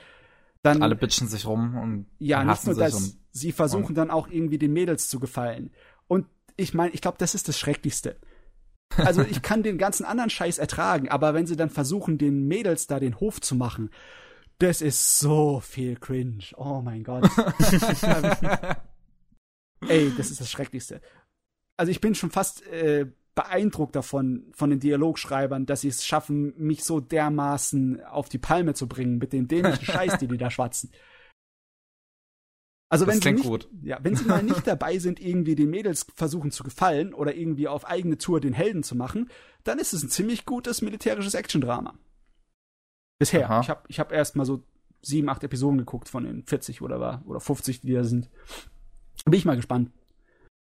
Dann, 0.62 0.82
Alle 0.82 0.96
bitchen 0.96 1.28
sich 1.28 1.44
rum 1.44 1.76
und 1.76 2.06
ja, 2.18 2.42
nicht 2.42 2.64
nur 2.64 2.76
das, 2.76 3.18
sie 3.32 3.52
versuchen 3.52 3.94
dann 3.94 4.10
auch 4.10 4.28
irgendwie 4.28 4.56
den 4.56 4.72
Mädels 4.72 5.10
zu 5.10 5.20
gefallen. 5.20 5.70
Und 6.08 6.24
ich 6.56 6.72
meine, 6.72 6.94
ich 6.94 7.02
glaube, 7.02 7.18
das 7.18 7.34
ist 7.34 7.48
das 7.48 7.58
Schrecklichste. 7.58 8.16
Also 8.96 9.20
ich 9.20 9.42
kann 9.42 9.62
den 9.62 9.76
ganzen 9.76 10.06
anderen 10.06 10.30
Scheiß 10.30 10.56
ertragen, 10.56 11.10
aber 11.10 11.34
wenn 11.34 11.46
sie 11.46 11.56
dann 11.56 11.68
versuchen, 11.68 12.16
den 12.16 12.48
Mädels 12.48 12.86
da 12.86 13.00
den 13.00 13.20
Hof 13.20 13.42
zu 13.42 13.54
machen, 13.54 13.90
das 14.58 14.80
ist 14.80 15.18
so 15.18 15.60
viel 15.60 15.96
cringe. 15.96 16.44
Oh 16.56 16.80
mein 16.80 17.04
Gott. 17.04 17.28
Ey, 19.88 20.12
das 20.16 20.30
ist 20.30 20.40
das 20.40 20.50
Schrecklichste. 20.50 21.00
Also 21.76 21.90
ich 21.90 22.00
bin 22.00 22.14
schon 22.14 22.30
fast 22.30 22.66
äh, 22.66 23.06
beeindruckt 23.34 23.96
davon, 23.96 24.46
von 24.52 24.70
den 24.70 24.80
Dialogschreibern, 24.80 25.66
dass 25.66 25.82
sie 25.82 25.88
es 25.88 26.04
schaffen, 26.04 26.52
mich 26.58 26.84
so 26.84 27.00
dermaßen 27.00 28.04
auf 28.04 28.28
die 28.28 28.38
Palme 28.38 28.74
zu 28.74 28.86
bringen 28.88 29.18
mit 29.18 29.32
dem 29.32 29.48
dämlichen 29.48 29.84
Scheiß, 29.86 30.18
die 30.18 30.26
die 30.26 30.36
da 30.36 30.50
schwatzen. 30.50 30.90
Also 32.92 33.06
wenn 33.06 33.20
sie, 33.20 33.32
nicht, 33.32 33.44
gut. 33.44 33.68
Ja, 33.82 34.00
wenn 34.02 34.16
sie 34.16 34.24
mal 34.24 34.42
nicht 34.42 34.66
dabei 34.66 34.98
sind, 34.98 35.20
irgendwie 35.20 35.54
den 35.54 35.70
Mädels 35.70 36.06
versuchen 36.16 36.50
zu 36.50 36.64
gefallen 36.64 37.14
oder 37.14 37.36
irgendwie 37.36 37.68
auf 37.68 37.86
eigene 37.86 38.18
Tour 38.18 38.40
den 38.40 38.52
Helden 38.52 38.82
zu 38.82 38.96
machen, 38.96 39.30
dann 39.62 39.78
ist 39.78 39.92
es 39.92 40.02
ein 40.02 40.10
ziemlich 40.10 40.44
gutes 40.44 40.82
militärisches 40.82 41.34
Action-Drama. 41.34 41.94
Bisher. 43.20 43.48
Aha. 43.48 43.60
Ich 43.60 43.70
habe 43.70 43.82
ich 43.86 44.00
hab 44.00 44.10
erst 44.10 44.34
mal 44.34 44.44
so 44.44 44.64
sieben, 45.02 45.28
acht 45.28 45.44
Episoden 45.44 45.78
geguckt 45.78 46.08
von 46.08 46.24
den 46.24 46.42
40 46.42 46.82
oder, 46.82 46.98
war, 46.98 47.22
oder 47.26 47.38
50, 47.38 47.80
die 47.80 47.92
da 47.92 48.02
sind. 48.02 48.28
Bin 49.24 49.38
ich 49.38 49.44
mal 49.44 49.56
gespannt. 49.56 49.90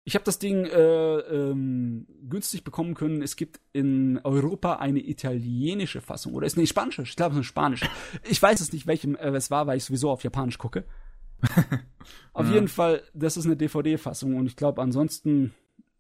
Ich 0.07 0.15
habe 0.15 0.25
das 0.25 0.39
Ding 0.39 0.67
äh, 0.67 1.19
ähm, 1.19 2.07
günstig 2.29 2.63
bekommen 2.63 2.95
können. 2.95 3.23
Es 3.23 3.37
gibt 3.37 3.61
in 3.73 4.21
Europa 4.23 4.77
eine 4.77 5.01
italienische 5.01 6.03
Fassung. 6.03 6.35
Oder 6.35 6.47
ist 6.47 6.59
eine 6.59 6.67
spanische? 6.67 7.03
Ich 7.03 7.17
glaube, 7.17 7.31
es 7.31 7.37
ist 7.37 7.39
eine 7.39 7.45
spanische. 7.45 7.89
Ich 8.29 8.41
weiß 8.41 8.61
es 8.61 8.73
nicht, 8.73 8.87
welchem 8.87 9.17
äh, 9.17 9.31
es 9.31 9.51
war, 9.51 9.67
weil 9.67 9.79
ich 9.79 9.85
sowieso 9.85 10.11
auf 10.11 10.23
Japanisch 10.23 10.59
gucke. 10.59 10.85
auf 12.35 12.47
ja. 12.49 12.55
jeden 12.55 12.69
Fall, 12.69 13.03
das 13.15 13.39
ist 13.39 13.47
eine 13.47 13.57
DVD-Fassung. 13.57 14.37
Und 14.37 14.47
ich 14.47 14.57
glaube, 14.57 14.83
ansonsten 14.83 15.55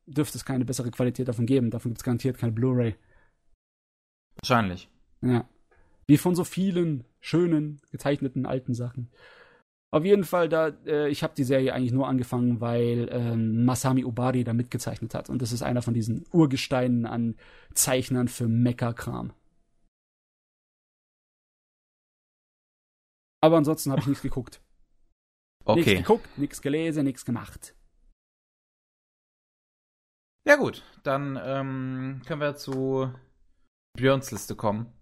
dürfte 0.06 0.36
es 0.36 0.44
keine 0.44 0.66
bessere 0.66 0.90
Qualität 0.90 1.28
davon 1.28 1.46
geben. 1.46 1.70
Davon 1.70 1.92
gibt 1.92 2.00
es 2.00 2.04
garantiert 2.04 2.36
keine 2.36 2.52
Blu-ray. 2.52 2.96
Wahrscheinlich. 4.36 4.90
Ja. 5.22 5.48
Wie 6.06 6.18
von 6.18 6.34
so 6.34 6.44
vielen 6.44 7.04
schönen, 7.20 7.80
gezeichneten 7.90 8.44
alten 8.44 8.74
Sachen. 8.74 9.10
Auf 9.94 10.04
jeden 10.04 10.24
Fall, 10.24 10.48
da, 10.48 10.70
äh, 10.86 11.08
ich 11.08 11.22
habe 11.22 11.36
die 11.36 11.44
Serie 11.44 11.72
eigentlich 11.72 11.92
nur 11.92 12.08
angefangen, 12.08 12.60
weil 12.60 13.08
ähm, 13.12 13.64
Masami 13.64 14.04
Obari 14.04 14.42
da 14.42 14.52
mitgezeichnet 14.52 15.14
hat. 15.14 15.30
Und 15.30 15.40
das 15.40 15.52
ist 15.52 15.62
einer 15.62 15.82
von 15.82 15.94
diesen 15.94 16.26
Urgesteinen 16.32 17.06
an 17.06 17.36
Zeichnern 17.74 18.26
für 18.26 18.48
Mecha-Kram. 18.48 19.32
Aber 23.40 23.56
ansonsten 23.56 23.92
habe 23.92 24.00
ich 24.00 24.08
nichts 24.08 24.22
geguckt. 24.22 24.60
Okay. 25.66 25.78
Nichts 25.80 25.96
geguckt, 26.02 26.38
nichts 26.38 26.60
gelesen, 26.60 27.04
nichts 27.04 27.24
gemacht. 27.24 27.74
Ja 30.46 30.56
gut, 30.56 30.82
dann 31.04 31.40
ähm, 31.42 32.20
können 32.26 32.42
wir 32.42 32.54
zu 32.54 33.10
Björns 33.96 34.30
Liste 34.30 34.54
kommen. 34.56 34.92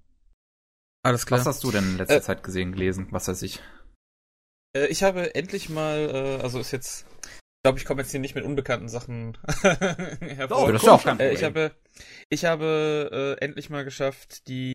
Alles 1.05 1.27
klar. 1.27 1.41
Was 1.41 1.47
hast 1.47 1.65
du 1.65 1.73
denn 1.73 1.83
in 1.83 1.97
letzter 1.97 2.19
äh, 2.19 2.23
Zeit 2.23 2.45
gesehen, 2.45 2.71
gelesen? 2.71 3.09
Was 3.11 3.27
weiß 3.27 3.43
ich? 3.43 3.61
Äh, 4.76 4.86
ich 4.86 5.02
habe 5.02 5.34
endlich 5.34 5.68
mal, 5.68 6.10
äh, 6.41 6.42
also 6.42 6.59
ist 6.59 6.70
jetzt, 6.70 7.07
ich 7.25 7.62
glaube, 7.65 7.78
ich 7.78 7.84
komme 7.84 8.02
jetzt 8.02 8.10
hier 8.10 8.20
nicht 8.20 8.34
mit 8.34 8.44
unbekannten 8.44 8.89
Sachen 8.89 9.39
hervor. 10.20 10.65
Oh, 10.65 10.73
das 10.73 10.83
ist 10.83 10.89
auch 10.89 11.02
kein 11.02 11.17
Problem. 11.17 11.34
ich 11.34 11.44
habe, 11.44 11.73
ich 12.28 12.44
habe 12.44 13.39
äh, 13.41 13.44
endlich 13.44 13.70
mal 13.70 13.84
geschafft, 13.84 14.49
die 14.49 14.73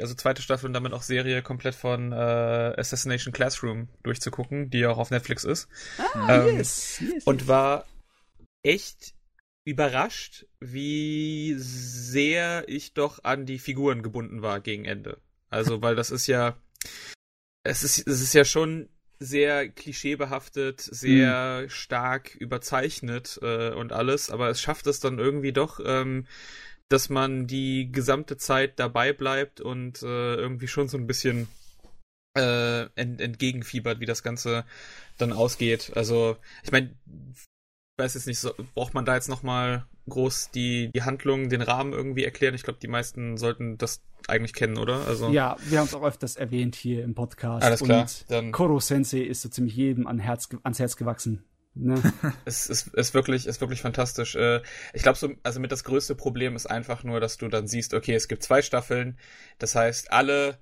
also 0.00 0.14
zweite 0.14 0.42
Staffel 0.42 0.66
und 0.66 0.74
damit 0.74 0.92
auch 0.92 1.02
Serie 1.02 1.42
komplett 1.42 1.74
von 1.74 2.12
äh, 2.12 2.14
Assassination 2.14 3.32
Classroom 3.32 3.88
durchzugucken, 4.02 4.70
die 4.70 4.78
ja 4.78 4.90
auch 4.90 4.98
auf 4.98 5.10
Netflix 5.10 5.44
ist. 5.44 5.68
Ah, 6.14 6.46
ähm, 6.46 6.58
yes, 6.58 7.00
yes, 7.00 7.24
Und 7.24 7.48
war 7.48 7.84
echt 8.62 9.14
überrascht, 9.64 10.46
wie 10.60 11.54
sehr 11.58 12.68
ich 12.68 12.94
doch 12.94 13.24
an 13.24 13.44
die 13.44 13.58
Figuren 13.58 14.02
gebunden 14.02 14.40
war 14.40 14.60
gegen 14.60 14.84
Ende. 14.84 15.20
Also, 15.50 15.82
weil 15.82 15.96
das 15.96 16.10
ist 16.10 16.26
ja, 16.26 16.56
es 17.64 17.82
ist, 17.82 18.06
es 18.06 18.20
ist 18.20 18.34
ja 18.34 18.44
schon 18.44 18.88
sehr 19.18 19.68
klischeebehaftet, 19.68 20.80
sehr 20.80 21.62
mhm. 21.62 21.68
stark 21.70 22.34
überzeichnet 22.36 23.38
äh, 23.42 23.70
und 23.70 23.92
alles, 23.92 24.30
aber 24.30 24.48
es 24.48 24.60
schafft 24.60 24.86
es 24.86 25.00
dann 25.00 25.18
irgendwie 25.18 25.52
doch, 25.52 25.80
ähm, 25.84 26.26
dass 26.88 27.08
man 27.08 27.46
die 27.46 27.90
gesamte 27.92 28.36
Zeit 28.36 28.78
dabei 28.78 29.12
bleibt 29.12 29.60
und 29.60 30.02
äh, 30.02 30.34
irgendwie 30.34 30.68
schon 30.68 30.88
so 30.88 30.96
ein 30.96 31.06
bisschen 31.06 31.48
äh, 32.36 32.86
ent 32.94 33.20
entgegenfiebert, 33.20 34.00
wie 34.00 34.06
das 34.06 34.22
Ganze 34.22 34.64
dann 35.18 35.32
ausgeht. 35.32 35.92
Also, 35.94 36.36
ich 36.62 36.72
meine, 36.72 36.94
ich 37.98 38.04
weiß 38.04 38.14
jetzt 38.14 38.28
nicht, 38.28 38.38
so, 38.38 38.52
braucht 38.76 38.94
man 38.94 39.04
da 39.04 39.16
jetzt 39.16 39.28
nochmal 39.28 39.84
groß 40.08 40.52
die, 40.52 40.92
die 40.94 41.02
Handlung, 41.02 41.48
den 41.48 41.62
Rahmen 41.62 41.92
irgendwie 41.92 42.22
erklären? 42.22 42.54
Ich 42.54 42.62
glaube, 42.62 42.78
die 42.80 42.86
meisten 42.86 43.36
sollten 43.36 43.76
das 43.76 44.02
eigentlich 44.28 44.52
kennen, 44.52 44.78
oder? 44.78 45.04
Also 45.08 45.30
ja, 45.30 45.56
wir 45.64 45.80
haben 45.80 45.86
es 45.86 45.94
auch 45.94 46.04
öfters 46.04 46.36
erwähnt 46.36 46.76
hier 46.76 47.02
im 47.02 47.16
Podcast. 47.16 47.64
Alles 47.64 47.82
klar. 47.82 48.02
Und 48.02 48.24
dann 48.28 48.52
Koro 48.52 48.78
Sensei 48.78 49.22
ist 49.22 49.42
so 49.42 49.48
ziemlich 49.48 49.74
jedem 49.74 50.06
an 50.06 50.20
Herz, 50.20 50.48
ans 50.62 50.78
Herz 50.78 50.94
gewachsen. 50.96 51.42
Ne? 51.74 52.00
es 52.44 52.68
ist, 52.68 52.94
ist 52.94 53.14
wirklich, 53.14 53.48
ist 53.48 53.60
wirklich 53.60 53.82
fantastisch. 53.82 54.36
Äh, 54.36 54.62
ich 54.94 55.02
glaube, 55.02 55.18
so, 55.18 55.30
also 55.42 55.58
mit 55.58 55.72
das 55.72 55.82
größte 55.82 56.14
Problem 56.14 56.54
ist 56.54 56.66
einfach 56.66 57.02
nur, 57.02 57.18
dass 57.18 57.36
du 57.36 57.48
dann 57.48 57.66
siehst, 57.66 57.94
okay, 57.94 58.14
es 58.14 58.28
gibt 58.28 58.44
zwei 58.44 58.62
Staffeln. 58.62 59.18
Das 59.58 59.74
heißt, 59.74 60.12
alle 60.12 60.58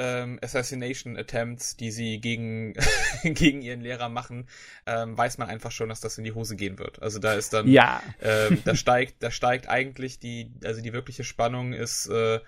ähm, 0.00 0.38
Assassination 0.42 1.18
Attempts, 1.18 1.76
die 1.76 1.90
sie 1.90 2.20
gegen, 2.20 2.72
gegen 3.22 3.60
ihren 3.60 3.82
Lehrer 3.82 4.08
machen, 4.08 4.48
ähm, 4.86 5.16
weiß 5.16 5.36
man 5.36 5.48
einfach 5.48 5.70
schon, 5.70 5.90
dass 5.90 6.00
das 6.00 6.16
in 6.16 6.24
die 6.24 6.32
Hose 6.32 6.56
gehen 6.56 6.78
wird. 6.78 7.02
Also 7.02 7.18
da 7.18 7.34
ist 7.34 7.52
dann, 7.52 7.68
ja. 7.68 8.02
ähm, 8.22 8.62
da 8.64 8.74
steigt, 8.74 9.22
da 9.22 9.30
steigt 9.30 9.68
eigentlich 9.68 10.18
die, 10.18 10.52
also 10.64 10.80
die 10.80 10.94
wirkliche 10.94 11.22
Spannung 11.22 11.74
ist 11.74 12.06
äh, 12.06 12.40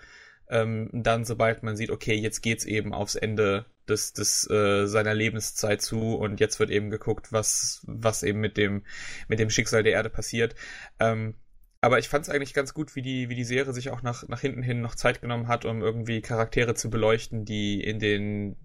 ähm, 0.49 0.89
dann, 0.91 1.25
sobald 1.25 1.63
man 1.63 1.77
sieht, 1.77 1.91
okay, 1.91 2.15
jetzt 2.15 2.41
geht's 2.41 2.65
eben 2.65 2.93
aufs 2.93 3.15
Ende 3.15 3.65
des, 3.87 4.13
des 4.13 4.49
äh, 4.49 4.87
seiner 4.87 5.13
Lebenszeit 5.13 5.81
zu 5.81 6.15
und 6.15 6.39
jetzt 6.39 6.59
wird 6.59 6.69
eben 6.69 6.89
geguckt, 6.89 7.31
was, 7.31 7.81
was 7.87 8.23
eben 8.23 8.39
mit 8.39 8.57
dem, 8.57 8.83
mit 9.27 9.39
dem 9.39 9.49
Schicksal 9.49 9.83
der 9.83 9.93
Erde 9.93 10.09
passiert. 10.09 10.55
Ähm, 10.99 11.35
aber 11.83 11.99
ich 11.99 12.07
fand 12.07 12.23
es 12.23 12.29
eigentlich 12.29 12.53
ganz 12.53 12.73
gut, 12.73 12.95
wie 12.95 13.01
die, 13.01 13.27
wie 13.27 13.35
die 13.35 13.43
Serie 13.43 13.73
sich 13.73 13.89
auch 13.89 14.01
nach, 14.01 14.25
nach 14.29 14.39
hinten 14.39 14.63
hin 14.63 14.79
noch 14.79 14.95
Zeit 14.95 15.19
genommen 15.19 15.49
hat, 15.49 15.65
um 15.65 15.81
irgendwie 15.81 16.21
Charaktere 16.21 16.75
zu 16.75 16.89
beleuchten, 16.89 17.43
die 17.43 17.83
in 17.83 17.99
den 17.99 18.55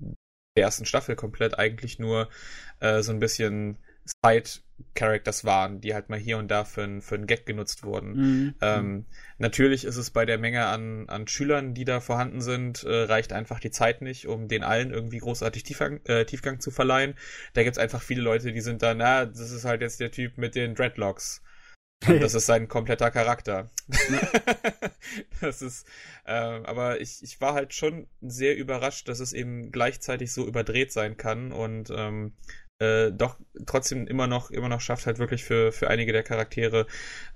der 0.56 0.64
ersten 0.64 0.86
Staffel 0.86 1.16
komplett 1.16 1.58
eigentlich 1.58 1.98
nur 1.98 2.28
äh, 2.78 3.02
so 3.02 3.10
ein 3.10 3.18
bisschen 3.18 3.76
Side-Characters 4.24 5.44
waren, 5.44 5.80
die 5.80 5.94
halt 5.94 6.10
mal 6.10 6.18
hier 6.18 6.38
und 6.38 6.48
da 6.48 6.64
für, 6.64 6.82
ein, 6.82 7.02
für 7.02 7.16
einen 7.16 7.26
Gag 7.26 7.44
genutzt 7.44 7.82
wurden. 7.82 8.12
Mhm. 8.12 8.54
Ähm, 8.60 9.04
natürlich 9.38 9.84
ist 9.84 9.96
es 9.96 10.10
bei 10.10 10.24
der 10.24 10.38
Menge 10.38 10.66
an, 10.66 11.08
an 11.08 11.26
Schülern, 11.26 11.74
die 11.74 11.84
da 11.84 11.98
vorhanden 11.98 12.40
sind, 12.40 12.84
äh, 12.84 13.02
reicht 13.02 13.32
einfach 13.32 13.58
die 13.58 13.72
Zeit 13.72 14.00
nicht, 14.00 14.28
um 14.28 14.46
den 14.46 14.62
allen 14.62 14.92
irgendwie 14.92 15.18
großartig 15.18 15.64
Tiefgang, 15.64 16.00
äh, 16.04 16.24
Tiefgang 16.24 16.60
zu 16.60 16.70
verleihen. 16.70 17.14
Da 17.54 17.64
gibt 17.64 17.76
es 17.76 17.82
einfach 17.82 18.00
viele 18.00 18.22
Leute, 18.22 18.52
die 18.52 18.60
sind 18.60 18.82
da, 18.82 18.94
na, 18.94 19.26
das 19.26 19.50
ist 19.50 19.64
halt 19.64 19.80
jetzt 19.80 19.98
der 19.98 20.12
Typ 20.12 20.38
mit 20.38 20.54
den 20.54 20.76
Dreadlocks. 20.76 21.42
Und 22.06 22.20
das 22.22 22.34
ist 22.34 22.46
sein 22.46 22.68
kompletter 22.68 23.10
Charakter. 23.10 23.70
das 25.40 25.62
ist, 25.62 25.86
äh, 26.24 26.32
aber 26.32 27.00
ich, 27.00 27.22
ich 27.22 27.40
war 27.40 27.54
halt 27.54 27.74
schon 27.74 28.06
sehr 28.20 28.56
überrascht, 28.56 29.08
dass 29.08 29.20
es 29.20 29.32
eben 29.32 29.72
gleichzeitig 29.72 30.32
so 30.32 30.46
überdreht 30.46 30.92
sein 30.92 31.16
kann 31.16 31.52
und 31.52 31.90
ähm, 31.90 32.34
äh, 32.78 33.10
doch 33.10 33.38
trotzdem 33.66 34.06
immer 34.06 34.26
noch 34.26 34.50
immer 34.50 34.68
noch 34.68 34.80
schafft 34.80 35.06
halt 35.06 35.18
wirklich 35.18 35.44
für 35.44 35.72
für 35.72 35.88
einige 35.88 36.12
der 36.12 36.22
Charaktere, 36.22 36.86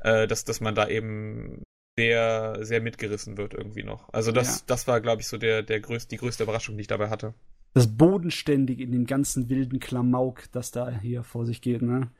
äh, 0.00 0.26
dass 0.26 0.44
dass 0.44 0.60
man 0.60 0.74
da 0.74 0.89
eben 0.89 1.62
sehr 1.99 2.58
sehr 2.65 2.81
mitgerissen 2.81 3.36
wird 3.36 3.55
irgendwie 3.55 3.82
noch. 3.82 4.08
Also 4.12 4.31
das 4.31 4.60
ja. 4.60 4.65
das 4.68 4.86
war 4.86 5.00
glaube 5.00 5.23
ich 5.23 5.28
so 5.28 5.39
der 5.39 5.62
der 5.62 5.81
größte 5.81 6.10
die 6.10 6.18
größte 6.18 6.44
Überraschung, 6.44 6.76
die 6.76 6.82
ich 6.82 6.86
dabei 6.86 7.08
hatte. 7.08 7.34
Das 7.74 7.97
bodenständig 7.97 8.81
in 8.81 8.92
dem 8.92 9.07
ganzen 9.07 9.49
wilden 9.49 9.81
Klamauk, 9.81 10.44
das 10.52 10.70
da 10.70 10.91
hier 10.91 11.24
vor 11.24 11.47
sich 11.47 11.62
geht, 11.62 11.81
ne? 11.81 12.12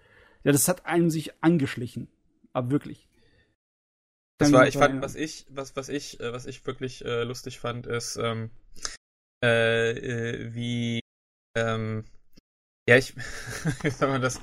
Ja, 0.45 0.51
das 0.51 0.67
hat 0.67 0.87
einem 0.87 1.11
sich 1.11 1.33
angeschlichen 1.43 2.09
aber 2.53 2.71
wirklich. 2.71 3.09
Das 4.43 4.53
war, 4.53 4.67
ich 4.67 4.77
fand, 4.77 5.03
was 5.03 5.15
ich, 5.15 5.47
was, 5.51 5.77
was 5.77 5.89
ich, 5.89 6.21
äh, 6.21 6.33
was 6.33 6.47
ich 6.47 6.67
wirklich 6.67 7.05
äh, 7.05 7.23
lustig 7.23 7.61
fand, 7.61 7.87
ist, 7.87 8.17
ähm, 8.17 8.51
äh, 9.43 9.91
äh, 9.91 10.55
wie, 10.55 11.01
ähm, 11.57 12.05
ja, 12.89 12.97
ich, 12.97 13.15
wie 13.83 13.91
soll 13.91 14.09
man 14.09 14.23
das, 14.23 14.41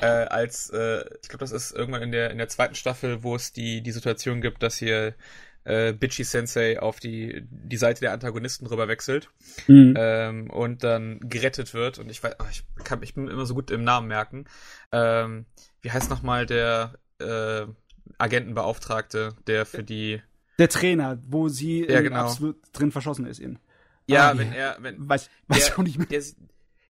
äh, 0.00 0.06
als, 0.06 0.70
äh, 0.70 1.04
ich 1.22 1.28
glaube, 1.28 1.44
das 1.44 1.52
ist 1.52 1.72
irgendwann 1.72 2.02
in 2.02 2.12
der, 2.12 2.30
in 2.30 2.38
der 2.38 2.48
zweiten 2.48 2.74
Staffel, 2.74 3.22
wo 3.22 3.36
es 3.36 3.52
die, 3.52 3.82
die 3.82 3.92
Situation 3.92 4.40
gibt, 4.40 4.62
dass 4.62 4.76
hier 4.76 5.14
Bitchy 5.64 6.24
Sensei 6.24 6.80
auf 6.80 6.98
die, 6.98 7.46
die 7.48 7.76
Seite 7.76 8.00
der 8.00 8.12
Antagonisten 8.12 8.66
rüber 8.66 8.88
wechselt 8.88 9.30
mhm. 9.68 9.94
ähm, 9.96 10.50
und 10.50 10.82
dann 10.82 11.20
gerettet 11.20 11.72
wird. 11.72 12.00
Und 12.00 12.10
ich 12.10 12.20
weiß, 12.20 12.34
ach, 12.40 12.50
ich 12.50 12.64
kann 12.82 13.00
ich 13.04 13.14
bin 13.14 13.28
immer 13.28 13.46
so 13.46 13.54
gut 13.54 13.70
im 13.70 13.84
Namen 13.84 14.08
merken. 14.08 14.46
Ähm, 14.90 15.46
wie 15.80 15.92
heißt 15.92 16.10
nochmal 16.10 16.46
der 16.46 16.98
äh, 17.18 17.66
Agentenbeauftragte, 18.18 19.34
der 19.46 19.66
für 19.66 19.82
die. 19.82 20.22
Der 20.58 20.68
Trainer, 20.68 21.18
wo 21.26 21.48
sie 21.48 21.86
ja, 21.88 22.00
genau. 22.00 22.26
absolut 22.26 22.56
drin 22.72 22.92
verschossen 22.92 23.26
ist 23.26 23.40
in. 23.40 23.58
Ja, 24.06 24.30
ah, 24.30 24.38
wenn 24.38 24.52
er, 24.52 24.76
wenn. 24.80 25.08
Weiß, 25.08 25.30
weiß 25.48 25.66
der, 25.66 25.78
auch 25.78 25.82
nicht 25.82 25.98
mehr. 25.98 26.06
Der, 26.08 26.22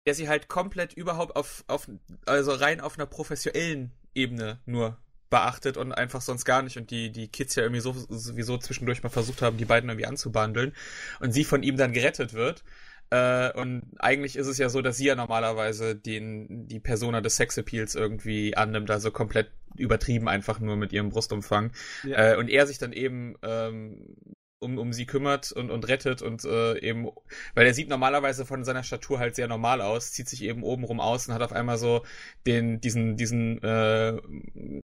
der 0.06 0.14
sie 0.14 0.28
halt 0.28 0.48
komplett 0.48 0.92
überhaupt 0.94 1.36
auf, 1.36 1.64
auf, 1.68 1.88
also 2.26 2.52
rein 2.52 2.80
auf 2.80 2.98
einer 2.98 3.06
professionellen 3.06 3.92
Ebene 4.14 4.60
nur 4.66 4.98
beachtet 5.30 5.78
und 5.78 5.92
einfach 5.92 6.20
sonst 6.20 6.44
gar 6.44 6.62
nicht 6.62 6.76
und 6.76 6.90
die, 6.90 7.10
die 7.10 7.28
Kids 7.28 7.54
ja 7.54 7.62
irgendwie 7.62 7.80
so, 7.80 7.94
sowieso 8.10 8.58
zwischendurch 8.58 9.02
mal 9.02 9.08
versucht 9.08 9.40
haben, 9.40 9.56
die 9.56 9.64
beiden 9.64 9.88
irgendwie 9.88 10.06
anzubandeln 10.06 10.74
und 11.20 11.32
sie 11.32 11.44
von 11.44 11.62
ihm 11.62 11.76
dann 11.76 11.92
gerettet 11.92 12.34
wird. 12.34 12.64
Äh, 13.12 13.52
und 13.60 13.82
eigentlich 13.98 14.36
ist 14.36 14.46
es 14.46 14.56
ja 14.56 14.70
so, 14.70 14.80
dass 14.80 14.96
sie 14.96 15.04
ja 15.04 15.14
normalerweise 15.14 15.94
den, 15.94 16.66
die 16.66 16.80
Persona 16.80 17.20
des 17.20 17.36
Sexappeals 17.36 17.94
irgendwie 17.94 18.56
annimmt, 18.56 18.90
also 18.90 19.10
komplett 19.10 19.50
übertrieben 19.76 20.28
einfach 20.28 20.60
nur 20.60 20.76
mit 20.76 20.94
ihrem 20.94 21.10
Brustumfang. 21.10 21.72
Ja. 22.04 22.32
Äh, 22.32 22.36
und 22.38 22.48
er 22.48 22.66
sich 22.66 22.78
dann 22.78 22.94
eben 22.94 23.34
ähm, 23.42 24.16
um, 24.62 24.78
um 24.78 24.92
sie 24.92 25.06
kümmert 25.06 25.52
und, 25.52 25.70
und 25.70 25.88
rettet 25.88 26.22
und 26.22 26.44
äh, 26.44 26.78
eben, 26.78 27.08
weil 27.54 27.66
er 27.66 27.74
sieht 27.74 27.88
normalerweise 27.88 28.46
von 28.46 28.64
seiner 28.64 28.82
Statur 28.82 29.18
halt 29.18 29.34
sehr 29.34 29.48
normal 29.48 29.80
aus, 29.80 30.12
zieht 30.12 30.28
sich 30.28 30.42
eben 30.42 30.62
obenrum 30.62 31.00
aus 31.00 31.28
und 31.28 31.34
hat 31.34 31.42
auf 31.42 31.52
einmal 31.52 31.78
so 31.78 32.04
den, 32.46 32.80
diesen, 32.80 33.16
diesen, 33.16 33.62
äh, 33.62 34.20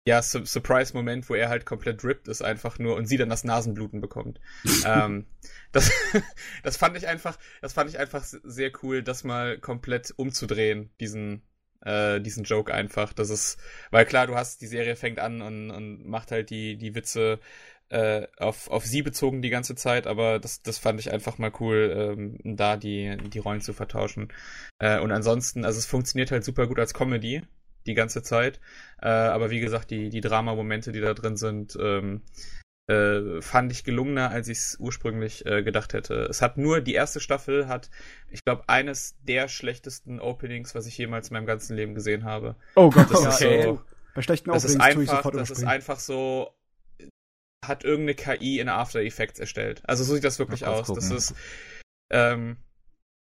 ja, 0.06 0.22
Su 0.22 0.46
Surprise-Moment, 0.46 1.30
wo 1.30 1.36
er 1.36 1.50
halt 1.50 1.66
komplett 1.66 2.04
ripped 2.04 2.28
ist 2.28 2.42
einfach 2.42 2.80
nur 2.80 2.96
und 2.96 3.06
sie 3.06 3.18
dann 3.18 3.30
das 3.30 3.44
Nasenbluten 3.44 4.02
bekommt. 4.02 4.40
ähm, 4.86 5.26
das, 5.72 5.92
das 6.64 6.78
fand 6.78 6.98
ich 6.98 7.08
einfach, 7.08 7.38
das 7.62 7.74
fand 7.74 7.90
ich 7.90 8.00
einfach 8.00 8.24
sehr 8.24 8.72
cool, 8.82 9.04
das 9.04 9.24
mal 9.24 9.60
komplett 9.60 10.14
umzudrehen, 10.16 10.90
diesen, 11.00 11.44
äh, 11.82 12.20
diesen 12.22 12.44
Joke 12.44 12.74
einfach. 12.74 13.14
Das 13.14 13.30
ist, 13.30 13.58
weil 13.92 14.06
klar, 14.06 14.28
du 14.28 14.36
hast, 14.36 14.62
die 14.62 14.68
Serie 14.68 14.96
fängt 14.96 15.20
an 15.20 15.42
und, 15.42 15.72
und 15.72 16.06
macht 16.06 16.32
halt 16.32 16.50
die, 16.50 16.78
die 16.78 16.96
Witze 16.96 17.40
äh, 17.90 18.28
auf, 18.38 18.70
auf 18.70 18.86
sie 18.86 19.02
bezogen 19.02 19.42
die 19.42 19.50
ganze 19.50 19.76
Zeit, 19.76 20.08
aber 20.08 20.40
das, 20.40 20.62
das 20.62 20.78
fand 20.78 21.00
ich 21.00 21.12
einfach 21.12 21.38
mal 21.38 21.52
cool, 21.60 22.16
ähm, 22.18 22.58
da 22.58 22.78
die, 22.78 23.18
die 23.18 23.40
Rollen 23.40 23.62
zu 23.62 23.74
vertauschen. 23.74 24.28
Äh, 24.80 25.00
und 25.00 25.12
ansonsten, 25.12 25.66
also 25.66 25.80
es 25.80 25.86
funktioniert 25.86 26.32
halt 26.32 26.44
super 26.44 26.68
gut 26.68 26.80
als 26.80 26.94
Comedy 26.94 27.44
die 27.86 27.94
ganze 27.94 28.22
Zeit. 28.22 28.60
Äh, 29.02 29.08
aber 29.08 29.50
wie 29.50 29.62
gesagt, 29.62 29.92
die, 29.92 30.10
die 30.10 30.22
Drama-Momente, 30.22 30.92
die 30.92 31.00
da 31.00 31.14
drin 31.14 31.38
sind, 31.38 31.78
ähm, 31.80 32.22
äh, 32.88 33.42
fand 33.42 33.72
ich 33.72 33.84
gelungener, 33.84 34.30
als 34.32 34.48
ich 34.48 34.60
es 34.60 34.78
ursprünglich 34.80 35.46
äh, 35.46 35.64
gedacht 35.64 35.94
hätte. 35.94 36.26
Es 36.30 36.42
hat 36.42 36.58
nur, 36.58 36.82
die 36.82 36.94
erste 36.94 37.20
Staffel 37.20 37.68
hat, 37.68 37.90
ich 38.30 38.44
glaube, 38.44 38.64
eines 38.68 39.18
der 39.24 39.48
schlechtesten 39.48 40.20
Openings, 40.20 40.76
was 40.76 40.88
ich 40.88 40.98
jemals 40.98 41.30
in 41.30 41.36
meinem 41.36 41.46
ganzen 41.46 41.76
Leben 41.76 41.96
gesehen 41.96 42.24
habe. 42.24 42.56
Oh 42.76 42.90
Gott, 42.90 43.12
das 43.12 43.22
ist 43.22 43.42
okay. 43.42 43.64
so. 43.64 43.82
Bei 44.16 44.22
schlechten 44.22 44.52
das 44.52 44.64
Openings 44.64 44.86
ist 44.86 44.94
tue 44.94 45.04
ich 45.04 45.12
einfach, 45.12 45.32
das 45.32 45.50
ist 45.52 45.64
einfach 45.64 46.00
so, 46.00 46.57
hat 47.66 47.84
irgendeine 47.84 48.16
KI 48.16 48.60
in 48.60 48.70
After 48.70 49.02
Effects 49.02 49.40
erstellt. 49.40 49.82
Also 49.86 50.04
so 50.04 50.14
sieht 50.16 50.24
das 50.24 50.40
wirklich 50.40 50.62
kurz 50.62 50.90
aus. 50.90 50.96
Das 50.96 51.12
ist, 51.12 51.36
ähm, 52.12 52.58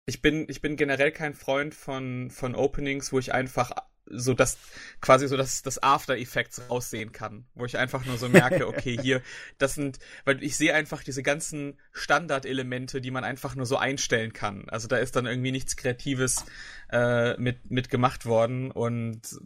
ich 0.07 0.23
bin, 0.23 0.47
ich 0.49 0.61
bin 0.61 0.77
generell 0.77 1.13
kein 1.13 1.35
Freund 1.35 1.75
von, 1.75 2.31
von 2.31 2.55
Openings, 2.55 3.13
wo 3.13 3.19
ich 3.19 3.33
einfach 3.33 3.73
so 4.11 4.35
das, 4.35 4.59
quasi 5.01 5.29
so 5.29 5.37
das, 5.37 5.63
das 5.63 5.83
After 5.83 6.17
Effects 6.17 6.63
raussehen 6.71 7.13
kann. 7.13 7.47
Wo 7.55 7.65
ich 7.65 7.77
einfach 7.77 8.05
nur 8.07 8.17
so 8.17 8.29
merke, 8.29 8.67
okay, 8.69 8.99
hier, 9.01 9.23
das 9.59 9.75
sind, 9.75 9.99
weil 10.25 10.43
ich 10.43 10.57
sehe 10.57 10.75
einfach 10.75 11.03
diese 11.03 11.23
ganzen 11.23 11.79
Standardelemente, 11.93 13.01
die 13.01 13.11
man 13.11 13.25
einfach 13.25 13.55
nur 13.55 13.67
so 13.67 13.77
einstellen 13.77 14.33
kann. 14.33 14.69
Also 14.69 14.89
da 14.89 14.97
ist 14.97 15.17
dann 15.17 15.27
irgendwie 15.27 15.53
nichts 15.53 15.77
Kreatives 15.77 16.45
äh, 16.91 17.37
mit, 17.39 17.71
mit 17.71 17.91
gemacht 17.91 18.27
worden 18.27 18.71
und 18.71 19.39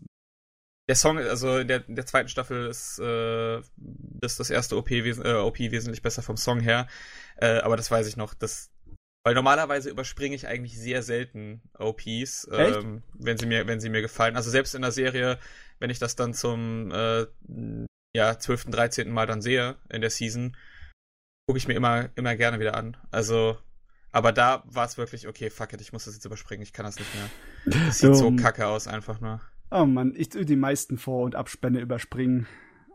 der 0.93 0.97
Song, 0.97 1.17
also 1.17 1.57
in 1.57 1.69
der, 1.69 1.81
der 1.81 2.05
zweiten 2.05 2.29
Staffel 2.29 2.67
ist, 2.67 2.99
äh, 2.99 3.61
ist 4.21 4.39
das 4.39 4.51
erste 4.51 4.77
OP, 4.77 4.91
wes 4.91 5.19
äh, 5.19 5.35
OP 5.37 5.59
wesentlich 5.59 6.03
besser 6.03 6.21
vom 6.23 6.37
Song 6.37 6.61
her. 6.61 6.87
Äh, 7.37 7.61
aber 7.61 7.79
das 7.79 7.91
weiß 7.91 8.07
ich 8.09 8.19
noch. 8.19 8.35
Das, 8.35 8.71
weil 9.25 9.35
normalerweise 9.35 9.89
überspringe 9.89 10.37
ich 10.37 10.47
eigentlich 10.47 10.79
sehr 10.79 11.03
selten 11.03 11.63
OPs, 11.79 12.47
ähm, 12.53 13.03
wenn 13.15 13.39
sie 13.39 13.47
mir, 13.47 13.67
wenn 13.67 13.81
sie 13.81 13.89
mir 13.89 14.03
gefallen. 14.03 14.37
Also 14.37 14.51
selbst 14.51 14.75
in 14.75 14.83
der 14.83 14.93
Serie, 14.93 15.39
wenn 15.79 15.89
ich 15.89 15.99
das 15.99 16.15
dann 16.15 16.35
zum 16.35 16.91
äh, 16.91 17.25
ja, 18.15 18.39
12., 18.39 18.67
13. 18.67 19.11
Mal 19.11 19.27
dann 19.27 19.41
sehe 19.41 19.77
in 19.89 20.03
der 20.03 20.11
Season, 20.11 20.55
gucke 21.47 21.57
ich 21.57 21.69
mir 21.69 21.75
immer, 21.75 22.11
immer 22.17 22.37
gerne 22.37 22.61
wieder 22.61 22.75
an. 22.75 22.99
Also, 23.11 23.57
aber 24.11 24.33
da 24.33 24.63
war 24.67 24.85
es 24.85 24.99
wirklich, 24.99 25.27
okay, 25.27 25.49
fuck 25.49 25.73
it, 25.73 25.81
ich 25.81 25.95
muss 25.95 26.05
das 26.05 26.17
jetzt 26.17 26.27
überspringen, 26.27 26.63
ich 26.63 26.75
kann 26.75 26.85
das 26.85 26.99
nicht 26.99 27.15
mehr. 27.15 27.31
Das 27.87 27.99
sieht 27.99 28.15
so 28.15 28.27
Um, 28.27 28.37
kacke 28.37 28.67
aus, 28.67 28.87
einfach 28.87 29.23
nur. 29.23 29.41
Oh 29.73 29.87
Mann, 29.87 30.15
ich 30.17 30.29
tue 30.29 30.45
die 30.45 30.57
meisten 30.57 30.99
Vor- 30.99 31.25
und 31.25 31.35
Abspänne 31.35 31.81
überspringen. 31.81 32.47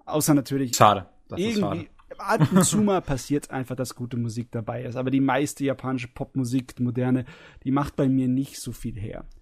Außer 0.06 0.34
natürlich 0.34 0.76
Schade. 0.76 1.10
Das 1.28 1.40
ist 1.40 1.60
schade. 1.60 1.76
irgendwie 1.76 1.90
ab 2.18 2.52
und 2.52 2.64
zu 2.64 2.78
mal 2.82 3.02
passiert 3.02 3.52
einfach, 3.52 3.76
dass 3.76 3.96
gute 3.96 4.18
Musik 4.18 4.52
dabei 4.52 4.84
ist. 4.84 4.96
Aber 4.96 5.12
die 5.12 5.20
meiste 5.20 5.66
japanische 5.66 6.08
Popmusik, 6.08 6.80
moderne, 6.80 7.26
die 7.64 7.72
macht 7.72 7.96
bei 7.96 8.08
mir 8.08 8.28
nicht 8.28 8.60
so 8.60 8.72
viel 8.72 8.98
her. 8.98 9.26
Also 9.26 9.36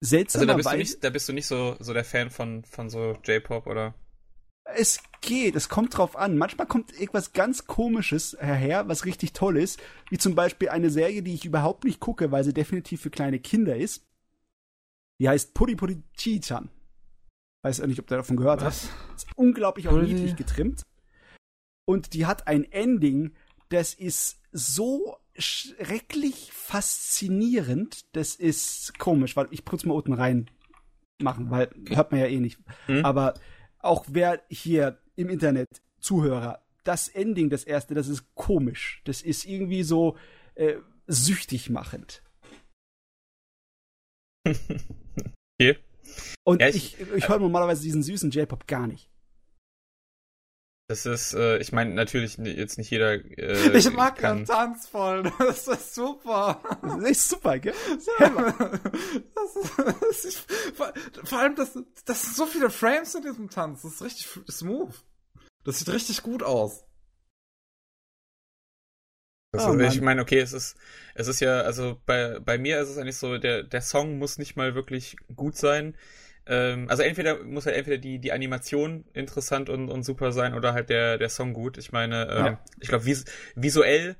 da 0.00 0.06
Seltsamerweise, 0.06 0.56
bist 0.56 0.72
du 0.72 0.76
nicht, 0.76 1.04
da 1.04 1.10
bist 1.10 1.28
du 1.28 1.32
nicht 1.32 1.46
so, 1.46 1.76
so 1.78 1.92
der 1.92 2.04
Fan 2.04 2.30
von, 2.30 2.64
von 2.64 2.88
so 2.88 3.16
J-Pop, 3.24 3.66
oder? 3.66 3.94
es 4.74 5.02
geht, 5.20 5.56
es 5.56 5.68
kommt 5.68 5.96
drauf 5.96 6.16
an. 6.16 6.36
Manchmal 6.36 6.66
kommt 6.66 6.92
irgendwas 6.92 7.32
ganz 7.32 7.66
Komisches 7.66 8.36
her, 8.40 8.88
was 8.88 9.04
richtig 9.04 9.32
toll 9.32 9.56
ist. 9.56 9.80
Wie 10.10 10.18
zum 10.18 10.34
Beispiel 10.34 10.68
eine 10.68 10.90
Serie, 10.90 11.22
die 11.22 11.34
ich 11.34 11.44
überhaupt 11.44 11.84
nicht 11.84 12.00
gucke, 12.00 12.30
weil 12.30 12.44
sie 12.44 12.52
definitiv 12.52 13.00
für 13.00 13.10
kleine 13.10 13.38
Kinder 13.38 13.76
ist. 13.76 14.06
Die 15.20 15.28
heißt 15.28 15.54
Puri 15.54 15.74
Puri 15.74 16.02
Chi-chan. 16.16 16.70
Weiß 17.62 17.78
ja 17.78 17.86
nicht, 17.86 17.98
ob 17.98 18.06
du 18.06 18.16
davon 18.16 18.36
gehört 18.36 18.62
hast. 18.62 18.90
Ist 19.16 19.26
unglaublich 19.36 19.88
auch 19.88 20.00
niedlich 20.00 20.36
getrimmt. 20.36 20.82
Und 21.86 22.12
die 22.14 22.26
hat 22.26 22.46
ein 22.46 22.64
Ending, 22.70 23.34
das 23.68 23.94
ist 23.94 24.40
so 24.52 25.16
schrecklich 25.36 26.52
faszinierend. 26.52 28.00
Das 28.12 28.34
ist 28.34 28.98
komisch, 28.98 29.36
weil 29.36 29.48
ich 29.50 29.64
kurz 29.64 29.84
mal 29.84 29.94
unten 29.94 30.12
rein 30.12 30.50
machen, 31.20 31.50
weil 31.50 31.70
hört 31.88 32.12
man 32.12 32.20
ja 32.20 32.26
eh 32.26 32.40
nicht. 32.40 32.60
Hm? 32.86 33.04
Aber 33.04 33.34
auch 33.78 34.04
wer 34.08 34.42
hier 34.48 35.00
im 35.16 35.28
Internet 35.28 35.66
Zuhörer, 36.00 36.62
das 36.84 37.08
Ending, 37.08 37.50
das 37.50 37.64
erste, 37.64 37.94
das 37.94 38.08
ist 38.08 38.34
komisch. 38.34 39.02
Das 39.04 39.22
ist 39.22 39.44
irgendwie 39.44 39.82
so 39.82 40.16
äh, 40.54 40.76
süchtig 41.06 41.70
machend. 41.70 42.22
Okay. 45.60 45.76
Und 46.44 46.60
Ja, 46.62 46.68
ich, 46.68 46.98
ich- 47.00 47.12
ich, 47.16 47.28
höre 47.28 47.38
normalerweise 47.38 47.82
diesen 47.82 48.02
süßen 48.02 48.30
J-Pop 48.30 48.66
gar 48.66 48.86
nicht. 48.86 49.10
Das 50.90 51.04
ist, 51.04 51.34
äh, 51.34 51.58
ich 51.58 51.70
meine, 51.72 51.92
natürlich 51.92 52.38
jetzt 52.38 52.78
nicht 52.78 52.90
jeder 52.90 53.12
äh, 53.12 53.76
Ich 53.76 53.90
mag 53.92 54.16
kann. 54.16 54.38
den 54.38 54.46
Tanz 54.46 54.88
voll. 54.88 55.30
Das 55.38 55.68
ist 55.68 55.94
super. 55.94 56.62
Das 56.82 56.96
ist 56.96 57.04
echt 57.04 57.20
super, 57.20 57.58
gell? 57.58 57.74
Das 59.34 59.56
ist, 59.56 59.72
das 60.00 60.24
ist, 60.24 60.38
vor, 60.74 60.92
vor 61.24 61.38
allem, 61.38 61.56
das, 61.56 61.78
das 62.06 62.22
sind 62.22 62.36
so 62.36 62.46
viele 62.46 62.70
Frames 62.70 63.14
in 63.14 63.22
diesem 63.22 63.50
Tanz. 63.50 63.82
Das 63.82 63.94
ist 63.94 64.02
richtig 64.02 64.28
smooth. 64.50 64.94
Das 65.64 65.78
sieht 65.78 65.90
richtig 65.90 66.22
gut 66.22 66.42
aus. 66.42 66.84
Das 69.50 69.66
Oh, 69.66 69.74
ich 69.80 70.00
meine, 70.02 70.20
okay, 70.20 70.40
es 70.40 70.52
ist, 70.52 70.76
es 71.14 71.26
ist 71.26 71.40
ja, 71.40 71.62
also 71.62 72.00
bei, 72.04 72.38
bei 72.40 72.58
mir 72.58 72.80
ist 72.80 72.90
es 72.90 72.98
eigentlich 72.98 73.16
so, 73.16 73.38
der, 73.38 73.62
der 73.62 73.80
Song 73.80 74.18
muss 74.18 74.36
nicht 74.38 74.56
mal 74.56 74.74
wirklich 74.74 75.16
gut 75.34 75.56
sein. 75.56 75.96
Ähm, 76.46 76.86
also 76.90 77.02
entweder 77.02 77.42
muss 77.44 77.64
halt 77.66 77.76
entweder 77.76 77.96
die, 77.98 78.18
die 78.18 78.32
Animation 78.32 79.04
interessant 79.14 79.70
und, 79.70 79.88
und 79.88 80.02
super 80.04 80.32
sein 80.32 80.52
oder 80.54 80.74
halt 80.74 80.90
der, 80.90 81.16
der 81.18 81.30
Song 81.30 81.54
gut. 81.54 81.78
Ich 81.78 81.92
meine, 81.92 82.28
ähm, 82.30 82.46
Ja. 82.46 82.58
ich 82.78 82.88
glaube, 82.88 83.06
vis 83.06 83.24
visuell 83.54 84.16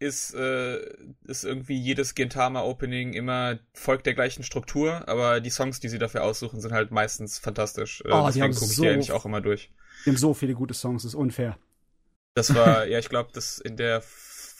ist, 0.00 0.34
äh, 0.34 0.80
ist 1.26 1.44
irgendwie 1.44 1.78
jedes 1.78 2.14
Gintama-Opening 2.14 3.14
immer 3.14 3.58
folgt 3.74 4.06
der 4.06 4.14
gleichen 4.14 4.44
Struktur, 4.44 5.08
aber 5.08 5.40
die 5.40 5.50
Songs, 5.50 5.80
die 5.80 5.88
sie 5.88 5.98
dafür 5.98 6.24
aussuchen, 6.24 6.60
sind 6.60 6.72
halt 6.72 6.90
meistens 6.92 7.38
fantastisch. 7.38 8.02
Äh, 8.02 8.22
Oh, 8.22 8.24
deswegen 8.24 8.54
gucke 8.54 8.72
ich 8.72 8.78
so- 8.78 8.84
die 8.84 8.88
eigentlich 8.88 9.12
auch 9.12 9.26
immer 9.26 9.40
durch. 9.42 9.70
Die 10.06 10.10
haben 10.10 10.16
so 10.16 10.34
viele 10.34 10.54
gute 10.54 10.72
Songs, 10.74 11.02
das 11.02 11.10
ist 11.12 11.14
unfair. 11.16 11.58
Das 12.34 12.54
war, 12.54 12.86
ja, 12.86 12.98
ich 12.98 13.08
glaube, 13.08 13.30
das 13.32 13.58
in 13.58 13.76
der 13.76 14.02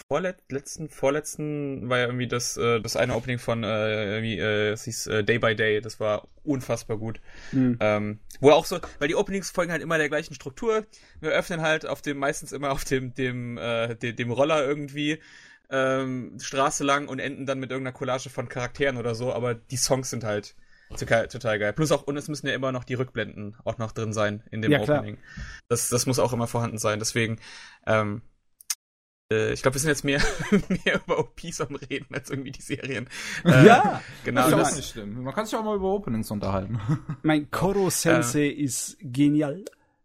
vorletzten, 0.08 0.89
vorletzten 0.89 1.89
war 1.89 1.99
ja 1.99 2.07
irgendwie 2.07 2.28
das, 2.28 2.57
äh, 2.57 2.81
das 2.81 2.97
eine 2.97 3.15
Opening 3.15 3.39
von, 3.39 3.65
äh, 3.65 4.15
irgendwie, 4.15 4.39
äh, 4.39 4.70
es 4.70 4.84
hieß 4.84 5.07
äh, 5.08 5.24
Day 5.24 5.39
by 5.39 5.57
Day, 5.57 5.81
das 5.81 5.99
war 6.00 6.28
unfassbar 6.42 6.99
gut. 6.99 7.20
Hm. 7.50 7.78
Ähm, 7.81 8.20
wo 8.41 8.50
auch 8.50 8.66
so, 8.66 8.78
weil 8.99 9.08
die 9.08 9.16
Openings 9.16 9.50
folgen 9.50 9.73
halt 9.73 9.83
immer 9.83 9.99
der 9.99 10.08
gleichen 10.08 10.34
Struktur. 10.34 10.86
Wir 11.20 11.31
öffnen 11.31 11.62
halt 11.62 11.86
auf 11.86 12.02
dem, 12.02 12.18
meistens 12.18 12.52
immer 12.52 12.70
auf 12.70 12.84
dem, 12.84 13.15
dem, 13.15 13.58
äh, 13.58 13.94
dem, 13.97 14.16
dem 14.16 14.31
Roller 14.31 14.65
irgendwie, 14.65 15.20
ähm, 15.70 16.39
Straße 16.39 16.84
lang 16.84 17.08
und 17.08 17.18
enden 17.18 17.47
dann 17.47 17.58
mit 17.58 17.70
irgendeiner 17.70 17.97
Collage 17.97 18.31
von 18.31 18.49
Charakteren 18.49 18.99
oder 18.99 19.15
so, 19.15 19.33
aber 19.33 19.55
die 19.55 19.76
Songs 19.76 20.10
sind 20.10 20.23
halt 20.23 20.55
total, 20.91 21.28
total 21.28 21.58
geil. 21.58 21.73
Plus 21.73 21.91
auch, 21.91 22.02
und 22.02 22.16
es 22.16 22.28
müssen 22.28 22.47
ja 22.47 22.55
immer 22.55 22.73
noch 22.73 22.84
die 22.84 22.94
Rückblenden 22.94 23.57
auch 23.65 23.78
noch 23.78 23.92
drin 23.92 24.12
sein 24.12 24.42
in 24.50 24.62
dem 24.62 24.70
Ja, 24.70 24.81
klar. 24.81 24.99
Opening. 24.99 25.18
Das, 25.68 25.89
das 25.89 26.07
muss 26.07 26.18
auch 26.18 26.33
immer 26.33 26.47
vorhanden 26.47 26.78
sein. 26.78 26.99
Deswegen, 26.99 27.41
ähm, 27.86 28.20
äh, 28.20 28.34
ich 29.31 29.62
glaube, 29.62 29.75
wir 29.75 29.81
sind 29.81 29.89
jetzt 29.89 30.05
mehr, 30.05 30.20
mehr 30.85 31.01
über 31.05 31.19
OPs 31.19 31.61
am 31.61 31.75
Reden 31.77 32.15
als 32.15 32.31
irgendwie 32.31 32.53
die 32.53 32.62
Serien. 32.62 33.09
Äh, 33.44 33.67
ja, 33.67 34.01
Genau. 34.25 34.43
das 34.43 34.51
ist 34.51 34.59
Das, 34.59 34.77
nicht 34.77 34.91
schlimm. 34.91 35.23
Man 35.23 35.35
kann 35.35 35.47
sich 35.47 35.57
auch 35.59 35.65
mal 35.65 35.77
über 35.77 35.89
Openings 35.93 36.31
unterhalten. 36.31 36.78
mein 37.23 37.51
Koro 37.51 37.91
Sensei 37.91 38.47
ist 38.49 38.97
genial, 39.01 39.65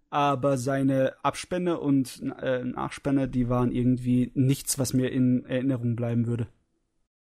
aber 0.10 0.58
seine 0.58 1.14
Abspänne 1.24 1.80
und 1.80 2.22
äh, 2.42 2.64
Nachspänne, 2.64 3.28
die 3.28 3.50
waren 3.50 3.72
irgendwie 3.72 4.32
nichts, 4.36 4.80
was 4.80 4.94
mir 4.94 5.12
in 5.12 5.46
Erinnerung 5.46 5.96
bleiben 5.96 6.26
würde. 6.26 6.48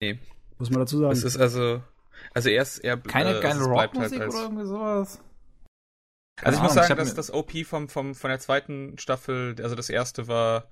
Nee. 0.01 0.18
Muss 0.59 0.70
man 0.70 0.81
dazu 0.81 0.99
sagen. 0.99 1.12
Es 1.12 1.25
ist 1.25 1.36
also, 1.36 1.83
Also 2.33 2.49
er 2.49 2.62
ist 2.62 2.78
eher 2.78 2.97
keine 2.97 3.36
äh, 3.36 3.41
bleibt 3.41 3.60
Rockmusik 3.60 4.12
halt 4.20 4.23
als- 4.23 4.35
oder 4.35 4.44
irgendwie 4.44 4.67
sowas. 4.67 5.20
Also 5.20 5.23
ich 6.36 6.44
Keine 6.44 6.57
muss 6.62 6.73
Ahnung, 6.73 6.75
sagen, 6.85 6.91
hab 6.91 6.99
dass 6.99 7.15
das 7.15 7.33
OP 7.35 7.65
vom, 7.65 7.89
vom, 7.89 8.15
von 8.15 8.31
der 8.31 8.39
zweiten 8.39 8.97
Staffel, 8.99 9.57
also 9.60 9.75
das 9.75 9.91
erste 9.91 10.28
war, 10.28 10.68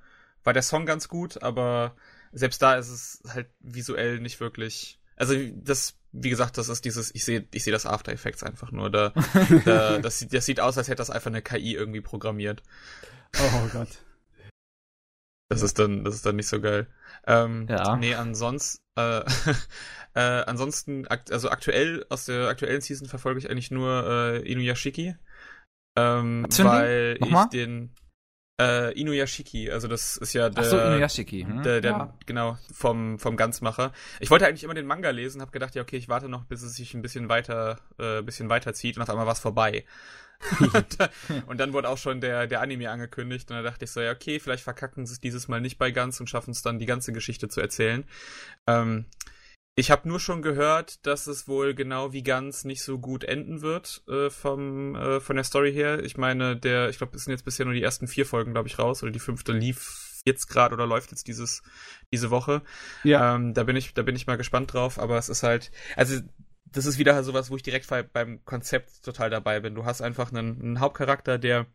war 0.47 0.53
der 0.53 0.63
Song 0.63 0.87
ganz 0.87 1.09
gut, 1.09 1.43
aber 1.43 1.97
selbst 2.33 2.63
da 2.63 2.77
ist 2.77 2.89
es 2.89 3.23
halt 3.29 3.49
visuell 3.61 4.21
nicht 4.21 4.41
wirklich. 4.41 5.01
Also 5.17 5.35
das, 5.55 5.99
wie 6.13 6.31
gesagt, 6.31 6.59
das 6.59 6.69
ist 6.69 6.85
dieses, 6.85 7.15
ich 7.15 7.25
sehe, 7.25 7.47
ich 7.53 7.65
sehe 7.65 7.73
das 7.73 7.87
After 7.87 8.13
Effects 8.13 8.43
einfach 8.43 8.71
nur. 8.71 8.91
Da, 8.91 9.13
da 9.65 9.99
das, 10.03 10.19
sieht, 10.19 10.33
das 10.33 10.47
sieht 10.47 10.61
aus, 10.61 10.79
als 10.79 10.89
hätte 10.89 10.99
das 10.99 11.11
einfach 11.11 11.31
eine 11.31 11.43
KI 11.43 11.75
irgendwie 11.75 12.01
programmiert. 12.01 12.63
Oh 13.39 13.69
Gott. 13.73 13.89
Das 15.49 15.63
ist 15.63 15.79
dann, 15.79 16.05
das 16.05 16.15
ist 16.17 16.27
dann 16.27 16.37
nicht 16.37 16.49
so 16.49 16.61
geil. 16.61 16.87
Ähm, 17.27 17.67
Ja. 17.69 17.97
Nee, 17.97 18.15
ansonsten, 18.15 18.83
äh, 18.97 19.21
äh, 20.15 20.45
ansonsten, 20.47 21.07
also 21.09 21.51
aktuell, 21.51 22.05
aus 22.09 22.27
der 22.27 22.49
aktuellen 22.49 22.81
Season 22.81 23.09
verfolge 23.09 23.39
ich 23.39 23.51
eigentlich 23.51 23.71
nur 23.71 24.07
äh, 24.07 24.51
Inuyashiki. 24.51 25.17
Ähm, 25.99 26.47
weil 26.59 27.19
ich 27.21 27.45
den 27.47 27.95
äh, 28.61 28.93
Inuyashiki, 28.99 29.71
also 29.71 29.87
das 29.89 30.17
ist 30.17 30.33
ja 30.33 30.49
der, 30.49 30.65
Ach 30.65 30.69
so, 30.69 30.79
Inuyashiki. 30.81 31.43
Hm? 31.43 31.63
der, 31.63 31.81
der 31.81 31.91
ja. 31.91 32.15
genau 32.25 32.59
vom 32.73 33.19
vom 33.19 33.37
Ganzmacher. 33.37 33.93
Ich 34.21 34.31
wollte 34.31 34.47
eigentlich 34.47 34.65
immer 34.65 34.75
den 34.75 34.87
Manga 34.87 35.11
lesen, 35.11 35.41
habe 35.43 35.51
gedacht, 35.51 35.75
ja 35.75 35.83
okay, 35.83 35.97
ich 35.97 36.09
warte 36.09 36.29
noch, 36.29 36.45
bis 36.45 36.63
es 36.63 36.75
sich 36.77 36.95
ein 36.95 37.03
bisschen 37.03 37.29
weiter, 37.29 37.79
äh, 37.99 38.23
bisschen 38.23 38.49
weiter 38.49 38.73
zieht 38.75 38.97
und 38.97 39.03
auf 39.03 39.11
einmal 39.11 39.27
war 39.27 39.35
es 39.35 39.41
vorbei. 39.41 39.85
und, 40.61 41.01
dann- 41.01 41.09
und 41.47 41.59
dann 41.59 41.73
wurde 41.73 41.89
auch 41.89 41.97
schon 41.97 42.21
der 42.21 42.47
der 42.47 42.61
Anime 42.61 42.91
angekündigt 42.91 43.51
und 43.51 43.57
da 43.57 43.63
dachte 43.63 43.87
ich 43.87 43.91
so, 43.91 44.01
ja 44.01 44.13
okay, 44.13 44.39
vielleicht 44.39 44.65
verkacken 44.65 45.07
sie 45.07 45.15
es 45.15 45.21
dieses 45.21 45.49
Mal 45.49 45.61
nicht 45.63 45.79
bei 45.79 45.91
Ganz 45.91 46.21
und 46.21 46.29
schaffen 46.29 46.51
es 46.51 46.63
dann 46.63 46.79
die 46.79 46.85
ganze 46.87 47.13
Geschichte 47.13 47.49
zu 47.49 47.61
erzählen. 47.61 48.05
Ähm, 48.67 49.07
ich 49.79 49.91
habe 49.91 50.09
nur 50.09 50.19
schon 50.19 50.41
gehört, 50.41 51.07
dass 51.07 51.27
es 51.27 51.47
wohl 51.47 51.75
genau 51.75 52.13
wie 52.13 52.23
ganz 52.23 52.65
nicht 52.65 52.83
so 52.83 52.99
gut 52.99 53.25
enden 53.25 53.61
wird 53.61 54.03
äh, 54.09 54.31
vom 54.31 54.97
äh, 54.97 55.21
von 55.21 55.37
der 55.37 55.45
Story 55.45 55.73
her. 55.73 56.03
Ich 56.03 56.17
meine, 56.17 56.57
der, 56.57 56.89
ich 56.89 56.97
glaube, 56.97 57.15
es 57.15 57.25
sind 57.25 57.33
jetzt 57.33 57.45
bisher 57.45 57.67
nur 57.67 57.75
die 57.75 57.83
ersten 57.83 58.09
vier 58.09 58.25
Folgen, 58.25 58.53
glaube 58.53 58.69
ich, 58.69 58.79
raus 58.79 59.03
oder 59.03 59.13
die 59.13 59.19
fünfte 59.19 59.53
lief 59.53 60.23
jetzt 60.25 60.47
gerade 60.49 60.75
oder 60.75 60.87
läuft 60.87 61.11
jetzt 61.11 61.29
dieses 61.29 61.63
diese 62.11 62.31
Woche. 62.31 62.63
Ja. 63.05 63.35
Ähm, 63.37 63.53
da 63.53 63.65
bin 63.65 63.77
ich, 63.77 63.93
da 63.93 64.03
bin 64.03 64.17
ich 64.17 64.27
mal 64.27 64.37
gespannt 64.37 64.73
drauf. 64.73 64.99
Aber 64.99 65.19
es 65.19 65.29
ist 65.29 65.43
halt, 65.43 65.71
also 65.95 66.21
das 66.65 66.87
ist 66.87 66.99
wieder 66.99 67.23
sowas, 67.23 67.51
wo 67.51 67.57
ich 67.57 67.63
direkt 67.63 67.89
bei- 67.89 68.03
beim 68.03 68.45
Konzept 68.45 69.05
total 69.05 69.29
dabei 69.31 69.61
bin. 69.61 69.75
Du 69.75 69.85
hast 69.85 70.01
einfach 70.01 70.33
einen, 70.33 70.61
einen 70.61 70.81
Hauptcharakter, 70.81 71.39
der 71.39 71.67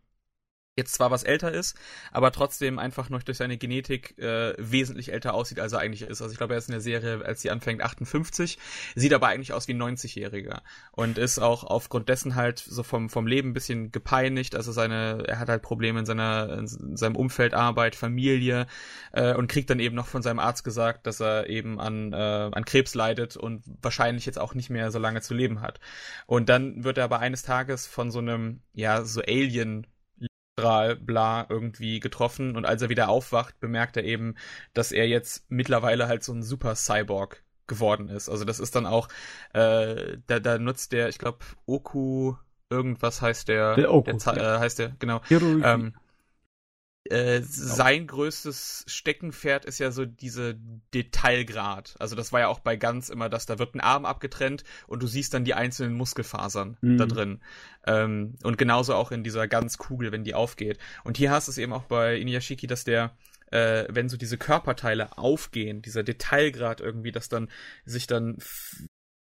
jetzt 0.78 0.94
zwar 0.94 1.12
was 1.12 1.24
älter 1.24 1.52
ist, 1.52 1.78
aber 2.12 2.32
trotzdem 2.32 2.80
einfach 2.80 3.10
noch 3.10 3.24
durch 3.24 3.38
seine 3.38 3.58
Genetik 3.58 4.18
äh, 4.18 4.54
wesentlich 4.58 5.12
älter 5.12 5.34
aussieht, 5.34 5.60
als 5.60 5.74
er 5.74 5.80
eigentlich 5.80 6.04
ist. 6.04 6.22
Also 6.22 6.32
ich 6.32 6.38
glaube, 6.38 6.54
er 6.54 6.60
ist 6.60 6.70
in 6.70 6.74
der 6.74 6.82
Serie, 6.82 7.26
als 7.26 7.42
sie 7.42 7.52
anfängt, 7.52 7.82
58, 7.82 8.58
sieht 8.96 9.14
aber 9.14 9.28
eigentlich 9.28 9.52
aus 9.52 9.68
wie 9.68 9.74
ein 9.74 9.82
90-Jähriger 9.82 10.62
und 10.94 11.18
ist 11.18 11.40
auch 11.40 11.66
aufgrund 11.66 12.08
dessen 12.08 12.36
halt 12.36 12.60
so 12.60 12.84
vom, 12.84 13.10
vom 13.10 13.28
Leben 13.28 13.50
ein 13.50 13.54
bisschen 13.54 13.92
gepeinigt. 13.92 14.56
Also 14.56 14.72
seine, 14.72 15.26
er 15.28 15.40
hat 15.40 15.50
halt 15.50 15.62
Probleme 15.62 16.00
in 16.00 16.06
seiner, 16.06 16.58
in 16.60 16.68
seinem 16.96 17.18
Umfeld, 17.18 17.54
Arbeit, 17.54 17.96
Familie 17.96 18.66
äh, 19.12 19.34
und 19.36 19.48
kriegt 19.48 19.70
dann 19.70 19.80
eben 19.80 19.96
noch 19.96 20.08
von 20.08 20.22
seinem 20.22 20.40
Arzt 20.40 20.64
gesagt, 20.64 21.06
dass 21.06 21.20
er 21.20 21.50
eben 21.50 21.82
an, 21.82 22.14
äh, 22.14 22.16
an 22.16 22.64
Krebs 22.64 22.96
leidet 22.96 23.36
und 23.36 23.64
wahrscheinlich 23.82 24.26
jetzt 24.26 24.40
auch 24.40 24.54
nicht 24.54 24.70
mehr 24.70 24.90
so 24.92 25.00
lange 25.00 25.20
zu 25.20 25.34
leben 25.34 25.60
hat. 25.60 25.82
Und 26.28 26.48
dann 26.48 26.86
wird 26.86 26.98
er 26.98 27.04
aber 27.04 27.20
eines 27.20 27.44
Tages 27.44 27.88
von 27.88 28.10
so 28.10 28.20
einem, 28.20 28.62
ja, 28.74 29.04
so 29.04 29.22
Alien 29.22 29.86
Strahl, 30.62 30.96
bla, 30.96 31.46
irgendwie 31.50 32.00
getroffen 32.00 32.56
und 32.56 32.66
als 32.66 32.82
er 32.82 32.90
wieder 32.90 33.10
aufwacht, 33.10 33.60
bemerkt 33.60 33.98
er 33.98 34.04
eben, 34.04 34.36
dass 34.74 34.92
er 34.92 35.08
jetzt 35.08 35.46
mittlerweile 35.50 36.08
halt 36.08 36.24
so 36.24 36.34
ein 36.34 36.44
Super 36.44 36.76
Cyborg 36.76 37.44
geworden 37.68 38.10
ist. 38.10 38.30
Also 38.30 38.46
das 38.46 38.60
ist 38.60 38.76
dann 38.76 38.86
auch, 38.86 39.08
äh, 39.54 40.18
da, 40.28 40.40
da 40.40 40.58
nutzt 40.58 40.92
der, 40.92 41.10
ich 41.10 41.18
glaube, 41.18 41.40
Oku, 41.66 42.36
irgendwas 42.70 43.22
heißt 43.22 43.48
der, 43.48 43.76
Der 43.76 43.94
Oku, 43.94 44.18
Za- 44.18 44.36
ja. 44.36 44.56
äh, 44.58 44.60
heißt 44.60 44.80
der, 44.80 44.90
genau. 45.00 45.22
Ähm, 45.64 45.94
äh, 47.12 47.42
sein 47.44 48.08
größtes 48.08 48.86
Steckenpferd 48.88 49.66
ist 49.66 49.80
ja 49.80 49.92
so 49.92 50.06
diese 50.06 50.56
Detailgrad. 50.94 51.96
Also 52.00 52.16
das 52.16 52.32
war 52.32 52.40
ja 52.40 52.48
auch 52.48 52.60
bei 52.60 52.78
Ganz 52.78 53.10
immer, 53.10 53.30
dass 53.30 53.46
da 53.46 53.60
wird 53.60 53.76
ein 53.76 53.82
Arm 53.82 54.06
abgetrennt 54.06 54.64
und 54.88 55.04
du 55.04 55.08
siehst 55.08 55.34
dann 55.34 55.46
die 55.46 55.54
einzelnen 55.54 55.94
Muskelfasern 55.94 56.78
Mhm. 56.82 56.98
da 56.98 57.06
drin. 57.06 57.42
Ähm, 57.86 58.36
und 58.44 58.58
genauso 58.58 58.96
auch 58.96 59.12
in 59.12 59.24
dieser 59.24 59.48
Ganzkugel, 59.48 60.12
wenn 60.12 60.24
die 60.24 60.34
aufgeht. 60.34 60.80
Und 61.04 61.18
hier 61.18 61.32
hast 61.32 61.48
du 61.48 61.52
es 61.52 61.58
eben 61.58 61.74
auch 61.74 61.84
bei 61.84 62.18
Inuyashiki, 62.18 62.68
dass 62.68 62.84
der 62.84 63.16
äh, 63.52 63.86
wenn 63.90 64.08
so 64.08 64.16
diese 64.16 64.38
Körperteile 64.38 65.18
aufgehen, 65.18 65.82
dieser 65.82 66.04
Detailgrad 66.04 66.80
irgendwie, 66.80 67.12
dass 67.12 67.28
dann 67.28 67.50
sich 67.84 68.08
dann 68.08 68.38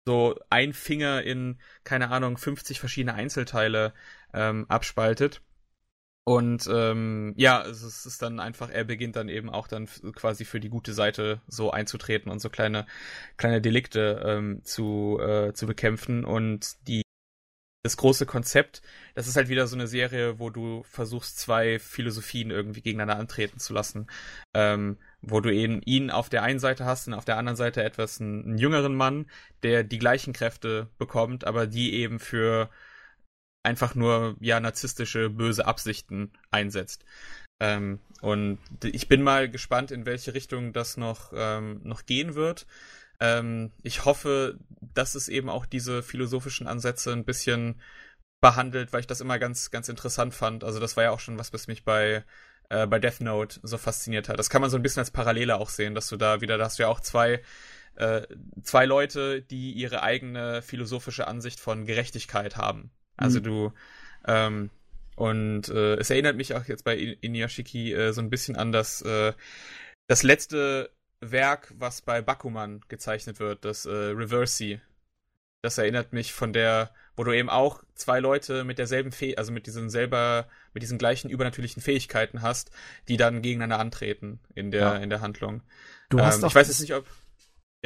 so 0.06 0.40
ein 0.50 0.74
Finger 0.74 1.24
in, 1.24 1.60
keine 1.84 2.10
Ahnung, 2.10 2.38
50 2.38 2.80
verschiedene 2.80 3.14
Einzelteile 3.14 3.94
ähm, 4.34 4.66
abspaltet. 4.70 5.42
Und 6.26 6.70
ähm, 6.72 7.34
ja, 7.36 7.64
es 7.64 7.84
ist, 8.06 8.22
dann 8.22 8.40
einfach, 8.40 8.70
er 8.70 8.86
beginnt 8.86 9.18
dann 9.18 9.28
eben 9.28 9.50
auch 9.50 9.68
dann 9.68 9.88
quasi 10.16 10.46
für 10.46 10.62
die 10.62 10.70
gute 10.70 10.94
Seite 10.94 11.42
so 11.48 11.72
einzutreten 11.72 12.32
und 12.32 12.40
so 12.40 12.50
kleine, 12.50 12.86
kleine 13.36 13.60
Delikte 13.62 14.24
ähm, 14.26 14.64
zu, 14.64 15.20
äh, 15.22 15.54
zu 15.54 15.68
bekämpfen. 15.68 16.24
Und 16.24 16.88
die 16.88 17.04
das 17.84 17.98
große 17.98 18.26
Konzept, 18.26 18.82
das 19.14 19.28
ist 19.28 19.36
halt 19.36 19.50
wieder 19.50 19.68
so 19.68 19.76
eine 19.76 19.88
Serie, 19.88 20.40
wo 20.40 20.50
du 20.50 20.84
versuchst, 20.84 21.38
zwei 21.38 21.80
Philosophien 21.80 22.50
irgendwie 22.50 22.82
gegeneinander 22.82 23.20
antreten 23.20 23.60
zu 23.60 23.74
lassen. 23.74 24.08
Ähm, 24.54 24.98
wo 25.22 25.42
du 25.42 25.54
eben 25.54 25.82
ihn 25.84 26.10
auf 26.10 26.30
der 26.30 26.44
einen 26.44 26.60
Seite 26.60 26.86
hast 26.86 27.08
und 27.08 27.14
auf 27.14 27.26
der 27.26 27.38
anderen 27.38 27.58
Seite 27.58 27.84
etwas 27.84 28.22
einen, 28.22 28.46
einen 28.46 28.58
jüngeren 28.58 28.96
Mann, 28.96 29.26
der 29.64 29.84
die 29.84 30.00
gleichen 30.00 30.32
Kräfte 30.32 30.90
bekommt, 30.98 31.46
aber 31.46 31.68
die 31.68 31.94
eben 31.94 32.20
für 32.20 32.70
einfach 33.64 33.96
nur 33.96 34.36
ja 34.40 34.60
narzisstische 34.60 35.30
böse 35.30 35.66
Absichten 35.66 36.32
einsetzt. 36.52 37.06
Ähm, 37.60 38.00
und 38.22 38.60
ich 38.84 39.08
bin 39.08 39.24
mal 39.24 39.50
gespannt, 39.50 39.92
in 39.92 40.06
welche 40.06 40.34
Richtung 40.34 40.74
das 40.74 40.98
noch 40.98 41.32
ähm, 41.36 41.82
noch 41.84 42.06
gehen 42.06 42.36
wird. 42.36 42.68
Ähm, 43.20 43.72
ich 43.84 44.06
hoffe, 44.06 44.60
dass 44.94 45.16
es 45.16 45.30
eben 45.30 45.50
auch 45.50 45.66
diese 45.66 46.04
philosophischen 46.04 46.68
Ansätze 46.68 47.12
ein 47.14 47.26
bisschen 47.26 47.82
behandelt, 48.42 48.92
weil 48.92 49.00
ich 49.02 49.08
das 49.08 49.22
immer 49.22 49.40
ganz 49.40 49.72
ganz 49.72 49.90
interessant 49.90 50.34
fand. 50.34 50.64
Also 50.64 50.80
das 50.80 50.98
war 50.98 51.06
ja 51.06 51.12
auch 51.12 51.20
schon 51.22 51.40
was, 51.40 51.54
was 51.54 51.68
mich 51.68 51.86
bei 51.86 52.26
äh, 52.70 52.88
bei 52.88 53.00
Death 53.00 53.22
Note 53.22 53.60
so 53.64 53.78
fasziniert 53.78 54.30
hat. 54.30 54.40
Das 54.40 54.50
kann 54.50 54.62
man 54.62 54.70
so 54.70 54.78
ein 54.78 54.84
bisschen 54.84 55.00
als 55.02 55.12
Parallele 55.12 55.58
auch 55.58 55.70
sehen, 55.70 55.96
dass 55.96 56.08
du 56.10 56.18
da 56.18 56.42
wieder, 56.42 56.58
da 56.58 56.66
hast 56.66 56.80
du 56.80 56.84
ja 56.84 56.90
auch 56.90 57.00
zwei 57.00 57.42
äh, 57.96 58.24
zwei 58.64 58.86
Leute, 58.86 59.42
die 59.42 59.72
ihre 59.74 60.04
eigene 60.04 60.62
philosophische 60.62 61.28
Ansicht 61.28 61.60
von 61.60 61.86
Gerechtigkeit 61.86 62.58
haben. 62.58 62.92
Also 63.18 63.40
Mhm. 63.40 63.44
du 63.44 63.74
ähm, 64.26 64.70
und 65.16 65.70
äh, 65.70 65.96
es 65.96 66.10
erinnert 66.10 66.36
mich 66.38 66.56
auch 66.56 66.66
jetzt 66.66 66.84
bei 66.84 66.96
In- 66.98 67.18
Inuyashiki 67.22 67.94
äh, 67.94 68.14
so 68.14 68.22
ein 68.22 68.30
bisschen 68.30 68.56
an 68.56 68.72
das 68.72 69.02
äh, 69.04 69.34
das 70.08 70.24
letzte 70.24 70.90
Werk, 71.22 71.74
was 71.78 72.02
bei 72.02 72.22
Bakuman 72.22 72.82
gezeichnet 72.90 73.40
wird, 73.40 73.64
das 73.66 73.86
äh, 73.86 73.90
Reversi. 73.92 74.82
Das 75.62 75.78
erinnert 75.78 76.12
mich 76.12 76.34
von 76.34 76.52
der, 76.52 76.94
wo 77.16 77.24
du 77.24 77.32
eben 77.32 77.50
auch 77.50 77.84
zwei 77.96 78.20
Leute 78.20 78.66
mit 78.66 78.80
derselben 78.80 79.14
Fäh 79.14 79.38
also 79.38 79.54
mit 79.54 79.66
diesen 79.66 79.90
selber, 79.90 80.50
mit 80.74 80.84
diesen 80.84 80.98
gleichen 80.98 81.30
übernatürlichen 81.30 81.82
Fähigkeiten 81.82 82.42
hast, 82.42 82.72
die 83.08 83.16
dann 83.16 83.42
gegeneinander 83.42 83.80
antreten 83.80 84.40
in 84.56 84.72
der, 84.72 84.82
Ja. 84.82 84.96
in 84.98 85.10
der 85.10 85.22
Handlung. 85.22 85.62
du 86.10 86.20
hast 86.20 86.36
ähm, 86.36 86.42
doch 86.42 86.50
ich 86.50 86.56
weiß 86.56 86.68
jetzt 86.68 86.82
nicht, 86.82 86.94
ob. 86.94 87.06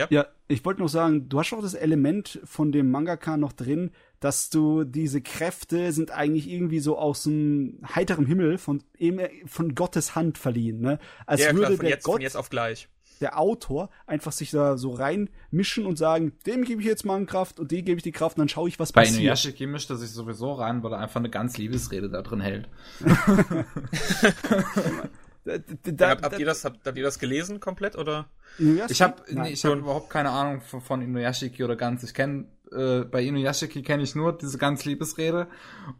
Ja, 0.09 0.27
ich 0.47 0.63
wollte 0.63 0.81
noch 0.81 0.89
sagen, 0.89 1.27
du 1.27 1.39
hast 1.39 1.53
auch 1.53 1.61
das 1.61 1.73
Element 1.73 2.39
von 2.43 2.71
dem 2.71 2.91
Mangaka 2.91 3.35
noch 3.35 3.51
drin, 3.51 3.91
dass 4.19 4.49
du 4.49 4.83
diese 4.83 5.21
Kräfte 5.21 5.91
sind 5.91 6.11
eigentlich 6.11 6.49
irgendwie 6.49 6.79
so 6.79 6.97
aus 6.97 7.23
dem 7.23 7.79
heiterem 7.95 8.25
Himmel 8.25 8.57
von 8.57 8.83
eben 8.97 9.19
von 9.47 9.75
Gottes 9.75 10.15
Hand 10.15 10.37
verliehen, 10.37 10.79
ne? 10.79 10.99
Als 11.25 11.41
ja, 11.41 11.47
würde 11.47 11.59
klar, 11.59 11.71
von 11.71 11.85
der 11.85 11.89
jetzt, 11.89 12.03
Gott, 12.03 12.13
von 12.13 12.21
jetzt 12.21 12.37
auf 12.37 12.49
gleich. 12.49 12.87
der 13.21 13.39
Autor, 13.39 13.89
einfach 14.05 14.31
sich 14.31 14.51
da 14.51 14.77
so 14.77 14.91
reinmischen 14.91 15.85
und 15.85 15.97
sagen, 15.97 16.33
dem 16.45 16.63
gebe 16.63 16.81
ich 16.81 16.87
jetzt 16.87 17.03
mal 17.03 17.23
Kraft 17.25 17.59
und 17.59 17.71
dem 17.71 17.83
gebe 17.83 17.97
ich 17.97 18.03
die 18.03 18.11
Kraft 18.11 18.37
und 18.37 18.41
dann 18.41 18.49
schaue 18.49 18.69
ich, 18.69 18.79
was 18.79 18.91
Bei 18.91 19.01
passiert. 19.01 19.19
Inuyashiki 19.19 19.65
mischt 19.65 19.89
er 19.89 19.97
sich 19.97 20.11
sowieso 20.11 20.53
rein, 20.53 20.83
weil 20.83 20.93
er 20.93 20.99
einfach 20.99 21.19
eine 21.19 21.29
ganz 21.29 21.57
Liebesrede 21.57 22.09
da 22.09 22.21
drin 22.21 22.41
hält. 22.41 22.69
Da, 25.47 25.57
da, 25.91 26.09
habt, 26.09 26.23
habt, 26.23 26.39
ihr 26.39 26.45
das, 26.45 26.65
habt, 26.65 26.85
habt 26.85 26.97
ihr 26.97 27.03
das 27.03 27.19
gelesen 27.19 27.59
komplett 27.59 27.95
oder? 27.97 28.25
Inuyashiki? 28.59 28.91
Ich 28.91 29.01
habe 29.01 29.23
nee, 29.29 29.49
ich 29.51 29.63
hab 29.65 29.77
überhaupt 29.77 30.09
keine 30.09 30.31
Ahnung 30.31 30.61
von, 30.61 30.81
von 30.81 31.01
Inuyashiki 31.01 31.63
oder 31.63 31.75
ganz. 31.77 32.03
Ich 32.03 32.13
kenne 32.13 32.45
äh, 32.71 33.01
bei 33.05 33.23
Inuyashiki 33.23 33.81
kenne 33.81 34.03
ich 34.03 34.13
nur 34.13 34.37
diese 34.37 34.57
ganz 34.57 34.83
Liebesrede 34.83 35.47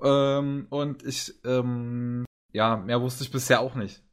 ähm, 0.03 0.67
und 0.69 1.03
ich 1.03 1.34
ähm, 1.45 2.26
ja 2.51 2.76
mehr 2.77 3.01
wusste 3.01 3.24
ich 3.24 3.32
bisher 3.32 3.61
auch 3.61 3.76
nicht. 3.76 4.03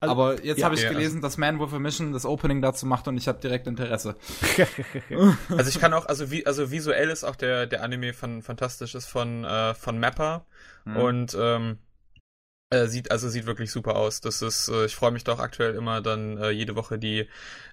Also- 0.00 0.12
Aber 0.12 0.44
jetzt 0.44 0.58
ja, 0.58 0.66
habe 0.66 0.76
ich 0.76 0.82
ja, 0.82 0.90
gelesen, 0.92 1.20
dass 1.20 1.38
Man 1.38 1.58
with 1.58 1.72
a 1.72 1.78
Mission 1.80 2.12
das 2.12 2.24
Opening 2.24 2.62
dazu 2.62 2.86
macht 2.86 3.08
und 3.08 3.16
ich 3.16 3.26
habe 3.26 3.40
direkt 3.40 3.66
Interesse. 3.66 4.14
Also 5.48 5.68
ich 5.70 5.80
kann 5.80 5.92
auch, 5.92 6.06
also 6.06 6.30
wie, 6.30 6.46
also 6.46 6.70
visuell 6.70 7.10
ist 7.10 7.24
auch 7.24 7.34
der, 7.34 7.66
der 7.66 7.82
Anime 7.82 8.12
von 8.12 8.42
fantastisch, 8.42 8.94
ist 8.94 9.06
von, 9.06 9.44
äh, 9.44 9.74
von 9.74 9.98
Mappa 9.98 10.46
Hm. 10.84 10.96
und 10.96 11.36
ähm, 11.38 11.78
Äh, 12.70 12.86
sieht 12.86 13.10
also 13.10 13.28
sieht 13.30 13.46
wirklich 13.46 13.70
super 13.70 13.96
aus. 13.96 14.20
Das 14.20 14.42
ist, 14.42 14.68
äh, 14.68 14.84
ich 14.84 14.94
freue 14.94 15.10
mich 15.10 15.24
doch 15.24 15.38
aktuell 15.38 15.74
immer 15.74 16.02
dann 16.02 16.36
äh, 16.36 16.50
jede 16.50 16.76
Woche 16.76 16.98
die 16.98 17.26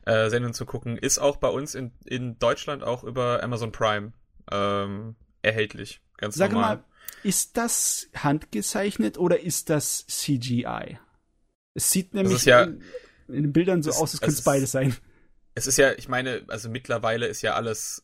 äh, 0.06 0.30
Sendung 0.30 0.54
zu 0.54 0.66
gucken. 0.66 0.98
Ist 0.98 1.18
auch 1.20 1.36
bei 1.38 1.50
uns 1.50 1.76
in, 1.76 1.92
in 2.06 2.40
Deutschland 2.40 2.84
auch 2.84 3.04
über 3.04 3.44
Amazon 3.44 3.72
Prime 3.74 4.14
ähm, 4.52 5.16
erhältlich. 5.42 6.02
Ganz 6.18 6.38
Sag 6.38 6.52
normal. 6.52 6.78
mal, 6.78 6.84
ist 7.24 7.58
das 7.58 8.08
handgezeichnet 8.16 9.18
oder 9.18 9.42
ist 9.42 9.70
das 9.70 10.06
CGI? 10.08 10.98
Es 11.74 11.92
sieht 11.92 12.14
nämlich 12.14 12.46
ja- 12.46 12.64
in, 12.64 12.82
in 13.28 13.44
den 13.44 13.54
Bildern 13.54 13.84
so 13.84 13.90
es- 13.90 13.98
aus, 13.98 14.14
als 14.14 14.14
es 14.14 14.22
könnte 14.22 14.40
es 14.40 14.46
beides 14.46 14.72
sein. 14.72 14.96
Es 15.56 15.68
ist 15.68 15.78
ja, 15.78 15.94
ich 15.94 16.08
meine, 16.10 16.44
also 16.48 16.70
mittlerweile 16.70 17.28
ist 17.28 17.42
ja 17.42 17.54
alles 17.56 18.04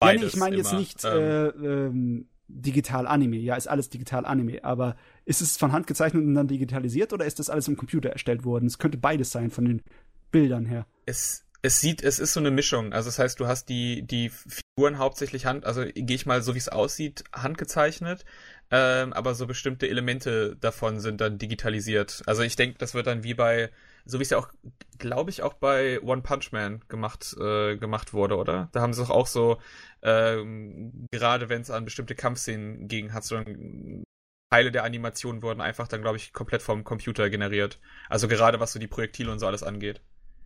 beides 0.00 0.22
nee, 0.22 0.26
ich 0.26 0.36
meine 0.36 0.56
jetzt 0.56 0.72
nicht 0.72 1.04
ähm, 1.04 1.14
äh, 1.14 1.48
ähm, 1.48 2.28
digital 2.48 3.06
Anime. 3.06 3.36
Ja, 3.36 3.56
ist 3.56 3.66
alles 3.68 3.88
digital 3.90 4.24
Anime. 4.26 4.64
Aber 4.64 4.96
ist 5.28 5.42
es 5.42 5.58
von 5.58 5.72
Hand 5.72 5.86
gezeichnet 5.86 6.24
und 6.24 6.34
dann 6.34 6.48
digitalisiert 6.48 7.12
oder 7.12 7.26
ist 7.26 7.38
das 7.38 7.50
alles 7.50 7.68
im 7.68 7.76
Computer 7.76 8.08
erstellt 8.08 8.44
worden? 8.44 8.66
Es 8.66 8.78
könnte 8.78 8.96
beides 8.96 9.30
sein 9.30 9.50
von 9.50 9.66
den 9.66 9.82
Bildern 10.30 10.64
her. 10.64 10.86
es, 11.04 11.44
es 11.60 11.80
sieht, 11.80 12.02
es 12.02 12.18
ist 12.18 12.32
so 12.32 12.40
eine 12.40 12.50
Mischung. 12.50 12.94
Also 12.94 13.08
das 13.08 13.18
heißt, 13.18 13.38
du 13.38 13.46
hast 13.46 13.68
die, 13.68 14.02
die 14.02 14.30
Figuren 14.30 14.96
hauptsächlich 14.96 15.44
Hand, 15.44 15.66
also 15.66 15.84
gehe 15.84 16.16
ich 16.16 16.24
mal 16.24 16.42
so 16.42 16.54
wie 16.54 16.58
es 16.58 16.70
aussieht, 16.70 17.24
handgezeichnet, 17.32 18.24
ähm, 18.70 19.12
aber 19.12 19.34
so 19.34 19.46
bestimmte 19.46 19.86
Elemente 19.86 20.56
davon 20.56 20.98
sind 20.98 21.20
dann 21.20 21.36
digitalisiert. 21.36 22.22
Also 22.24 22.42
ich 22.42 22.56
denke, 22.56 22.78
das 22.78 22.94
wird 22.94 23.06
dann 23.06 23.22
wie 23.22 23.34
bei, 23.34 23.70
so 24.06 24.20
wie 24.20 24.22
es 24.22 24.30
ja 24.30 24.38
auch, 24.38 24.48
glaube 24.96 25.30
ich, 25.30 25.42
auch 25.42 25.54
bei 25.54 26.00
One 26.00 26.22
Punch 26.22 26.52
Man 26.52 26.80
gemacht, 26.88 27.36
äh, 27.38 27.76
gemacht 27.76 28.14
wurde, 28.14 28.36
oder? 28.36 28.70
Da 28.72 28.80
haben 28.80 28.94
sie 28.94 29.02
doch 29.02 29.10
auch 29.10 29.26
so, 29.26 29.58
ähm, 30.00 31.06
gerade 31.10 31.50
wenn 31.50 31.60
es 31.60 31.70
an 31.70 31.84
bestimmte 31.84 32.14
Kampfszenen 32.14 32.88
ging, 32.88 33.12
hat 33.12 33.24
so 33.24 33.36
dann 33.36 34.04
Teile 34.50 34.70
der 34.72 34.84
Animation 34.84 35.42
wurden 35.42 35.60
einfach 35.60 35.88
dann, 35.88 36.02
glaube 36.02 36.16
ich, 36.18 36.32
komplett 36.32 36.62
vom 36.62 36.84
Computer 36.84 37.28
generiert. 37.30 37.78
Also 38.08 38.28
gerade 38.28 38.60
was 38.60 38.72
so 38.72 38.78
die 38.78 38.86
Projektile 38.86 39.30
und 39.32 39.38
so 39.38 39.46
alles 39.46 39.62
angeht. 39.62 40.00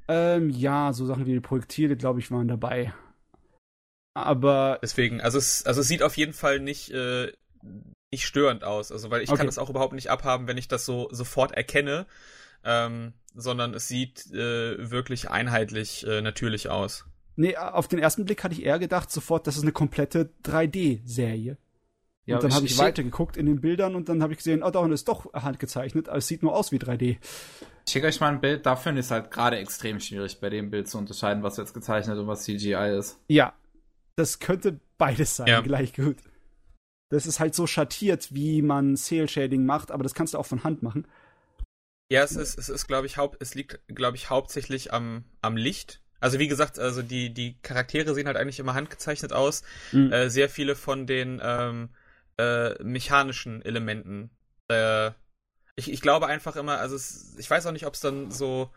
Ähm, 0.08 0.48
ja, 0.50 0.92
so 0.92 1.06
Sachen 1.06 1.26
wie 1.26 1.32
die 1.32 1.40
Projektile, 1.40 1.96
glaube 1.96 2.20
ich, 2.20 2.30
waren 2.30 2.46
dabei. 2.48 2.92
Aber 4.14 4.78
Deswegen, 4.82 5.20
also 5.20 5.38
es, 5.38 5.64
also 5.64 5.80
es 5.80 5.88
sieht 5.88 6.02
auf 6.02 6.16
jeden 6.16 6.32
Fall 6.32 6.60
nicht, 6.60 6.90
äh, 6.90 7.32
nicht 8.12 8.26
störend 8.26 8.64
aus. 8.64 8.92
Also, 8.92 9.10
weil 9.10 9.22
ich 9.22 9.30
Okay. 9.30 9.36
kann 9.36 9.46
das 9.46 9.58
auch 9.58 9.70
überhaupt 9.70 9.94
nicht 9.94 10.10
abhaben, 10.10 10.46
wenn 10.48 10.58
ich 10.58 10.68
das 10.68 10.84
so 10.84 11.08
sofort 11.12 11.52
erkenne. 11.52 12.06
Ähm, 12.64 13.14
sondern 13.34 13.74
es 13.74 13.88
sieht 13.88 14.26
äh, 14.32 14.90
wirklich 14.90 15.30
einheitlich 15.30 16.06
äh, 16.06 16.20
natürlich 16.22 16.68
aus. 16.70 17.06
nee, 17.36 17.56
auf 17.56 17.88
den 17.88 17.98
ersten 17.98 18.24
Blick 18.24 18.44
hatte 18.44 18.54
ich 18.54 18.62
eher 18.64 18.78
gedacht 18.78 19.10
sofort, 19.10 19.46
das 19.46 19.56
ist 19.56 19.62
eine 19.62 19.72
komplette 19.72 20.30
3D-Serie. 20.44 21.56
Ja, 22.26 22.36
und 22.36 22.44
dann 22.44 22.54
habe 22.54 22.66
ich, 22.66 22.72
ich- 22.72 22.78
weitergeguckt 22.78 23.36
in 23.36 23.46
den 23.46 23.60
Bildern 23.60 23.94
und 23.96 24.08
dann 24.08 24.22
habe 24.22 24.32
ich 24.32 24.38
gesehen, 24.38 24.62
oh, 24.62 24.70
da 24.70 24.86
ist 24.86 25.08
doch 25.08 25.32
handgezeichnet, 25.34 26.08
aber 26.08 26.18
es 26.18 26.28
sieht 26.28 26.42
nur 26.42 26.54
aus 26.54 26.70
wie 26.72 26.78
3D. 26.78 27.18
Ich 27.84 27.92
schicke 27.92 28.06
euch 28.06 28.20
mal 28.20 28.28
ein 28.28 28.40
Bild, 28.40 28.64
da 28.64 28.76
finde 28.76 29.00
ich 29.00 29.06
es 29.06 29.10
halt 29.10 29.30
gerade 29.32 29.56
extrem 29.58 29.98
schwierig, 29.98 30.38
bei 30.40 30.48
dem 30.50 30.70
Bild 30.70 30.88
zu 30.88 30.98
unterscheiden, 30.98 31.42
was 31.42 31.56
jetzt 31.56 31.74
gezeichnet 31.74 32.16
und 32.18 32.28
was 32.28 32.44
CGI 32.44 32.96
ist. 32.96 33.18
Ja, 33.28 33.54
das 34.14 34.38
könnte 34.38 34.78
beides 34.98 35.34
sein, 35.36 35.48
Ja. 35.48 35.60
gleich 35.62 35.92
gut. 35.94 36.16
Das 37.10 37.26
ist 37.26 37.40
halt 37.40 37.54
so 37.56 37.66
schattiert, 37.66 38.28
wie 38.32 38.62
man 38.62 38.96
Cell 38.96 39.28
Shading 39.28 39.66
macht, 39.66 39.90
aber 39.90 40.02
das 40.04 40.14
kannst 40.14 40.34
du 40.34 40.38
auch 40.38 40.46
von 40.46 40.62
Hand 40.64 40.82
machen. 40.82 41.06
Ja, 42.10 42.22
es 42.22 42.32
ist, 42.36 42.58
es 42.58 42.68
ist, 42.68 42.86
glaube 42.86 43.06
ich, 43.06 43.16
haupt, 43.16 43.38
es 43.40 43.54
liegt, 43.54 43.80
glaube 43.88 44.16
ich, 44.16 44.30
hauptsächlich 44.30 44.92
am, 44.92 45.24
am 45.40 45.56
Licht. 45.56 46.00
Also 46.20 46.38
wie 46.38 46.46
gesagt, 46.46 46.78
also 46.78 47.02
die, 47.02 47.34
die 47.34 47.56
Charaktere 47.62 48.14
sehen 48.14 48.26
halt 48.28 48.36
eigentlich 48.36 48.60
immer 48.60 48.74
handgezeichnet 48.74 49.32
aus. 49.32 49.62
Mhm. 49.90 50.12
Äh, 50.12 50.30
sehr 50.30 50.48
viele 50.48 50.76
von 50.76 51.06
den 51.06 51.40
ähm, 51.42 51.88
äh, 52.42 52.82
mechanischen 52.82 53.62
Elementen. 53.62 54.30
Äh, 54.68 55.10
ich, 55.76 55.90
ich 55.90 56.00
glaube 56.00 56.26
einfach 56.26 56.56
immer, 56.56 56.78
also 56.78 56.96
es, 56.96 57.34
ich 57.38 57.48
weiß 57.48 57.66
auch 57.66 57.72
nicht, 57.72 57.86
ob 57.86 57.94
es 57.94 58.00
dann 58.00 58.30
so 58.30 58.70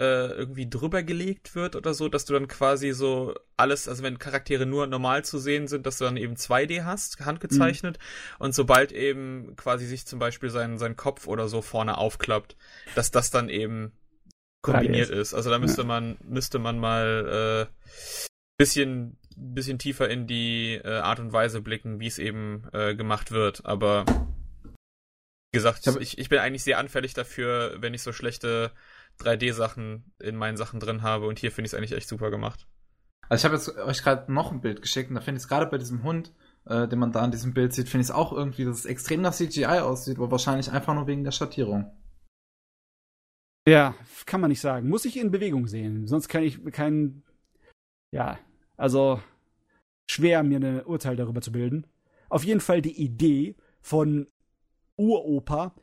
äh, 0.00 0.28
irgendwie 0.28 0.68
drüber 0.68 1.02
gelegt 1.02 1.56
wird 1.56 1.74
oder 1.74 1.92
so, 1.92 2.08
dass 2.08 2.24
du 2.24 2.32
dann 2.32 2.46
quasi 2.46 2.92
so 2.92 3.34
alles, 3.56 3.88
also 3.88 4.02
wenn 4.04 4.18
Charaktere 4.18 4.64
nur 4.64 4.86
normal 4.86 5.24
zu 5.24 5.38
sehen 5.38 5.66
sind, 5.66 5.86
dass 5.86 5.98
du 5.98 6.04
dann 6.04 6.16
eben 6.16 6.34
2D 6.34 6.84
hast, 6.84 7.24
handgezeichnet, 7.24 7.98
und 8.38 8.54
sobald 8.54 8.92
eben 8.92 9.56
quasi 9.56 9.86
sich 9.86 10.06
zum 10.06 10.20
Beispiel 10.20 10.50
sein, 10.50 10.78
sein 10.78 10.96
Kopf 10.96 11.26
oder 11.26 11.48
so 11.48 11.62
vorne 11.62 11.98
aufklappt, 11.98 12.56
dass 12.94 13.10
das 13.10 13.30
dann 13.30 13.48
eben 13.48 13.92
kombiniert 14.62 15.10
3D 15.10 15.14
ist. 15.14 15.34
Also 15.34 15.50
da 15.50 15.58
müsste 15.58 15.82
man, 15.82 16.16
müsste 16.22 16.60
man 16.60 16.78
mal 16.78 17.66
äh, 17.68 17.88
bisschen, 18.56 19.16
bisschen 19.54 19.78
tiefer 19.78 20.08
in 20.08 20.26
die 20.26 20.80
äh, 20.82 20.98
Art 20.98 21.20
und 21.20 21.32
Weise 21.32 21.60
blicken, 21.62 22.00
wie 22.00 22.06
es 22.06 22.18
eben 22.18 22.64
äh, 22.72 22.94
gemacht 22.94 23.30
wird. 23.30 23.64
Aber 23.64 24.04
wie 25.52 25.58
gesagt, 25.58 25.86
Ich 25.86 25.96
ich, 25.96 26.18
ich 26.18 26.28
bin 26.28 26.38
eigentlich 26.38 26.64
sehr 26.64 26.78
anfällig 26.78 27.14
dafür, 27.14 27.76
wenn 27.80 27.94
ich 27.94 28.02
so 28.02 28.12
schlechte 28.12 28.72
3D-Sachen 29.20 30.12
in 30.18 30.36
meinen 30.36 30.56
Sachen 30.56 30.80
drin 30.80 31.02
habe 31.02 31.26
und 31.26 31.38
hier 31.38 31.50
finde 31.50 31.66
ich 31.66 31.72
es 31.72 31.78
eigentlich 31.78 31.92
echt 31.92 32.08
super 32.08 32.30
gemacht. 32.30 32.66
Also 33.28 33.42
ich 33.42 33.44
habe 33.44 33.56
jetzt 33.56 33.76
euch 33.76 34.02
gerade 34.02 34.32
noch 34.32 34.52
ein 34.52 34.60
Bild 34.60 34.82
geschickt 34.82 35.10
und 35.10 35.16
da 35.16 35.20
finde 35.20 35.38
ich 35.38 35.44
es 35.44 35.48
gerade 35.48 35.66
bei 35.66 35.78
diesem 35.78 36.02
Hund, 36.02 36.32
äh, 36.66 36.88
den 36.88 36.98
man 36.98 37.12
da 37.12 37.24
in 37.24 37.30
diesem 37.30 37.54
Bild 37.54 37.72
sieht, 37.72 37.88
finde 37.88 38.02
ich 38.02 38.08
es 38.08 38.14
auch 38.14 38.32
irgendwie, 38.32 38.64
dass 38.64 38.78
es 38.78 38.86
extrem 38.86 39.20
nach 39.20 39.34
CGI 39.34 39.80
aussieht, 39.80 40.16
aber 40.16 40.30
wahrscheinlich 40.30 40.70
einfach 40.70 40.94
nur 40.94 41.06
wegen 41.06 41.24
der 41.24 41.32
Schattierung. 41.32 41.90
Ja, 43.68 43.94
kann 44.24 44.40
man 44.40 44.48
nicht 44.48 44.62
sagen. 44.62 44.88
Muss 44.88 45.04
ich 45.04 45.18
in 45.18 45.30
Bewegung 45.30 45.66
sehen. 45.66 46.06
Sonst 46.06 46.28
kann 46.28 46.42
ich 46.42 46.64
kein. 46.72 47.22
Ja, 48.12 48.38
also 48.78 49.20
schwer, 50.10 50.42
mir 50.42 50.58
ein 50.60 50.84
Urteil 50.86 51.16
darüber 51.16 51.42
zu 51.42 51.52
bilden. 51.52 51.86
Auf 52.30 52.44
jeden 52.44 52.60
Fall 52.60 52.80
die 52.80 52.98
Idee 53.02 53.56
von 53.82 54.26
Uropa, 54.96 55.74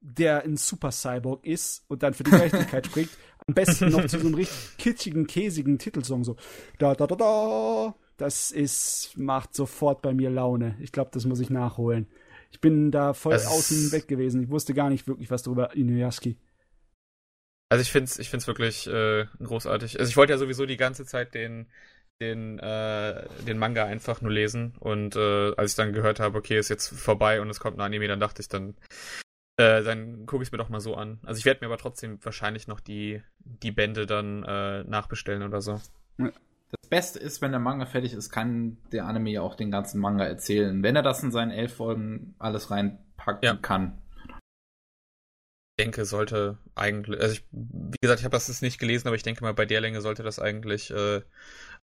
der 0.00 0.42
ein 0.44 0.56
Super 0.56 0.90
Cyborg 0.92 1.44
ist 1.46 1.84
und 1.88 2.02
dann 2.02 2.14
für 2.14 2.24
die 2.24 2.30
Gerechtigkeit 2.30 2.86
spricht. 2.86 3.10
Am 3.46 3.54
besten 3.54 3.90
noch 3.90 4.06
zu 4.06 4.18
so 4.18 4.26
einem 4.26 4.34
richtig 4.34 4.76
kitschigen, 4.78 5.26
käsigen 5.26 5.78
Titelsong, 5.78 6.24
so 6.24 6.36
da 6.78 6.94
da 6.94 7.06
da 7.06 7.14
da. 7.16 7.94
Das 8.16 8.52
ist, 8.52 9.12
macht 9.16 9.54
sofort 9.54 10.00
bei 10.00 10.14
mir 10.14 10.30
Laune. 10.30 10.76
Ich 10.80 10.92
glaube, 10.92 11.10
das 11.12 11.24
muss 11.24 11.40
ich 11.40 11.50
nachholen. 11.50 12.06
Ich 12.52 12.60
bin 12.60 12.92
da 12.92 13.12
voll 13.12 13.34
ist- 13.34 13.48
außen 13.48 13.90
weg 13.92 14.06
gewesen. 14.06 14.44
Ich 14.44 14.50
wusste 14.50 14.72
gar 14.72 14.88
nicht 14.88 15.06
wirklich 15.08 15.30
was 15.30 15.42
darüber, 15.42 15.74
Inuyasha. 15.74 16.30
Also 17.70 17.82
ich 17.82 17.90
finde 17.90 18.04
es 18.04 18.18
ich 18.18 18.30
find's 18.30 18.46
wirklich 18.46 18.86
äh, 18.86 19.26
großartig. 19.42 19.98
Also 19.98 20.08
ich 20.08 20.16
wollte 20.16 20.32
ja 20.32 20.38
sowieso 20.38 20.64
die 20.64 20.76
ganze 20.76 21.04
Zeit 21.04 21.34
den, 21.34 21.66
den, 22.20 22.58
äh, 22.58 23.26
den 23.46 23.58
Manga 23.58 23.84
einfach 23.84 24.20
nur 24.20 24.32
lesen. 24.32 24.74
Und 24.78 25.16
äh, 25.16 25.54
als 25.56 25.72
ich 25.72 25.76
dann 25.76 25.92
gehört 25.92 26.20
habe, 26.20 26.38
okay, 26.38 26.58
ist 26.58 26.68
jetzt 26.68 26.88
vorbei 26.88 27.40
und 27.40 27.50
es 27.50 27.60
kommt 27.60 27.78
ein 27.78 27.82
Anime, 27.82 28.08
dann 28.08 28.20
dachte 28.20 28.42
ich 28.42 28.48
dann, 28.48 28.76
äh, 29.56 29.82
dann 29.82 30.26
gucke 30.26 30.42
ich 30.42 30.48
es 30.48 30.52
mir 30.52 30.58
doch 30.58 30.68
mal 30.68 30.80
so 30.80 30.94
an. 30.94 31.20
Also 31.24 31.38
ich 31.38 31.44
werde 31.44 31.60
mir 31.60 31.66
aber 31.66 31.78
trotzdem 31.78 32.18
wahrscheinlich 32.24 32.66
noch 32.66 32.80
die, 32.80 33.22
die 33.38 33.72
Bände 33.72 34.06
dann 34.06 34.42
äh, 34.44 34.84
nachbestellen 34.84 35.42
oder 35.42 35.60
so. 35.60 35.80
Das 36.18 36.88
Beste 36.90 37.18
ist, 37.18 37.40
wenn 37.40 37.52
der 37.52 37.60
Manga 37.60 37.86
fertig 37.86 38.14
ist, 38.14 38.30
kann 38.30 38.78
der 38.92 39.06
Anime 39.06 39.30
ja 39.30 39.42
auch 39.42 39.54
den 39.54 39.70
ganzen 39.70 40.00
Manga 40.00 40.24
erzählen. 40.24 40.82
Wenn 40.82 40.96
er 40.96 41.02
das 41.02 41.22
in 41.22 41.30
seinen 41.30 41.50
elf 41.50 41.74
Folgen 41.74 42.34
alles 42.38 42.70
reinpacken 42.70 43.40
Ja. 43.42 43.54
kann. 43.56 43.98
Ich 45.76 45.84
denke, 45.84 46.04
sollte 46.04 46.58
eigentlich, 46.76 47.20
also 47.20 47.34
ich, 47.34 47.44
wie 47.50 47.96
gesagt, 48.00 48.20
ich 48.20 48.24
habe 48.24 48.36
das 48.36 48.46
jetzt 48.46 48.62
nicht 48.62 48.78
gelesen, 48.78 49.08
aber 49.08 49.16
ich 49.16 49.24
denke 49.24 49.42
mal, 49.42 49.54
bei 49.54 49.66
der 49.66 49.80
Länge 49.80 50.00
sollte 50.00 50.22
das 50.22 50.38
eigentlich, 50.38 50.90
äh, 50.92 51.22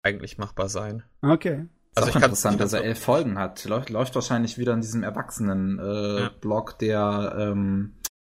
eigentlich 0.02 0.39
machbar 0.39 0.68
sein. 0.68 1.02
Okay. 1.23 1.67
Also 1.94 2.10
ich 2.10 2.17
auch 2.17 2.20
kann 2.20 2.31
interessant, 2.31 2.60
dass 2.60 2.73
er 2.73 2.85
elf 2.85 3.01
Folgen 3.01 3.39
hat. 3.39 3.65
Läuft, 3.65 3.91
läuft 3.91 4.15
wahrscheinlich 4.15 4.57
wieder 4.59 4.73
in 4.73 4.81
diesem 4.81 5.02
Erwachsenen-Blog, 5.02 6.18
äh, 6.18 6.23
Ja. 6.23 6.31
Blog, 6.41 6.78
der, 6.78 7.36
ähm, 7.39 7.97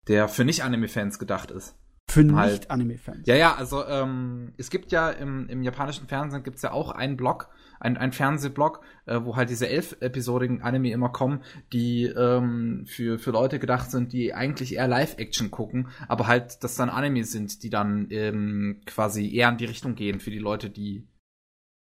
der 0.07 0.29
für 0.29 0.45
Nicht-Anime-Fans 0.45 1.19
gedacht 1.19 1.51
ist. 1.51 1.75
Für 2.11 2.25
Halt. 2.35 2.53
Nicht-Anime-Fans. 2.61 3.27
Ja, 3.27 3.35
ja, 3.35 3.55
also 3.57 3.85
ähm, 3.87 4.55
es 4.57 4.71
gibt 4.71 4.93
ja 4.93 5.11
im, 5.11 5.49
im 5.49 5.63
japanischen 5.63 6.07
Fernsehen 6.07 6.43
gibt's 6.43 6.63
ja 6.63 6.73
auch 6.73 6.91
einen 6.91 7.17
Blog, 7.17 7.51
ein, 7.81 7.97
ein 7.99 8.13
Fernsehblog, 8.13 8.81
äh, 9.07 9.21
wo 9.23 9.37
halt 9.37 9.51
diese 9.51 9.69
elf 9.69 9.97
episodigen 10.01 10.63
Anime 10.63 10.91
immer 10.93 11.11
kommen, 11.11 11.43
die 11.73 12.05
ähm, 12.05 12.87
für, 12.87 13.19
für 13.19 13.31
Leute 13.31 13.59
gedacht 13.59 13.91
sind, 13.91 14.13
die 14.13 14.33
eigentlich 14.33 14.75
eher 14.77 14.89
Live-Action 14.89 15.51
gucken, 15.51 15.89
aber 16.09 16.29
halt 16.29 16.65
das 16.65 16.77
dann 16.77 16.89
Anime 16.89 17.25
sind, 17.25 17.63
die 17.63 17.71
dann 17.71 18.07
ähm, 18.11 18.81
quasi 18.87 19.31
eher 19.35 19.49
in 19.51 19.59
die 19.59 19.67
Richtung 19.67 19.95
gehen 19.95 20.21
für 20.21 20.31
die 20.31 20.39
Leute, 20.39 20.71
die 20.71 21.07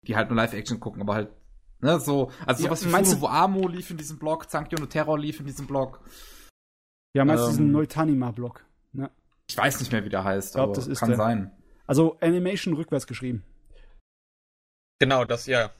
die 0.07 0.17
halt 0.17 0.29
nur 0.29 0.37
Live-Action 0.37 0.81
gucken, 0.81 1.03
aber 1.03 1.15
halt 1.15 1.29
ne, 1.81 1.99
so, 2.01 2.31
also 2.47 2.63
Ja, 2.63 2.69
sowas 2.69 2.85
wie 2.85 2.89
meinst 2.91 3.13
du- 3.13 3.17
Funo 3.17 3.29
Amo 3.29 3.69
lief 3.69 3.91
in 3.91 3.97
diesem 3.97 4.19
Blog, 4.19 4.45
Sankyo 4.51 4.79
no 4.79 4.87
Terror 4.87 5.19
lief 5.19 5.41
in 5.41 5.47
diesem 5.47 5.67
Blog. 5.67 6.01
Ja, 7.15 7.25
meinst 7.25 7.45
du 7.45 7.47
Ähm, 7.49 7.53
diesen 7.53 7.73
Neutanima-Blog? 7.73 8.65
Ne? 8.93 9.11
Ich 9.49 9.57
weiß 9.57 9.81
nicht 9.81 9.93
mehr, 9.93 10.05
wie 10.05 10.09
der 10.09 10.25
heißt, 10.25 10.55
glaub, 10.55 10.65
aber 10.65 10.73
das 10.75 10.87
ist 10.87 10.99
kann 11.01 11.09
der. 11.11 11.17
sein. 11.17 11.51
Also 11.87 12.19
Animation 12.21 12.75
rückwärts 12.75 13.07
geschrieben. 13.07 13.45
Genau, 14.99 15.25
das, 15.25 15.47
ja. 15.47 15.71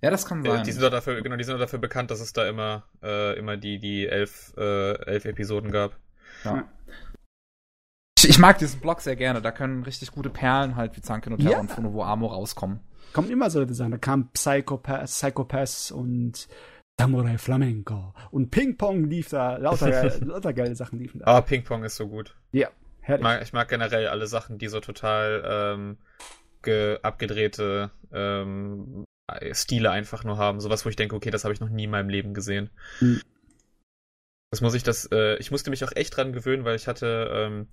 Ja, 0.00 0.10
das 0.10 0.26
kann 0.26 0.44
Äh, 0.44 0.48
sein. 0.50 0.64
Die 0.64 0.72
sind 0.72 0.82
doch 0.82 0.90
dafür, 0.90 1.20
genau, 1.22 1.36
die 1.36 1.44
sind 1.44 1.54
doch 1.54 1.60
dafür 1.60 1.78
bekannt, 1.78 2.10
dass 2.10 2.20
es 2.20 2.32
da 2.32 2.48
immer, 2.48 2.84
äh, 3.02 3.38
immer 3.38 3.56
die, 3.56 3.78
die 3.78 4.06
elf, 4.08 4.52
äh, 4.56 4.94
elf 5.06 5.24
Episoden 5.26 5.70
gab. 5.70 5.96
Ja. 6.44 6.68
Ich, 8.22 8.28
ich 8.28 8.38
mag 8.38 8.58
diesen 8.58 8.80
Blog 8.80 9.00
sehr 9.00 9.16
gerne. 9.16 9.42
Da 9.42 9.50
können 9.50 9.82
richtig 9.82 10.12
gute 10.12 10.30
Perlen 10.30 10.76
halt 10.76 10.96
wie 10.96 11.00
Zanken 11.00 11.32
und 11.32 11.40
Terror 11.40 11.54
Ja. 11.54 11.60
und 11.60 11.70
Funovo 11.70 12.04
Amo 12.04 12.26
rauskommen. 12.26 12.80
Kommt 13.12 13.30
immer 13.30 13.50
solche 13.50 13.74
Sachen. 13.74 13.90
Da 13.90 13.98
kam 13.98 14.30
Psychopath, 14.30 15.06
Psychopath 15.06 15.92
und 15.92 16.48
Samurai 17.00 17.36
Flamenco 17.38 18.14
und 18.30 18.50
Ping 18.50 18.76
Pong 18.76 19.04
lief 19.04 19.30
da, 19.30 19.56
lauter, 19.56 20.20
lauter 20.24 20.52
geile 20.52 20.76
Sachen 20.76 20.98
liefen 20.98 21.20
da. 21.20 21.26
Ah, 21.26 21.40
Ping 21.40 21.64
Pong 21.64 21.82
ist 21.84 21.96
so 21.96 22.06
gut. 22.06 22.36
Ja, 22.52 22.68
herrlich. 23.00 23.20
Ich 23.20 23.24
mag, 23.24 23.42
ich 23.42 23.52
mag 23.52 23.68
generell 23.68 24.06
alle 24.06 24.26
Sachen, 24.26 24.58
die 24.58 24.68
so 24.68 24.78
total 24.80 25.42
ähm, 25.44 25.98
ge 26.62 27.00
abgedrehte 27.02 27.90
ähm, 28.12 29.04
Stile 29.52 29.90
einfach 29.90 30.22
nur 30.24 30.36
haben. 30.36 30.60
Sowas, 30.60 30.84
wo 30.84 30.90
ich 30.90 30.96
denke, 30.96 31.16
okay, 31.16 31.30
das 31.30 31.44
habe 31.44 31.54
ich 31.54 31.60
noch 31.60 31.70
nie 31.70 31.84
in 31.84 31.90
meinem 31.90 32.08
Leben 32.08 32.34
gesehen. 32.34 32.70
Mhm. 33.00 33.20
Das 34.52 34.60
muss 34.60 34.74
ich 34.74 34.82
das, 34.82 35.08
äh, 35.10 35.36
ich 35.38 35.50
musste 35.50 35.70
mich 35.70 35.82
auch 35.82 35.92
echt 35.96 36.16
dran 36.16 36.32
gewöhnen, 36.34 36.64
weil 36.64 36.76
ich 36.76 36.86
hatte 36.86 37.30
ähm, 37.32 37.68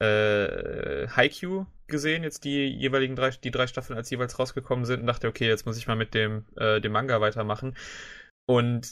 äh, 0.00 1.06
Haikyuu 1.08 1.66
gesehen, 1.86 2.22
jetzt 2.22 2.44
die 2.44 2.68
jeweiligen 2.68 3.16
drei, 3.16 3.30
die 3.30 3.50
drei 3.50 3.66
Staffeln 3.66 3.96
als 3.96 4.10
jeweils 4.10 4.38
rausgekommen 4.38 4.84
sind 4.84 5.00
und 5.00 5.06
dachte, 5.06 5.28
okay, 5.28 5.46
jetzt 5.46 5.66
muss 5.66 5.76
ich 5.76 5.86
mal 5.86 5.96
mit 5.96 6.14
dem, 6.14 6.46
äh, 6.56 6.80
dem 6.80 6.92
Manga 6.92 7.20
weitermachen. 7.20 7.76
Und 8.46 8.88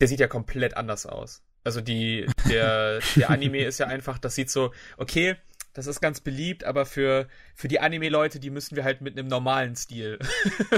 der 0.00 0.08
sieht 0.08 0.20
ja 0.20 0.28
komplett 0.28 0.76
anders 0.76 1.06
aus. 1.06 1.42
Also 1.64 1.80
die, 1.80 2.26
der, 2.48 3.00
der 3.16 3.30
Anime 3.30 3.64
ist 3.64 3.78
ja 3.78 3.86
einfach, 3.86 4.18
das 4.18 4.34
sieht 4.34 4.50
so, 4.50 4.72
okay, 4.96 5.36
das 5.76 5.86
ist 5.86 6.00
ganz 6.00 6.20
beliebt, 6.20 6.64
aber 6.64 6.86
für, 6.86 7.28
für 7.54 7.68
die 7.68 7.80
Anime-Leute, 7.80 8.40
die 8.40 8.48
müssen 8.48 8.76
wir 8.76 8.84
halt 8.84 9.02
mit 9.02 9.18
einem 9.18 9.28
normalen 9.28 9.76
Stil 9.76 10.18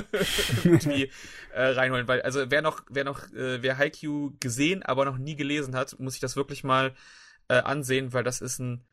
irgendwie 0.65 1.13
äh, 1.55 1.63
reinholen. 1.63 2.09
Weil, 2.09 2.21
also 2.23 2.51
wer 2.51 2.63
noch, 2.63 2.83
wer 2.89 3.05
noch, 3.05 3.33
äh, 3.33 3.63
wer 3.63 3.79
Haikyuu 3.79 4.33
gesehen, 4.41 4.83
aber 4.83 5.05
noch 5.05 5.17
nie 5.17 5.37
gelesen 5.37 5.77
hat, 5.77 6.01
muss 6.01 6.15
ich 6.15 6.21
das 6.21 6.35
wirklich 6.35 6.65
mal 6.65 6.97
äh, 7.47 7.59
ansehen, 7.59 8.13
weil 8.13 8.25
das 8.25 8.41
ist 8.41 8.59
ein. 8.59 8.85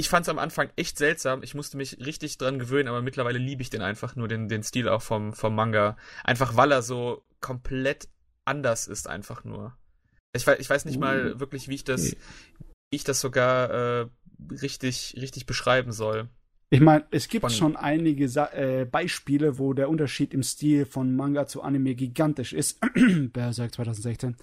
Ich 0.00 0.08
fand 0.08 0.24
es 0.24 0.30
am 0.30 0.38
Anfang 0.38 0.70
echt 0.76 0.96
seltsam. 0.96 1.42
Ich 1.42 1.54
musste 1.54 1.76
mich 1.76 1.98
richtig 1.98 2.38
dran 2.38 2.58
gewöhnen, 2.58 2.88
aber 2.88 3.02
mittlerweile 3.02 3.38
liebe 3.38 3.60
ich 3.60 3.68
den 3.68 3.82
einfach 3.82 4.16
nur, 4.16 4.28
den, 4.28 4.48
den 4.48 4.62
Stil 4.62 4.88
auch 4.88 5.02
vom, 5.02 5.34
vom 5.34 5.54
Manga. 5.54 5.98
Einfach 6.24 6.56
weil 6.56 6.72
er 6.72 6.80
so 6.80 7.22
komplett 7.42 8.08
anders 8.46 8.86
ist, 8.86 9.10
einfach 9.10 9.44
nur. 9.44 9.76
Ich, 10.32 10.46
ich 10.46 10.70
weiß 10.70 10.86
nicht 10.86 10.96
uh, 10.96 11.00
mal 11.00 11.38
wirklich, 11.38 11.68
wie 11.68 11.74
ich 11.74 11.84
das, 11.84 12.12
wie 12.12 12.96
ich 12.96 13.04
das 13.04 13.20
sogar 13.20 13.70
äh, 13.70 14.06
richtig, 14.50 15.16
richtig 15.20 15.44
beschreiben 15.44 15.92
soll. 15.92 16.30
Ich 16.70 16.80
meine, 16.80 17.04
es 17.10 17.28
gibt 17.28 17.42
von 17.42 17.50
schon 17.50 17.76
einige 17.76 18.24
äh, 18.24 18.86
Beispiele, 18.86 19.58
wo 19.58 19.74
der 19.74 19.90
Unterschied 19.90 20.32
im 20.32 20.42
Stil 20.42 20.86
von 20.86 21.14
Manga 21.14 21.46
zu 21.46 21.60
Anime 21.60 21.94
gigantisch 21.94 22.54
ist. 22.54 22.80
Berserk 23.34 23.74
2016. 23.74 24.34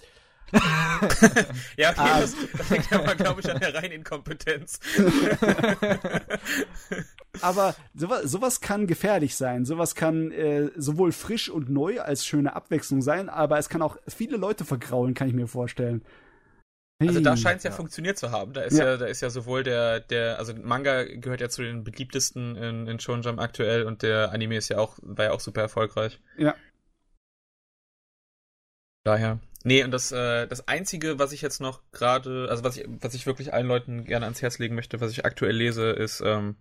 ja, 1.76 1.90
okay, 1.90 2.00
um, 2.00 2.20
das, 2.20 2.34
das 2.56 2.70
hängt 2.70 2.92
aber, 2.92 3.14
glaube 3.14 3.40
ich, 3.40 3.50
an 3.50 3.60
der 3.60 3.74
reinen 3.74 3.92
Inkompetenz. 3.92 4.80
aber 7.40 7.74
sowas, 7.94 8.22
sowas 8.24 8.60
kann 8.60 8.86
gefährlich 8.86 9.36
sein. 9.36 9.64
Sowas 9.64 9.94
kann 9.94 10.32
äh, 10.32 10.70
sowohl 10.76 11.12
frisch 11.12 11.50
und 11.50 11.68
neu 11.68 12.00
als 12.00 12.26
schöne 12.26 12.56
Abwechslung 12.56 13.02
sein, 13.02 13.28
aber 13.28 13.58
es 13.58 13.68
kann 13.68 13.82
auch 13.82 13.96
viele 14.06 14.36
Leute 14.36 14.64
vergraulen, 14.64 15.14
kann 15.14 15.28
ich 15.28 15.34
mir 15.34 15.48
vorstellen. 15.48 16.02
Also 17.00 17.20
da 17.20 17.36
scheint 17.36 17.58
es 17.58 17.64
ja, 17.64 17.70
ja, 17.70 17.76
funktioniert 17.76 18.18
zu 18.18 18.32
haben. 18.32 18.52
Da 18.52 18.62
ist 18.62 18.76
ja. 18.76 18.84
ja. 18.84 18.96
da 18.96 19.06
ist 19.06 19.20
ja 19.20 19.30
sowohl 19.30 19.62
der, 19.62 20.00
der, 20.00 20.38
also 20.38 20.52
Manga 20.54 21.04
gehört 21.04 21.40
ja 21.40 21.48
zu 21.48 21.62
den 21.62 21.84
beliebtesten 21.84 22.56
in, 22.56 22.88
in 22.88 22.98
Shonen 22.98 23.22
Jump 23.22 23.40
aktuell 23.40 23.84
und 23.84 24.02
der 24.02 24.32
Anime 24.32 24.56
ist 24.56 24.68
ja 24.68 24.78
auch, 24.78 24.98
war 25.02 25.26
ja 25.26 25.30
auch 25.30 25.40
super 25.40 25.60
erfolgreich. 25.60 26.20
Ja. 26.36 26.56
Daher. 29.04 29.38
Nee, 29.68 29.84
und 29.84 29.90
das, 29.90 30.12
äh, 30.12 30.46
das 30.46 30.66
Einzige, 30.66 31.18
was 31.18 31.32
ich 31.32 31.42
jetzt 31.42 31.60
noch 31.60 31.82
gerade, 31.92 32.46
also 32.48 32.64
was 32.64 32.78
ich, 32.78 32.86
was 32.88 33.12
ich 33.12 33.26
wirklich 33.26 33.52
allen 33.52 33.66
Leuten 33.66 34.04
gerne 34.04 34.24
ans 34.24 34.40
Herz 34.40 34.58
legen 34.58 34.74
möchte, 34.74 35.02
was 35.02 35.10
ich 35.10 35.26
aktuell 35.26 35.54
lese, 35.54 35.90
ist 35.90 36.22
ähm, 36.24 36.56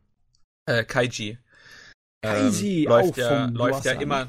äh, 0.66 0.84
Kaiji. 0.84 1.38
Kaiji, 2.22 2.84
ähm, 2.84 2.90
läuft 2.90 3.14
auch 3.14 3.18
ja, 3.18 3.46
läuft 3.46 3.86
ja 3.86 3.94
immer, 3.94 4.28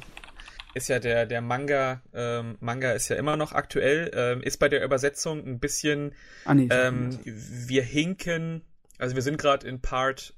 ist 0.74 0.88
ja 0.88 1.00
der, 1.00 1.26
der 1.26 1.40
Manga, 1.40 2.02
ähm, 2.14 2.56
Manga 2.60 2.92
ist 2.92 3.08
ja 3.08 3.16
immer 3.16 3.36
noch 3.36 3.50
aktuell, 3.50 4.12
ähm, 4.14 4.42
ist 4.42 4.58
bei 4.58 4.68
der 4.68 4.84
Übersetzung 4.84 5.44
ein 5.44 5.58
bisschen, 5.58 6.14
ah, 6.44 6.54
nee, 6.54 6.68
ähm, 6.70 7.18
wir 7.24 7.82
hinken, 7.82 8.62
also 8.98 9.16
wir 9.16 9.22
sind 9.22 9.38
gerade 9.38 9.66
in 9.66 9.82
Part, 9.82 10.34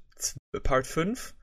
Part 0.63 0.87
5 0.87 1.35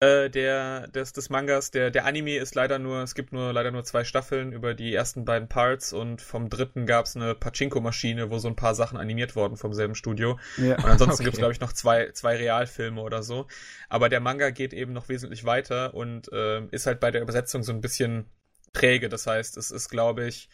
äh, 0.00 0.30
der, 0.30 0.88
des, 0.88 1.12
des 1.12 1.30
Mangas. 1.30 1.70
Der, 1.70 1.90
der 1.90 2.04
Anime 2.04 2.36
ist 2.36 2.54
leider 2.54 2.78
nur, 2.78 3.02
es 3.02 3.14
gibt 3.14 3.32
nur 3.32 3.52
leider 3.52 3.70
nur 3.70 3.84
zwei 3.84 4.04
Staffeln 4.04 4.52
über 4.52 4.74
die 4.74 4.94
ersten 4.94 5.24
beiden 5.24 5.48
Parts 5.48 5.92
und 5.92 6.22
vom 6.22 6.50
dritten 6.50 6.86
gab 6.86 7.06
es 7.06 7.16
eine 7.16 7.34
Pachinko-Maschine, 7.34 8.30
wo 8.30 8.38
so 8.38 8.48
ein 8.48 8.56
paar 8.56 8.74
Sachen 8.74 8.98
animiert 8.98 9.34
wurden 9.36 9.56
vom 9.56 9.74
selben 9.74 9.94
Studio. 9.94 10.38
Ja, 10.56 10.76
und 10.76 10.84
ansonsten 10.84 11.14
okay. 11.14 11.24
gibt 11.24 11.34
es, 11.34 11.38
glaube 11.38 11.52
ich, 11.52 11.60
noch 11.60 11.72
zwei, 11.72 12.10
zwei 12.12 12.36
Realfilme 12.36 13.00
oder 13.00 13.22
so. 13.22 13.46
Aber 13.88 14.08
der 14.08 14.20
Manga 14.20 14.50
geht 14.50 14.72
eben 14.72 14.92
noch 14.92 15.08
wesentlich 15.08 15.44
weiter 15.44 15.94
und 15.94 16.32
äh, 16.32 16.64
ist 16.66 16.86
halt 16.86 17.00
bei 17.00 17.10
der 17.10 17.22
Übersetzung 17.22 17.62
so 17.62 17.72
ein 17.72 17.80
bisschen 17.80 18.26
träge. 18.72 19.08
Das 19.08 19.26
heißt, 19.26 19.56
es 19.56 19.70
ist, 19.70 19.88
glaube 19.88 20.26
ich, 20.26 20.48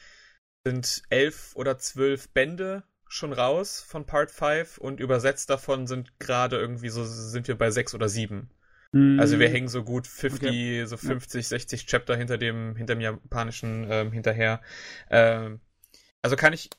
sind 0.66 1.02
elf 1.10 1.52
oder 1.54 1.78
zwölf 1.78 2.30
Bände 2.30 2.84
schon 3.06 3.32
raus 3.32 3.84
von 3.86 4.06
Part 4.06 4.30
5 4.30 4.78
und 4.78 4.98
übersetzt 4.98 5.50
davon 5.50 5.86
sind 5.86 6.18
gerade 6.18 6.56
irgendwie 6.56 6.88
so, 6.88 7.04
sind 7.04 7.46
wir 7.46 7.58
bei 7.58 7.70
sechs 7.70 7.94
oder 7.94 8.08
sieben. 8.08 8.50
Also 8.94 9.40
wir 9.40 9.48
mhm. 9.48 9.52
hängen 9.52 9.68
so 9.68 9.82
gut 9.82 10.06
50, 10.06 10.48
okay. 10.48 10.84
so 10.84 10.96
50, 10.96 11.48
60 11.48 11.86
Chapter 11.86 12.14
hinter 12.14 12.38
dem, 12.38 12.76
hinter 12.76 12.94
dem 12.94 13.00
japanischen 13.00 13.86
ähm, 13.90 14.12
hinterher. 14.12 14.60
Ähm, 15.10 15.58
also 16.22 16.36
kann 16.36 16.52
ich, 16.52 16.70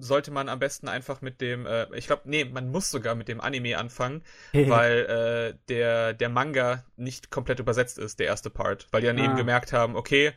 sollte 0.00 0.32
man 0.32 0.48
am 0.48 0.58
besten 0.58 0.88
einfach 0.88 1.20
mit 1.20 1.40
dem, 1.40 1.66
äh, 1.66 1.86
ich 1.94 2.08
glaube, 2.08 2.22
nee, 2.24 2.44
man 2.44 2.70
muss 2.70 2.90
sogar 2.90 3.14
mit 3.14 3.28
dem 3.28 3.40
Anime 3.40 3.78
anfangen, 3.78 4.24
weil 4.52 5.54
äh, 5.54 5.58
der, 5.68 6.12
der 6.12 6.28
Manga 6.28 6.84
nicht 6.96 7.30
komplett 7.30 7.60
übersetzt 7.60 7.98
ist, 7.98 8.18
der 8.18 8.26
erste 8.26 8.50
Part. 8.50 8.88
Weil 8.90 9.02
die 9.02 9.06
dann 9.06 9.20
ah. 9.20 9.24
eben 9.24 9.36
gemerkt 9.36 9.72
haben, 9.72 9.94
okay, 9.94 10.32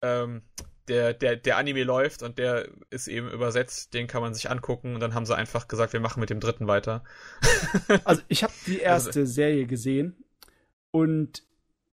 ähm, 0.00 0.40
der, 0.88 1.12
der, 1.12 1.36
der 1.36 1.58
Anime 1.58 1.84
läuft 1.84 2.22
und 2.22 2.38
der 2.38 2.66
ist 2.88 3.08
eben 3.08 3.30
übersetzt, 3.30 3.92
den 3.92 4.06
kann 4.06 4.22
man 4.22 4.32
sich 4.32 4.50
angucken 4.50 4.94
und 4.94 5.00
dann 5.00 5.12
haben 5.12 5.26
sie 5.26 5.36
einfach 5.36 5.68
gesagt, 5.68 5.92
wir 5.92 6.00
machen 6.00 6.20
mit 6.20 6.30
dem 6.30 6.40
dritten 6.40 6.66
weiter. 6.66 7.04
also 8.04 8.22
ich 8.28 8.42
habe 8.42 8.54
die 8.66 8.80
erste 8.80 9.20
also, 9.20 9.26
Serie 9.26 9.66
gesehen 9.66 10.16
und 10.92 11.42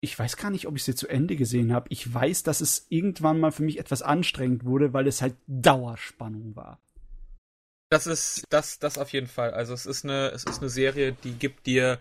ich 0.02 0.18
weiß 0.18 0.38
gar 0.38 0.52
nicht, 0.52 0.68
ob 0.68 0.76
ich 0.76 0.84
sie 0.84 0.96
zu 0.96 1.08
Ende 1.08 1.36
gesehen 1.36 1.74
habe. 1.74 1.88
Ich 1.90 2.12
weiß, 2.14 2.44
dass 2.44 2.62
es 2.62 2.86
irgendwann 2.90 3.40
mal 3.40 3.52
für 3.52 3.64
mich 3.64 3.80
etwas 3.80 4.02
anstrengend 4.02 4.66
wurde, 4.66 4.94
weil 4.94 5.08
es 5.08 5.22
halt 5.22 5.36
Dauerspannung 5.48 6.56
war. 6.56 6.80
Das 7.90 8.08
ist 8.08 8.46
das, 8.50 8.80
das 8.80 8.98
auf 8.98 9.14
jeden 9.14 9.28
Fall. 9.28 9.52
Also 9.52 9.74
es 9.74 9.86
ist 9.86 10.04
eine, 10.04 10.30
es 10.30 10.44
ist 10.44 10.62
eine 10.62 10.70
Serie, 10.70 11.16
die 11.24 11.34
gibt 11.34 11.66
dir 11.66 12.00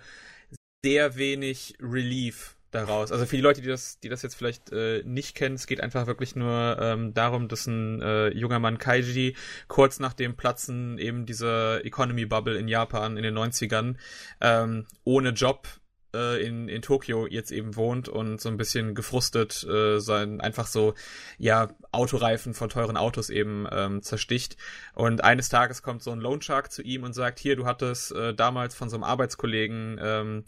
sehr 0.84 1.16
wenig 1.16 1.76
Relief 1.80 2.56
daraus. 2.74 3.12
Also 3.12 3.26
für 3.26 3.36
die 3.36 3.42
Leute, 3.42 3.62
die 3.62 3.68
das, 3.68 4.00
die 4.00 4.08
das 4.08 4.22
jetzt 4.22 4.34
vielleicht 4.34 4.70
äh, 4.72 5.02
nicht 5.04 5.34
kennen, 5.34 5.54
es 5.54 5.66
geht 5.66 5.80
einfach 5.80 6.06
wirklich 6.06 6.36
nur 6.36 6.76
ähm, 6.80 7.14
darum, 7.14 7.48
dass 7.48 7.66
ein 7.66 8.02
äh, 8.02 8.28
junger 8.30 8.58
Mann 8.58 8.78
Kaiji 8.78 9.36
kurz 9.68 10.00
nach 10.00 10.12
dem 10.12 10.36
Platzen 10.36 10.98
eben 10.98 11.24
dieser 11.26 11.84
Economy 11.84 12.26
Bubble 12.26 12.58
in 12.58 12.68
Japan 12.68 13.16
in 13.16 13.22
den 13.22 13.36
90ern 13.38 13.96
ähm, 14.40 14.86
ohne 15.04 15.30
Job 15.30 15.68
äh, 16.14 16.42
in, 16.42 16.68
in 16.68 16.80
Tokio 16.80 17.26
jetzt 17.26 17.50
eben 17.50 17.76
wohnt 17.76 18.08
und 18.08 18.40
so 18.40 18.48
ein 18.48 18.56
bisschen 18.56 18.94
gefrustet 18.94 19.64
äh, 19.64 19.98
sein 20.00 20.40
einfach 20.40 20.66
so 20.66 20.94
ja 21.38 21.68
Autoreifen 21.92 22.54
von 22.54 22.68
teuren 22.68 22.96
Autos 22.96 23.28
eben 23.28 23.66
ähm, 23.70 24.02
zersticht 24.02 24.56
und 24.94 25.22
eines 25.22 25.48
Tages 25.48 25.82
kommt 25.82 26.02
so 26.02 26.12
ein 26.12 26.20
Loan 26.20 26.40
Shark 26.40 26.72
zu 26.72 26.82
ihm 26.82 27.02
und 27.02 27.12
sagt 27.12 27.38
hier 27.38 27.56
du 27.56 27.66
hattest 27.66 28.12
äh, 28.12 28.34
damals 28.34 28.74
von 28.74 28.88
so 28.88 28.96
einem 28.96 29.04
Arbeitskollegen 29.04 29.98
ähm, 30.00 30.44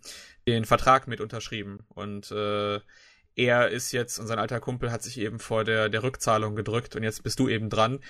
den 0.47 0.65
Vertrag 0.65 1.09
mit 1.09 1.20
unterschrieben 1.20 1.81
und 1.89 2.31
äh, 2.31 2.81
er 3.36 3.69
ist 3.69 3.93
jetzt 3.93 4.19
und 4.19 4.27
sein 4.27 4.39
alter 4.39 4.61
Kumpel 4.61 4.91
hat 4.91 5.03
sich 5.03 5.20
eben 5.20 5.39
vor 5.39 5.62
der, 5.62 5.91
der 5.91 6.03
Rückzahlung 6.03 6.57
gedrückt 6.57 6.97
und 6.97 7.03
jetzt 7.03 7.23
bist 7.23 7.39
du 7.39 7.49
eben 7.49 7.69
dran, 7.69 8.01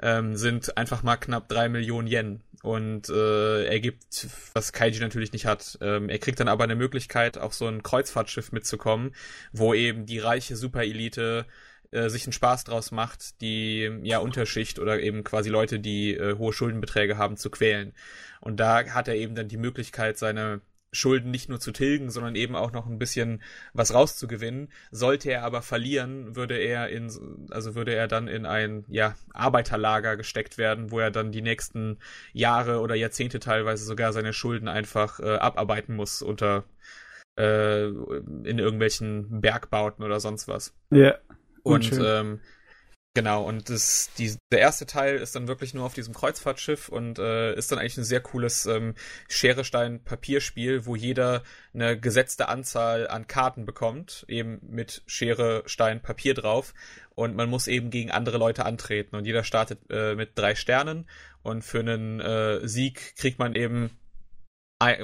ähm, 0.00 0.36
sind 0.36 0.76
einfach 0.78 1.02
mal 1.02 1.16
knapp 1.16 1.48
drei 1.48 1.68
Millionen 1.68 2.08
Yen. 2.08 2.42
Und 2.62 3.08
äh, 3.08 3.64
er 3.64 3.80
gibt, 3.80 4.28
was 4.52 4.72
Kaiji 4.72 5.00
natürlich 5.00 5.32
nicht 5.32 5.46
hat, 5.46 5.78
ähm, 5.80 6.08
er 6.08 6.18
kriegt 6.18 6.40
dann 6.40 6.48
aber 6.48 6.64
eine 6.64 6.76
Möglichkeit, 6.76 7.38
auf 7.38 7.54
so 7.54 7.66
ein 7.66 7.82
Kreuzfahrtschiff 7.82 8.52
mitzukommen, 8.52 9.14
wo 9.52 9.72
eben 9.72 10.04
die 10.04 10.18
reiche 10.18 10.56
Superelite 10.56 11.46
äh, 11.90 12.08
sich 12.08 12.24
einen 12.24 12.32
Spaß 12.32 12.64
draus 12.64 12.90
macht, 12.90 13.40
die 13.40 13.90
ja 14.02 14.18
Unterschicht 14.18 14.78
oder 14.78 15.00
eben 15.00 15.24
quasi 15.24 15.48
Leute, 15.48 15.80
die 15.80 16.14
äh, 16.14 16.36
hohe 16.36 16.52
Schuldenbeträge 16.52 17.16
haben, 17.16 17.36
zu 17.36 17.50
quälen. 17.50 17.94
Und 18.40 18.60
da 18.60 18.86
hat 18.90 19.08
er 19.08 19.16
eben 19.16 19.34
dann 19.34 19.48
die 19.48 19.56
Möglichkeit, 19.56 20.18
seine 20.18 20.60
Schulden 20.92 21.30
nicht 21.30 21.48
nur 21.48 21.60
zu 21.60 21.70
tilgen, 21.72 22.10
sondern 22.10 22.34
eben 22.34 22.56
auch 22.56 22.72
noch 22.72 22.86
ein 22.86 22.98
bisschen 22.98 23.42
was 23.72 23.94
rauszugewinnen. 23.94 24.68
Sollte 24.90 25.30
er 25.30 25.44
aber 25.44 25.62
verlieren, 25.62 26.34
würde 26.34 26.56
er 26.56 26.88
in, 26.88 27.10
also 27.50 27.74
würde 27.74 27.94
er 27.94 28.08
dann 28.08 28.26
in 28.28 28.44
ein, 28.44 28.84
ja, 28.88 29.14
Arbeiterlager 29.32 30.16
gesteckt 30.16 30.58
werden, 30.58 30.90
wo 30.90 30.98
er 30.98 31.10
dann 31.10 31.32
die 31.32 31.42
nächsten 31.42 31.98
Jahre 32.32 32.80
oder 32.80 32.94
Jahrzehnte 32.94 33.38
teilweise 33.38 33.84
sogar 33.84 34.12
seine 34.12 34.32
Schulden 34.32 34.68
einfach 34.68 35.20
äh, 35.20 35.36
abarbeiten 35.36 35.94
muss 35.94 36.22
unter, 36.22 36.64
äh, 37.38 37.84
in 37.86 38.58
irgendwelchen 38.58 39.40
Bergbauten 39.40 40.04
oder 40.04 40.18
sonst 40.18 40.48
was. 40.48 40.74
Ja. 40.90 41.18
Und, 41.62 41.92
ähm, 42.02 42.40
Genau, 43.14 43.42
und 43.42 43.68
das, 43.70 44.10
die, 44.18 44.36
der 44.52 44.60
erste 44.60 44.86
Teil 44.86 45.16
ist 45.16 45.34
dann 45.34 45.48
wirklich 45.48 45.74
nur 45.74 45.84
auf 45.84 45.94
diesem 45.94 46.14
Kreuzfahrtschiff 46.14 46.88
und 46.88 47.18
äh, 47.18 47.54
ist 47.56 47.72
dann 47.72 47.80
eigentlich 47.80 47.98
ein 47.98 48.04
sehr 48.04 48.20
cooles 48.20 48.66
ähm, 48.66 48.94
Schere, 49.28 49.64
Stein, 49.64 50.04
Papierspiel, 50.04 50.86
wo 50.86 50.94
jeder 50.94 51.42
eine 51.74 51.98
gesetzte 51.98 52.48
Anzahl 52.48 53.08
an 53.08 53.26
Karten 53.26 53.66
bekommt, 53.66 54.24
eben 54.28 54.60
mit 54.62 55.02
Schere, 55.06 55.64
Stein, 55.66 56.00
Papier 56.02 56.34
drauf. 56.34 56.72
und 57.16 57.34
man 57.34 57.50
muss 57.50 57.66
eben 57.66 57.90
gegen 57.90 58.12
andere 58.12 58.38
Leute 58.38 58.64
antreten 58.64 59.16
und 59.16 59.26
jeder 59.26 59.42
startet 59.42 59.80
äh, 59.90 60.14
mit 60.14 60.38
drei 60.38 60.54
Sternen 60.54 61.08
und 61.42 61.62
für 61.62 61.80
einen 61.80 62.20
äh, 62.20 62.66
Sieg 62.68 63.16
kriegt 63.16 63.40
man 63.40 63.56
eben 63.56 63.90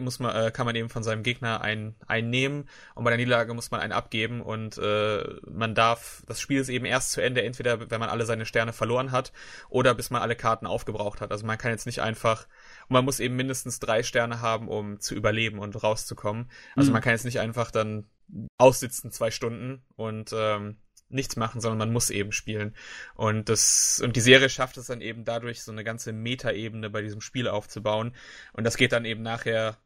muss 0.01 0.19
man, 0.19 0.35
äh, 0.35 0.51
kann 0.51 0.67
man 0.67 0.75
eben 0.75 0.89
von 0.89 1.03
seinem 1.03 1.23
Gegner 1.23 1.61
einen, 1.61 1.95
einen 2.07 2.31
nehmen 2.31 2.69
und 2.95 3.05
bei 3.05 3.11
der 3.11 3.19
Niederlage 3.19 3.53
muss 3.53 3.71
man 3.71 3.81
einen 3.81 3.93
abgeben 3.93 4.41
und 4.41 4.79
äh, 4.79 5.25
man 5.51 5.75
darf, 5.75 6.23
das 6.27 6.41
Spiel 6.41 6.61
ist 6.61 6.69
eben 6.69 6.87
erst 6.87 7.13
zu 7.13 7.21
Ende, 7.21 7.43
entweder 7.43 7.91
wenn 7.91 8.01
man 8.01 8.09
alle 8.09 8.25
seine 8.25 8.47
Sterne 8.47 8.73
verloren 8.73 9.13
hat 9.13 9.33
oder 9.69 9.95
bis 9.95 10.11
man 10.11 10.23
alle 10.23 10.37
Karten 10.37 10.67
aufgebraucht 10.67 11.21
hat. 11.21 11.31
Also 11.31 11.47
man 11.47 11.59
kann 11.59 11.73
jetzt 11.73 11.87
nicht 11.87 12.01
einfach, 12.01 12.47
und 12.89 12.95
man 12.95 13.05
muss 13.05 13.21
eben 13.21 13.37
mindestens 13.37 13.79
drei 13.79 14.03
Sterne 14.03 14.41
haben, 14.41 14.69
um 14.69 14.99
zu 15.01 15.15
überleben 15.15 15.59
und 15.59 15.83
rauszukommen. 15.83 16.51
Also 16.75 16.89
mhm. 16.89 16.95
man 16.95 17.03
kann 17.03 17.13
jetzt 17.13 17.25
nicht 17.25 17.41
einfach 17.41 17.71
dann 17.71 18.07
aussitzen 18.59 19.13
zwei 19.13 19.31
Stunden 19.31 19.85
und 19.97 20.33
ähm, 20.35 20.79
nichts 21.09 21.37
machen, 21.37 21.61
sondern 21.61 21.79
man 21.79 21.93
muss 21.93 22.11
eben 22.11 22.33
spielen. 22.33 22.75
Und 23.15 23.49
das, 23.49 24.01
und 24.03 24.17
die 24.17 24.21
Serie 24.21 24.49
schafft 24.49 24.77
es 24.77 24.87
dann 24.87 25.01
eben 25.01 25.25
dadurch, 25.25 25.63
so 25.63 25.73
eine 25.73 25.85
ganze 25.85 26.13
Metaebene 26.13 26.91
bei 26.91 27.03
diesem 27.03 27.21
Spiel 27.21 27.49
aufzubauen. 27.49 28.15
Und 28.53 28.65
das 28.65 28.77
geht 28.77 28.93
dann 28.93 29.05
eben 29.05 29.23
nachher 29.23 29.79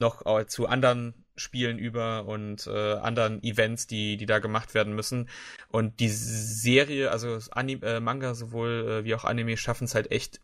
noch 0.00 0.22
zu 0.46 0.66
anderen 0.66 1.24
Spielen 1.36 1.78
über 1.78 2.26
und 2.26 2.66
äh, 2.66 2.94
anderen 2.94 3.42
Events, 3.42 3.86
die, 3.86 4.16
die 4.16 4.26
da 4.26 4.38
gemacht 4.38 4.74
werden 4.74 4.94
müssen. 4.94 5.28
Und 5.68 6.00
die 6.00 6.08
Serie, 6.08 7.10
also 7.10 7.38
Anim 7.52 7.82
äh, 7.82 8.00
Manga 8.00 8.34
sowohl 8.34 9.00
äh, 9.00 9.04
wie 9.04 9.14
auch 9.14 9.24
Anime 9.24 9.56
schaffen 9.56 9.84
es 9.84 9.94
halt 9.94 10.10
echt 10.10 10.40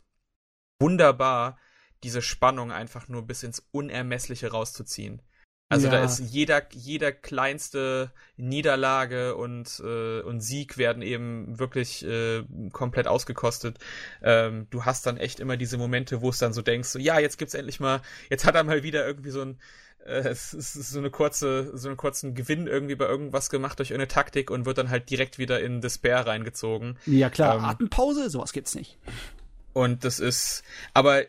wunderbar, 0.80 1.58
diese 2.02 2.22
Spannung 2.22 2.72
einfach 2.72 3.08
nur 3.08 3.26
bis 3.26 3.42
ins 3.42 3.60
Unermessliche 3.72 4.50
rauszuziehen. 4.50 5.22
Also 5.70 5.86
ja. 5.86 5.92
da 5.92 6.04
ist 6.04 6.18
jeder, 6.18 6.62
jeder 6.72 7.12
kleinste 7.12 8.10
Niederlage 8.36 9.36
und, 9.36 9.80
äh, 9.84 10.20
und 10.20 10.40
Sieg 10.40 10.78
werden 10.78 11.00
eben 11.00 11.60
wirklich 11.60 12.04
äh, 12.04 12.42
komplett 12.72 13.06
ausgekostet. 13.06 13.78
Ähm, 14.20 14.66
du 14.70 14.84
hast 14.84 15.06
dann 15.06 15.16
echt 15.16 15.38
immer 15.38 15.56
diese 15.56 15.78
Momente, 15.78 16.22
wo 16.22 16.30
es 16.30 16.38
dann 16.38 16.52
so 16.52 16.60
denkst, 16.60 16.88
so, 16.88 16.98
ja, 16.98 17.20
jetzt 17.20 17.38
gibt's 17.38 17.54
endlich 17.54 17.78
mal, 17.78 18.02
jetzt 18.30 18.44
hat 18.44 18.56
er 18.56 18.64
mal 18.64 18.82
wieder 18.82 19.06
irgendwie 19.06 19.30
so 19.30 19.42
ein 19.42 19.60
äh, 20.04 20.34
so 20.34 20.98
eine 20.98 21.10
kurze, 21.10 21.70
so 21.78 21.86
einen 21.86 21.96
kurzen 21.96 22.34
Gewinn 22.34 22.66
irgendwie 22.66 22.96
bei 22.96 23.06
irgendwas 23.06 23.48
gemacht 23.48 23.78
durch 23.78 23.94
eine 23.94 24.08
Taktik 24.08 24.50
und 24.50 24.66
wird 24.66 24.78
dann 24.78 24.90
halt 24.90 25.08
direkt 25.08 25.38
wieder 25.38 25.60
in 25.60 25.80
Despair 25.80 26.26
reingezogen. 26.26 26.98
Ja 27.06 27.30
klar, 27.30 27.58
ähm, 27.58 27.64
Atempause, 27.64 28.28
sowas 28.28 28.52
gibt's 28.52 28.74
nicht. 28.74 28.98
Und 29.72 30.04
das 30.04 30.18
ist, 30.18 30.64
aber 30.94 31.26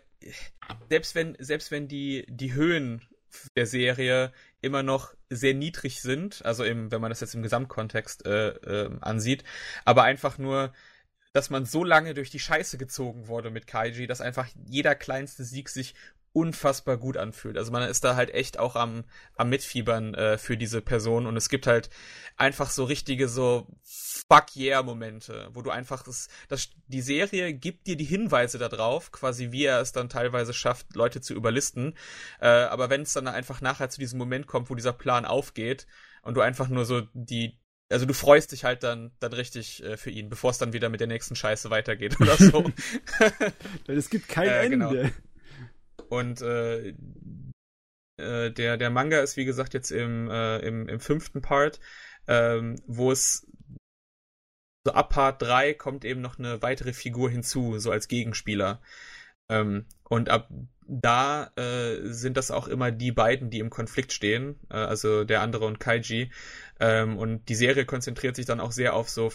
selbst 0.90 1.14
wenn, 1.14 1.36
selbst 1.38 1.70
wenn 1.70 1.88
die, 1.88 2.26
die 2.28 2.54
Höhen 2.54 3.04
der 3.56 3.66
Serie 3.66 4.32
immer 4.62 4.84
noch 4.84 5.14
sehr 5.30 5.54
niedrig 5.54 6.02
sind, 6.02 6.44
also 6.46 6.64
im, 6.64 6.92
wenn 6.92 7.02
man 7.02 7.10
das 7.10 7.22
jetzt 7.22 7.36
im 7.36 7.44
Gesamtkontext 7.44 8.26
äh, 8.26 8.50
äh, 8.50 8.98
ansieht, 9.02 9.44
aber 9.86 10.04
einfach 10.04 10.38
nur, 10.38 10.74
dass 11.34 11.50
man 11.50 11.66
so 11.66 11.84
lange 11.84 12.14
durch 12.14 12.30
die 12.30 12.40
Scheiße 12.40 12.78
gezogen 12.78 13.28
wurde 13.28 13.50
mit 13.52 13.68
Kaiji, 13.68 14.08
dass 14.08 14.22
einfach 14.22 14.48
jeder 14.68 14.96
kleinste 14.96 15.44
Sieg 15.44 15.70
sich 15.70 15.96
unfassbar 16.34 16.98
gut 16.98 17.18
anfühlt. 17.18 17.58
Also 17.58 17.72
man 17.72 17.84
ist 17.84 18.04
da 18.04 18.16
halt 18.16 18.34
echt 18.34 18.58
auch 18.58 18.76
am, 18.76 19.04
am 19.36 19.50
Mitfiebern 19.50 20.14
äh, 20.14 20.38
für 20.38 20.56
diese 20.56 20.82
Person 20.82 21.28
und 21.28 21.36
es 21.36 21.50
gibt 21.50 21.68
halt 21.68 21.90
einfach 22.38 22.70
so 22.70 22.86
richtige 22.86 23.28
so 23.28 23.68
Fuck 23.84 24.56
yeah 24.56 24.82
Momente, 24.82 25.50
wo 25.54 25.62
du 25.62 25.72
einfach 25.72 26.04
das, 26.04 26.30
das 26.48 26.70
die 26.88 27.02
Serie 27.02 27.54
gibt 27.54 27.88
dir 27.88 27.98
die 27.98 28.06
Hinweise 28.06 28.58
darauf, 28.58 29.12
quasi 29.12 29.52
wie 29.52 29.66
er 29.66 29.82
es 29.82 29.92
dann 29.92 30.08
teilweise 30.08 30.54
schafft, 30.54 30.96
Leute 30.96 31.20
zu 31.20 31.34
überlisten. 31.34 31.96
Äh, 32.40 32.48
aber 32.48 32.90
wenn 32.90 33.02
es 33.02 33.12
dann 33.12 33.28
einfach 33.28 33.60
nachher 33.60 33.90
zu 33.90 34.00
diesem 34.00 34.18
Moment 34.18 34.48
kommt, 34.48 34.70
wo 34.70 34.76
dieser 34.76 34.94
Plan 34.94 35.26
aufgeht 35.26 35.86
und 36.22 36.36
du 36.36 36.42
einfach 36.42 36.70
nur 36.70 36.86
so 36.86 37.02
die 37.14 37.60
also 37.90 38.06
du 38.06 38.14
freust 38.14 38.54
dich 38.54 38.64
halt 38.64 38.84
dann, 38.84 39.12
dann 39.20 39.34
richtig 39.34 39.84
äh, 39.84 39.98
für 39.98 40.12
ihn, 40.12 40.30
bevor 40.30 40.52
es 40.52 40.58
dann 40.58 40.72
wieder 40.72 40.88
mit 40.88 41.02
der 41.02 41.08
nächsten 41.08 41.36
Scheiße 41.36 41.70
weitergeht 41.70 42.18
oder 42.22 42.38
so. 42.38 42.64
Weil 43.86 43.98
es 43.98 44.10
gibt 44.10 44.30
kein 44.30 44.48
äh, 44.48 44.70
genau. 44.70 44.94
Und 46.12 46.42
äh, 46.42 46.90
äh, 48.18 48.52
der, 48.52 48.76
der 48.76 48.90
Manga 48.90 49.22
ist, 49.22 49.38
wie 49.38 49.46
gesagt, 49.46 49.74
jetzt 49.74 49.92
im, 49.92 50.30
äh, 50.30 50.58
im, 50.58 50.90
im 50.90 51.00
fünften 51.00 51.42
Part, 51.42 51.80
ähm, 52.28 52.76
wo 52.86 53.14
es 53.14 53.48
so 54.86 54.92
ab 54.92 55.12
Part 55.12 55.42
3 55.42 55.74
kommt 55.74 56.04
eben 56.04 56.20
noch 56.20 56.38
eine 56.38 56.62
weitere 56.62 56.92
Figur 56.92 57.30
hinzu, 57.30 57.80
so 57.80 57.92
als 57.92 58.10
Gegenspieler. 58.10 58.82
Ähm, 59.48 59.86
und 60.04 60.28
ab 60.28 60.50
da 60.86 61.54
äh, 61.56 62.02
sind 62.04 62.36
das 62.36 62.52
auch 62.52 62.68
immer 62.68 62.92
die 62.92 63.14
beiden, 63.14 63.50
die 63.50 63.60
im 63.60 63.70
Konflikt 63.70 64.12
stehen, 64.12 64.60
äh, 64.70 64.76
also 64.76 65.24
der 65.24 65.42
andere 65.42 65.64
und 65.66 65.80
Kaiji. 65.80 66.30
Ähm, 66.82 67.18
und 67.18 67.48
die 67.48 67.56
Serie 67.56 67.86
konzentriert 67.86 68.36
sich 68.36 68.46
dann 68.46 68.60
auch 68.60 68.74
sehr 68.74 68.96
auf 68.96 69.10
so 69.10 69.32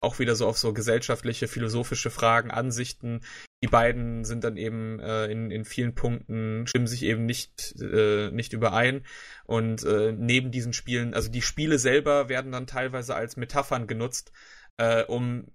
auch 0.00 0.18
wieder 0.18 0.36
so 0.36 0.46
auf 0.46 0.58
so 0.58 0.72
gesellschaftliche, 0.72 1.48
philosophische 1.48 2.10
Fragen, 2.10 2.50
Ansichten. 2.50 3.20
Die 3.62 3.66
beiden 3.66 4.24
sind 4.24 4.44
dann 4.44 4.56
eben 4.56 5.00
äh, 5.00 5.26
in, 5.26 5.50
in 5.50 5.64
vielen 5.64 5.94
Punkten, 5.94 6.66
stimmen 6.66 6.86
sich 6.86 7.02
eben 7.02 7.26
nicht, 7.26 7.74
äh, 7.80 8.30
nicht 8.30 8.52
überein. 8.52 9.04
Und 9.44 9.84
äh, 9.84 10.12
neben 10.12 10.52
diesen 10.52 10.72
Spielen, 10.72 11.14
also 11.14 11.30
die 11.30 11.42
Spiele 11.42 11.78
selber 11.78 12.28
werden 12.28 12.52
dann 12.52 12.66
teilweise 12.66 13.16
als 13.16 13.36
Metaphern 13.36 13.88
genutzt, 13.88 14.30
äh, 14.76 15.02
um 15.04 15.48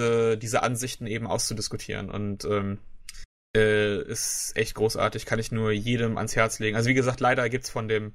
äh, 0.00 0.36
diese 0.36 0.62
Ansichten 0.64 1.06
eben 1.06 1.28
auszudiskutieren. 1.28 2.10
Und 2.10 2.44
ähm, 2.44 2.78
äh, 3.56 4.02
ist 4.02 4.52
echt 4.56 4.74
großartig, 4.74 5.26
kann 5.26 5.38
ich 5.38 5.52
nur 5.52 5.70
jedem 5.70 6.16
ans 6.16 6.34
Herz 6.34 6.58
legen. 6.58 6.76
Also 6.76 6.88
wie 6.88 6.94
gesagt, 6.94 7.20
leider 7.20 7.48
gibt's 7.48 7.70
von 7.70 7.86
dem, 7.86 8.14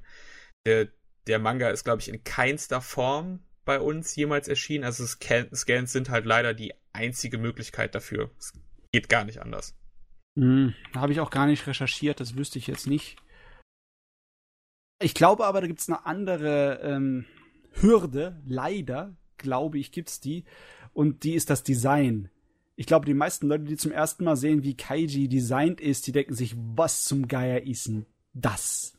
der, 0.66 0.88
der 1.26 1.38
Manga 1.38 1.70
ist, 1.70 1.84
glaube 1.84 2.02
ich, 2.02 2.08
in 2.08 2.22
keinster 2.22 2.82
Form 2.82 3.40
bei 3.64 3.80
uns 3.80 4.14
jemals 4.16 4.48
erschienen. 4.48 4.84
Also 4.84 5.06
Scan 5.06 5.54
Scans 5.54 5.92
sind 5.92 6.10
halt 6.10 6.26
leider 6.26 6.54
die 6.54 6.72
einzige 6.92 7.38
Möglichkeit 7.38 7.94
dafür. 7.94 8.30
Es 8.38 8.52
geht 8.92 9.08
gar 9.08 9.24
nicht 9.24 9.40
anders. 9.40 9.74
Hm, 10.38 10.74
Habe 10.94 11.12
ich 11.12 11.20
auch 11.20 11.30
gar 11.30 11.46
nicht 11.46 11.66
recherchiert, 11.66 12.20
das 12.20 12.36
wüsste 12.36 12.58
ich 12.58 12.66
jetzt 12.66 12.86
nicht. 12.86 13.16
Ich 15.00 15.14
glaube 15.14 15.46
aber, 15.46 15.60
da 15.60 15.66
gibt 15.66 15.80
es 15.80 15.88
eine 15.88 16.06
andere 16.06 16.80
ähm, 16.82 17.26
Hürde, 17.72 18.40
leider, 18.46 19.16
glaube 19.36 19.78
ich, 19.78 19.92
gibt 19.92 20.08
es 20.08 20.20
die. 20.20 20.44
Und 20.92 21.24
die 21.24 21.34
ist 21.34 21.50
das 21.50 21.62
Design. 21.64 22.30
Ich 22.76 22.86
glaube, 22.86 23.06
die 23.06 23.14
meisten 23.14 23.48
Leute, 23.48 23.64
die 23.64 23.76
zum 23.76 23.92
ersten 23.92 24.24
Mal 24.24 24.36
sehen, 24.36 24.62
wie 24.62 24.76
Kaiji 24.76 25.28
designt 25.28 25.80
ist, 25.80 26.06
die 26.06 26.12
denken 26.12 26.34
sich, 26.34 26.54
was 26.56 27.04
zum 27.04 27.28
Geier 27.28 27.62
ist 27.62 27.88
denn 27.88 28.06
das? 28.32 28.96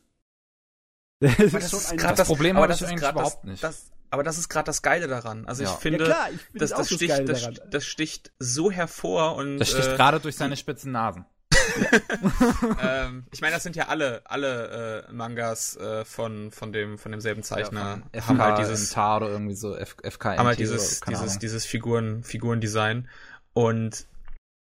Das, 1.20 1.36
das 1.36 1.72
ist 1.72 1.88
schon 1.88 2.00
ein 2.00 2.16
das 2.16 2.26
Problem, 2.28 2.56
aber 2.56 2.68
das 2.68 2.82
ist 2.82 2.88
eigentlich 2.88 3.08
überhaupt 3.08 3.44
nicht. 3.44 3.62
Das, 3.62 3.93
aber 4.10 4.22
das 4.22 4.38
ist 4.38 4.48
gerade 4.48 4.66
das 4.66 4.82
Geile 4.82 5.08
daran. 5.08 5.46
Also 5.46 5.64
ja. 5.64 5.72
ich 5.72 5.76
finde, 5.76 6.00
ja, 6.00 6.04
klar, 6.04 6.28
ich 6.32 6.40
find 6.40 6.62
das, 6.62 6.70
das, 6.70 6.90
sticht, 6.90 7.28
das, 7.28 7.50
das, 7.70 7.84
sticht 7.84 8.32
so 8.38 8.70
hervor 8.70 9.36
und. 9.36 9.58
Das 9.58 9.70
sticht 9.70 9.88
äh, 9.88 9.96
gerade 9.96 10.20
durch 10.20 10.36
seine 10.36 10.56
spitzen 10.56 10.92
Nasen. 10.92 11.24
ähm, 12.82 13.26
ich 13.32 13.40
meine, 13.40 13.54
das 13.54 13.62
sind 13.62 13.76
ja 13.76 13.88
alle 13.88 14.22
alle 14.24 15.06
äh, 15.08 15.12
Mangas 15.12 15.76
äh, 15.76 16.04
von 16.04 16.50
von 16.50 16.72
dem 16.72 16.98
von 16.98 17.12
demselben 17.12 17.42
Zeichner. 17.42 18.02
Ja, 18.14 18.26
haben 18.26 18.40
halt 18.40 18.58
dieses 18.58 18.90
Tar 18.90 19.18
oder 19.18 19.30
irgendwie 19.30 19.54
so 19.54 19.76
F, 19.76 19.96
FK 20.02 20.36
haben 20.36 20.46
halt 20.46 20.58
dieses 20.58 21.00
dieses 21.00 21.38
dieses 21.38 21.64
Figuren 21.64 22.22
Figurendesign 22.22 23.08
und 23.52 24.06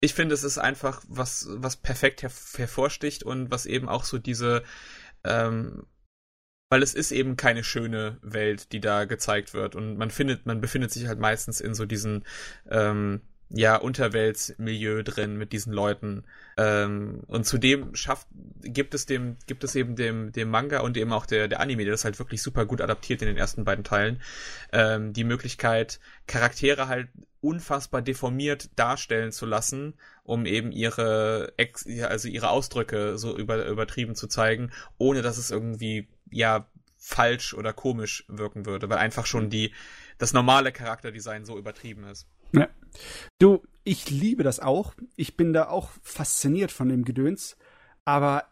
ich 0.01 0.13
finde, 0.13 0.35
es 0.35 0.43
ist 0.43 0.57
einfach 0.57 1.01
was 1.07 1.47
was 1.49 1.77
perfekt 1.77 2.21
her 2.21 2.31
hervorsticht 2.57 3.23
und 3.23 3.51
was 3.51 3.65
eben 3.65 3.89
auch 3.89 4.03
so 4.03 4.17
diese 4.17 4.63
ähm, 5.23 5.85
weil 6.69 6.83
es 6.83 6.93
ist 6.93 7.11
eben 7.11 7.37
keine 7.37 7.63
schöne 7.63 8.17
Welt, 8.21 8.71
die 8.71 8.79
da 8.79 9.05
gezeigt 9.05 9.53
wird. 9.53 9.75
Und 9.75 9.97
man 9.97 10.09
findet, 10.09 10.45
man 10.45 10.61
befindet 10.61 10.91
sich 10.91 11.07
halt 11.07 11.19
meistens 11.19 11.61
in 11.61 11.75
so 11.75 11.85
diesen 11.85 12.23
ähm, 12.69 13.21
ja, 13.49 13.75
Unterweltsmilieu 13.75 15.03
drin 15.03 15.37
mit 15.37 15.53
diesen 15.53 15.71
Leuten. 15.71 16.23
Ähm, 16.57 17.21
und 17.27 17.45
zudem 17.45 17.95
schafft, 17.95 18.27
gibt 18.61 18.93
es 18.95 19.05
dem, 19.05 19.37
gibt 19.45 19.63
es 19.63 19.75
eben 19.75 19.95
dem, 19.95 20.31
dem 20.31 20.49
Manga 20.49 20.79
und 20.79 20.97
eben 20.97 21.13
auch 21.13 21.25
der, 21.25 21.47
der 21.47 21.59
Anime, 21.59 21.83
der 21.83 21.91
das 21.91 22.05
halt 22.05 22.17
wirklich 22.17 22.41
super 22.41 22.65
gut 22.65 22.81
adaptiert 22.81 23.21
in 23.21 23.27
den 23.27 23.37
ersten 23.37 23.63
beiden 23.63 23.83
Teilen, 23.83 24.21
ähm, 24.71 25.13
die 25.13 25.23
Möglichkeit, 25.23 25.99
Charaktere 26.25 26.87
halt 26.87 27.07
unfassbar 27.45 28.01
deformiert 28.01 28.69
darstellen 28.75 29.31
zu 29.31 29.45
lassen, 29.45 29.93
um 30.23 30.45
eben 30.45 30.71
ihre, 30.71 31.53
Ex 31.57 31.85
also 32.01 32.27
ihre 32.27 32.49
Ausdrücke 32.49 33.17
so 33.17 33.37
über, 33.37 33.65
übertrieben 33.65 34.15
zu 34.15 34.27
zeigen, 34.27 34.71
ohne 34.97 35.21
dass 35.21 35.37
es 35.37 35.51
irgendwie 35.51 36.07
ja 36.31 36.67
falsch 36.97 37.53
oder 37.53 37.71
komisch 37.71 38.25
wirken 38.27 38.65
würde, 38.65 38.89
weil 38.89 38.97
einfach 38.97 39.25
schon 39.25 39.49
die 39.49 39.71
das 40.17 40.33
normale 40.33 40.71
Charakterdesign 40.71 41.45
so 41.45 41.57
übertrieben 41.57 42.05
ist. 42.05 42.27
Ja. 42.51 42.69
Du, 43.37 43.63
ich 43.83 44.09
liebe 44.09 44.43
das 44.43 44.59
auch. 44.59 44.93
Ich 45.15 45.37
bin 45.37 45.53
da 45.53 45.67
auch 45.67 45.89
fasziniert 46.01 46.71
von 46.71 46.89
dem 46.89 47.03
Gedöns, 47.03 47.57
aber 48.05 48.45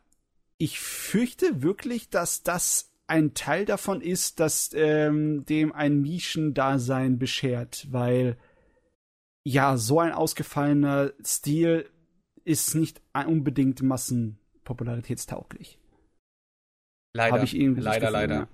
ich 0.57 0.80
fürchte 0.80 1.61
wirklich, 1.61 2.09
dass 2.09 2.43
das 2.43 2.91
ein 3.07 3.33
Teil 3.33 3.65
davon 3.65 4.01
ist, 4.01 4.39
dass 4.39 4.72
ähm, 4.73 5.45
dem 5.45 5.72
ein 5.73 6.01
Nischendasein 6.01 7.19
beschert, 7.19 7.88
weil 7.91 8.38
ja, 9.43 9.77
so 9.77 9.99
ein 9.99 10.11
ausgefallener 10.11 11.13
Stil 11.23 11.89
ist 12.45 12.75
nicht 12.75 13.01
unbedingt 13.13 13.81
massenpopularitätstauglich. 13.81 15.80
Leider. 17.13 17.38
Hab 17.38 17.43
ich 17.43 17.55
irgendwie 17.55 17.81
leider, 17.81 18.09
leider. 18.09 18.47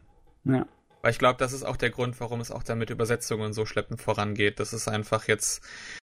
Ja. 0.43 0.67
Weil 1.01 1.11
ich 1.11 1.19
glaube, 1.19 1.37
das 1.39 1.53
ist 1.53 1.63
auch 1.63 1.77
der 1.77 1.91
Grund, 1.91 2.19
warum 2.19 2.41
es 2.41 2.51
auch 2.51 2.63
dann 2.63 2.77
mit 2.77 2.89
Übersetzungen 2.89 3.53
so 3.53 3.65
schleppend 3.65 4.01
vorangeht. 4.01 4.59
Das 4.59 4.73
ist 4.73 4.89
einfach 4.89 5.27
jetzt 5.27 5.65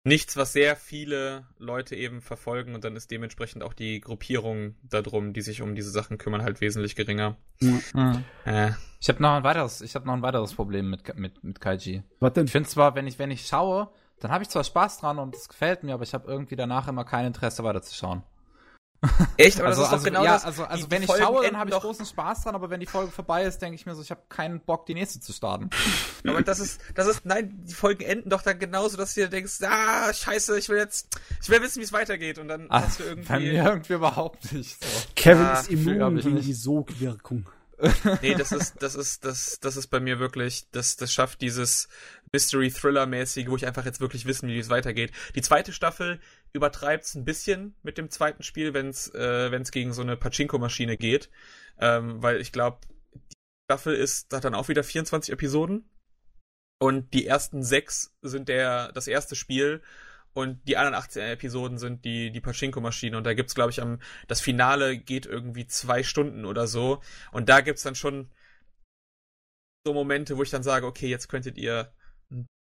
nichts, 0.05 0.37
was 0.37 0.53
sehr 0.53 0.77
viele 0.77 1.49
Leute 1.59 1.97
eben 1.97 2.21
verfolgen 2.21 2.77
und 2.77 2.85
dann 2.85 2.95
ist 2.95 3.11
dementsprechend 3.11 3.65
auch 3.65 3.75
die 3.75 4.01
Gruppierung 4.01 4.77
darum, 4.85 5.33
die 5.33 5.43
sich 5.43 5.63
um 5.63 5.75
diese 5.75 5.91
Sachen 5.91 6.17
kümmern, 6.17 6.43
halt 6.43 6.61
wesentlich 6.61 6.95
geringer. 6.95 7.37
Mhm. 7.61 8.25
Äh. 8.45 8.71
Ich 9.01 9.09
habe 9.09 9.21
noch 9.21 9.33
ein 9.33 9.43
weiteres, 9.43 9.81
ich 9.81 9.97
habe 9.97 10.07
noch 10.07 10.15
ein 10.15 10.23
weiteres 10.23 10.55
Problem 10.55 10.89
mit 10.89 11.19
mit 11.19 11.43
mit 11.43 11.61
Kaiji. 11.61 12.05
Was 12.21 12.33
denn? 12.35 12.47
Ich 12.47 12.53
finde 12.53 12.69
zwar, 12.69 12.95
wenn 12.95 13.09
ich 13.09 13.19
wenn 13.19 13.33
ich 13.33 13.47
schaue, 13.47 13.91
dann 14.21 14.31
habe 14.31 14.43
ich 14.43 14.51
zwar 14.51 14.65
Spaß 14.65 14.99
dran 14.99 15.19
und 15.19 15.35
es 15.35 15.49
gefällt 15.49 15.83
mir, 15.83 15.95
aber 15.95 16.03
ich 16.03 16.15
habe 16.15 16.31
irgendwie 16.31 16.57
danach 16.57 16.89
immer 16.89 17.05
kein 17.05 17.27
Interesse 17.27 17.65
weiterzuschauen. 17.65 18.23
Echt? 19.37 19.61
Aber 19.61 19.69
also, 19.69 19.83
das 19.83 19.89
ist 19.89 19.93
also, 19.93 20.05
doch 20.05 20.11
genau 20.11 20.25
ja, 20.25 20.33
das. 20.35 20.45
Also, 20.45 20.65
also 20.65 20.85
die, 20.85 20.91
wenn 20.91 21.03
die 21.03 21.09
ich 21.09 21.17
schaue, 21.17 21.45
dann 21.45 21.59
habe 21.59 21.71
ich 21.71 21.77
großen 21.77 22.07
Spaß 22.07 22.45
dran, 22.45 22.55
aber 22.55 22.71
wenn 22.71 22.81
die 22.81 22.87
Folge 22.87 23.13
vorbei 23.13 23.45
ist, 23.45 23.61
denke 23.61 23.75
ich 23.75 23.87
mir 23.87 23.95
so, 23.95 24.03
ich 24.03 24.11
habe 24.11 24.23
keinen 24.29 24.61
Bock, 24.61 24.87
die 24.87 24.95
nächste 24.95 25.21
zu 25.21 25.33
starten. 25.33 25.71
aber 26.27 26.43
das 26.43 26.61
ist, 26.61 26.81
das 26.95 27.07
ist, 27.07 27.27
nein, 27.27 27.63
die 27.65 27.75
Folgen 27.75 28.05
enden 28.05 28.31
doch 28.31 28.43
dann 28.43 28.59
genauso, 28.59 28.97
dass 28.97 29.15
du 29.15 29.21
dir 29.21 29.29
denkst, 29.29 29.63
ah, 29.63 30.13
scheiße, 30.13 30.59
ich 30.59 30.69
will 30.69 30.79
jetzt, 30.79 31.09
ich 31.43 31.49
will 31.49 31.61
wissen, 31.63 31.81
wie 31.81 31.85
es 31.85 31.93
weitergeht 31.93 32.39
und 32.39 32.49
dann 32.49 32.67
Ach, 32.69 32.85
hast 32.85 33.01
du 33.01 33.05
irgendwie. 33.05 33.29
Bei 33.29 33.41
mir 33.41 33.65
irgendwie 33.65 33.93
überhaupt 33.93 34.53
nicht 34.53 34.83
so. 34.83 34.91
Kevin 35.15 35.45
ah, 35.45 35.61
ist 35.61 35.71
immun 35.71 36.17
gegen 36.17 36.41
die 36.41 36.55
Sogwirkung. 36.55 37.47
nee, 38.23 38.35
das 38.35 38.53
ist, 38.53 38.83
das 38.83 38.95
ist, 38.95 39.25
das, 39.27 39.61
das 39.61 39.77
ist 39.77 39.89
bei 39.89 40.01
mir 40.01 40.19
wirklich, 40.19 40.67
das, 40.73 40.97
das 40.97 41.13
schafft 41.13 41.43
dieses 41.43 41.89
Mystery-Thriller-mäßige, 42.33 43.49
wo 43.49 43.57
ich 43.57 43.67
einfach 43.67 43.85
jetzt 43.85 44.01
wirklich 44.01 44.27
wissen, 44.27 44.49
wie 44.49 44.59
es 44.59 44.71
weitergeht. 44.71 45.13
Die 45.35 45.43
zweite 45.43 45.73
Staffel 45.73 46.21
übertreibt 46.53 47.05
es 47.05 47.15
ein 47.15 47.25
bisschen 47.25 47.75
mit 47.83 47.99
dem 47.99 48.11
zweiten 48.11 48.43
Spiel, 48.43 48.75
wenn 48.75 48.89
es 48.89 49.13
äh, 49.15 49.51
wenn's 49.51 49.71
gegen 49.71 49.93
so 49.93 50.03
eine 50.03 50.17
Pachinko-Maschine 50.17 50.97
geht. 50.97 51.31
Ähm, 51.79 52.23
weil 52.23 52.41
ich 52.41 52.53
glaube, 52.53 52.81
die 53.15 53.37
Staffel 53.71 53.95
ist, 53.95 54.33
hat 54.33 54.45
dann 54.45 54.55
auch 54.55 54.69
wieder 54.69 54.85
24 54.85 55.33
Episoden. 55.33 55.89
Und 56.79 57.15
die 57.15 57.27
ersten 57.27 57.63
sechs 57.63 58.15
sind 58.21 58.49
der, 58.49 58.93
das 58.93 59.09
erste 59.09 59.35
Spiel 59.35 59.83
und 60.37 60.69
die 60.69 60.77
anderen 60.77 60.95
18 60.95 61.23
Episoden 61.23 61.79
sind 61.79 62.05
die, 62.05 62.31
die 62.31 62.43
Pachinko-Maschine. 62.43 63.17
Und 63.17 63.25
da 63.25 63.33
gibt's, 63.33 63.55
glaube 63.55 63.71
ich, 63.71 63.81
am, 63.81 64.01
das 64.29 64.43
Finale 64.43 64.99
geht 64.99 65.25
irgendwie 65.25 65.67
zwei 65.67 66.03
Stunden 66.03 66.45
oder 66.45 66.67
so. 66.67 67.01
Und 67.33 67.49
da 67.49 67.63
gibt's 67.63 67.85
dann 67.85 67.95
schon 67.95 68.31
so 69.87 69.95
Momente, 69.95 70.37
wo 70.37 70.43
ich 70.43 70.51
dann 70.51 70.63
sage, 70.63 70.85
okay, 70.85 71.09
jetzt 71.09 71.29
könntet 71.29 71.57
ihr 71.57 71.91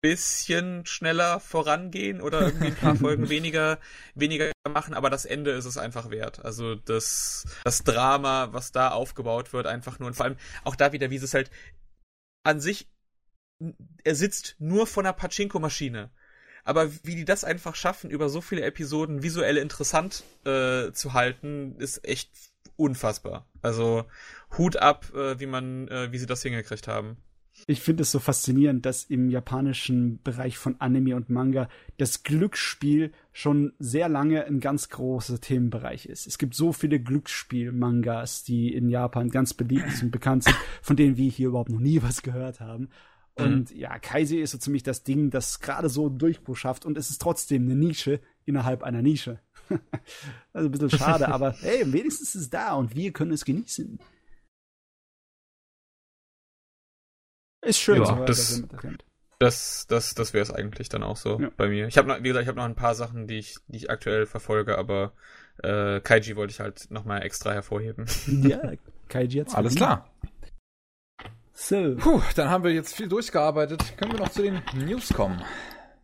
bisschen 0.00 0.86
schneller 0.86 1.40
vorangehen 1.40 2.20
oder 2.20 2.42
irgendwie 2.42 2.68
ein 2.68 2.76
paar 2.76 2.96
Folgen 2.96 3.28
weniger, 3.28 3.78
weniger 4.14 4.50
machen, 4.68 4.94
aber 4.94 5.10
das 5.10 5.24
Ende 5.24 5.50
ist 5.52 5.66
es 5.66 5.76
einfach 5.76 6.10
wert. 6.10 6.44
Also 6.44 6.74
das, 6.74 7.46
das 7.64 7.84
Drama, 7.84 8.48
was 8.52 8.72
da 8.72 8.90
aufgebaut 8.90 9.52
wird, 9.52 9.66
einfach 9.66 9.98
nur 9.98 10.08
und 10.08 10.14
vor 10.14 10.26
allem 10.26 10.36
auch 10.64 10.76
da 10.76 10.92
wieder, 10.92 11.10
wie 11.10 11.16
es 11.16 11.34
halt 11.34 11.50
an 12.44 12.60
sich, 12.60 12.88
er 14.04 14.14
sitzt 14.14 14.56
nur 14.58 14.86
von 14.86 15.04
einer 15.04 15.12
Pachinko-Maschine 15.12 16.10
aber 16.64 16.90
wie 17.04 17.16
die 17.16 17.24
das 17.24 17.44
einfach 17.44 17.74
schaffen, 17.74 18.10
über 18.10 18.28
so 18.28 18.40
viele 18.40 18.62
Episoden 18.62 19.22
visuell 19.22 19.56
interessant 19.56 20.24
äh, 20.44 20.92
zu 20.92 21.12
halten, 21.14 21.76
ist 21.78 22.06
echt 22.06 22.30
unfassbar. 22.76 23.46
Also 23.62 24.04
Hut 24.56 24.76
ab, 24.76 25.12
äh, 25.14 25.38
wie 25.40 25.46
man, 25.46 25.88
äh, 25.88 26.12
wie 26.12 26.18
sie 26.18 26.26
das 26.26 26.42
hingekriegt 26.42 26.88
haben. 26.88 27.16
Ich 27.66 27.80
finde 27.80 28.02
es 28.02 28.10
so 28.10 28.18
faszinierend, 28.18 28.86
dass 28.86 29.04
im 29.04 29.28
japanischen 29.30 30.20
Bereich 30.22 30.58
von 30.58 30.80
Anime 30.80 31.16
und 31.16 31.30
Manga 31.30 31.68
das 31.98 32.22
Glücksspiel 32.22 33.12
schon 33.32 33.72
sehr 33.78 34.08
lange 34.08 34.44
ein 34.44 34.60
ganz 34.60 34.88
großer 34.88 35.40
Themenbereich 35.40 36.06
ist. 36.06 36.26
Es 36.26 36.38
gibt 36.38 36.54
so 36.54 36.72
viele 36.72 37.00
Glücksspiel-Mangas, 37.00 38.44
die 38.44 38.72
in 38.72 38.88
Japan 38.88 39.30
ganz 39.30 39.54
beliebt 39.54 40.02
und 40.02 40.10
bekannt 40.10 40.44
sind, 40.44 40.56
von 40.82 40.96
denen 40.96 41.16
wir 41.16 41.30
hier 41.30 41.48
überhaupt 41.48 41.70
noch 41.70 41.80
nie 41.80 42.02
was 42.02 42.22
gehört 42.22 42.60
haben. 42.60 42.88
Mhm. 43.38 43.44
Und 43.44 43.74
ja, 43.74 43.98
Kaisi 43.98 44.38
ist 44.38 44.52
so 44.52 44.58
ziemlich 44.58 44.82
das 44.82 45.02
Ding, 45.02 45.30
das 45.30 45.60
gerade 45.60 45.88
so 45.88 46.06
einen 46.06 46.18
Durchbruch 46.18 46.56
schafft 46.56 46.84
und 46.84 46.98
es 46.98 47.10
ist 47.10 47.20
trotzdem 47.20 47.64
eine 47.64 47.76
Nische 47.76 48.20
innerhalb 48.44 48.82
einer 48.82 49.02
Nische. 49.02 49.40
also 50.52 50.68
ein 50.68 50.72
bisschen 50.72 50.90
schade, 50.98 51.28
aber 51.28 51.52
hey, 51.60 51.92
wenigstens 51.92 52.34
ist 52.34 52.42
es 52.42 52.50
da 52.50 52.74
und 52.74 52.94
wir 52.94 53.12
können 53.12 53.32
es 53.32 53.44
genießen. 53.44 53.98
Ist 57.62 57.78
schön, 57.78 57.98
ja, 57.98 58.06
so, 58.06 58.24
das, 58.24 58.62
das, 59.38 59.86
das, 59.86 60.14
das 60.14 60.32
wäre 60.32 60.42
es 60.42 60.50
eigentlich 60.50 60.88
dann 60.88 61.02
auch 61.02 61.16
so 61.16 61.40
ja. 61.40 61.50
bei 61.56 61.68
mir. 61.68 61.86
Ich 61.88 61.98
habe 61.98 62.08
noch, 62.08 62.18
wie 62.18 62.28
gesagt, 62.28 62.42
ich 62.42 62.48
habe 62.48 62.58
noch 62.58 62.64
ein 62.64 62.74
paar 62.74 62.94
Sachen, 62.94 63.26
die 63.26 63.38
ich, 63.38 63.56
die 63.68 63.78
ich 63.78 63.90
aktuell 63.90 64.26
verfolge, 64.26 64.78
aber 64.78 65.12
äh, 65.62 66.00
Kaiji 66.00 66.36
wollte 66.36 66.52
ich 66.52 66.60
halt 66.60 66.90
nochmal 66.90 67.22
extra 67.22 67.52
hervorheben. 67.52 68.06
Ja, 68.26 68.60
Kaiji 69.08 69.40
hat's 69.40 69.54
Alles 69.54 69.74
klar. 69.74 70.10
So. 71.52 71.96
Puh, 71.96 72.22
dann 72.36 72.48
haben 72.48 72.64
wir 72.64 72.72
jetzt 72.72 72.96
viel 72.96 73.08
durchgearbeitet. 73.08 73.98
Können 73.98 74.12
wir 74.12 74.20
noch 74.20 74.30
zu 74.30 74.42
den 74.42 74.62
News 74.74 75.12
kommen? 75.12 75.42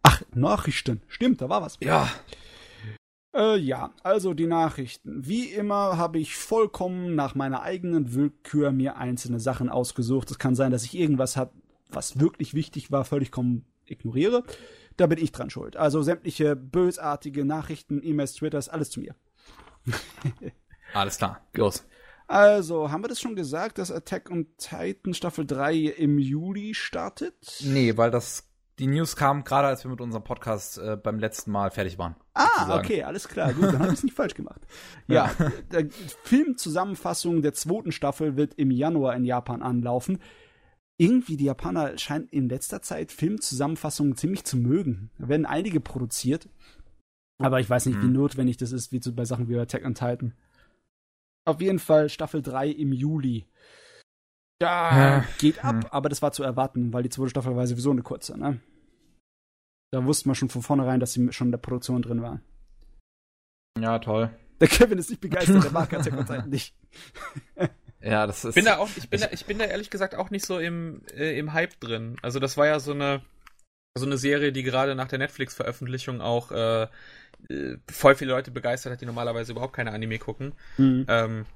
Ach, 0.03 0.21
Nachrichten. 0.35 1.01
Stimmt, 1.09 1.41
da 1.41 1.49
war 1.49 1.63
was. 1.63 1.79
Ja. 1.81 2.11
Äh, 3.37 3.59
ja, 3.59 3.93
also 4.03 4.33
die 4.33 4.47
Nachrichten. 4.47 5.27
Wie 5.27 5.51
immer 5.51 5.99
habe 5.99 6.19
ich 6.19 6.37
vollkommen 6.37 7.15
nach 7.15 7.35
meiner 7.35 7.63
eigenen 7.63 8.15
Willkür 8.15 8.73
mir 8.73 8.97
einzelne 8.97 9.41
Sachen 9.41 9.69
ausgesucht. 9.69 10.31
Es 10.31 10.39
kann 10.39 10.55
sein, 10.55 10.73
dass 10.73 10.85
ich 10.85 10.99
irgendwas 10.99 11.37
habe, 11.37 11.53
was 11.91 12.19
wirklich 12.19 12.55
wichtig 12.55 12.91
war, 12.91 13.05
völlig 13.05 13.31
ignoriere. 13.85 14.43
Da 14.97 15.07
bin 15.07 15.19
ich 15.19 15.33
dran 15.33 15.51
schuld. 15.51 15.77
Also 15.77 16.01
sämtliche 16.01 16.57
bösartige 16.57 17.45
Nachrichten, 17.45 18.01
E-Mails, 18.03 18.35
Twitters, 18.35 18.71
alles 18.71 18.91
zu 18.91 19.01
mir. 19.01 19.15
alles 20.95 21.19
klar, 21.19 21.47
los. 21.53 21.85
Also, 22.29 22.91
haben 22.91 23.05
wir 23.05 23.09
das 23.09 23.21
schon 23.21 23.37
gesagt, 23.37 23.79
dass 23.79 23.93
Attack 23.93 24.31
on 24.31 24.49
Titan 24.57 25.15
Staffel 25.15 25.47
3 25.47 25.77
im 25.77 26.19
Juli 26.19 26.75
startet? 26.75 27.61
Nee, 27.61 27.97
weil 27.97 28.11
das 28.11 28.46
die 28.79 28.87
News 28.87 29.17
kam 29.17 29.45
gerade, 29.45 29.69
als 29.69 29.85
wir 29.85 29.91
mit 29.91 30.01
unserem 30.01 30.25
Podcast 30.25 30.79
äh, 30.79 30.97
beim 30.97 31.19
letzten 31.19 31.51
Mal 31.51 31.71
fertig 31.71 31.99
waren. 31.99 32.15
Ah, 32.35 32.45
sozusagen. 32.45 32.85
okay, 32.85 33.03
alles 33.03 33.29
klar. 33.29 33.55
Gut, 33.55 33.65
dann 33.65 33.79
habe 33.79 33.89
ich 33.89 33.99
es 33.99 34.05
nicht 34.05 34.17
falsch 34.17 34.35
gemacht. 34.35 34.61
Ja, 35.09 35.31
ja 35.73 35.81
Filmzusammenfassung 36.25 37.43
der 37.43 37.55
zweiten 37.55 37.93
Staffel 37.93 38.37
wird 38.37 38.55
im 38.55 38.71
Januar 38.71 39.15
in 39.15 39.25
Japan 39.25 39.63
anlaufen. 39.63 40.19
Irgendwie, 40.99 41.37
die 41.37 41.45
Japaner 41.45 41.97
scheinen 41.99 42.29
in 42.29 42.49
letzter 42.49 42.83
Zeit 42.83 43.13
Filmzusammenfassungen 43.13 44.17
ziemlich 44.17 44.45
zu 44.45 44.57
mögen. 44.57 45.11
Da 45.19 45.29
werden 45.29 45.47
einige 45.47 45.81
produziert. 45.81 46.49
Aber 47.39 47.61
ich 47.61 47.69
weiß 47.69 47.87
nicht, 47.87 47.97
hm. 47.97 48.03
wie 48.03 48.13
notwendig 48.13 48.57
das 48.57 48.73
ist, 48.73 48.93
wie 48.93 49.01
zu, 49.01 49.15
bei 49.15 49.25
Sachen 49.25 49.49
wie 49.49 49.59
Attack 49.59 49.85
on 49.85 49.95
Titan. 49.95 50.35
Auf 51.45 51.61
jeden 51.61 51.79
Fall 51.79 52.09
Staffel 52.09 52.43
3 52.43 52.69
im 52.71 52.93
Juli. 52.93 53.47
Da 54.59 54.99
ja. 54.99 55.25
geht 55.39 55.65
ab, 55.65 55.85
hm. 55.85 55.87
aber 55.91 56.09
das 56.09 56.23
war 56.23 56.33
zu 56.33 56.43
erwarten, 56.43 56.93
weil 56.93 57.03
die 57.03 57.11
zweite 57.11 57.31
Staffel 57.31 57.57
war 57.57 57.67
sowieso 57.67 57.91
eine 57.91 58.03
kurze, 58.03 58.39
ne? 58.39 58.61
Da 59.93 60.05
wusste 60.05 60.29
man 60.29 60.35
schon 60.35 60.49
von 60.49 60.63
vornherein, 60.63 61.01
dass 61.01 61.13
sie 61.13 61.33
schon 61.33 61.49
in 61.49 61.53
der 61.53 61.59
Produktion 61.59 62.03
drin 62.03 62.23
war. 62.23 62.41
Ja, 63.79 63.99
toll. 63.99 64.31
Der 64.61 64.69
Kevin 64.69 64.99
ist 64.99 65.11
nicht 65.11 65.21
begeistert, 65.21 65.65
der 65.65 65.71
mag 65.71 65.93
on 65.97 66.03
Titan 66.03 66.49
nicht. 66.49 66.75
ja, 68.01 68.27
das 68.27 68.45
ist. 68.45 68.55
Bin 68.55 68.65
da 68.65 68.79
auch, 68.79 68.89
ich, 68.97 69.09
bin 69.11 69.21
da, 69.21 69.29
ich 69.31 69.45
bin 69.45 69.59
da 69.59 69.67
ehrlich 69.67 69.91
gesagt 69.91 70.15
auch 70.15 70.31
nicht 70.31 70.47
so 70.47 70.59
im, 70.59 71.03
äh, 71.15 71.39
im 71.39 71.53
Hype 71.53 71.79
drin. 71.79 72.17
Also, 72.23 72.41
das 72.41 72.57
war 72.57 72.67
ja 72.67 72.81
so 72.81 72.93
eine, 72.93 73.21
so 73.97 74.07
eine 74.07 74.17
Serie, 74.17 74.53
die 74.53 74.63
gerade 74.63 74.95
nach 74.95 75.09
der 75.09 75.19
Netflix-Veröffentlichung 75.19 76.21
auch 76.21 76.51
äh, 76.51 76.89
äh, 77.49 77.77
voll 77.91 78.15
viele 78.15 78.33
Leute 78.33 78.51
begeistert 78.51 78.93
hat, 78.93 79.01
die 79.01 79.07
normalerweise 79.07 79.53
überhaupt 79.53 79.75
keine 79.75 79.93
Anime 79.93 80.19
gucken. 80.19 80.55
Mhm. 80.79 81.05
Ähm, 81.09 81.47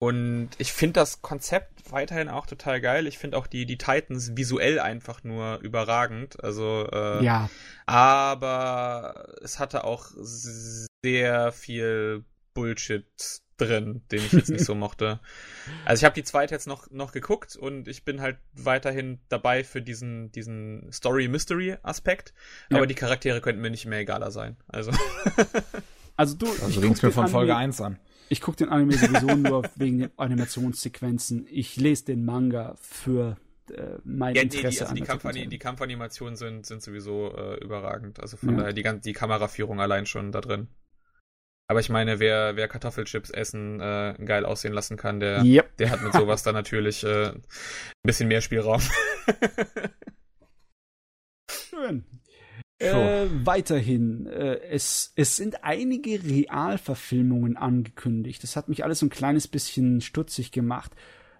und 0.00 0.50
ich 0.58 0.72
finde 0.72 1.00
das 1.00 1.22
Konzept 1.22 1.90
weiterhin 1.90 2.28
auch 2.28 2.46
total 2.46 2.80
geil. 2.80 3.06
Ich 3.08 3.18
finde 3.18 3.36
auch 3.36 3.48
die, 3.48 3.66
die 3.66 3.78
Titans 3.78 4.36
visuell 4.36 4.78
einfach 4.78 5.24
nur 5.24 5.58
überragend. 5.58 6.42
Also, 6.42 6.88
äh, 6.92 7.24
ja. 7.24 7.50
Aber 7.86 9.26
es 9.42 9.58
hatte 9.58 9.82
auch 9.82 10.10
sehr 10.16 11.50
viel 11.52 12.24
Bullshit 12.54 13.06
drin, 13.56 14.02
den 14.12 14.20
ich 14.20 14.32
jetzt 14.32 14.50
nicht 14.50 14.64
so 14.64 14.74
mochte. 14.76 15.18
Also 15.84 16.02
ich 16.02 16.04
habe 16.04 16.14
die 16.14 16.22
zweite 16.22 16.54
jetzt 16.54 16.68
noch, 16.68 16.88
noch 16.92 17.10
geguckt 17.10 17.56
und 17.56 17.88
ich 17.88 18.04
bin 18.04 18.20
halt 18.20 18.38
weiterhin 18.52 19.18
dabei 19.28 19.64
für 19.64 19.82
diesen, 19.82 20.30
diesen 20.30 20.92
Story-Mystery-Aspekt, 20.92 22.34
ja. 22.70 22.76
aber 22.76 22.86
die 22.86 22.94
Charaktere 22.94 23.40
könnten 23.40 23.62
mir 23.62 23.70
nicht 23.70 23.86
mehr 23.86 23.98
egaler 23.98 24.30
sein. 24.30 24.56
Also. 24.68 24.92
Also 26.16 26.34
du. 26.34 26.46
Also 26.64 26.80
ringst 26.80 27.04
mir 27.04 27.12
von 27.12 27.28
Folge 27.28 27.54
1 27.54 27.80
an. 27.80 28.00
Ich 28.28 28.40
gucke 28.40 28.56
den 28.56 28.68
Anime 28.68 28.94
sowieso 28.94 29.34
nur 29.34 29.62
wegen 29.76 29.98
den 29.98 30.10
Animationssequenzen. 30.16 31.46
Ich 31.50 31.76
lese 31.76 32.06
den 32.06 32.24
Manga 32.24 32.74
für 32.80 33.36
äh, 33.70 33.98
mein 34.04 34.34
ja, 34.34 34.42
Interesse. 34.42 34.66
Nee, 34.66 34.70
die, 34.70 34.80
also 34.80 34.94
die, 34.94 35.02
Kampfani 35.02 35.48
die 35.48 35.58
Kampfanimationen 35.58 36.36
sind, 36.36 36.66
sind 36.66 36.82
sowieso 36.82 37.34
äh, 37.36 37.62
überragend. 37.62 38.20
Also 38.20 38.36
von 38.36 38.50
ja. 38.50 38.56
daher 38.56 38.72
die, 38.72 39.00
die 39.00 39.12
Kameraführung 39.12 39.80
allein 39.80 40.06
schon 40.06 40.32
da 40.32 40.40
drin. 40.40 40.68
Aber 41.70 41.80
ich 41.80 41.90
meine, 41.90 42.18
wer, 42.18 42.56
wer 42.56 42.66
Kartoffelchips 42.66 43.30
essen 43.30 43.78
äh, 43.80 44.14
geil 44.24 44.46
aussehen 44.46 44.72
lassen 44.72 44.96
kann, 44.96 45.20
der, 45.20 45.44
yep. 45.44 45.76
der 45.76 45.90
hat 45.90 46.02
mit 46.02 46.14
sowas 46.14 46.42
dann 46.42 46.54
natürlich 46.54 47.04
äh, 47.04 47.28
ein 47.28 47.42
bisschen 48.02 48.28
mehr 48.28 48.40
Spielraum. 48.40 48.80
Schön. 51.50 52.04
Äh, 52.78 53.26
weiterhin, 53.44 54.26
äh, 54.26 54.60
es, 54.70 55.12
es 55.16 55.36
sind 55.36 55.64
einige 55.64 56.22
Realverfilmungen 56.22 57.56
angekündigt. 57.56 58.42
Das 58.42 58.54
hat 58.54 58.68
mich 58.68 58.84
alles 58.84 59.00
so 59.00 59.06
ein 59.06 59.10
kleines 59.10 59.48
bisschen 59.48 60.00
stutzig 60.00 60.52
gemacht. 60.52 60.92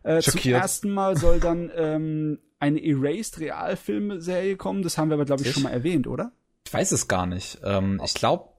Äh, 0.02 0.20
zum 0.20 0.40
ersten 0.52 0.90
Mal 0.90 1.16
soll 1.16 1.38
dann 1.38 1.70
ähm, 1.76 2.38
eine 2.58 2.82
Erased 2.84 3.38
Realfilmserie 3.38 4.56
kommen. 4.56 4.82
Das 4.82 4.98
haben 4.98 5.10
wir 5.10 5.14
aber, 5.14 5.26
glaube 5.26 5.42
ich, 5.42 5.52
schon 5.52 5.62
mal 5.62 5.70
erwähnt, 5.70 6.06
oder? 6.06 6.32
Ich 6.66 6.72
weiß 6.72 6.92
es 6.92 7.08
gar 7.08 7.26
nicht. 7.26 7.60
Ähm, 7.64 8.00
ich 8.04 8.14
glaube, 8.14 8.50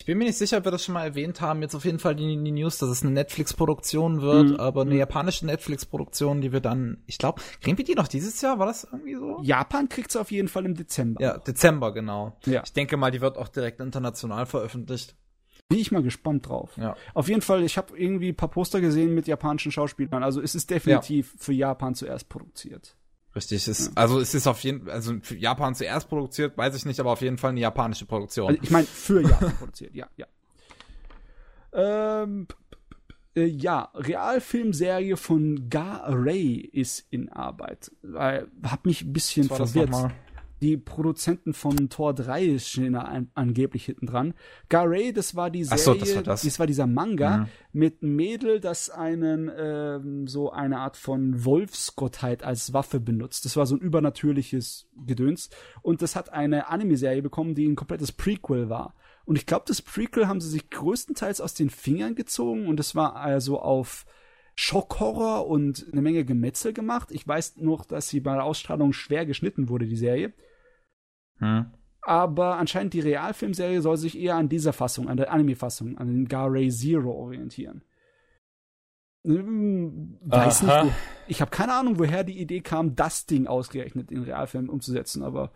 ich 0.00 0.06
bin 0.06 0.16
mir 0.16 0.24
nicht 0.24 0.38
sicher, 0.38 0.56
ob 0.56 0.64
wir 0.64 0.72
das 0.72 0.82
schon 0.82 0.94
mal 0.94 1.04
erwähnt 1.04 1.42
haben. 1.42 1.60
Jetzt 1.60 1.74
auf 1.74 1.84
jeden 1.84 1.98
Fall 1.98 2.16
die, 2.16 2.24
die 2.42 2.52
News, 2.52 2.78
dass 2.78 2.88
es 2.88 3.02
eine 3.02 3.10
Netflix-Produktion 3.10 4.22
wird, 4.22 4.48
mhm. 4.48 4.56
aber 4.56 4.80
eine 4.80 4.96
japanische 4.96 5.44
Netflix-Produktion, 5.44 6.40
die 6.40 6.52
wir 6.52 6.60
dann, 6.60 7.02
ich 7.04 7.18
glaube, 7.18 7.42
kriegen 7.60 7.76
wir 7.76 7.84
die 7.84 7.94
noch 7.94 8.08
dieses 8.08 8.40
Jahr? 8.40 8.58
War 8.58 8.64
das 8.64 8.84
irgendwie 8.90 9.16
so? 9.16 9.40
Japan 9.42 9.90
kriegt 9.90 10.10
sie 10.10 10.18
auf 10.18 10.30
jeden 10.30 10.48
Fall 10.48 10.64
im 10.64 10.74
Dezember. 10.74 11.20
Ja, 11.20 11.36
Dezember, 11.36 11.92
genau. 11.92 12.38
Ja. 12.46 12.62
Ich 12.64 12.72
denke 12.72 12.96
mal, 12.96 13.10
die 13.10 13.20
wird 13.20 13.36
auch 13.36 13.48
direkt 13.48 13.80
international 13.80 14.46
veröffentlicht. 14.46 15.16
Bin 15.68 15.78
ich 15.78 15.92
mal 15.92 16.02
gespannt 16.02 16.48
drauf. 16.48 16.78
Ja. 16.78 16.96
Auf 17.12 17.28
jeden 17.28 17.42
Fall, 17.42 17.62
ich 17.62 17.76
habe 17.76 17.96
irgendwie 17.96 18.30
ein 18.30 18.36
paar 18.36 18.50
Poster 18.50 18.80
gesehen 18.80 19.14
mit 19.14 19.26
japanischen 19.26 19.70
Schauspielern. 19.70 20.24
Also 20.24 20.40
es 20.40 20.54
ist 20.54 20.70
definitiv 20.70 21.34
ja. 21.34 21.38
für 21.40 21.52
Japan 21.52 21.94
zuerst 21.94 22.30
produziert. 22.30 22.96
Richtig, 23.34 23.68
es, 23.68 23.86
ja. 23.86 23.92
also 23.94 24.18
es 24.18 24.34
ist 24.34 24.46
auf 24.46 24.60
jeden 24.64 24.84
Fall, 24.84 24.92
also 24.92 25.14
für 25.22 25.36
Japan 25.36 25.74
zuerst 25.74 26.08
produziert, 26.08 26.58
weiß 26.58 26.74
ich 26.74 26.84
nicht, 26.84 26.98
aber 26.98 27.12
auf 27.12 27.20
jeden 27.20 27.38
Fall 27.38 27.50
eine 27.50 27.60
japanische 27.60 28.04
Produktion. 28.04 28.48
Also 28.48 28.62
ich 28.62 28.70
meine, 28.70 28.86
für 28.86 29.22
Japan 29.28 29.56
produziert, 29.56 29.94
ja, 29.94 30.08
ja. 30.16 30.26
Ähm, 31.72 32.48
äh, 33.36 33.44
ja, 33.44 33.90
Realfilmserie 33.94 35.16
von 35.16 35.68
Gar 35.70 36.04
Ray 36.08 36.56
ist 36.56 37.06
in 37.10 37.28
Arbeit. 37.28 37.92
Äh, 38.02 38.42
hat 38.64 38.84
mich 38.84 39.02
ein 39.02 39.12
bisschen 39.12 39.48
verwirrt 39.48 39.90
die 40.60 40.76
Produzenten 40.76 41.54
von 41.54 41.88
Tor 41.88 42.14
3 42.14 42.58
stehen 42.58 42.94
an, 42.94 43.30
angeblich 43.34 43.86
hinten 43.86 44.06
dran. 44.06 44.34
Garay, 44.68 45.12
das 45.12 45.34
war 45.34 45.50
die 45.50 45.64
Serie, 45.64 45.82
so, 45.82 45.94
das 45.94 46.14
war 46.14 46.22
das. 46.22 46.42
das 46.42 46.58
war 46.58 46.66
dieser 46.66 46.86
Manga 46.86 47.38
mhm. 47.38 47.46
mit 47.72 48.02
einem 48.02 48.16
Mädel, 48.16 48.60
das 48.60 48.90
einen 48.90 49.50
ähm, 49.56 50.26
so 50.26 50.50
eine 50.50 50.78
Art 50.78 50.96
von 50.96 51.44
Wolfsgottheit 51.44 52.42
als 52.42 52.72
Waffe 52.72 53.00
benutzt. 53.00 53.44
Das 53.44 53.56
war 53.56 53.66
so 53.66 53.74
ein 53.74 53.80
übernatürliches 53.80 54.88
Gedöns 55.06 55.50
und 55.82 56.02
das 56.02 56.14
hat 56.14 56.32
eine 56.32 56.68
Anime-Serie 56.68 57.22
bekommen, 57.22 57.54
die 57.54 57.66
ein 57.66 57.76
komplettes 57.76 58.12
Prequel 58.12 58.68
war. 58.68 58.94
Und 59.24 59.36
ich 59.36 59.46
glaube, 59.46 59.64
das 59.66 59.80
Prequel 59.80 60.28
haben 60.28 60.40
sie 60.40 60.48
sich 60.50 60.70
größtenteils 60.70 61.40
aus 61.40 61.54
den 61.54 61.70
Fingern 61.70 62.14
gezogen 62.14 62.66
und 62.66 62.80
es 62.80 62.94
war 62.94 63.16
also 63.16 63.60
auf 63.60 64.04
Schockhorror 64.56 65.46
und 65.46 65.86
eine 65.90 66.02
Menge 66.02 66.24
Gemetzel 66.24 66.74
gemacht. 66.74 67.10
Ich 67.12 67.26
weiß 67.26 67.56
noch, 67.58 67.86
dass 67.86 68.08
sie 68.08 68.20
bei 68.20 68.34
der 68.34 68.44
Ausstrahlung 68.44 68.92
schwer 68.92 69.24
geschnitten 69.24 69.70
wurde, 69.70 69.86
die 69.86 69.96
Serie. 69.96 70.34
Hm. 71.40 71.66
Aber 72.02 72.56
anscheinend 72.56 72.94
die 72.94 73.00
Realfilmserie 73.00 73.82
soll 73.82 73.96
sich 73.96 74.18
eher 74.18 74.36
an 74.36 74.48
dieser 74.48 74.72
Fassung, 74.72 75.08
an 75.08 75.16
der 75.16 75.30
Anime-Fassung, 75.32 75.98
an 75.98 76.08
den 76.08 76.28
Garay 76.28 76.70
Zero 76.70 77.12
orientieren. 77.12 77.84
Hm, 79.26 80.18
weiß 80.22 80.64
Aha. 80.64 80.84
nicht, 80.84 80.94
wo, 80.94 80.98
ich 81.28 81.40
habe 81.42 81.50
keine 81.50 81.74
Ahnung, 81.74 81.98
woher 81.98 82.24
die 82.24 82.38
Idee 82.38 82.62
kam, 82.62 82.96
das 82.96 83.26
Ding 83.26 83.46
ausgerechnet 83.46 84.10
in 84.10 84.22
Realfilm 84.22 84.70
umzusetzen, 84.70 85.22
aber. 85.22 85.52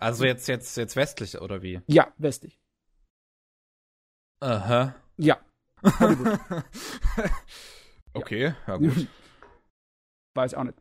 Also 0.00 0.24
jetzt, 0.24 0.48
jetzt, 0.48 0.76
jetzt 0.76 0.96
westlich, 0.96 1.40
oder 1.40 1.62
wie? 1.62 1.80
Ja, 1.86 2.12
westlich. 2.18 2.58
Aha. 4.40 4.96
Ja. 5.16 5.38
okay, 8.12 8.54
ja 8.66 8.76
gut. 8.76 9.06
Weiß 10.34 10.54
auch 10.54 10.64
nicht. 10.64 10.78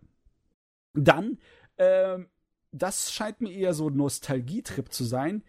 Dann 0.93 1.37
ähm, 1.77 2.29
das 2.75 3.11
scheint 3.13 3.41
mir 3.41 3.51
eher 3.51 3.73
so 3.73 3.89
ein 3.89 3.95
Nostalgietrip 3.95 4.91
zu 4.91 5.03
sein. 5.03 5.43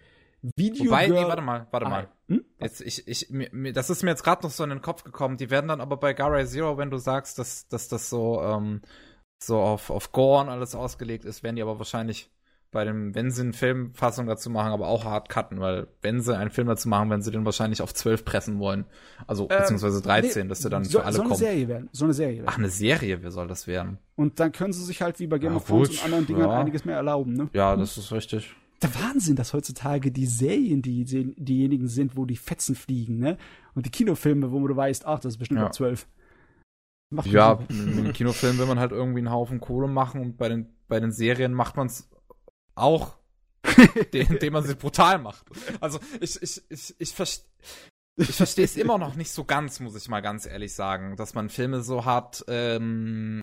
Video 0.57 0.87
Wobei, 0.87 1.07
Girl 1.07 1.23
nee, 1.23 1.29
warte 1.29 1.43
mal, 1.43 1.67
warte 1.71 1.87
ah, 1.87 1.91
mal. 1.91 2.09
Hm? 2.29 2.45
Jetzt, 2.61 2.81
ich, 2.81 3.09
ich, 3.09 3.31
mir, 3.31 3.73
das 3.73 3.91
ist 3.91 4.03
mir 4.03 4.11
jetzt 4.11 4.23
gerade 4.23 4.43
noch 4.45 4.51
so 4.51 4.63
in 4.63 4.71
den 4.71 4.83
Kopf 4.83 5.03
gekommen. 5.03 5.37
Die 5.37 5.51
werden 5.51 5.69
dann 5.69 5.81
aber 5.81 5.97
bei 5.97 6.13
Garay 6.13 6.47
Zero, 6.47 6.79
wenn 6.79 6.91
du 6.91 6.99
sagst, 6.99 7.39
dass, 7.39 7.67
dass 7.69 7.89
das 7.89 8.09
so, 8.11 8.41
ähm, 8.43 8.83
so 9.43 9.59
auf, 9.59 9.91
auf 9.91 10.13
Gorn 10.13 10.49
alles 10.49 10.75
ausgelegt 10.75 11.25
ist, 11.25 11.43
werden 11.43 11.57
die 11.57 11.63
aber 11.63 11.79
wahrscheinlich 11.79 12.31
bei 12.71 12.85
dem, 12.85 13.15
wenn 13.15 13.31
sie 13.31 13.43
eine 13.43 13.53
Filmfassung 13.53 14.27
dazu 14.27 14.51
machen, 14.51 14.73
aber 14.73 14.89
auch 14.89 15.05
hart 15.05 15.29
cutten, 15.29 15.61
weil 15.61 15.89
wenn 16.03 16.21
sie 16.21 16.37
einen 16.37 16.51
Film 16.51 16.67
dazu 16.67 16.89
machen, 16.89 17.09
werden 17.11 17.23
sie 17.23 17.31
den 17.31 17.45
wahrscheinlich 17.45 17.81
auf 17.81 17.95
12 17.95 18.25
pressen 18.25 18.59
wollen. 18.59 18.85
Also, 19.27 19.49
ähm, 19.51 19.59
beziehungsweise 19.59 20.03
13, 20.03 20.43
nee, 20.43 20.49
dass 20.49 20.61
der 20.61 20.71
dann 20.71 20.85
so, 20.85 20.99
für 20.99 21.05
alle 21.05 21.15
so 21.15 21.23
eine 21.23 21.29
kommt. 21.29 21.41
Serie 21.41 21.69
werden, 21.69 21.89
so 21.93 22.05
eine 22.05 22.15
Serie 22.15 22.37
werden. 22.39 22.49
Ach, 22.49 22.59
eine 22.59 22.69
Serie, 22.69 23.23
wie 23.23 23.31
soll 23.31 23.49
das 23.49 23.67
werden? 23.67 23.99
Und 24.15 24.41
dann 24.41 24.53
können 24.53 24.73
sie 24.73 24.85
sich 24.85 25.01
halt 25.01 25.19
wie 25.21 25.27
bei 25.27 25.39
Game 25.39 25.53
ja, 25.53 25.57
of 25.57 25.67
Thrones 25.67 25.91
und 25.91 26.05
anderen 26.05 26.27
Dingern 26.27 26.51
ja. 26.51 26.61
einiges 26.61 26.85
mehr 26.85 26.97
erlauben, 26.97 27.33
ne? 27.33 27.49
Ja, 27.53 27.77
das 27.77 27.97
ist 27.97 28.13
richtig. 28.13 28.55
Der 28.83 28.95
Wahnsinn, 28.95 29.37
dass 29.37 29.55
heutzutage 29.55 30.13
die 30.13 30.27
Serien 30.27 30.83
die, 30.83 31.05
diejenigen 31.05 31.89
sind, 31.89 32.17
wo 32.17 32.27
die 32.27 32.37
Fetzen 32.37 32.75
fliegen, 32.75 33.19
ne? 33.19 33.39
Und 33.75 33.87
die 33.87 33.91
Kinofilme, 33.91 34.53
wo 34.53 34.67
du 34.67 34.77
weißt, 34.77 35.07
ach, 35.07 35.21
das 35.21 35.35
ist 35.35 35.39
bestimmt 35.39 35.61
ja. 35.61 35.67
ab 35.67 35.75
12. 35.75 36.07
Macht 37.09 37.29
ja, 37.29 37.61
mit 37.69 38.07
den 38.07 38.13
Kinofilmen 38.13 38.59
will 38.59 38.67
man 38.67 38.81
halt 38.81 38.91
irgendwie 38.91 39.21
einen 39.21 39.31
Haufen 39.31 39.61
Kohle 39.61 39.87
machen 39.87 40.21
und 40.21 40.37
bei 40.37 40.49
den, 40.49 40.67
bei 40.89 40.99
den 40.99 41.13
Serien 41.13 41.55
macht 41.55 41.77
man 41.77 41.87
es 41.87 42.11
auch 42.77 43.17
indem 44.13 44.53
man 44.53 44.65
sie 44.65 44.75
brutal 44.75 45.19
macht. 45.19 45.45
Also 45.81 45.99
ich, 46.21 46.41
ich, 46.43 46.63
ich, 46.69 46.95
ich, 46.99 47.15
verstehe. 47.15 47.49
Ich 48.19 48.31
verstehe 48.35 48.65
es 48.65 48.77
immer 48.77 48.97
noch 48.97 49.15
nicht 49.15 49.31
so 49.31 49.45
ganz, 49.45 49.81
muss 49.81 49.97
ich 49.97 50.09
mal 50.09 50.23
ganz 50.23 50.47
ehrlich 50.47 50.75
sagen, 50.75 51.17
dass 51.17 51.35
man 51.35 51.51
Filme 51.51 51.83
so 51.83 52.05
hart 52.05 52.45
ähm, 52.49 53.43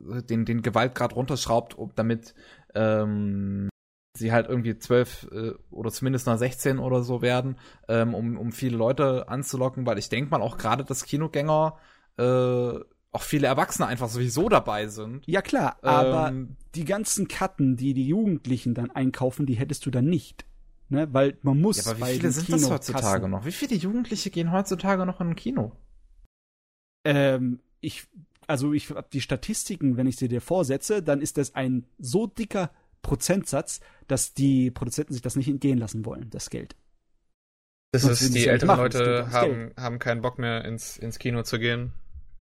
den, 0.00 0.44
den 0.44 0.62
Gewaltgrad 0.62 1.14
runterschraubt, 1.14 1.76
damit 1.94 2.34
ähm, 2.74 3.68
sie 4.16 4.32
halt 4.32 4.48
irgendwie 4.48 4.76
zwölf 4.78 5.28
äh, 5.30 5.52
oder 5.70 5.92
zumindest 5.92 6.26
nach 6.26 6.38
16 6.38 6.80
oder 6.80 7.02
so 7.02 7.22
werden, 7.22 7.58
ähm, 7.88 8.14
um, 8.14 8.36
um 8.36 8.50
viele 8.50 8.76
Leute 8.76 9.28
anzulocken, 9.28 9.86
weil 9.86 9.98
ich 9.98 10.08
denke 10.08 10.30
mal 10.30 10.42
auch 10.42 10.58
gerade, 10.58 10.84
dass 10.84 11.04
Kinogänger 11.04 11.78
äh, 12.18 12.78
auch 13.12 13.22
viele 13.22 13.46
Erwachsene 13.46 13.86
einfach 13.86 14.08
sowieso 14.08 14.48
dabei 14.48 14.86
sind. 14.88 15.26
Ja 15.26 15.42
klar, 15.42 15.78
aber 15.82 16.28
ähm, 16.28 16.56
die 16.74 16.84
ganzen 16.84 17.28
Karten, 17.28 17.76
die 17.76 17.94
die 17.94 18.06
Jugendlichen 18.06 18.74
dann 18.74 18.90
einkaufen, 18.90 19.46
die 19.46 19.54
hättest 19.54 19.86
du 19.86 19.90
dann 19.90 20.06
nicht. 20.06 20.44
Ne? 20.88 21.12
Weil 21.12 21.38
man 21.42 21.60
muss. 21.60 21.84
Ja, 21.84 21.92
aber 21.92 22.06
wie 22.06 22.14
viele 22.14 22.30
sind 22.30 22.46
Kino 22.46 22.58
das 22.58 22.70
heutzutage 22.70 23.28
noch? 23.28 23.44
Wie 23.44 23.52
viele 23.52 23.76
Jugendliche 23.76 24.30
gehen 24.30 24.52
heutzutage 24.52 25.04
noch 25.06 25.20
in 25.20 25.28
ein 25.28 25.36
Kino? 25.36 25.72
Ähm, 27.04 27.60
ich, 27.80 28.06
also 28.46 28.72
ich 28.72 28.90
habe 28.90 29.08
die 29.12 29.20
Statistiken, 29.20 29.96
wenn 29.96 30.06
ich 30.06 30.16
sie 30.16 30.28
dir 30.28 30.40
vorsetze, 30.40 31.02
dann 31.02 31.20
ist 31.20 31.38
das 31.38 31.54
ein 31.54 31.86
so 31.98 32.26
dicker 32.26 32.70
Prozentsatz, 33.02 33.80
dass 34.06 34.34
die 34.34 34.70
Produzenten 34.70 35.12
sich 35.12 35.22
das 35.22 35.36
nicht 35.36 35.48
entgehen 35.48 35.78
lassen 35.78 36.04
wollen, 36.04 36.30
das 36.30 36.50
Geld. 36.50 36.76
Das 37.92 38.04
ist, 38.04 38.34
die 38.34 38.46
älteren 38.46 38.76
Leute 38.76 39.30
haben, 39.30 39.72
haben 39.76 39.98
keinen 39.98 40.20
Bock 40.20 40.38
mehr 40.38 40.64
ins, 40.64 40.98
ins 40.98 41.18
Kino 41.18 41.42
zu 41.42 41.58
gehen. 41.58 41.92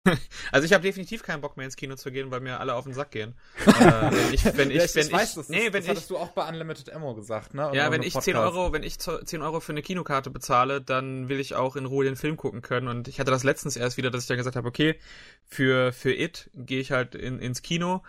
Also 0.53 0.65
ich 0.65 0.73
habe 0.73 0.83
definitiv 0.83 1.23
keinen 1.23 1.41
Bock 1.41 1.57
mehr 1.57 1.65
ins 1.65 1.77
Kino 1.77 1.95
zu 1.95 2.11
gehen, 2.11 2.31
weil 2.31 2.41
mir 2.41 2.59
alle 2.61 2.75
auf 2.75 2.85
den 2.85 2.95
Sack 2.95 3.11
gehen. 3.11 3.35
äh, 3.67 3.71
wenn 3.71 4.35
ich, 4.35 4.45
wenn 4.57 4.71
ich, 4.71 4.77
ja, 4.77 4.85
ich, 4.85 4.95
wenn 4.95 5.07
ich, 5.07 5.13
weiß, 5.13 5.35
das, 5.35 5.49
nee, 5.49 5.73
wenn 5.73 5.83
das 5.83 5.89
hattest 5.89 6.11
du 6.11 6.17
auch 6.17 6.29
bei 6.29 6.49
Unlimited 6.49 6.93
Ammo 6.93 7.15
gesagt, 7.15 7.55
ne? 7.55 7.69
Oder 7.69 7.77
ja, 7.77 7.91
wenn 7.93 8.03
ich 8.03 8.19
10 8.19 8.37
Euro, 8.37 8.73
wenn 8.73 8.83
ich 8.83 8.99
10 8.99 9.43
Euro 9.43 9.61
für 9.61 9.73
eine 9.73 9.83
Kinokarte 9.83 10.31
bezahle, 10.31 10.81
dann 10.81 11.29
will 11.29 11.41
ich 11.41 11.55
auch 11.55 11.77
in 11.77 11.87
Ruhe 11.87 12.05
den 12.05 12.17
Film 12.17 12.37
gucken 12.37 12.63
können. 12.63 12.89
Und 12.89 13.09
ich 13.09 13.21
hatte 13.21 13.31
das 13.31 13.45
letztens 13.45 13.77
erst 13.77 13.97
wieder, 13.97 14.11
dass 14.11 14.23
ich 14.23 14.29
dann 14.29 14.39
gesagt 14.39 14.57
habe, 14.57 14.69
okay, 14.69 14.99
für, 15.47 15.93
für 15.93 16.13
It 16.13 16.51
gehe 16.55 16.81
ich 16.81 16.93
halt 16.93 17.15
in, 17.15 17.39
ins 17.39 17.63
Kino 17.63 18.03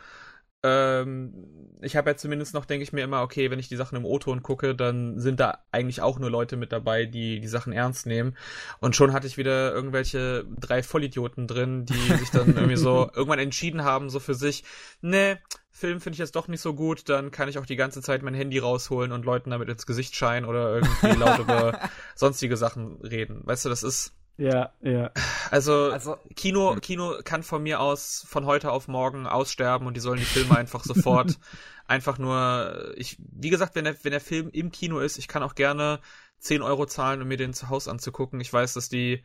ähm, 0.64 1.34
ich 1.82 1.96
habe 1.96 2.12
ja 2.12 2.16
zumindest 2.16 2.54
noch, 2.54 2.66
denke 2.66 2.84
ich 2.84 2.94
mir 2.94 3.04
immer, 3.04 3.22
okay, 3.22 3.50
wenn 3.50 3.60
ich 3.60 3.68
die 3.68 3.76
Sachen 3.76 3.96
im 3.96 4.06
O-Ton 4.06 4.44
gucke, 4.44 4.76
dann 4.76 5.20
sind 5.20 5.40
da 5.40 5.60
eigentlich 5.72 6.02
auch 6.02 6.20
nur 6.20 6.30
Leute 6.30 6.58
mit 6.58 6.72
dabei, 6.72 7.06
die 7.06 7.40
die 7.40 7.48
Sachen 7.48 7.74
ernst 7.74 8.06
nehmen. 8.06 8.38
Und 8.80 8.96
schon 8.96 9.14
hatte 9.14 9.28
ich 9.28 9.38
wieder 9.38 9.74
irgendwelche 9.74 10.46
drei 10.60 10.84
Vollidioten 10.84 11.48
drin, 11.48 11.86
die 11.86 12.16
sich 12.18 12.30
dann 12.30 12.56
irgendwie 12.56 12.78
so 12.78 13.10
irgendwann 13.16 13.40
entschieden 13.40 13.84
haben, 13.84 14.10
so 14.10 14.20
für 14.20 14.36
sich, 14.36 14.64
ne, 15.02 15.40
Film 15.72 16.00
finde 16.00 16.16
ich 16.16 16.20
jetzt 16.20 16.36
doch 16.36 16.48
nicht 16.48 16.62
so 16.62 16.76
gut, 16.76 17.10
dann 17.10 17.32
kann 17.32 17.50
ich 17.50 17.58
auch 17.58 17.66
die 17.66 17.76
ganze 17.76 18.04
Zeit 18.04 18.22
mein 18.22 18.36
Handy 18.36 18.60
rausholen 18.60 19.12
und 19.12 19.26
Leuten 19.26 19.50
damit 19.50 19.70
ins 19.70 19.88
Gesicht 19.88 20.16
scheinen 20.16 20.46
oder 20.46 20.76
irgendwie 20.76 21.20
laut 21.20 21.40
über 21.40 21.80
sonstige 22.14 22.58
Sachen 22.58 23.02
reden. 23.02 23.42
Weißt 23.46 23.66
du, 23.66 23.70
das 23.70 23.82
ist 23.82 24.14
ja, 24.38 24.72
ja. 24.82 25.12
Also, 25.50 25.92
also 25.92 26.18
Kino, 26.36 26.74
hm. 26.74 26.82
Kino 26.82 27.16
kann 27.24 27.44
von 27.44 27.62
mir 27.64 27.80
aus 27.80 28.26
von 28.28 28.46
heute 28.46 28.72
auf 28.72 28.88
morgen 28.88 29.28
aussterben 29.28 29.88
und 29.88 29.96
die 29.96 30.02
sollen 30.02 30.20
die 30.20 30.26
Filme 30.26 30.58
einfach 30.58 30.84
sofort 30.84 31.38
einfach 31.88 32.18
nur, 32.18 32.94
ich, 32.96 33.18
wie 33.20 33.50
gesagt, 33.50 33.76
wenn 33.76 33.86
der, 33.86 33.96
wenn 34.04 34.12
der 34.12 34.22
Film 34.22 34.50
im 34.52 34.72
Kino 34.72 35.00
ist, 35.00 35.18
ich 35.18 35.28
kann 35.28 35.44
auch 35.44 35.56
gerne 35.56 36.00
10 36.40 36.62
Euro 36.62 36.86
zahlen, 36.86 37.22
um 37.22 37.28
mir 37.28 37.38
den 37.38 37.54
zu 37.54 37.70
Hause 37.70 37.92
anzugucken. 37.92 38.40
Ich 38.40 38.52
weiß, 38.52 38.74
dass 38.74 38.90
die 38.90 39.24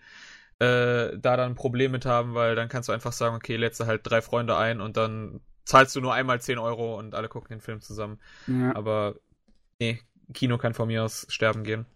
äh, 0.59 1.17
da 1.19 1.37
dann 1.37 1.53
ein 1.53 1.55
Problem 1.55 1.93
mit 1.93 2.07
haben, 2.07 2.35
weil 2.35 2.55
dann 2.55 2.69
kannst 2.69 2.89
du 2.89 2.93
einfach 2.93 3.13
sagen, 3.13 3.37
okay, 3.37 3.57
lädst 3.57 3.81
du 3.81 3.87
halt 3.87 4.03
drei 4.05 4.21
Freunde 4.21 4.57
ein 4.57 4.81
und 4.81 4.97
dann 4.97 5.41
zahlst 5.65 5.95
du 5.97 6.01
nur 6.01 6.15
einmal 6.15 6.41
10 6.41 6.59
Euro 6.59 6.99
und 6.99 7.15
alle 7.15 7.29
gucken 7.29 7.49
den 7.51 7.61
Film 7.61 7.81
zusammen. 7.81 8.21
Ja. 8.47 8.75
Aber 8.75 9.17
nee, 9.79 10.01
Kino 10.33 10.59
kann 10.59 10.75
von 10.75 10.89
mir 10.89 11.05
aus 11.05 11.27
sterben 11.29 11.65
gehen. 11.65 11.87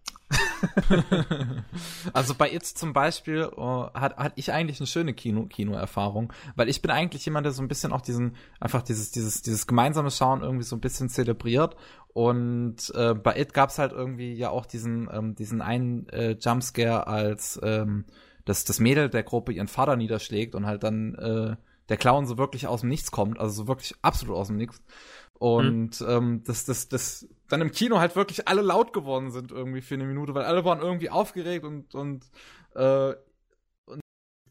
also 2.12 2.34
bei 2.34 2.52
It's 2.52 2.74
zum 2.74 2.92
Beispiel 2.92 3.50
uh, 3.56 3.90
hat, 3.94 4.16
hat 4.16 4.32
ich 4.36 4.52
eigentlich 4.52 4.80
eine 4.80 4.86
schöne 4.86 5.14
Kino, 5.14 5.47
Kino-Erfahrung, 5.47 6.32
weil 6.56 6.68
ich 6.68 6.82
bin 6.82 6.90
eigentlich 6.90 7.24
jemand, 7.24 7.47
der 7.47 7.52
so 7.52 7.62
ein 7.62 7.68
bisschen 7.68 7.92
auch 7.92 8.00
diesen, 8.00 8.36
einfach 8.58 8.82
dieses, 8.82 9.10
dieses, 9.10 9.42
dieses 9.42 9.66
gemeinsame 9.66 10.10
Schauen 10.10 10.42
irgendwie 10.42 10.64
so 10.64 10.76
ein 10.76 10.80
bisschen 10.80 11.08
zelebriert. 11.08 11.76
Und 12.12 12.92
äh, 12.94 13.14
bei 13.14 13.39
It 13.39 13.55
gab's 13.55 13.78
halt 13.78 13.92
irgendwie 13.92 14.34
ja 14.34 14.50
auch 14.50 14.66
diesen, 14.66 15.08
ähm, 15.12 15.34
diesen 15.34 15.62
einen 15.62 16.08
äh, 16.08 16.36
Jumpscare, 16.40 17.06
als 17.06 17.60
ähm, 17.62 18.05
das, 18.44 18.64
das 18.64 18.80
Mädel 18.80 19.08
der 19.08 19.22
Gruppe 19.22 19.52
ihren 19.52 19.68
Vater 19.68 19.97
niederschlägt 19.97 20.55
und 20.55 20.66
halt 20.66 20.82
dann 20.82 21.14
äh, 21.14 21.56
der 21.89 21.97
Clown 21.97 22.26
so 22.26 22.39
wirklich 22.39 22.66
aus 22.66 22.80
dem 22.80 22.89
Nichts 22.89 23.10
kommt, 23.10 23.39
also 23.39 23.62
so 23.62 23.68
wirklich 23.68 23.94
absolut 24.02 24.36
aus 24.36 24.48
dem 24.48 24.56
Nichts. 24.56 24.82
Und 25.39 26.00
mhm. 26.00 26.06
ähm, 26.08 26.42
das, 26.44 26.64
das, 26.64 26.89
das 26.89 27.28
dann 27.51 27.61
im 27.61 27.73
Kino 27.73 27.99
halt 27.99 28.17
wirklich 28.17 28.49
alle 28.49 28.62
laut 28.62 28.93
geworden 28.93 29.31
sind 29.31 29.53
irgendwie 29.53 29.83
für 29.83 29.95
eine 29.95 30.05
Minute, 30.05 30.35
weil 30.35 30.45
alle 30.45 30.65
waren 30.65 30.81
irgendwie 30.81 31.11
aufgeregt 31.11 31.65
und, 31.65 31.95
und 31.95 32.25
äh, 32.75 33.15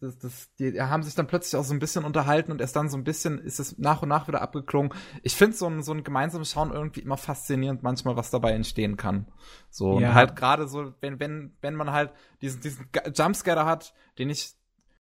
das, 0.02 0.18
das, 0.18 0.50
die 0.58 0.80
haben 0.82 1.04
sich 1.04 1.16
dann 1.16 1.28
plötzlich 1.28 1.60
auch 1.60 1.64
so 1.64 1.74
ein 1.74 1.80
bisschen 1.80 2.06
unterhalten 2.06 2.52
und 2.52 2.62
erst 2.62 2.76
dann 2.76 2.90
so 2.90 2.98
ein 2.98 3.04
bisschen 3.04 3.40
ist 3.40 3.60
es 3.60 3.78
nach 3.78 4.02
und 4.02 4.10
nach 4.10 4.28
wieder 4.28 4.42
abgeklungen. 4.42 4.94
Ich 5.24 5.36
finde 5.36 5.58
so 5.58 5.68
ein, 5.68 5.84
so 5.84 5.92
ein 5.94 6.04
gemeinsames 6.04 6.52
Schauen 6.52 6.72
irgendwie 6.72 7.02
immer 7.02 7.18
faszinierend 7.18 7.84
manchmal, 7.84 8.16
was 8.16 8.32
dabei 8.32 8.52
entstehen 8.54 8.98
kann. 8.98 9.28
So, 9.70 10.00
ja. 10.00 10.10
und 10.10 10.14
halt 10.16 10.36
gerade 10.36 10.68
so, 10.68 10.94
wenn, 11.02 11.20
wenn, 11.20 11.54
wenn 11.62 11.76
man 11.76 11.92
halt 11.92 12.12
diesen, 12.42 12.62
diesen 12.62 12.88
Jumpscare 13.14 13.66
hat, 13.66 13.94
den 14.18 14.30
ich, 14.30 14.54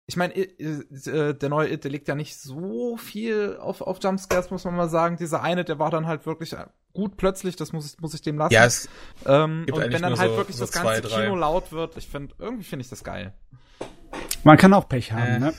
ich 0.09 0.17
meine, 0.17 0.35
äh, 0.37 1.35
der 1.35 1.49
neue 1.49 1.73
It, 1.73 1.85
der 1.85 1.91
legt 1.91 2.07
ja 2.07 2.15
nicht 2.15 2.39
so 2.39 2.97
viel 2.97 3.57
auf, 3.61 3.81
auf 3.81 3.99
Jumpscares, 4.01 4.51
muss 4.51 4.65
man 4.65 4.77
mal 4.77 4.89
sagen. 4.89 5.17
Dieser 5.17 5.43
eine, 5.43 5.65
der 5.65 5.81
war 5.81 5.91
dann 5.91 6.07
halt 6.07 6.27
wirklich 6.27 6.55
gut 6.93 7.17
plötzlich, 7.17 7.57
das 7.57 7.73
muss 7.73 7.95
ich, 7.95 8.01
muss 8.01 8.15
ich 8.15 8.23
dem 8.23 8.39
lassen. 8.39 8.55
Ja, 8.55 8.65
es 8.65 8.89
ähm, 9.27 9.67
und 9.71 9.81
wenn 9.81 10.03
dann 10.03 10.19
halt 10.19 10.31
so, 10.31 10.37
wirklich 10.37 10.57
so 10.57 10.65
das 10.65 10.73
ganze 10.73 11.03
zwei, 11.03 11.23
Kino 11.23 11.35
laut 11.35 11.73
wird, 11.73 11.97
ich 11.97 12.07
finde, 12.07 12.35
irgendwie 12.39 12.65
finde 12.65 12.85
ich 12.85 12.89
das 12.89 13.03
geil. 13.03 13.35
Man 14.45 14.57
kann 14.57 14.73
auch 14.75 14.89
Pech 14.89 15.11
haben, 15.11 15.23
äh, 15.23 15.39
ne? 15.39 15.55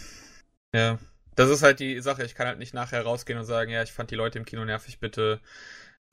Ja. 0.74 0.98
Das 1.36 1.50
ist 1.50 1.62
halt 1.62 1.80
die 1.80 2.00
Sache. 2.00 2.24
Ich 2.24 2.34
kann 2.34 2.48
halt 2.48 2.58
nicht 2.58 2.74
nachher 2.74 3.04
rausgehen 3.04 3.38
und 3.38 3.46
sagen, 3.46 3.70
ja, 3.70 3.84
ich 3.84 3.92
fand 3.92 4.10
die 4.10 4.16
Leute 4.16 4.40
im 4.40 4.46
Kino 4.46 4.66
nervig, 4.66 5.00
bitte. 5.00 5.40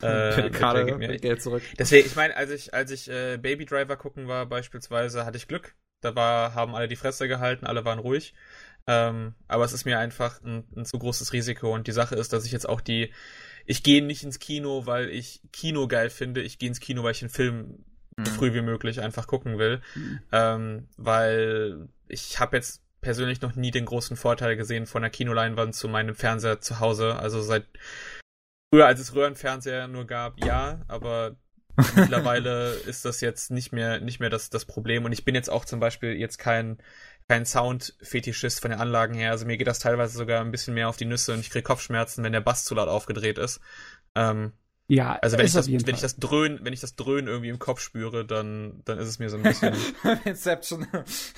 Äh, 0.02 0.50
Karte, 0.52 0.84
gib 0.84 0.98
mir 0.98 1.16
Geld 1.18 1.40
zurück. 1.40 1.62
Deswegen, 1.78 2.06
ich 2.06 2.16
meine, 2.16 2.36
als 2.36 2.50
ich, 2.50 2.74
als 2.74 2.90
ich 2.90 3.08
äh, 3.08 3.38
Baby 3.38 3.64
Driver 3.64 3.96
gucken 3.96 4.28
war, 4.28 4.44
beispielsweise, 4.44 5.24
hatte 5.24 5.38
ich 5.38 5.48
Glück. 5.48 5.74
Da 6.04 6.14
war, 6.14 6.54
haben 6.54 6.74
alle 6.74 6.88
die 6.88 6.96
Fresse 6.96 7.28
gehalten, 7.28 7.66
alle 7.66 7.84
waren 7.84 7.98
ruhig. 7.98 8.34
Ähm, 8.86 9.34
aber 9.48 9.64
es 9.64 9.72
ist 9.72 9.84
mir 9.84 9.98
einfach 9.98 10.42
ein, 10.42 10.64
ein 10.76 10.84
zu 10.84 10.98
großes 10.98 11.32
Risiko. 11.32 11.74
Und 11.74 11.86
die 11.86 11.92
Sache 11.92 12.14
ist, 12.14 12.32
dass 12.32 12.44
ich 12.44 12.52
jetzt 12.52 12.68
auch 12.68 12.80
die. 12.80 13.12
Ich 13.66 13.82
gehe 13.82 14.04
nicht 14.04 14.22
ins 14.22 14.38
Kino, 14.38 14.86
weil 14.86 15.08
ich 15.08 15.40
Kino 15.52 15.88
geil 15.88 16.10
finde. 16.10 16.42
Ich 16.42 16.58
gehe 16.58 16.68
ins 16.68 16.80
Kino, 16.80 17.02
weil 17.02 17.12
ich 17.12 17.22
einen 17.22 17.30
Film 17.30 17.84
so 18.18 18.30
mhm. 18.30 18.34
früh 18.36 18.54
wie 18.54 18.62
möglich 18.62 19.00
einfach 19.00 19.26
gucken 19.26 19.58
will. 19.58 19.80
Mhm. 19.94 20.20
Ähm, 20.32 20.88
weil 20.96 21.88
ich 22.08 22.38
habe 22.38 22.56
jetzt 22.56 22.82
persönlich 23.00 23.40
noch 23.40 23.54
nie 23.54 23.70
den 23.70 23.84
großen 23.84 24.16
Vorteil 24.16 24.56
gesehen 24.56 24.86
von 24.86 25.02
der 25.02 25.10
Kinoleinwand 25.10 25.74
zu 25.74 25.88
meinem 25.88 26.14
Fernseher 26.14 26.60
zu 26.60 26.80
Hause. 26.80 27.16
Also 27.16 27.40
seit 27.42 27.66
früher, 28.72 28.86
als 28.86 29.00
es 29.00 29.14
Röhrenfernseher 29.14 29.88
nur 29.88 30.06
gab, 30.06 30.44
ja, 30.44 30.82
aber 30.88 31.36
mittlerweile 31.96 32.72
ist 32.72 33.04
das 33.04 33.20
jetzt 33.20 33.50
nicht 33.50 33.72
mehr 33.72 34.00
nicht 34.00 34.20
mehr 34.20 34.30
das 34.30 34.50
das 34.50 34.64
Problem. 34.64 35.04
Und 35.04 35.12
ich 35.12 35.24
bin 35.24 35.34
jetzt 35.34 35.50
auch 35.50 35.64
zum 35.64 35.80
Beispiel 35.80 36.12
jetzt 36.14 36.38
kein 36.38 36.78
kein 37.28 37.46
Sound-Fetischist 37.46 38.60
von 38.60 38.70
den 38.70 38.80
Anlagen 38.80 39.14
her. 39.14 39.30
Also 39.30 39.46
mir 39.46 39.56
geht 39.56 39.66
das 39.66 39.78
teilweise 39.78 40.16
sogar 40.16 40.42
ein 40.42 40.50
bisschen 40.50 40.74
mehr 40.74 40.88
auf 40.88 40.96
die 40.96 41.06
Nüsse 41.06 41.32
und 41.32 41.40
ich 41.40 41.50
kriege 41.50 41.62
Kopfschmerzen, 41.62 42.22
wenn 42.22 42.32
der 42.32 42.40
Bass 42.40 42.64
zu 42.64 42.74
laut 42.74 42.88
aufgedreht 42.88 43.38
ist. 43.38 43.60
Ähm, 44.14 44.52
ja, 44.86 45.18
also 45.22 45.38
wenn 45.38 45.46
ich 45.46 45.52
das, 45.52 45.66
wenn 45.66 45.94
ich 45.94 46.00
das 46.00 46.16
Dröhnen, 46.16 46.60
wenn 46.62 46.74
ich 46.74 46.80
das 46.80 46.94
Dröhnen 46.94 47.26
irgendwie 47.26 47.48
im 47.48 47.58
Kopf 47.58 47.80
spüre, 47.80 48.26
dann, 48.26 48.82
dann 48.84 48.98
ist 48.98 49.08
es 49.08 49.18
mir 49.18 49.30
so 49.30 49.38
ein 49.38 49.42
bisschen. 49.42 49.74
Inception. 50.24 50.86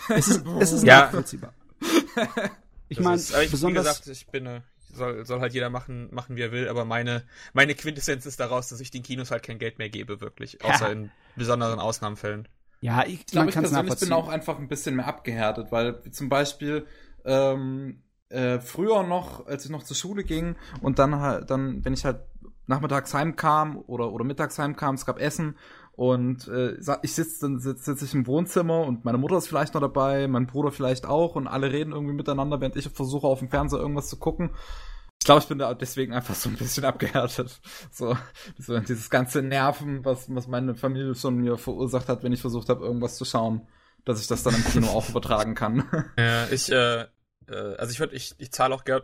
es 0.09 0.29
ist, 0.29 0.45
es 0.59 0.73
ist 0.73 0.85
ja. 0.85 1.03
nachvollziehbar. 1.03 1.55
ich 2.89 2.99
meine, 2.99 3.17
besonders. 3.17 3.63
Wie 3.63 3.73
gesagt, 3.73 4.09
ich 4.09 4.27
bin, 4.27 4.47
äh, 4.47 4.61
soll, 4.97 5.25
soll 5.25 5.41
halt 5.41 5.55
jeder 5.55 5.71
machen, 5.71 6.09
machen, 6.13 6.37
wie 6.37 6.43
er 6.43 6.53
will, 6.53 6.69
aber 6.69 6.85
meine, 6.85 7.25
meine 7.53 7.75
Quintessenz 7.75 8.27
ist 8.27 8.41
daraus, 8.41 8.69
dass 8.69 8.81
ich 8.81 8.91
den 8.91 9.03
Kinos 9.03 9.31
halt 9.31 9.43
kein 9.43 9.59
Geld 9.59 9.79
mehr 9.79 9.89
gebe, 9.89 10.21
wirklich. 10.21 10.65
Außer 10.65 10.87
ja. 10.87 10.93
in 10.93 11.11
besonderen 11.37 11.79
Ausnahmenfällen. 11.79 12.49
Ja, 12.81 13.05
ich, 13.05 13.21
ich 13.21 13.27
glaube, 13.27 13.49
ich 13.49 13.55
persönlich 13.55 13.99
bin 13.99 14.13
auch 14.13 14.29
einfach 14.29 14.59
ein 14.59 14.69
bisschen 14.69 14.97
mehr 14.97 15.07
abgehärtet, 15.07 15.73
weil 15.73 16.03
zum 16.11 16.29
Beispiel, 16.29 16.87
ähm, 17.25 18.03
äh, 18.29 18.59
früher 18.59 19.03
noch, 19.03 19.47
als 19.47 19.65
ich 19.65 19.71
noch 19.71 19.83
zur 19.83 19.97
Schule 19.97 20.25
ging 20.25 20.57
und 20.81 20.99
dann 20.99 21.21
halt, 21.21 21.51
dann, 21.51 21.85
wenn 21.85 21.93
ich 21.93 22.05
halt 22.05 22.21
nachmittags 22.67 23.15
heimkam 23.15 23.79
oder, 23.87 24.13
oder 24.13 24.25
mittags 24.25 24.59
heimkam, 24.59 24.97
es 24.97 25.07
gab 25.07 25.21
Essen 25.21 25.57
und 25.97 26.47
äh, 26.49 26.77
ich 27.03 27.15
sitze 27.15 27.41
dann 27.41 27.59
sitz, 27.59 27.87
sitz 27.87 28.03
ich 28.03 28.13
im 28.13 28.27
Wohnzimmer 28.27 28.81
und 28.81 29.07
meine 29.07 29.17
Mutter 29.17 29.39
ist 29.39 29.49
vielleicht 29.49 29.73
noch 29.73 29.81
dabei, 29.81 30.29
mein 30.29 30.47
Bruder 30.47 30.71
vielleicht 30.71 31.07
auch 31.07 31.37
und 31.37 31.47
alle 31.47 31.73
reden 31.73 31.93
irgendwie 31.93 32.15
miteinander, 32.15 32.61
während 32.61 32.77
ich 32.77 32.89
versuche 32.91 33.27
auf 33.27 33.39
dem 33.39 33.49
Fernseher 33.49 33.81
irgendwas 33.81 34.09
zu 34.09 34.19
gucken. 34.19 34.51
Ich 35.19 35.25
glaube, 35.25 35.41
ich 35.41 35.49
bin 35.49 35.59
da 35.59 35.73
deswegen 35.73 36.13
einfach 36.13 36.35
so 36.35 36.51
ein 36.51 36.57
bisschen 36.57 36.85
abgehärtet. 36.87 37.61
So, 37.91 38.17
so 38.59 38.79
dieses 38.79 39.09
ganze 39.09 39.41
Nerven, 39.41 40.05
was, 40.05 40.33
was 40.35 40.47
meine 40.47 40.75
Familie 40.75 41.15
schon 41.15 41.37
mir 41.37 41.57
verursacht 41.57 42.11
hat, 42.11 42.23
wenn 42.23 42.33
ich 42.33 42.43
versucht 42.43 42.69
habe, 42.69 42.85
irgendwas 42.85 43.17
zu 43.17 43.25
schauen, 43.25 43.67
dass 44.05 44.21
ich 44.21 44.27
das 44.27 44.43
dann 44.43 44.55
im 44.55 44.65
Kino 44.65 44.89
auch 44.89 45.09
übertragen 45.09 45.55
kann. 45.55 45.85
Ja, 46.19 46.47
ich, 46.49 46.71
äh, 46.71 47.07
äh 47.49 47.77
also 47.79 47.91
ich 47.91 48.01
würde, 48.01 48.15
ich, 48.15 48.35
ich 48.37 48.53
zahle 48.53 48.75
auch 48.75 48.85
gern, 48.85 49.03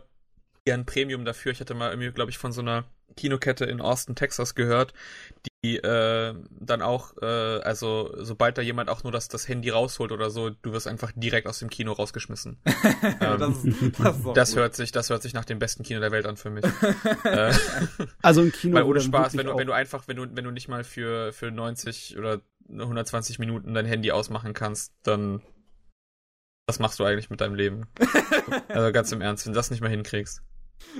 gern 0.63 0.85
Premium 0.85 1.25
dafür. 1.25 1.51
Ich 1.51 1.59
hatte 1.59 1.73
mal 1.73 1.89
irgendwie, 1.89 2.11
glaube 2.11 2.29
ich, 2.29 2.37
von 2.37 2.51
so 2.51 2.61
einer 2.61 2.85
Kinokette 3.15 3.65
in 3.65 3.81
Austin, 3.81 4.15
Texas 4.15 4.55
gehört, 4.55 4.93
die 5.63 5.77
äh, 5.77 6.33
dann 6.49 6.81
auch, 6.81 7.15
äh, 7.21 7.25
also 7.25 8.13
sobald 8.17 8.57
da 8.57 8.61
jemand 8.61 8.89
auch 8.89 9.03
nur 9.03 9.11
das, 9.11 9.27
das 9.27 9.47
Handy 9.47 9.69
rausholt 9.69 10.11
oder 10.11 10.29
so, 10.29 10.49
du 10.49 10.71
wirst 10.73 10.87
einfach 10.87 11.11
direkt 11.15 11.47
aus 11.47 11.59
dem 11.59 11.69
Kino 11.69 11.93
rausgeschmissen. 11.93 12.57
ähm, 13.21 13.39
das, 13.99 14.17
das, 14.23 14.33
das 14.33 14.55
hört 14.55 14.75
sich, 14.75 14.91
das 14.91 15.09
hört 15.09 15.21
sich 15.21 15.33
nach 15.33 15.45
dem 15.45 15.59
besten 15.59 15.83
Kino 15.83 15.99
der 15.99 16.11
Welt 16.11 16.25
an 16.25 16.37
für 16.37 16.49
mich. 16.49 16.65
äh, 17.23 17.53
also 18.21 18.41
ein 18.41 18.51
Kino. 18.51 18.75
Weil 18.75 18.83
ohne 18.83 19.01
Spaß, 19.01 19.37
wenn 19.37 19.47
du, 19.47 19.57
wenn 19.57 19.67
du 19.67 19.73
einfach, 19.73 20.07
wenn 20.07 20.17
du, 20.17 20.27
wenn 20.33 20.43
du 20.43 20.51
nicht 20.51 20.67
mal 20.67 20.83
für, 20.83 21.31
für 21.33 21.51
90 21.51 22.17
oder 22.17 22.41
120 22.69 23.39
Minuten 23.39 23.73
dein 23.73 23.85
Handy 23.85 24.11
ausmachen 24.11 24.53
kannst, 24.53 24.93
dann 25.03 25.41
was 26.65 26.79
machst 26.79 26.99
du 26.99 27.03
eigentlich 27.03 27.29
mit 27.29 27.41
deinem 27.41 27.55
Leben? 27.55 27.87
also 28.69 28.91
ganz 28.91 29.11
im 29.11 29.21
Ernst, 29.21 29.45
wenn 29.45 29.53
du 29.53 29.57
das 29.57 29.69
nicht 29.69 29.81
mehr 29.81 29.89
hinkriegst. 29.89 30.41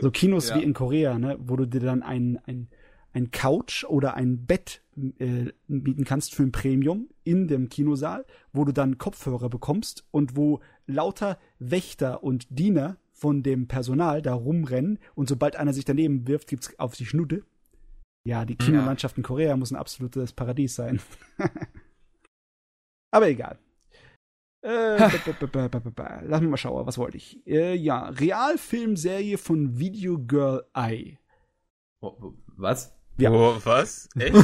So 0.02 0.11
Kinos 0.11 0.50
ja. 0.50 0.58
wie 0.58 0.64
in 0.64 0.74
Korea, 0.74 1.19
ne, 1.19 1.38
wo 1.40 1.56
du 1.56 1.66
dir 1.66 1.82
dann 1.82 2.03
ein, 2.03 2.40
ein, 2.45 2.68
ein 3.14 3.32
Couch 3.32 3.84
oder 3.84 4.16
ein 4.16 4.45
Bett 4.45 4.82
äh, 5.18 5.52
bieten 5.68 6.03
kannst 6.03 6.35
für 6.35 6.43
ein 6.43 6.52
Premium 6.52 7.10
in 7.24 7.48
dem 7.48 7.69
Kinosaal, 7.69 8.26
wo 8.52 8.66
du 8.66 8.72
dann 8.72 8.98
Kopfhörer 8.98 9.50
bekommst 9.50 10.06
und 10.11 10.35
wo 10.35 10.61
lauter 10.88 11.40
Wächter 11.60 12.24
und 12.24 12.48
Diener 12.50 12.98
von 13.11 13.43
dem 13.43 13.68
Personal 13.68 14.22
da 14.22 14.34
rumrennen 14.34 15.00
und 15.16 15.30
sobald 15.30 15.56
einer 15.56 15.74
sich 15.74 15.85
daneben 15.85 16.27
wirft, 16.27 16.48
gibt's 16.48 16.77
auf 16.80 16.95
die 16.95 17.06
Schnutte. 17.06 17.43
Ja, 18.26 18.45
die 18.45 18.56
Kinolandschaft 18.56 19.16
ja. 19.16 19.19
in 19.19 19.24
Korea 19.24 19.58
muss 19.58 19.72
ein 19.72 19.77
absolutes 19.77 20.34
Paradies 20.34 20.76
sein. 20.76 21.00
Aber 23.11 23.30
egal. 23.30 23.60
Äh, 24.64 24.98
Lass 26.25 26.42
mich 26.42 26.50
mal 26.50 26.58
schauen, 26.58 26.85
was 26.85 26.98
wollte 26.98 27.17
ich? 27.17 27.45
Äh, 27.45 27.75
ja, 27.75 28.08
Realfilmserie 28.08 29.38
von 29.38 29.77
Video 29.77 30.17
Girl 30.17 30.66
Eye. 30.74 31.17
Was? 32.58 32.95
Ja. 33.17 33.32
Oh, 33.32 33.56
was? 33.64 34.09
Echt? 34.17 34.35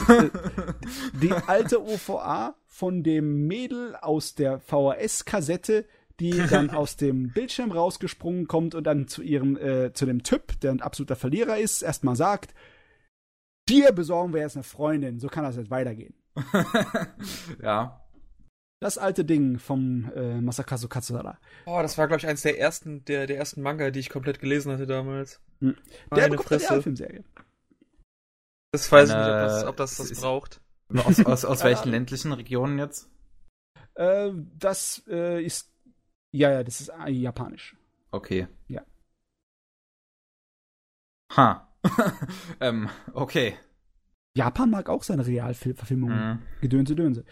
Die 1.21 1.31
alte 1.31 1.83
OVA 1.83 2.55
von 2.65 3.01
dem 3.01 3.47
Mädel 3.47 3.95
aus 3.95 4.35
der 4.35 4.59
VHS-Kassette, 4.59 5.85
die 6.19 6.31
dann 6.49 6.69
aus 6.69 6.97
dem 6.97 7.31
Bildschirm 7.31 7.71
rausgesprungen 7.71 8.47
kommt 8.47 8.75
und 8.75 8.83
dann 8.83 9.07
zu 9.07 9.21
ihrem, 9.21 9.57
äh, 9.57 9.93
zu 9.93 10.05
dem 10.05 10.23
Typ, 10.23 10.59
der 10.59 10.71
ein 10.71 10.81
absoluter 10.81 11.15
Verlierer 11.15 11.57
ist, 11.57 11.81
erstmal 11.81 12.15
sagt, 12.15 12.53
dir 13.69 13.91
besorgen 13.91 14.33
wir 14.33 14.41
jetzt 14.41 14.55
eine 14.55 14.63
Freundin, 14.63 15.19
so 15.19 15.27
kann 15.29 15.43
das 15.43 15.55
jetzt 15.55 15.71
weitergehen. 15.71 16.13
ja. 17.61 18.01
Das 18.81 18.97
alte 18.97 19.25
Ding 19.25 19.59
vom 19.59 20.09
äh, 20.15 20.39
Masakazu 20.39 20.87
Katsudara. 20.87 21.37
Oh, 21.65 21.81
das 21.81 21.97
war, 21.97 22.07
glaube 22.07 22.19
ich, 22.19 22.27
eins 22.27 22.43
der 22.43 22.57
ersten, 22.57 23.03
der, 23.05 23.27
der 23.27 23.37
ersten 23.37 23.61
Manga, 23.61 23.91
die 23.91 23.99
ich 23.99 24.09
komplett 24.09 24.39
gelesen 24.39 24.71
hatte 24.71 24.87
damals. 24.87 25.41
Hm. 25.59 25.75
Der 26.15 26.29
bekommt 26.29 26.47
Fresse. 26.47 26.71
eine 26.71 26.81
Filmserie. 26.81 27.25
Das 28.71 28.89
weiß 28.89 29.09
ich 29.09 29.15
nicht, 29.15 29.25
ob 29.25 29.33
das, 29.33 29.63
ob 29.65 29.77
das, 29.77 29.97
das 29.97 30.11
ist, 30.11 30.21
braucht. 30.21 30.61
Aus, 30.95 31.25
aus, 31.25 31.45
aus 31.45 31.63
welchen 31.65 31.89
ländlichen 31.91 32.31
Regionen 32.31 32.79
jetzt? 32.79 33.09
Äh, 33.95 34.31
das 34.57 35.03
äh, 35.07 35.43
ist. 35.43 35.73
Ja, 36.31 36.51
ja, 36.51 36.63
das 36.63 36.79
ist 36.79 36.89
äh, 36.89 37.09
japanisch. 37.09 37.75
Okay. 38.11 38.47
Ja. 38.67 38.83
Ha. 41.35 41.67
ähm, 42.61 42.89
okay. 43.13 43.57
Japan 44.39 44.69
mag 44.69 44.87
auch 44.87 45.03
seine 45.03 45.27
Realverfilmungen. 45.27 46.17
Mhm. 46.17 46.39
Gedönse, 46.61 46.95
Dönse. 46.95 47.25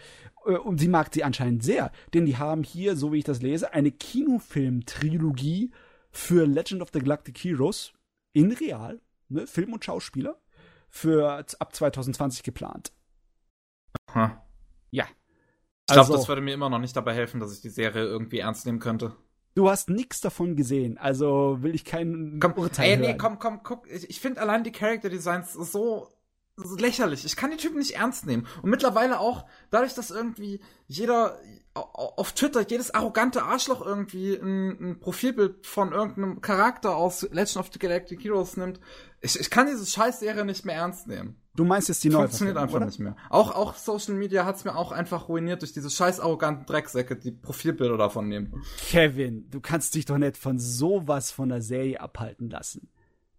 Äh, 0.44 0.52
und 0.56 0.78
sie 0.78 0.88
mag 0.88 1.08
sie 1.12 1.24
anscheinend 1.24 1.62
sehr, 1.62 1.90
denn 2.12 2.26
die 2.26 2.36
haben 2.36 2.62
hier, 2.62 2.96
so 2.96 3.12
wie 3.12 3.18
ich 3.18 3.24
das 3.24 3.40
lese, 3.40 3.72
eine 3.72 3.90
Kinofilm-Trilogie 3.90 5.72
für 6.10 6.46
Legend 6.46 6.82
of 6.82 6.90
the 6.92 6.98
Galactic 6.98 7.38
Heroes 7.38 7.94
in 8.34 8.52
real, 8.52 9.00
ne, 9.30 9.46
Film 9.46 9.72
und 9.72 9.84
Schauspieler, 9.84 10.38
für 10.90 11.44
ab 11.58 11.74
2020 11.74 12.42
geplant. 12.42 12.92
Aha. 14.08 14.44
Ja. 14.90 15.04
Ich 15.04 15.94
glaube, 15.94 16.00
also, 16.00 16.12
das 16.12 16.28
würde 16.28 16.42
mir 16.42 16.52
immer 16.52 16.68
noch 16.68 16.78
nicht 16.78 16.94
dabei 16.94 17.14
helfen, 17.14 17.40
dass 17.40 17.54
ich 17.54 17.62
die 17.62 17.70
Serie 17.70 18.04
irgendwie 18.04 18.40
ernst 18.40 18.66
nehmen 18.66 18.80
könnte. 18.80 19.16
Du 19.54 19.70
hast 19.70 19.88
nichts 19.88 20.20
davon 20.20 20.56
gesehen, 20.56 20.98
also 20.98 21.62
will 21.62 21.74
ich 21.74 21.86
kein 21.86 22.38
komm, 22.38 22.52
Urteil 22.52 22.90
ey, 22.90 22.96
hören. 22.96 23.10
nee, 23.10 23.16
komm, 23.16 23.38
komm, 23.38 23.62
guck. 23.62 23.90
Ich, 23.90 24.08
ich 24.10 24.20
finde 24.20 24.42
allein 24.42 24.62
die 24.62 24.72
Character 24.72 25.08
Designs 25.08 25.54
so 25.54 26.17
lächerlich. 26.78 27.24
Ich 27.24 27.36
kann 27.36 27.50
die 27.50 27.56
Typen 27.56 27.78
nicht 27.78 27.96
ernst 27.96 28.26
nehmen. 28.26 28.46
Und 28.62 28.70
mittlerweile 28.70 29.20
auch, 29.20 29.46
dadurch, 29.70 29.94
dass 29.94 30.10
irgendwie 30.10 30.60
jeder 30.86 31.38
auf 31.74 32.32
Twitter, 32.32 32.66
jedes 32.68 32.92
arrogante 32.92 33.44
Arschloch 33.44 33.84
irgendwie 33.84 34.34
ein, 34.34 34.70
ein 34.80 35.00
Profilbild 35.00 35.66
von 35.66 35.92
irgendeinem 35.92 36.40
Charakter 36.40 36.96
aus 36.96 37.22
Legend 37.30 37.58
of 37.58 37.70
the 37.72 37.78
Galactic 37.78 38.22
Heroes 38.22 38.56
nimmt, 38.56 38.80
ich, 39.20 39.38
ich 39.38 39.50
kann 39.50 39.66
diese 39.66 39.86
Scheißserie 39.86 40.44
nicht 40.44 40.64
mehr 40.64 40.76
ernst 40.76 41.06
nehmen. 41.06 41.36
Du 41.54 41.64
meinst 41.64 41.88
jetzt 41.88 42.04
die 42.04 42.08
neue 42.08 42.28
Funktioniert 42.28 42.56
einfach 42.56 42.76
oder? 42.76 42.86
nicht 42.86 43.00
mehr. 43.00 43.16
Auch, 43.30 43.52
auch 43.54 43.74
Social 43.74 44.14
Media 44.14 44.44
hat's 44.44 44.64
mir 44.64 44.76
auch 44.76 44.92
einfach 44.92 45.28
ruiniert 45.28 45.62
durch 45.62 45.72
diese 45.72 45.90
scheiß 45.90 46.20
arroganten 46.20 46.66
Drecksäcke, 46.66 47.16
die 47.16 47.32
Profilbilder 47.32 47.96
davon 47.96 48.28
nehmen. 48.28 48.62
Kevin, 48.88 49.50
du 49.50 49.60
kannst 49.60 49.94
dich 49.96 50.04
doch 50.04 50.18
nicht 50.18 50.36
von 50.36 50.60
sowas 50.60 51.32
von 51.32 51.48
der 51.48 51.62
Serie 51.62 52.00
abhalten 52.00 52.48
lassen. 52.48 52.88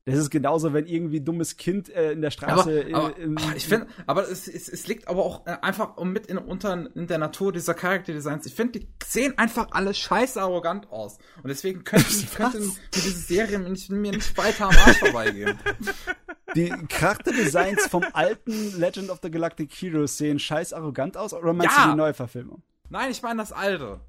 Das 0.09 0.19
ist 0.19 0.29
genauso, 0.29 0.73
wenn 0.73 0.85
irgendwie 0.85 1.21
dummes 1.21 1.57
Kind 1.57 1.89
äh, 1.89 2.11
in 2.11 2.21
der 2.21 2.31
Straße. 2.31 2.87
Aber, 2.91 3.07
aber 3.07 3.19
äh, 3.19 3.57
ich 3.57 3.67
finde, 3.67 3.87
aber 4.05 4.29
es, 4.29 4.47
es, 4.47 4.67
es 4.69 4.87
liegt 4.87 5.07
aber 5.07 5.23
auch 5.23 5.45
äh, 5.45 5.57
einfach 5.61 5.97
mit 6.03 6.27
in, 6.27 6.37
unter 6.37 6.89
in 6.95 7.07
der 7.07 7.17
Natur 7.17 7.51
dieser 7.51 7.73
Charakterdesigns. 7.73 8.45
Ich 8.45 8.53
finde, 8.53 8.79
die 8.79 8.87
sehen 9.05 9.37
einfach 9.37 9.67
alle 9.71 9.93
scheiße 9.93 10.41
arrogant 10.41 10.91
aus. 10.91 11.17
Und 11.43 11.49
deswegen 11.49 11.83
könnten, 11.83 12.27
könnten 12.35 12.67
mir 12.67 12.73
diese 12.93 13.11
Serie 13.11 13.59
mir 13.59 13.69
nicht, 13.69 13.89
mir 13.89 14.11
nicht 14.11 14.37
weiter 14.37 14.65
am 14.65 14.75
Arsch 14.85 14.99
vorbeigehen. 14.99 15.57
Die 16.55 16.69
Charakterdesigns 16.69 17.85
vom 17.85 18.03
alten 18.13 18.79
Legend 18.79 19.11
of 19.11 19.19
the 19.21 19.29
Galactic 19.29 19.71
Heroes 19.71 20.17
sehen 20.17 20.39
scheiß 20.39 20.73
arrogant 20.73 21.15
aus, 21.15 21.31
oder 21.31 21.53
meinst 21.53 21.77
ja. 21.77 21.83
du 21.83 21.91
die 21.91 21.97
Neuverfilmung? 21.97 22.63
Nein, 22.89 23.11
ich 23.11 23.21
meine 23.21 23.37
das 23.37 23.51
alte 23.51 23.99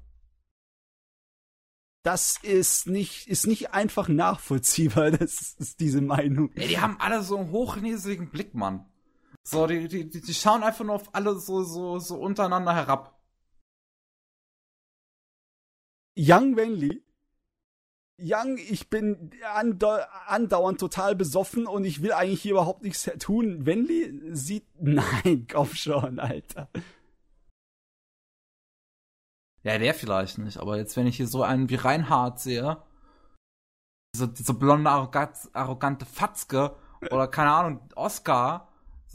das 2.03 2.37
ist 2.41 2.87
nicht, 2.87 3.27
ist 3.27 3.47
nicht 3.47 3.73
einfach 3.73 4.07
nachvollziehbar, 4.07 5.11
das 5.11 5.55
ist 5.59 5.79
diese 5.79 6.01
Meinung. 6.01 6.51
Ey, 6.55 6.67
die 6.67 6.79
haben 6.79 6.97
alle 6.99 7.23
so 7.23 7.37
einen 7.37 7.51
hochnäsigen 7.51 8.29
Blick, 8.29 8.53
Mann. 8.53 8.85
So, 9.43 9.65
die, 9.65 9.87
die, 9.87 10.09
die 10.09 10.33
schauen 10.33 10.63
einfach 10.63 10.85
nur 10.85 10.95
auf 10.95 11.13
alle 11.15 11.39
so, 11.39 11.63
so, 11.63 11.99
so 11.99 12.15
untereinander 12.15 12.75
herab. 12.75 13.19
Young 16.17 16.55
Wenli. 16.55 17.03
Young, 18.19 18.57
ich 18.57 18.89
bin 18.89 19.31
andauernd 20.27 20.79
total 20.79 21.15
besoffen 21.15 21.65
und 21.65 21.85
ich 21.85 22.03
will 22.03 22.11
eigentlich 22.11 22.43
hier 22.43 22.51
überhaupt 22.51 22.83
nichts 22.83 23.09
tun. 23.17 23.65
Wenli 23.65 24.35
sieht, 24.35 24.67
nein, 24.79 25.47
komm 25.51 25.73
schon, 25.73 26.19
Alter. 26.19 26.69
Ja, 29.63 29.77
der 29.77 29.93
vielleicht 29.93 30.37
nicht, 30.39 30.57
aber 30.57 30.77
jetzt, 30.77 30.97
wenn 30.97 31.07
ich 31.07 31.17
hier 31.17 31.27
so 31.27 31.43
einen 31.43 31.69
wie 31.69 31.75
Reinhard 31.75 32.39
sehe, 32.39 32.77
diese, 34.15 34.27
diese 34.27 34.53
blonde, 34.53 34.89
arrogante 34.89 36.05
Fatzke, 36.05 36.75
oder 37.09 37.27
keine 37.27 37.51
Ahnung, 37.51 37.79
Oscar, 37.95 38.67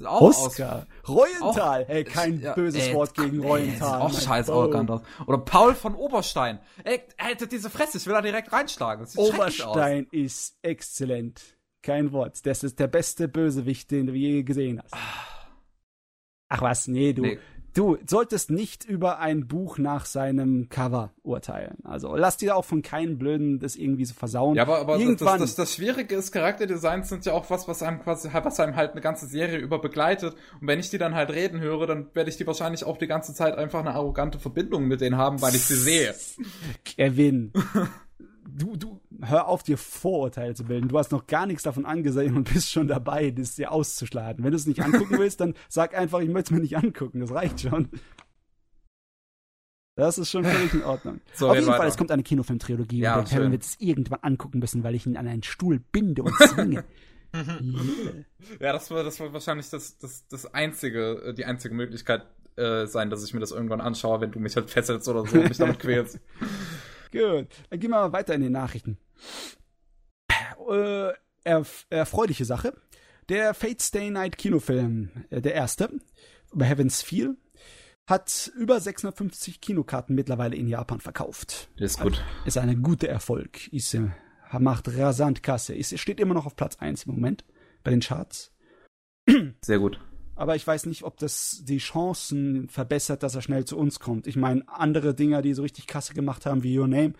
auch 0.04 0.20
Oscar, 0.20 0.86
aus, 1.02 1.08
Reuenthal, 1.08 1.84
auch, 1.84 1.88
ey, 1.88 2.04
kein 2.04 2.40
ja, 2.40 2.54
böses 2.54 2.88
ey, 2.88 2.94
Wort 2.94 3.14
gegen 3.14 3.42
Reuenthal. 3.42 4.00
Ey, 4.00 4.06
auch 4.06 4.20
scheiß 4.20 4.50
arrogant 4.50 4.90
aus. 4.90 5.00
Oder 5.26 5.38
Paul 5.38 5.74
von 5.74 5.94
Oberstein, 5.94 6.60
ey, 6.84 7.02
hätte 7.16 7.46
diese 7.46 7.70
Fresse, 7.70 7.98
ich 7.98 8.06
will 8.06 8.14
da 8.14 8.22
direkt 8.22 8.52
reinschlagen. 8.52 9.06
Oberstein 9.16 10.06
ist 10.10 10.58
exzellent. 10.62 11.56
Kein 11.82 12.12
Wort. 12.12 12.44
Das 12.44 12.64
ist 12.64 12.80
der 12.80 12.88
beste 12.88 13.28
Bösewicht, 13.28 13.90
den 13.90 14.08
du 14.08 14.12
je 14.12 14.42
gesehen 14.42 14.82
hast. 14.82 14.92
Ah. 14.92 15.36
Ach 16.48 16.62
was, 16.62 16.86
nee, 16.88 17.12
du, 17.12 17.22
nee. 17.22 17.38
Du 17.76 17.98
solltest 18.06 18.50
nicht 18.50 18.86
über 18.86 19.18
ein 19.18 19.48
Buch 19.48 19.76
nach 19.76 20.06
seinem 20.06 20.70
Cover 20.70 21.12
urteilen. 21.22 21.76
Also 21.84 22.16
lass 22.16 22.38
dir 22.38 22.56
auch 22.56 22.64
von 22.64 22.80
keinen 22.80 23.18
Blöden 23.18 23.58
das 23.58 23.76
irgendwie 23.76 24.06
so 24.06 24.14
versauen. 24.14 24.54
Ja, 24.54 24.62
aber, 24.62 24.78
aber 24.78 24.98
Irgendwann, 24.98 25.40
das, 25.40 25.50
das, 25.50 25.56
das 25.56 25.74
Schwierige 25.74 26.14
ist, 26.14 26.32
Charakterdesigns 26.32 27.10
sind 27.10 27.26
ja 27.26 27.34
auch 27.34 27.50
was, 27.50 27.68
was 27.68 27.82
einem 27.82 28.00
quasi, 28.00 28.30
was 28.32 28.60
einem 28.60 28.76
halt 28.76 28.92
eine 28.92 29.02
ganze 29.02 29.26
Serie 29.26 29.58
über 29.58 29.78
begleitet. 29.78 30.34
Und 30.58 30.68
wenn 30.68 30.80
ich 30.80 30.88
die 30.88 30.96
dann 30.96 31.14
halt 31.14 31.28
reden 31.28 31.60
höre, 31.60 31.86
dann 31.86 32.06
werde 32.14 32.30
ich 32.30 32.38
die 32.38 32.46
wahrscheinlich 32.46 32.84
auch 32.84 32.96
die 32.96 33.08
ganze 33.08 33.34
Zeit 33.34 33.58
einfach 33.58 33.80
eine 33.80 33.92
arrogante 33.92 34.38
Verbindung 34.38 34.86
mit 34.86 35.02
denen 35.02 35.18
haben, 35.18 35.42
weil 35.42 35.54
ich 35.54 35.64
sie 35.66 35.76
sehe. 35.76 36.14
Kevin. 36.82 37.52
du, 38.48 38.76
du, 38.76 39.00
hör 39.22 39.48
auf, 39.48 39.62
dir 39.62 39.78
Vorurteile 39.78 40.54
zu 40.54 40.64
bilden. 40.64 40.88
Du 40.88 40.98
hast 40.98 41.12
noch 41.12 41.26
gar 41.26 41.46
nichts 41.46 41.62
davon 41.62 41.84
angesehen 41.84 42.36
und 42.36 42.52
bist 42.52 42.70
schon 42.70 42.88
dabei, 42.88 43.30
das 43.30 43.56
dir 43.56 43.72
auszuschlagen. 43.72 44.44
Wenn 44.44 44.50
du 44.50 44.56
es 44.56 44.66
nicht 44.66 44.82
angucken 44.82 45.18
willst, 45.18 45.40
dann 45.40 45.54
sag 45.68 45.96
einfach, 45.96 46.20
ich 46.20 46.28
möchte 46.28 46.54
es 46.54 46.56
mir 46.56 46.62
nicht 46.62 46.76
angucken. 46.76 47.20
Das 47.20 47.32
reicht 47.32 47.60
schon. 47.60 47.88
Das 49.96 50.18
ist 50.18 50.30
schon 50.30 50.44
völlig 50.44 50.74
in 50.74 50.84
Ordnung. 50.84 51.20
So, 51.32 51.48
Auf 51.48 51.54
jeden 51.54 51.66
Fall, 51.66 51.88
es 51.88 51.96
kommt 51.96 52.10
eine 52.10 52.22
Kinofilm-Trilogie 52.22 52.98
ja, 52.98 53.18
und 53.18 53.30
der 53.30 53.38
Kevin 53.38 53.52
wird 53.52 53.62
es 53.62 53.76
irgendwann 53.80 54.20
angucken 54.20 54.58
müssen, 54.58 54.84
weil 54.84 54.94
ich 54.94 55.06
ihn 55.06 55.16
an 55.16 55.26
einen 55.26 55.42
Stuhl 55.42 55.80
binde 55.90 56.22
und 56.22 56.34
zwinge. 56.36 56.84
ja, 58.60 58.72
das 58.72 58.90
war, 58.90 59.02
das 59.04 59.18
war 59.20 59.32
wahrscheinlich 59.32 59.70
das, 59.70 59.96
das, 59.96 60.26
das 60.28 60.52
einzige, 60.52 61.22
äh, 61.22 61.34
die 61.34 61.46
einzige 61.46 61.74
Möglichkeit 61.74 62.26
äh, 62.56 62.86
sein, 62.86 63.08
dass 63.08 63.24
ich 63.24 63.32
mir 63.32 63.40
das 63.40 63.52
irgendwann 63.52 63.80
anschaue, 63.80 64.20
wenn 64.20 64.30
du 64.30 64.38
mich 64.38 64.54
halt 64.56 64.70
fesselst 64.70 65.08
oder 65.08 65.26
so 65.26 65.38
und 65.38 65.48
mich 65.48 65.58
damit 65.58 65.78
quälst. 65.78 66.20
Gut, 67.12 67.48
dann 67.70 67.80
gehen 67.80 67.90
wir 67.90 68.00
mal 68.00 68.12
weiter 68.12 68.34
in 68.34 68.42
den 68.42 68.52
Nachrichten. 68.52 68.98
Äh, 70.70 71.12
erf 71.44 71.86
erfreuliche 71.90 72.44
Sache. 72.44 72.74
Der 73.28 73.54
Fate 73.54 73.82
Stay 73.82 74.10
Night 74.10 74.38
Kinofilm, 74.38 75.10
äh, 75.30 75.40
der 75.40 75.54
erste, 75.54 75.90
über 76.52 76.64
Heaven's 76.64 77.02
Feel, 77.02 77.36
hat 78.06 78.52
über 78.56 78.78
650 78.78 79.60
Kinokarten 79.60 80.14
mittlerweile 80.14 80.56
in 80.56 80.68
Japan 80.68 81.00
verkauft. 81.00 81.68
ist 81.76 82.00
gut. 82.00 82.22
Ist 82.44 82.58
ein 82.58 82.82
guter 82.82 83.08
Erfolg. 83.08 83.72
Ist, 83.72 83.94
äh, 83.94 84.08
macht 84.58 84.88
rasant 84.96 85.42
Kasse. 85.42 85.74
Ist, 85.74 85.98
steht 85.98 86.20
immer 86.20 86.34
noch 86.34 86.46
auf 86.46 86.56
Platz 86.56 86.76
1 86.76 87.04
im 87.04 87.14
Moment 87.14 87.44
bei 87.82 87.90
den 87.90 88.00
Charts. 88.00 88.52
Sehr 89.62 89.78
gut 89.78 89.98
aber 90.36 90.54
ich 90.54 90.66
weiß 90.66 90.86
nicht, 90.86 91.02
ob 91.02 91.16
das 91.16 91.62
die 91.64 91.78
Chancen 91.78 92.68
verbessert, 92.68 93.22
dass 93.22 93.34
er 93.34 93.42
schnell 93.42 93.64
zu 93.64 93.76
uns 93.76 94.00
kommt. 94.00 94.26
Ich 94.26 94.36
meine, 94.36 94.62
andere 94.68 95.14
Dinger, 95.14 95.42
die 95.42 95.54
so 95.54 95.62
richtig 95.62 95.86
Kasse 95.86 96.14
gemacht 96.14 96.46
haben 96.46 96.62
wie 96.62 96.78
Your 96.78 96.86
Name, 96.86 97.14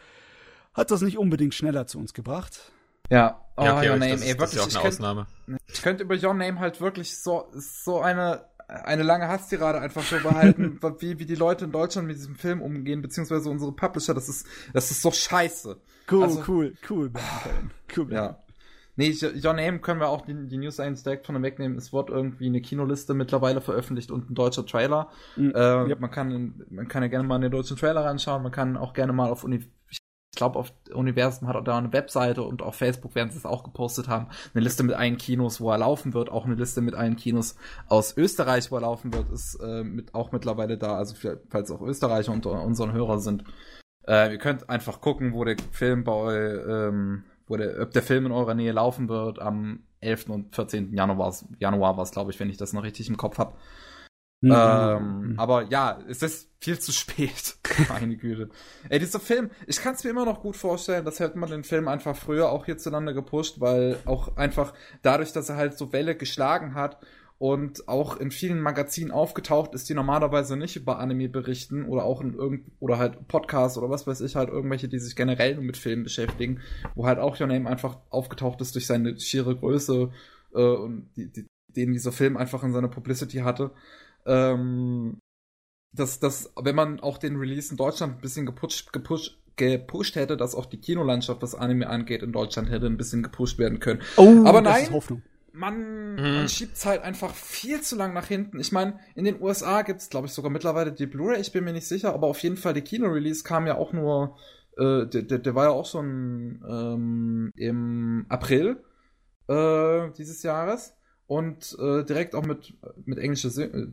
hat 0.75 0.91
das 0.91 1.01
nicht 1.01 1.17
unbedingt 1.17 1.55
schneller 1.55 1.87
zu 1.87 1.99
uns 1.99 2.13
gebracht. 2.13 2.73
Ja, 3.11 3.41
oh, 3.57 3.65
ja, 3.65 3.77
okay, 3.77 3.91
Your 3.91 3.97
Name, 3.97 4.13
ey, 4.13 4.39
wirklich. 4.39 4.39
Das 4.39 4.53
ist 4.53 4.57
ja 4.57 4.63
auch 4.63 4.85
eine 4.85 4.89
ich 4.89 4.95
Ausnahme. 4.95 5.27
Könnt, 5.47 5.61
ich 5.67 5.83
könnte 5.83 6.05
über 6.05 6.15
Your 6.15 6.35
Name 6.35 6.61
halt 6.61 6.81
wirklich 6.81 7.17
so, 7.19 7.49
so 7.55 8.01
eine, 8.01 8.45
eine 8.69 9.03
lange 9.03 9.29
Hasstirade 9.29 9.81
einfach 9.81 10.03
so 10.03 10.19
behalten, 10.19 10.79
wie, 10.99 11.19
wie 11.19 11.27
die 11.27 11.37
Leute 11.37 11.65
in 11.65 11.73
Deutschland 11.73 12.09
mit 12.09 12.17
diesem 12.17 12.37
Film 12.37 12.61
umgehen, 12.61 13.01
beziehungsweise 13.01 13.49
unsere 13.49 13.73
Publisher, 13.73 14.13
das 14.13 14.29
ist, 14.29 14.47
das 14.75 14.91
ist 14.91 15.01
so 15.01 15.11
scheiße. 15.11 15.79
Cool, 16.11 16.23
also, 16.23 16.43
cool, 16.47 16.75
cool, 16.91 17.13
cool. 17.97 18.13
Ja. 18.13 18.39
Nee, 18.97 19.15
Your 19.23 19.53
Name 19.53 19.79
können 19.81 20.01
wir 20.01 20.09
auch 20.09 20.23
die, 20.23 20.35
die 20.47 20.57
News 20.57 20.81
eigentlich 20.81 21.03
direkt 21.03 21.27
von 21.27 21.35
dem 21.35 21.43
wegnehmen. 21.43 21.77
Es 21.77 21.93
wird 21.93 22.11
irgendwie 22.11 22.47
eine 22.47 22.63
Kinoliste 22.63 23.15
mittlerweile 23.15 23.61
veröffentlicht 23.61 24.11
und 24.11 24.31
ein 24.31 24.35
deutscher 24.35 24.65
Trailer. 24.65 25.11
Mhm. 25.37 25.53
Äh, 25.55 25.89
ja. 25.89 25.97
man, 25.99 26.11
kann, 26.11 26.65
man 26.71 26.89
kann 26.89 27.03
ja 27.03 27.09
gerne 27.09 27.29
mal 27.29 27.37
in 27.37 27.43
den 27.43 27.51
deutschen 27.51 27.77
Trailer 27.77 28.05
reinschauen. 28.05 28.43
Man 28.43 28.53
kann 28.53 28.77
auch 28.77 28.95
gerne 28.95 29.13
mal 29.13 29.31
auf 29.31 29.45
Uni 29.45 29.67
ich 30.37 30.39
glaube, 30.39 30.59
auf 30.59 30.71
Universum 30.93 31.49
hat 31.49 31.57
er 31.57 31.63
da 31.63 31.79
eine 31.79 31.95
Webseite 31.95 32.43
und 32.43 32.61
auf 32.61 32.75
Facebook 32.75 33.15
werden 33.15 33.31
sie 33.31 33.39
es 33.39 33.47
auch 33.47 33.65
gepostet 33.65 34.09
haben. 34.09 34.29
Eine 34.53 34.65
Liste 34.65 34.83
mit 34.83 34.95
allen 34.95 35.17
Kinos, 35.17 35.63
wo 35.63 35.71
er 35.71 35.79
laufen 35.79 36.13
wird. 36.13 36.29
Auch 36.29 36.45
eine 36.45 36.57
Liste 36.57 36.83
mit 36.83 36.95
allen 36.95 37.17
Kinos 37.17 37.57
aus 37.89 38.15
Österreich, 38.19 38.71
wo 38.71 38.77
er 38.77 38.83
laufen 38.83 39.15
wird, 39.15 39.31
ist 39.33 39.59
äh, 39.63 39.83
mit, 39.83 40.15
auch 40.15 40.33
mittlerweile 40.33 40.77
da. 40.77 40.99
Also 40.99 41.15
falls 41.49 41.71
auch 41.71 41.81
Österreicher 41.81 42.33
unter 42.33 42.63
unseren 42.63 42.93
Hörer 42.93 43.19
sind. 43.19 43.45
Äh, 44.07 44.33
ihr 44.33 44.39
könnt 44.39 44.69
einfach 44.69 45.01
gucken, 45.01 45.33
wo 45.33 45.43
der 45.43 45.57
Film 45.73 46.05
bei 46.05 46.37
ähm, 46.37 47.25
wo 47.47 47.57
der, 47.57 47.81
ob 47.81 47.93
der 47.93 48.03
Film 48.03 48.27
in 48.27 48.33
eurer 48.33 48.55
Nähe 48.55 48.73
laufen 48.73 49.09
wird. 49.09 49.41
Am 49.41 49.85
11. 50.01 50.29
und 50.31 50.55
14. 50.55 50.95
Januar, 50.95 51.35
Januar 51.59 51.97
war 51.97 52.05
es, 52.05 52.11
glaube 52.11 52.31
ich, 52.31 52.41
wenn 52.41 52.51
ich 52.51 52.57
das 52.57 52.73
noch 52.73 52.83
richtig 52.83 53.09
im 53.09 53.17
Kopf 53.17 53.39
habe. 53.39 53.55
Mhm. 54.43 54.53
Ähm, 54.55 55.21
mhm. 55.21 55.39
aber 55.39 55.63
ja, 55.71 55.99
es 56.09 56.23
ist 56.23 56.51
viel 56.61 56.79
zu 56.79 56.93
spät. 56.93 57.57
Meine 57.89 58.17
Güte. 58.17 58.51
Ey, 58.89 58.99
dieser 58.99 59.21
Film, 59.21 59.51
ich 59.67 59.81
kann 59.81 59.95
es 59.95 60.05
mir 60.05 60.11
immer 60.11 60.27
noch 60.27 60.43
gut 60.43 60.57
vorstellen, 60.57 61.05
dass 61.05 61.21
hätte 61.21 61.39
man 61.39 61.51
den 61.51 61.65
Film 61.65 61.89
einfach 61.89 62.15
früher 62.15 62.51
auch 62.51 62.67
hierzulande 62.67 63.15
gepusht, 63.15 63.61
weil 63.61 63.99
auch 64.05 64.37
einfach 64.37 64.75
dadurch, 65.03 65.33
dass 65.33 65.49
er 65.49 65.57
halt 65.57 65.79
so 65.79 65.93
Welle 65.93 66.17
geschlagen 66.17 66.75
hat 66.75 66.99
und 67.39 67.87
auch 67.87 68.17
in 68.17 68.31
vielen 68.31 68.61
Magazinen 68.61 69.11
aufgetaucht 69.11 69.75
ist, 69.75 69.89
die 69.89 69.95
normalerweise 69.95 70.57
nicht 70.57 70.77
über 70.77 70.99
Anime 70.99 71.29
berichten 71.29 71.85
oder 71.85 72.05
auch 72.05 72.23
in 72.23 72.35
irgend 72.35 72.65
oder 72.81 72.99
halt 72.99 73.29
Podcasts 73.29 73.77
oder 73.77 73.91
was 73.91 74.07
weiß 74.07 74.23
ich 74.23 74.37
halt 74.37 74.49
irgendwelche, 74.49 74.89
die 74.89 74.99
sich 74.99 75.17
generell 75.17 75.55
nur 75.55 75.65
mit 75.65 75.77
Filmen 75.77 76.05
beschäftigen, 76.05 76.61
wo 76.95 77.07
halt 77.07 77.19
auch 77.19 77.39
Your 77.39 77.47
Name 77.47 77.69
einfach 77.69 77.99
aufgetaucht 78.09 78.61
ist 78.63 78.75
durch 78.75 78.87
seine 78.87 79.21
schiere 79.21 79.55
Größe 79.55 80.11
äh, 80.55 80.59
und 80.59 81.11
die, 81.17 81.31
die, 81.31 81.47
den 81.69 81.93
dieser 81.93 82.13
Film 82.13 82.39
einfach 82.39 82.63
in 82.63 82.73
seiner 82.73 82.89
Publicity 82.89 83.39
hatte. 83.39 83.71
Ähm, 84.25 85.19
dass, 85.93 86.21
dass, 86.21 86.53
wenn 86.61 86.75
man 86.75 87.01
auch 87.01 87.19
den 87.19 87.37
Release 87.37 87.71
in 87.71 87.77
Deutschland 87.77 88.15
ein 88.15 88.21
bisschen 88.21 88.47
gepusht, 88.47 88.93
gepusht, 88.93 89.39
gepusht 89.57 90.17
hätte, 90.17 90.37
dass 90.37 90.55
auch 90.55 90.67
die 90.67 90.81
Kinolandschaft, 90.81 91.43
was 91.43 91.55
Anime 91.55 91.89
angeht, 91.89 92.23
in 92.23 92.33
Deutschland 92.33 92.71
hätte 92.71 92.87
ein 92.87 92.99
bisschen 92.99 93.23
gepusht 93.23 93.59
werden 93.59 93.79
können. 93.79 94.01
Oh, 94.17 94.43
Aber 94.45 94.61
nein, 94.61 94.91
Hoffnung 94.91 95.23
man, 95.57 96.17
mhm. 96.17 96.35
man 96.35 96.49
schiebt 96.49 96.85
halt 96.85 97.03
einfach 97.03 97.35
viel 97.35 97.81
zu 97.81 97.97
lang 97.97 98.13
nach 98.13 98.27
hinten. 98.27 98.61
Ich 98.61 98.73
meine, 98.73 99.01
in 99.15 99.25
den 99.25 99.41
USA 99.41 99.83
gibt 99.83 100.01
es, 100.01 100.11
glaube 100.11 100.27
ich, 100.27 100.33
sogar 100.33 100.51
mittlerweile 100.51 100.93
die 100.93 101.07
Blu-ray, 101.07 101.41
ich 101.41 101.53
bin 101.53 101.65
mir 101.65 101.73
nicht 101.73 101.89
sicher, 101.89 102.13
aber 102.13 102.27
auf 102.27 102.39
jeden 102.41 102.57
Fall 102.57 102.75
die 102.75 102.83
Kino-Release 102.83 103.43
kam 103.43 103.67
ja 103.67 103.77
auch 103.77 103.93
nur, 103.93 104.37
äh, 104.77 105.07
der, 105.07 105.23
der, 105.23 105.39
der 105.39 105.55
war 105.55 105.65
ja 105.65 105.71
auch 105.71 105.87
schon 105.87 106.63
ähm, 106.69 107.51
im 107.57 108.27
April 108.29 108.85
äh, 109.49 110.11
dieses 110.19 110.43
Jahres. 110.43 110.95
Und 111.29 111.77
äh, 111.81 112.05
direkt 112.05 112.37
auch 112.37 112.45
mit 112.45 112.75
mit 113.05 113.19
englische 113.19 113.49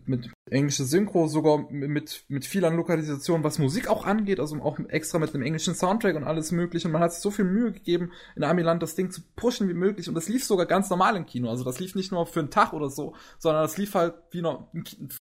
mit 0.05 0.31
englische 0.49 0.83
Synchro 0.83 1.27
sogar 1.27 1.65
mit 1.71 2.25
mit 2.27 2.45
viel 2.45 2.63
an 2.63 2.75
Lokalisation 2.75 3.43
was 3.43 3.57
Musik 3.57 3.87
auch 3.87 4.05
angeht 4.05 4.39
also 4.39 4.61
auch 4.61 4.77
extra 4.89 5.17
mit 5.17 5.33
einem 5.33 5.43
englischen 5.43 5.73
Soundtrack 5.73 6.15
und 6.15 6.25
alles 6.25 6.51
mögliche. 6.51 6.87
Und 6.87 6.91
man 6.91 7.01
hat 7.01 7.13
sich 7.13 7.21
so 7.21 7.31
viel 7.31 7.45
Mühe 7.45 7.71
gegeben 7.71 8.11
in 8.35 8.43
Amiland 8.43 8.83
das 8.83 8.93
Ding 8.93 9.09
zu 9.09 9.21
pushen 9.35 9.67
wie 9.67 9.73
möglich. 9.73 10.07
Und 10.07 10.15
das 10.15 10.29
lief 10.29 10.43
sogar 10.43 10.67
ganz 10.67 10.89
normal 10.89 11.15
im 11.15 11.25
Kino. 11.25 11.49
Also 11.49 11.63
das 11.63 11.79
lief 11.79 11.95
nicht 11.95 12.11
nur 12.11 12.27
für 12.27 12.41
einen 12.41 12.51
Tag 12.51 12.73
oder 12.73 12.89
so 12.89 13.15
sondern 13.39 13.63
das 13.63 13.77
lief 13.77 13.95
halt 13.95 14.13
wie 14.31 14.41
noch 14.41 14.71
ein 14.73 14.83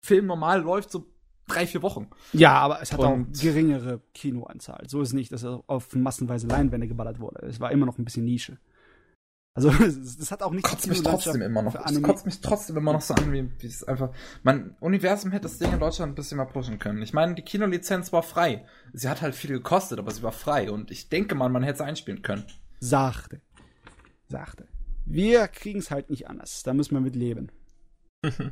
Film 0.04 0.26
normal 0.26 0.62
läuft 0.62 0.92
so 0.92 1.06
drei 1.48 1.68
vier 1.68 1.84
Wochen. 1.84 2.08
Ja 2.32 2.54
aber 2.54 2.82
es 2.82 2.92
hat 2.92 3.00
und 3.00 3.38
auch 3.38 3.42
geringere 3.42 4.02
Kinoanzahl. 4.16 4.86
So 4.88 5.02
ist 5.02 5.14
nicht 5.14 5.32
dass 5.32 5.44
er 5.44 5.64
auf 5.68 5.94
massenweise 5.96 6.48
Leinwände 6.48 6.88
geballert 6.88 7.20
wurde. 7.20 7.46
Es 7.46 7.60
war 7.60 7.72
immer 7.72 7.86
noch 7.86 8.00
ein 8.00 8.06
bisschen 8.06 8.26
Nische 8.26 8.58
also 9.56 9.70
das 10.18 10.32
hat 10.32 10.42
auch 10.42 10.52
nicht 10.52 10.66
kotzt 10.66 10.88
mich 10.88 11.04
trotzdem 11.04 11.42
immer 11.42 11.62
noch. 11.62 11.74
Das 11.74 12.02
kotzt 12.02 12.26
mich 12.26 12.42
trotzdem 12.42 12.78
immer 12.78 12.94
noch 12.94 13.02
so 13.02 13.14
an, 13.14 13.32
wie, 13.32 13.52
wie 13.60 13.68
es 13.68 13.84
einfach. 13.84 14.10
Mein 14.42 14.76
Universum 14.80 15.32
hätte 15.32 15.44
das 15.44 15.60
Ding 15.60 15.72
in 15.72 15.80
Deutschland 15.80 16.14
ein 16.14 16.16
bisschen 16.16 16.38
mehr 16.38 16.48
pushen 16.48 16.80
können. 16.80 17.02
Ich 17.04 17.14
meine, 17.14 17.36
die 17.36 17.44
Kinolizenz 17.44 18.12
war 18.12 18.24
frei. 18.24 18.66
Sie 18.94 19.08
hat 19.08 19.22
halt 19.22 19.36
viel 19.36 19.52
gekostet, 19.52 20.00
aber 20.00 20.10
sie 20.12 20.24
war 20.24 20.32
frei 20.32 20.72
und 20.72 20.90
ich 20.90 21.10
denke 21.10 21.36
mal, 21.36 21.50
man 21.50 21.62
hätte 21.62 21.76
es 21.76 21.82
einspielen 21.82 22.24
können. 22.24 22.46
Sachte. 22.80 23.42
Sachte. 24.28 24.68
Wir 25.06 25.48
kriegen 25.48 25.80
es 25.80 25.92
halt 25.92 26.10
nicht 26.10 26.28
anders. 26.28 26.64
Da 26.64 26.74
müssen 26.74 26.96
wir 26.96 27.02
mit 27.02 27.16
leben. 27.16 27.52
so, 28.24 28.52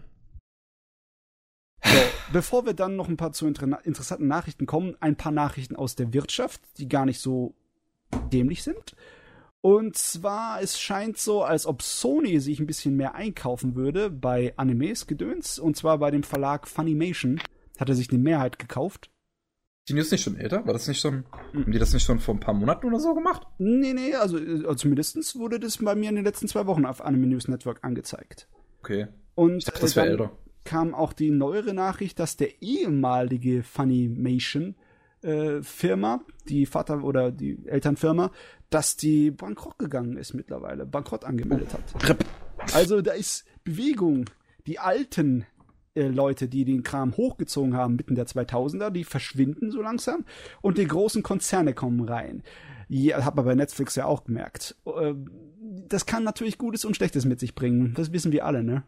bevor 2.31 2.65
wir 2.67 2.73
dann 2.73 2.95
noch 2.95 3.07
ein 3.07 3.17
paar 3.17 3.31
zu 3.31 3.47
inter 3.47 3.83
interessanten 3.85 4.27
Nachrichten 4.27 4.67
kommen, 4.67 4.95
ein 4.99 5.15
paar 5.15 5.31
Nachrichten 5.31 5.75
aus 5.75 5.95
der 5.95 6.13
Wirtschaft, 6.13 6.61
die 6.77 6.87
gar 6.87 7.07
nicht 7.07 7.19
so 7.19 7.55
dämlich 8.31 8.61
sind. 8.61 8.95
Und 9.61 9.95
zwar, 9.95 10.61
es 10.61 10.79
scheint 10.79 11.17
so, 11.17 11.43
als 11.43 11.67
ob 11.67 11.83
Sony 11.83 12.39
sich 12.39 12.59
ein 12.59 12.65
bisschen 12.65 12.97
mehr 12.97 13.13
einkaufen 13.13 13.75
würde 13.75 14.09
bei 14.09 14.53
Animes 14.57 15.05
Gedöns. 15.05 15.59
Und 15.59 15.77
zwar 15.77 15.99
bei 15.99 16.09
dem 16.09 16.23
Verlag 16.23 16.67
Funimation 16.67 17.39
hat 17.79 17.89
er 17.89 17.95
sich 17.95 18.09
eine 18.09 18.19
Mehrheit 18.19 18.57
gekauft. 18.57 19.11
Die 19.87 19.93
News 19.93 20.11
nicht 20.11 20.23
schon 20.23 20.37
älter? 20.37 20.65
War 20.65 20.73
das 20.73 20.87
nicht 20.87 20.99
schon, 20.99 21.25
mhm. 21.53 21.63
haben 21.63 21.71
die 21.71 21.79
das 21.79 21.93
nicht 21.93 22.03
schon 22.03 22.19
vor 22.19 22.35
ein 22.35 22.39
paar 22.39 22.53
Monaten 22.53 22.87
oder 22.87 22.99
so 22.99 23.13
gemacht? 23.13 23.43
Nee, 23.59 23.93
nee, 23.93 24.15
also, 24.15 24.37
also 24.37 24.73
zumindest 24.75 25.35
wurde 25.37 25.59
das 25.59 25.77
bei 25.77 25.95
mir 25.95 26.09
in 26.09 26.15
den 26.15 26.25
letzten 26.25 26.47
zwei 26.47 26.65
Wochen 26.65 26.85
auf 26.85 27.01
Anime 27.01 27.27
News 27.27 27.47
Network 27.47 27.79
angezeigt. 27.83 28.47
Okay. 28.79 29.07
Und 29.35 29.57
ich 29.57 29.65
dachte, 29.65 29.81
das 29.81 29.93
dann 29.93 30.07
älter. 30.07 30.31
kam 30.63 30.93
auch 30.95 31.13
die 31.13 31.29
neuere 31.29 31.73
Nachricht, 31.73 32.19
dass 32.19 32.37
der 32.37 32.61
ehemalige 32.61 33.63
Funimation 33.63 34.75
äh, 35.23 35.61
Firma, 35.61 36.21
die 36.47 36.65
Vater- 36.65 37.03
oder 37.03 37.31
die 37.31 37.65
Elternfirma, 37.65 38.31
dass 38.69 38.97
die 38.97 39.31
bankrott 39.31 39.77
gegangen 39.77 40.17
ist 40.17 40.33
mittlerweile, 40.33 40.85
bankrott 40.85 41.25
angemeldet 41.25 41.73
hat. 41.73 42.17
Also 42.73 43.01
da 43.01 43.13
ist 43.13 43.45
Bewegung. 43.63 44.29
Die 44.67 44.79
alten 44.79 45.45
äh, 45.95 46.07
Leute, 46.07 46.47
die 46.47 46.63
den 46.65 46.83
Kram 46.83 47.17
hochgezogen 47.17 47.75
haben, 47.75 47.95
mitten 47.95 48.15
der 48.15 48.27
2000er, 48.27 48.91
die 48.91 49.03
verschwinden 49.03 49.71
so 49.71 49.81
langsam 49.81 50.25
und 50.61 50.77
die 50.77 50.87
großen 50.87 51.23
Konzerne 51.23 51.73
kommen 51.73 52.07
rein. 52.07 52.43
Ja, 52.87 53.23
hat 53.23 53.35
man 53.35 53.45
bei 53.45 53.55
Netflix 53.55 53.95
ja 53.95 54.05
auch 54.05 54.23
gemerkt. 54.23 54.75
Äh, 54.85 55.13
das 55.87 56.05
kann 56.05 56.23
natürlich 56.23 56.57
Gutes 56.57 56.85
und 56.85 56.95
Schlechtes 56.95 57.25
mit 57.25 57.39
sich 57.39 57.55
bringen. 57.55 57.93
Das 57.95 58.11
wissen 58.13 58.31
wir 58.31 58.45
alle, 58.45 58.63
ne? 58.63 58.83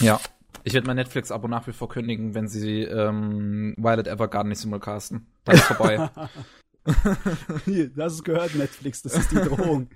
Ja. 0.00 0.20
Ich 0.62 0.72
werde 0.72 0.86
mein 0.86 0.96
Netflix-Abo 0.96 1.48
nach 1.48 1.66
wie 1.66 1.72
vor 1.72 1.88
kündigen, 1.88 2.34
wenn 2.34 2.48
sie 2.48 2.82
ähm, 2.82 3.74
Violet 3.76 4.06
Evergarden 4.06 4.48
nicht 4.48 4.60
simulcasten. 4.60 5.26
Dann 5.44 5.56
ist 5.56 5.64
vorbei. 5.64 6.10
Das 7.96 8.12
ist 8.12 8.24
gehört, 8.24 8.54
Netflix, 8.54 9.00
das 9.00 9.14
ist 9.14 9.30
die 9.30 9.36
Drohung. 9.48 9.88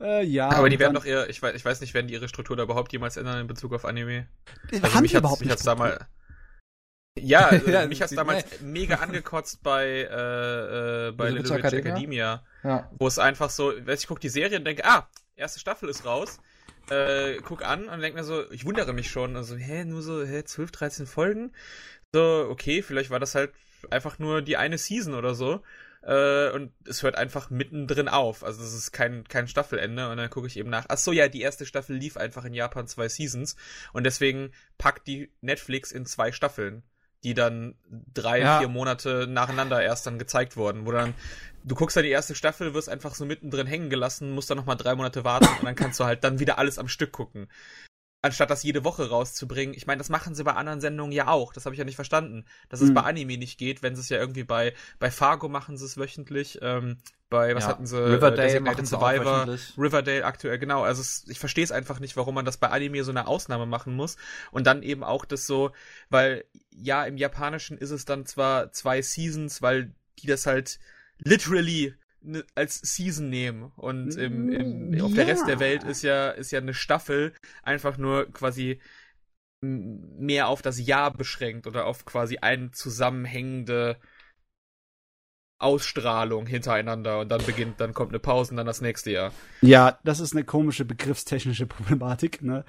äh, 0.00 0.24
ja. 0.24 0.48
Aber 0.48 0.68
die 0.68 0.78
werden 0.78 0.94
doch 0.94 1.04
eher, 1.04 1.28
ich 1.28 1.42
weiß, 1.42 1.56
ich 1.56 1.64
weiß 1.64 1.80
nicht, 1.80 1.92
werden 1.92 2.06
die 2.06 2.14
ihre 2.14 2.28
Struktur 2.28 2.56
da 2.56 2.62
überhaupt 2.62 2.92
jemals 2.92 3.16
ändern 3.16 3.40
in 3.40 3.46
Bezug 3.48 3.72
auf 3.72 3.84
Anime? 3.84 4.28
Also 4.70 4.94
Haben 4.94 5.02
mich 5.02 5.10
die 5.10 5.16
überhaupt 5.16 5.40
mich 5.40 5.50
hat's 5.50 5.64
da 5.64 5.74
mal, 5.74 6.06
ja, 7.18 7.46
also 7.48 7.70
ja, 7.70 7.86
mich 7.86 8.00
hat's 8.00 8.14
damals 8.14 8.44
nee. 8.60 8.66
mega 8.66 8.96
angekotzt 8.96 9.62
bei, 9.62 9.86
äh, 9.86 11.08
äh, 11.08 11.12
bei 11.12 11.30
Little 11.30 11.56
Witch 11.56 11.64
Academia, 11.64 11.90
Academia 11.90 12.44
ja. 12.62 12.90
wo 12.98 13.06
es 13.06 13.18
einfach 13.18 13.50
so, 13.50 13.72
weiß 13.84 14.00
ich 14.00 14.06
gucke 14.06 14.20
die 14.20 14.28
Serie 14.28 14.58
und 14.58 14.64
denke, 14.64 14.84
ah, 14.84 15.08
erste 15.34 15.60
Staffel 15.60 15.88
ist 15.88 16.04
raus, 16.04 16.38
äh, 16.88 17.36
guck 17.42 17.64
an 17.64 17.88
und 17.88 18.00
denke 18.00 18.18
mir 18.18 18.24
so, 18.24 18.50
ich 18.50 18.64
wundere 18.64 18.92
mich 18.92 19.10
schon, 19.10 19.36
also, 19.36 19.56
hä, 19.56 19.84
nur 19.84 20.02
so, 20.02 20.24
hä, 20.24 20.44
12, 20.44 20.70
13 20.70 21.06
Folgen? 21.06 21.52
So, 22.12 22.46
okay, 22.50 22.82
vielleicht 22.82 23.10
war 23.10 23.20
das 23.20 23.34
halt 23.34 23.52
einfach 23.90 24.18
nur 24.18 24.42
die 24.42 24.56
eine 24.56 24.78
Season 24.78 25.14
oder 25.14 25.34
so. 25.34 25.62
Äh, 26.02 26.50
und 26.50 26.72
es 26.86 27.02
hört 27.02 27.16
einfach 27.16 27.50
mittendrin 27.50 28.08
auf. 28.08 28.42
Also 28.42 28.62
es 28.62 28.72
ist 28.72 28.92
kein, 28.92 29.24
kein 29.24 29.48
Staffelende. 29.48 30.10
Und 30.10 30.16
dann 30.16 30.30
gucke 30.30 30.46
ich 30.46 30.56
eben 30.56 30.70
nach. 30.70 30.86
Ach 30.88 30.98
so, 30.98 31.12
ja, 31.12 31.28
die 31.28 31.42
erste 31.42 31.66
Staffel 31.66 31.96
lief 31.96 32.16
einfach 32.16 32.44
in 32.44 32.54
Japan 32.54 32.86
zwei 32.86 33.08
Seasons. 33.08 33.56
Und 33.92 34.04
deswegen 34.04 34.52
packt 34.78 35.06
die 35.06 35.30
Netflix 35.40 35.92
in 35.92 36.06
zwei 36.06 36.32
Staffeln, 36.32 36.82
die 37.22 37.34
dann 37.34 37.74
drei, 38.14 38.40
ja. 38.40 38.58
vier 38.58 38.68
Monate 38.68 39.26
nacheinander 39.28 39.82
erst 39.82 40.06
dann 40.06 40.18
gezeigt 40.18 40.56
wurden. 40.56 40.86
Wo 40.86 40.92
dann, 40.92 41.14
du 41.64 41.74
guckst 41.74 41.96
da 41.96 42.02
die 42.02 42.08
erste 42.08 42.34
Staffel, 42.34 42.74
wirst 42.74 42.88
einfach 42.88 43.14
so 43.14 43.24
mittendrin 43.24 43.66
hängen 43.66 43.90
gelassen, 43.90 44.32
musst 44.32 44.50
dann 44.50 44.58
nochmal 44.58 44.76
drei 44.76 44.94
Monate 44.94 45.24
warten 45.24 45.48
und 45.58 45.64
dann 45.64 45.74
kannst 45.74 46.00
du 46.00 46.04
halt 46.04 46.24
dann 46.24 46.38
wieder 46.38 46.58
alles 46.58 46.78
am 46.78 46.88
Stück 46.88 47.12
gucken 47.12 47.48
anstatt 48.22 48.50
das 48.50 48.62
jede 48.62 48.84
Woche 48.84 49.08
rauszubringen. 49.08 49.74
Ich 49.74 49.86
meine, 49.86 49.98
das 49.98 50.08
machen 50.08 50.34
sie 50.34 50.44
bei 50.44 50.52
anderen 50.52 50.80
Sendungen 50.80 51.12
ja 51.12 51.28
auch. 51.28 51.52
Das 51.52 51.64
habe 51.64 51.74
ich 51.74 51.78
ja 51.78 51.84
nicht 51.84 51.96
verstanden. 51.96 52.44
Dass 52.68 52.80
es 52.80 52.90
mhm. 52.90 52.94
bei 52.94 53.02
Anime 53.02 53.38
nicht 53.38 53.58
geht, 53.58 53.82
wenn 53.82 53.94
sie 53.94 54.02
es 54.02 54.08
ja 54.08 54.18
irgendwie 54.18 54.44
bei, 54.44 54.74
bei 54.98 55.10
Fargo 55.10 55.48
machen 55.48 55.76
sie 55.78 55.86
es 55.86 55.96
wöchentlich. 55.96 56.58
Ähm, 56.60 56.98
bei, 57.30 57.54
was 57.54 57.64
ja. 57.64 57.70
hatten 57.70 57.86
sie? 57.86 57.96
Riverdale 57.96 58.56
äh, 58.56 58.60
machen 58.60 58.84
Survivor, 58.84 59.56
Riverdale 59.78 60.24
aktuell, 60.24 60.58
genau. 60.58 60.82
Also 60.82 61.00
es, 61.00 61.24
ich 61.28 61.38
verstehe 61.38 61.64
es 61.64 61.72
einfach 61.72 62.00
nicht, 62.00 62.16
warum 62.16 62.34
man 62.34 62.44
das 62.44 62.58
bei 62.58 62.68
Anime 62.68 63.04
so 63.04 63.10
eine 63.10 63.26
Ausnahme 63.26 63.66
machen 63.66 63.94
muss. 63.94 64.16
Und 64.50 64.66
dann 64.66 64.82
eben 64.82 65.04
auch 65.04 65.24
das 65.24 65.46
so, 65.46 65.70
weil 66.10 66.44
ja, 66.70 67.04
im 67.04 67.16
Japanischen 67.16 67.78
ist 67.78 67.90
es 67.90 68.04
dann 68.04 68.26
zwar 68.26 68.72
zwei 68.72 69.00
Seasons, 69.00 69.62
weil 69.62 69.94
die 70.18 70.26
das 70.26 70.46
halt 70.46 70.78
literally 71.24 71.94
Ne, 72.22 72.44
als 72.54 72.80
Season 72.82 73.30
nehmen 73.30 73.72
und 73.76 74.14
im, 74.16 74.52
im, 74.52 74.92
ja. 74.92 75.04
auf 75.04 75.14
der 75.14 75.26
Rest 75.26 75.48
der 75.48 75.58
Welt 75.58 75.84
ist 75.84 76.02
ja 76.02 76.28
ist 76.28 76.50
ja 76.50 76.58
eine 76.58 76.74
Staffel 76.74 77.32
einfach 77.62 77.96
nur 77.96 78.30
quasi 78.30 78.78
mehr 79.62 80.48
auf 80.48 80.60
das 80.60 80.78
Jahr 80.84 81.12
beschränkt 81.12 81.66
oder 81.66 81.86
auf 81.86 82.04
quasi 82.04 82.36
eine 82.36 82.72
zusammenhängende 82.72 83.96
Ausstrahlung 85.58 86.46
hintereinander 86.46 87.20
und 87.20 87.30
dann 87.30 87.44
beginnt, 87.44 87.80
dann 87.80 87.94
kommt 87.94 88.10
eine 88.10 88.18
Pause 88.18 88.52
und 88.52 88.58
dann 88.58 88.66
das 88.66 88.80
nächste 88.82 89.12
Jahr. 89.12 89.32
Ja, 89.62 89.98
das 90.04 90.20
ist 90.20 90.34
eine 90.34 90.44
komische 90.44 90.84
begriffstechnische 90.84 91.66
Problematik, 91.66 92.42
ne? 92.42 92.64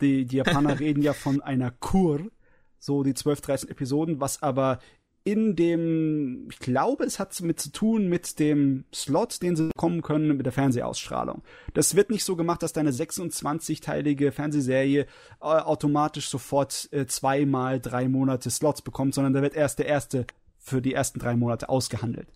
Die, 0.00 0.26
die 0.26 0.36
Japaner 0.36 0.78
reden 0.80 1.02
ja 1.02 1.12
von 1.12 1.40
einer 1.42 1.70
Kur, 1.70 2.30
so 2.78 3.02
die 3.02 3.14
12, 3.14 3.40
13 3.40 3.70
Episoden, 3.70 4.20
was 4.20 4.42
aber 4.42 4.78
in 5.26 5.56
dem, 5.56 6.48
ich 6.52 6.60
glaube, 6.60 7.04
es 7.04 7.18
hat 7.18 7.38
mit 7.40 7.58
zu 7.58 7.72
tun 7.72 8.08
mit 8.08 8.38
dem 8.38 8.84
Slot, 8.94 9.42
den 9.42 9.56
sie 9.56 9.66
bekommen 9.74 10.00
können 10.00 10.36
mit 10.36 10.46
der 10.46 10.52
Fernsehausstrahlung. 10.52 11.42
Das 11.74 11.96
wird 11.96 12.10
nicht 12.10 12.22
so 12.22 12.36
gemacht, 12.36 12.62
dass 12.62 12.72
deine 12.72 12.92
26-teilige 12.92 14.30
Fernsehserie 14.30 15.00
äh, 15.00 15.06
automatisch 15.40 16.28
sofort 16.28 16.88
äh, 16.92 17.06
zweimal 17.06 17.80
drei 17.80 18.08
Monate 18.08 18.50
Slots 18.50 18.82
bekommt, 18.82 19.14
sondern 19.14 19.32
da 19.32 19.42
wird 19.42 19.56
erst 19.56 19.80
der 19.80 19.86
erste 19.86 20.26
für 20.58 20.80
die 20.80 20.94
ersten 20.94 21.18
drei 21.18 21.34
Monate 21.34 21.68
ausgehandelt. 21.68 22.28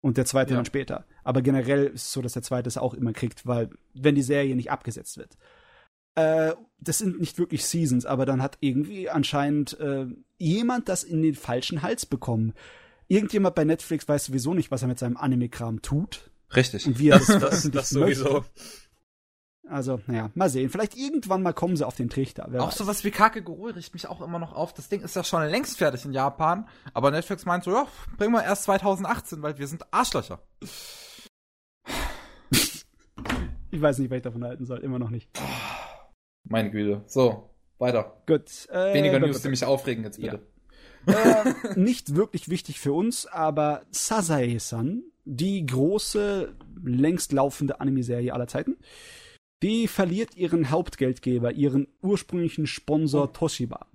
Und 0.00 0.16
der 0.16 0.24
zweite 0.24 0.50
ja. 0.52 0.56
dann 0.56 0.64
später. 0.64 1.04
Aber 1.24 1.42
generell 1.42 1.86
ist 1.86 2.02
es 2.02 2.12
so, 2.12 2.22
dass 2.22 2.34
der 2.34 2.42
zweite 2.42 2.68
es 2.68 2.78
auch 2.78 2.94
immer 2.94 3.12
kriegt, 3.12 3.48
weil, 3.48 3.68
wenn 3.94 4.14
die 4.14 4.22
Serie 4.22 4.54
nicht 4.54 4.70
abgesetzt 4.70 5.18
wird. 5.18 5.36
Äh, 6.14 6.52
das 6.78 6.98
sind 6.98 7.18
nicht 7.18 7.38
wirklich 7.38 7.64
Seasons, 7.64 8.06
aber 8.06 8.26
dann 8.26 8.42
hat 8.42 8.58
irgendwie 8.60 9.08
anscheinend 9.10 9.78
äh, 9.80 10.06
jemand 10.42 10.88
das 10.88 11.04
in 11.04 11.22
den 11.22 11.34
falschen 11.34 11.82
Hals 11.82 12.04
bekommen. 12.06 12.52
Irgendjemand 13.08 13.54
bei 13.54 13.64
Netflix 13.64 14.08
weiß 14.08 14.26
sowieso 14.26 14.54
nicht, 14.54 14.70
was 14.70 14.82
er 14.82 14.88
mit 14.88 14.98
seinem 14.98 15.16
Anime-Kram 15.16 15.82
tut. 15.82 16.30
Richtig. 16.54 16.86
Und 16.86 16.98
wie 16.98 17.10
er 17.10 17.18
das, 17.18 17.26
das, 17.40 17.70
das, 17.70 17.90
sowieso. 17.90 18.32
Möchte. 18.32 18.50
Also, 19.68 20.00
naja, 20.06 20.30
mal 20.34 20.50
sehen. 20.50 20.68
Vielleicht 20.68 20.96
irgendwann 20.96 21.42
mal 21.42 21.54
kommen 21.54 21.76
sie 21.76 21.86
auf 21.86 21.94
den 21.94 22.10
Trichter. 22.10 22.46
Wer 22.50 22.62
auch 22.62 22.68
weiß. 22.68 22.78
sowas 22.78 23.04
wie 23.04 23.10
Kakegurui 23.10 23.70
riecht 23.70 23.94
mich 23.94 24.08
auch 24.08 24.20
immer 24.20 24.38
noch 24.38 24.52
auf. 24.52 24.74
Das 24.74 24.88
Ding 24.88 25.00
ist 25.00 25.16
ja 25.16 25.24
schon 25.24 25.46
längst 25.46 25.78
fertig 25.78 26.04
in 26.04 26.12
Japan. 26.12 26.68
Aber 26.92 27.10
Netflix 27.10 27.46
meint 27.46 27.64
so, 27.64 27.70
ja, 27.70 27.86
bringen 28.18 28.32
wir 28.32 28.42
erst 28.42 28.64
2018, 28.64 29.40
weil 29.42 29.58
wir 29.58 29.68
sind 29.68 29.86
Arschlöcher. 29.92 30.40
ich 32.50 33.80
weiß 33.80 33.98
nicht, 33.98 34.10
was 34.10 34.16
ich 34.16 34.22
davon 34.22 34.44
halten 34.44 34.66
soll. 34.66 34.80
Immer 34.80 34.98
noch 34.98 35.10
nicht. 35.10 35.30
Meine 36.44 36.70
Güte. 36.70 37.02
So, 37.06 37.51
weiter. 37.82 38.16
Gut. 38.26 38.68
Äh, 38.70 38.94
Weniger 38.94 39.20
News, 39.20 39.42
die 39.42 39.48
mich 39.50 39.64
aufregen 39.64 40.04
jetzt 40.04 40.18
bitte. 40.20 40.40
Ja. 41.06 41.42
äh, 41.42 41.54
nicht 41.76 42.16
wirklich 42.16 42.48
wichtig 42.48 42.80
für 42.80 42.94
uns, 42.94 43.26
aber 43.26 43.82
Sasae-san, 43.90 45.02
die 45.24 45.66
große, 45.66 46.54
längst 46.82 47.32
laufende 47.32 47.80
Anime-Serie 47.80 48.32
aller 48.32 48.48
Zeiten, 48.48 48.76
die 49.62 49.86
verliert 49.86 50.36
ihren 50.36 50.70
Hauptgeldgeber, 50.70 51.52
ihren 51.52 51.86
ursprünglichen 52.00 52.66
Sponsor 52.66 53.24
oh. 53.24 53.26
Toshiba. 53.26 53.86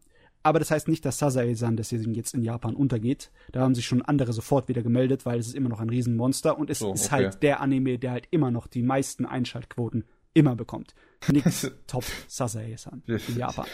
Aber 0.44 0.60
das 0.60 0.72
heißt 0.72 0.88
nicht, 0.88 1.04
dass 1.04 1.18
Sasae-san 1.18 1.76
deswegen 1.76 2.14
jetzt 2.14 2.34
in 2.34 2.42
Japan 2.42 2.74
untergeht. 2.74 3.32
Da 3.52 3.60
haben 3.62 3.76
sich 3.76 3.86
schon 3.86 4.02
andere 4.02 4.32
sofort 4.32 4.70
wieder 4.70 4.82
gemeldet, 4.82 5.26
weil 5.26 5.40
es 5.40 5.48
ist 5.48 5.56
immer 5.56 5.68
noch 5.68 5.82
ein 5.82 5.90
Riesenmonster 5.90 6.58
und 6.58 6.70
es 6.70 6.80
so, 6.80 6.94
ist 6.94 7.08
okay. 7.08 7.16
halt 7.16 7.44
der 7.44 7.60
Anime, 7.60 8.00
der 8.00 8.12
halt 8.12 8.28
immer 8.32 8.50
noch 8.50 8.68
die 8.68 8.84
meisten 8.84 9.26
Einschaltquoten 9.26 10.06
immer 10.38 10.56
bekommt. 10.56 10.94
Nix 11.28 11.70
top 11.88 12.06
Sasae-san 12.28 13.04
in 13.06 13.38
Japan. 13.38 13.66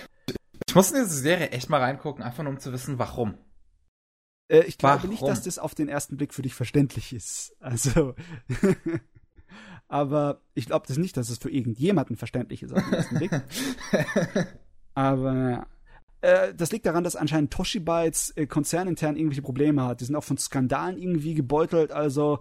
Ich 0.68 0.76
muss 0.76 0.92
in 0.92 1.04
diese 1.04 1.20
Serie 1.20 1.50
echt 1.50 1.70
mal 1.70 1.82
reingucken, 1.82 2.24
einfach 2.24 2.44
nur 2.44 2.54
um 2.54 2.60
zu 2.60 2.72
wissen, 2.72 2.98
warum. 2.98 3.38
Äh, 4.48 4.62
ich 4.62 4.78
glaube 4.78 4.96
warum? 4.96 5.10
nicht, 5.10 5.24
dass 5.24 5.44
das 5.44 5.60
auf 5.60 5.76
den 5.76 5.90
ersten 5.90 6.16
Blick 6.16 6.34
für 6.34 6.42
dich 6.42 6.56
verständlich 6.56 7.14
ist. 7.14 7.54
Also, 7.60 8.16
aber 9.88 10.42
ich 10.54 10.68
glaube 10.68 10.88
das 10.88 10.98
nicht, 10.98 11.18
dass 11.18 11.30
es 11.30 11.38
für 11.38 11.52
irgendjemanden 11.52 12.16
verständlich 12.16 12.64
ist 12.64 12.74
auf 12.74 12.84
den 12.84 12.94
ersten 12.94 13.18
Blick. 13.18 13.32
aber 14.94 15.68
äh, 16.24 16.54
das 16.54 16.72
liegt 16.72 16.86
daran, 16.86 17.04
dass 17.04 17.18
anscheinend 17.18 17.52
Toshiba 17.52 18.06
jetzt 18.06 18.38
äh, 18.38 18.48
konzernintern 18.48 19.18
irgendwelche 19.18 19.42
Probleme 19.42 19.84
hat. 19.84 20.00
Die 20.00 20.06
sind 20.06 20.16
auch 20.16 20.24
von 20.24 20.38
Skandalen 20.38 20.98
irgendwie 20.98 21.34
gebeutelt. 21.34 21.92
Also 21.92 22.40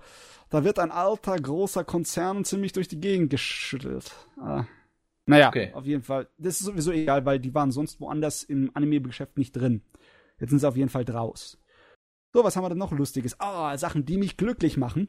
da 0.51 0.63
wird 0.63 0.79
ein 0.79 0.93
alter, 0.93 1.37
großer 1.37 1.83
Konzern 1.83 2.45
ziemlich 2.45 2.73
durch 2.73 2.87
die 2.87 3.01
Gegend 3.01 3.31
geschüttelt. 3.31 4.15
Ah. 4.41 4.67
Naja, 5.27 5.49
okay. 5.49 5.73
auf 5.75 5.85
jeden 5.85 6.05
Fall. 6.05 6.29
Das 6.39 6.61
ist 6.61 6.67
sowieso 6.67 6.93
egal, 6.93 7.27
weil 7.27 7.41
die 7.41 7.55
waren 7.55 7.73
sonst 7.73 8.01
woanders 8.01 8.45
im 8.45 8.71
Anime-Geschäft 8.75 9.37
nicht 9.37 9.51
drin. 9.53 9.83
Jetzt 10.39 10.51
sind 10.51 10.61
sie 10.61 10.69
auf 10.69 10.77
jeden 10.77 10.89
Fall 10.89 11.05
draus. 11.05 11.59
So, 12.33 12.45
was 12.45 12.55
haben 12.55 12.65
wir 12.65 12.69
denn 12.69 12.79
noch 12.79 12.93
Lustiges? 12.93 13.39
Ah, 13.41 13.77
Sachen, 13.79 14.05
die 14.05 14.17
mich 14.17 14.37
glücklich 14.37 14.77
machen. 14.77 15.09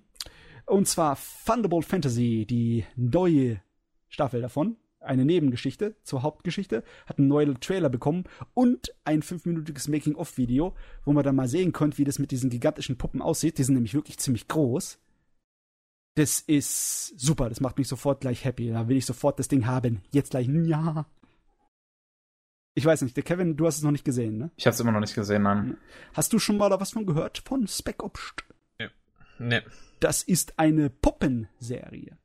Und 0.65 0.87
zwar 0.87 1.17
Thunderbolt 1.45 1.85
Fantasy, 1.85 2.47
die 2.49 2.85
neue 2.95 3.61
Staffel 4.09 4.41
davon 4.41 4.77
eine 5.03 5.25
Nebengeschichte 5.25 5.95
zur 6.03 6.23
Hauptgeschichte, 6.23 6.83
hat 7.05 7.19
einen 7.19 7.27
neuen 7.27 7.59
Trailer 7.59 7.89
bekommen 7.89 8.23
und 8.53 8.93
ein 9.03 9.21
fünfminütiges 9.21 9.87
Making-of-Video, 9.87 10.75
wo 11.05 11.13
man 11.13 11.23
dann 11.23 11.35
mal 11.35 11.47
sehen 11.47 11.73
konnte, 11.73 11.97
wie 11.97 12.03
das 12.03 12.19
mit 12.19 12.31
diesen 12.31 12.49
gigantischen 12.49 12.97
Puppen 12.97 13.21
aussieht. 13.21 13.57
Die 13.57 13.63
sind 13.63 13.75
nämlich 13.75 13.93
wirklich 13.93 14.17
ziemlich 14.17 14.47
groß. 14.47 14.99
Das 16.15 16.41
ist 16.41 17.19
super, 17.19 17.49
das 17.49 17.59
macht 17.59 17.77
mich 17.77 17.87
sofort 17.87 18.21
gleich 18.21 18.45
happy. 18.45 18.69
Da 18.69 18.87
will 18.87 18.97
ich 18.97 19.05
sofort 19.05 19.39
das 19.39 19.47
Ding 19.47 19.65
haben. 19.65 20.01
Jetzt 20.11 20.31
gleich, 20.31 20.47
ja. 20.47 21.05
Ich 22.75 22.85
weiß 22.85 23.01
nicht, 23.03 23.15
der 23.15 23.23
Kevin, 23.23 23.55
du 23.55 23.67
hast 23.67 23.77
es 23.77 23.83
noch 23.83 23.91
nicht 23.91 24.05
gesehen, 24.05 24.37
ne? 24.37 24.51
Ich 24.55 24.65
hab's 24.65 24.79
immer 24.79 24.91
noch 24.91 24.99
nicht 24.99 25.13
gesehen, 25.13 25.43
Mann. 25.43 25.77
Hast 26.13 26.33
du 26.33 26.39
schon 26.39 26.57
mal 26.57 26.69
da 26.69 26.79
was 26.79 26.91
von 26.91 27.05
gehört? 27.05 27.43
Von 27.45 27.67
Spec 27.67 28.03
Ops? 28.03 28.33
Nee. 28.79 28.89
nee. 29.39 29.61
Das 29.99 30.23
ist 30.23 30.57
eine 30.57 30.89
Puppenserie. 30.89 32.17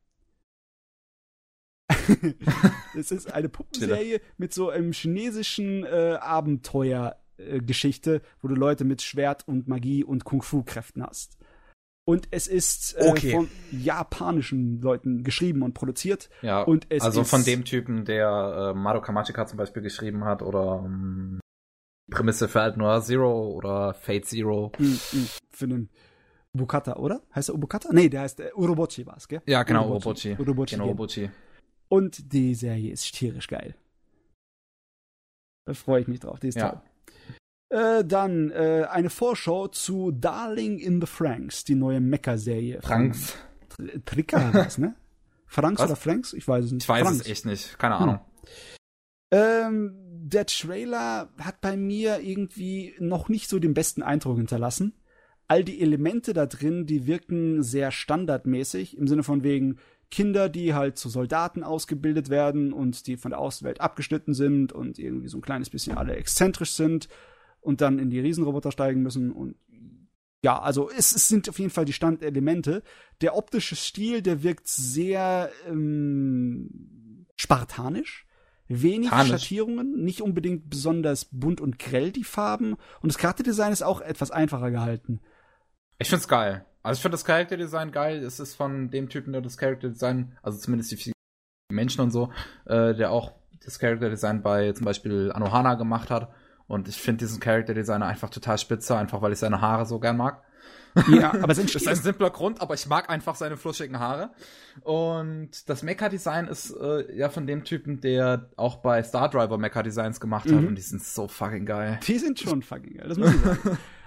es 2.97 3.11
ist 3.11 3.33
eine 3.33 3.49
Puppenserie 3.49 4.21
mit 4.37 4.53
so 4.53 4.69
einem 4.69 4.91
chinesischen 4.91 5.83
äh, 5.85 6.17
Abenteuergeschichte, 6.19 8.15
äh, 8.15 8.21
wo 8.41 8.47
du 8.47 8.55
Leute 8.55 8.85
mit 8.85 9.01
Schwert 9.01 9.47
und 9.47 9.67
Magie 9.67 10.03
und 10.03 10.23
Kung-Fu-Kräften 10.23 11.03
hast. 11.03 11.37
Und 12.09 12.27
es 12.31 12.47
ist 12.47 12.95
äh, 12.97 13.07
okay. 13.07 13.31
von 13.31 13.49
japanischen 13.71 14.81
Leuten 14.81 15.23
geschrieben 15.23 15.61
und 15.61 15.75
produziert. 15.75 16.29
Ja, 16.41 16.63
und 16.63 16.87
es 16.89 17.03
also 17.03 17.23
von 17.23 17.43
dem 17.43 17.65
Typen, 17.65 18.03
der 18.03 18.71
äh, 18.73 18.77
Madoka 18.77 19.11
Magica 19.11 19.45
zum 19.45 19.57
Beispiel 19.57 19.83
geschrieben 19.83 20.25
hat 20.25 20.41
oder 20.41 20.81
ähm, 20.83 21.39
Prämisse 22.09 22.47
für 22.47 22.61
Alt 22.61 22.77
Noir 22.77 23.03
Zero 23.03 23.49
oder 23.49 23.93
Fate 23.93 24.25
Zero. 24.25 24.71
Mm, 24.79 24.85
mm, 24.85 25.29
für 25.51 25.67
den 25.67 25.89
Bukata, 26.53 26.95
oder? 26.95 27.21
Heißt 27.35 27.49
er 27.49 27.55
Ubukata? 27.55 27.89
Nee, 27.91 28.09
der 28.09 28.21
heißt 28.21 28.39
äh, 28.39 28.51
Urobochi 28.55 29.05
was, 29.05 29.27
gell? 29.27 29.41
Ja, 29.45 29.61
genau, 29.63 29.89
Urobochi. 29.89 30.31
Urobochi. 30.31 30.41
Urobochi 30.41 30.75
genau, 30.75 30.85
Urobochi. 30.87 31.29
Und 31.89 32.33
die 32.33 32.55
Serie 32.55 32.91
ist 32.93 33.11
tierisch 33.13 33.47
geil. 33.47 33.75
Da 35.65 35.73
freue 35.73 36.01
ich 36.01 36.07
mich 36.07 36.19
drauf. 36.19 36.39
Die 36.39 36.47
ist 36.47 36.57
ja. 36.57 36.69
toll. 36.69 36.81
Äh, 37.71 38.05
dann 38.05 38.49
äh, 38.49 38.87
eine 38.89 39.09
Vorschau 39.09 39.67
zu 39.67 40.11
Darling 40.11 40.79
in 40.79 41.01
the 41.01 41.07
Franks, 41.07 41.63
die 41.63 41.75
neue 41.75 41.99
Mecha-Serie. 41.99 42.81
Franks. 42.81 43.35
Trika 44.05 44.53
was, 44.53 44.77
ne? 44.77 44.95
Franks 45.45 45.81
was? 45.81 45.89
oder 45.89 45.95
Franks? 45.95 46.33
Ich 46.33 46.47
weiß 46.47 46.65
es 46.65 46.71
nicht. 46.71 46.83
Ich 46.83 46.89
weiß 46.89 47.01
Franks. 47.01 47.21
es 47.21 47.27
echt 47.27 47.45
nicht. 47.45 47.77
Keine 47.77 47.95
Ahnung. 47.95 48.15
Hm. 48.15 48.21
Ähm, 49.31 49.95
der 50.29 50.45
Trailer 50.45 51.29
hat 51.39 51.61
bei 51.61 51.77
mir 51.77 52.19
irgendwie 52.21 52.95
noch 52.99 53.29
nicht 53.29 53.49
so 53.49 53.59
den 53.59 53.73
besten 53.73 54.01
Eindruck 54.01 54.37
hinterlassen. 54.37 54.93
All 55.47 55.63
die 55.63 55.81
Elemente 55.81 56.33
da 56.33 56.45
drin, 56.45 56.85
die 56.85 57.07
wirken 57.07 57.63
sehr 57.63 57.91
standardmäßig, 57.91 58.97
im 58.97 59.07
Sinne 59.07 59.23
von 59.23 59.43
wegen, 59.43 59.79
Kinder, 60.11 60.49
die 60.49 60.73
halt 60.73 60.97
zu 60.97 61.09
Soldaten 61.09 61.63
ausgebildet 61.63 62.29
werden 62.29 62.73
und 62.73 63.05
die 63.07 63.17
von 63.17 63.31
der 63.31 63.39
Außenwelt 63.39 63.79
abgeschnitten 63.81 64.33
sind 64.33 64.73
und 64.73 64.97
irgendwie 64.97 65.27
so 65.27 65.37
ein 65.37 65.41
kleines 65.41 65.69
bisschen 65.69 65.97
alle 65.97 66.15
exzentrisch 66.15 66.71
sind 66.71 67.09
und 67.61 67.81
dann 67.81 67.99
in 67.99 68.09
die 68.09 68.19
Riesenroboter 68.19 68.71
steigen 68.71 69.01
müssen 69.01 69.31
und 69.31 69.55
ja, 70.41 70.57
also 70.57 70.89
es, 70.89 71.13
es 71.13 71.27
sind 71.27 71.49
auf 71.49 71.59
jeden 71.59 71.71
Fall 71.71 71.85
die 71.85 71.93
Standelemente. 71.93 72.81
Der 73.21 73.35
optische 73.35 73.75
Stil, 73.75 74.21
der 74.21 74.41
wirkt 74.41 74.67
sehr 74.67 75.51
ähm, 75.67 77.25
spartanisch. 77.35 78.25
Wenig 78.69 79.09
Tanisch. 79.09 79.29
Schattierungen, 79.29 80.03
nicht 80.03 80.21
unbedingt 80.21 80.69
besonders 80.69 81.25
bunt 81.25 81.59
und 81.59 81.79
grell 81.79 82.11
die 82.11 82.23
Farben. 82.23 82.75
Und 83.01 83.11
das 83.11 83.17
Charakterdesign 83.17 83.73
ist 83.73 83.81
auch 83.81 83.99
etwas 83.99 84.31
einfacher 84.31 84.71
gehalten. 84.71 85.19
Ich 85.97 86.09
find's 86.09 86.27
geil. 86.27 86.65
Also 86.83 86.97
ich 86.97 87.01
finde 87.01 87.13
das 87.13 87.25
Charakterdesign 87.25 87.91
geil. 87.91 88.23
Es 88.23 88.39
ist 88.39 88.55
von 88.55 88.89
dem 88.89 89.09
Typen, 89.09 89.33
der 89.33 89.41
das 89.41 89.57
Charakterdesign, 89.57 90.37
also 90.41 90.57
zumindest 90.57 90.91
die 90.91 91.11
Menschen 91.71 92.01
und 92.01 92.11
so, 92.11 92.31
äh, 92.65 92.95
der 92.95 93.11
auch 93.11 93.33
das 93.63 93.79
Charakterdesign 93.79 94.41
bei 94.41 94.71
zum 94.71 94.85
Beispiel 94.85 95.31
Anohana 95.31 95.75
gemacht 95.75 96.09
hat. 96.09 96.31
Und 96.67 96.87
ich 96.87 97.01
finde 97.01 97.25
diesen 97.25 97.39
Charakterdesigner 97.39 98.05
einfach 98.05 98.29
total 98.29 98.57
spitze, 98.57 98.95
einfach 98.95 99.21
weil 99.21 99.33
ich 99.33 99.39
seine 99.39 99.59
Haare 99.59 99.85
so 99.85 99.99
gern 99.99 100.17
mag. 100.17 100.43
Ja, 101.07 101.33
aber 101.33 101.47
das 101.47 101.57
ist 101.57 101.87
ein 101.87 101.95
simpler 101.95 102.29
Grund, 102.29 102.61
aber 102.61 102.73
ich 102.73 102.87
mag 102.87 103.09
einfach 103.09 103.35
seine 103.35 103.57
fluschigen 103.57 103.99
Haare. 103.99 104.31
Und 104.81 105.69
das 105.69 105.83
Mecha-Design 105.83 106.47
ist 106.47 106.71
äh, 106.71 107.15
ja 107.15 107.29
von 107.29 107.47
dem 107.47 107.63
Typen, 107.63 108.01
der 108.01 108.49
auch 108.55 108.77
bei 108.77 109.03
Star 109.03 109.29
Driver 109.29 109.57
Mecha-Designs 109.57 110.19
gemacht 110.19 110.45
hat. 110.45 110.61
Mhm. 110.61 110.67
Und 110.67 110.75
die 110.75 110.81
sind 110.81 111.03
so 111.03 111.27
fucking 111.27 111.65
geil. 111.65 111.99
Die 112.07 112.17
sind 112.19 112.39
schon 112.39 112.61
fucking 112.61 112.97
geil, 112.97 113.07
das 113.09 113.17
muss 113.17 113.33
ich 113.33 113.41
sagen. 113.41 113.77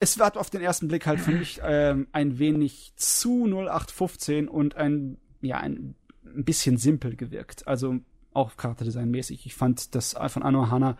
es 0.00 0.18
wird 0.18 0.36
auf 0.36 0.50
den 0.50 0.60
ersten 0.60 0.88
Blick 0.88 1.06
halt 1.06 1.20
für 1.20 1.32
mich 1.32 1.60
ähm, 1.62 2.08
ein 2.12 2.38
wenig 2.38 2.92
zu 2.96 3.46
0815 3.46 4.48
und 4.48 4.76
ein, 4.76 5.18
ja, 5.40 5.58
ein, 5.58 5.94
ein 6.24 6.44
bisschen 6.44 6.76
simpel 6.76 7.16
gewirkt. 7.16 7.66
Also 7.66 8.00
auch 8.32 8.56
Charakterdesign-mäßig. 8.56 9.46
Ich 9.46 9.54
fand 9.54 9.94
das 9.94 10.14
von 10.28 10.42
Anno 10.42 10.70
Hana, 10.70 10.98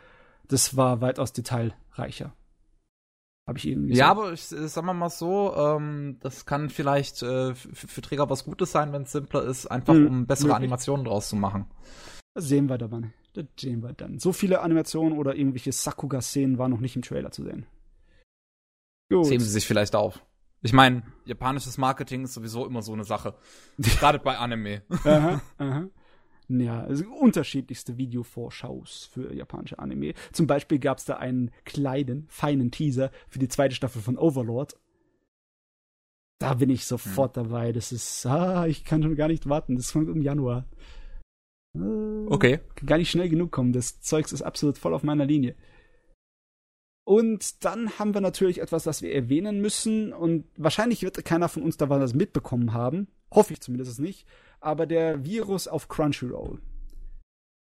das 0.48 0.76
war 0.76 1.00
weitaus 1.00 1.32
detailreicher. 1.32 2.34
Habe 3.46 3.58
ich 3.58 3.68
irgendwie 3.68 3.94
Ja, 3.94 4.10
aber 4.10 4.32
ich, 4.32 4.50
äh, 4.52 4.68
sag 4.68 4.84
mal 4.84 5.10
so, 5.10 5.54
ähm, 5.54 6.16
das 6.20 6.46
kann 6.46 6.70
vielleicht 6.70 7.22
äh, 7.22 7.54
für 7.54 8.00
Träger 8.00 8.30
was 8.30 8.44
Gutes 8.44 8.72
sein, 8.72 8.92
wenn 8.92 9.02
es 9.02 9.12
simpler 9.12 9.44
ist, 9.44 9.66
einfach 9.66 9.92
mhm, 9.92 10.06
um 10.06 10.26
bessere 10.26 10.48
möglich. 10.48 10.56
Animationen 10.62 11.04
draus 11.04 11.28
zu 11.28 11.36
machen. 11.36 11.66
Das 12.32 12.46
sehen 12.46 12.70
wir 12.70 12.78
dann. 12.78 13.12
Das 13.34 13.44
sehen 13.58 13.82
wir 13.82 13.92
dann. 13.92 14.18
So 14.18 14.32
viele 14.32 14.62
Animationen 14.62 15.18
oder 15.18 15.34
irgendwelche 15.36 15.72
Sakuga-Szenen 15.72 16.56
waren 16.56 16.70
noch 16.70 16.80
nicht 16.80 16.96
im 16.96 17.02
Trailer 17.02 17.32
zu 17.32 17.44
sehen. 17.44 17.66
Gut. 19.14 19.30
Heben 19.30 19.44
sie 19.44 19.50
sich 19.50 19.66
vielleicht 19.66 19.94
auf. 19.94 20.20
Ich 20.60 20.72
meine, 20.72 21.04
japanisches 21.24 21.78
Marketing 21.78 22.24
ist 22.24 22.34
sowieso 22.34 22.66
immer 22.66 22.82
so 22.82 22.92
eine 22.92 23.04
Sache. 23.04 23.34
Gerade 23.78 24.18
bei 24.18 24.36
Anime. 24.38 24.82
aha, 25.04 25.40
aha. 25.58 25.88
Ja, 26.48 26.82
also 26.82 27.04
unterschiedlichste 27.06 27.96
Videovorschaus 27.96 29.08
für 29.12 29.32
japanische 29.32 29.78
Anime. 29.78 30.14
Zum 30.32 30.46
Beispiel 30.46 30.78
gab 30.78 30.98
es 30.98 31.04
da 31.04 31.16
einen 31.16 31.52
kleinen, 31.64 32.26
feinen 32.28 32.70
Teaser 32.70 33.10
für 33.28 33.38
die 33.38 33.48
zweite 33.48 33.74
Staffel 33.74 34.02
von 34.02 34.18
Overlord. 34.18 34.76
Da 36.38 36.54
bin 36.54 36.68
ich 36.68 36.84
sofort 36.84 37.36
hm. 37.36 37.44
dabei. 37.44 37.72
Das 37.72 37.92
ist, 37.92 38.26
ah, 38.26 38.66
ich 38.66 38.84
kann 38.84 39.02
schon 39.02 39.14
gar 39.14 39.28
nicht 39.28 39.48
warten. 39.48 39.76
Das 39.76 39.92
kommt 39.92 40.08
im 40.08 40.22
Januar. 40.22 40.66
Äh, 41.76 42.26
okay. 42.26 42.60
Kann 42.74 42.86
gar 42.86 42.98
nicht 42.98 43.10
schnell 43.10 43.28
genug 43.28 43.52
kommen. 43.52 43.72
Das 43.72 44.00
Zeugs 44.00 44.32
ist 44.32 44.42
absolut 44.42 44.76
voll 44.76 44.92
auf 44.92 45.04
meiner 45.04 45.24
Linie. 45.24 45.54
Und 47.04 47.64
dann 47.64 47.98
haben 47.98 48.14
wir 48.14 48.22
natürlich 48.22 48.60
etwas, 48.60 48.86
was 48.86 49.02
wir 49.02 49.14
erwähnen 49.14 49.60
müssen. 49.60 50.12
Und 50.12 50.46
wahrscheinlich 50.56 51.02
wird 51.02 51.22
keiner 51.24 51.48
von 51.48 51.62
uns 51.62 51.76
da 51.76 51.88
was 51.90 52.14
mitbekommen 52.14 52.72
haben. 52.72 53.08
Hoffe 53.30 53.52
ich 53.52 53.60
zumindest 53.60 54.00
nicht. 54.00 54.26
Aber 54.60 54.86
der 54.86 55.24
Virus 55.24 55.68
auf 55.68 55.88
Crunchyroll. 55.88 56.60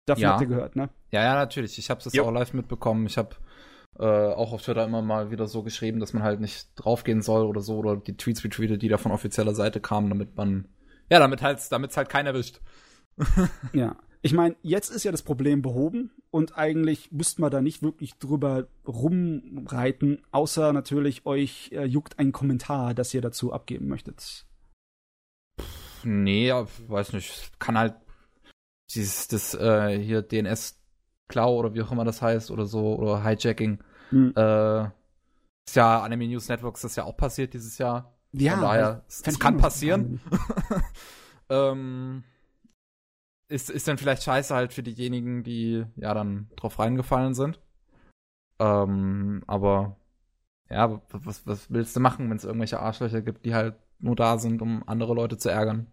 Davon 0.05 0.21
ja. 0.21 0.31
habt 0.31 0.41
ihr 0.41 0.47
gehört, 0.47 0.75
ne? 0.75 0.89
Ja, 1.11 1.23
ja, 1.23 1.35
natürlich. 1.35 1.77
Ich 1.77 1.89
habe 1.89 2.01
es 2.01 2.19
auch 2.19 2.31
live 2.31 2.53
mitbekommen. 2.53 3.05
Ich 3.05 3.17
habe 3.17 3.37
äh, 3.97 4.03
auch 4.05 4.51
auf 4.51 4.63
Twitter 4.63 4.83
immer 4.83 5.01
mal 5.01 5.31
wieder 5.31 5.47
so 5.47 5.63
geschrieben, 5.63 6.01
dass 6.01 6.11
man 6.11 6.23
halt 6.23 6.41
nicht 6.41 6.67
draufgehen 6.75 7.21
soll 7.21 7.45
oder 7.45 7.61
so. 7.61 7.77
Oder 7.77 7.95
die 7.95 8.17
Tweets 8.17 8.43
retweetet, 8.43 8.81
die 8.81 8.89
da 8.89 8.97
von 8.97 9.13
offizieller 9.13 9.55
Seite 9.55 9.79
kamen, 9.79 10.09
damit 10.09 10.35
man. 10.35 10.67
Ja, 11.09 11.19
damit 11.19 11.41
halt, 11.41 11.59
damit 11.71 11.95
halt 11.95 12.09
keiner 12.09 12.31
erwischt. 12.31 12.59
ja. 13.71 13.95
Ich 14.23 14.33
meine, 14.33 14.55
jetzt 14.61 14.89
ist 14.89 15.03
ja 15.03 15.11
das 15.11 15.23
Problem 15.23 15.63
behoben 15.63 16.11
und 16.29 16.55
eigentlich 16.55 17.11
müsste 17.11 17.41
man 17.41 17.49
da 17.49 17.61
nicht 17.61 17.81
wirklich 17.81 18.19
drüber 18.19 18.67
rumreiten, 18.87 20.21
außer 20.31 20.73
natürlich 20.73 21.25
euch 21.25 21.71
äh, 21.71 21.85
juckt 21.85 22.19
ein 22.19 22.31
Kommentar, 22.31 22.93
das 22.93 23.13
ihr 23.13 23.21
dazu 23.21 23.51
abgeben 23.51 23.87
möchtet. 23.87 24.45
Nee, 26.03 26.47
ja, 26.47 26.67
weiß 26.87 27.13
nicht. 27.13 27.59
Kann 27.59 27.77
halt 27.77 27.95
dieses, 28.93 29.27
das 29.27 29.55
äh, 29.55 29.97
hier 29.97 30.21
DNS-Klau 30.21 31.57
oder 31.57 31.73
wie 31.73 31.81
auch 31.81 31.91
immer 31.91 32.05
das 32.05 32.21
heißt 32.21 32.51
oder 32.51 32.65
so, 32.65 32.95
oder 32.95 33.23
Hijacking. 33.23 33.79
Hm. 34.09 34.33
Äh, 34.35 34.83
ist 35.67 35.75
ja 35.75 36.01
Anime 36.01 36.27
News 36.27 36.47
Networks 36.47 36.81
das 36.81 36.91
ist 36.91 36.95
ja 36.97 37.05
auch 37.05 37.17
passiert 37.17 37.53
dieses 37.53 37.77
Jahr. 37.77 38.15
Ja, 38.33 38.53
Von 38.53 38.61
daher, 38.61 39.03
es 39.07 39.39
kann 39.39 39.57
passieren. 39.57 40.21
ähm, 41.49 42.23
ist, 43.51 43.69
ist 43.69 43.87
dann 43.87 43.97
vielleicht 43.97 44.23
scheiße 44.23 44.55
halt 44.55 44.73
für 44.73 44.81
diejenigen, 44.81 45.43
die 45.43 45.85
ja 45.97 46.13
dann 46.13 46.49
drauf 46.55 46.79
reingefallen 46.79 47.33
sind. 47.33 47.59
Ähm, 48.59 49.43
aber 49.45 49.97
ja, 50.69 51.01
was, 51.11 51.45
was 51.45 51.69
willst 51.69 51.95
du 51.95 51.99
machen, 51.99 52.29
wenn 52.29 52.37
es 52.37 52.45
irgendwelche 52.45 52.79
Arschlöcher 52.79 53.21
gibt, 53.21 53.45
die 53.45 53.53
halt 53.53 53.75
nur 53.99 54.15
da 54.15 54.37
sind, 54.37 54.61
um 54.61 54.87
andere 54.87 55.13
Leute 55.13 55.37
zu 55.37 55.49
ärgern? 55.49 55.87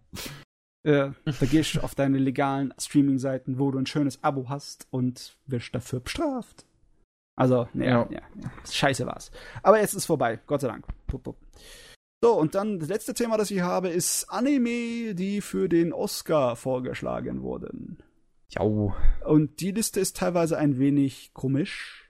Äh, 0.83 1.11
da 1.25 1.45
gehst 1.45 1.75
du 1.75 1.81
auf 1.81 1.93
deine 1.93 2.17
legalen 2.17 2.73
Streaming-Seiten, 2.79 3.59
wo 3.59 3.69
du 3.71 3.77
ein 3.77 3.85
schönes 3.85 4.23
Abo 4.23 4.47
hast 4.47 4.87
und 4.91 5.37
wirst 5.45 5.75
dafür 5.75 5.99
bestraft. 5.99 6.65
Also, 7.35 7.67
ne, 7.73 7.85
ja, 7.85 8.07
ja, 8.09 8.21
ja. 8.41 8.51
Scheiße 8.69 9.05
war's. 9.05 9.31
Aber 9.63 9.79
jetzt 9.79 9.93
ist 9.93 10.05
vorbei, 10.05 10.39
Gott 10.47 10.61
sei 10.61 10.69
Dank. 10.69 10.85
Pup, 11.07 11.23
pup. 11.23 11.37
So, 12.21 12.33
und 12.33 12.53
dann 12.55 12.79
das 12.79 12.89
letzte 12.89 13.13
Thema, 13.13 13.37
das 13.37 13.49
ich 13.49 13.61
habe, 13.61 13.89
ist 13.89 14.25
Anime, 14.29 15.15
die 15.15 15.41
für 15.41 15.69
den 15.69 15.93
Oscar 15.93 16.55
vorgeschlagen 16.55 17.41
wurden. 17.41 18.03
Ja. 18.49 18.61
Und 18.61 19.61
die 19.61 19.71
Liste 19.71 19.99
ist 19.99 20.17
teilweise 20.17 20.57
ein 20.57 20.79
wenig 20.79 21.31
komisch. 21.33 22.09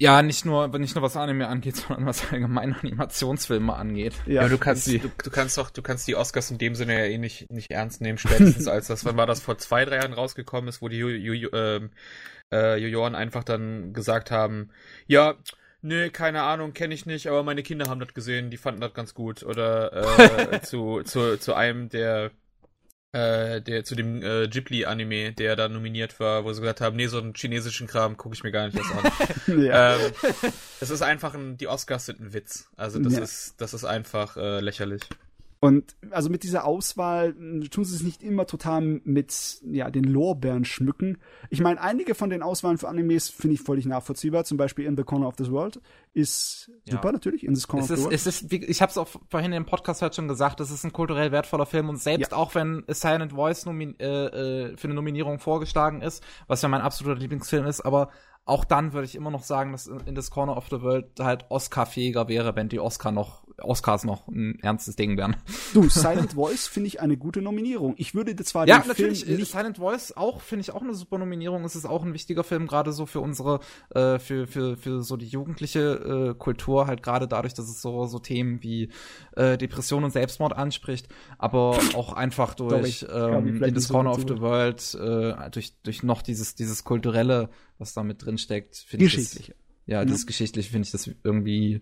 Ja, 0.00 0.22
nicht 0.22 0.44
nur, 0.44 0.68
nicht 0.78 0.94
nur 0.94 1.02
was 1.02 1.16
Anime 1.16 1.48
angeht, 1.48 1.76
sondern 1.76 2.06
was 2.06 2.30
allgemein 2.30 2.72
Animationsfilme 2.82 3.74
angeht. 3.74 4.14
Ja, 4.26 4.42
ja 4.42 4.48
du 4.48 4.56
kannst 4.56 4.86
die, 4.86 5.00
du, 5.00 5.10
du, 5.22 5.30
kannst 5.30 5.58
doch, 5.58 5.70
du 5.70 5.82
kannst 5.82 6.06
die 6.06 6.14
Oscars 6.14 6.50
in 6.50 6.58
dem 6.58 6.76
Sinne 6.76 6.98
ja 6.98 7.04
eh 7.04 7.18
nicht, 7.18 7.50
nicht 7.50 7.70
ernst 7.70 8.00
nehmen, 8.00 8.18
spätestens 8.18 8.68
als 8.68 8.86
das, 8.86 9.04
wann 9.04 9.16
war 9.16 9.26
das 9.26 9.40
vor 9.40 9.58
zwei, 9.58 9.84
drei 9.84 9.96
Jahren 9.96 10.12
rausgekommen 10.12 10.68
ist, 10.68 10.82
wo 10.82 10.88
die 10.88 10.98
Ju, 10.98 11.08
Ju, 11.08 11.48
äh, 11.48 11.88
äh, 12.52 12.76
Juroren 12.76 13.16
einfach 13.16 13.42
dann 13.42 13.92
gesagt 13.92 14.30
haben, 14.30 14.70
ja, 15.06 15.34
nee, 15.82 16.10
keine 16.10 16.42
Ahnung, 16.42 16.72
kenne 16.72 16.94
ich 16.94 17.06
nicht, 17.06 17.26
aber 17.26 17.42
meine 17.42 17.62
Kinder 17.62 17.88
haben 17.88 18.00
das 18.00 18.14
gesehen, 18.14 18.50
die 18.50 18.56
fanden 18.56 18.80
das 18.80 18.94
ganz 18.94 19.14
gut. 19.14 19.42
Oder 19.42 20.52
äh, 20.52 20.60
zu, 20.62 21.02
zu, 21.02 21.38
zu 21.38 21.54
einem 21.54 21.88
der 21.88 22.30
äh, 23.12 23.62
der 23.62 23.84
zu 23.84 23.94
dem 23.94 24.22
äh, 24.22 24.48
Ghibli-Anime, 24.48 25.32
der 25.32 25.56
da 25.56 25.68
nominiert 25.68 26.20
war, 26.20 26.44
wo 26.44 26.52
sie 26.52 26.60
gesagt 26.60 26.82
haben, 26.82 26.96
nee, 26.96 27.06
so 27.06 27.18
einen 27.18 27.34
chinesischen 27.34 27.86
Kram 27.86 28.18
gucke 28.18 28.34
ich 28.34 28.44
mir 28.44 28.50
gar 28.50 28.66
nicht 28.66 28.76
erst 28.76 28.92
an. 28.92 29.62
ja. 29.64 29.96
ähm, 29.96 30.12
es 30.80 30.90
ist 30.90 31.00
einfach 31.02 31.34
ein, 31.34 31.56
die 31.56 31.68
Oscars 31.68 32.06
sind 32.06 32.20
ein 32.20 32.34
Witz. 32.34 32.68
Also 32.76 32.98
das 32.98 33.14
ja. 33.14 33.22
ist, 33.22 33.54
das 33.58 33.72
ist 33.72 33.84
einfach 33.84 34.36
äh, 34.36 34.60
lächerlich. 34.60 35.02
Und 35.60 35.96
also 36.10 36.30
mit 36.30 36.44
dieser 36.44 36.64
Auswahl 36.64 37.34
hm, 37.36 37.68
tun 37.70 37.84
sie 37.84 37.96
es 37.96 38.02
nicht 38.02 38.22
immer 38.22 38.46
total 38.46 38.80
mit 38.80 39.60
ja, 39.64 39.90
den 39.90 40.04
Lorbeeren 40.04 40.64
schmücken. 40.64 41.18
Ich 41.50 41.60
meine, 41.60 41.80
einige 41.80 42.14
von 42.14 42.30
den 42.30 42.42
Auswahlen 42.42 42.78
für 42.78 42.88
Animes 42.88 43.28
finde 43.28 43.54
ich 43.54 43.62
völlig 43.62 43.84
nachvollziehbar. 43.86 44.44
Zum 44.44 44.56
Beispiel 44.56 44.84
In 44.84 44.96
the 44.96 45.02
Corner 45.02 45.26
of 45.26 45.36
this 45.36 45.50
World 45.50 45.80
ist 46.14 46.70
ja. 46.84 46.92
super 46.92 47.10
natürlich. 47.10 47.44
In 47.44 47.54
this 47.54 47.66
Corner 47.66 47.84
es 47.84 47.90
of 47.90 47.96
the 47.96 48.02
World. 48.04 48.14
Es 48.14 48.26
ist, 48.26 48.50
wie, 48.52 48.64
ich 48.64 48.80
habe 48.80 48.90
es 48.90 48.98
auch 48.98 49.08
vorhin 49.28 49.52
im 49.52 49.66
Podcast 49.66 50.00
halt 50.00 50.14
schon 50.14 50.28
gesagt, 50.28 50.60
es 50.60 50.70
ist 50.70 50.84
ein 50.84 50.92
kulturell 50.92 51.32
wertvoller 51.32 51.66
Film 51.66 51.88
und 51.88 51.96
selbst 51.96 52.32
ja. 52.32 52.38
auch 52.38 52.54
wenn 52.54 52.84
A 52.88 52.94
Silent 52.94 53.32
Voice 53.32 53.66
äh, 53.66 54.04
äh, 54.04 54.76
für 54.76 54.84
eine 54.84 54.94
Nominierung 54.94 55.40
vorgeschlagen 55.40 56.02
ist, 56.02 56.22
was 56.46 56.62
ja 56.62 56.68
mein 56.68 56.82
absoluter 56.82 57.18
Lieblingsfilm 57.18 57.66
ist, 57.66 57.80
aber 57.80 58.10
auch 58.48 58.64
dann 58.64 58.94
würde 58.94 59.04
ich 59.04 59.14
immer 59.14 59.30
noch 59.30 59.42
sagen, 59.42 59.72
dass 59.72 59.86
in 59.86 60.14
this 60.14 60.30
Corner 60.30 60.56
of 60.56 60.68
the 60.70 60.80
World 60.80 61.06
halt 61.20 61.44
Oscar-fähiger 61.50 62.28
wäre, 62.28 62.56
wenn 62.56 62.70
die 62.70 62.80
Oscar 62.80 63.12
noch, 63.12 63.42
Oscars 63.58 64.04
noch 64.04 64.26
ein 64.28 64.58
ernstes 64.60 64.96
Ding 64.96 65.18
wären. 65.18 65.36
Du, 65.74 65.88
Silent 65.88 66.32
Voice 66.32 66.66
finde 66.66 66.86
ich 66.86 67.00
eine 67.00 67.18
gute 67.18 67.42
Nominierung. 67.42 67.94
Ich 67.98 68.14
würde 68.14 68.34
zwar 68.36 68.66
ja, 68.66 68.78
den 68.78 68.88
natürlich, 68.88 69.24
Film 69.26 69.38
nicht 69.38 69.52
Silent 69.52 69.76
Voice 69.76 70.16
auch, 70.16 70.40
finde 70.40 70.62
ich 70.62 70.72
auch 70.72 70.80
eine 70.80 70.94
super 70.94 71.18
Nominierung. 71.18 71.64
Es 71.64 71.76
ist 71.76 71.84
auch 71.84 72.02
ein 72.02 72.14
wichtiger 72.14 72.42
Film, 72.42 72.66
gerade 72.66 72.92
so 72.92 73.04
für 73.04 73.20
unsere, 73.20 73.60
äh, 73.90 74.18
für, 74.18 74.46
für, 74.46 74.78
für 74.78 75.02
so 75.02 75.18
die 75.18 75.26
jugendliche 75.26 76.30
äh, 76.30 76.34
Kultur, 76.34 76.86
halt 76.86 77.02
gerade 77.02 77.28
dadurch, 77.28 77.52
dass 77.52 77.68
es 77.68 77.82
so, 77.82 78.06
so 78.06 78.18
Themen 78.18 78.62
wie 78.62 78.88
äh, 79.36 79.58
Depression 79.58 80.04
und 80.04 80.10
Selbstmord 80.10 80.56
anspricht, 80.56 81.08
aber 81.36 81.78
auch 81.94 82.14
einfach 82.14 82.54
durch 82.54 83.04
ähm, 83.12 83.62
in 83.62 83.74
this 83.74 83.90
Corner 83.90 84.12
of 84.12 84.22
the 84.26 84.40
World, 84.40 84.94
äh, 84.94 85.50
durch, 85.50 85.74
durch 85.82 86.02
noch 86.02 86.22
dieses, 86.22 86.54
dieses 86.54 86.84
kulturelle 86.84 87.50
was 87.78 87.94
da 87.94 88.02
mit 88.02 88.24
drin 88.24 88.38
steckt. 88.38 88.86
Geschichtliche. 88.90 89.52
Das, 89.52 89.60
ja, 89.86 90.04
mhm. 90.04 90.08
das 90.08 90.26
Geschichtliche 90.26 90.70
finde 90.70 90.86
ich 90.86 90.92
das 90.92 91.10
irgendwie, 91.22 91.80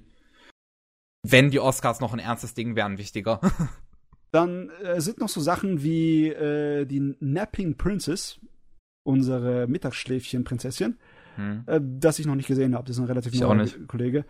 wenn 1.22 1.50
die 1.50 1.60
Oscars 1.60 2.00
noch 2.00 2.12
ein 2.12 2.18
ernstes 2.18 2.54
Ding 2.54 2.76
wären, 2.76 2.98
wichtiger. 2.98 3.40
Dann 4.30 4.70
äh, 4.82 5.00
sind 5.00 5.18
noch 5.18 5.28
so 5.28 5.40
Sachen 5.40 5.82
wie 5.82 6.28
äh, 6.28 6.84
die 6.84 7.14
Napping 7.20 7.76
Princess, 7.76 8.38
unsere 9.04 9.66
Mittagsschläfchen-Prinzessin, 9.66 10.98
hm. 11.36 11.64
äh, 11.66 11.80
das 11.82 12.18
ich 12.18 12.26
noch 12.26 12.34
nicht 12.34 12.48
gesehen 12.48 12.74
habe. 12.74 12.84
Das 12.86 12.96
ist 12.96 13.00
ein 13.00 13.06
relativ 13.06 13.34
neuer 13.34 13.66
Kollege 13.86 14.24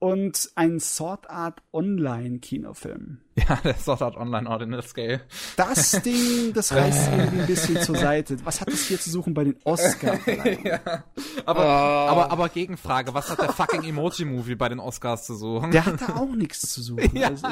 und 0.00 0.50
ein 0.54 0.78
Sword 0.80 1.28
Art 1.28 1.62
Online 1.72 2.38
Kinofilm. 2.38 3.20
Ja, 3.48 3.54
der 3.62 3.76
Sword 3.76 4.02
Art 4.02 4.16
Online 4.16 4.50
Ordinal 4.50 4.82
Scale. 4.82 5.20
Das 5.56 5.92
Ding, 6.02 6.52
das 6.54 6.72
reißt 6.72 7.08
irgendwie 7.16 7.40
ein 7.40 7.46
bisschen 7.46 7.80
zur 7.80 7.96
Seite. 7.96 8.36
Was 8.44 8.60
hat 8.60 8.66
das 8.66 8.80
hier 8.80 8.98
zu 8.98 9.10
suchen 9.10 9.32
bei 9.32 9.44
den 9.44 9.56
Oscars? 9.62 10.18
ja. 10.64 11.04
Aber, 11.46 11.60
oh. 11.62 12.10
aber, 12.10 12.32
aber 12.32 12.48
Gegenfrage, 12.48 13.14
was 13.14 13.30
hat 13.30 13.40
der 13.40 13.52
fucking 13.52 13.84
Emoji 13.84 14.24
Movie 14.24 14.56
bei 14.56 14.68
den 14.68 14.80
Oscars 14.80 15.24
zu 15.24 15.36
suchen? 15.36 15.70
Der 15.70 15.86
hat 15.86 16.00
da 16.00 16.16
auch 16.16 16.34
nichts 16.34 16.62
zu 16.62 16.82
suchen. 16.82 17.16
Ja. 17.16 17.28
Also, 17.28 17.46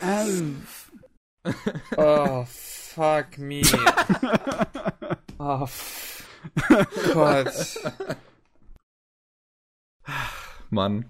ähm. 0.00 0.66
Oh, 1.96 2.44
fuck 2.44 3.38
me. 3.38 3.62
oh, 5.38 5.68
Gott. 7.12 7.52
Mann. 10.74 11.06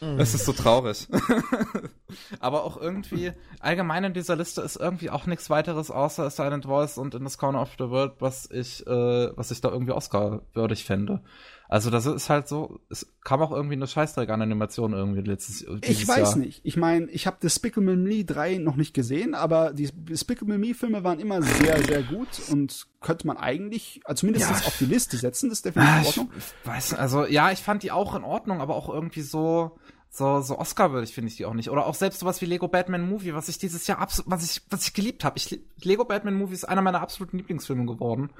Mhm. 0.00 0.18
Es 0.18 0.34
ist 0.34 0.46
so 0.46 0.52
traurig. 0.52 1.08
Aber 2.40 2.64
auch 2.64 2.76
irgendwie, 2.80 3.32
allgemein 3.60 4.04
in 4.04 4.14
dieser 4.14 4.36
Liste 4.36 4.62
ist 4.62 4.76
irgendwie 4.76 5.10
auch 5.10 5.26
nichts 5.26 5.50
weiteres 5.50 5.90
außer 5.90 6.30
Silent 6.30 6.64
Voice 6.64 6.98
und 6.98 7.14
In 7.14 7.28
the 7.28 7.36
Corner 7.36 7.60
of 7.60 7.70
the 7.78 7.90
World, 7.90 8.14
was 8.18 8.50
ich, 8.50 8.86
äh, 8.86 9.36
was 9.36 9.50
ich 9.50 9.60
da 9.60 9.68
irgendwie 9.68 9.92
Oscar-würdig 9.92 10.84
fände. 10.84 11.22
Also 11.70 11.88
das 11.88 12.04
ist 12.04 12.28
halt 12.28 12.48
so, 12.48 12.80
es 12.90 13.06
kam 13.22 13.40
auch 13.42 13.52
irgendwie 13.52 13.76
eine 13.76 13.86
Scheißdreck 13.86 14.28
an 14.30 14.42
Animation 14.42 14.92
irgendwie 14.92 15.20
letztes 15.20 15.64
Ich 15.82 16.08
weiß 16.08 16.30
Jahr. 16.30 16.38
nicht. 16.38 16.62
Ich 16.64 16.76
meine, 16.76 17.08
ich 17.10 17.28
habe 17.28 17.36
Despicable 17.40 17.96
Me 17.96 18.24
3 18.24 18.58
noch 18.58 18.74
nicht 18.74 18.92
gesehen, 18.92 19.36
aber 19.36 19.72
die 19.72 19.88
Despicable 19.92 20.58
Me 20.58 20.74
Filme 20.74 21.04
waren 21.04 21.20
immer 21.20 21.40
sehr, 21.42 21.80
sehr 21.84 22.02
gut 22.02 22.26
und 22.50 22.88
könnte 23.00 23.28
man 23.28 23.36
eigentlich 23.36 24.00
also 24.02 24.22
zumindest 24.22 24.50
ja. 24.50 24.56
auf 24.66 24.78
die 24.78 24.86
Liste 24.86 25.16
setzen. 25.16 25.48
Das 25.48 25.58
ist 25.58 25.64
definitiv 25.64 26.00
in 26.00 26.06
Ordnung. 26.06 26.30
Ich 26.36 26.66
weiß, 26.66 26.94
also 26.94 27.24
ja, 27.24 27.52
ich 27.52 27.60
fand 27.60 27.84
die 27.84 27.92
auch 27.92 28.16
in 28.16 28.24
Ordnung, 28.24 28.60
aber 28.60 28.74
auch 28.74 28.88
irgendwie 28.88 29.22
so 29.22 29.78
so 30.10 30.40
so 30.40 30.58
Oscar-würdig 30.58 31.14
finde 31.14 31.28
ich 31.28 31.36
die 31.36 31.46
auch 31.46 31.54
nicht 31.54 31.70
oder 31.70 31.86
auch 31.86 31.94
selbst 31.94 32.18
sowas 32.18 32.40
wie 32.40 32.46
Lego 32.46 32.66
Batman 32.66 33.08
Movie, 33.08 33.32
was 33.32 33.48
ich 33.48 33.58
dieses 33.58 33.86
Jahr 33.86 34.00
absolut 34.00 34.28
was 34.28 34.42
ich 34.42 34.60
was 34.70 34.88
ich 34.88 34.92
geliebt 34.92 35.22
habe. 35.22 35.38
Ich 35.38 35.60
Lego 35.84 36.04
Batman 36.04 36.34
Movie 36.34 36.54
ist 36.54 36.64
einer 36.64 36.82
meiner 36.82 37.00
absoluten 37.00 37.36
Lieblingsfilme 37.36 37.86
geworden 37.86 38.30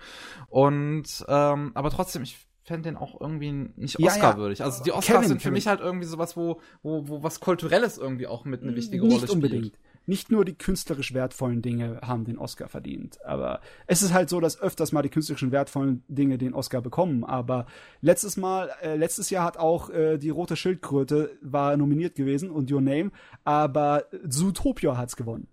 und 0.49 1.25
ähm, 1.29 1.71
aber 1.75 1.91
trotzdem 1.91 2.25
ich 2.25 2.50
fände 2.63 2.89
den 2.89 2.97
auch 2.97 3.21
irgendwie 3.21 3.53
nicht 3.77 3.99
Oscar-würdig. 3.99 4.63
Also 4.63 4.83
die 4.83 4.93
Oscars 4.93 5.07
Kevin, 5.07 5.29
sind 5.29 5.39
für 5.39 5.45
Kevin. 5.45 5.55
mich 5.55 5.67
halt 5.67 5.81
irgendwie 5.81 6.07
sowas, 6.07 6.37
wo, 6.37 6.61
wo, 6.83 7.09
wo 7.09 7.23
was 7.23 7.41
Kulturelles 7.41 7.99
irgendwie 7.99 8.27
auch 8.27 8.45
mit 8.45 8.63
eine 8.63 8.75
wichtige 8.75 9.05
nicht 9.05 9.15
Rolle 9.17 9.27
spielt. 9.27 9.45
Unbedingt. 9.45 9.79
Nicht 10.07 10.31
nur 10.31 10.45
die 10.45 10.55
künstlerisch 10.55 11.15
wertvollen 11.15 11.63
Dinge 11.63 12.01
haben 12.03 12.25
den 12.25 12.39
Oscar 12.39 12.69
verdient, 12.69 13.25
aber 13.25 13.61
es 13.87 14.03
ist 14.03 14.13
halt 14.13 14.29
so, 14.29 14.41
dass 14.41 14.61
öfters 14.61 14.93
mal 14.93 15.03
die 15.03 15.09
künstlerisch 15.09 15.51
wertvollen 15.51 16.03
Dinge 16.09 16.39
den 16.39 16.55
Oscar 16.55 16.81
bekommen. 16.81 17.23
Aber 17.23 17.67
letztes 18.01 18.37
Mal, 18.37 18.71
äh, 18.83 18.97
letztes 18.97 19.31
Jahr 19.31 19.45
hat 19.45 19.57
auch 19.57 19.91
äh, 19.91 20.19
die 20.19 20.31
rote 20.31 20.57
Schildkröte 20.57 21.39
war 21.43 21.77
nominiert 21.77 22.15
gewesen 22.15 22.51
und 22.51 22.73
Your 22.73 22.81
Name, 22.81 23.11
aber 23.45 24.05
Zootopia 24.27 24.97
hat's 24.97 25.17
gewonnen. 25.17 25.49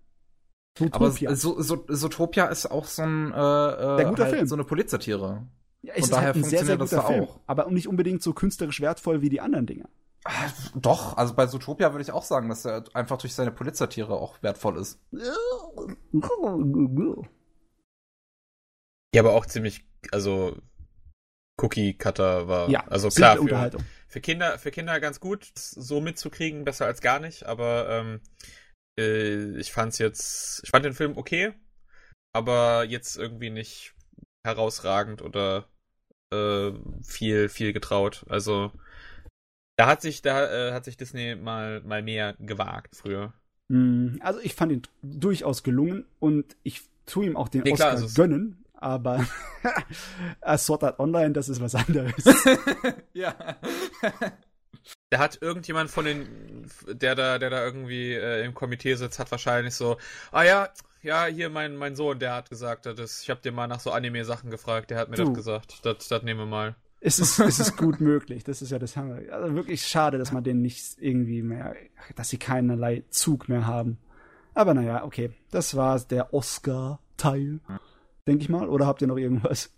Zootopia. 0.76 1.28
Aber 1.28 1.36
so, 1.36 1.60
so, 1.60 1.84
Zootopia 1.88 2.46
ist 2.46 2.66
auch 2.66 2.86
so 2.86 3.02
ein 3.02 3.32
äh, 3.32 3.36
äh, 3.36 4.04
halt 4.04 4.30
Film. 4.30 4.46
so 4.46 4.54
eine 4.54 4.64
Polizattiere. 4.64 5.46
Ja, 5.88 5.94
es 5.96 6.04
ist 6.04 6.16
halt 6.16 6.36
ein 6.36 6.44
sehr, 6.44 6.66
sehr 6.66 6.76
guter 6.76 7.02
Film, 7.02 7.24
auch. 7.24 7.40
aber 7.46 7.70
nicht 7.70 7.88
unbedingt 7.88 8.22
so 8.22 8.34
künstlerisch 8.34 8.82
wertvoll 8.82 9.22
wie 9.22 9.30
die 9.30 9.40
anderen 9.40 9.64
Dinge. 9.64 9.88
Ah, 10.24 10.50
doch, 10.74 11.16
also 11.16 11.32
bei 11.34 11.46
Zootopia 11.46 11.92
würde 11.92 12.02
ich 12.02 12.12
auch 12.12 12.24
sagen, 12.24 12.50
dass 12.50 12.66
er 12.66 12.84
einfach 12.92 13.16
durch 13.16 13.32
seine 13.32 13.52
Polizattiere 13.52 14.12
auch 14.12 14.42
wertvoll 14.42 14.76
ist. 14.76 15.00
Ja, 19.14 19.22
aber 19.22 19.32
auch 19.32 19.46
ziemlich, 19.46 19.86
also 20.12 20.58
Cookie 21.62 21.94
Cutter 21.94 22.48
war, 22.48 22.68
ja, 22.68 22.86
also 22.88 23.08
klar, 23.08 23.38
für, 23.38 23.78
für, 24.08 24.20
Kinder, 24.20 24.58
für 24.58 24.70
Kinder 24.70 25.00
ganz 25.00 25.20
gut, 25.20 25.50
so 25.54 26.02
mitzukriegen, 26.02 26.66
besser 26.66 26.84
als 26.84 27.00
gar 27.00 27.18
nicht, 27.18 27.46
aber 27.46 27.88
ähm, 27.88 28.20
äh, 29.00 29.58
ich 29.58 29.72
fand's 29.72 29.96
jetzt, 29.96 30.60
ich 30.64 30.70
fand 30.70 30.84
den 30.84 30.92
Film 30.92 31.16
okay, 31.16 31.54
aber 32.34 32.84
jetzt 32.84 33.16
irgendwie 33.16 33.48
nicht 33.48 33.94
herausragend 34.44 35.22
oder 35.22 35.66
äh, 36.30 36.72
viel, 37.02 37.48
viel 37.48 37.72
getraut. 37.72 38.24
Also 38.28 38.72
da 39.76 39.86
hat 39.86 40.02
sich, 40.02 40.22
da 40.22 40.68
äh, 40.68 40.72
hat 40.72 40.84
sich 40.84 40.96
Disney 40.96 41.36
mal, 41.36 41.80
mal 41.82 42.02
mehr 42.02 42.34
gewagt 42.40 42.96
früher. 42.96 43.32
Hm, 43.70 44.18
also 44.22 44.40
ich 44.40 44.54
fand 44.54 44.72
ihn 44.72 44.82
durchaus 45.02 45.62
gelungen 45.62 46.04
und 46.18 46.56
ich 46.62 46.82
tue 47.06 47.26
ihm 47.26 47.36
auch 47.36 47.48
den 47.48 47.62
nee, 47.62 47.72
Oscar 47.72 47.90
also 47.90 48.08
gönnen, 48.14 48.64
aber 48.74 49.26
Sword 50.56 50.84
Art 50.84 50.98
Online, 50.98 51.32
das 51.32 51.48
ist 51.48 51.60
was 51.60 51.74
anderes. 51.74 52.24
ja. 53.12 53.34
Der 55.10 55.18
hat 55.18 55.38
irgendjemand 55.40 55.90
von 55.90 56.04
den, 56.04 56.66
der 56.86 57.14
da, 57.14 57.38
der 57.38 57.50
da 57.50 57.64
irgendwie 57.64 58.12
äh, 58.12 58.44
im 58.44 58.54
Komitee 58.54 58.94
sitzt, 58.94 59.18
hat 59.18 59.30
wahrscheinlich 59.30 59.74
so, 59.74 59.96
ah 60.32 60.42
ja, 60.42 60.68
ja, 61.02 61.26
hier 61.26 61.48
mein, 61.48 61.76
mein 61.76 61.96
Sohn, 61.96 62.18
der 62.18 62.34
hat 62.34 62.50
gesagt, 62.50 62.86
das, 62.86 63.22
ich 63.22 63.30
habe 63.30 63.40
dir 63.40 63.52
mal 63.52 63.66
nach 63.66 63.80
so 63.80 63.90
Anime-Sachen 63.90 64.50
gefragt, 64.50 64.90
der 64.90 64.98
hat 64.98 65.08
mir 65.08 65.16
du. 65.16 65.26
das 65.26 65.34
gesagt. 65.34 65.84
Das, 65.84 66.08
das 66.08 66.22
nehmen 66.22 66.40
wir 66.40 66.46
mal. 66.46 66.74
Es 67.00 67.20
ist, 67.20 67.38
es 67.38 67.60
ist 67.60 67.76
gut 67.76 68.00
möglich, 68.00 68.42
das 68.44 68.60
ist 68.60 68.70
ja 68.70 68.78
das 68.78 68.96
Hammer. 68.96 69.20
Also 69.30 69.54
wirklich 69.54 69.86
schade, 69.86 70.18
dass 70.18 70.32
man 70.32 70.42
denen 70.42 70.62
nicht 70.62 70.96
irgendwie 70.98 71.42
mehr, 71.42 71.76
dass 72.16 72.28
sie 72.28 72.38
keinerlei 72.38 73.04
Zug 73.10 73.48
mehr 73.48 73.66
haben. 73.66 73.98
Aber 74.54 74.74
naja, 74.74 75.04
okay, 75.04 75.30
das 75.52 75.76
war 75.76 76.00
der 76.00 76.34
Oscar-Teil, 76.34 77.60
denke 78.26 78.42
ich 78.42 78.48
mal. 78.48 78.68
Oder 78.68 78.86
habt 78.86 79.00
ihr 79.00 79.06
noch 79.08 79.16
irgendwas? 79.16 79.70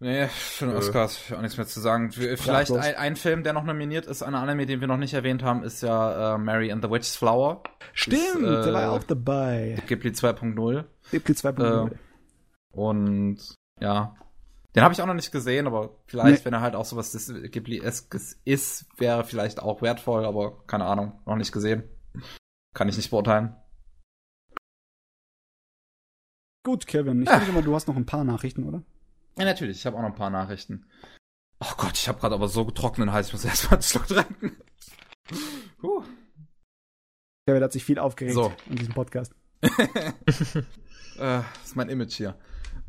Nee, 0.00 0.28
für 0.28 0.66
den 0.66 0.76
Oscars 0.76 1.32
auch 1.32 1.40
nichts 1.40 1.56
mehr 1.56 1.66
zu 1.66 1.80
sagen. 1.80 2.12
Vielleicht 2.12 2.70
ein, 2.70 2.94
ein, 2.94 3.16
Film, 3.16 3.42
der 3.42 3.52
noch 3.52 3.64
nominiert 3.64 4.06
ist, 4.06 4.22
ein 4.22 4.36
Anime, 4.36 4.64
den 4.64 4.80
wir 4.80 4.86
noch 4.86 4.96
nicht 4.96 5.14
erwähnt 5.14 5.42
haben, 5.42 5.64
ist 5.64 5.82
ja 5.82 6.36
äh, 6.36 6.38
Mary 6.38 6.70
and 6.70 6.84
the 6.84 6.90
Witch's 6.90 7.16
Flower. 7.16 7.64
Stimmt, 7.94 8.20
ist, 8.20 8.36
äh, 8.36 8.62
der 8.64 8.72
war 8.72 8.92
auch 8.92 9.02
dabei. 9.02 9.82
Ghibli 9.88 10.10
2.0. 10.10 10.84
Ghibli 11.10 11.34
2.0. 11.34 11.90
Äh, 11.90 11.96
und 12.70 13.38
ja, 13.80 14.14
den 14.76 14.84
habe 14.84 14.94
ich 14.94 15.02
auch 15.02 15.06
noch 15.06 15.14
nicht 15.14 15.32
gesehen, 15.32 15.66
aber 15.66 15.96
vielleicht, 16.06 16.40
nee. 16.40 16.44
wenn 16.44 16.54
er 16.54 16.60
halt 16.60 16.76
auch 16.76 16.84
sowas 16.84 17.12
Ghibli-eskes 17.50 18.40
ist, 18.44 18.86
wäre 18.98 19.24
vielleicht 19.24 19.60
auch 19.60 19.82
wertvoll, 19.82 20.24
aber 20.24 20.64
keine 20.68 20.84
Ahnung, 20.84 21.20
noch 21.26 21.34
nicht 21.34 21.50
gesehen. 21.50 21.82
Kann 22.72 22.88
ich 22.88 22.96
nicht 22.96 23.10
beurteilen. 23.10 23.56
Gut, 26.64 26.86
Kevin, 26.86 27.22
ich 27.22 27.28
denke 27.28 27.50
mal, 27.50 27.62
du 27.64 27.74
hast 27.74 27.88
noch 27.88 27.96
ein 27.96 28.06
paar 28.06 28.22
Nachrichten, 28.22 28.62
oder? 28.62 28.84
Ja, 29.38 29.44
natürlich, 29.44 29.78
ich 29.78 29.86
habe 29.86 29.96
auch 29.96 30.02
noch 30.02 30.08
ein 30.08 30.16
paar 30.16 30.30
Nachrichten. 30.30 30.84
Oh 31.60 31.72
Gott, 31.76 31.94
ich 31.94 32.08
habe 32.08 32.18
gerade 32.18 32.34
aber 32.34 32.48
so 32.48 32.64
getrockneten 32.64 33.12
Hals, 33.12 33.28
ich 33.28 33.32
muss 33.32 33.44
erstmal 33.44 33.74
einen 33.74 33.82
Schluck 33.82 34.06
trinken. 34.06 34.56
Huh. 35.80 36.02
Kevin 37.46 37.62
hat 37.62 37.72
sich 37.72 37.84
viel 37.84 37.98
aufgeregt 37.98 38.34
so. 38.34 38.52
in 38.68 38.76
diesem 38.76 38.94
Podcast. 38.94 39.32
äh, 39.62 39.70
das 41.16 41.44
ist 41.64 41.76
mein 41.76 41.88
Image 41.88 42.14
hier. 42.14 42.36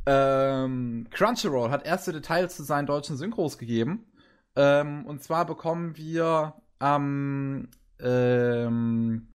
Ähm, 0.05 1.07
Crunchyroll 1.11 1.69
hat 1.69 1.85
erste 1.85 2.11
Details 2.11 2.55
zu 2.55 2.63
seinen 2.63 2.87
deutschen 2.87 3.15
Synchros 3.15 3.57
gegeben. 3.57 4.11
Ähm, 4.55 5.05
und 5.05 5.23
zwar 5.23 5.45
bekommen 5.45 5.97
wir 5.97 6.55
am 6.79 7.69
ähm, 7.99 9.28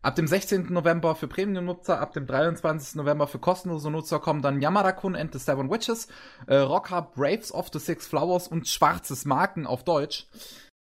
Ab 0.00 0.14
dem 0.14 0.28
16. 0.28 0.72
November 0.72 1.16
für 1.16 1.26
Premium-Nutzer, 1.26 2.00
ab 2.00 2.12
dem 2.12 2.26
23. 2.26 2.94
November 2.94 3.26
für 3.26 3.40
kostenlose 3.40 3.90
Nutzer 3.90 4.20
kommen 4.20 4.42
dann 4.42 4.60
Yamada-kun 4.60 5.16
and 5.16 5.32
the 5.32 5.40
Seven 5.40 5.70
Witches, 5.70 6.06
äh, 6.46 6.56
Rocker 6.56 7.02
Braves 7.02 7.52
of 7.52 7.68
the 7.72 7.80
Six 7.80 8.06
Flowers 8.06 8.46
und 8.46 8.68
Schwarzes 8.68 9.24
Marken 9.24 9.66
auf 9.66 9.84
Deutsch. 9.84 10.28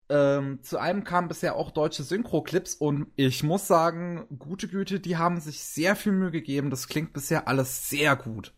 Ähm, 0.09 0.61
zu 0.63 0.79
einem 0.79 1.03
kamen 1.03 1.27
bisher 1.27 1.55
auch 1.55 1.71
deutsche 1.71 2.03
Synchro-Clips 2.03 2.73
und 2.75 3.07
ich 3.15 3.43
muss 3.43 3.67
sagen, 3.67 4.25
gute 4.37 4.67
Güte, 4.67 4.99
die 4.99 5.17
haben 5.17 5.39
sich 5.39 5.63
sehr 5.63 5.95
viel 5.95 6.11
Mühe 6.11 6.31
gegeben. 6.31 6.69
Das 6.69 6.87
klingt 6.87 7.13
bisher 7.13 7.47
alles 7.47 7.89
sehr 7.89 8.15
gut. 8.15 8.53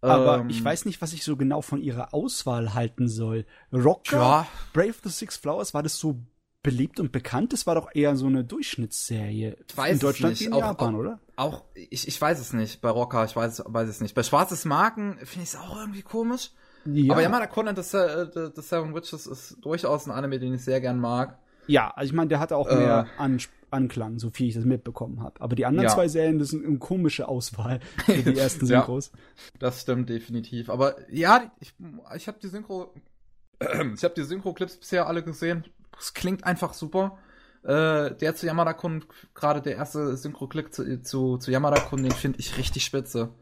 Aber 0.00 0.38
ähm, 0.38 0.50
ich 0.50 0.64
weiß 0.64 0.84
nicht, 0.84 1.00
was 1.00 1.12
ich 1.12 1.22
so 1.22 1.36
genau 1.36 1.62
von 1.62 1.80
ihrer 1.80 2.12
Auswahl 2.12 2.74
halten 2.74 3.08
soll. 3.08 3.46
Rocker, 3.72 4.16
ja. 4.16 4.46
Brave 4.72 4.90
of 4.90 5.00
the 5.04 5.10
Six 5.10 5.36
Flowers, 5.36 5.74
war 5.74 5.84
das 5.84 5.96
so 5.96 6.20
beliebt 6.62 7.00
und 7.00 7.12
bekannt? 7.12 7.52
Das 7.52 7.66
war 7.66 7.74
doch 7.74 7.88
eher 7.94 8.16
so 8.16 8.26
eine 8.26 8.44
Durchschnittsserie. 8.44 9.56
Ich 9.68 9.76
weiß 9.76 9.94
in 9.94 9.98
Deutschland 9.98 10.40
wie 10.40 10.44
in 10.44 10.52
auch, 10.52 10.60
Japan, 10.60 10.94
auch, 10.94 10.98
oder? 10.98 11.20
Auch, 11.36 11.64
ich, 11.74 12.06
ich 12.06 12.20
weiß 12.20 12.38
es 12.40 12.52
nicht. 12.52 12.80
Bei 12.80 12.90
Rocker, 12.90 13.24
ich 13.24 13.34
weiß, 13.34 13.64
weiß 13.66 13.88
es 13.88 14.00
nicht. 14.00 14.14
Bei 14.14 14.22
Schwarzes 14.22 14.64
Marken 14.64 15.18
finde 15.24 15.44
ich 15.44 15.50
es 15.50 15.56
auch 15.56 15.76
irgendwie 15.76 16.02
komisch. 16.02 16.50
Ja. 16.84 17.12
Aber 17.12 17.22
Yamada 17.22 17.46
Conan, 17.46 17.76
The, 17.76 17.82
The, 17.82 18.48
The 18.54 18.62
Seven 18.62 18.94
Witches 18.94 19.26
ist 19.26 19.58
durchaus 19.60 20.06
ein 20.06 20.12
Anime, 20.12 20.38
den 20.38 20.54
ich 20.54 20.64
sehr 20.64 20.80
gern 20.80 20.98
mag. 20.98 21.38
Ja, 21.66 21.90
also 21.94 22.10
ich 22.10 22.12
meine, 22.12 22.28
der 22.28 22.40
hatte 22.40 22.56
auch 22.56 22.68
äh, 22.68 22.76
mehr 22.76 23.06
An 23.18 23.38
Anklang, 23.70 24.18
so 24.18 24.30
viel 24.30 24.48
ich 24.48 24.54
das 24.54 24.64
mitbekommen 24.64 25.22
habe. 25.22 25.40
Aber 25.40 25.56
die 25.56 25.64
anderen 25.64 25.88
ja. 25.88 25.94
zwei 25.94 26.06
Serien, 26.06 26.38
das 26.38 26.48
sind 26.48 26.66
eine 26.66 26.78
komische 26.78 27.26
Auswahl 27.26 27.80
für 28.04 28.22
die 28.22 28.38
ersten 28.38 28.66
Synchros. 28.66 29.12
ja, 29.12 29.18
das 29.60 29.80
stimmt 29.80 30.10
definitiv. 30.10 30.68
Aber 30.68 30.96
ja, 31.10 31.50
ich, 31.58 31.72
ich 32.14 32.28
habe 32.28 32.38
die 32.42 32.48
Synchro, 32.48 32.92
ich 33.60 34.04
habe 34.04 34.14
die 34.14 34.24
Synchro-Clips 34.24 34.76
bisher 34.76 35.06
alle 35.06 35.22
gesehen. 35.22 35.64
Es 35.98 36.14
klingt 36.14 36.44
einfach 36.44 36.74
super. 36.74 37.18
Äh, 37.62 38.16
der 38.16 38.34
zu 38.34 38.46
Yamada-Kun, 38.46 39.04
gerade 39.34 39.62
der 39.62 39.76
erste 39.76 40.16
Synchro-Clip 40.16 40.72
zu, 40.72 41.02
zu, 41.02 41.38
zu 41.38 41.50
Yamada-Kun, 41.50 42.02
den 42.02 42.12
finde 42.12 42.40
ich 42.40 42.58
richtig 42.58 42.84
spitze. 42.84 43.34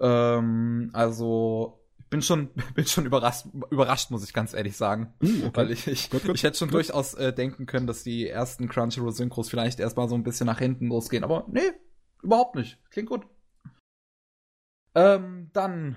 Ähm, 0.00 0.90
also, 0.92 1.80
bin 2.10 2.22
schon, 2.22 2.50
bin 2.74 2.86
schon 2.86 3.06
überrascht, 3.06 3.46
überrascht, 3.70 4.10
muss 4.10 4.24
ich 4.24 4.34
ganz 4.34 4.52
ehrlich 4.52 4.76
sagen. 4.76 5.14
Mm, 5.20 5.44
okay. 5.44 5.50
Weil 5.54 5.70
ich, 5.70 5.86
ich, 5.86 6.10
gut, 6.10 6.24
gut, 6.24 6.34
ich 6.34 6.42
hätte 6.42 6.58
schon 6.58 6.68
gut. 6.68 6.74
durchaus 6.74 7.14
äh, 7.14 7.32
denken 7.32 7.66
können, 7.66 7.86
dass 7.86 8.02
die 8.02 8.28
ersten 8.28 8.68
Crunchyroll-Synchros 8.68 9.48
vielleicht 9.48 9.80
erstmal 9.80 10.08
so 10.08 10.14
ein 10.14 10.24
bisschen 10.24 10.46
nach 10.46 10.58
hinten 10.58 10.88
losgehen. 10.88 11.24
Aber 11.24 11.46
nee, 11.48 11.72
überhaupt 12.22 12.54
nicht. 12.54 12.78
Klingt 12.90 13.08
gut. 13.08 13.26
Ähm, 14.94 15.50
dann 15.52 15.96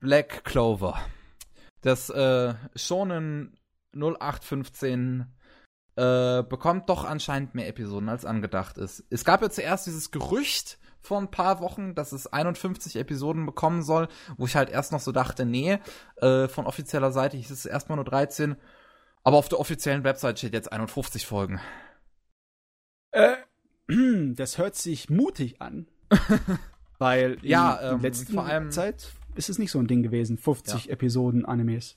Black 0.00 0.44
Clover. 0.44 1.00
Das 1.80 2.10
äh, 2.10 2.54
Shonen 2.76 3.56
0815 3.94 5.26
äh, 5.96 6.42
bekommt 6.42 6.88
doch 6.88 7.04
anscheinend 7.04 7.54
mehr 7.54 7.68
Episoden 7.68 8.08
als 8.08 8.24
angedacht 8.24 8.78
ist. 8.78 9.04
Es 9.10 9.24
gab 9.24 9.42
ja 9.42 9.50
zuerst 9.50 9.86
dieses 9.86 10.10
Gerücht 10.10 10.78
vor 11.00 11.18
ein 11.18 11.30
paar 11.30 11.60
Wochen, 11.60 11.94
dass 11.94 12.12
es 12.12 12.26
51 12.26 12.96
Episoden 12.96 13.44
bekommen 13.44 13.82
soll, 13.82 14.08
wo 14.36 14.46
ich 14.46 14.56
halt 14.56 14.70
erst 14.70 14.92
noch 14.92 15.00
so 15.00 15.12
dachte, 15.12 15.44
nee, 15.44 15.78
äh, 16.16 16.48
von 16.48 16.66
offizieller 16.66 17.12
Seite 17.12 17.36
hieß 17.36 17.50
es 17.50 17.66
erstmal 17.66 17.96
nur 17.96 18.04
13, 18.04 18.56
aber 19.24 19.36
auf 19.36 19.48
der 19.48 19.60
offiziellen 19.60 20.04
Website 20.04 20.38
steht 20.38 20.54
jetzt 20.54 20.72
51 20.72 21.26
Folgen. 21.26 21.60
Äh, 23.10 23.36
das 24.34 24.58
hört 24.58 24.76
sich 24.76 25.10
mutig 25.10 25.60
an. 25.60 25.88
weil 26.98 27.36
ja, 27.42 27.74
in, 27.94 28.04
ähm, 28.04 28.14
vor 28.14 28.46
allem 28.46 28.70
Zeit 28.70 29.12
ist 29.34 29.50
es 29.50 29.58
nicht 29.58 29.72
so 29.72 29.78
ein 29.78 29.88
Ding 29.88 30.02
gewesen, 30.02 30.38
50 30.38 30.84
ja. 30.84 30.92
Episoden 30.92 31.44
Animes 31.44 31.96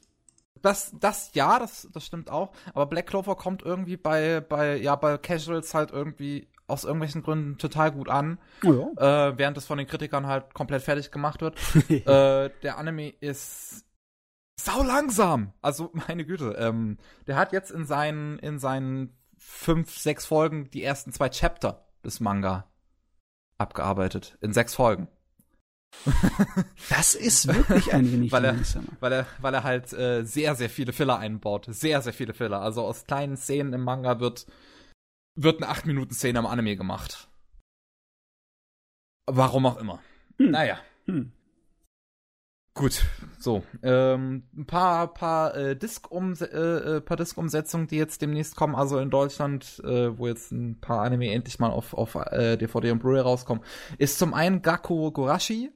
das, 0.62 0.96
das 1.00 1.32
ja, 1.34 1.60
das, 1.60 1.88
das 1.94 2.06
stimmt 2.06 2.30
auch. 2.30 2.52
Aber 2.74 2.86
Black 2.86 3.08
Clover 3.08 3.36
kommt 3.36 3.62
irgendwie 3.64 3.98
bei, 3.98 4.42
bei, 4.42 4.78
ja, 4.78 4.96
bei 4.96 5.18
Casuals 5.18 5.74
halt 5.74 5.92
irgendwie 5.92 6.48
aus 6.68 6.84
irgendwelchen 6.84 7.22
Gründen 7.22 7.58
total 7.58 7.92
gut 7.92 8.10
an. 8.10 8.40
Oh 8.64 8.92
ja. 8.98 9.30
äh, 9.30 9.38
während 9.38 9.58
es 9.58 9.66
von 9.66 9.78
den 9.78 9.88
Kritikern 9.88 10.26
halt 10.28 10.54
komplett 10.54 10.82
fertig 10.82 11.12
gemacht 11.12 11.42
wird. 11.42 11.58
äh, 11.90 12.50
der 12.64 12.78
Anime 12.78 13.10
ist 13.10 13.86
sau 14.60 14.84
langsam. 14.84 15.54
Also, 15.62 15.92
meine 16.08 16.26
Güte. 16.26 16.56
Ähm, 16.58 16.98
der 17.28 17.36
hat 17.36 17.52
jetzt 17.52 17.72
in 17.72 17.86
seinen, 17.86 18.40
in 18.40 18.60
seinen 18.60 19.16
fünf, 19.38 19.98
sechs 19.98 20.26
Folgen 20.26 20.70
die 20.72 20.84
ersten 20.84 21.12
zwei 21.12 21.30
Chapter 21.30 21.86
des 22.04 22.20
Manga 22.20 22.68
abgearbeitet. 23.58 24.38
In 24.42 24.54
sechs 24.54 24.76
Folgen. 24.76 25.08
Das 26.90 27.16
ist 27.16 27.48
wirklich 27.48 27.94
ein 27.94 28.12
wenig 28.12 28.32
weil 28.32 28.46
er, 28.46 28.54
langsamer. 28.54 28.88
Weil 29.00 29.12
er, 29.12 29.28
weil 29.40 29.54
er 29.54 29.64
halt 29.64 29.92
äh, 29.94 30.24
sehr, 30.24 30.56
sehr 30.56 30.70
viele 30.70 30.94
Filler 30.94 31.18
einbaut. 31.18 31.66
Sehr, 31.70 32.02
sehr 32.02 32.14
viele 32.14 32.34
Filler. 32.34 32.62
Also 32.62 32.84
aus 32.84 33.06
kleinen 33.06 33.38
Szenen 33.38 33.74
im 33.74 33.82
Manga 33.82 34.20
wird, 34.20 34.46
wird 35.36 35.64
eine 35.64 35.72
8-Minuten-Szene 35.72 36.38
am 36.38 36.46
Anime 36.46 36.76
gemacht. 36.76 37.28
Warum 39.26 39.66
auch 39.66 39.78
immer. 39.78 40.00
Hm. 40.38 40.52
Naja. 40.52 40.80
Hm. 41.06 41.32
Gut, 42.78 43.06
so. 43.40 43.64
Ähm, 43.84 44.44
ein 44.54 44.66
paar, 44.66 45.14
paar, 45.14 45.56
äh, 45.56 45.78
Disk 45.78 46.10
äh, 46.12 46.46
äh, 46.46 47.02
paar 47.02 47.16
Disk-Umsetzungen, 47.16 47.88
die 47.88 47.96
jetzt 47.96 48.22
demnächst 48.22 48.58
kommen, 48.58 48.76
also 48.76 49.00
in 49.00 49.10
Deutschland, 49.10 49.82
äh, 49.86 50.18
wo 50.18 50.28
jetzt 50.28 50.52
ein 50.52 50.82
paar 50.82 51.04
Anime 51.04 51.32
endlich 51.32 51.58
mal 51.58 51.72
auf, 51.72 51.94
auf 51.94 52.16
äh, 52.16 52.58
DVD 52.58 52.92
und 52.92 53.00
Blu-ray 53.00 53.22
rauskommen, 53.22 53.64
ist 53.98 54.20
zum 54.20 54.34
einen 54.34 54.62
Gakko 54.62 55.10
Gorashi, 55.12 55.72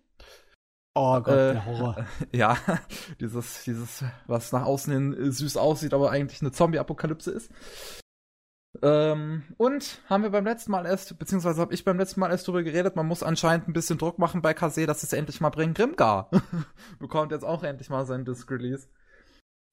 Oh 0.95 1.21
Gott, 1.21 1.33
äh, 1.33 1.53
der 1.53 1.65
Horror. 1.65 2.05
Ja, 2.33 2.57
dieses, 3.19 3.63
dieses, 3.63 4.03
was 4.27 4.51
nach 4.51 4.63
außen 4.63 4.91
hin 4.91 5.31
süß 5.31 5.57
aussieht, 5.57 5.93
aber 5.93 6.11
eigentlich 6.11 6.41
eine 6.41 6.51
Zombie-Apokalypse 6.51 7.31
ist. 7.31 7.51
Ähm, 8.81 9.43
und 9.57 10.01
haben 10.07 10.23
wir 10.23 10.29
beim 10.29 10.45
letzten 10.45 10.71
Mal 10.71 10.85
erst, 10.85 11.17
beziehungsweise 11.17 11.59
habe 11.59 11.73
ich 11.73 11.83
beim 11.83 11.97
letzten 11.97 12.19
Mal 12.19 12.29
erst 12.29 12.47
drüber 12.47 12.63
geredet, 12.63 12.95
man 12.95 13.07
muss 13.07 13.23
anscheinend 13.23 13.67
ein 13.67 13.73
bisschen 13.73 13.97
Druck 13.97 14.19
machen 14.19 14.41
bei 14.41 14.53
Kase, 14.53 14.85
dass 14.85 15.03
es 15.03 15.13
endlich 15.13 15.41
mal 15.41 15.49
bringen. 15.49 15.73
Grimgar 15.73 16.29
bekommt 16.99 17.31
jetzt 17.31 17.45
auch 17.45 17.63
endlich 17.63 17.89
mal 17.89 18.05
sein 18.05 18.25
Disc-Release. 18.25 18.87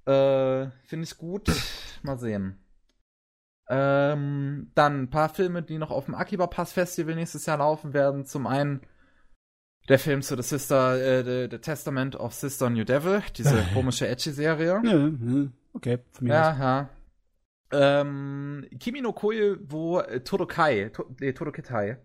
Äh, 0.06 0.70
finde 0.84 1.04
ich 1.04 1.18
gut. 1.18 1.50
Mal 2.02 2.18
sehen. 2.18 2.64
Ähm, 3.68 4.70
dann 4.74 5.02
ein 5.02 5.10
paar 5.10 5.28
Filme, 5.28 5.62
die 5.62 5.78
noch 5.78 5.90
auf 5.90 6.04
dem 6.04 6.14
Akiba 6.14 6.46
Pass 6.46 6.72
Festival 6.72 7.16
nächstes 7.16 7.46
Jahr 7.46 7.58
laufen 7.58 7.92
werden. 7.92 8.24
Zum 8.24 8.46
einen 8.46 8.80
der 9.88 9.98
Film 9.98 10.22
zu 10.22 10.36
The 10.36 10.42
Sister, 10.42 11.00
äh, 11.00 11.24
the, 11.24 11.48
the 11.50 11.58
Testament 11.60 12.16
of 12.16 12.32
Sister 12.32 12.70
New 12.70 12.84
Devil, 12.84 13.22
diese 13.36 13.62
komische 13.74 14.08
Edgy-Serie. 14.08 14.80
Ja, 14.84 15.10
okay, 15.72 15.98
von 16.12 16.26
mir 16.26 16.34
Ja, 16.34 16.58
ja. 16.58 16.88
Ähm, 17.72 18.66
Kimi 18.78 19.00
no 19.00 19.12
Koe, 19.12 19.58
wo 19.68 19.98
äh, 19.98 20.20
Todokai, 20.20 20.90
to, 20.90 21.04
nee, 21.20 21.32
Todoketai. 21.32 21.98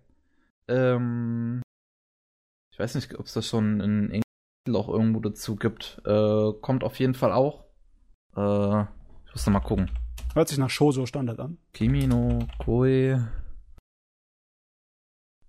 Ähm, 0.67 1.61
ich 2.73 2.79
weiß 2.79 2.95
nicht, 2.95 3.17
ob 3.17 3.25
es 3.25 3.33
da 3.33 3.41
schon 3.41 3.79
ein 3.79 4.09
Englisch 4.09 4.23
auch 4.73 4.89
irgendwo 4.89 5.19
dazu 5.19 5.55
gibt. 5.55 6.01
Äh, 6.05 6.53
kommt 6.61 6.83
auf 6.83 6.99
jeden 6.99 7.13
Fall 7.13 7.31
auch. 7.31 7.65
Äh, 8.35 8.81
ich 9.25 9.33
muss 9.33 9.45
noch 9.45 9.53
mal 9.53 9.59
gucken. 9.59 9.91
Hört 10.33 10.47
sich 10.47 10.57
nach 10.57 10.69
Shoujo 10.69 11.05
Standard 11.05 11.39
an. 11.39 11.57
Kimi 11.73 12.07
no 12.07 12.39
Koe. 12.57 13.27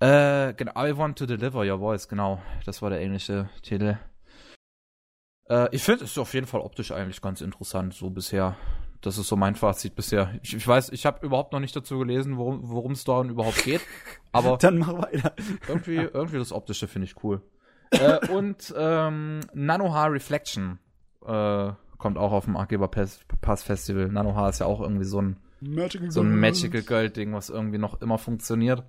Äh, 0.02 0.54
genau, 0.54 0.72
I 0.76 0.96
want 0.96 1.16
to 1.18 1.26
deliver 1.26 1.60
your 1.64 1.78
voice, 1.78 2.08
genau. 2.08 2.42
Das 2.66 2.82
war 2.82 2.90
der 2.90 3.00
englische 3.00 3.48
Titel. 3.62 3.98
Äh, 5.48 5.68
ich 5.70 5.84
finde 5.84 6.04
es 6.04 6.18
auf 6.18 6.34
jeden 6.34 6.48
Fall 6.48 6.60
optisch 6.60 6.90
eigentlich 6.90 7.20
ganz 7.22 7.40
interessant, 7.40 7.94
so 7.94 8.10
bisher. 8.10 8.56
Das 9.00 9.16
ist 9.16 9.28
so 9.28 9.36
mein 9.36 9.54
Fazit 9.54 9.94
bisher. 9.94 10.34
Ich, 10.42 10.56
ich 10.56 10.66
weiß, 10.66 10.88
ich 10.88 11.06
habe 11.06 11.24
überhaupt 11.24 11.52
noch 11.52 11.60
nicht 11.60 11.76
dazu 11.76 12.00
gelesen, 12.00 12.36
worum 12.36 12.92
es 12.92 13.04
darin 13.04 13.30
überhaupt 13.30 13.62
geht. 13.62 13.80
Aber 14.32 14.56
dann 14.56 14.78
mach 14.78 14.92
weiter. 14.92 15.34
irgendwie, 15.68 15.98
irgendwie 15.98 16.38
das 16.38 16.50
Optische 16.50 16.88
finde 16.88 17.06
ich 17.06 17.22
cool. 17.22 17.40
äh, 17.92 18.26
und 18.28 18.74
ähm, 18.76 19.38
Nanoha 19.54 20.06
Reflection 20.06 20.80
äh, 21.24 21.70
kommt 21.98 22.18
auch 22.18 22.32
auf 22.32 22.46
dem 22.46 22.56
Argeber 22.56 22.88
Pass 22.88 23.62
Festival. 23.62 24.08
Nanoha 24.08 24.48
ist 24.48 24.58
ja 24.58 24.66
auch 24.66 24.80
irgendwie 24.80 25.04
so 25.04 25.22
ein 25.22 25.36
Magical 25.60 26.10
so 26.10 26.22
ein 26.22 26.40
Magical 26.40 26.82
Girl 26.82 27.08
Ding, 27.08 27.32
was 27.34 27.50
irgendwie 27.50 27.78
noch 27.78 28.00
immer 28.00 28.18
funktioniert. 28.18 28.82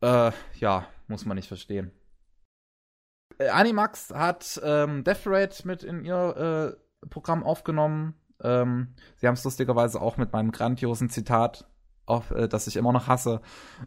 Äh, 0.00 0.32
ja, 0.58 0.86
muss 1.08 1.24
man 1.24 1.36
nicht 1.36 1.48
verstehen. 1.48 1.90
Äh, 3.38 3.48
Animax 3.48 4.10
hat 4.10 4.60
ähm, 4.64 5.04
Death 5.04 5.26
Raid 5.26 5.64
mit 5.64 5.82
in 5.82 6.04
ihr 6.04 6.76
äh, 7.02 7.06
Programm 7.08 7.42
aufgenommen. 7.42 8.14
Ähm, 8.42 8.94
sie 9.16 9.26
haben 9.26 9.34
es 9.34 9.44
lustigerweise 9.44 10.00
auch 10.00 10.16
mit 10.16 10.32
meinem 10.32 10.52
grandiosen 10.52 11.10
Zitat, 11.10 11.66
auf, 12.06 12.30
äh, 12.30 12.48
das 12.48 12.66
ich 12.66 12.76
immer 12.76 12.92
noch 12.92 13.06
hasse, 13.06 13.40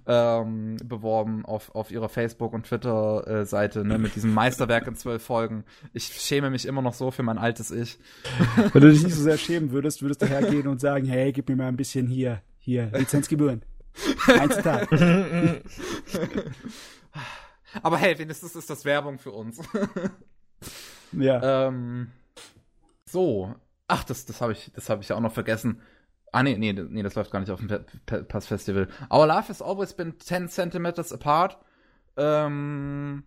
ähm, 0.05 0.77
beworben 0.83 1.45
auf, 1.45 1.73
auf 1.73 1.91
ihrer 1.91 2.09
Facebook- 2.09 2.53
und 2.53 2.65
Twitter-Seite, 2.65 3.83
ne, 3.85 3.97
mit 3.97 4.15
diesem 4.15 4.33
Meisterwerk 4.33 4.87
in 4.87 4.95
zwölf 4.95 5.23
Folgen. 5.23 5.63
Ich 5.93 6.05
schäme 6.05 6.49
mich 6.49 6.65
immer 6.65 6.81
noch 6.81 6.93
so 6.93 7.11
für 7.11 7.23
mein 7.23 7.37
altes 7.37 7.71
Ich. 7.71 7.97
Wenn 8.73 8.81
du 8.81 8.91
dich 8.91 9.03
nicht 9.03 9.15
so 9.15 9.23
sehr 9.23 9.37
schämen 9.37 9.71
würdest, 9.71 10.01
würdest 10.01 10.21
du 10.21 10.27
hergehen 10.27 10.67
und 10.67 10.79
sagen, 10.79 11.05
hey, 11.05 11.31
gib 11.31 11.49
mir 11.49 11.55
mal 11.55 11.67
ein 11.67 11.77
bisschen 11.77 12.07
hier, 12.07 12.41
hier, 12.59 12.91
Lizenzgebühren. 12.93 13.63
Ein 14.27 14.51
Zitat. 14.51 14.91
Aber 17.83 17.97
hey, 17.97 18.17
wenigstens 18.17 18.55
ist 18.55 18.69
das 18.69 18.85
Werbung 18.85 19.19
für 19.19 19.31
uns. 19.31 19.61
ja. 21.11 21.67
Ähm, 21.67 22.11
so. 23.05 23.55
Ach, 23.87 24.03
das, 24.03 24.25
das 24.25 24.41
habe 24.41 24.53
ich, 24.53 24.71
hab 24.87 25.01
ich 25.01 25.09
ja 25.09 25.15
auch 25.15 25.21
noch 25.21 25.33
vergessen. 25.33 25.81
Ah, 26.31 26.43
nee, 26.43 26.57
nee, 26.57 26.71
nee, 26.71 27.03
das 27.03 27.15
läuft 27.15 27.31
gar 27.31 27.39
nicht 27.41 27.51
auf 27.51 27.59
dem 27.59 27.85
Pass 28.27 28.47
Festival. 28.47 28.87
Our 29.11 29.27
life 29.27 29.49
has 29.49 29.61
always 29.61 29.93
been 29.93 30.17
10 30.17 30.47
centimeters 30.47 31.11
apart. 31.11 31.57
Ähm, 32.15 33.23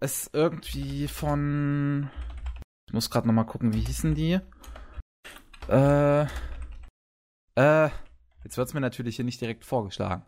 ist 0.00 0.30
irgendwie 0.34 1.08
von. 1.08 2.10
Ich 2.86 2.92
muss 2.92 3.10
gerade 3.10 3.26
nochmal 3.26 3.46
gucken, 3.46 3.72
wie 3.72 3.80
hießen 3.80 4.14
die? 4.14 4.40
Äh. 5.68 6.26
Äh. 7.54 7.90
Jetzt 8.44 8.56
wird 8.56 8.68
es 8.68 8.74
mir 8.74 8.80
natürlich 8.80 9.16
hier 9.16 9.24
nicht 9.24 9.40
direkt 9.40 9.64
vorgeschlagen. 9.64 10.24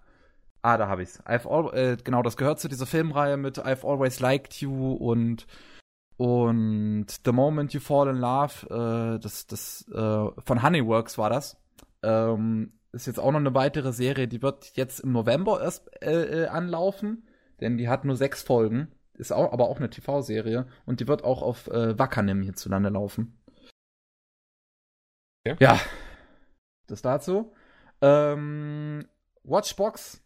Ah, 0.62 0.76
da 0.76 0.88
habe 0.88 1.02
ich's. 1.02 1.20
I've 1.24 1.48
all, 1.48 1.74
äh, 1.74 1.96
genau, 1.96 2.22
das 2.22 2.36
gehört 2.36 2.60
zu 2.60 2.68
dieser 2.68 2.86
Filmreihe 2.86 3.36
mit 3.36 3.58
I've 3.58 3.86
Always 3.86 4.20
Liked 4.20 4.54
You 4.60 4.92
und 4.92 5.46
und 6.16 7.06
The 7.24 7.32
Moment 7.32 7.72
You 7.72 7.80
Fall 7.80 8.08
in 8.08 8.16
Love. 8.16 8.66
Äh, 9.16 9.18
das 9.20 9.46
das 9.46 9.88
äh, 9.88 10.42
von 10.44 10.62
Honeyworks 10.62 11.16
war 11.16 11.30
das. 11.30 11.56
Ähm, 12.02 12.74
ist 12.92 13.06
jetzt 13.06 13.20
auch 13.20 13.30
noch 13.30 13.38
eine 13.38 13.54
weitere 13.54 13.92
Serie, 13.92 14.28
die 14.28 14.42
wird 14.42 14.76
jetzt 14.76 15.00
im 15.00 15.12
November 15.12 15.62
erst 15.62 15.90
äh, 16.02 16.44
äh 16.44 16.46
anlaufen, 16.48 17.26
denn 17.60 17.78
die 17.78 17.88
hat 17.88 18.04
nur 18.04 18.16
sechs 18.16 18.42
Folgen. 18.42 18.88
Ist 19.14 19.32
auch, 19.32 19.52
aber 19.52 19.68
auch 19.68 19.76
eine 19.76 19.90
TV-Serie 19.90 20.66
und 20.86 21.00
die 21.00 21.08
wird 21.08 21.24
auch 21.24 21.42
auf 21.42 21.68
äh, 21.68 21.98
Wakanim 21.98 22.42
hierzulande 22.42 22.88
laufen. 22.88 23.38
Ja. 25.46 25.56
ja. 25.60 25.80
Das 26.86 27.02
dazu. 27.02 27.52
Ähm, 28.02 29.06
Watchbox 29.44 30.22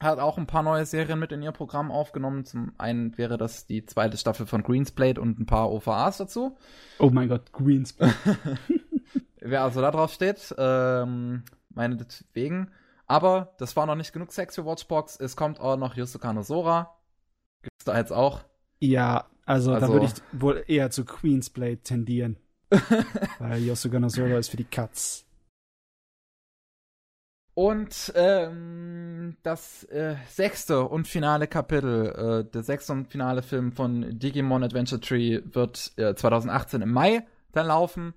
hat 0.00 0.18
auch 0.20 0.38
ein 0.38 0.46
paar 0.46 0.62
neue 0.62 0.86
Serien 0.86 1.18
mit 1.18 1.32
in 1.32 1.42
ihr 1.42 1.52
Programm 1.52 1.90
aufgenommen. 1.90 2.44
Zum 2.44 2.72
einen 2.78 3.16
wäre 3.18 3.36
das 3.36 3.66
die 3.66 3.84
zweite 3.84 4.16
Staffel 4.16 4.46
von 4.46 4.62
Greensplate 4.62 5.20
und 5.20 5.40
ein 5.40 5.46
paar 5.46 5.70
OVAs 5.70 6.18
dazu. 6.18 6.56
Oh 6.98 7.10
mein 7.10 7.28
Gott, 7.28 7.52
Greensplate. 7.52 8.14
Wer 9.40 9.62
also 9.62 9.80
da 9.80 9.90
drauf 9.90 10.12
steht, 10.12 10.54
ähm, 10.56 11.42
meinetwegen. 11.70 12.70
Aber 13.06 13.54
das 13.58 13.74
war 13.76 13.86
noch 13.86 13.94
nicht 13.94 14.12
genug 14.12 14.32
Sex 14.32 14.54
für 14.54 14.64
Watchbox. 14.64 15.18
Es 15.18 15.34
kommt 15.34 15.58
auch 15.58 15.76
noch 15.76 15.96
Yusuka 15.96 16.32
no 16.32 16.42
Sora. 16.42 16.96
Gibt's 17.62 17.84
da 17.84 17.96
jetzt 17.96 18.12
auch? 18.12 18.42
Ja, 18.78 19.26
also, 19.46 19.72
also 19.72 19.86
da 19.86 19.92
würde 19.92 20.06
ich 20.06 20.40
wohl 20.40 20.62
eher 20.66 20.90
zu 20.90 21.04
Queensblade 21.04 21.78
tendieren. 21.78 22.36
Weil 23.38 23.62
Yosuga 23.62 23.98
no 23.98 24.08
Sora 24.08 24.38
ist 24.38 24.50
für 24.50 24.58
die 24.58 24.64
Cuts. 24.64 25.27
Und 27.58 28.12
ähm, 28.14 29.36
das 29.42 29.82
äh, 29.82 30.14
sechste 30.28 30.84
und 30.84 31.08
finale 31.08 31.48
Kapitel, 31.48 32.44
äh, 32.46 32.48
der 32.48 32.62
sechste 32.62 32.92
und 32.92 33.08
finale 33.08 33.42
Film 33.42 33.72
von 33.72 34.16
Digimon 34.16 34.62
Adventure 34.62 35.00
Tree 35.00 35.40
wird 35.44 35.90
äh, 35.96 36.14
2018 36.14 36.82
im 36.82 36.92
Mai 36.92 37.26
dann 37.50 37.66
laufen. 37.66 38.14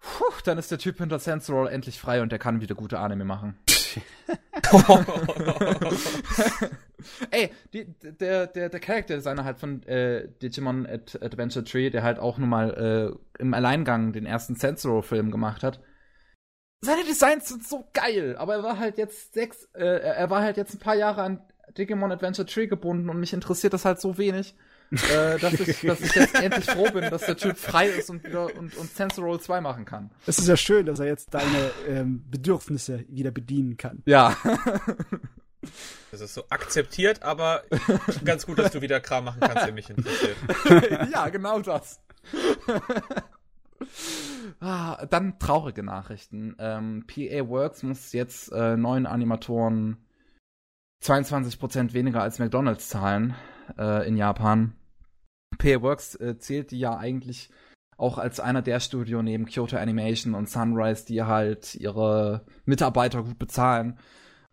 Puh, 0.00 0.34
dann 0.44 0.58
ist 0.58 0.70
der 0.70 0.76
Typ 0.76 0.98
hinter 0.98 1.18
Sensorol 1.18 1.68
endlich 1.68 1.98
frei 1.98 2.20
und 2.20 2.30
der 2.30 2.38
kann 2.38 2.60
wieder 2.60 2.74
gute 2.74 2.98
Anime 2.98 3.24
machen. 3.24 3.56
Ey, 7.30 7.50
die, 7.72 7.86
der, 8.20 8.48
der, 8.48 8.68
der 8.68 8.80
Charakterdesigner 8.80 9.44
halt 9.44 9.58
von 9.58 9.82
äh, 9.84 10.28
Digimon 10.42 10.86
Ad 10.86 11.24
Adventure 11.24 11.64
Tree, 11.64 11.88
der 11.88 12.02
halt 12.02 12.18
auch 12.18 12.36
nun 12.36 12.50
mal 12.50 13.16
äh, 13.38 13.40
im 13.40 13.54
Alleingang 13.54 14.12
den 14.12 14.26
ersten 14.26 14.56
Sensoro-Film 14.56 15.30
gemacht 15.30 15.62
hat, 15.62 15.80
seine 16.80 17.04
Designs 17.04 17.48
sind 17.48 17.66
so 17.66 17.88
geil, 17.92 18.36
aber 18.38 18.54
er 18.56 18.62
war 18.62 18.78
halt 18.78 18.98
jetzt 18.98 19.34
sechs, 19.34 19.68
äh, 19.74 19.84
er 19.84 20.30
war 20.30 20.42
halt 20.42 20.56
jetzt 20.56 20.74
ein 20.74 20.78
paar 20.78 20.94
Jahre 20.94 21.22
an 21.22 21.40
Digimon 21.76 22.12
Adventure 22.12 22.46
Tree 22.46 22.66
gebunden 22.66 23.08
und 23.10 23.18
mich 23.18 23.32
interessiert 23.32 23.72
das 23.72 23.84
halt 23.84 24.00
so 24.00 24.18
wenig, 24.18 24.54
äh, 24.92 25.38
dass, 25.40 25.54
ich, 25.54 25.80
dass 25.80 26.00
ich 26.00 26.14
jetzt 26.14 26.34
endlich 26.34 26.66
froh 26.66 26.90
bin, 26.90 27.10
dass 27.10 27.26
der 27.26 27.36
Typ 27.36 27.56
frei 27.56 27.88
ist 27.88 28.10
und 28.10 28.24
wieder 28.24 28.54
und, 28.56 28.76
und 28.76 28.94
Sensor 28.94 29.24
Roll 29.24 29.40
2 29.40 29.60
machen 29.60 29.84
kann. 29.84 30.10
Es 30.26 30.38
ist 30.38 30.48
ja 30.48 30.56
schön, 30.56 30.86
dass 30.86 31.00
er 31.00 31.06
jetzt 31.06 31.34
deine 31.34 31.70
ähm, 31.88 32.24
Bedürfnisse 32.30 33.04
wieder 33.08 33.30
bedienen 33.30 33.76
kann. 33.76 34.02
Ja. 34.06 34.36
Das 36.12 36.20
ist 36.20 36.34
so 36.34 36.44
akzeptiert, 36.48 37.24
aber 37.24 37.64
ganz 38.24 38.46
gut, 38.46 38.58
dass 38.58 38.70
du 38.70 38.80
wieder 38.82 39.00
Kram 39.00 39.24
machen 39.24 39.40
kannst, 39.40 39.66
der 39.66 39.72
mich 39.72 39.90
interessiert. 39.90 40.36
ja, 41.12 41.28
genau 41.28 41.58
das. 41.58 42.00
Ah, 44.60 45.04
dann 45.06 45.38
traurige 45.38 45.82
Nachrichten. 45.82 46.54
Ähm, 46.58 47.04
PA 47.06 47.48
Works 47.48 47.82
muss 47.82 48.12
jetzt 48.12 48.52
äh, 48.52 48.76
neuen 48.76 49.06
Animatoren 49.06 49.96
22% 51.04 51.92
weniger 51.92 52.22
als 52.22 52.38
McDonalds 52.38 52.88
zahlen 52.88 53.34
äh, 53.78 54.06
in 54.06 54.16
Japan. 54.16 54.74
PA 55.58 55.82
Works 55.82 56.14
äh, 56.16 56.38
zählt 56.38 56.72
ja 56.72 56.96
eigentlich 56.96 57.50
auch 57.96 58.18
als 58.18 58.40
einer 58.40 58.62
der 58.62 58.80
Studio 58.80 59.22
neben 59.22 59.46
Kyoto 59.46 59.76
Animation 59.76 60.34
und 60.34 60.50
Sunrise, 60.50 61.06
die 61.06 61.22
halt 61.22 61.74
ihre 61.74 62.44
Mitarbeiter 62.64 63.22
gut 63.22 63.38
bezahlen. 63.38 63.98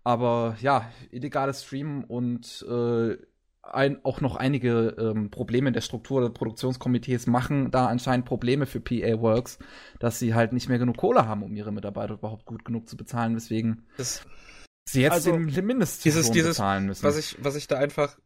Aber 0.03 0.55
ja, 0.61 0.89
illegales 1.11 1.63
Streamen 1.63 2.03
und 2.03 2.65
äh, 2.69 3.17
ein, 3.63 4.03
auch 4.03 4.21
noch 4.21 4.35
einige 4.35 4.95
ähm, 4.99 5.31
Probleme 5.31 5.69
in 5.69 5.73
der 5.73 5.81
Struktur 5.81 6.21
der 6.21 6.29
Produktionskomitees 6.29 7.27
machen 7.27 7.71
da 7.71 7.87
anscheinend 7.87 8.25
Probleme 8.25 8.65
für 8.65 8.79
PA 8.79 9.21
Works, 9.21 9.57
dass 9.99 10.19
sie 10.19 10.33
halt 10.33 10.53
nicht 10.53 10.69
mehr 10.69 10.79
genug 10.79 10.97
Kohle 10.97 11.27
haben, 11.27 11.43
um 11.43 11.55
ihre 11.55 11.71
Mitarbeiter 11.71 12.15
überhaupt 12.15 12.45
gut 12.45 12.65
genug 12.65 12.87
zu 12.87 12.97
bezahlen, 12.97 13.35
weswegen 13.35 13.87
das, 13.97 14.25
sie 14.85 15.01
jetzt 15.01 15.13
also, 15.13 15.31
den 15.31 15.65
Mindestlohn 15.65 16.33
bezahlen 16.33 16.85
müssen. 16.85 17.03
Was 17.03 17.17
ich, 17.17 17.37
was 17.43 17.55
ich 17.55 17.67
da 17.67 17.77
einfach 17.77 18.17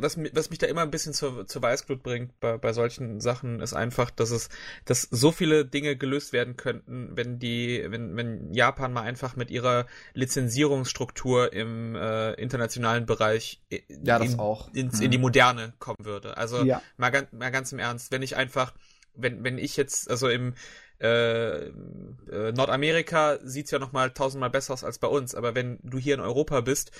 was, 0.00 0.18
was 0.32 0.50
mich 0.50 0.58
da 0.58 0.66
immer 0.66 0.82
ein 0.82 0.90
bisschen 0.90 1.12
zur, 1.12 1.46
zur 1.46 1.62
Weißglut 1.62 2.02
bringt 2.02 2.38
bei, 2.40 2.58
bei 2.58 2.72
solchen 2.72 3.20
Sachen, 3.20 3.60
ist 3.60 3.74
einfach, 3.74 4.10
dass 4.10 4.30
es, 4.30 4.48
dass 4.84 5.02
so 5.02 5.32
viele 5.32 5.64
Dinge 5.64 5.96
gelöst 5.96 6.32
werden 6.32 6.56
könnten, 6.56 7.16
wenn 7.16 7.38
die, 7.38 7.84
wenn, 7.88 8.16
wenn 8.16 8.52
Japan 8.52 8.92
mal 8.92 9.02
einfach 9.02 9.36
mit 9.36 9.50
ihrer 9.50 9.86
Lizenzierungsstruktur 10.14 11.52
im 11.52 11.94
äh, 11.94 12.32
internationalen 12.34 13.06
Bereich 13.06 13.62
ja, 13.88 14.18
in, 14.18 14.38
auch. 14.38 14.72
Ins, 14.74 14.98
mhm. 14.98 15.04
in 15.04 15.10
die 15.10 15.18
Moderne 15.18 15.72
kommen 15.78 16.04
würde. 16.04 16.36
Also 16.36 16.62
ja. 16.64 16.82
mal, 16.96 17.10
ganz, 17.10 17.32
mal 17.32 17.50
ganz 17.50 17.72
im 17.72 17.78
Ernst, 17.78 18.12
wenn 18.12 18.22
ich 18.22 18.36
einfach, 18.36 18.74
wenn, 19.14 19.42
wenn 19.44 19.58
ich 19.58 19.76
jetzt, 19.76 20.10
also 20.10 20.28
im 20.28 20.54
äh, 21.00 21.68
äh, 21.68 22.52
Nordamerika 22.52 23.38
sieht's 23.42 23.70
ja 23.70 23.78
noch 23.78 23.92
mal 23.92 24.10
tausendmal 24.10 24.50
besser 24.50 24.72
aus 24.72 24.84
als 24.84 24.98
bei 24.98 25.08
uns, 25.08 25.34
aber 25.34 25.54
wenn 25.54 25.78
du 25.82 25.98
hier 25.98 26.14
in 26.14 26.20
Europa 26.20 26.60
bist, 26.60 26.90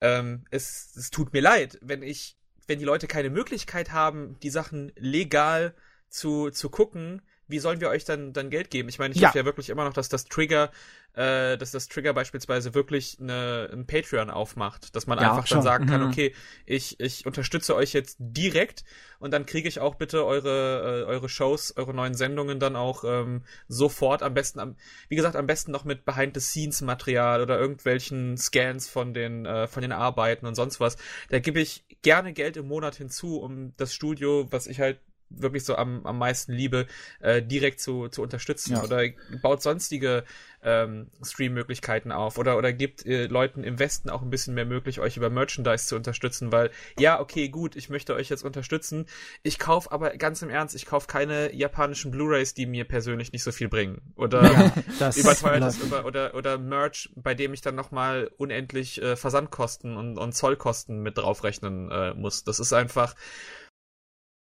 ähm, 0.00 0.44
es, 0.50 0.94
es 0.96 1.10
tut 1.10 1.32
mir 1.32 1.40
leid, 1.40 1.78
wenn 1.82 2.02
ich 2.02 2.37
wenn 2.68 2.78
die 2.78 2.84
Leute 2.84 3.08
keine 3.08 3.30
Möglichkeit 3.30 3.92
haben, 3.92 4.38
die 4.42 4.50
Sachen 4.50 4.92
legal 4.96 5.74
zu, 6.08 6.50
zu 6.50 6.70
gucken, 6.70 7.22
wie 7.48 7.58
sollen 7.58 7.80
wir 7.80 7.88
euch 7.88 8.04
dann, 8.04 8.32
dann 8.32 8.50
Geld 8.50 8.70
geben? 8.70 8.88
Ich 8.88 8.98
meine, 8.98 9.14
ich 9.14 9.20
Ja. 9.20 9.28
hoffe 9.28 9.38
ja 9.38 9.44
wirklich 9.44 9.70
immer 9.70 9.84
noch, 9.84 9.92
dass 9.92 10.08
das 10.08 10.24
Trigger, 10.26 10.70
äh, 11.14 11.56
dass 11.58 11.70
das 11.72 11.88
Trigger 11.88 12.12
beispielsweise 12.14 12.74
wirklich 12.74 13.18
eine, 13.20 13.68
ein 13.72 13.86
Patreon 13.86 14.30
aufmacht, 14.30 14.94
dass 14.94 15.06
man 15.06 15.18
Ja, 15.18 15.30
einfach 15.30 15.46
schon. 15.46 15.58
dann 15.58 15.62
sagen 15.64 15.86
kann, 15.86 16.02
Mhm. 16.02 16.08
okay, 16.08 16.34
ich, 16.66 17.00
ich 17.00 17.26
unterstütze 17.26 17.74
euch 17.74 17.92
jetzt 17.92 18.16
direkt 18.20 18.84
und 19.18 19.32
dann 19.32 19.46
kriege 19.46 19.68
ich 19.68 19.80
auch 19.80 19.96
bitte 19.96 20.24
eure, 20.24 21.02
äh, 21.02 21.04
eure 21.04 21.28
Shows, 21.28 21.74
eure 21.76 21.94
neuen 21.94 22.14
Sendungen 22.14 22.60
dann 22.60 22.76
auch 22.76 23.04
ähm, 23.04 23.42
sofort, 23.66 24.22
am 24.22 24.34
besten, 24.34 24.60
am, 24.60 24.76
wie 25.08 25.16
gesagt, 25.16 25.34
am 25.36 25.46
besten 25.46 25.72
noch 25.72 25.84
mit 25.84 26.04
Behind-the-Scenes-Material 26.04 27.42
oder 27.42 27.58
irgendwelchen 27.58 28.36
Scans 28.36 28.88
von 28.88 29.14
den, 29.14 29.46
äh, 29.46 29.66
von 29.66 29.82
den 29.82 29.92
Arbeiten 29.92 30.46
und 30.46 30.54
sonst 30.54 30.80
was. 30.80 30.96
Da 31.30 31.38
gebe 31.38 31.60
ich 31.60 31.84
gerne 32.02 32.32
Geld 32.32 32.56
im 32.56 32.68
Monat 32.68 32.96
hinzu, 32.96 33.40
um 33.40 33.74
das 33.76 33.94
Studio, 33.94 34.46
was 34.50 34.66
ich 34.66 34.80
halt 34.80 35.00
wirklich 35.30 35.64
so 35.64 35.76
am, 35.76 36.04
am 36.06 36.18
meisten 36.18 36.52
liebe, 36.52 36.86
äh, 37.20 37.42
direkt 37.42 37.80
zu, 37.80 38.08
zu 38.08 38.22
unterstützen. 38.22 38.72
Ja. 38.72 38.82
Oder 38.82 39.04
baut 39.42 39.62
sonstige 39.62 40.24
ähm, 40.62 41.08
Stream-Möglichkeiten 41.22 42.10
auf 42.10 42.36
oder, 42.36 42.58
oder 42.58 42.72
gibt 42.72 43.06
äh, 43.06 43.26
Leuten 43.26 43.62
im 43.62 43.78
Westen 43.78 44.10
auch 44.10 44.22
ein 44.22 44.30
bisschen 44.30 44.54
mehr 44.54 44.64
möglich, 44.64 44.98
euch 45.00 45.16
über 45.16 45.30
Merchandise 45.30 45.86
zu 45.86 45.94
unterstützen, 45.96 46.50
weil 46.50 46.70
ja, 46.98 47.20
okay, 47.20 47.48
gut, 47.48 47.76
ich 47.76 47.88
möchte 47.90 48.14
euch 48.14 48.28
jetzt 48.28 48.42
unterstützen. 48.42 49.06
Ich 49.42 49.58
kaufe 49.58 49.92
aber 49.92 50.16
ganz 50.16 50.42
im 50.42 50.50
Ernst, 50.50 50.74
ich 50.74 50.86
kaufe 50.86 51.06
keine 51.06 51.54
japanischen 51.54 52.10
Blu-Rays, 52.10 52.54
die 52.54 52.66
mir 52.66 52.84
persönlich 52.84 53.32
nicht 53.32 53.44
so 53.44 53.52
viel 53.52 53.68
bringen. 53.68 54.00
Oder 54.16 54.42
Ja, 54.42 54.72
das 54.98 55.16
überteuertes 55.18 55.78
über, 55.78 56.04
oder, 56.04 56.34
oder 56.34 56.58
Merch, 56.58 57.10
bei 57.14 57.34
dem 57.34 57.54
ich 57.54 57.60
dann 57.60 57.74
nochmal 57.74 58.30
unendlich 58.36 59.00
äh, 59.00 59.16
Versandkosten 59.16 59.96
und, 59.96 60.18
und 60.18 60.32
Zollkosten 60.32 61.02
mit 61.02 61.18
draufrechnen 61.18 61.90
äh, 61.90 62.14
muss. 62.14 62.44
Das 62.44 62.58
ist 62.58 62.72
einfach, 62.72 63.14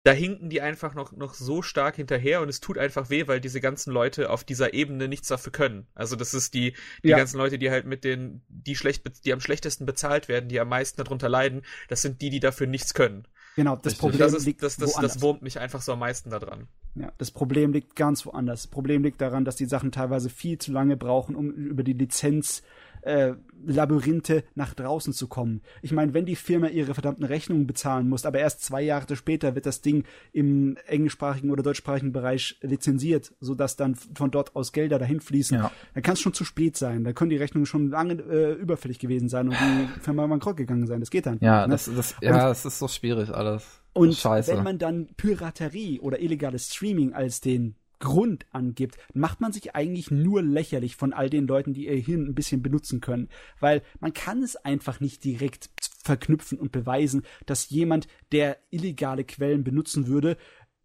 da 0.03 0.11
hinken 0.11 0.49
die 0.49 0.61
einfach 0.61 0.93
noch, 0.95 1.14
noch 1.14 1.33
so 1.33 1.61
stark 1.61 1.95
hinterher 1.95 2.41
und 2.41 2.49
es 2.49 2.59
tut 2.59 2.77
einfach 2.77 3.09
weh, 3.09 3.27
weil 3.27 3.40
diese 3.40 3.61
ganzen 3.61 3.91
Leute 3.93 4.30
auf 4.30 4.43
dieser 4.43 4.73
Ebene 4.73 5.07
nichts 5.07 5.30
dafür 5.30 5.53
können. 5.53 5.88
Also 5.95 6.15
das 6.17 6.33
ist 6.33 6.53
die, 6.53 6.73
die 7.03 7.09
Ja. 7.09 7.17
ganzen 7.17 7.38
Leute, 7.38 7.57
die 7.57 7.72
halt 7.72 7.85
mit 7.85 8.03
den, 8.03 8.41
die 8.49 8.75
schlecht, 8.75 9.03
die 9.25 9.32
am 9.32 9.40
schlechtesten 9.40 9.85
bezahlt 9.85 10.27
werden, 10.27 10.49
die 10.49 10.59
am 10.59 10.67
meisten 10.67 11.01
darunter 11.01 11.30
leiden, 11.30 11.61
das 11.88 12.01
sind 12.01 12.22
die, 12.22 12.30
die 12.30 12.41
dafür 12.41 12.67
nichts 12.67 12.93
können. 12.93 13.25
Genau, 13.56 13.75
das 13.75 13.85
Richtig. 13.93 13.99
Problem 13.99 14.19
Das 14.19 14.33
ist, 14.33 14.45
liegt 14.45 14.64
das, 14.64 14.77
das, 14.77 14.93
woanders. 14.95 15.14
das 15.14 15.22
wurmt 15.22 15.41
mich 15.41 15.59
einfach 15.59 15.82
so 15.82 15.93
am 15.93 15.99
meisten 15.99 16.30
daran. 16.32 16.67
Ja, 16.95 17.11
das 17.17 17.32
Problem 17.32 17.72
liegt 17.72 17.95
ganz 17.95 18.25
woanders. 18.25 18.64
Das 18.64 18.67
Problem 18.72 19.03
liegt 19.03 19.22
daran, 19.22 19.45
dass 19.45 19.56
die 19.56 19.65
Sachen 19.65 19.91
teilweise 19.91 20.30
viel 20.30 20.57
zu 20.57 20.72
lange 20.72 20.98
brauchen, 20.98 21.35
um 21.35 21.51
über 21.51 21.83
die 21.83 21.93
Lizenz 21.93 22.64
äh, 23.06 23.33
Labyrinthe 23.65 24.43
nach 24.56 24.73
draußen 24.73 25.14
zu 25.14 25.27
kommen. 25.27 25.61
Ich 25.82 25.91
meine, 25.91 26.14
wenn 26.14 26.25
die 26.25 26.35
Firma 26.35 26.67
ihre 26.67 26.93
verdammten 26.93 27.23
Rechnungen 27.25 27.65
bezahlen 27.67 28.09
muss, 28.09 28.25
aber 28.25 28.40
erst 28.40 28.64
zwei 28.64 28.82
Jahre 28.82 29.15
später 29.15 29.56
wird 29.56 29.65
das 29.65 29.82
Ding 29.82 30.03
im 30.32 30.77
englischsprachigen 30.85 31.49
oder 31.51 31.64
deutschsprachigen 31.64 32.11
Bereich 32.11 32.57
lizenziert, 32.61 33.33
sodass 33.40 33.75
dann 33.75 33.95
von 33.95 34.32
dort 34.32 34.56
aus 34.56 34.72
Gelder 34.73 34.99
dahin 34.99 35.22
fließen, 35.22 35.57
Ja. 35.57 35.72
dann 35.93 36.03
kann 36.03 36.14
es 36.14 36.19
schon 36.22 36.33
zu 36.33 36.43
spät 36.45 36.75
sein. 36.77 37.03
Da 37.03 37.14
können 37.14 37.30
die 37.30 37.38
Rechnungen 37.38 37.65
schon 37.65 37.90
lange 37.90 38.14
äh, 38.15 38.53
überfällig 38.53 38.99
gewesen 38.99 39.30
sein 39.30 39.48
und 39.49 39.56
die 39.59 39.88
Firma 40.01 40.27
bankrott 40.27 40.57
gegangen 40.57 40.88
sein. 40.88 40.99
Das 40.99 41.09
geht 41.09 41.25
dann. 41.25 41.38
Ja, 41.41 41.65
ne? 41.67 41.72
das, 41.73 41.90
das, 41.95 42.15
ja, 42.22 42.51
es 42.51 42.65
ist 42.65 42.80
so 42.80 42.88
schwierig 42.88 43.30
alles. 43.30 43.65
Und 43.93 44.15
Scheiße. 44.15 44.51
wenn 44.51 44.64
man 44.64 44.80
dann 44.80 45.07
Piraterie 45.17 45.99
oder 45.99 46.19
illegales 46.19 46.73
Streaming 46.73 47.14
als 47.14 47.41
den 47.41 47.75
Grund 48.03 48.45
angibt, 48.51 48.98
macht 49.14 49.40
man 49.40 49.53
sich 49.53 49.75
eigentlich 49.75 50.11
nur 50.11 50.41
lächerlich 50.41 50.98
von 50.98 51.14
all 51.14 51.30
den 51.30 51.48
Leuten, 51.48 51.73
die 51.73 51.88
ihr 51.88 51.95
Hirn 51.95 52.25
ein 52.27 52.35
bisschen 52.35 52.61
benutzen 52.61 52.99
können. 52.99 53.30
Weil 53.61 53.82
man 54.01 54.11
kann 54.11 54.43
es 54.43 54.57
einfach 54.57 54.99
nicht 54.99 55.23
direkt 55.23 55.69
verknüpfen 56.03 56.59
und 56.59 56.73
beweisen, 56.73 57.23
dass 57.45 57.69
jemand, 57.69 58.09
der 58.33 58.57
illegale 58.72 59.23
Quellen 59.23 59.64
benutzen 59.64 60.07
würde, 60.07 60.35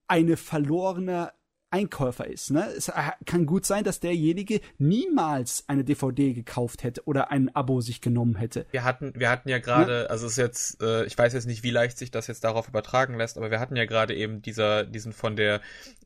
eine 0.06 0.36
verlorene 0.36 1.32
Einkäufer 1.70 2.26
ist. 2.26 2.50
Ne? 2.50 2.66
Es 2.76 2.88
äh, 2.88 2.92
kann 3.26 3.44
gut 3.44 3.66
sein, 3.66 3.84
dass 3.84 4.00
derjenige 4.00 4.60
niemals 4.78 5.64
eine 5.66 5.84
DVD 5.84 6.32
gekauft 6.32 6.82
hätte 6.82 7.02
oder 7.04 7.30
ein 7.30 7.54
Abo 7.54 7.80
sich 7.80 8.00
genommen 8.00 8.36
hätte. 8.36 8.66
Wir 8.70 8.84
hatten, 8.84 9.12
wir 9.14 9.28
hatten 9.28 9.48
ja 9.48 9.58
gerade, 9.58 10.08
also 10.08 10.26
es 10.26 10.32
ist 10.32 10.38
jetzt, 10.38 10.82
äh, 10.82 11.04
ich 11.04 11.16
weiß 11.16 11.34
jetzt 11.34 11.46
nicht, 11.46 11.62
wie 11.62 11.70
leicht 11.70 11.98
sich 11.98 12.10
das 12.10 12.26
jetzt 12.26 12.44
darauf 12.44 12.68
übertragen 12.68 13.14
lässt, 13.14 13.36
aber 13.36 13.50
wir 13.50 13.60
hatten 13.60 13.76
ja 13.76 13.84
gerade 13.84 14.14
eben 14.14 14.40
dieser, 14.40 14.84
diesen 14.84 15.12
von 15.12 15.36
der 15.36 15.60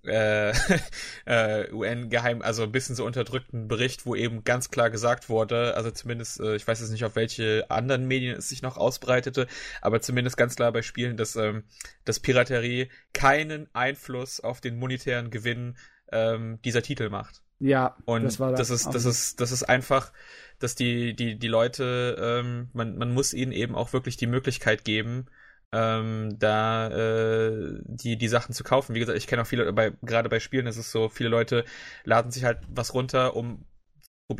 äh, 0.05 0.51
äh, 1.27 1.73
UN-Geheim, 1.73 2.43
also 2.43 2.65
ein 2.65 2.73
bisschen 2.73 2.97
so 2.97 3.05
unterdrückten 3.05 3.69
Bericht, 3.69 4.05
wo 4.05 4.17
eben 4.17 4.43
ganz 4.43 4.71
klar 4.71 4.91
gesagt 4.91 5.29
wurde, 5.29 5.77
also 5.77 5.93
zumindest, 5.93 6.41
äh, 6.41 6.57
ich 6.57 6.67
weiß 6.67 6.81
jetzt 6.81 6.91
nicht, 6.91 7.05
auf 7.05 7.15
welche 7.15 7.71
anderen 7.71 8.09
Medien 8.09 8.37
es 8.37 8.49
sich 8.49 8.63
noch 8.63 8.77
ausbreitete, 8.77 9.47
aber 9.81 10.01
zumindest 10.01 10.37
ganz 10.37 10.57
klar 10.57 10.73
bei 10.73 10.83
Spielen, 10.83 11.17
dass, 11.17 11.37
ähm, 11.37 11.63
dass 12.05 12.19
Piraterie 12.19 12.89
keinen 13.13 13.69
Einfluss 13.75 14.41
auf 14.41 14.61
den 14.61 14.79
monetären 14.79 15.31
Gewinn 15.31 15.52
ähm, 16.11 16.61
dieser 16.65 16.83
Titel 16.83 17.09
macht. 17.09 17.43
Ja, 17.59 17.97
Und 18.05 18.25
das 18.25 18.41
war 18.41 18.53
das 18.53 18.71
ist, 18.71 18.89
auch 18.89 18.93
das 18.93 19.05
ist, 19.05 19.41
das 19.41 19.53
ist 19.53 19.63
einfach, 19.63 20.13
dass 20.59 20.75
die, 20.75 21.15
die, 21.15 21.39
die 21.39 21.49
Leute, 21.49 22.17
ähm, 22.19 22.71
man, 22.73 22.97
man 22.97 23.13
muss 23.15 23.33
ihnen 23.35 23.53
eben 23.53 23.75
auch 23.75 23.93
wirklich 23.93 24.17
die 24.17 24.27
Möglichkeit 24.27 24.85
geben, 24.85 25.27
ähm, 25.73 26.37
da 26.39 26.89
äh, 26.89 27.79
die, 27.85 28.17
die 28.19 28.29
Sachen 28.29 28.53
zu 28.53 28.65
kaufen. 28.65 28.95
Wie 28.95 29.01
gesagt, 29.01 29.17
ich 29.17 29.27
kenne 29.27 29.43
auch 29.43 29.47
viele, 29.47 29.73
bei, 29.73 29.93
gerade 30.03 30.29
bei 30.29 30.41
Spielen 30.41 30.67
ist 30.67 30.77
es 30.77 30.91
so, 30.91 31.09
viele 31.09 31.29
Leute 31.29 31.65
laden 32.05 32.31
sich 32.31 32.45
halt 32.45 32.59
was 32.69 32.95
runter, 32.95 33.37
um 33.37 33.65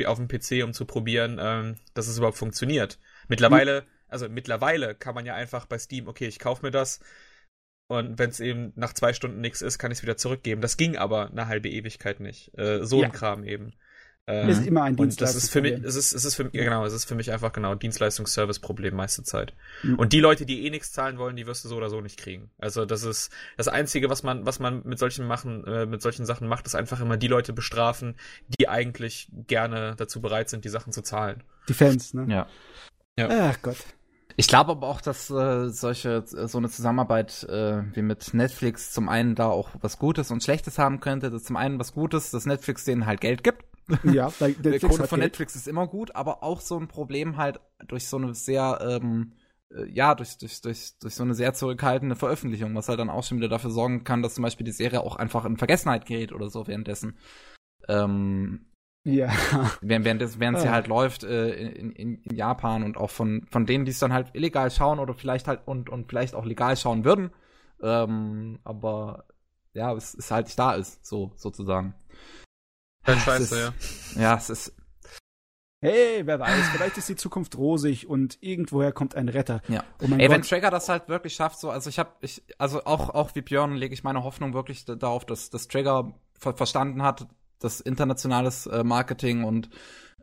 auf 0.05 0.17
dem 0.17 0.27
PC, 0.27 0.63
um 0.63 0.73
zu 0.73 0.85
probieren, 0.85 1.39
ähm, 1.39 1.75
dass 1.93 2.07
es 2.07 2.17
überhaupt 2.17 2.37
funktioniert. 2.37 2.99
Mittlerweile, 3.27 3.85
also 4.07 4.27
mittlerweile 4.27 4.95
kann 4.95 5.13
man 5.13 5.25
ja 5.25 5.35
einfach 5.35 5.67
bei 5.67 5.77
Steam, 5.77 6.07
okay, 6.07 6.27
ich 6.27 6.39
kaufe 6.39 6.65
mir 6.65 6.71
das, 6.71 6.99
und 7.93 8.19
wenn 8.19 8.29
es 8.29 8.39
eben 8.39 8.73
nach 8.75 8.93
zwei 8.93 9.13
Stunden 9.13 9.41
nichts 9.41 9.61
ist, 9.61 9.79
kann 9.79 9.91
ich 9.91 9.99
es 9.99 10.03
wieder 10.03 10.17
zurückgeben. 10.17 10.61
Das 10.61 10.77
ging 10.77 10.97
aber 10.97 11.29
eine 11.31 11.47
halbe 11.47 11.69
Ewigkeit 11.69 12.19
nicht. 12.19 12.51
Äh, 12.57 12.83
so 12.85 13.01
Ja. 13.01 13.07
ein 13.07 13.11
Kram 13.13 13.43
eben. 13.43 13.73
Ähm, 14.25 14.47
ist 14.47 14.65
immer 14.65 14.83
ein 14.83 14.95
und 14.95 15.19
das 15.19 15.35
ist 15.35 15.51
für 15.51 15.59
mich, 15.59 15.71
Dienstleistungsproblem. 15.73 15.89
es 15.89 15.95
ist, 15.97 16.13
es 16.13 16.23
ist 16.23 16.35
für 16.35 16.43
mich, 16.45 16.53
genau, 16.53 16.85
es 16.85 16.93
ist 16.93 17.03
für 17.03 17.15
mich 17.15 17.29
einfach 17.33 17.51
genau 17.51 17.75
Dienstleistungs-Service-Problem 17.75 18.95
meiste 18.95 19.23
Zeit. 19.23 19.53
Mhm. 19.83 19.95
Und 19.99 20.13
die 20.13 20.21
Leute, 20.21 20.45
die 20.45 20.65
eh 20.65 20.69
nichts 20.69 20.93
zahlen 20.93 21.17
wollen, 21.17 21.35
die 21.35 21.45
wirst 21.45 21.65
du 21.65 21.67
so 21.67 21.75
oder 21.75 21.89
so 21.89 21.99
nicht 21.99 22.17
kriegen. 22.17 22.49
Also 22.57 22.85
das 22.85 23.03
ist 23.03 23.33
das 23.57 23.67
Einzige, 23.67 24.09
was 24.09 24.23
man, 24.23 24.45
was 24.45 24.59
man 24.59 24.81
mit 24.85 24.97
solchen 24.97 25.27
machen, 25.27 25.65
äh, 25.67 25.85
mit 25.85 26.01
solchen 26.01 26.25
Sachen 26.25 26.47
macht, 26.47 26.65
ist 26.65 26.75
einfach 26.75 27.01
immer 27.01 27.17
die 27.17 27.27
Leute 27.27 27.51
bestrafen, 27.51 28.15
die 28.57 28.69
eigentlich 28.69 29.27
gerne 29.47 29.95
dazu 29.97 30.21
bereit 30.21 30.47
sind, 30.47 30.63
die 30.63 30.69
Sachen 30.69 30.93
zu 30.93 31.01
zahlen. 31.01 31.43
Die 31.67 31.73
Fans, 31.73 32.13
ne? 32.13 32.47
Ja. 33.17 33.27
Ach 33.29 33.61
Gott. 33.61 33.77
Ich 34.35 34.47
glaube 34.47 34.71
aber 34.71 34.87
auch, 34.87 35.01
dass 35.01 35.29
äh, 35.29 35.69
solche 35.69 36.17
äh, 36.17 36.47
so 36.47 36.57
eine 36.57 36.69
Zusammenarbeit 36.69 37.43
äh, 37.43 37.83
wie 37.93 38.01
mit 38.01 38.33
Netflix 38.33 38.91
zum 38.91 39.09
einen 39.09 39.35
da 39.35 39.47
auch 39.47 39.69
was 39.81 39.99
Gutes 39.99 40.31
und 40.31 40.43
Schlechtes 40.43 40.79
haben 40.79 40.99
könnte. 40.99 41.29
Das 41.29 41.43
zum 41.43 41.55
einen 41.55 41.79
was 41.79 41.93
Gutes, 41.93 42.31
dass 42.31 42.45
Netflix 42.45 42.85
denen 42.85 43.05
halt 43.05 43.21
Geld 43.21 43.43
gibt. 43.43 43.63
Ja, 44.03 44.31
Der 44.39 44.49
Netflix 44.49 44.81
Kohle 44.81 45.07
von 45.07 45.19
Geld. 45.19 45.31
Netflix 45.31 45.55
ist 45.55 45.67
immer 45.67 45.87
gut, 45.87 46.15
aber 46.15 46.43
auch 46.43 46.61
so 46.61 46.79
ein 46.79 46.87
Problem 46.87 47.37
halt 47.37 47.59
durch 47.87 48.07
so 48.07 48.17
eine 48.17 48.33
sehr 48.33 48.79
ähm, 48.81 49.33
äh, 49.73 49.85
ja, 49.89 50.15
durch, 50.15 50.37
durch, 50.37 50.61
durch, 50.61 50.97
durch 50.99 51.15
so 51.15 51.23
eine 51.23 51.35
sehr 51.35 51.53
zurückhaltende 51.53 52.15
Veröffentlichung, 52.15 52.75
was 52.75 52.89
halt 52.89 52.99
dann 52.99 53.09
auch 53.09 53.23
schon 53.23 53.37
wieder 53.37 53.49
dafür 53.49 53.71
sorgen 53.71 54.03
kann, 54.03 54.21
dass 54.21 54.35
zum 54.35 54.43
Beispiel 54.43 54.65
die 54.65 54.71
Serie 54.71 55.01
auch 55.01 55.15
einfach 55.15 55.45
in 55.45 55.57
Vergessenheit 55.57 56.05
gerät 56.05 56.31
oder 56.31 56.49
so 56.49 56.67
währenddessen. 56.67 57.17
Ähm, 57.87 58.65
Ja. 59.05 59.29
während, 59.81 60.05
während, 60.05 60.21
das- 60.21 60.39
während 60.39 60.59
sie 60.59 60.67
Ah. 60.69 60.71
halt 60.71 60.87
läuft 60.87 61.23
äh, 61.23 61.53
in, 61.55 61.91
in, 61.91 62.21
in 62.23 62.35
Japan 62.35 62.83
und 62.83 62.95
auch 62.97 63.09
von, 63.09 63.45
von 63.51 63.65
denen, 63.65 63.83
die 63.85 63.91
es 63.91 63.99
dann 63.99 64.13
halt 64.13 64.29
illegal 64.33 64.71
schauen 64.71 64.99
oder 64.99 65.13
vielleicht 65.13 65.47
halt 65.47 65.61
und, 65.65 65.89
und 65.89 66.07
vielleicht 66.07 66.35
auch 66.35 66.45
legal 66.45 66.77
schauen 66.77 67.03
würden. 67.03 67.31
Ähm, 67.81 68.59
aber 68.63 69.25
ja, 69.73 69.91
es 69.93 70.13
ist 70.13 70.31
halt 70.31 70.45
nicht 70.45 70.57
da 70.57 70.73
ist, 70.75 71.05
so 71.05 71.31
sozusagen. 71.35 71.95
Es 73.05 73.19
scheiße, 73.23 73.55
ist- 73.55 74.15
ja. 74.15 74.21
Ja, 74.21 74.35
es 74.37 74.49
ist, 74.49 74.73
Hey, 75.81 76.25
wer 76.25 76.39
weiß, 76.39 76.69
vielleicht 76.69 76.97
ist 76.97 77.09
die 77.09 77.17
Zukunft 77.17 77.57
rosig 77.57 78.07
und 78.07 78.37
irgendwoher 78.41 78.93
kommt 78.93 79.15
ein 79.15 79.27
Retter. 79.27 79.61
ja. 79.67 79.83
Oh 80.01 80.07
mein 80.07 80.21
Ey, 80.21 80.29
wenn 80.29 80.39
Gott. 80.39 80.49
Trigger 80.49 80.71
das 80.71 80.87
halt 80.87 81.09
wirklich 81.09 81.33
schafft, 81.35 81.59
so, 81.59 81.69
also 81.71 81.89
ich 81.89 81.99
habe, 81.99 82.11
ich, 82.21 82.41
also 82.57 82.85
auch, 82.85 83.09
auch 83.09 83.35
wie 83.35 83.41
Björn 83.41 83.75
lege 83.75 83.93
ich 83.93 84.01
meine 84.05 84.23
Hoffnung 84.23 84.53
wirklich 84.53 84.85
da- 84.85 84.95
darauf, 84.95 85.25
dass, 85.25 85.49
dass 85.49 85.67
Trigger 85.67 86.13
ver 86.39 86.53
verstanden 86.53 87.03
hat, 87.03 87.27
dass 87.63 87.81
internationales 87.81 88.65
äh, 88.67 88.83
Marketing 88.83 89.43
und 89.43 89.69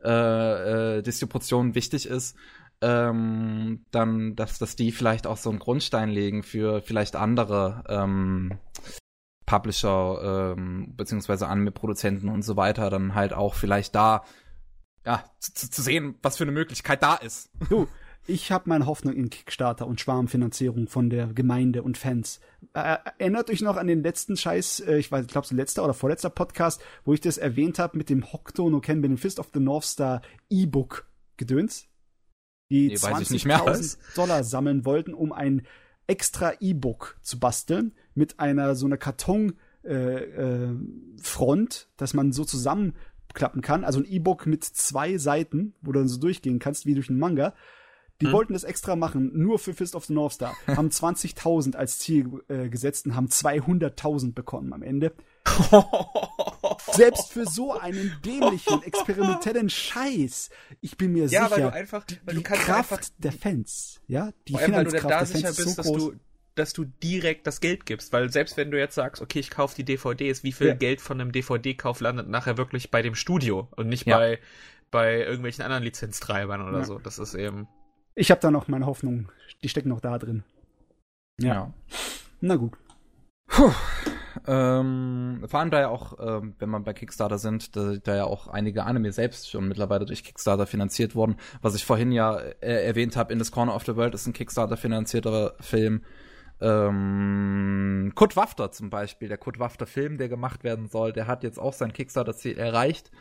äh, 0.03 0.97
äh, 0.97 1.01
Distribution 1.01 1.75
wichtig 1.75 2.07
ist, 2.07 2.35
ähm, 2.81 3.85
dann, 3.91 4.35
dass, 4.35 4.57
dass 4.57 4.75
die 4.75 4.91
vielleicht 4.91 5.27
auch 5.27 5.37
so 5.37 5.49
einen 5.49 5.59
Grundstein 5.59 6.09
legen 6.09 6.43
für 6.43 6.81
vielleicht 6.81 7.15
andere 7.15 7.83
ähm, 7.87 8.57
Publisher 9.45 10.53
ähm, 10.55 10.93
beziehungsweise 10.95 11.47
Anime-Produzenten 11.47 12.29
und 12.29 12.41
so 12.41 12.55
weiter, 12.55 12.89
dann 12.89 13.15
halt 13.15 13.33
auch 13.33 13.53
vielleicht 13.53 13.93
da 13.95 14.23
ja, 15.05 15.23
zu, 15.39 15.69
zu 15.69 15.81
sehen, 15.81 16.15
was 16.21 16.37
für 16.37 16.43
eine 16.43 16.51
Möglichkeit 16.51 17.03
da 17.03 17.15
ist. 17.15 17.49
Du, 17.69 17.87
ich 18.27 18.51
habe 18.51 18.69
meine 18.69 18.85
Hoffnung 18.85 19.15
in 19.15 19.29
Kickstarter 19.29 19.87
und 19.87 19.99
Schwarmfinanzierung 19.99 20.87
von 20.87 21.09
der 21.09 21.27
Gemeinde 21.27 21.83
und 21.83 21.97
Fans. 21.97 22.39
Äh, 22.73 22.97
erinnert 23.17 23.49
euch 23.49 23.61
noch 23.61 23.77
an 23.77 23.87
den 23.87 24.03
letzten 24.03 24.37
Scheiß, 24.37 24.81
äh, 24.81 24.97
ich 24.97 25.11
weiß, 25.11 25.25
ich 25.25 25.31
glaube, 25.31 25.47
so 25.47 25.55
letzter 25.55 25.83
oder 25.83 25.93
vorletzter 25.93 26.29
Podcast, 26.29 26.81
wo 27.03 27.13
ich 27.13 27.21
das 27.21 27.37
erwähnt 27.37 27.79
habe 27.79 27.97
mit 27.97 28.09
dem 28.09 28.31
Hokuto 28.31 28.69
no 28.69 28.79
Ken 28.79 29.01
dem 29.01 29.17
Fist 29.17 29.39
of 29.39 29.49
the 29.53 29.59
North 29.59 29.85
Star 29.85 30.21
E-Book 30.49 31.07
gedöns? 31.37 31.87
Die 32.69 32.87
Nee, 32.87 33.01
weiß 33.01 33.21
ich 33.21 33.31
nicht 33.31 33.45
mehr. 33.45 33.59
20.000 33.59 33.97
Dollar 34.15 34.43
sammeln 34.43 34.85
wollten, 34.85 35.13
um 35.13 35.33
ein 35.33 35.63
extra 36.07 36.53
E-Book 36.59 37.17
zu 37.21 37.39
basteln 37.39 37.93
mit 38.15 38.39
einer 38.39 38.75
so 38.75 38.85
einer 38.85 38.97
Karton 38.97 39.53
äh, 39.83 40.23
äh, 40.23 40.75
Front, 41.21 41.89
dass 41.97 42.13
man 42.13 42.31
so 42.31 42.45
zusammenklappen 42.45 43.61
kann. 43.61 43.83
Also 43.83 43.99
ein 43.99 44.05
E-Book 44.05 44.45
mit 44.45 44.63
zwei 44.63 45.17
Seiten, 45.17 45.73
wo 45.81 45.91
du 45.91 45.99
dann 45.99 46.07
so 46.07 46.19
durchgehen 46.19 46.59
kannst, 46.59 46.85
wie 46.85 46.93
durch 46.93 47.09
einen 47.09 47.19
Manga. 47.19 47.53
Die 48.21 48.27
hm. 48.27 48.33
wollten 48.33 48.53
das 48.53 48.63
extra 48.63 48.95
machen, 48.95 49.31
nur 49.33 49.59
für 49.59 49.73
Fist 49.73 49.95
of 49.95 50.05
the 50.05 50.13
North 50.13 50.33
Star. 50.33 50.55
haben 50.67 50.89
20.000 50.89 51.75
als 51.75 51.99
Ziel 51.99 52.41
äh, 52.47 52.69
gesetzt 52.69 53.05
und 53.05 53.15
haben 53.15 53.27
200.000 53.27 54.33
bekommen 54.33 54.71
am 54.73 54.83
Ende. 54.83 55.13
Selbst 56.91 57.33
für 57.33 57.45
so 57.45 57.73
einen 57.73 58.15
dämlichen, 58.23 58.83
experimentellen 58.83 59.69
Scheiß. 59.69 60.49
Ich 60.81 60.97
bin 60.97 61.13
mir 61.13 61.25
ja, 61.25 61.45
sicher, 61.45 61.51
weil 61.51 61.61
du 61.61 61.73
einfach, 61.73 62.05
weil 62.25 62.35
die 62.35 62.43
du 62.43 62.49
Kraft 62.49 62.69
einfach, 62.69 63.01
der 63.17 63.31
Fans, 63.31 64.01
ja, 64.07 64.31
die 64.47 64.55
Finanzkraft 64.55 65.33
der 65.33 65.41
Fans 65.41 65.55
bist, 65.57 65.59
ist 65.59 65.75
so 65.75 65.81
groß. 65.81 65.97
Du, 65.97 66.13
dass 66.55 66.73
du 66.73 66.85
direkt 66.85 67.47
das 67.47 67.61
Geld 67.61 67.85
gibst, 67.85 68.13
weil 68.13 68.29
selbst 68.29 68.57
wenn 68.57 68.71
du 68.71 68.77
jetzt 68.77 68.95
sagst, 68.95 69.21
okay, 69.21 69.39
ich 69.39 69.49
kaufe 69.49 69.73
die 69.75 69.85
DVDs, 69.85 70.43
wie 70.43 70.51
viel 70.51 70.67
ja. 70.67 70.73
Geld 70.75 71.01
von 71.01 71.19
einem 71.19 71.31
DVD-Kauf 71.31 72.01
landet 72.01 72.27
nachher 72.27 72.57
wirklich 72.57 72.91
bei 72.91 73.01
dem 73.01 73.15
Studio 73.15 73.69
und 73.75 73.87
nicht 73.87 74.05
ja. 74.05 74.17
bei 74.17 74.39
bei 74.91 75.19
irgendwelchen 75.21 75.63
anderen 75.63 75.83
Lizenztreibern 75.83 76.61
oder 76.61 76.79
ja. 76.79 76.85
so. 76.85 76.99
Das 76.99 77.17
ist 77.17 77.33
eben 77.33 77.67
ich 78.15 78.31
habe 78.31 78.41
da 78.41 78.51
noch 78.51 78.67
meine 78.67 78.85
Hoffnung. 78.85 79.31
Die 79.63 79.69
stecken 79.69 79.89
noch 79.89 80.01
da 80.01 80.17
drin. 80.17 80.43
Ja. 81.39 81.53
ja. 81.53 81.73
Na 82.41 82.55
gut. 82.55 82.73
Puh. 83.47 83.71
Ähm, 84.47 85.43
vor 85.45 85.59
allem 85.59 85.71
da 85.71 85.81
ja 85.81 85.89
auch, 85.89 86.17
ähm, 86.19 86.55
wenn 86.57 86.69
man 86.69 86.83
bei 86.83 86.93
Kickstarter 86.93 87.37
sind, 87.37 87.75
da, 87.75 87.95
da, 88.01 88.15
ja 88.15 88.23
auch 88.23 88.47
einige 88.47 88.85
Anime 88.85 89.11
selbst 89.11 89.49
schon 89.49 89.67
mittlerweile 89.67 90.05
durch 90.05 90.23
Kickstarter 90.23 90.65
finanziert 90.65 91.15
wurden. 91.15 91.35
Was 91.61 91.75
ich 91.75 91.85
vorhin 91.85 92.11
ja 92.11 92.37
äh, 92.37 92.85
erwähnt 92.85 93.17
habe, 93.17 93.33
In 93.33 93.39
this 93.39 93.51
Corner 93.51 93.75
of 93.75 93.85
the 93.85 93.95
World 93.95 94.13
ist 94.15 94.27
ein 94.27 94.33
Kickstarter 94.33 94.77
finanzierter 94.77 95.55
Film. 95.59 96.03
Ähm, 96.61 98.13
Kurt 98.15 98.35
Wafter 98.35 98.71
zum 98.71 98.89
Beispiel, 98.89 99.27
der 99.27 99.37
Kurt 99.37 99.59
Wafter 99.59 99.85
Film, 99.87 100.17
der 100.17 100.29
gemacht 100.29 100.63
werden 100.63 100.87
soll, 100.87 101.11
der 101.11 101.27
hat 101.27 101.43
jetzt 101.43 101.59
auch 101.59 101.73
sein 101.73 101.91
Kickstarter-Ziel 101.91 102.57
erreicht. 102.57 103.11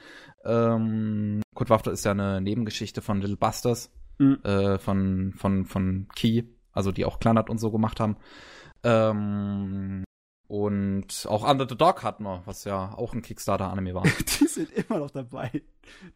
Ähm, 0.44 1.42
Kurt 1.54 1.70
Wafter 1.70 1.90
ist 1.90 2.04
ja 2.04 2.12
eine 2.12 2.40
Nebengeschichte 2.40 3.02
von 3.02 3.20
Little 3.20 3.38
Busters 3.38 3.90
mhm. 4.20 4.38
äh, 4.44 4.78
von, 4.78 5.32
von, 5.36 5.64
von 5.64 6.08
Key, 6.14 6.44
also 6.72 6.92
die 6.92 7.04
auch 7.04 7.18
Kleinert 7.18 7.50
und 7.50 7.58
so 7.58 7.70
gemacht 7.70 7.98
haben. 8.00 8.16
Ähm, 8.84 10.04
und 10.46 11.26
auch 11.28 11.48
Under 11.48 11.66
the 11.68 11.76
Dog 11.76 12.02
hatten 12.02 12.24
wir, 12.24 12.42
was 12.44 12.64
ja 12.64 12.92
auch 12.94 13.14
ein 13.14 13.22
Kickstarter-Anime 13.22 13.94
war. 13.94 14.02
die 14.40 14.46
sind 14.46 14.72
immer 14.72 14.98
noch 14.98 15.10
dabei. 15.10 15.62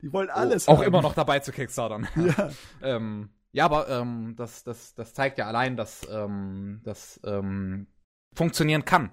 Die 0.02 0.12
wollen 0.12 0.28
oh, 0.28 0.36
alles. 0.36 0.68
Oh, 0.68 0.73
auch 0.73 0.81
immer 0.83 1.02
noch 1.02 1.15
dabei 1.15 1.41
zu 1.41 1.52
Kickstartern. 1.52 2.08
Ja. 2.16 2.50
ähm, 2.83 3.31
ja, 3.52 3.66
aber 3.66 3.89
ähm, 3.89 4.34
das, 4.36 4.65
das, 4.65 4.94
das 4.94 5.15
zeigt 5.15 5.39
ja 5.39 5.47
allein, 5.47 5.76
dass 5.76 6.07
ähm, 6.10 6.81
das 6.83 7.20
ähm, 7.24 7.86
funktionieren 8.34 8.84
kann. 8.84 9.12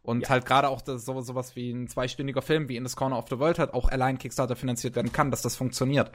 Und 0.00 0.22
ja. 0.22 0.28
halt 0.30 0.46
gerade 0.46 0.70
auch 0.70 0.80
das, 0.80 1.04
so, 1.04 1.20
sowas 1.20 1.54
wie 1.54 1.70
ein 1.70 1.86
zweistündiger 1.86 2.40
Film 2.40 2.70
wie 2.70 2.76
In 2.76 2.86
the 2.86 2.94
Corner 2.96 3.18
of 3.18 3.26
the 3.28 3.38
World 3.38 3.58
halt 3.58 3.74
auch 3.74 3.90
allein 3.90 4.16
Kickstarter 4.16 4.56
finanziert 4.56 4.96
werden 4.96 5.12
kann, 5.12 5.30
dass 5.30 5.42
das 5.42 5.54
funktioniert. 5.54 6.12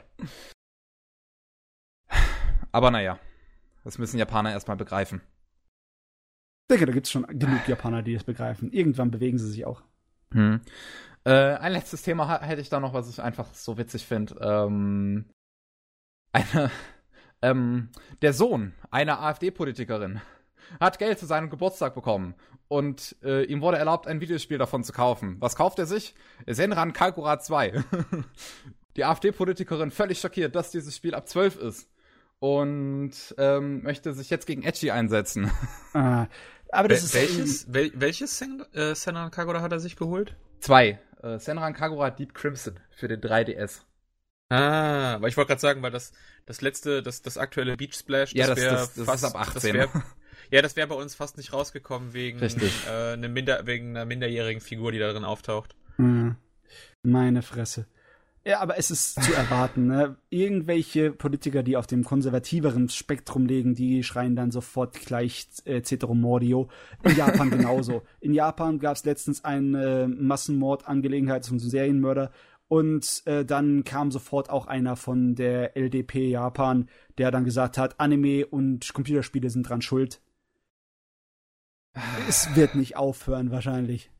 Aber 2.78 2.92
naja, 2.92 3.18
das 3.82 3.98
müssen 3.98 4.18
Japaner 4.18 4.52
erstmal 4.52 4.76
begreifen. 4.76 5.20
Ich 6.62 6.68
denke, 6.70 6.86
da 6.86 6.92
gibt 6.92 7.06
es 7.06 7.10
schon 7.10 7.26
genug 7.26 7.66
Japaner, 7.66 8.04
die 8.04 8.14
das 8.14 8.22
begreifen. 8.22 8.70
Irgendwann 8.70 9.10
bewegen 9.10 9.36
sie 9.36 9.50
sich 9.50 9.66
auch. 9.66 9.82
Hm. 10.32 10.60
Äh, 11.24 11.54
ein 11.56 11.72
letztes 11.72 12.02
Thema 12.02 12.40
hätte 12.40 12.60
ich 12.60 12.68
da 12.68 12.78
noch, 12.78 12.94
was 12.94 13.10
ich 13.10 13.20
einfach 13.20 13.52
so 13.52 13.78
witzig 13.78 14.06
finde. 14.06 14.36
Ähm, 14.40 15.24
eine, 16.30 16.70
ähm, 17.42 17.88
der 18.22 18.32
Sohn 18.32 18.74
einer 18.92 19.22
AfD-Politikerin 19.22 20.20
hat 20.78 21.00
Geld 21.00 21.18
zu 21.18 21.26
seinem 21.26 21.50
Geburtstag 21.50 21.96
bekommen 21.96 22.36
und 22.68 23.16
äh, 23.24 23.42
ihm 23.42 23.60
wurde 23.60 23.78
erlaubt, 23.78 24.06
ein 24.06 24.20
Videospiel 24.20 24.58
davon 24.58 24.84
zu 24.84 24.92
kaufen. 24.92 25.34
Was 25.40 25.56
kauft 25.56 25.80
er 25.80 25.86
sich? 25.86 26.14
Senran 26.46 26.92
Kalkura 26.92 27.40
2. 27.40 27.82
Die 28.96 29.04
AfD-Politikerin 29.04 29.90
völlig 29.90 30.20
schockiert, 30.20 30.54
dass 30.54 30.70
dieses 30.70 30.94
Spiel 30.94 31.16
ab 31.16 31.26
12 31.26 31.56
ist 31.56 31.90
und 32.40 33.12
ähm, 33.38 33.82
möchte 33.82 34.12
sich 34.14 34.30
jetzt 34.30 34.46
gegen 34.46 34.62
Edgy 34.62 34.90
einsetzen. 34.90 35.50
Ah, 35.94 36.28
aber 36.70 36.88
das 36.88 37.14
Wel 37.14 37.24
ist 37.24 37.36
welches 37.36 37.72
wel 37.72 37.92
welches 37.94 38.38
Sen 38.38 38.62
äh, 38.74 38.94
Senran 38.94 39.30
Kagura 39.30 39.62
hat 39.62 39.72
er 39.72 39.80
sich 39.80 39.96
geholt? 39.96 40.36
Zwei. 40.60 41.00
Äh, 41.22 41.38
Senran 41.38 41.72
Kagura 41.72 42.10
Deep 42.10 42.34
Crimson 42.34 42.78
für 42.94 43.08
den 43.08 43.22
3DS. 43.22 43.80
Ah, 44.50 45.14
aber 45.14 45.28
ich 45.28 45.36
wollte 45.36 45.48
gerade 45.48 45.60
sagen, 45.60 45.82
weil 45.82 45.90
das 45.90 46.12
das 46.44 46.60
letzte, 46.60 47.02
das 47.02 47.22
das 47.22 47.38
aktuelle 47.38 47.76
Beach 47.76 47.94
Splash, 47.94 48.34
das, 48.34 48.38
ja, 48.38 48.46
das 48.46 48.58
wäre 48.58 49.06
fast 49.06 49.24
ab 49.24 49.34
18. 49.34 49.54
Das 49.76 49.94
wär, 49.94 50.04
ja, 50.50 50.62
das 50.62 50.76
wäre 50.76 50.88
bei 50.88 50.94
uns 50.94 51.14
fast 51.14 51.36
nicht 51.38 51.52
rausgekommen 51.52 52.12
wegen 52.12 52.40
äh, 52.40 53.12
eine 53.12 53.28
Minder 53.28 53.66
wegen 53.66 53.96
einer 53.96 54.04
minderjährigen 54.04 54.60
Figur, 54.60 54.92
die 54.92 54.98
da 54.98 55.10
drin 55.10 55.24
auftaucht. 55.24 55.74
Mhm. 55.96 56.36
Meine 57.02 57.42
Fresse. 57.42 57.86
Ja, 58.48 58.60
aber 58.60 58.78
es 58.78 58.90
ist 58.90 59.22
zu 59.22 59.34
erwarten. 59.34 59.88
Ne? 59.88 60.16
Irgendwelche 60.30 61.12
Politiker, 61.12 61.62
die 61.62 61.76
auf 61.76 61.86
dem 61.86 62.02
konservativeren 62.02 62.88
Spektrum 62.88 63.44
liegen, 63.44 63.74
die 63.74 64.02
schreien 64.02 64.36
dann 64.36 64.50
sofort 64.50 64.94
gleich 65.04 65.48
äh, 65.66 65.82
Ceterum 65.82 66.22
Mordio. 66.22 66.70
In 67.02 67.14
Japan 67.14 67.50
genauso. 67.58 68.00
In 68.20 68.32
Japan 68.32 68.78
gab 68.78 68.96
es 68.96 69.04
letztens 69.04 69.44
eine 69.44 70.04
äh, 70.04 70.08
Massenmordangelegenheit 70.08 71.44
zum 71.44 71.58
Serienmörder 71.58 72.32
und 72.68 73.22
äh, 73.26 73.44
dann 73.44 73.84
kam 73.84 74.10
sofort 74.10 74.48
auch 74.48 74.66
einer 74.66 74.96
von 74.96 75.34
der 75.34 75.76
LDP 75.76 76.30
Japan, 76.30 76.88
der 77.18 77.30
dann 77.30 77.44
gesagt 77.44 77.76
hat, 77.76 78.00
Anime 78.00 78.46
und 78.46 78.94
Computerspiele 78.94 79.50
sind 79.50 79.68
dran 79.68 79.82
schuld. 79.82 80.22
Es 82.26 82.56
wird 82.56 82.76
nicht 82.76 82.96
aufhören 82.96 83.50
wahrscheinlich. 83.50 84.10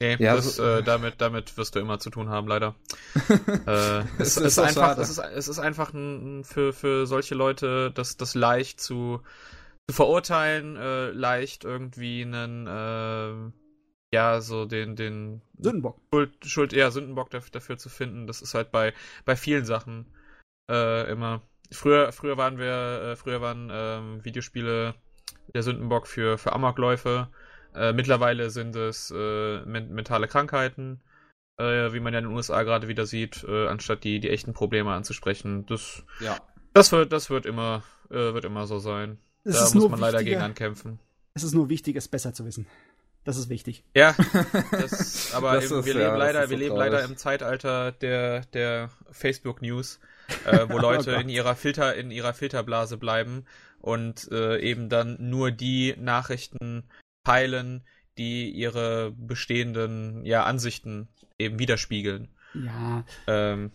Nee, 0.00 0.16
ja, 0.18 0.36
das, 0.36 0.56
so, 0.56 0.62
äh, 0.62 0.82
damit, 0.82 1.14
damit 1.22 1.56
wirst 1.56 1.74
du 1.74 1.80
immer 1.80 1.98
zu 1.98 2.10
tun 2.10 2.28
haben, 2.28 2.46
leider. 2.46 2.74
äh, 3.66 4.00
es, 4.18 4.36
es, 4.36 4.36
ist 4.36 4.58
einfach, 4.58 4.98
es, 4.98 5.08
ist, 5.08 5.18
es 5.18 5.48
ist 5.48 5.58
einfach 5.58 5.94
ein, 5.94 6.44
für, 6.44 6.74
für 6.74 7.06
solche 7.06 7.34
Leute 7.34 7.92
das, 7.92 8.18
das 8.18 8.34
leicht 8.34 8.78
zu, 8.78 9.22
zu 9.88 9.96
verurteilen, 9.96 10.76
äh, 10.76 11.10
leicht 11.12 11.64
irgendwie 11.64 12.22
einen, 12.22 12.66
äh, 12.66 13.52
ja, 14.14 14.40
so 14.42 14.66
den, 14.66 14.96
den 14.96 15.40
Sündenbock. 15.58 15.98
Schuld, 16.12 16.32
Schuld 16.44 16.72
eher 16.74 16.90
Sündenbock 16.90 17.30
dafür, 17.30 17.52
dafür 17.52 17.78
zu 17.78 17.88
finden. 17.88 18.26
Das 18.26 18.42
ist 18.42 18.52
halt 18.52 18.70
bei, 18.70 18.92
bei 19.24 19.34
vielen 19.34 19.64
Sachen 19.64 20.06
äh, 20.70 21.10
immer. 21.10 21.40
Früher, 21.72 22.12
früher 22.12 22.36
waren 22.36 22.58
wir, 22.58 23.02
äh, 23.02 23.16
früher 23.16 23.40
waren 23.40 23.70
ähm, 23.72 24.24
Videospiele 24.24 24.94
der 25.54 25.62
Sündenbock 25.62 26.06
für, 26.06 26.36
für 26.36 26.52
Amokläufe. 26.52 27.28
Äh, 27.76 27.92
mittlerweile 27.92 28.50
sind 28.50 28.74
es 28.74 29.12
äh, 29.14 29.60
men 29.66 29.92
mentale 29.92 30.28
Krankheiten, 30.28 31.00
äh, 31.58 31.92
wie 31.92 32.00
man 32.00 32.12
ja 32.14 32.20
in 32.20 32.26
den 32.26 32.34
USA 32.34 32.62
gerade 32.62 32.88
wieder 32.88 33.06
sieht, 33.06 33.44
äh, 33.46 33.68
anstatt 33.68 34.02
die, 34.02 34.18
die 34.18 34.30
echten 34.30 34.54
Probleme 34.54 34.92
anzusprechen. 34.92 35.66
Das, 35.66 36.02
ja. 36.20 36.38
das, 36.72 36.90
wird, 36.92 37.12
das 37.12 37.28
wird, 37.28 37.44
immer, 37.44 37.82
äh, 38.10 38.32
wird 38.34 38.44
immer 38.46 38.66
so 38.66 38.78
sein. 38.78 39.18
Es 39.44 39.72
da 39.72 39.78
muss 39.78 39.90
man 39.90 40.00
leider 40.00 40.24
gegen 40.24 40.40
ankämpfen. 40.40 40.98
Es 41.34 41.42
ist 41.42 41.54
nur 41.54 41.68
wichtig, 41.68 41.96
es 41.96 42.08
besser 42.08 42.32
zu 42.32 42.46
wissen. 42.46 42.66
Das 43.24 43.36
ist 43.36 43.48
wichtig. 43.50 43.84
Ja, 43.94 44.14
das, 44.70 45.34
aber 45.34 45.54
das 45.54 45.64
ist, 45.64 45.84
wir 45.84 45.94
leben 45.94 46.06
ja, 46.06 46.16
leider, 46.16 46.48
wir 46.48 46.56
leben 46.56 46.76
leider 46.76 47.04
im 47.04 47.16
Zeitalter 47.16 47.92
der, 47.92 48.42
der 48.46 48.88
Facebook 49.10 49.60
News, 49.60 50.00
äh, 50.44 50.66
wo 50.68 50.74
oh 50.76 50.78
Leute 50.78 51.16
oh 51.16 51.20
in 51.20 51.28
ihrer 51.28 51.56
Filter, 51.56 51.94
in 51.94 52.10
ihrer 52.10 52.32
Filterblase 52.32 52.96
bleiben 52.96 53.44
und 53.80 54.30
äh, 54.30 54.60
eben 54.60 54.88
dann 54.88 55.16
nur 55.18 55.50
die 55.50 55.94
Nachrichten 55.98 56.84
teilen, 57.26 57.82
die 58.18 58.50
ihre 58.50 59.12
bestehenden 59.12 60.24
ja, 60.24 60.44
Ansichten 60.44 61.08
eben 61.38 61.58
widerspiegeln. 61.58 62.28
Ja. 62.54 63.04
Ähm, 63.26 63.72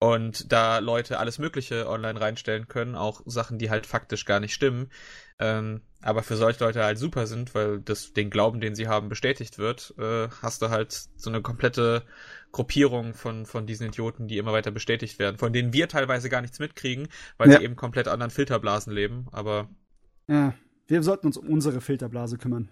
und 0.00 0.52
da 0.52 0.78
Leute 0.78 1.18
alles 1.18 1.38
Mögliche 1.38 1.88
online 1.88 2.20
reinstellen 2.20 2.68
können, 2.68 2.94
auch 2.94 3.20
Sachen, 3.26 3.58
die 3.58 3.68
halt 3.68 3.84
faktisch 3.84 4.24
gar 4.24 4.40
nicht 4.40 4.54
stimmen, 4.54 4.90
ähm, 5.38 5.82
aber 6.00 6.22
für 6.22 6.36
solche 6.36 6.64
Leute 6.64 6.84
halt 6.84 6.98
super 6.98 7.26
sind, 7.26 7.54
weil 7.54 7.80
das 7.80 8.12
den 8.12 8.30
Glauben, 8.30 8.60
den 8.60 8.76
sie 8.76 8.86
haben, 8.86 9.08
bestätigt 9.08 9.58
wird, 9.58 9.94
äh, 9.98 10.28
hast 10.40 10.62
du 10.62 10.70
halt 10.70 10.92
so 11.16 11.30
eine 11.30 11.42
komplette 11.42 12.04
Gruppierung 12.52 13.14
von, 13.14 13.44
von 13.44 13.66
diesen 13.66 13.88
Idioten, 13.88 14.28
die 14.28 14.38
immer 14.38 14.52
weiter 14.52 14.70
bestätigt 14.70 15.18
werden, 15.18 15.36
von 15.36 15.52
denen 15.52 15.72
wir 15.72 15.88
teilweise 15.88 16.28
gar 16.28 16.40
nichts 16.40 16.60
mitkriegen, 16.60 17.08
weil 17.36 17.50
ja. 17.50 17.58
sie 17.58 17.64
eben 17.64 17.76
komplett 17.76 18.08
anderen 18.08 18.30
Filterblasen 18.30 18.92
leben, 18.92 19.26
aber. 19.32 19.68
Ja, 20.28 20.54
wir 20.86 21.02
sollten 21.02 21.26
uns 21.26 21.36
um 21.36 21.48
unsere 21.48 21.80
Filterblase 21.80 22.38
kümmern. 22.38 22.70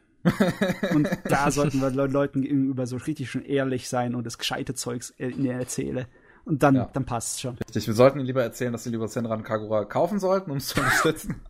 Und 0.95 1.09
da 1.25 1.51
sollten 1.51 1.81
wir 1.81 1.91
Leuten 1.91 2.43
gegenüber 2.43 2.87
so 2.87 2.97
richtig 2.97 3.31
schon 3.31 3.45
ehrlich 3.45 3.89
sein 3.89 4.15
und 4.15 4.25
das 4.25 4.39
gescheite 4.39 4.75
Zeugs 4.75 5.15
ihnen 5.19 5.59
erzähle. 5.59 6.07
Und 6.45 6.63
dann, 6.63 6.77
ja. 6.77 6.91
dann 6.93 7.05
passt 7.05 7.41
schon. 7.41 7.57
Richtig, 7.59 7.89
wir 7.89 7.95
sollten 7.95 8.19
ihnen 8.19 8.27
lieber 8.27 8.43
erzählen, 8.43 8.73
dass 8.73 8.85
sie 8.85 8.91
lieber 8.91 9.09
Senran 9.09 9.43
Kagura 9.43 9.85
kaufen 9.85 10.21
sollten, 10.21 10.51
um 10.51 10.59
es 10.59 10.69
zu 10.69 10.81
unterstützen. 10.81 11.41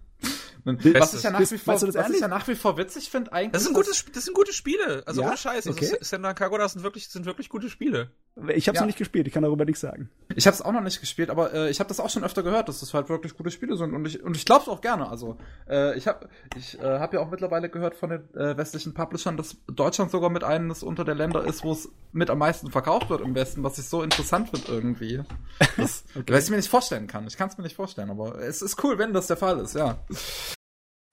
Was 0.67 1.15
ich 1.15 1.23
ja 1.23 1.31
nach 1.31 1.41
wie 1.41 1.59
vor, 1.59 1.75
was 1.75 2.11
ich 2.11 2.21
ja 2.21 2.29
nach 2.29 2.49
wie 2.49 2.57
vor 2.57 2.77
witzig 2.77 3.09
finde, 3.09 3.33
eigentlich. 3.33 3.53
Das 3.53 3.65
sind, 3.65 3.75
gutes, 3.75 4.05
das 4.13 4.25
sind 4.25 4.35
gute 4.35 4.53
Spiele. 4.53 5.05
Also 5.07 5.21
ja? 5.21 5.29
ohne 5.29 5.37
Scheiß. 5.37 5.67
Also 5.67 5.71
okay. 5.71 5.97
Senran 6.01 6.35
Kagura 6.35 6.69
sind 6.69 6.83
wirklich, 6.83 7.09
sind 7.09 7.25
wirklich 7.25 7.49
gute 7.49 7.71
Spiele. 7.71 8.11
Ich 8.37 8.43
habe 8.43 8.53
es 8.53 8.65
ja. 8.67 8.81
noch 8.81 8.87
nicht 8.87 8.99
gespielt, 8.99 9.27
ich 9.27 9.33
kann 9.33 9.45
darüber 9.45 9.65
nichts 9.65 9.81
sagen. 9.81 10.11
Ich 10.35 10.47
habe 10.47 10.55
es 10.55 10.61
auch 10.61 10.73
noch 10.73 10.83
nicht 10.83 11.01
gespielt, 11.01 11.31
aber 11.31 11.55
äh, 11.55 11.71
ich 11.71 11.81
habe 11.81 11.89
das 11.89 12.01
auch 12.01 12.11
schon 12.11 12.25
öfter 12.25 12.43
gehört, 12.43 12.69
dass 12.69 12.81
das 12.81 12.93
halt 12.93 13.09
wirklich 13.09 13.35
gute 13.35 13.51
Spiele 13.51 13.77
sind 13.77 13.95
und 13.95 14.05
ich 14.07 14.23
und 14.23 14.37
ich 14.37 14.45
glaube 14.45 14.63
es 14.63 14.69
auch 14.69 14.81
gerne. 14.81 15.09
Also 15.09 15.39
äh, 15.71 15.97
ich 15.97 16.07
habe 16.07 16.29
ich 16.57 16.79
äh, 16.81 16.99
habe 16.99 17.17
ja 17.17 17.23
auch 17.23 17.31
mittlerweile 17.31 17.71
gehört 17.71 17.95
von 17.95 18.11
den 18.11 18.35
äh, 18.35 18.57
westlichen 18.57 18.93
Publishern, 18.93 19.37
dass 19.37 19.57
Deutschland 19.69 20.11
sogar 20.11 20.31
mit 20.31 20.45
eines 20.45 20.83
unter 20.83 21.05
der 21.05 21.15
Länder 21.15 21.45
ist, 21.45 21.65
wo 21.65 21.73
es 21.73 21.89
mit 22.13 22.29
am 22.29 22.39
meisten 22.39 22.71
verkauft 22.71 23.09
wird 23.09 23.21
im 23.21 23.35
Westen, 23.35 23.63
was 23.63 23.79
ich 23.79 23.87
so 23.87 24.03
interessant 24.03 24.51
finde 24.51 24.67
irgendwie. 24.71 25.23
Das, 25.77 26.05
okay. 26.17 26.33
Was 26.33 26.45
ich 26.45 26.51
mir 26.51 26.57
nicht 26.57 26.69
vorstellen 26.69 27.07
kann. 27.07 27.27
Ich 27.27 27.37
kann 27.37 27.49
es 27.49 27.57
mir 27.57 27.65
nicht 27.65 27.77
vorstellen, 27.77 28.11
aber 28.11 28.39
es 28.41 28.63
ist 28.63 28.83
cool, 28.85 28.99
wenn 28.99 29.13
das 29.13 29.29
der 29.29 29.37
Fall 29.37 29.61
ist, 29.61 29.75
ja. 29.75 29.99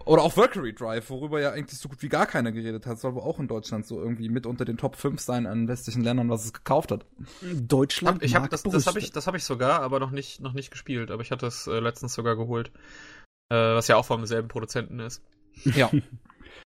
Oder 0.05 0.21
auch 0.21 0.35
Valkyrie 0.35 0.73
Drive, 0.73 1.09
worüber 1.09 1.39
ja 1.39 1.51
eigentlich 1.51 1.79
so 1.79 1.89
gut 1.89 2.01
wie 2.01 2.09
gar 2.09 2.25
keiner 2.25 2.51
geredet 2.51 2.85
hat, 2.85 2.99
soll 2.99 3.15
wohl 3.15 3.21
auch 3.21 3.39
in 3.39 3.47
Deutschland 3.47 3.85
so 3.85 3.99
irgendwie 4.01 4.29
mit 4.29 4.45
unter 4.45 4.65
den 4.65 4.77
Top 4.77 4.95
5 4.95 5.19
sein 5.19 5.45
an 5.45 5.67
westlichen 5.67 6.03
Ländern, 6.03 6.29
was 6.29 6.45
es 6.45 6.53
gekauft 6.53 6.91
hat. 6.91 7.05
Deutschland? 7.41 8.17
Hab, 8.17 8.23
ich 8.23 8.35
hab, 8.35 8.49
das, 8.49 8.63
das 8.63 8.87
habe 8.87 8.99
ich, 8.99 9.11
das 9.11 9.27
hab 9.27 9.35
ich 9.35 9.43
sogar, 9.43 9.81
aber 9.81 9.99
noch 9.99 10.11
nicht, 10.11 10.41
noch 10.41 10.53
nicht 10.53 10.71
gespielt. 10.71 11.11
Aber 11.11 11.21
ich 11.21 11.31
hatte 11.31 11.47
es 11.47 11.67
äh, 11.67 11.79
letztens 11.79 12.13
sogar 12.13 12.35
geholt. 12.35 12.71
Äh, 13.49 13.55
was 13.55 13.87
ja 13.87 13.97
auch 13.97 14.05
vom 14.05 14.25
selben 14.25 14.47
Produzenten 14.47 14.99
ist. 14.99 15.21
Ja. 15.63 15.91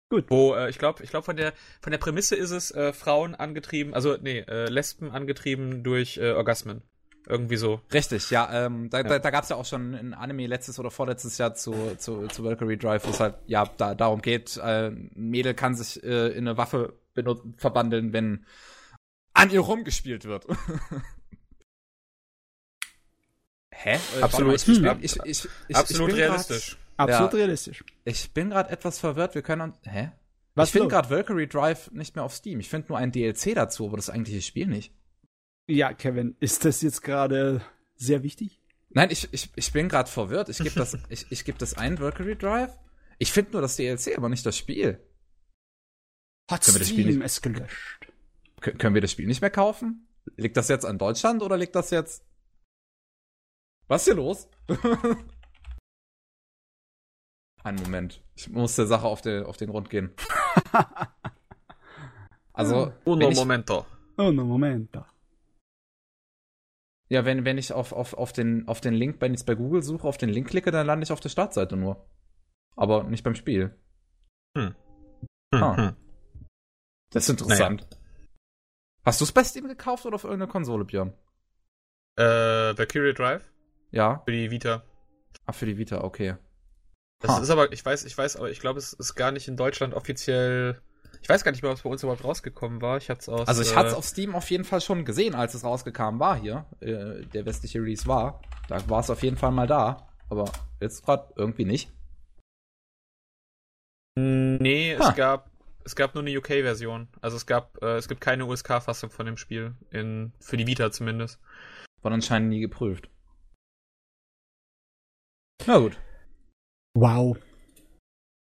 Gut. 0.09 0.27
Wo, 0.29 0.55
äh, 0.55 0.71
ich 0.71 0.79
glaube, 0.79 1.03
ich 1.03 1.11
glaube 1.11 1.25
von 1.25 1.37
der 1.37 1.53
von 1.81 1.91
der 1.91 1.99
Prämisse 1.99 2.37
ist 2.37 2.53
es 2.53 2.71
äh, 2.71 2.93
Frauen 2.93 3.35
angetrieben, 3.35 3.93
also 3.93 4.17
nee, 4.21 4.39
äh, 4.39 4.69
Lesben 4.69 5.11
angetrieben 5.11 5.83
durch 5.83 6.17
äh, 6.19 6.31
Orgasmen. 6.31 6.83
Irgendwie 7.29 7.57
so. 7.57 7.81
Richtig, 7.93 8.31
ja. 8.31 8.67
Ähm, 8.67 8.89
da 8.89 8.99
ja. 8.99 9.03
da, 9.05 9.19
da 9.19 9.31
gab 9.31 9.43
es 9.43 9.51
ja 9.51 9.57
auch 9.57 9.65
schon 9.65 9.95
ein 9.95 10.15
Anime 10.15 10.47
letztes 10.47 10.79
oder 10.79 10.93
vorletztes 10.93 11.39
Jahr 11.39 11.55
zu, 11.55 11.97
zu, 11.99 12.29
zu 12.29 12.45
Valkyrie 12.45 12.77
Drive, 12.77 13.05
wo 13.05 13.11
es 13.11 13.19
halt 13.19 13.35
ja 13.47 13.65
da 13.77 13.95
darum 13.95 14.23
geht, 14.23 14.57
äh, 14.59 14.89
ein 14.89 15.11
Mädel 15.15 15.55
kann 15.55 15.75
sich 15.75 16.03
äh, 16.05 16.29
in 16.29 16.47
eine 16.47 16.57
Waffe 16.57 16.95
verwandeln, 17.57 18.13
wenn 18.13 18.47
an 19.33 19.51
ihr 19.51 19.61
rumgespielt 19.61 20.25
wird. 20.25 20.47
Hä? 23.71 23.99
Äh, 24.19 24.23
absolut, 24.23 24.55
ich, 24.55 24.69
ich, 24.69 24.83
ich, 25.01 25.17
ich, 25.25 25.49
ich, 25.69 25.77
absolut 25.77 26.15
realistisch. 26.15 26.79
Grad, 26.97 27.11
absolut 27.11 27.33
ja, 27.33 27.39
realistisch. 27.39 27.85
Ich 28.05 28.33
bin 28.33 28.51
gerade 28.51 28.71
etwas 28.71 28.99
verwirrt. 28.99 29.35
Wir 29.35 29.43
können. 29.43 29.75
Hä? 29.83 30.13
Was 30.55 30.69
ich 30.69 30.73
finde 30.73 30.89
gerade 30.89 31.11
Valkyrie 31.11 31.47
Drive 31.47 31.91
nicht 31.91 32.15
mehr 32.17 32.25
auf 32.25 32.35
Steam. 32.35 32.61
Ich 32.61 32.71
finde 32.71 32.89
nur 32.89 32.99
ein 32.99 33.13
DLC 33.13 33.55
dazu, 33.55 33.89
aber 33.89 33.97
das 33.97 34.09
eigentliche 34.09 34.41
Spiel 34.41 34.67
nicht. 34.67 34.95
Ja, 35.67 35.93
Kevin, 35.93 36.37
ist 36.39 36.65
das 36.65 36.81
jetzt 36.83 37.03
gerade 37.03 37.61
sehr 37.97 38.23
wichtig? 38.23 38.61
Nein, 38.91 39.11
ich, 39.11 39.29
ich, 39.33 39.51
ich 39.57 39.73
bin 39.73 39.89
gerade 39.89 40.09
verwirrt. 40.09 40.49
Ich 40.49 40.59
gebe 40.59 40.75
das, 40.75 40.97
ich, 41.09 41.27
ich 41.31 41.45
geb 41.45 41.59
das 41.59 41.75
ein, 41.75 41.99
Valkyrie 41.99 42.37
Drive. 42.37 42.77
Ich 43.19 43.33
finde 43.33 43.53
nur 43.53 43.63
das 43.63 43.77
DLC, 43.77 44.17
aber 44.17 44.29
nicht 44.29 44.47
das 44.47 44.57
Spiel. 44.57 45.01
Hat 46.51 46.63
können 46.63 46.77
wir 46.77 46.81
das 46.81 46.89
Spiel 46.89 47.07
nicht, 47.07 47.21
es 47.23 47.43
gelöscht. 47.43 48.13
Können 48.61 48.95
wir 48.95 49.01
das 49.01 49.11
Spiel 49.11 49.27
nicht 49.27 49.41
mehr 49.41 49.51
kaufen? 49.51 50.07
Liegt 50.37 50.57
das 50.57 50.69
jetzt 50.69 50.85
an 50.85 50.99
Deutschland 50.99 51.43
oder 51.43 51.57
liegt 51.57 51.75
das 51.75 51.91
jetzt. 51.91 52.25
Was 53.89 54.03
ist 54.03 54.07
hier 54.07 54.15
los? 54.15 54.49
Einen 57.65 57.83
Moment. 57.83 58.23
Ich 58.37 58.49
muss 58.49 58.77
der 58.77 58.87
Sache 58.87 59.07
auf 59.07 59.23
den, 59.23 59.45
auf 59.45 59.57
den 59.57 59.71
Grund 59.71 59.91
gehen. 59.91 60.15
also. 62.53 62.93
Uno 63.05 63.31
momento. 63.33 63.87
Uno 64.17 64.45
momento. 64.45 65.05
Ja, 67.09 67.25
wenn, 67.25 67.45
wenn 67.45 67.59
ich 67.59 67.73
auf, 67.73 67.93
auf, 67.93 68.15
auf, 68.15 68.33
den, 68.33 68.67
auf 68.67 68.81
den 68.81 68.95
Link, 68.95 69.21
wenn 69.21 69.35
ich 69.35 69.45
bei 69.45 69.55
Google 69.55 69.83
suche, 69.83 70.07
auf 70.07 70.19
den 70.19 70.29
Link 70.29 70.49
klicke, 70.49 70.71
dann 70.71 70.87
lande 70.87 71.05
ich 71.05 71.13
auf 71.13 71.21
der 71.21 71.29
Startseite 71.29 71.77
nur. 71.77 72.09
Aber 72.75 73.05
nicht 73.05 73.23
beim 73.23 73.37
Spiel. 73.37 73.75
Hm. 74.57 74.75
Hm, 75.55 75.63
ah. 75.63 75.77
hm. 75.77 75.97
Das 77.11 77.25
ist 77.25 77.31
interessant. 77.31 77.83
Naja. 77.83 78.03
Hast 79.05 79.21
du 79.21 79.25
es 79.25 79.33
bei 79.33 79.45
Steam 79.45 79.69
gekauft 79.69 80.05
oder 80.05 80.17
auf 80.17 80.25
irgendeiner 80.25 80.51
Konsole, 80.51 80.85
Björn? 80.85 81.13
Äh, 82.17 82.23
Valkyrie 82.77 83.15
Drive? 83.15 83.45
Ja. 83.93 84.23
Für 84.25 84.33
die 84.33 84.51
Vita. 84.51 84.83
Ach, 85.45 85.55
für 85.55 85.67
die 85.67 85.79
Vita, 85.79 86.03
okay. 86.03 86.37
Das 87.21 87.31
ha. 87.31 87.39
ist 87.39 87.51
aber, 87.51 87.73
ich 87.73 87.85
weiß, 87.85 88.05
ich 88.05 88.19
weiß, 88.19 88.37
aber 88.37 88.51
ich 88.51 88.59
glaube, 88.59 88.79
es 88.79 88.93
ist 88.93 89.15
gar 89.15 89.31
nicht 89.31 89.47
in 89.47 89.57
Deutschland 89.57 89.95
offiziell 89.95 90.83
ich 91.27 91.29
weiß 91.29 91.43
gar 91.43 91.51
nicht 91.51 91.61
mehr, 91.61 91.73
ob 91.73 91.77
es 91.77 91.83
bei 91.83 91.91
uns 91.91 92.05
überhaupt 92.05 92.23
rausgekommen 92.23 92.81
war. 92.81 92.99
Ich 92.99 93.11
hatte 93.11 93.33
aus. 93.33 93.49
Also 93.49 93.61
ich 93.61 93.75
hatte 93.75 93.89
es 93.89 93.95
äh, 93.95 93.97
auf 93.97 94.05
Steam 94.05 94.37
auf 94.37 94.49
jeden 94.49 94.63
Fall 94.63 94.81
schon 94.81 95.05
gesehen, 95.05 95.35
als 95.35 95.55
es 95.55 95.65
rausgekommen 95.65 96.21
war 96.21 96.39
hier. 96.39 96.67
Äh, 96.79 97.27
der 97.27 97.45
westliche 97.45 97.81
Release 97.81 98.07
war. 98.07 98.41
Da 98.69 98.89
war 98.89 99.01
es 99.01 99.11
auf 99.11 99.25
jeden 99.25 99.37
Fall 99.37 99.51
mal 99.51 99.67
da. 99.67 100.07
Aber 100.29 100.45
jetzt 100.81 101.05
gerade 101.05 101.33
irgendwie 101.35 101.65
nicht. 101.65 101.91
Nee, 104.17 104.97
ha. 104.97 105.09
es 105.09 105.17
gab 105.17 105.51
es 105.83 105.97
gab 105.97 106.15
nur 106.15 106.23
eine 106.23 106.39
UK-Version. 106.39 107.09
Also 107.21 107.37
es 107.37 107.45
gab 107.45 107.77
äh, 107.83 107.97
es 107.97 108.07
gibt 108.07 108.21
keine 108.21 108.47
USK-Fassung 108.47 109.11
von 109.11 109.27
dem 109.27 109.37
Spiel 109.37 109.75
in 109.91 110.33
für 110.39 110.57
die 110.57 110.69
Vita 110.69 110.93
zumindest. 110.93 111.41
War 112.03 112.13
anscheinend 112.13 112.51
nie 112.51 112.61
geprüft. 112.61 113.11
Na 115.67 115.79
gut. 115.79 115.99
Wow. 116.95 117.37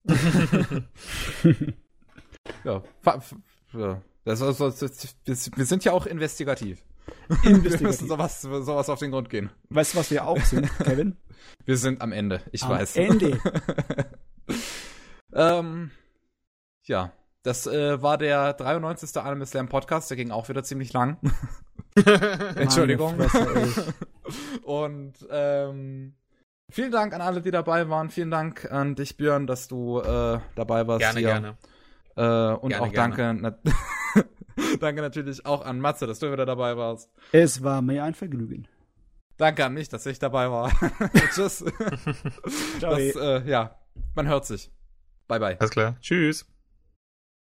Ja, 2.64 2.82
das, 4.24 4.38
das, 4.40 5.16
das, 5.24 5.50
wir 5.56 5.66
sind 5.66 5.84
ja 5.84 5.92
auch 5.92 6.06
investigativ. 6.06 6.82
investigativ. 7.42 7.80
wir 7.80 7.88
müssen 7.88 8.08
sowas, 8.08 8.42
sowas 8.42 8.88
auf 8.88 8.98
den 8.98 9.10
Grund 9.10 9.30
gehen. 9.30 9.50
Weißt 9.70 9.94
du, 9.94 9.98
was 9.98 10.10
wir 10.10 10.26
auch 10.26 10.40
sind, 10.40 10.68
Kevin? 10.84 11.16
Wir 11.64 11.76
sind 11.76 12.00
am 12.00 12.12
Ende, 12.12 12.42
ich 12.52 12.62
am 12.62 12.70
weiß. 12.70 12.96
Ende. 12.96 13.38
ähm, 15.32 15.90
ja, 16.84 17.12
das 17.42 17.66
äh, 17.66 18.00
war 18.00 18.18
der 18.18 18.52
93. 18.52 19.16
Anime 19.16 19.46
Slam 19.46 19.68
Podcast, 19.68 20.10
der 20.10 20.16
ging 20.16 20.30
auch 20.30 20.48
wieder 20.48 20.62
ziemlich 20.62 20.92
lang. 20.92 21.18
Entschuldigung. 22.54 23.18
Und 24.62 25.14
ähm, 25.30 26.14
vielen 26.70 26.92
Dank 26.92 27.12
an 27.12 27.20
alle, 27.20 27.42
die 27.42 27.50
dabei 27.50 27.88
waren. 27.88 28.08
Vielen 28.10 28.30
Dank 28.30 28.70
an 28.70 28.94
dich, 28.94 29.16
Björn, 29.16 29.46
dass 29.46 29.68
du 29.68 30.00
äh, 30.00 30.38
dabei 30.54 30.86
warst. 30.86 31.00
Gerne, 31.00 31.18
hier. 31.18 31.28
gerne. 31.28 31.56
Äh, 32.16 32.22
und 32.22 32.70
gerne, 32.70 32.86
auch 32.86 32.92
danke, 32.92 33.34
na 33.34 33.56
danke 34.80 35.00
natürlich 35.00 35.44
auch 35.46 35.64
an 35.64 35.80
Matze, 35.80 36.06
dass 36.06 36.18
du 36.18 36.32
wieder 36.32 36.46
dabei 36.46 36.76
warst. 36.76 37.10
Es 37.32 37.62
war 37.62 37.82
mir 37.82 38.04
ein 38.04 38.14
Vergnügen. 38.14 38.68
Danke 39.38 39.64
an 39.64 39.74
mich, 39.74 39.88
dass 39.88 40.06
ich 40.06 40.18
dabei 40.18 40.50
war. 40.50 40.70
Tschüss. 41.34 41.64
das, 42.80 43.16
äh, 43.16 43.42
ja, 43.48 43.76
man 44.14 44.28
hört 44.28 44.46
sich. 44.46 44.70
Bye, 45.26 45.40
bye. 45.40 45.56
Alles 45.58 45.70
klar. 45.70 45.96
Tschüss. 46.00 46.46